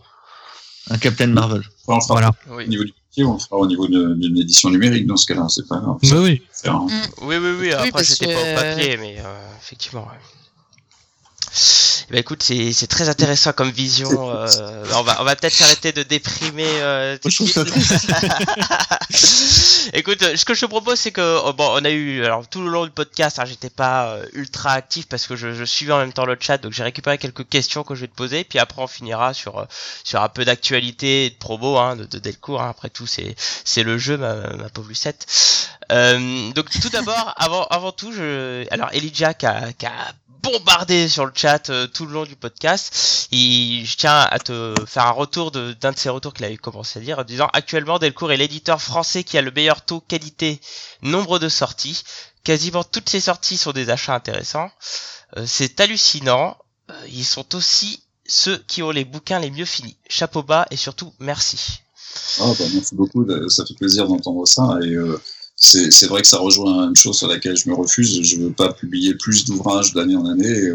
Un 0.91 0.97
Captain 0.99 1.27
Marvel. 1.29 1.63
Enfin, 1.87 2.05
on 2.09 2.13
Voilà. 2.15 2.33
Oui. 2.49 2.65
au 2.65 2.69
niveau 2.69 2.85
du 2.85 2.93
papier, 2.93 3.25
on 3.25 3.35
le 3.35 3.39
fera 3.39 3.57
au 3.57 3.67
niveau 3.67 3.87
de- 3.87 4.15
d'une 4.15 4.39
édition 4.39 4.71
numérique 4.71 5.07
dans 5.07 5.17
ce 5.19 5.27
cas-là, 5.27 5.47
c'est 5.51 5.69
pas 5.69 5.79
grave. 5.79 5.97
Oui, 6.03 6.11
oui. 6.13 6.43
Faire 6.53 6.77
un- 6.77 6.87
Oui, 7.23 7.37
oui, 7.37 7.51
oui, 7.61 7.73
après 7.73 7.91
parce 7.93 8.05
c'était 8.05 8.27
que- 8.27 8.33
pas 8.55 8.61
au 8.71 8.75
papier, 8.75 8.97
mais 8.97 9.17
euh, 9.19 9.57
effectivement. 9.61 10.05
ouais. 10.07 10.19
Ben, 12.13 12.19
écoute, 12.21 12.43
c'est 12.43 12.75
c'est 12.75 12.89
très 12.89 13.09
intéressant 13.09 13.55
comme 13.55 13.71
vision. 13.71 14.11
euh, 14.37 14.85
on 14.95 15.03
va, 15.03 15.23
on 15.23 15.25
va 15.25 15.35
peut-être 15.35 15.55
s'arrêter 15.55 15.93
de 15.93 16.03
déprimer. 16.03 16.67
euh, 16.69 17.17
tout 17.17 17.31
je 17.31 17.47
ça 17.47 17.65
écoute, 19.95 20.23
euh, 20.23 20.37
ce 20.37 20.45
que 20.45 20.53
je 20.53 20.61
te 20.61 20.67
propose, 20.67 21.01
c'est 21.01 21.11
que 21.11 21.41
oh, 21.43 21.55
bon, 21.55 21.67
on 21.73 21.83
a 21.87 21.91
eu, 21.91 22.23
alors 22.23 22.47
tout 22.47 22.61
le 22.63 22.69
long 22.71 22.85
du 22.85 22.91
podcast, 22.91 23.39
hein, 23.39 23.47
j'étais 23.47 23.71
pas 23.71 24.09
euh, 24.11 24.27
ultra 24.35 24.73
actif 24.73 25.09
parce 25.09 25.27
que 25.27 25.37
je, 25.37 25.55
je 25.55 25.65
suivais 25.65 25.95
en 25.95 25.99
même 25.99 26.13
temps 26.13 26.27
le 26.27 26.37
chat, 26.39 26.59
donc 26.59 26.73
j'ai 26.73 26.83
récupéré 26.83 27.17
quelques 27.17 27.49
questions 27.49 27.83
que 27.83 27.95
je 27.95 28.03
vais 28.03 28.09
te 28.09 28.15
poser, 28.15 28.45
puis 28.45 28.59
après 28.59 28.83
on 28.83 28.87
finira 28.87 29.33
sur 29.33 29.61
euh, 29.61 29.65
sur 30.05 30.21
un 30.23 30.29
peu 30.29 30.45
d'actualité 30.45 31.31
de 31.31 31.37
promo 31.37 31.79
hein, 31.79 31.97
de, 31.97 32.05
de 32.05 32.19
Delcourt. 32.19 32.61
hein. 32.61 32.69
Après 32.69 32.91
tout, 32.91 33.07
c'est 33.07 33.35
c'est 33.65 33.85
le 33.85 33.97
jeu, 33.97 34.19
ma, 34.19 34.35
ma 34.57 34.69
pauvre 34.69 34.89
Lucette. 34.89 35.27
Euh, 35.91 36.51
donc 36.53 36.69
tout 36.81 36.91
d'abord, 36.91 37.33
avant, 37.37 37.65
avant 37.69 37.93
tout, 37.93 38.13
je, 38.13 38.67
alors 38.71 38.91
Elijah 38.93 39.33
qui 39.33 39.47
a, 39.47 39.73
qui 39.73 39.87
a 39.87 40.13
bombardé 40.43 41.09
sur 41.09 41.25
le 41.27 41.33
chat 41.35 41.71
euh, 41.71 41.87
tout 41.87 42.07
le 42.07 42.13
long 42.13 42.25
du 42.25 42.37
podcast, 42.37 43.29
et 43.33 43.83
je 43.85 43.97
tiens 43.97 44.19
à 44.31 44.39
te 44.39 44.75
faire 44.87 45.07
un 45.07 45.11
retour 45.13 45.51
de- 45.51 45.73
d'un 45.75 45.93
de, 45.93 45.99
ses 45.99 46.09
retours 46.09 46.35
qu'il 46.35 46.45
avait 46.45 46.57
commencé 46.57 46.99
à 46.99 47.03
dire 47.03 47.19
en 47.19 47.25
disant 47.25 47.49
actuellement 47.53 47.99
Delcourt 47.99 48.33
est 48.33 48.37
l'éditeur 48.37 48.81
français 48.83 49.25
qui 49.25 49.39
a 49.39 49.43
le 49.43 49.51
meilleur 49.51 49.83
taux 49.85 50.01
qualité 50.01 50.61
nombre 51.03 51.39
de 51.39 51.49
sorties. 51.49 52.03
Quasiment 52.45 52.83
toutes 52.85 53.09
ces 53.09 53.21
sorties 53.21 53.57
sont 53.57 53.73
des 53.73 53.89
achats 53.91 54.15
intéressants. 54.15 54.71
Euh, 55.37 55.45
c'est 55.47 55.79
hallucinant. 55.81 56.57
Euh, 56.91 56.95
ils 57.09 57.25
sont 57.25 57.55
aussi 57.55 58.03
ceux 58.27 58.59
qui 58.67 58.83
ont 58.83 58.91
les 58.91 59.05
bouquins 59.05 59.39
les 59.39 59.51
mieux 59.51 59.65
finis. 59.65 59.97
Chapeau 60.09 60.43
bas 60.43 60.67
et 60.71 60.77
surtout 60.77 61.13
merci. 61.21 61.81
Ah, 62.41 62.53
bah, 62.59 62.65
merci 62.75 62.95
beaucoup, 62.95 63.25
de- 63.25 63.49
ça 63.49 63.65
fait 63.65 63.75
plaisir 63.75 64.07
d'entendre 64.09 64.47
ça. 64.47 64.77
Et 64.83 64.89
euh, 64.93 65.21
c'est 65.63 66.07
vrai 66.07 66.23
que 66.23 66.27
ça 66.27 66.39
rejoint 66.39 66.89
une 66.89 66.97
chose 66.97 67.17
sur 67.17 67.29
laquelle 67.29 67.57
je 67.57 67.69
me 67.69 67.75
refuse. 67.75 68.21
Je 68.23 68.37
veux 68.37 68.53
pas 68.53 68.73
publier 68.73 69.15
plus 69.15 69.45
d'ouvrages 69.45 69.93
d'année 69.93 70.17
en 70.17 70.27
année. 70.27 70.73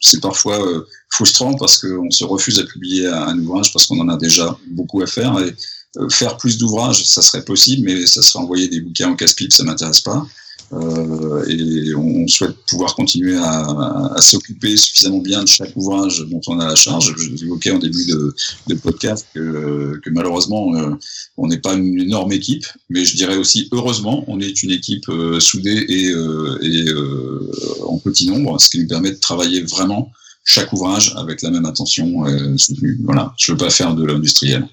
C'est 0.00 0.20
parfois 0.20 0.60
euh, 0.66 0.86
frustrant 1.10 1.54
parce 1.54 1.78
qu'on 1.78 2.10
se 2.10 2.24
refuse 2.24 2.58
à 2.58 2.64
publier 2.64 3.06
un, 3.06 3.28
un 3.28 3.38
ouvrage 3.38 3.72
parce 3.72 3.86
qu'on 3.86 4.00
en 4.00 4.08
a 4.08 4.16
déjà 4.16 4.58
beaucoup 4.66 5.00
à 5.00 5.06
faire. 5.06 5.38
Et 5.38 5.54
euh, 5.98 6.08
faire 6.08 6.36
plus 6.38 6.56
d'ouvrages, 6.56 7.06
ça 7.06 7.20
serait 7.20 7.44
possible, 7.44 7.84
mais 7.84 8.06
ça 8.06 8.22
serait 8.22 8.42
envoyer 8.42 8.68
des 8.68 8.80
bouquins 8.80 9.10
au 9.10 9.14
casse-pipe, 9.14 9.52
ça 9.52 9.62
m'intéresse 9.62 10.00
pas. 10.00 10.26
Euh, 10.74 11.44
et 11.48 11.94
on 11.94 12.26
souhaite 12.28 12.56
pouvoir 12.66 12.94
continuer 12.94 13.36
à, 13.36 14.12
à- 14.16 14.22
s'occuper 14.22 14.74
suffisamment 14.76 15.18
bien 15.18 15.42
de 15.42 15.48
chaque 15.48 15.76
ouvrage 15.76 16.24
dont 16.30 16.40
on 16.46 16.58
a 16.60 16.66
la 16.66 16.74
charge. 16.76 17.14
Je 17.18 17.30
vous 17.30 17.44
évoquais 17.44 17.72
en 17.72 17.78
début 17.78 18.06
de, 18.06 18.34
de 18.68 18.74
podcast 18.76 19.26
que, 19.34 20.00
que 20.02 20.10
malheureusement 20.10 20.74
euh, 20.74 20.94
on 21.36 21.48
n'est 21.48 21.58
pas 21.58 21.74
une 21.74 22.00
énorme 22.00 22.32
équipe, 22.32 22.64
mais 22.88 23.04
je 23.04 23.16
dirais 23.16 23.36
aussi 23.36 23.68
heureusement 23.72 24.24
on 24.28 24.40
est 24.40 24.62
une 24.62 24.70
équipe 24.70 25.08
euh, 25.10 25.40
soudée 25.40 25.84
et, 25.88 26.10
euh, 26.10 26.58
et 26.62 26.88
euh, 26.88 27.50
en 27.86 27.98
petit 27.98 28.26
nombre, 28.26 28.58
ce 28.58 28.70
qui 28.70 28.78
nous 28.80 28.86
permet 28.88 29.10
de 29.10 29.16
travailler 29.20 29.60
vraiment 29.62 30.10
chaque 30.44 30.72
ouvrage 30.72 31.12
avec 31.18 31.42
la 31.42 31.50
même 31.50 31.66
attention 31.66 32.24
soutenue. 32.56 32.98
Voilà, 33.04 33.34
je 33.38 33.52
veux 33.52 33.58
pas 33.58 33.70
faire 33.70 33.94
de 33.94 34.04
l'industriel. 34.04 34.66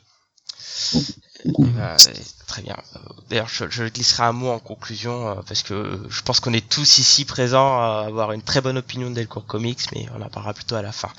Euh, 1.45 1.97
très 2.47 2.61
bien. 2.61 2.75
D'ailleurs, 3.29 3.47
je, 3.47 3.65
je 3.69 3.85
glisserai 3.85 4.23
un 4.23 4.31
mot 4.33 4.49
en 4.49 4.59
conclusion 4.59 5.29
euh, 5.29 5.35
parce 5.47 5.63
que 5.63 5.99
je 6.09 6.21
pense 6.21 6.39
qu'on 6.39 6.53
est 6.53 6.67
tous 6.67 6.97
ici 6.97 7.25
présents 7.25 7.79
à 7.79 8.03
avoir 8.07 8.33
une 8.33 8.41
très 8.41 8.61
bonne 8.61 8.77
opinion 8.77 9.09
de 9.09 9.15
Delcourt 9.15 9.45
Comics, 9.45 9.79
mais 9.93 10.07
on 10.17 10.21
en 10.21 10.29
parlera 10.29 10.53
plutôt 10.53 10.75
à 10.75 10.81
la 10.81 10.91
fin. 10.91 11.09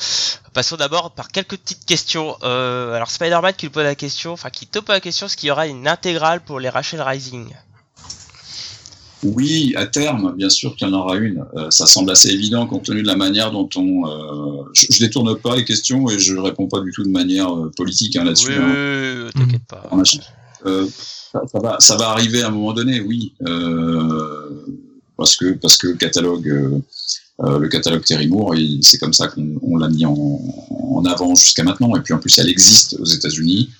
Passons 0.53 0.77
d'abord 0.77 1.13
par 1.13 1.29
quelques 1.29 1.57
petites 1.57 1.87
questions. 1.87 2.37
Euh, 2.43 2.95
alors 2.95 3.11
Spider-Man 3.11 3.55
qui 3.55 3.67
nous 3.67 3.73
pose 3.73 3.85
la 3.85 3.95
question, 3.95 4.33
enfin 4.33 4.51
qui 4.51 4.67
te 4.67 4.79
pose 4.79 4.95
la 4.95 5.01
question, 5.01 5.27
est-ce 5.27 5.37
qu'il 5.37 5.49
y 5.49 5.53
aura 5.53 5.67
une 5.67 5.89
intégrale 5.89 6.41
pour 6.41 6.61
les 6.61 6.69
Rachel 6.69 7.01
Rising? 7.01 7.55
Oui, 9.23 9.75
à 9.77 9.87
terme, 9.87 10.35
bien 10.37 10.49
sûr 10.49 10.75
qu'il 10.77 10.89
y 10.89 10.91
en 10.91 10.95
aura 10.95 11.17
une. 11.17 11.45
Euh, 11.55 11.71
ça 11.71 11.87
semble 11.87 12.11
assez 12.11 12.31
évident 12.31 12.67
compte 12.67 12.85
tenu 12.85 13.03
de 13.03 13.07
la 13.07 13.17
manière 13.17 13.51
dont 13.51 13.69
on. 13.77 14.09
euh, 14.09 14.63
je, 14.73 14.87
je 14.91 14.99
détourne 15.01 15.37
pas 15.37 15.57
les 15.57 15.65
questions 15.65 16.09
et 16.09 16.19
je 16.19 16.37
réponds 16.37 16.69
pas 16.69 16.81
du 16.81 16.91
tout 16.91 17.05
de 17.05 17.11
manière 17.11 17.55
euh, 17.55 17.71
politique 17.77 18.17
hein, 18.17 18.25
là-dessus. 18.25 18.49
oui, 18.49 18.55
hein. 18.59 18.73
oui, 18.75 19.23
oui, 19.27 19.31
t'inquiète 19.43 19.67
pas. 19.69 19.89
Euh, 20.67 20.87
ça, 21.33 21.43
ça 21.53 21.59
va, 21.59 21.77
ça 21.81 21.97
va 21.97 22.11
arriver 22.11 22.43
à 22.43 22.49
un 22.49 22.51
moment 22.51 22.73
donné, 22.73 23.01
oui, 23.01 23.33
euh, 23.47 24.51
parce 25.17 25.37
que 25.37 25.53
parce 25.53 25.77
que 25.77 25.89
le 25.89 25.95
catalogue, 25.95 26.49
euh, 26.49 27.59
le 27.59 27.69
catalogue 27.69 28.05
Terry 28.05 28.27
Moore, 28.27 28.55
c'est 28.81 28.99
comme 28.99 29.13
ça 29.13 29.29
qu'on 29.29 29.59
on 29.63 29.77
l'a 29.77 29.89
mis 29.89 30.05
en, 30.07 30.15
en 30.15 31.05
avant 31.05 31.35
jusqu'à 31.35 31.63
maintenant. 31.63 31.95
Et 31.97 32.01
puis 32.01 32.15
en 32.15 32.19
plus, 32.19 32.37
elle 32.39 32.49
existe 32.49 32.97
aux 32.99 33.05
États-Unis. 33.05 33.71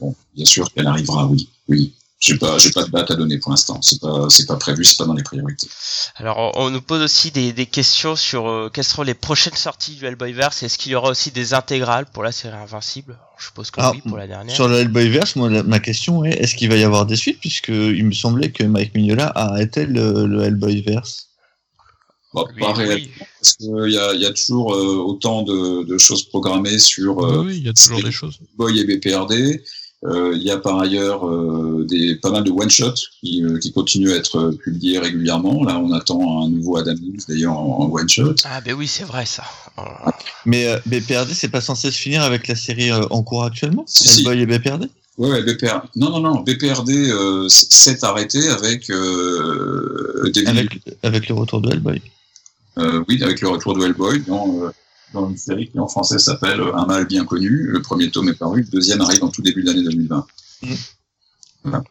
Bon, 0.00 0.14
bien 0.34 0.44
sûr 0.44 0.70
qu'elle 0.72 0.86
arrivera, 0.86 1.26
oui, 1.26 1.48
oui. 1.68 1.92
J'ai 2.18 2.38
pas, 2.38 2.56
j'ai 2.56 2.70
pas 2.70 2.84
de 2.84 2.90
date 2.90 3.10
à 3.10 3.14
donner 3.14 3.38
pour 3.38 3.50
l'instant. 3.50 3.80
C'est 3.82 4.00
pas, 4.00 4.26
c'est 4.30 4.46
pas 4.46 4.56
prévu, 4.56 4.84
c'est 4.84 4.96
pas 4.96 5.04
dans 5.04 5.12
les 5.12 5.22
priorités. 5.22 5.68
Alors, 6.16 6.38
on, 6.38 6.52
on 6.66 6.70
nous 6.70 6.80
pose 6.80 7.02
aussi 7.02 7.30
des, 7.30 7.52
des 7.52 7.66
questions 7.66 8.16
sur 8.16 8.48
euh, 8.48 8.70
quelles 8.72 8.84
seront 8.84 9.02
les 9.02 9.12
prochaines 9.12 9.54
sorties 9.54 9.96
du 9.96 10.06
Hellboyverse. 10.06 10.62
Est-ce 10.62 10.78
qu'il 10.78 10.92
y 10.92 10.94
aura 10.94 11.10
aussi 11.10 11.30
des 11.30 11.52
intégrales 11.52 12.06
pour 12.06 12.22
la 12.22 12.32
série 12.32 12.56
Invincible? 12.56 13.18
Je 13.38 13.44
suppose 13.44 13.70
que 13.70 13.80
Ah, 13.82 13.92
oui 13.94 14.00
pour 14.08 14.16
la 14.16 14.26
dernière. 14.26 14.54
Sur 14.54 14.66
le 14.66 14.76
Hellboyverse, 14.78 15.36
moi, 15.36 15.50
la- 15.50 15.62
ma 15.62 15.78
question 15.78 16.24
est 16.24 16.30
est-ce 16.30 16.54
qu'il 16.54 16.70
va 16.70 16.76
y 16.76 16.84
avoir 16.84 17.04
des 17.04 17.16
suites? 17.16 17.38
Puisque 17.38 17.68
il 17.68 18.04
me 18.06 18.12
semblait 18.12 18.50
que 18.50 18.64
Mike 18.64 18.94
Mignola 18.94 19.26
a 19.26 19.50
arrêté 19.50 19.84
le, 19.84 20.26
le 20.26 20.42
Hellboyverse. 20.44 21.26
Oui, 22.32 22.42
pas 22.58 22.72
oui. 22.72 22.84
réellement, 22.84 23.26
parce 23.40 23.54
qu'il 23.56 23.90
y 23.92 23.98
a, 23.98 24.12
il 24.14 24.20
y 24.22 24.26
a 24.26 24.32
toujours 24.32 24.74
euh, 24.74 24.96
autant 24.96 25.42
de, 25.42 25.84
de 25.84 25.98
choses 25.98 26.24
programmées 26.28 26.78
sur 26.78 27.22
euh, 27.24 27.44
oui, 27.44 27.58
il 27.58 27.66
y 27.66 27.68
a 27.68 27.72
toujours 27.74 28.02
des 28.02 28.10
choses. 28.12 28.38
Boy 28.56 28.78
et 28.80 28.84
BPRD. 28.84 29.62
Euh, 30.04 30.32
il 30.36 30.42
y 30.42 30.50
a 30.50 30.58
par 30.58 30.78
ailleurs 30.78 31.26
euh, 31.26 31.84
des, 31.88 32.16
pas 32.16 32.30
mal 32.30 32.44
de 32.44 32.50
one-shots 32.50 33.08
qui, 33.20 33.42
euh, 33.42 33.58
qui 33.58 33.72
continuent 33.72 34.12
à 34.12 34.16
être 34.16 34.50
publiés 34.62 34.98
régulièrement. 34.98 35.64
Là, 35.64 35.78
on 35.78 35.90
attend 35.92 36.44
un 36.44 36.50
nouveau 36.50 36.76
Adam 36.76 36.92
News 36.94 37.16
d'ailleurs 37.28 37.54
en, 37.58 37.80
en 37.80 37.90
one-shot. 37.90 38.34
Ah, 38.44 38.60
ben 38.60 38.74
oui, 38.74 38.86
c'est 38.86 39.04
vrai 39.04 39.24
ça. 39.24 39.42
Mais 40.44 40.66
euh, 40.66 40.78
BPRD, 40.86 41.32
c'est 41.32 41.48
pas 41.48 41.62
censé 41.62 41.90
se 41.90 41.96
finir 41.98 42.22
avec 42.22 42.46
la 42.46 42.54
série 42.54 42.90
euh, 42.92 43.04
en 43.10 43.22
cours 43.22 43.44
actuellement? 43.44 43.84
Si, 43.86 44.06
si. 44.06 44.20
Hellboy 44.20 44.42
et 44.42 44.46
BPRD 44.46 44.88
Ouais, 45.18 45.30
ouais, 45.30 45.42
BPR... 45.42 45.80
Non, 45.96 46.10
non, 46.10 46.20
non, 46.20 46.40
BPRD 46.40 46.90
euh, 46.90 47.48
s'est 47.48 48.04
arrêté 48.04 48.48
avec 48.48 48.90
euh, 48.90 50.30
avec, 50.46 50.78
avec 51.02 51.28
le 51.28 51.34
retour 51.34 51.62
de 51.62 51.72
Hellboy. 51.72 52.02
euh, 52.78 53.02
oui, 53.08 53.22
avec 53.22 53.40
le 53.40 53.48
retour 53.48 53.74
de 53.74 53.82
Hellboy 53.82 54.20
dans, 54.26 54.60
euh, 54.62 54.70
dans 55.12 55.28
une 55.30 55.36
série 55.36 55.68
qui 55.70 55.78
en 55.78 55.88
français 55.88 56.18
s'appelle 56.18 56.60
Un 56.74 56.86
mal 56.86 57.06
bien 57.06 57.24
connu. 57.24 57.66
Le 57.68 57.80
premier 57.82 58.10
tome 58.10 58.28
est 58.28 58.34
paru, 58.34 58.62
le 58.62 58.68
deuxième 58.68 59.00
arrive 59.00 59.22
en 59.24 59.28
tout 59.28 59.42
début 59.42 59.62
de 59.62 59.68
l'année 59.68 59.82
2020. 59.84 60.26
Mm. 60.62 60.66
Voilà. 61.64 61.82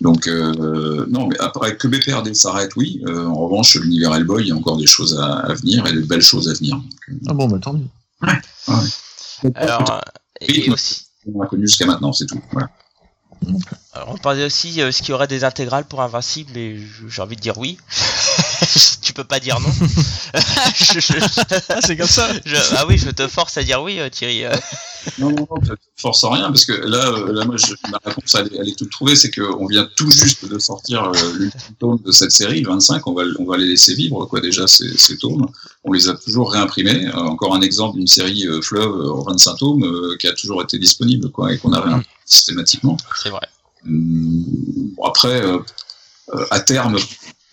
Donc, 0.00 0.26
euh, 0.28 1.06
non, 1.10 1.26
mais 1.26 1.38
après 1.40 1.76
que 1.76 1.88
BPRD 1.88 2.34
s'arrête, 2.34 2.74
oui. 2.76 3.02
Euh, 3.06 3.26
en 3.26 3.34
revanche, 3.34 3.74
l'univers 3.76 4.14
Hellboy, 4.14 4.44
il 4.44 4.48
y 4.48 4.52
a 4.52 4.56
encore 4.56 4.78
des 4.78 4.86
choses 4.86 5.18
à, 5.18 5.40
à 5.40 5.54
venir 5.54 5.86
et 5.86 5.92
de 5.92 6.00
belles 6.02 6.22
choses 6.22 6.48
à 6.48 6.54
venir. 6.54 6.76
Donc, 6.76 6.84
euh, 7.10 7.14
Ah 7.28 7.34
bon, 7.34 7.48
bah 7.48 7.58
tant 7.60 7.74
mieux. 7.74 7.88
Alors, 9.54 9.90
euh, 9.92 10.00
et 10.40 10.52
Oui. 10.62 10.70
aussi, 10.70 11.06
on 11.32 11.40
l'a 11.42 11.48
connu 11.48 11.66
jusqu'à 11.66 11.84
maintenant, 11.86 12.12
c'est 12.12 12.26
tout. 12.26 12.40
Voilà. 12.52 12.70
Alors, 13.94 14.10
on 14.10 14.16
parlait 14.18 14.44
aussi 14.44 14.80
euh, 14.82 14.92
ce 14.92 14.98
qu'il 15.02 15.10
y 15.10 15.12
aurait 15.12 15.26
des 15.28 15.44
intégrales 15.44 15.84
pour 15.84 16.02
Invincible 16.02 16.56
et 16.56 16.78
j'ai 17.08 17.22
envie 17.22 17.36
de 17.36 17.40
dire 17.40 17.56
oui. 17.58 17.78
tu 19.02 19.12
peux 19.14 19.24
pas 19.24 19.40
dire 19.40 19.58
non. 19.60 19.68
Je- 20.74 21.00
je- 21.00 21.18
Ah, 21.70 21.80
c'est 21.84 21.96
comme 21.96 22.06
ça. 22.06 22.28
je- 22.44 22.56
ah 22.76 22.86
oui, 22.86 22.98
je 22.98 23.10
te 23.10 23.26
force 23.26 23.56
à 23.56 23.62
dire 23.62 23.82
oui, 23.82 23.98
euh, 23.98 24.10
Thierry. 24.10 24.44
euh. 24.44 24.54
Non, 25.18 25.30
non, 25.30 25.46
non, 25.50 25.64
ça 25.66 25.74
te 25.74 25.80
force 25.96 26.22
en 26.24 26.30
rien, 26.30 26.48
parce 26.48 26.66
que 26.66 26.72
là, 26.72 27.08
euh, 27.08 27.32
là 27.32 27.44
moi, 27.46 27.56
je, 27.56 27.72
ma 27.90 27.98
réponse, 28.04 28.34
elle, 28.34 28.48
est- 28.48 28.56
elle 28.60 28.68
est 28.68 28.78
toute 28.78 28.90
trouvée, 28.90 29.16
c'est 29.16 29.30
qu'on 29.30 29.66
vient 29.66 29.88
tout 29.96 30.10
juste 30.10 30.44
de 30.44 30.58
sortir 30.58 31.10
l'ultime 31.38 31.74
tome 31.78 31.98
de 32.04 32.12
cette 32.12 32.32
série, 32.32 32.60
le 32.60 32.68
25, 32.68 33.06
on 33.06 33.14
va, 33.14 33.22
on 33.38 33.44
va 33.46 33.56
les 33.56 33.66
laisser 33.68 33.94
vivre, 33.94 34.26
quoi, 34.26 34.40
déjà, 34.40 34.66
ces, 34.66 34.96
ces 34.98 35.16
tomes. 35.16 35.46
On 35.84 35.92
les 35.92 36.08
a 36.08 36.14
toujours 36.14 36.52
réimprimés. 36.52 37.10
Encore 37.14 37.54
un 37.54 37.62
exemple 37.62 37.96
d'une 37.96 38.06
série 38.06 38.46
euh, 38.46 38.60
Fleuve 38.60 39.10
en 39.10 39.22
25 39.22 39.56
tomes 39.56 39.84
euh, 39.84 40.16
qui 40.20 40.26
a 40.26 40.32
toujours 40.34 40.62
été 40.62 40.78
disponible, 40.78 41.30
quoi, 41.30 41.52
et 41.54 41.58
qu'on 41.58 41.72
a 41.72 41.80
réimprimé 41.80 42.06
systématiquement. 42.26 42.96
C'est 43.16 43.30
vrai. 43.30 43.40
Hum, 43.86 44.44
bon, 44.96 45.04
après, 45.04 45.42
euh, 45.44 45.58
euh, 46.34 46.44
à 46.50 46.60
terme, 46.60 46.96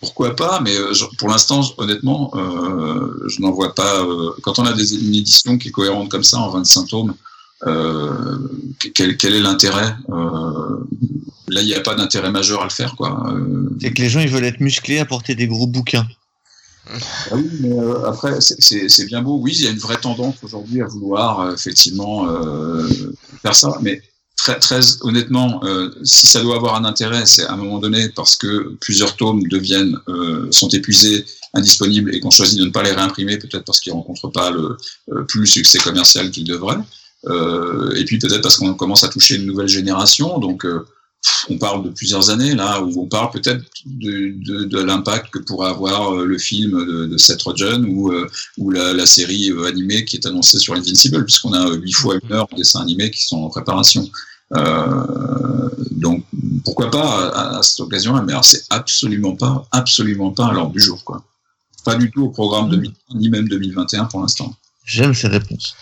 pourquoi 0.00 0.36
pas, 0.36 0.60
mais 0.60 0.76
euh, 0.76 0.92
pour 1.18 1.28
l'instant, 1.28 1.62
honnêtement, 1.78 2.30
euh, 2.34 3.24
je 3.28 3.40
n'en 3.40 3.50
vois 3.52 3.74
pas. 3.74 4.00
euh, 4.02 4.30
quand 4.42 4.58
on 4.58 4.66
a 4.66 4.72
des, 4.72 4.94
une 4.94 5.14
édition 5.14 5.56
qui 5.58 5.68
est 5.68 5.72
cohérente 5.72 6.10
comme 6.10 6.24
ça, 6.24 6.38
en 6.38 6.50
25 6.50 6.86
tomes, 6.88 7.14
euh, 7.66 8.38
quel, 8.94 9.16
quel 9.16 9.34
est 9.34 9.40
l'intérêt 9.40 9.96
Là, 11.48 11.60
il 11.62 11.66
n'y 11.66 11.74
a 11.74 11.80
pas 11.80 11.94
d'intérêt 11.94 12.30
majeur 12.32 12.60
à 12.60 12.64
le 12.64 12.70
faire, 12.70 12.96
quoi. 12.96 13.32
C'est 13.80 13.92
que 13.92 14.02
les 14.02 14.08
gens 14.08 14.20
ils 14.20 14.28
veulent 14.28 14.44
être 14.44 14.60
musclés, 14.60 14.98
apporter 14.98 15.34
des 15.36 15.46
gros 15.46 15.66
bouquins. 15.68 16.06
Ah 16.88 17.34
oui, 17.34 17.48
mais 17.60 17.70
après, 18.04 18.40
c'est- 18.40 19.06
bien 19.06 19.22
beau. 19.22 19.38
Oui, 19.40 19.52
il 19.56 19.64
y 19.64 19.68
a 19.68 19.70
une 19.70 19.78
vraie 19.78 19.96
tendance 19.96 20.34
aujourd'hui 20.42 20.82
à 20.82 20.86
vouloir 20.86 21.52
effectivement 21.52 22.26
faire 23.42 23.54
ça. 23.54 23.78
Mais 23.80 24.02
très, 24.36 24.58
très 24.58 24.80
honnêtement, 25.02 25.60
euh, 25.64 25.90
si 26.04 26.26
ça 26.26 26.40
doit 26.40 26.56
avoir 26.56 26.76
un 26.76 26.84
intérêt, 26.84 27.26
c'est 27.26 27.44
à 27.44 27.54
un 27.54 27.56
moment 27.56 27.78
donné 27.78 28.08
parce 28.10 28.36
que 28.36 28.76
plusieurs 28.80 29.16
tomes 29.16 29.42
deviennent 29.48 29.98
euh, 30.08 30.46
sont 30.52 30.68
épuisés, 30.68 31.24
indisponibles 31.54 32.14
et 32.14 32.20
qu'on 32.20 32.30
choisit 32.30 32.58
de 32.58 32.64
ne 32.64 32.70
pas 32.70 32.82
les 32.82 32.92
réimprimer, 32.92 33.38
peut-être 33.38 33.64
parce 33.64 33.80
qu'ils 33.80 33.92
rencontrent 33.92 34.30
pas 34.30 34.50
le 34.50 34.76
euh, 35.10 35.22
plus 35.22 35.40
le 35.40 35.46
succès 35.46 35.78
commercial 35.78 36.30
qu'ils 36.30 36.44
devraient. 36.44 36.78
Et 37.96 38.04
puis 38.04 38.18
peut-être 38.20 38.42
parce 38.42 38.56
qu'on 38.56 38.74
commence 38.74 39.02
à 39.02 39.08
toucher 39.08 39.34
une 39.34 39.46
nouvelle 39.46 39.66
génération. 39.66 40.38
Donc 40.38 40.64
on 41.48 41.58
parle 41.58 41.84
de 41.84 41.90
plusieurs 41.90 42.30
années 42.30 42.54
là, 42.54 42.80
où 42.82 43.02
on 43.02 43.06
parle 43.06 43.30
peut-être 43.30 43.64
de, 43.84 44.32
de, 44.44 44.64
de 44.64 44.80
l'impact 44.82 45.30
que 45.30 45.38
pourrait 45.38 45.70
avoir 45.70 46.14
euh, 46.14 46.24
le 46.24 46.38
film 46.38 46.72
de, 46.72 47.06
de 47.06 47.16
Seth 47.18 47.42
Rogen 47.42 47.84
ou, 47.86 48.12
euh, 48.12 48.28
ou 48.58 48.70
la, 48.70 48.92
la 48.92 49.06
série 49.06 49.50
euh, 49.50 49.66
animée 49.66 50.04
qui 50.04 50.16
est 50.16 50.26
annoncée 50.26 50.58
sur 50.58 50.74
Invincible, 50.74 51.24
puisqu'on 51.24 51.52
a 51.52 51.72
huit 51.74 51.92
fois 51.92 52.16
une 52.22 52.32
heure 52.32 52.48
de 52.48 52.56
dessins 52.56 52.80
animés 52.80 53.10
qui 53.10 53.22
sont 53.22 53.38
en 53.38 53.48
préparation. 53.48 54.08
Euh, 54.54 55.68
donc 55.90 56.24
pourquoi 56.64 56.90
pas 56.90 57.30
à, 57.30 57.58
à 57.58 57.62
cette 57.62 57.80
occasion-là, 57.80 58.22
mais 58.22 58.32
alors 58.32 58.44
c'est 58.44 58.64
absolument 58.70 59.34
pas, 59.34 59.66
absolument 59.72 60.30
pas 60.30 60.46
à 60.46 60.52
l'ordre 60.52 60.72
du 60.72 60.80
jour, 60.80 61.02
quoi. 61.04 61.24
Pas 61.84 61.94
du 61.94 62.10
tout 62.10 62.22
au 62.24 62.30
programme 62.30 62.68
2000, 62.70 62.92
ni 63.14 63.30
même 63.30 63.48
2021 63.48 64.06
pour 64.06 64.20
l'instant. 64.20 64.54
J'aime 64.84 65.14
ces 65.14 65.28
réponses. 65.28 65.74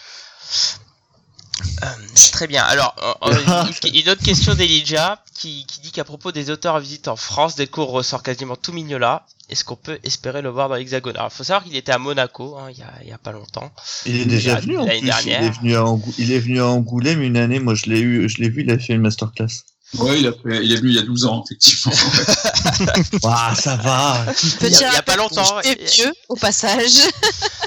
Euh, 1.82 1.86
très 2.32 2.46
bien. 2.46 2.62
Alors, 2.62 2.94
une, 3.26 3.94
une 3.94 4.08
autre 4.10 4.22
question 4.22 4.54
d'Elijah 4.54 5.23
qui, 5.34 5.66
qui 5.66 5.80
dit 5.80 5.90
qu'à 5.90 6.04
propos 6.04 6.32
des 6.32 6.50
auteurs 6.50 6.76
à 6.76 6.80
visite 6.80 7.08
en 7.08 7.16
France, 7.16 7.56
Delcourt 7.56 7.90
ressort 7.90 8.22
quasiment 8.22 8.56
tout 8.56 8.72
Mignola. 8.72 9.26
Est-ce 9.50 9.64
qu'on 9.64 9.76
peut 9.76 9.98
espérer 10.04 10.40
le 10.40 10.48
voir 10.48 10.68
dans 10.70 10.76
l'Hexagone? 10.76 11.16
Alors, 11.16 11.30
faut 11.32 11.44
savoir 11.44 11.64
qu'il 11.64 11.76
était 11.76 11.92
à 11.92 11.98
Monaco 11.98 12.56
hein, 12.56 12.68
il, 12.70 12.78
y 12.78 12.82
a, 12.82 12.92
il 13.02 13.08
y 13.08 13.12
a 13.12 13.18
pas 13.18 13.32
longtemps. 13.32 13.70
Il 14.06 14.20
est 14.20 14.24
déjà 14.24 14.54
venu 14.60 14.78
en 14.78 14.86
plus. 14.86 15.00
dernière. 15.02 15.42
Il 15.42 15.46
est 15.46 15.58
venu, 15.58 15.74
à 15.76 15.84
Angou- 15.84 16.14
il 16.16 16.32
est 16.32 16.38
venu 16.38 16.60
à 16.60 16.66
Angoulême 16.66 17.20
une 17.20 17.36
année. 17.36 17.58
Moi, 17.60 17.74
je 17.74 17.86
l'ai 17.86 18.00
eu, 18.00 18.28
je 18.28 18.38
l'ai 18.38 18.48
vu. 18.48 18.62
Il 18.62 18.70
a 18.70 18.78
fait 18.78 18.94
une 18.94 19.02
masterclass. 19.02 19.64
Ouais, 19.98 20.20
il, 20.20 20.26
a 20.26 20.32
fait- 20.32 20.64
il 20.64 20.72
est 20.72 20.76
venu 20.76 20.90
il 20.90 20.94
y 20.96 20.98
a 20.98 21.02
12 21.02 21.24
ans, 21.24 21.44
effectivement. 21.44 21.92
Waouh, 23.22 23.54
ça 23.54 23.76
va. 23.76 24.26
Il 24.62 24.68
y 24.70 24.76
a- 24.84 24.92
il 24.96 25.02
pas 25.02 25.16
longtemps, 25.16 25.60
es 25.62 25.74
vieux, 25.84 26.12
au 26.28 26.36
passage. 26.36 26.92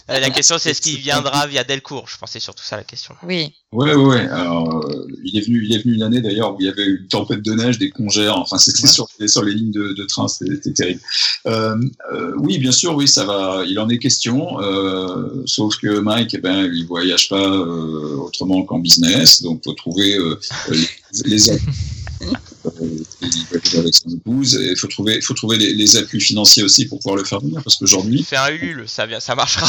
Euh, 0.09 0.21
la 0.21 0.29
question 0.29 0.55
c'est 0.57 0.69
est-ce 0.71 0.79
qu'il 0.79 0.95
viendra 0.99 1.47
via 1.47 1.65
Delcourt 1.65 2.07
Je 2.07 2.17
pensais 2.17 2.39
surtout 2.39 2.63
ça 2.63 2.77
la 2.77 2.85
question. 2.85 3.13
Oui. 3.23 3.53
Ouais, 3.73 3.93
ouais. 3.93 4.21
Alors, 4.29 4.73
euh, 4.85 5.05
il 5.25 5.37
est 5.37 5.41
venu, 5.41 5.65
il 5.65 5.75
est 5.75 5.79
venu 5.83 5.95
une 5.95 6.03
année 6.03 6.21
d'ailleurs 6.21 6.53
où 6.53 6.57
il 6.61 6.65
y 6.65 6.69
avait 6.69 6.85
une 6.85 7.05
tempête 7.09 7.41
de 7.41 7.51
neige, 7.53 7.77
des 7.77 7.89
congères. 7.89 8.37
Enfin, 8.37 8.57
c'était 8.57 8.83
Ouais. 8.83 8.87
sur, 8.87 9.09
sur 9.27 9.43
les 9.43 9.53
lignes 9.53 9.73
de, 9.73 9.91
de 9.91 10.05
train, 10.05 10.29
c'était 10.29 10.71
terrible. 10.71 11.01
Euh, 11.45 11.75
euh, 12.13 12.31
oui, 12.39 12.57
bien 12.57 12.71
sûr, 12.71 12.95
oui, 12.95 13.05
ça 13.05 13.25
va. 13.25 13.63
Il 13.67 13.77
en 13.79 13.89
est 13.89 13.97
question. 13.97 14.61
Euh, 14.61 15.43
sauf 15.45 15.75
que 15.75 15.99
Mike, 15.99 16.35
eh 16.35 16.37
ben, 16.37 16.71
il 16.73 16.85
voyage 16.87 17.27
pas 17.27 17.35
euh, 17.45 18.15
autrement 18.15 18.63
qu'en 18.63 18.79
business, 18.79 19.41
donc 19.41 19.61
faut 19.65 19.73
trouver 19.73 20.15
euh, 20.15 20.39
les, 20.69 20.87
les 21.25 21.49
il 22.21 23.45
voyage 23.49 23.75
avec 23.75 23.93
son 23.95 24.09
épouse 24.09 24.55
et 24.55 24.71
il 24.71 24.77
faut 24.77 24.87
trouver, 24.87 25.21
faut 25.21 25.33
trouver 25.33 25.57
les, 25.57 25.73
les 25.73 25.97
appuis 25.97 26.19
financiers 26.19 26.63
aussi 26.63 26.85
pour 26.85 26.99
pouvoir 26.99 27.15
le 27.15 27.23
faire 27.23 27.39
venir 27.39 27.61
parce 27.63 27.75
qu'aujourd'hui, 27.77 28.17
Il 28.19 28.25
fait 28.25 28.35
un 28.37 28.49
Ulule, 28.49 28.83
ça, 28.87 29.05
ça 29.19 29.35
marchera. 29.35 29.67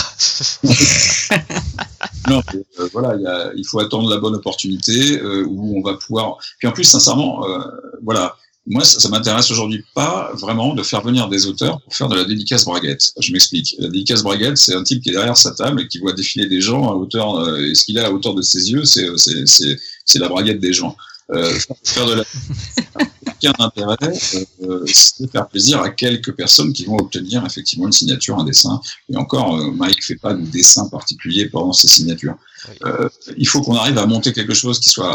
Non, 2.28 2.42
euh, 2.54 2.88
voilà, 2.92 3.16
il, 3.16 3.22
y 3.22 3.26
a- 3.26 3.52
il 3.56 3.64
faut 3.66 3.80
attendre 3.80 4.10
la 4.10 4.18
bonne 4.18 4.34
opportunité 4.34 5.18
euh, 5.18 5.44
où 5.48 5.78
on 5.78 5.82
va 5.82 5.96
pouvoir. 5.96 6.36
Puis 6.58 6.68
en 6.68 6.72
plus, 6.72 6.84
sincèrement, 6.84 7.48
euh, 7.48 7.58
voilà, 8.02 8.36
moi, 8.66 8.84
ça, 8.84 9.00
ça 9.00 9.08
m'intéresse 9.08 9.50
aujourd'hui 9.50 9.82
pas 9.94 10.30
vraiment 10.34 10.74
de 10.74 10.82
faire 10.82 11.00
venir 11.02 11.28
des 11.28 11.46
auteurs 11.46 11.80
pour 11.80 11.94
faire 11.94 12.08
de 12.08 12.16
la 12.16 12.24
dédicace 12.24 12.66
braguette. 12.66 13.12
Je 13.18 13.32
m'explique. 13.32 13.76
La 13.78 13.88
dédicace 13.88 14.22
braguette, 14.22 14.58
c'est 14.58 14.74
un 14.74 14.82
type 14.82 15.02
qui 15.02 15.08
est 15.08 15.12
derrière 15.12 15.38
sa 15.38 15.52
table 15.52 15.80
et 15.80 15.88
qui 15.88 15.98
voit 16.00 16.12
défiler 16.12 16.46
des 16.46 16.60
gens 16.60 16.90
à 16.90 16.94
hauteur. 16.94 17.56
et 17.60 17.74
ce 17.74 17.84
qu'il 17.86 17.98
a 17.98 18.06
à 18.08 18.10
hauteur 18.10 18.34
de 18.34 18.42
ses 18.42 18.70
yeux, 18.72 18.84
c'est 18.84 20.18
la 20.18 20.28
braguette 20.28 20.60
des 20.60 20.74
gens. 20.74 20.96
Euh, 21.30 21.58
faire 21.84 22.06
de 22.06 22.14
la 22.14 22.24
aucun 23.38 23.52
intérêt, 23.58 23.96
euh, 24.62 24.84
c'est 24.86 25.30
faire 25.30 25.46
plaisir 25.48 25.80
à 25.82 25.90
quelques 25.90 26.32
personnes 26.32 26.72
qui 26.72 26.84
vont 26.86 26.96
obtenir 26.96 27.44
effectivement 27.44 27.86
une 27.86 27.92
signature, 27.92 28.38
un 28.38 28.44
dessin. 28.44 28.80
Et 29.12 29.16
encore, 29.16 29.56
euh, 29.56 29.70
Mike 29.70 30.02
fait 30.04 30.16
pas 30.16 30.34
de 30.34 30.42
dessin 30.42 30.88
particulier 30.88 31.46
pendant 31.46 31.72
ses 31.72 31.88
signatures. 31.88 32.36
Euh, 32.84 33.08
il 33.36 33.46
faut 33.46 33.60
qu'on 33.62 33.76
arrive 33.76 33.98
à 33.98 34.06
monter 34.06 34.32
quelque 34.32 34.54
chose 34.54 34.80
qui 34.80 34.88
soit 34.88 35.12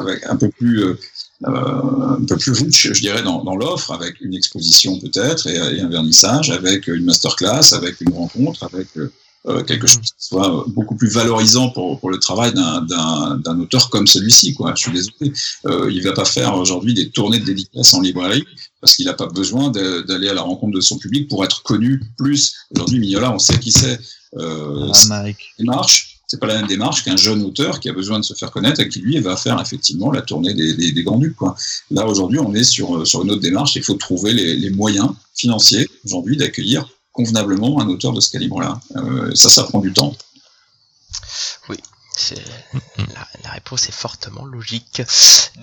avec 0.00 0.24
un 0.26 0.36
peu 0.36 0.48
plus 0.50 0.84
euh, 0.84 2.16
un 2.18 2.24
peu 2.24 2.36
plus 2.36 2.52
riche, 2.52 2.92
je 2.92 3.00
dirais, 3.00 3.22
dans, 3.22 3.42
dans 3.42 3.56
l'offre, 3.56 3.92
avec 3.92 4.20
une 4.20 4.34
exposition 4.34 4.98
peut-être 5.00 5.48
et, 5.48 5.56
et 5.56 5.80
un 5.80 5.88
vernissage, 5.88 6.50
avec 6.50 6.86
une 6.86 7.04
masterclass, 7.04 7.72
avec 7.72 8.00
une 8.00 8.12
rencontre, 8.14 8.62
avec 8.64 8.86
euh, 8.96 9.10
euh, 9.48 9.62
quelque 9.64 9.86
chose 9.86 10.00
qui 10.02 10.12
soit 10.18 10.48
euh, 10.60 10.62
beaucoup 10.68 10.94
plus 10.94 11.08
valorisant 11.08 11.70
pour, 11.70 11.98
pour 12.00 12.10
le 12.10 12.18
travail 12.18 12.52
d'un- 12.54 13.60
auteur 13.60 13.90
comme 13.90 14.06
celui-ci. 14.06 14.56
Je 14.76 14.80
suis 14.80 14.92
désolé, 14.92 15.32
euh, 15.66 15.90
il 15.92 16.02
va 16.02 16.12
pas 16.12 16.24
faire 16.24 16.56
aujourd'hui 16.56 16.94
des 16.94 17.10
tournées 17.10 17.38
de 17.40 17.44
dédicaces 17.44 17.92
en 17.94 18.00
librairie 18.00 18.44
parce 18.80 18.94
qu'il 18.94 19.06
n'a 19.06 19.14
pas 19.14 19.26
besoin 19.26 19.70
d'aller 19.70 20.28
à 20.28 20.34
la 20.34 20.42
rencontre 20.42 20.74
de 20.76 20.80
son 20.80 20.98
public 20.98 21.28
pour 21.28 21.44
être 21.44 21.62
connu 21.62 22.00
plus. 22.16 22.54
Aujourd'hui, 22.74 22.98
Mignola, 22.98 23.32
on 23.32 23.38
sait 23.38 23.58
qui 23.58 23.72
c'est. 23.72 23.98
Euh, 24.38 24.88
Ah, 25.58 25.58
démarche. 25.58 26.08
C'est 26.28 26.40
pas 26.40 26.46
la 26.46 26.56
même 26.56 26.66
démarche 26.66 27.04
qu'un 27.04 27.16
jeune 27.16 27.42
auteur 27.42 27.78
qui 27.78 27.90
a 27.90 27.92
besoin 27.92 28.18
de 28.18 28.24
se 28.24 28.32
faire 28.32 28.50
connaître 28.50 28.80
et 28.80 28.88
qui 28.88 29.00
lui 29.00 29.18
va 29.20 29.36
faire 29.36 29.60
effectivement 29.60 30.10
la 30.10 30.22
tournée 30.22 30.54
des, 30.54 30.72
des, 30.74 30.90
des 30.90 31.02
grands 31.02 31.18
ducs. 31.18 31.36
Quoi. 31.36 31.54
Là 31.90 32.06
aujourd'hui, 32.06 32.38
on 32.38 32.54
est 32.54 32.64
sur, 32.64 32.96
euh, 32.96 33.04
sur 33.04 33.22
une 33.22 33.30
autre 33.32 33.42
démarche. 33.42 33.76
Il 33.76 33.82
faut 33.82 33.94
trouver 33.94 34.32
les, 34.32 34.56
les 34.56 34.70
moyens 34.70 35.10
financiers 35.34 35.86
aujourd'hui 36.06 36.38
d'accueillir 36.38 36.88
convenablement 37.12 37.80
un 37.80 37.88
auteur 37.88 38.12
de 38.12 38.20
ce 38.20 38.30
calibre-là. 38.30 38.80
Euh, 38.96 39.34
ça, 39.34 39.48
ça 39.48 39.64
prend 39.64 39.80
du 39.80 39.92
temps. 39.92 40.14
C'est- 42.14 42.34
La, 42.98 43.26
la 43.44 43.50
réponse 43.52 43.88
est 43.88 43.92
fortement 43.92 44.44
logique. 44.44 45.00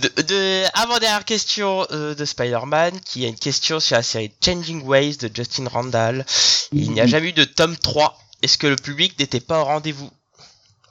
De, 0.01 0.09
de, 0.23 0.63
avant-dernière 0.73 1.23
question 1.23 1.85
euh, 1.91 2.15
de 2.15 2.25
Spider-Man, 2.25 2.99
qui 3.05 3.23
a 3.23 3.27
une 3.27 3.35
question 3.37 3.79
sur 3.79 3.95
la 3.95 4.01
série 4.03 4.31
Changing 4.43 4.81
Ways 4.83 5.17
de 5.17 5.29
Justin 5.31 5.67
Randall. 5.71 6.25
Il 6.73 6.91
n'y 6.91 7.01
a 7.01 7.05
jamais 7.07 7.29
eu 7.29 7.33
de 7.33 7.43
tome 7.43 7.77
3. 7.77 8.17
Est-ce 8.41 8.57
que 8.57 8.65
le 8.65 8.77
public 8.77 9.17
n'était 9.19 9.39
pas 9.39 9.61
au 9.61 9.65
rendez-vous? 9.65 10.09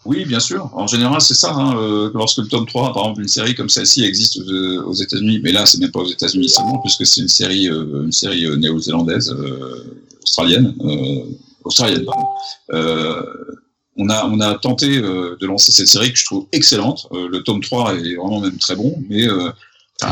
Oui, 0.05 0.25
bien 0.25 0.39
sûr. 0.41 0.71
En 0.75 0.87
général, 0.87 1.21
c'est 1.21 1.35
ça. 1.35 1.53
Hein, 1.53 1.77
euh, 1.77 2.13
lorsque 2.15 2.39
le 2.39 2.47
tome 2.47 2.65
3, 2.67 2.93
par 2.95 3.03
exemple, 3.03 3.23
une 3.23 3.29
série 3.29 3.57
comme 3.57 3.69
celle-ci 3.69 4.05
existe 4.05 4.39
aux, 4.39 4.85
aux 4.85 4.95
États-Unis, 4.95 5.41
mais 5.43 5.51
là, 5.51 5.67
c'est 5.67 5.79
même 5.79 5.91
pas 5.91 6.01
aux 6.01 6.11
États-Unis 6.11 6.49
seulement, 6.51 6.79
puisque 6.79 7.05
c'est 7.05 7.21
une 7.21 7.29
série, 7.29 7.69
euh, 7.69 8.05
une 8.05 8.13
série 8.13 8.47
néo-zélandaise, 8.59 9.31
euh, 9.33 9.99
australienne, 10.29 10.75
euh, 10.85 11.25
australienne. 11.65 12.07
Euh, 12.73 13.23
on 13.97 14.09
a, 14.11 14.27
on 14.27 14.41
a 14.41 14.55
tenté 14.59 14.99
euh, 14.99 15.37
de 15.41 15.47
lancer 15.47 15.73
cette 15.73 15.89
série 15.89 16.13
que 16.13 16.19
je 16.19 16.25
trouve 16.25 16.47
excellente. 16.53 17.09
Le 17.13 17.39
tome 17.41 17.61
3 17.61 17.95
est 17.95 18.15
vraiment 18.15 18.41
même 18.41 18.59
très 18.59 18.77
bon, 18.77 18.97
mais 19.09 19.27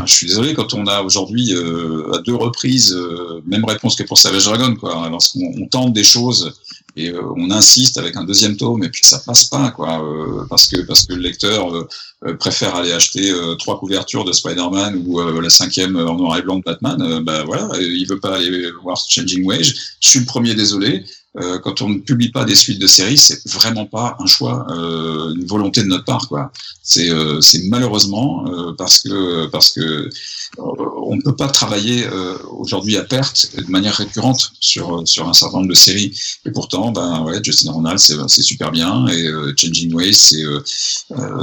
je 0.06 0.12
suis 0.12 0.26
désolé 0.26 0.54
quand 0.54 0.74
on 0.74 0.86
a 0.86 1.02
aujourd'hui 1.02 1.54
euh, 1.54 2.12
à 2.12 2.18
deux 2.18 2.34
reprises 2.34 2.92
euh, 2.92 3.40
même 3.46 3.64
réponse 3.64 3.94
que 3.94 4.02
pour 4.02 4.18
Savage 4.18 4.44
Dragon, 4.44 4.74
quoi. 4.74 5.08
Lorsqu'on 5.08 5.52
on 5.56 5.66
tente 5.66 5.92
des 5.92 6.02
choses 6.02 6.52
et 6.96 7.10
euh, 7.10 7.22
on 7.36 7.50
insiste 7.50 7.98
avec 7.98 8.16
un 8.16 8.24
deuxième 8.24 8.56
tome 8.56 8.82
et 8.82 8.88
puis 8.88 9.02
ça 9.04 9.20
passe 9.24 9.44
pas, 9.44 9.70
quoi, 9.70 10.02
euh, 10.02 10.44
parce 10.48 10.66
que 10.66 10.80
parce 10.80 11.04
que 11.04 11.12
le 11.12 11.22
lecteur 11.22 11.72
euh, 11.72 12.34
préfère 12.34 12.74
aller 12.74 12.92
acheter 12.92 13.30
euh, 13.30 13.54
trois 13.54 13.78
couvertures 13.78 14.24
de 14.24 14.32
Spider-Man 14.32 15.04
ou 15.06 15.20
la 15.40 15.50
cinquième 15.50 15.96
en 15.96 16.16
noir 16.16 16.38
et 16.38 16.42
blanc 16.42 16.56
de 16.56 16.64
Batman, 16.64 17.22
bah 17.22 17.44
voilà, 17.44 17.68
il 17.78 18.06
veut 18.08 18.18
pas 18.18 18.36
aller 18.36 18.70
voir 18.82 18.96
Changing 19.08 19.44
Ways. 19.44 19.72
Je 20.00 20.08
suis 20.08 20.20
le 20.20 20.26
premier 20.26 20.54
désolé. 20.54 21.04
Euh, 21.38 21.58
quand 21.58 21.82
on 21.82 21.88
ne 21.88 21.98
publie 21.98 22.30
pas 22.30 22.44
des 22.44 22.54
suites 22.54 22.80
de 22.80 22.86
séries, 22.86 23.18
c'est 23.18 23.46
vraiment 23.48 23.86
pas 23.86 24.16
un 24.20 24.26
choix, 24.26 24.66
euh, 24.70 25.34
une 25.34 25.46
volonté 25.46 25.82
de 25.82 25.88
notre 25.88 26.04
part, 26.04 26.28
quoi. 26.28 26.50
C'est 26.88 27.10
euh, 27.10 27.40
malheureusement 27.64 28.46
euh, 28.46 28.72
parce 28.78 29.00
que 29.00 29.46
parce 29.46 29.72
que 29.72 29.80
euh, 29.80 30.08
on 30.56 31.16
ne 31.16 31.20
peut 31.20 31.34
pas 31.34 31.48
travailler 31.48 32.06
euh, 32.06 32.38
aujourd'hui 32.50 32.96
à 32.96 33.02
perte 33.02 33.48
de 33.56 33.68
manière 33.68 33.96
récurrente 33.96 34.52
sur 34.60 35.02
sur 35.04 35.28
un 35.28 35.32
certain 35.32 35.58
nombre 35.58 35.68
de 35.68 35.74
séries. 35.74 36.16
Et 36.44 36.52
pourtant, 36.52 36.92
ben 36.92 37.24
ouais, 37.24 37.40
Justin 37.42 37.72
Ronald, 37.72 37.98
c'est 37.98 38.42
super 38.42 38.70
bien 38.70 39.08
et 39.08 39.28
Changing 39.56 39.92
Ways, 39.92 40.14
c'est 40.14 40.44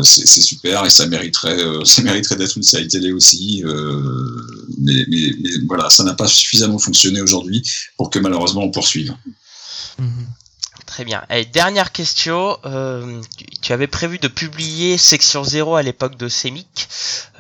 c'est 0.02 0.42
super 0.42 0.86
et 0.86 0.90
ça 0.90 1.08
mériterait 1.08 1.60
ça 1.84 2.02
mériterait 2.04 2.38
d'être 2.38 2.56
une 2.56 2.64
série 2.64 2.88
télé 2.88 3.12
aussi. 3.12 3.64
mais, 4.80 5.06
mais, 5.10 5.34
mais 5.42 5.50
voilà, 5.68 5.90
ça 5.90 6.06
n'a 6.06 6.14
pas 6.14 6.28
suffisamment 6.28 6.80
fonctionné 6.80 7.20
aujourd'hui 7.22 7.62
pour 7.98 8.10
que 8.10 8.20
malheureusement 8.20 8.64
on 8.64 8.72
poursuive. 8.72 9.14
Mhm. 10.00 10.28
Très 10.88 11.06
bien. 11.06 11.24
Et 11.30 11.46
dernière 11.46 11.92
question. 11.92 12.58
Euh, 12.66 13.22
tu- 13.62 13.74
avais 13.74 13.88
prévu 13.88 14.18
de 14.20 14.28
publier 14.28 14.98
Section 14.98 15.44
0 15.44 15.76
à 15.76 15.82
l'époque 15.84 16.18
de 16.18 16.28
Semic. 16.28 16.88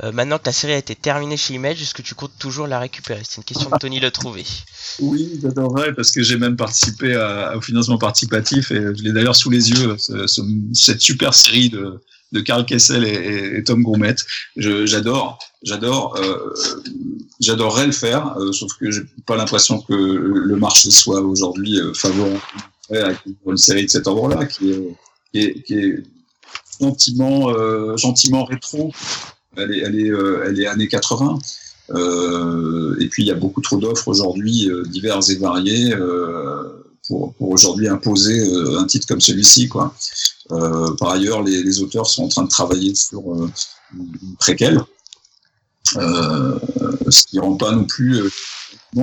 Euh, 0.03 0.11
maintenant 0.11 0.37
que 0.37 0.45
la 0.45 0.51
série 0.53 0.73
a 0.73 0.77
été 0.77 0.95
terminée 0.95 1.35
chez 1.37 1.53
Image, 1.55 1.81
est-ce 1.81 1.93
que 1.93 2.01
tu 2.01 2.15
comptes 2.15 2.37
toujours 2.39 2.67
la 2.67 2.79
récupérer? 2.79 3.21
C'est 3.27 3.37
une 3.37 3.43
question 3.43 3.69
de 3.69 3.77
Tony 3.77 3.99
Le 3.99 4.11
Trouvé. 4.11 4.43
Oui, 4.99 5.39
j'adorerais 5.41 5.93
parce 5.93 6.11
que 6.11 6.21
j'ai 6.21 6.37
même 6.37 6.55
participé 6.55 7.15
au 7.55 7.61
financement 7.61 7.97
participatif 7.97 8.69
et 8.71 8.75
je 8.95 9.01
l'ai 9.03 9.11
d'ailleurs 9.11 9.35
sous 9.35 9.49
les 9.49 9.71
yeux, 9.71 9.97
ce- 9.97 10.27
ce- 10.27 10.41
cette 10.73 11.01
super 11.01 11.33
série 11.33 11.69
de, 11.69 12.03
de 12.31 12.39
Karl 12.41 12.63
Kessel 12.65 13.03
et, 13.03 13.57
et- 13.57 13.63
Tom 13.63 13.81
Gourmet. 13.81 14.15
J'adore, 14.55 15.39
j'adore, 15.63 16.15
euh, 16.17 16.53
j'adorerais 17.39 17.87
le 17.87 17.91
faire, 17.91 18.35
euh, 18.37 18.51
sauf 18.51 18.73
que 18.73 18.91
j'ai 18.91 19.01
pas 19.25 19.35
l'impression 19.35 19.81
que 19.81 19.93
le 19.93 20.55
marché 20.55 20.91
soit 20.91 21.21
aujourd'hui 21.21 21.79
euh, 21.79 21.93
favorable 21.93 22.39
à 22.91 23.11
une 23.47 23.57
série 23.57 23.85
de 23.85 23.89
cet 23.89 24.07
ordre-là 24.07 24.45
qui 24.45 24.71
est, 25.33 26.03
gentiment, 26.79 27.47
gentiment 27.97 28.43
rétro. 28.43 28.91
Elle 29.55 29.71
est, 29.71 29.79
elle 29.79 29.99
est, 29.99 30.11
elle 30.45 30.59
est 30.59 30.67
années 30.67 30.87
80. 30.87 31.39
Euh, 31.91 32.95
et 32.99 33.07
puis 33.07 33.23
il 33.23 33.27
y 33.27 33.31
a 33.31 33.35
beaucoup 33.35 33.61
trop 33.61 33.77
d'offres 33.77 34.09
aujourd'hui 34.09 34.69
diverses 34.87 35.29
et 35.29 35.37
variées 35.37 35.95
pour, 37.07 37.33
aujourd'hui 37.39 37.87
imposer 37.87 38.43
un 38.77 38.85
titre 38.85 39.07
comme 39.07 39.21
celui-ci. 39.21 39.69
Quoi. 39.69 39.95
Par 40.49 41.09
ailleurs, 41.09 41.41
les, 41.41 41.63
les 41.63 41.81
auteurs 41.81 42.05
sont 42.05 42.25
en 42.25 42.27
train 42.27 42.43
de 42.43 42.49
travailler 42.49 42.93
sur 42.93 43.23
une 43.33 44.35
préquelle, 44.37 44.83
ce 45.85 47.25
qui 47.27 47.39
rend 47.39 47.55
pas 47.55 47.71
non 47.71 47.85
plus 47.85 48.21
euh, 48.21 48.29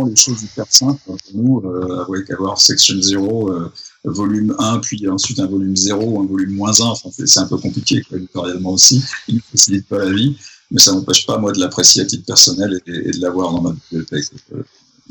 les 0.07 0.17
choses 0.17 0.43
hyper 0.43 0.67
simples 0.69 1.01
pour 1.05 1.17
nous, 1.35 1.61
euh, 1.65 2.05
avec 2.09 2.31
avoir 2.31 2.61
Section 2.61 3.01
0, 3.01 3.51
euh, 3.53 3.73
volume 4.05 4.55
1, 4.59 4.79
puis 4.79 5.09
ensuite 5.09 5.39
un 5.41 5.47
volume 5.47 5.77
0, 5.77 6.23
un 6.23 6.27
volume 6.27 6.55
moins 6.55 6.81
1, 6.81 6.85
enfin, 6.85 7.11
c'est- 7.13 7.39
un 7.39 7.47
peu 7.47 7.59
compliqué 7.59 8.03
éditorialement 8.13 8.73
aussi, 8.73 9.03
il 9.29 9.37
ne 9.37 9.41
facilite 9.53 9.87
pas 9.89 9.99
la 9.99 10.13
vie 10.13 10.37
mais 10.71 10.81
ça 10.81 10.93
n'empêche 10.93 11.27
pas 11.27 11.37
moi 11.37 11.51
de 11.53 11.59
l'apprécier 11.59 12.03
à 12.03 12.05
titre 12.07 12.25
personnel 12.25 12.81
et, 12.87 13.11
de 13.11 13.21
l'avoir 13.21 13.53
dans 13.53 13.61
ma 13.61 13.73
bibliothèque. 13.73 14.27
Euh, 14.55 14.63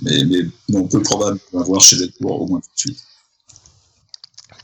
Mais, 0.01 0.23
mais 0.23 0.45
on 0.73 0.87
peut 0.87 1.01
probablement 1.01 1.41
l'avoir 1.51 1.81
chez 1.81 1.97
Delcourt 1.97 2.41
au 2.43 2.47
moins 2.47 2.61
tout 2.61 2.69
de 2.73 2.79
suite. 2.79 3.03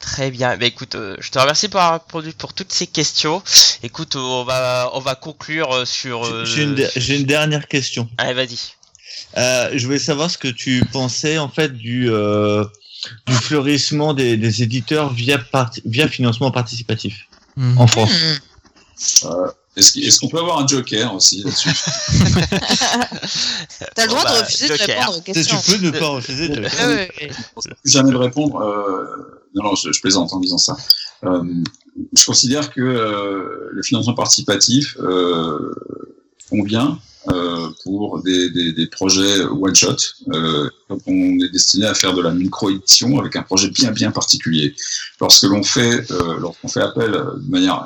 Très 0.05 0.29
bien. 0.29 0.55
Bah, 0.55 0.65
écoute, 0.67 0.93
euh, 0.95 1.17
je 1.19 1.31
te 1.31 1.39
remercie 1.39 1.67
pour, 1.67 1.79
avoir 1.81 1.99
répondu 1.99 2.31
pour 2.33 2.53
toutes 2.53 2.71
ces 2.71 2.85
questions. 2.85 3.41
Écoute, 3.81 4.15
euh, 4.15 4.19
on 4.19 4.43
va, 4.43 4.91
on 4.93 4.99
va 4.99 5.15
conclure 5.15 5.71
euh, 5.73 5.85
sur. 5.85 6.23
euh, 6.25 6.45
J'ai 6.45 6.63
une, 7.15 7.25
dernière 7.25 7.67
question. 7.67 8.07
Allez, 8.19 8.33
vas-y. 8.33 8.57
Euh, 9.37 9.71
je 9.73 9.83
voulais 9.85 9.97
savoir 9.99 10.29
ce 10.29 10.37
que 10.37 10.47
tu 10.47 10.85
pensais 10.93 11.39
en 11.39 11.49
fait 11.49 11.73
du, 11.73 12.09
euh, 12.11 12.63
du 13.25 13.33
fleurissement 13.33 14.13
des, 14.13 14.37
des 14.37 14.61
éditeurs 14.61 15.11
via, 15.11 15.39
via 15.85 16.07
financement 16.07 16.51
participatif 16.51 17.27
Mhm. 17.57 17.77
en 17.79 17.87
France. 17.87 18.11
Hmm. 19.23 19.27
Est-ce 19.77 20.19
qu'on 20.19 20.27
peut 20.29 20.39
avoir 20.39 20.59
un 20.59 20.67
joker 20.67 21.13
aussi 21.15 21.41
là-dessus? 21.43 21.69
T'as 23.95 24.03
le 24.03 24.07
droit 24.09 24.23
Bon, 24.23 24.29
de 24.29 24.33
bah, 24.35 24.41
refuser 24.41 24.67
Joker. 24.67 24.87
de 24.87 24.91
répondre 24.93 25.17
aux 25.17 25.21
Tu 25.21 25.31
questions. 25.33 25.57
peux 25.67 25.77
ne 25.85 25.91
pas 25.91 26.07
refuser 26.07 26.49
de 26.49 26.65
Ah 26.79 26.87
ouais. 26.87 27.07
plus 27.15 27.31
jamais 27.91 28.11
de 28.11 28.17
répondre. 28.17 28.59
Non, 29.55 29.73
je, 29.75 29.99
plaisante 30.01 30.33
en 30.33 30.39
disant 30.39 30.57
ça. 30.57 30.75
Euh, 31.23 31.43
je 32.15 32.25
considère 32.25 32.69
que 32.71 32.81
euh, 32.81 33.69
le 33.71 33.83
financement 33.83 34.13
participatif 34.13 34.97
convient 36.49 36.99
euh, 37.29 37.69
pour 37.83 38.21
des, 38.21 38.89
projets 38.91 39.41
one 39.45 39.73
shot. 39.73 39.95
Quand 40.87 40.97
on 41.07 41.39
est 41.39 41.49
destiné 41.51 41.85
à 41.85 41.93
faire 41.93 42.13
de 42.13 42.21
la 42.21 42.31
micro-édition 42.31 43.17
avec 43.19 43.35
un 43.37 43.43
projet 43.43 43.69
bien 43.69 43.91
bien 43.91 44.11
particulier. 44.11 44.75
Lorsque 45.21 45.43
l'on 45.43 45.63
fait, 45.63 46.07
lorsqu'on 46.39 46.67
fait 46.67 46.81
appel 46.81 47.11
de 47.11 47.49
manière 47.49 47.85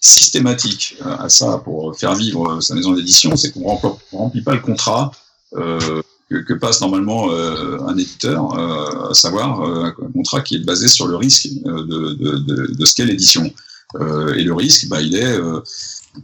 systématique 0.00 0.96
à 1.02 1.28
ça 1.28 1.58
pour 1.58 1.96
faire 1.98 2.14
vivre 2.14 2.60
sa 2.60 2.74
maison 2.74 2.92
d'édition, 2.92 3.36
c'est 3.36 3.52
qu'on 3.52 3.78
on 4.12 4.16
remplit 4.16 4.42
pas 4.42 4.54
le 4.54 4.60
contrat 4.60 5.10
que, 6.34 6.42
que 6.44 6.54
passe 6.54 6.80
normalement 6.80 7.30
euh, 7.30 7.78
un 7.86 7.96
éditeur, 7.96 8.58
euh, 8.58 9.10
à 9.10 9.14
savoir 9.14 9.60
euh, 9.62 9.84
un 9.84 9.90
contrat 10.12 10.40
qui 10.40 10.56
est 10.56 10.64
basé 10.64 10.88
sur 10.88 11.06
le 11.06 11.16
risque 11.16 11.48
euh, 11.66 11.84
de, 11.84 12.14
de, 12.14 12.38
de, 12.38 12.74
de 12.74 12.84
ce 12.84 12.94
qu'est 12.94 13.04
l'édition. 13.04 13.52
Euh, 14.00 14.34
et 14.34 14.42
le 14.42 14.54
risque, 14.54 14.88
bah, 14.88 15.00
il 15.00 15.14
est, 15.14 15.24
euh, 15.38 15.60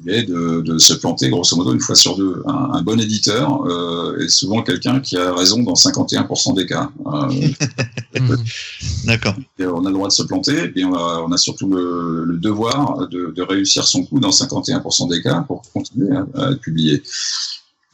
il 0.05 0.13
est 0.13 0.23
de, 0.25 0.61
de 0.61 0.79
se 0.79 0.95
planter 0.95 1.29
grosso 1.31 1.55
modo 1.57 1.73
une 1.73 1.81
fois 1.81 1.95
sur 1.95 2.17
deux. 2.17 2.43
Un, 2.47 2.71
un 2.73 2.83
bon 2.83 2.99
éditeur 3.01 3.65
euh, 3.67 4.19
est 4.19 4.29
souvent 4.29 4.63
quelqu'un 4.63 4.99
qui 5.01 5.17
a 5.17 5.33
raison 5.33 5.63
dans 5.63 5.75
51% 5.75 6.55
des 6.57 6.67
cas. 6.67 6.91
Euh, 7.07 7.29
Mhm. 8.19 8.37
D'accord. 9.05 9.37
on 9.61 9.85
a 9.87 9.89
le 9.89 9.95
droit 9.95 10.09
de 10.09 10.13
se 10.13 10.25
planter, 10.25 10.73
et 10.75 10.85
on 10.85 10.93
a, 10.95 11.23
on 11.25 11.31
a 11.31 11.37
surtout 11.37 11.69
le, 11.69 12.25
le 12.25 12.39
devoir 12.39 13.07
de, 13.07 13.33
de 13.35 13.43
réussir 13.43 13.85
son 13.87 14.05
coup 14.05 14.19
dans 14.19 14.31
51% 14.31 15.09
des 15.09 15.23
cas 15.23 15.45
pour 15.47 15.63
continuer 15.73 16.17
à, 16.17 16.27
à 16.35 16.51
être 16.51 16.61
publié. 16.61 17.05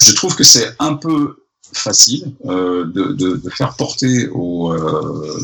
Je 0.01 0.15
trouve 0.15 0.35
que 0.35 0.43
c'est 0.43 0.75
un 0.79 0.95
peu 0.95 1.37
facile 1.73 2.33
euh, 2.47 2.85
de, 2.85 3.13
de, 3.13 3.51
faire 3.51 3.75
porter 3.77 4.29
au, 4.29 4.73
euh, 4.73 5.39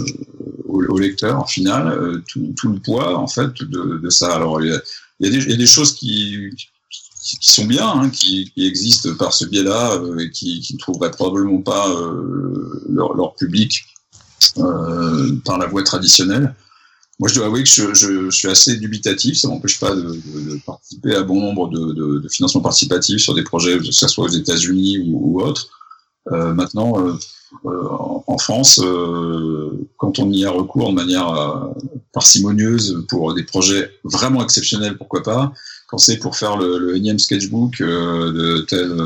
au, 0.67 0.99
lecteur 0.99 1.49
final 1.49 1.89
euh, 1.89 2.23
tout, 2.29 2.55
tout 2.57 2.69
le 2.69 2.79
poids 2.79 3.17
en 3.17 3.27
fait 3.27 3.63
de, 3.63 3.99
de 3.99 4.11
ça. 4.11 4.35
Alors 4.35 4.61
il 4.63 4.69
y 5.21 5.27
a, 5.27 5.57
des, 5.57 5.67
choses 5.67 5.95
qui 5.95 6.51
qui 7.23 7.53
sont 7.53 7.67
bien, 7.67 7.89
hein, 7.89 8.11
qui, 8.11 8.53
existent 8.57 9.15
par 9.15 9.33
ce 9.33 9.45
biais-là 9.45 10.01
et 10.19 10.31
qui, 10.31 10.67
ne 10.73 10.79
trouveraient 10.79 11.13
probablement 11.13 11.63
pas 11.63 11.89
leur, 12.89 13.15
leur 13.15 13.35
public 13.37 13.85
par 14.57 15.59
la 15.59 15.67
voie 15.67 15.85
traditionnelle. 15.85 16.55
Moi, 17.21 17.29
je 17.29 17.37
dois 17.37 17.47
avouer 17.47 17.63
que 17.63 17.69
je, 17.69 18.31
suis 18.31 18.49
assez 18.49 18.77
dubitatif. 18.79 19.39
Ça 19.39 19.47
m'empêche 19.47 19.79
pas 19.79 19.95
de, 19.95 20.19
participer 20.67 21.15
à 21.15 21.23
bon 21.23 21.41
nombre 21.41 21.69
de, 21.69 22.19
de, 22.19 22.29
financements 22.29 22.63
participatifs 22.63 23.21
sur 23.21 23.35
des 23.35 23.45
projets, 23.45 23.79
que 23.79 23.93
ce 23.93 24.09
soit 24.09 24.25
aux 24.25 24.29
États-Unis 24.29 25.09
ou 25.09 25.41
autres. 25.41 25.69
Euh, 26.31 26.55
maintenant, 26.55 26.93
euh, 26.99 27.15
euh, 27.65 27.89
en, 27.91 28.25
en 28.27 28.39
France, 28.39 28.81
quand 29.97 30.19
on 30.19 30.31
y 30.31 30.45
a 30.45 30.51
recours 30.51 30.91
de 30.91 30.95
manière 30.95 31.71
parcimonieuse 32.13 33.05
pour 33.09 33.35
des 33.35 33.43
projets 33.43 33.91
vraiment 34.05 34.43
exceptionnels, 34.43 34.97
pourquoi 34.97 35.23
pas 35.23 35.53
Quand 35.89 35.99
c'est 35.99 36.19
pour 36.19 36.37
faire 36.37 36.57
le, 36.57 36.79
le 36.79 36.97
énième 36.97 37.19
sketchbook 37.19 37.81
de 37.81 38.65
tel, 38.69 38.97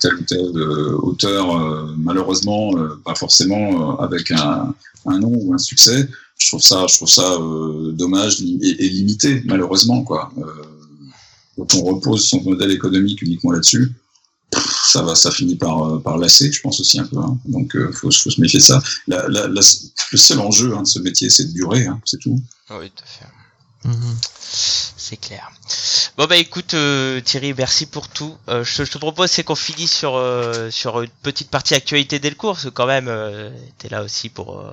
tel 0.00 0.14
ou 0.14 0.22
tel 0.22 0.62
auteur, 1.02 1.86
malheureusement, 1.98 2.72
pas 3.04 3.14
forcément 3.14 3.98
avec 3.98 4.30
un, 4.30 4.74
un 5.06 5.18
nom 5.18 5.32
ou 5.34 5.52
un 5.52 5.58
succès, 5.58 6.08
je 6.38 6.48
trouve 6.48 6.62
ça, 6.62 6.86
je 6.88 6.96
trouve 6.96 7.08
ça 7.08 7.32
euh, 7.32 7.92
dommage 7.92 8.40
et, 8.40 8.84
et 8.84 8.88
limité, 8.88 9.42
malheureusement, 9.46 10.02
quoi. 10.02 10.30
Euh, 10.38 10.44
quand 11.56 11.74
on 11.76 11.84
repose 11.84 12.28
son 12.28 12.42
modèle 12.42 12.70
économique 12.70 13.22
uniquement 13.22 13.52
là-dessus, 13.52 13.90
ça 14.52 15.02
va, 15.02 15.14
ça 15.14 15.30
finit 15.30 15.56
par, 15.56 15.82
euh, 15.84 15.98
par 15.98 16.16
lasser, 16.18 16.50
je 16.52 16.60
pense 16.60 16.80
aussi 16.80 16.98
un 17.00 17.04
peu. 17.06 17.18
hein. 17.18 17.36
Donc, 17.46 17.74
euh, 17.76 17.90
faut, 17.92 18.10
faut 18.10 18.30
se 18.30 18.40
méfier 18.40 18.60
de 18.60 18.64
ça. 18.64 18.82
La, 19.06 19.28
la, 19.28 19.48
la- 19.48 19.60
le 20.12 20.18
seul 20.18 20.38
enjeu 20.38 20.74
hein, 20.76 20.82
de 20.82 20.86
ce 20.86 20.98
métier, 21.00 21.28
c'est 21.30 21.44
de 21.44 21.52
durer, 21.52 21.86
hein, 21.86 22.00
c'est 22.04 22.18
tout. 22.20 22.40
Oui, 22.70 22.90
tout 22.94 23.02
à 23.02 23.06
fait. 23.06 23.26
Mhm. 23.86 24.16
C'est 24.98 25.16
clair. 25.18 25.50
Bon 26.16 26.26
bah 26.26 26.36
écoute 26.36 26.74
euh, 26.74 27.20
Thierry, 27.20 27.54
merci 27.56 27.86
pour 27.86 28.08
tout. 28.08 28.36
Euh, 28.48 28.64
je, 28.64 28.84
je 28.84 28.90
te 28.90 28.98
propose 28.98 29.30
c'est 29.30 29.44
qu'on 29.44 29.54
finisse 29.54 29.92
sur 29.92 30.16
euh, 30.16 30.70
sur 30.70 31.00
une 31.02 31.10
petite 31.22 31.48
partie 31.50 31.74
actualité 31.74 32.18
Delcourt, 32.18 32.54
parce 32.54 32.64
que 32.64 32.70
quand 32.70 32.86
même 32.86 33.06
euh, 33.08 33.50
t'es 33.78 33.88
là 33.88 34.02
aussi 34.02 34.28
pour 34.28 34.58
euh, 34.58 34.72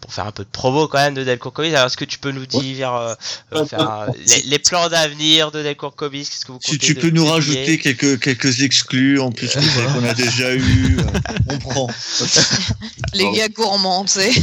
pour 0.00 0.14
faire 0.14 0.26
un 0.26 0.32
peu 0.32 0.44
de 0.44 0.48
promo 0.50 0.88
quand 0.88 0.98
même 0.98 1.14
de 1.14 1.24
Delcourt 1.24 1.52
Comics. 1.52 1.74
Alors 1.74 1.88
est-ce 1.88 1.96
que 1.96 2.04
tu 2.06 2.18
peux 2.18 2.30
nous 2.30 2.46
dire 2.46 2.94
euh, 2.94 3.14
euh, 3.52 3.66
faire, 3.66 3.90
euh, 3.90 4.06
les, 4.26 4.42
les 4.42 4.58
plans 4.58 4.88
d'avenir 4.88 5.50
de 5.50 5.62
Delcourt 5.62 5.94
Comics 5.94 6.26
Qu'est-ce 6.28 6.46
que 6.46 6.52
vous 6.52 6.58
Tu, 6.58 6.72
comptez 6.72 6.86
tu 6.86 6.94
peux 6.94 7.10
nous 7.10 7.26
rajouter 7.26 7.78
quelques, 7.78 8.20
quelques 8.20 8.62
exclus 8.62 9.20
en 9.20 9.32
plus 9.32 9.50
qu'on 9.52 10.04
a 10.04 10.14
déjà 10.14 10.54
eu. 10.54 10.98
euh, 11.00 11.02
on 11.50 11.58
prend. 11.58 11.90
Les 13.12 13.30
gars 13.32 13.48
gourmands, 13.48 14.04
tu 14.04 14.12
sais. 14.20 14.30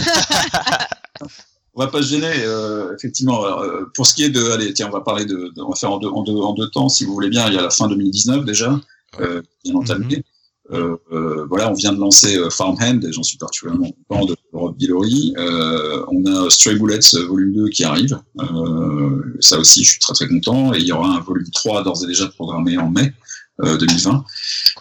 On 1.76 1.82
va 1.82 1.88
pas 1.88 2.02
se 2.04 2.08
gêner, 2.10 2.32
euh, 2.46 2.94
effectivement. 2.96 3.46
euh, 3.46 3.86
pour 3.96 4.06
ce 4.06 4.14
qui 4.14 4.24
est 4.24 4.30
de, 4.30 4.44
allez, 4.52 4.74
tiens, 4.74 4.88
on 4.90 4.92
va 4.92 5.02
parler 5.02 5.26
de, 5.26 5.52
de- 5.56 5.62
on 5.62 5.70
va 5.70 5.76
faire 5.76 5.92
en 5.92 5.98
deux, 5.98 6.08
en 6.10 6.22
deux, 6.24 6.34
en 6.36 6.54
deux 6.54 6.70
temps, 6.70 6.88
si 6.90 7.04
vous 7.06 7.14
voulez 7.14 7.30
bien. 7.30 7.48
Il 7.48 7.56
y 7.56 7.58
a 7.58 7.62
la 7.64 7.70
fin 7.72 7.88
2019 7.88 8.46
déjà, 8.46 8.80
euh, 9.20 9.42
bien 9.64 9.74
entamé. 9.76 10.24
Euh, 10.72 10.96
euh, 11.12 11.46
voilà, 11.50 11.70
on 11.70 11.74
vient 11.74 11.92
de 11.92 12.00
lancer 12.00 12.38
euh, 12.38 12.50
Farmhand, 12.50 13.00
et 13.04 13.12
j'en 13.12 13.24
suis 13.24 13.38
particulièrement 13.38 13.90
content 14.08 14.26
de 14.26 14.36
Rob 14.54 14.78
Guillory. 14.78 15.34
Euh, 15.38 16.06
on 16.10 16.26
a 16.26 16.50
Stray 16.50 16.76
Bullets 16.76 17.00
volume 17.28 17.54
2 17.54 17.70
qui 17.70 17.84
arrive. 17.84 18.18
Euh, 18.40 19.36
ça 19.40 19.58
aussi, 19.60 19.84
je 19.84 19.92
suis 19.92 20.00
très 20.00 20.14
très 20.14 20.28
content. 20.28 20.74
Et 20.74 20.78
il 20.80 20.86
y 20.86 20.92
aura 20.92 21.18
un 21.18 21.20
volume 21.22 21.50
3 21.54 21.84
d'ores 21.84 22.04
et 22.04 22.08
déjà 22.08 22.28
programmé 22.28 22.78
en 22.78 22.90
mai 22.90 23.12
2020. 23.62 24.26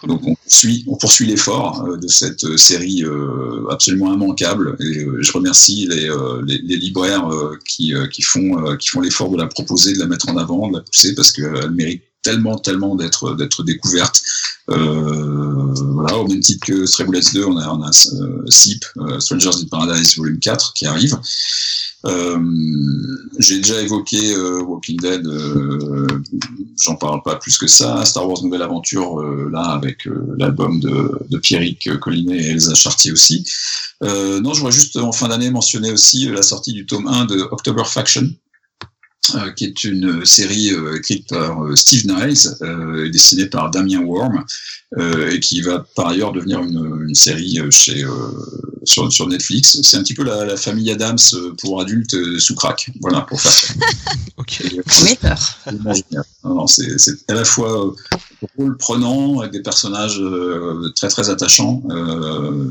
Donc 0.07 0.21
on 0.25 0.35
poursuit, 0.35 0.83
on 0.87 0.97
poursuit 0.97 1.27
l'effort 1.27 1.85
euh, 1.85 1.97
de 1.97 2.07
cette 2.07 2.43
euh, 2.43 2.57
série 2.57 3.03
euh, 3.03 3.67
absolument 3.69 4.13
immanquable. 4.13 4.75
Et 4.79 4.99
euh, 4.99 5.21
je 5.21 5.31
remercie 5.31 5.87
les, 5.87 6.09
euh, 6.09 6.41
les, 6.45 6.57
les 6.57 6.77
libraires 6.77 7.31
euh, 7.31 7.57
qui, 7.67 7.93
euh, 7.93 8.07
qui 8.07 8.21
font, 8.21 8.65
euh, 8.65 8.75
qui 8.75 8.89
font 8.89 9.01
l'effort 9.01 9.29
de 9.29 9.37
la 9.37 9.47
proposer, 9.47 9.93
de 9.93 9.99
la 9.99 10.07
mettre 10.07 10.29
en 10.29 10.37
avant, 10.37 10.69
de 10.69 10.77
la 10.77 10.83
pousser 10.83 11.13
parce 11.15 11.31
qu'elle 11.31 11.71
mérite 11.71 12.03
tellement, 12.23 12.57
tellement 12.57 12.95
d'être 12.95 13.35
d'être 13.35 13.63
découverte. 13.63 14.21
Euh, 14.69 15.73
voilà, 15.93 16.17
au 16.17 16.27
même 16.27 16.39
titre 16.39 16.65
que 16.65 16.85
Stray 16.85 17.05
Bullets 17.05 17.33
2, 17.33 17.45
on 17.45 17.57
a, 17.57 17.69
on 17.69 17.83
a 17.83 17.91
SIP, 18.49 18.85
Strangers 19.19 19.61
in 19.61 19.67
Paradise 19.69 20.17
Volume 20.17 20.39
4 20.39 20.73
qui 20.73 20.85
arrive. 20.85 21.17
Euh, 22.05 22.37
j'ai 23.39 23.57
déjà 23.57 23.81
évoqué 23.81 24.33
euh, 24.33 24.61
Walking 24.61 24.99
Dead, 24.99 25.25
euh, 25.25 26.07
j'en 26.81 26.95
parle 26.95 27.21
pas 27.23 27.37
plus 27.37 27.57
que 27.57 27.67
ça. 27.67 28.03
Star 28.05 28.27
Wars 28.27 28.43
Nouvelle 28.43 28.61
Aventure, 28.61 29.21
là 29.49 29.61
avec 29.61 30.07
l'album 30.37 30.79
de, 30.79 31.11
de 31.29 31.37
Pierrick 31.37 31.97
Collinet 31.99 32.37
et 32.37 32.49
Elsa 32.51 32.75
Chartier 32.75 33.11
aussi. 33.11 33.45
non, 34.01 34.53
je 34.53 34.59
voudrais 34.59 34.71
juste 34.71 34.97
en 34.97 35.11
fin 35.11 35.29
d'année 35.29 35.49
mentionner 35.49 35.91
aussi 35.91 36.25
la 36.27 36.41
sortie 36.41 36.73
du 36.73 36.85
tome 36.85 37.07
1 37.07 37.25
de 37.25 37.39
October 37.51 37.83
Faction, 37.85 38.23
euh, 38.23 38.42
qui 39.55 39.65
est 39.65 39.83
une 39.83 40.25
série 40.25 40.71
euh, 40.71 40.97
écrite 40.97 41.27
par 41.29 41.63
euh, 41.63 41.75
Steve 41.75 42.05
Niles 42.07 43.05
et 43.05 43.09
dessinée 43.09 43.45
par 43.45 43.71
Damien 43.71 44.01
Worm, 44.01 44.43
et 45.31 45.39
qui 45.39 45.61
va 45.61 45.83
par 45.95 46.09
ailleurs 46.09 46.31
devenir 46.33 46.59
une, 46.61 47.07
une 47.07 47.15
série 47.15 47.59
chez, 47.71 48.05
sur, 48.83 49.11
sur, 49.11 49.27
Netflix. 49.27 49.81
C'est 49.81 49.97
un 49.97 50.03
petit 50.03 50.13
peu 50.13 50.23
la, 50.23 50.45
la 50.45 50.55
famille 50.55 50.91
Adams 50.91 51.17
pour 51.57 51.81
adultes 51.81 52.15
sous 52.39 52.53
crack, 52.53 52.91
voilà, 53.01 53.21
pour 53.21 53.41
faire 53.41 53.75
ok. 54.37 54.63
Mais 55.05 55.15
peur. 55.15 55.39
C'est 56.67 57.31
à 57.31 57.33
la 57.33 57.43
fois 57.43 57.95
rôle 58.57 58.77
prenant 58.77 59.39
avec 59.39 59.51
des 59.51 59.61
personnages 59.61 60.21
très 60.95 61.07
très 61.07 61.31
attachants. 61.31 61.81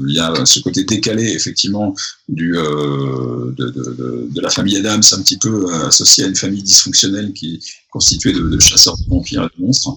Il 0.06 0.14
y 0.14 0.20
a 0.20 0.47
ce 0.47 0.60
côté 0.60 0.84
décalé 0.84 1.32
effectivement 1.32 1.94
du 2.28 2.52
de, 2.52 3.52
de, 3.56 3.70
de, 3.70 4.28
de, 4.30 4.40
la 4.40 4.51
famille 4.51 4.76
Adams, 4.76 5.02
un 5.12 5.22
petit 5.22 5.39
peu 5.39 5.72
associé 5.86 6.24
à 6.24 6.28
une 6.28 6.36
famille 6.36 6.51
dysfonctionnelle 6.60 7.32
qui 7.32 7.54
est 7.54 7.60
constituée 7.90 8.32
de, 8.32 8.58
chasseurs 8.58 8.96
de 8.98 9.04
vampires 9.08 9.44
et 9.44 9.60
de 9.60 9.64
monstres. 9.64 9.96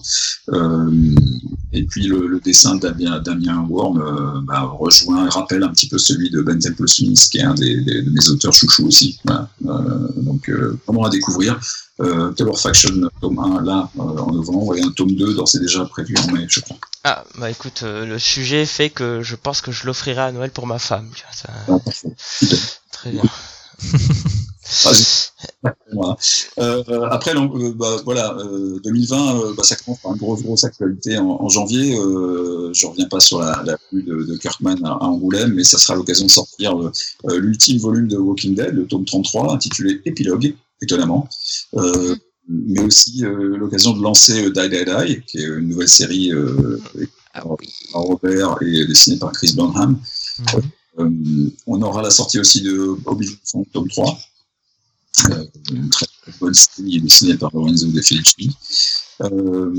Euh, 0.50 0.90
et 1.72 1.84
puis 1.84 2.06
le, 2.06 2.40
dessin 2.44 2.76
de 2.76 2.88
Damien, 3.20 3.66
Worm 3.68 4.00
euh, 4.00 4.40
bah, 4.42 4.62
rejoint, 4.62 5.28
rappelle 5.28 5.62
un 5.62 5.70
petit 5.70 5.88
peu 5.88 5.98
celui 5.98 6.30
de 6.30 6.40
Ben 6.42 6.58
Temple 6.58 6.88
Smith, 6.88 7.28
qui 7.30 7.38
est 7.38 7.42
un 7.42 7.54
des, 7.54 7.80
de 7.80 8.10
mes 8.10 8.28
auteurs 8.28 8.52
chouchous 8.52 8.86
aussi. 8.86 9.18
Euh, 9.28 9.38
donc 10.16 10.50
vraiment 10.86 11.04
à 11.04 11.10
découvrir. 11.10 11.58
Euh, 12.00 12.30
Taylor 12.32 12.60
Faction 12.60 13.08
tome 13.22 13.38
1 13.38 13.62
là 13.62 13.90
en 13.96 14.30
novembre 14.30 14.76
et 14.76 14.82
un 14.82 14.90
tome 14.90 15.12
2 15.12 15.34
c'est 15.46 15.60
déjà 15.60 15.82
prévu 15.86 16.14
en 16.18 16.30
mai 16.30 16.44
je 16.46 16.60
crois. 16.60 16.76
Ah 17.04 17.24
bah 17.38 17.50
écoute 17.50 17.84
le 17.84 18.18
sujet 18.18 18.66
fait 18.66 18.90
que 18.90 19.22
je 19.22 19.34
pense 19.34 19.62
que 19.62 19.72
je 19.72 19.86
l'offrirai 19.86 20.20
à 20.20 20.32
Noël 20.32 20.50
pour 20.50 20.66
ma 20.66 20.78
femme. 20.78 21.08
Ça... 21.32 21.48
Ah, 21.68 21.78
Très 22.92 23.12
bien. 23.12 23.22
Euh, 26.58 27.02
après, 27.10 27.36
euh, 27.36 27.72
bah, 27.74 27.96
voilà, 28.04 28.36
2020, 28.84 29.36
euh, 29.36 29.54
bah, 29.56 29.62
ça 29.62 29.76
commence 29.76 30.00
par 30.00 30.12
une 30.12 30.18
grosse, 30.18 30.42
grosse 30.42 30.64
actualité 30.64 31.18
en, 31.18 31.48
janvier. 31.48 31.94
je 31.94 32.86
reviens 32.86 33.08
pas 33.08 33.20
sur 33.20 33.38
la, 33.40 33.62
la 33.64 33.76
de, 33.92 34.24
de, 34.24 34.36
Kirkman 34.36 34.76
à, 34.84 35.04
Angoulême, 35.04 35.54
mais 35.54 35.64
ça 35.64 35.78
sera 35.78 35.94
l'occasion 35.94 36.26
de 36.26 36.30
sortir 36.30 36.74
l'ultime 37.28 37.78
volume 37.78 38.08
de 38.08 38.16
Walking 38.16 38.54
Dead, 38.54 38.74
le 38.74 38.86
tome 38.86 39.04
33, 39.04 39.54
intitulé 39.54 40.00
Épilogue, 40.04 40.54
étonnamment. 40.82 41.28
mais 42.48 42.80
aussi 42.80 43.22
l'occasion 43.22 43.92
de 43.92 44.02
lancer 44.02 44.50
Die 44.50 44.68
Die 44.68 44.84
Die, 44.84 45.22
qui 45.26 45.38
est 45.38 45.46
une 45.46 45.68
nouvelle 45.68 45.88
série 45.88 46.32
ah 47.34 47.42
par 47.92 48.02
Robert 48.02 48.56
et 48.62 48.86
dessinée 48.86 49.18
par 49.18 49.32
Chris 49.32 49.52
Burnham. 49.54 49.98
Mhm. 50.38 50.62
On 50.98 51.82
aura 51.82 52.02
la 52.02 52.10
sortie 52.10 52.38
aussi 52.38 52.62
de 52.62 52.96
Oblivion, 53.06 53.64
tome 53.72 53.88
3. 53.88 54.18
Euh, 55.30 55.44
une 55.72 55.88
très, 55.88 56.06
bonne 56.40 56.54
série 56.54 57.00
dessinée 57.00 57.36
par 57.36 57.50
Lorenzo 57.54 57.86
De 57.86 58.00
Felici. 58.02 58.50
Euh, 59.22 59.74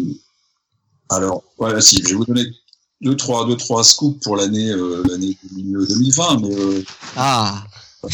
alors, 1.10 1.44
voilà, 1.58 1.82
si, 1.82 2.02
je 2.02 2.10
vais 2.10 2.16
vous 2.16 2.26
donner 2.26 2.46
deux, 3.02 3.16
trois, 3.16 3.46
deux, 3.48 3.56
trois 3.56 3.84
scoops 3.84 4.24
pour 4.24 4.36
l'année 4.36 4.72
euh, 4.72 5.04
l'année 5.10 5.38
2020, 5.52 6.40
mais. 6.42 6.56
Euh, 6.56 6.84
ah! 7.16 7.64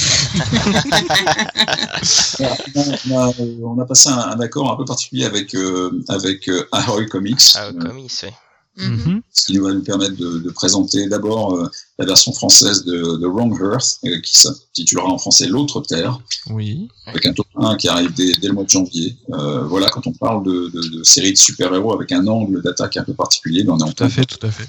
on, 2.40 3.18
a, 3.18 3.32
on, 3.62 3.80
a, 3.80 3.86
passé 3.86 4.10
un, 4.10 4.18
un, 4.18 4.40
accord 4.40 4.72
un 4.72 4.76
peu 4.76 4.86
particulier 4.86 5.26
avec, 5.26 5.54
euh, 5.56 6.04
avec 6.08 6.50
Ahoy 6.72 7.08
Comics. 7.08 7.56
Ahoy 7.56 7.78
Comics, 7.78 8.12
oui. 8.24 8.30
Mhm. 8.78 9.22
Ce 9.32 9.46
qui 9.46 9.58
va 9.60 9.72
nous 9.72 9.84
permettre 9.84 10.16
de, 10.16 10.40
de 10.40 10.50
présenter 10.50 11.08
d'abord 11.08 11.56
euh, 11.56 11.70
la 12.00 12.06
version 12.06 12.34
française 12.34 12.84
de, 12.86 13.18
de 13.18 13.28
Wrong 13.28 13.56
Earth, 13.62 14.00
euh, 14.06 14.20
qui 14.22 14.40
s'intitulera 14.40 15.08
en 15.08 15.18
français 15.20 15.48
L'autre 15.48 15.82
Terre. 15.82 16.20
Oui. 16.50 16.88
Avec 17.06 17.26
un 17.28 17.34
tome 17.34 17.46
1 17.56 17.78
qui 17.78 17.88
arrive 17.88 18.12
dès, 18.14 18.34
dès, 18.34 18.48
le 18.48 18.54
mois 18.54 18.64
de 18.64 18.70
janvier. 18.70 19.16
Euh, 19.32 19.64
voilà, 19.66 19.90
quand 19.90 20.08
on 20.08 20.14
parle 20.14 20.44
de, 20.44 20.72
de 20.74 21.04
séries 21.04 21.34
de 21.34 21.38
super-héros 21.38 21.94
avec 21.94 22.12
un 22.12 22.26
angle 22.26 22.64
d'attaque 22.64 22.98
un 22.98 23.04
peu 23.04 23.14
particulier, 23.14 23.64
ben 23.64 23.74
on 23.74 23.80
est 23.80 23.84
en 23.84 23.92
Tout 23.92 24.04
à 24.04 24.10
fait, 24.10 24.26
tout 24.26 24.46
à 24.46 24.52
fait. 24.52 24.68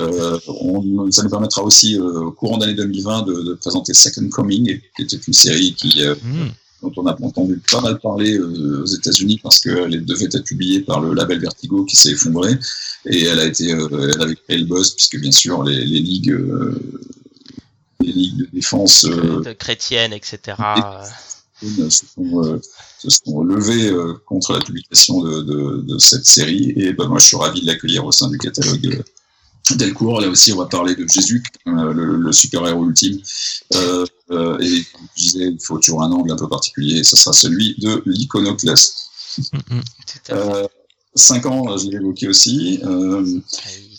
Euh, 0.00 0.40
on, 0.48 1.08
ça 1.12 1.22
nous 1.22 1.30
permettra 1.30 1.62
aussi, 1.62 1.96
au 1.96 2.32
courant 2.32 2.58
d'année 2.58 2.74
2020, 2.74 3.22
de, 3.22 3.54
présenter 3.54 3.94
Second 3.94 4.28
Coming, 4.28 4.80
qui 4.96 5.02
était 5.02 5.16
une 5.16 5.32
série 5.32 5.72
qui, 5.74 6.02
mm 6.04 6.48
dont 6.82 6.92
on 6.96 7.06
a 7.06 7.16
entendu 7.22 7.60
pas 7.70 7.80
mal 7.80 7.98
parler 8.00 8.36
euh, 8.36 8.82
aux 8.82 8.86
États-Unis 8.86 9.40
parce 9.42 9.60
qu'elle 9.60 10.04
devait 10.04 10.26
être 10.26 10.44
publiée 10.44 10.80
par 10.80 11.00
le 11.00 11.14
label 11.14 11.40
Vertigo 11.40 11.84
qui 11.84 11.96
s'est 11.96 12.10
effondré 12.10 12.52
et 13.06 13.24
elle 13.24 13.38
a 13.38 13.46
été, 13.46 13.72
euh, 13.72 14.10
elle 14.14 14.22
avait 14.22 14.36
créé 14.36 14.58
le 14.58 14.66
buzz 14.66 14.94
puisque 14.94 15.18
bien 15.20 15.32
sûr 15.32 15.62
les, 15.62 15.84
les 15.84 16.00
ligues, 16.00 16.32
euh, 16.32 16.74
les 18.00 18.12
ligues 18.12 18.38
de 18.38 18.48
défense 18.52 19.04
de 19.04 19.52
chrétiennes, 19.52 20.12
etc. 20.12 20.56
Se 21.62 21.90
sont, 21.90 22.60
se 22.98 23.08
sont 23.08 23.44
levées 23.44 23.92
contre 24.26 24.54
la 24.54 24.58
publication 24.58 25.22
de, 25.22 25.42
de, 25.42 25.80
de, 25.82 25.98
cette 25.98 26.26
série 26.26 26.72
et 26.74 26.92
ben 26.92 27.06
moi 27.06 27.20
je 27.20 27.26
suis 27.26 27.36
ravi 27.36 27.60
de 27.60 27.66
l'accueillir 27.66 28.04
au 28.04 28.10
sein 28.10 28.28
du 28.28 28.36
catalogue 28.36 29.00
Delcourt. 29.70 30.20
Là 30.20 30.28
aussi, 30.28 30.52
on 30.52 30.58
va 30.58 30.66
parler 30.66 30.94
de 30.94 31.06
Jésus, 31.08 31.42
euh, 31.66 31.92
le, 31.92 32.32
super-héros 32.32 32.86
ultime. 32.86 33.20
Euh, 33.74 34.04
euh, 34.32 34.58
et 34.60 34.84
comme 34.92 35.06
je 35.16 35.22
disais, 35.22 35.48
il 35.48 35.60
faut 35.60 35.78
toujours 35.78 36.02
un 36.02 36.10
angle 36.10 36.32
un 36.32 36.36
peu 36.36 36.48
particulier. 36.48 36.98
Et 36.98 37.04
ce 37.04 37.16
sera 37.16 37.32
celui 37.32 37.76
de 37.78 38.02
l'iconoclaste. 38.06 39.10
euh, 40.30 40.66
cinq 41.14 41.46
ans, 41.46 41.76
je 41.76 41.88
l'ai 41.88 41.96
évoqué 41.96 42.28
aussi. 42.28 42.80
Euh, 42.84 43.40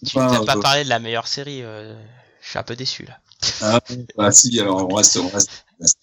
tu 0.05 0.17
n'as 0.17 0.45
pas 0.45 0.57
parlé 0.57 0.83
de 0.83 0.89
la 0.89 0.99
meilleure 0.99 1.27
série. 1.27 1.61
je 1.61 2.49
suis 2.49 2.59
un 2.59 2.63
peu 2.63 2.75
déçu 2.75 3.05
là. 3.05 3.17
Ah, 3.61 3.79
bah, 4.17 4.31
si, 4.31 4.57
alors 4.59 4.87
on 4.89 4.95
reste, 4.95 5.17
on 5.17 5.27
reste, 5.27 5.49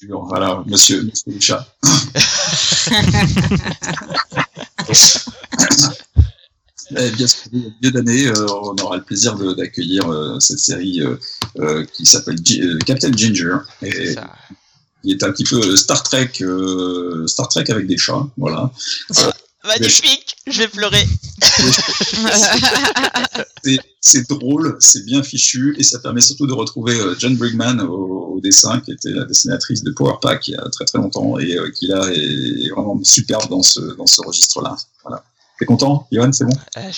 Voilà, 0.09 0.63
monsieur, 0.67 1.03
monsieur 1.03 1.33
le 1.33 1.41
chat. 1.41 1.67
Eh 6.97 7.11
bien, 7.11 7.27
milieu 7.53 7.91
d'année, 7.93 8.27
euh, 8.27 8.47
on 8.49 8.75
aura 8.83 8.97
le 8.97 9.03
plaisir 9.03 9.37
d'accueillir 9.55 10.09
euh, 10.11 10.41
cette 10.41 10.59
série 10.59 11.03
euh, 11.59 11.85
qui 11.93 12.07
s'appelle 12.07 12.37
Captain 12.85 13.13
Ginger. 13.13 13.59
Et, 13.83 14.15
qui 15.03 15.13
est 15.13 15.23
un 15.23 15.33
petit 15.33 15.45
peu 15.45 15.77
Star 15.77 16.03
Trek, 16.03 16.33
Star 17.27 17.49
Trek 17.49 17.65
avec 17.71 17.87
des 17.87 17.97
chats, 17.97 18.27
voilà. 18.37 18.71
Magnifique, 19.65 20.37
je 20.47 20.59
vais 20.59 20.69
pleurer. 20.69 21.07
c'est 24.01 24.29
drôle, 24.29 24.77
c'est 24.79 25.05
bien 25.05 25.23
fichu 25.23 25.75
et 25.79 25.83
ça 25.83 25.99
permet 26.01 26.21
surtout 26.21 26.47
de 26.47 26.53
retrouver 26.53 26.99
John 27.19 27.37
Brigman 27.37 27.81
au, 27.81 28.41
dessin, 28.43 28.81
qui 28.81 28.93
était 28.93 29.11
la 29.11 29.25
dessinatrice 29.25 29.83
de 29.83 29.91
Power 29.91 30.17
Pack 30.21 30.49
il 30.49 30.53
y 30.53 30.57
a 30.57 30.67
très 30.71 30.87
très 30.87 30.99
longtemps 30.99 31.39
et 31.39 31.57
qui 31.79 31.89
là 31.89 32.09
est, 32.11 32.71
vraiment 32.71 32.99
superbe 33.03 33.51
dans 33.51 33.63
ce, 33.63 33.81
dans 33.97 34.07
ce 34.07 34.23
registre-là. 34.23 34.77
Voilà. 35.03 35.23
T'es 35.61 35.67
content, 35.67 36.09
Johan, 36.11 36.33
c'est 36.33 36.47
bon 36.47 36.57
euh, 36.79 36.91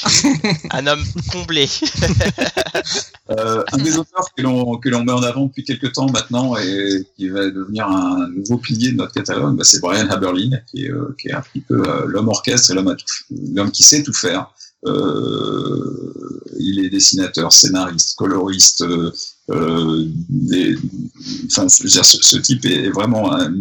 Un 0.70 0.86
homme 0.86 1.02
comblé. 1.32 1.68
euh, 3.30 3.64
un 3.72 3.76
des 3.78 3.98
auteurs 3.98 4.28
que 4.36 4.42
l'on 4.88 5.04
met 5.04 5.10
en 5.10 5.22
avant 5.24 5.46
depuis 5.46 5.64
quelques 5.64 5.90
temps 5.92 6.08
maintenant 6.08 6.56
et 6.56 7.04
qui 7.16 7.28
va 7.28 7.50
devenir 7.50 7.88
un 7.88 8.28
nouveau 8.28 8.58
pilier 8.58 8.92
de 8.92 8.98
notre 8.98 9.14
catalogue, 9.14 9.56
bah, 9.56 9.64
c'est 9.64 9.80
Brian 9.80 10.08
Haberlin, 10.08 10.60
qui 10.70 10.84
est, 10.84 10.92
euh, 10.92 11.12
qui 11.20 11.26
est 11.26 11.32
un 11.32 11.40
petit 11.40 11.60
peu 11.60 11.82
l'homme 12.06 12.28
orchestre 12.28 12.70
et 12.70 12.74
l'homme 12.74 12.94
l'homme 13.52 13.72
qui 13.72 13.82
sait 13.82 14.04
tout 14.04 14.12
faire. 14.12 14.54
il 14.86 16.84
est 16.84 16.88
dessinateur, 16.88 17.52
scénariste, 17.52 18.14
coloriste. 18.14 18.84
Des, 19.48 20.76
enfin, 21.46 21.66
je 21.66 21.82
veux 21.82 21.88
dire, 21.88 22.04
ce, 22.04 22.16
ce 22.20 22.36
type 22.36 22.64
est 22.64 22.90
vraiment 22.90 23.34
un, 23.34 23.52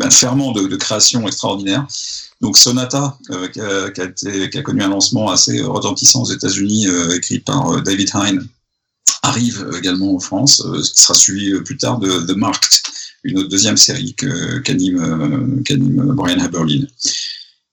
un 0.00 0.10
ferment 0.10 0.52
de, 0.52 0.68
de 0.68 0.76
création 0.76 1.26
extraordinaire. 1.26 1.88
Donc 2.40 2.58
Sonata, 2.58 3.18
euh, 3.30 3.48
qui, 3.48 4.58
a, 4.58 4.62
connu 4.62 4.82
un 4.82 4.88
lancement 4.88 5.30
assez 5.30 5.62
retentissant 5.62 6.22
aux 6.22 6.30
États-Unis, 6.30 6.86
euh, 6.88 7.16
écrit 7.16 7.38
par 7.38 7.70
euh, 7.70 7.80
David 7.80 8.10
Hine, 8.14 8.46
arrive 9.22 9.70
également 9.78 10.14
en 10.14 10.18
France, 10.18 10.62
ce 10.62 10.90
qui 10.90 11.02
sera 11.02 11.14
suivi 11.14 11.60
plus 11.62 11.76
tard 11.76 11.98
de 11.98 12.20
The 12.26 12.36
Marked, 12.36 12.70
une 13.24 13.38
autre 13.38 13.48
deuxième 13.48 13.76
série 13.76 14.14
qu'anime 14.14 15.62
qu 15.64 15.76
Brian 15.78 16.38
Haberlin. 16.38 16.86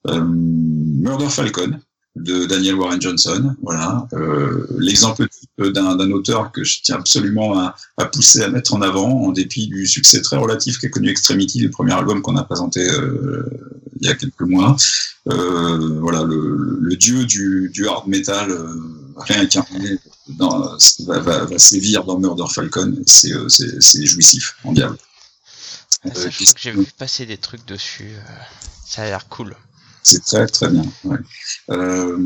Murder 0.06 1.30
Falcon, 1.30 1.80
de 2.16 2.46
Daniel 2.46 2.76
Warren 2.76 3.02
Johnson. 3.02 3.56
Voilà, 3.64 4.08
euh, 4.14 4.68
l'exemple 4.78 5.28
d'un 5.58 6.12
auteur 6.12 6.52
que 6.52 6.64
je 6.64 6.82
tiens 6.82 6.98
absolument 6.98 7.58
à, 7.58 7.76
à 7.98 8.06
pousser 8.06 8.44
à 8.44 8.50
mettre 8.50 8.74
en 8.74 8.82
avant, 8.82 9.24
en 9.24 9.32
dépit 9.32 9.68
du 9.68 9.88
succès 9.88 10.22
très 10.22 10.38
relatif 10.38 10.78
qu'a 10.78 10.90
connu 10.90 11.10
Extremity, 11.10 11.60
le 11.62 11.72
premier 11.72 11.94
album 11.94 12.22
qu'on 12.22 12.36
a 12.38 12.44
présenté 12.44 12.88
euh, 12.88 13.50
il 14.00 14.08
y 14.08 14.12
a 14.12 14.16
quelques 14.16 14.42
mois. 14.42 14.76
Euh, 15.30 16.00
voilà, 16.02 16.24
le, 16.24 16.78
le 16.82 16.96
dieu 16.96 17.26
du, 17.26 17.72
du 17.74 17.88
hard 17.88 18.08
metal 18.08 18.56
réincarné 19.16 19.98
dans, 20.30 20.78
va, 21.06 21.20
va, 21.20 21.46
va 21.46 21.60
sévir 21.60 22.04
dans 22.04 22.20
Murder 22.20 22.46
Falcon. 22.50 22.96
C'est 23.06 24.06
jouissif, 24.06 24.56
en 24.64 24.74
diable. 24.74 24.98
Ah, 26.06 26.10
ça, 26.14 26.30
je 26.30 26.44
crois 26.44 26.54
que 26.54 26.60
j'ai 26.60 26.72
vu 26.72 26.86
passer 26.98 27.26
des 27.26 27.38
trucs 27.38 27.66
dessus. 27.66 28.12
Ça 28.86 29.04
a 29.04 29.06
l'air 29.06 29.28
cool. 29.30 29.56
C'est 30.04 30.24
très 30.24 30.46
très 30.48 30.70
bien. 30.70 30.84
ouais. 31.06 31.18
Euh, 31.72 32.18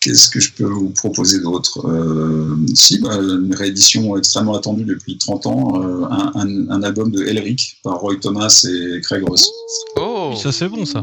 Qu'est-ce 0.00 0.28
que 0.28 0.38
je 0.40 0.52
peux 0.52 0.64
vous 0.64 0.90
proposer 0.90 1.40
d'autre? 1.40 1.86
Euh, 1.88 2.54
Si, 2.74 2.98
bah, 3.00 3.16
une 3.16 3.54
réédition 3.54 4.16
extrêmement 4.16 4.54
attendue 4.54 4.84
depuis 4.84 5.16
30 5.18 5.46
ans, 5.46 5.82
euh, 5.82 6.04
un, 6.10 6.32
un- 6.36 6.70
un 6.70 6.82
album 6.82 7.10
de 7.10 7.24
Elric 7.24 7.78
par 7.82 7.96
Roy 7.98 8.16
Thomas 8.20 8.64
et 8.68 9.00
Craig 9.00 9.24
Ross. 9.26 9.50
Oh 9.96 10.34
Ça 10.40 10.52
c'est 10.52 10.68
bon 10.68 10.84
ça. 10.84 11.02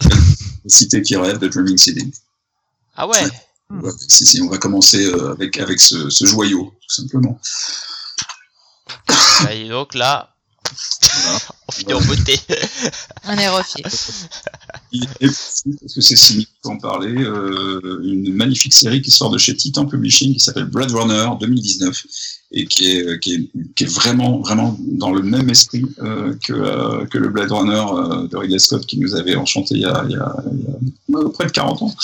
Cité 0.66 1.00
qui 1.02 1.16
rêve 1.16 1.38
de 1.38 1.48
Dreaming 1.48 1.78
City. 1.78 2.12
Ah 2.96 3.08
ouais? 3.08 3.24
Ouais, 3.70 3.90
si, 4.08 4.26
si, 4.26 4.42
on 4.42 4.48
va 4.50 4.58
commencer 4.58 5.10
avec, 5.30 5.56
avec 5.58 5.80
ce, 5.80 6.10
ce 6.10 6.24
joyau, 6.26 6.72
tout 6.86 6.94
simplement. 6.94 7.40
Bah, 9.42 9.54
et 9.54 9.68
donc 9.68 9.94
là, 9.94 10.34
on 11.68 11.72
finit 11.72 11.94
en 11.94 12.00
beauté. 12.00 12.38
On 13.26 13.36
est 13.36 13.48
refait. 13.48 13.82
Aussi, 13.86 15.70
parce 15.80 15.94
que 15.94 16.00
c'est 16.00 16.16
si 16.16 16.48
en 16.64 16.76
parler, 16.78 17.14
euh, 17.16 18.00
une 18.04 18.34
magnifique 18.34 18.74
série 18.74 19.02
qui 19.02 19.10
sort 19.10 19.30
de 19.30 19.38
chez 19.38 19.56
Titan 19.56 19.86
Publishing 19.86 20.34
qui 20.34 20.40
s'appelle 20.40 20.64
Blade 20.64 20.90
Runner 20.92 21.28
2019 21.40 22.04
et 22.52 22.66
qui 22.66 22.90
est, 22.90 23.20
qui 23.20 23.34
est, 23.34 23.50
qui 23.76 23.84
est 23.84 23.86
vraiment, 23.86 24.40
vraiment 24.40 24.76
dans 24.80 25.12
le 25.12 25.22
même 25.22 25.48
esprit 25.50 25.84
euh, 26.00 26.34
que, 26.44 26.52
euh, 26.52 27.06
que 27.06 27.18
le 27.18 27.28
Blade 27.28 27.52
Runner 27.52 27.72
euh, 27.92 28.26
de 28.26 28.36
Ridley 28.36 28.58
Scott 28.58 28.84
qui 28.86 28.98
nous 28.98 29.14
avait 29.14 29.36
enchanté 29.36 29.76
il 29.76 29.82
y 29.82 29.84
a, 29.84 30.04
il 30.08 30.12
y 30.12 30.16
a, 30.16 30.34
il 30.52 31.14
y 31.14 31.16
a 31.16 31.28
près 31.30 31.46
de 31.46 31.52
40 31.52 31.82
ans 31.82 31.94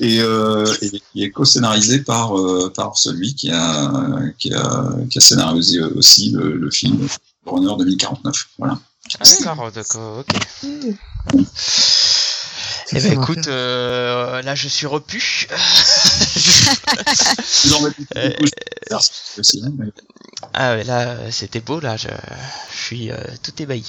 et, 0.00 0.20
euh, 0.20 0.66
et 0.82 0.90
qui 0.90 1.22
est 1.22 1.30
co-scénarisé 1.30 2.00
par, 2.00 2.36
euh, 2.36 2.72
par 2.74 2.98
celui 2.98 3.34
qui 3.34 3.50
a, 3.50 3.92
qui 4.38 4.52
a, 4.52 4.90
qui 5.08 5.18
a 5.18 5.20
scénarisé 5.20 5.80
aussi 5.80 6.30
le, 6.30 6.56
le 6.56 6.70
film 6.70 7.06
Runner 7.46 7.76
2049. 7.76 8.48
Voilà. 8.58 8.78
Ah, 9.20 9.24
d'accord, 9.24 9.72
d'accord, 9.72 10.18
ok. 10.18 10.36
Eh 12.94 13.00
ben 13.00 13.12
écoute, 13.12 13.46
euh, 13.48 14.42
là 14.42 14.54
je 14.54 14.68
suis 14.68 14.86
repu. 14.86 15.46
Beaucoup, 17.68 17.92
mais- 18.14 18.36
Ah 20.54 20.74
ouais, 20.74 20.84
là 20.84 21.16
c'était 21.30 21.60
beau, 21.60 21.80
là 21.80 21.96
je, 21.96 22.08
je 22.08 22.84
suis 22.84 23.10
euh, 23.10 23.16
tout 23.42 23.52
ébahi. 23.62 23.84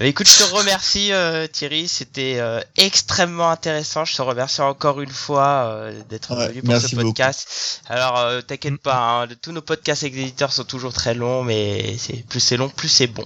Euh, 0.00 0.04
écoute, 0.04 0.28
je 0.28 0.38
te 0.38 0.42
remercie 0.54 1.12
euh, 1.12 1.46
Thierry, 1.46 1.88
c'était 1.88 2.36
euh, 2.38 2.60
extrêmement 2.76 3.50
intéressant. 3.50 4.04
Je 4.04 4.14
te 4.14 4.22
remercie 4.22 4.60
encore 4.60 5.00
une 5.00 5.10
fois 5.10 5.70
euh, 5.72 5.98
d'être 6.10 6.36
Ouais, 6.36 6.48
venu 6.48 6.60
pour 6.60 6.70
merci 6.70 6.88
ce 6.90 6.96
beaucoup. 6.96 7.08
podcast. 7.08 7.80
Alors 7.88 8.18
euh, 8.18 8.40
t'inquiète 8.42 8.80
pas, 8.82 9.22
hein, 9.22 9.28
tous 9.40 9.52
nos 9.52 9.62
podcasts 9.62 10.02
avec 10.02 10.14
des 10.14 10.22
éditeurs 10.22 10.52
sont 10.52 10.64
toujours 10.64 10.92
très 10.92 11.14
longs, 11.14 11.42
mais 11.44 11.96
c'est 11.98 12.24
plus 12.28 12.40
c'est 12.40 12.56
long, 12.56 12.68
plus 12.68 12.88
c'est 12.88 13.06
bon. 13.06 13.24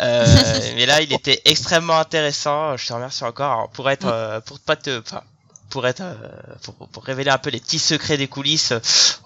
Euh, 0.00 0.26
mais 0.76 0.86
là, 0.86 1.00
il 1.00 1.12
était 1.12 1.40
extrêmement 1.44 1.98
intéressant. 1.98 2.76
Je 2.76 2.86
te 2.86 2.92
remercie 2.92 3.24
encore 3.24 3.52
Alors, 3.52 3.68
pour 3.70 3.90
être, 3.90 4.06
euh, 4.06 4.40
pour 4.40 4.58
pas 4.60 4.76
te, 4.76 5.00
enfin, 5.00 5.22
pour 5.70 5.86
être, 5.86 6.02
euh, 6.02 6.14
pour, 6.62 6.74
pour 6.88 7.04
révéler 7.04 7.30
un 7.30 7.38
peu 7.38 7.50
les 7.50 7.60
petits 7.60 7.78
secrets 7.78 8.16
des 8.16 8.28
coulisses. 8.28 8.72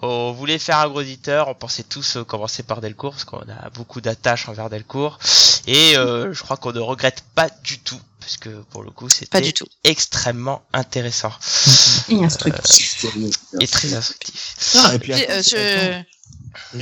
On 0.01 0.31
voulait 0.31 0.59
faire 0.59 0.79
un 0.79 0.87
gros 0.87 1.01
éditeur. 1.01 1.47
On 1.47 1.55
pensait 1.55 1.83
tous 1.83 2.17
commencer 2.27 2.63
par 2.63 2.81
Delcourt 2.81 3.13
parce 3.13 3.25
qu'on 3.25 3.39
a 3.39 3.69
beaucoup 3.73 4.01
d'attaches 4.01 4.47
envers 4.49 4.69
Delcourt. 4.69 5.19
Et 5.67 5.97
euh, 5.97 6.33
je 6.33 6.41
crois 6.41 6.57
qu'on 6.57 6.71
ne 6.71 6.79
regrette 6.79 7.23
pas 7.35 7.49
du 7.63 7.79
tout 7.79 7.99
parce 8.29 8.37
que 8.37 8.61
pour 8.69 8.83
le 8.83 8.91
coup, 8.91 9.07
Pas 9.07 9.13
c'était 9.15 9.41
du 9.41 9.53
tout. 9.53 9.65
extrêmement 9.83 10.61
intéressant 10.71 11.31
Et 12.09 12.23
instructif. 12.23 13.05
et 13.59 13.67
très 13.67 13.93
instructif. 13.95 14.55
Ah, 14.75 14.91
et 14.93 14.99
puis, 14.99 15.13
Puis, 15.13 15.25
euh, 15.29 15.41
je- 15.41 16.03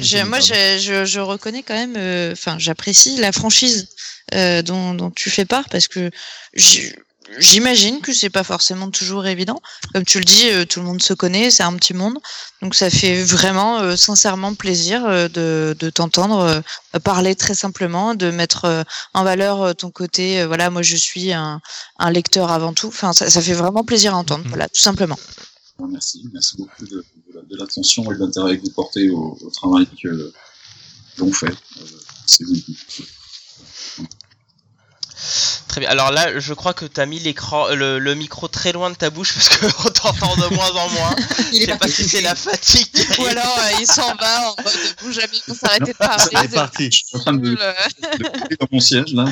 Je- 0.01 0.23
moi, 0.25 0.39
je, 0.41 0.77
je, 0.79 1.05
je 1.05 1.19
reconnais 1.21 1.63
quand 1.63 1.73
même, 1.73 1.95
euh, 1.97 2.33
enfin, 2.33 2.57
j'apprécie 2.59 3.15
la 3.17 3.31
franchise 3.31 3.87
euh, 4.33 4.61
dont, 4.61 4.93
dont 4.93 5.09
tu 5.09 5.29
fais 5.29 5.45
part 5.45 5.69
parce 5.69 5.87
que 5.87 6.11
j'imagine 7.39 8.01
que 8.01 8.13
c'est 8.13 8.29
pas 8.29 8.43
forcément 8.43 8.89
toujours 8.89 9.25
évident. 9.27 9.61
Comme 9.93 10.03
tu 10.05 10.19
le 10.19 10.25
dis, 10.25 10.49
euh, 10.49 10.65
tout 10.65 10.79
le 10.79 10.85
monde 10.85 11.01
se 11.01 11.13
connaît, 11.13 11.51
c'est 11.51 11.63
un 11.63 11.73
petit 11.75 11.93
monde, 11.93 12.17
donc 12.61 12.75
ça 12.75 12.89
fait 12.89 13.23
vraiment, 13.23 13.79
euh, 13.79 13.95
sincèrement 13.95 14.53
plaisir 14.55 15.05
euh, 15.05 15.27
de, 15.27 15.75
de 15.79 15.89
t'entendre 15.89 16.39
euh, 16.95 16.99
parler 16.99 17.35
très 17.35 17.53
simplement, 17.55 18.15
de 18.15 18.31
mettre 18.31 18.85
en 19.13 19.23
valeur 19.23 19.75
ton 19.75 19.91
côté. 19.91 20.45
voilà, 20.45 20.69
moi, 20.69 20.81
je 20.81 20.95
suis 20.95 21.31
un, 21.33 21.61
un 21.99 22.11
lecteur 22.11 22.51
avant 22.51 22.73
tout. 22.73 22.87
Enfin, 22.87 23.13
ça, 23.13 23.29
ça 23.29 23.41
fait 23.41 23.53
vraiment 23.53 23.83
plaisir 23.83 24.13
à 24.15 24.17
entendre. 24.17 24.43
Mhm. 24.43 24.49
Voilà, 24.49 24.67
tout 24.69 24.81
simplement. 24.81 25.17
Merci, 25.89 26.25
merci 26.33 26.57
beaucoup 26.57 26.85
de, 26.85 26.95
de 26.95 27.05
la- 27.35 27.41
de 27.43 27.55
l'attention 27.55 28.11
et 28.11 28.15
de 28.15 28.19
l'intérêt 28.19 28.57
que 28.57 28.63
vous 28.63 28.71
portez 28.71 29.09
au, 29.11 29.37
au 29.39 29.49
travail 29.51 29.85
que 30.01 30.33
l'on 31.19 31.31
fait. 31.31 31.53
C'est 32.25 32.43
vous. 32.45 32.55
Très 35.67 35.81
bien. 35.81 35.89
Alors 35.89 36.11
là, 36.11 36.39
je 36.39 36.53
crois 36.53 36.73
que 36.73 36.85
t'as 36.85 37.05
mis 37.05 37.19
l'écran, 37.19 37.67
le, 37.75 37.99
le 37.99 38.15
micro 38.15 38.47
très 38.47 38.71
loin 38.71 38.89
de 38.89 38.95
ta 38.95 39.09
bouche 39.09 39.33
parce 39.33 39.49
qu'on 39.49 39.89
t'entend 39.91 40.35
de 40.37 40.53
moins 40.55 40.71
en 40.71 40.89
moins. 40.89 41.15
Il 41.51 41.57
Je 41.59 41.63
est 41.63 41.65
sais 41.65 41.67
pas 41.67 41.77
parti. 41.77 41.93
si 41.93 42.09
c'est 42.09 42.21
la 42.21 42.35
fatigue. 42.35 42.87
Ou 43.19 43.25
alors 43.25 43.59
euh, 43.59 43.71
il 43.81 43.85
s'en 43.87 44.15
va 44.15 44.49
en 44.49 44.55
mode 44.63 44.73
vous 45.01 45.11
jamais 45.11 45.27
vous 45.47 45.55
s'arrêter 45.55 45.91
de 45.91 45.97
parler. 45.97 46.23
C'est 46.41 46.53
parti. 46.53 46.89
Je 46.91 46.97
suis 46.97 47.05
en 47.13 47.19
train 47.19 47.33
de, 47.33 47.49
Euh, 47.59 47.73
de 48.19 48.27
couper 48.29 48.55
dans 48.59 48.67
mon 48.71 48.79
siège 48.79 49.13
là. 49.13 49.25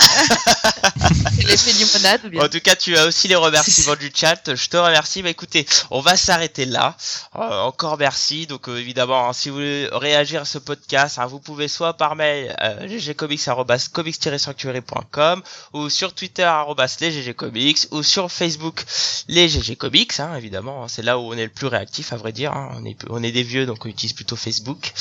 C'est 0.00 1.46
l'effet 1.46 1.72
limonade 1.72 2.20
ou 2.24 2.28
bien. 2.30 2.44
En 2.44 2.48
tout 2.48 2.60
cas, 2.60 2.74
tu 2.76 2.96
as 2.96 3.06
aussi 3.06 3.28
les 3.28 3.34
remerciements 3.36 3.96
du 3.96 4.10
chat. 4.14 4.54
Je 4.54 4.68
te 4.68 4.76
remercie. 4.76 5.22
Bah 5.22 5.30
écoutez, 5.30 5.66
on 5.90 6.00
va 6.00 6.16
s'arrêter 6.16 6.64
là. 6.64 6.96
Euh, 7.36 7.60
encore 7.60 7.98
merci. 7.98 8.46
Donc 8.46 8.68
euh, 8.68 8.78
évidemment, 8.78 9.28
hein, 9.28 9.32
si 9.32 9.48
vous 9.48 9.56
voulez 9.56 9.88
réagir 9.92 10.42
à 10.42 10.44
ce 10.44 10.58
podcast, 10.58 11.18
hein, 11.18 11.26
vous 11.26 11.40
pouvez 11.40 11.68
soit 11.68 11.94
par 11.94 12.14
mail 12.16 12.54
euh, 12.62 12.86
ggcomics@comics-sanctuary.com 12.86 15.42
ou 15.72 15.88
sur 15.88 16.14
Twitter 16.14 16.42
arrobas 16.44 16.96
les 17.00 17.10
ggcomics 17.22 17.86
ou 17.90 18.02
sur 18.02 18.30
Facebook 18.30 18.84
les 19.28 19.48
ggcomics. 19.48 20.20
Hein, 20.20 20.34
évidemment, 20.36 20.84
hein, 20.84 20.88
c'est 20.88 21.02
là 21.02 21.18
où 21.18 21.32
on 21.32 21.36
est 21.36 21.44
le 21.44 21.50
plus 21.52 21.66
réactif, 21.66 22.12
à 22.12 22.16
vrai 22.16 22.32
dire. 22.32 22.52
hein. 22.52 22.72
On 22.76 22.84
est 22.84 22.96
on 23.10 23.22
est 23.22 23.32
des 23.32 23.42
vieux, 23.42 23.66
donc 23.66 23.84
on 23.84 23.88
utilise 23.88 24.12
plutôt 24.14 24.36
Facebook. 24.36 24.92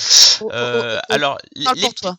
Euh, 0.51 0.99
alors, 1.09 1.37
Parle 1.63 1.75
les 1.75 1.81
pour 1.81 1.93
toi. 1.95 2.17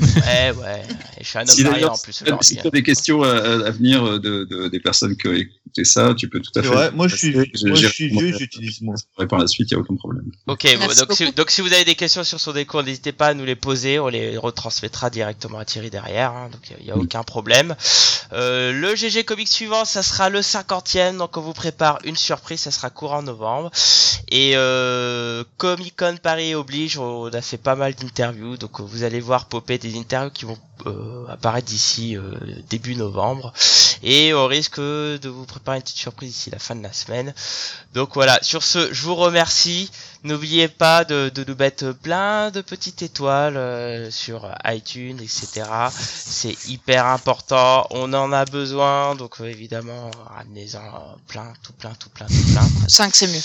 Ouais, 0.00 0.52
ouais. 0.52 0.82
Et 1.18 1.24
je 1.24 1.28
suis 1.28 1.38
un 1.38 1.42
homme 1.42 1.48
Si 1.48 1.66
en 1.84 1.96
plus 1.96 2.12
si 2.42 2.56
tu 2.56 2.66
as 2.66 2.70
des 2.70 2.82
questions 2.82 3.22
à, 3.22 3.70
venir 3.70 4.20
de, 4.20 4.44
de- 4.44 4.68
des 4.68 4.80
personnes 4.80 5.16
qui 5.16 5.28
ont 5.28 5.32
écouté 5.32 5.84
ça, 5.84 6.14
tu 6.14 6.28
peux 6.28 6.40
tout 6.40 6.52
à 6.58 6.62
fait. 6.62 6.90
moi 6.92 7.08
je 7.08 7.16
suis, 7.16 7.34
moi, 7.34 7.46
je 7.74 7.86
suis 7.88 8.08
vieux, 8.08 8.36
j'utilise 8.36 8.80
moi. 8.82 8.94
Par 9.28 9.38
la 9.38 9.46
suite, 9.46 9.70
il 9.70 9.74
n'y 9.74 9.78
a 9.78 9.80
aucun 9.82 9.96
problème. 9.96 10.24
Ok, 10.46 10.66
bon, 10.78 10.86
donc, 10.86 11.12
si, 11.12 11.24
beaucoup. 11.24 11.36
donc 11.36 11.50
si 11.50 11.60
vous 11.60 11.72
avez 11.72 11.84
des 11.84 11.94
questions 11.94 12.24
sur 12.24 12.38
son 12.40 12.52
décours, 12.52 12.82
n'hésitez 12.82 13.12
pas 13.12 13.28
à 13.28 13.34
nous 13.34 13.44
les 13.44 13.56
poser, 13.56 13.98
on 13.98 14.08
les 14.08 14.36
retransmettra 14.36 15.10
directement 15.10 15.58
à 15.58 15.64
Thierry 15.64 15.90
derrière, 15.90 16.30
hein, 16.32 16.48
donc 16.52 16.60
il 16.78 16.84
n'y 16.84 16.90
a, 16.90 16.96
Mm. 16.96 17.00
aucun 17.00 17.22
problème. 17.22 17.74
Euh, 18.32 18.72
le 18.72 18.94
GG 18.94 19.24
Comics 19.24 19.48
suivant, 19.48 19.84
ça 19.84 20.02
sera 20.02 20.28
le 20.30 20.40
50e, 20.42 21.16
donc 21.16 21.36
on 21.36 21.40
vous 21.40 21.52
prépare 21.54 21.98
une 22.04 22.16
surprise, 22.16 22.60
ça 22.60 22.70
sera 22.70 22.90
courant 22.90 23.22
novembre. 23.22 23.70
Et 24.30 24.52
euh, 24.56 25.44
Comic 25.56 25.94
Con 25.96 26.16
Paris 26.22 26.54
oblige, 26.54 26.98
on 26.98 27.26
a 27.28 27.40
fait 27.40 27.56
pas 27.56 27.74
mal 27.76 27.94
d'interviews, 27.94 28.56
donc 28.58 28.80
vous 28.80 29.02
allez 29.02 29.20
voir 29.20 29.46
popper 29.46 29.77
des 29.78 29.98
interviews 29.98 30.30
qui 30.30 30.44
vont 30.44 30.58
euh, 30.86 31.26
apparaître 31.28 31.66
d'ici 31.66 32.16
euh, 32.16 32.22
début 32.70 32.96
novembre. 32.96 33.52
Et 34.02 34.34
on 34.34 34.46
risque 34.46 34.78
de 34.78 35.28
vous 35.28 35.44
préparer 35.44 35.78
une 35.78 35.82
petite 35.82 35.96
surprise 35.96 36.30
d'ici 36.30 36.50
la 36.50 36.58
fin 36.58 36.76
de 36.76 36.82
la 36.82 36.92
semaine. 36.92 37.34
Donc 37.94 38.10
voilà, 38.14 38.38
sur 38.42 38.62
ce, 38.62 38.92
je 38.92 39.02
vous 39.02 39.14
remercie. 39.14 39.90
N'oubliez 40.24 40.66
pas 40.68 41.04
de, 41.04 41.30
de 41.32 41.44
nous 41.44 41.54
mettre 41.56 41.92
plein 41.92 42.50
de 42.50 42.60
petites 42.60 43.02
étoiles 43.02 43.56
euh, 43.56 44.10
sur 44.10 44.50
iTunes, 44.64 45.18
etc. 45.20 45.64
C'est 45.90 46.56
hyper 46.68 47.06
important. 47.06 47.86
On 47.90 48.12
en 48.12 48.32
a 48.32 48.44
besoin. 48.44 49.14
Donc 49.14 49.40
euh, 49.40 49.44
évidemment, 49.44 50.10
ramenez-en 50.36 51.16
plein, 51.28 51.52
tout 51.62 51.72
plein, 51.72 51.92
tout 51.98 52.10
plein, 52.10 52.26
tout 52.26 52.52
plein. 52.52 52.66
5 52.88 53.14
c'est 53.14 53.28
mieux. 53.28 53.42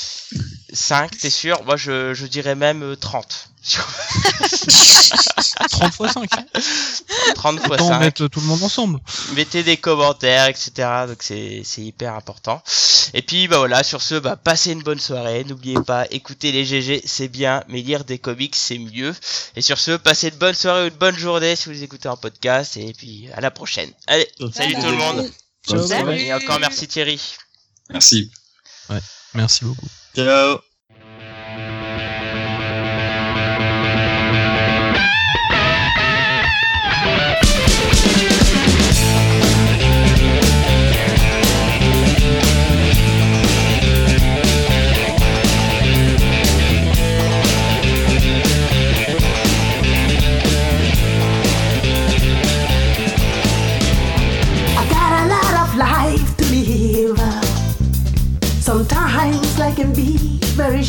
5, 0.73 1.17
t'es 1.19 1.29
sûr? 1.29 1.63
Moi, 1.63 1.75
je, 1.77 2.13
je 2.15 2.25
dirais 2.25 2.55
même 2.55 2.81
euh, 2.83 2.95
30. 2.95 3.49
30 5.69 5.93
fois 5.93 6.09
5. 6.09 6.29
30 7.35 7.59
fois 7.61 7.75
Autant 7.75 7.87
5. 7.89 7.99
mettre 7.99 8.27
tout 8.27 8.41
le 8.41 8.45
monde 8.47 8.61
ensemble. 8.63 8.99
mettez 9.35 9.63
des 9.63 9.77
commentaires, 9.77 10.47
etc. 10.47 11.05
Donc 11.07 11.17
c'est 11.21 11.61
c'est 11.63 11.81
hyper 11.81 12.13
important. 12.15 12.61
Et 13.13 13.21
puis 13.21 13.47
bah 13.47 13.59
voilà, 13.59 13.83
sur 13.83 14.01
ce, 14.01 14.15
bah 14.15 14.35
passez 14.35 14.73
une 14.73 14.83
bonne 14.83 14.99
soirée. 14.99 15.45
N'oubliez 15.45 15.79
pas, 15.85 16.05
écouter 16.11 16.51
les 16.51 16.62
GG, 16.65 17.01
c'est 17.05 17.27
bien, 17.27 17.63
mais 17.67 17.81
lire 17.81 18.03
des 18.03 18.19
comics, 18.19 18.55
c'est 18.55 18.77
mieux. 18.77 19.13
Et 19.55 19.61
sur 19.61 19.79
ce, 19.79 19.91
passez 19.91 20.29
une 20.29 20.35
bonne 20.35 20.53
soirée 20.53 20.85
ou 20.85 20.87
une 20.87 20.97
bonne 20.97 21.17
journée 21.17 21.55
si 21.55 21.65
vous 21.65 21.71
les 21.71 21.83
écoutez 21.83 22.09
en 22.09 22.17
podcast. 22.17 22.77
Et 22.77 22.93
puis 22.93 23.29
à 23.33 23.41
la 23.41 23.51
prochaine. 23.51 23.91
Allez, 24.07 24.27
salut 24.53 24.75
tout 24.75 24.89
le 24.89 24.97
monde. 24.97 25.31
Ciao. 25.67 25.87
Salut. 25.87 26.19
Et 26.19 26.33
encore 26.33 26.59
merci 26.59 26.87
Thierry. 26.87 27.21
Merci. 27.89 28.31
Merci 29.33 29.65
beaucoup. 29.65 29.87
Ciao. 30.15 30.72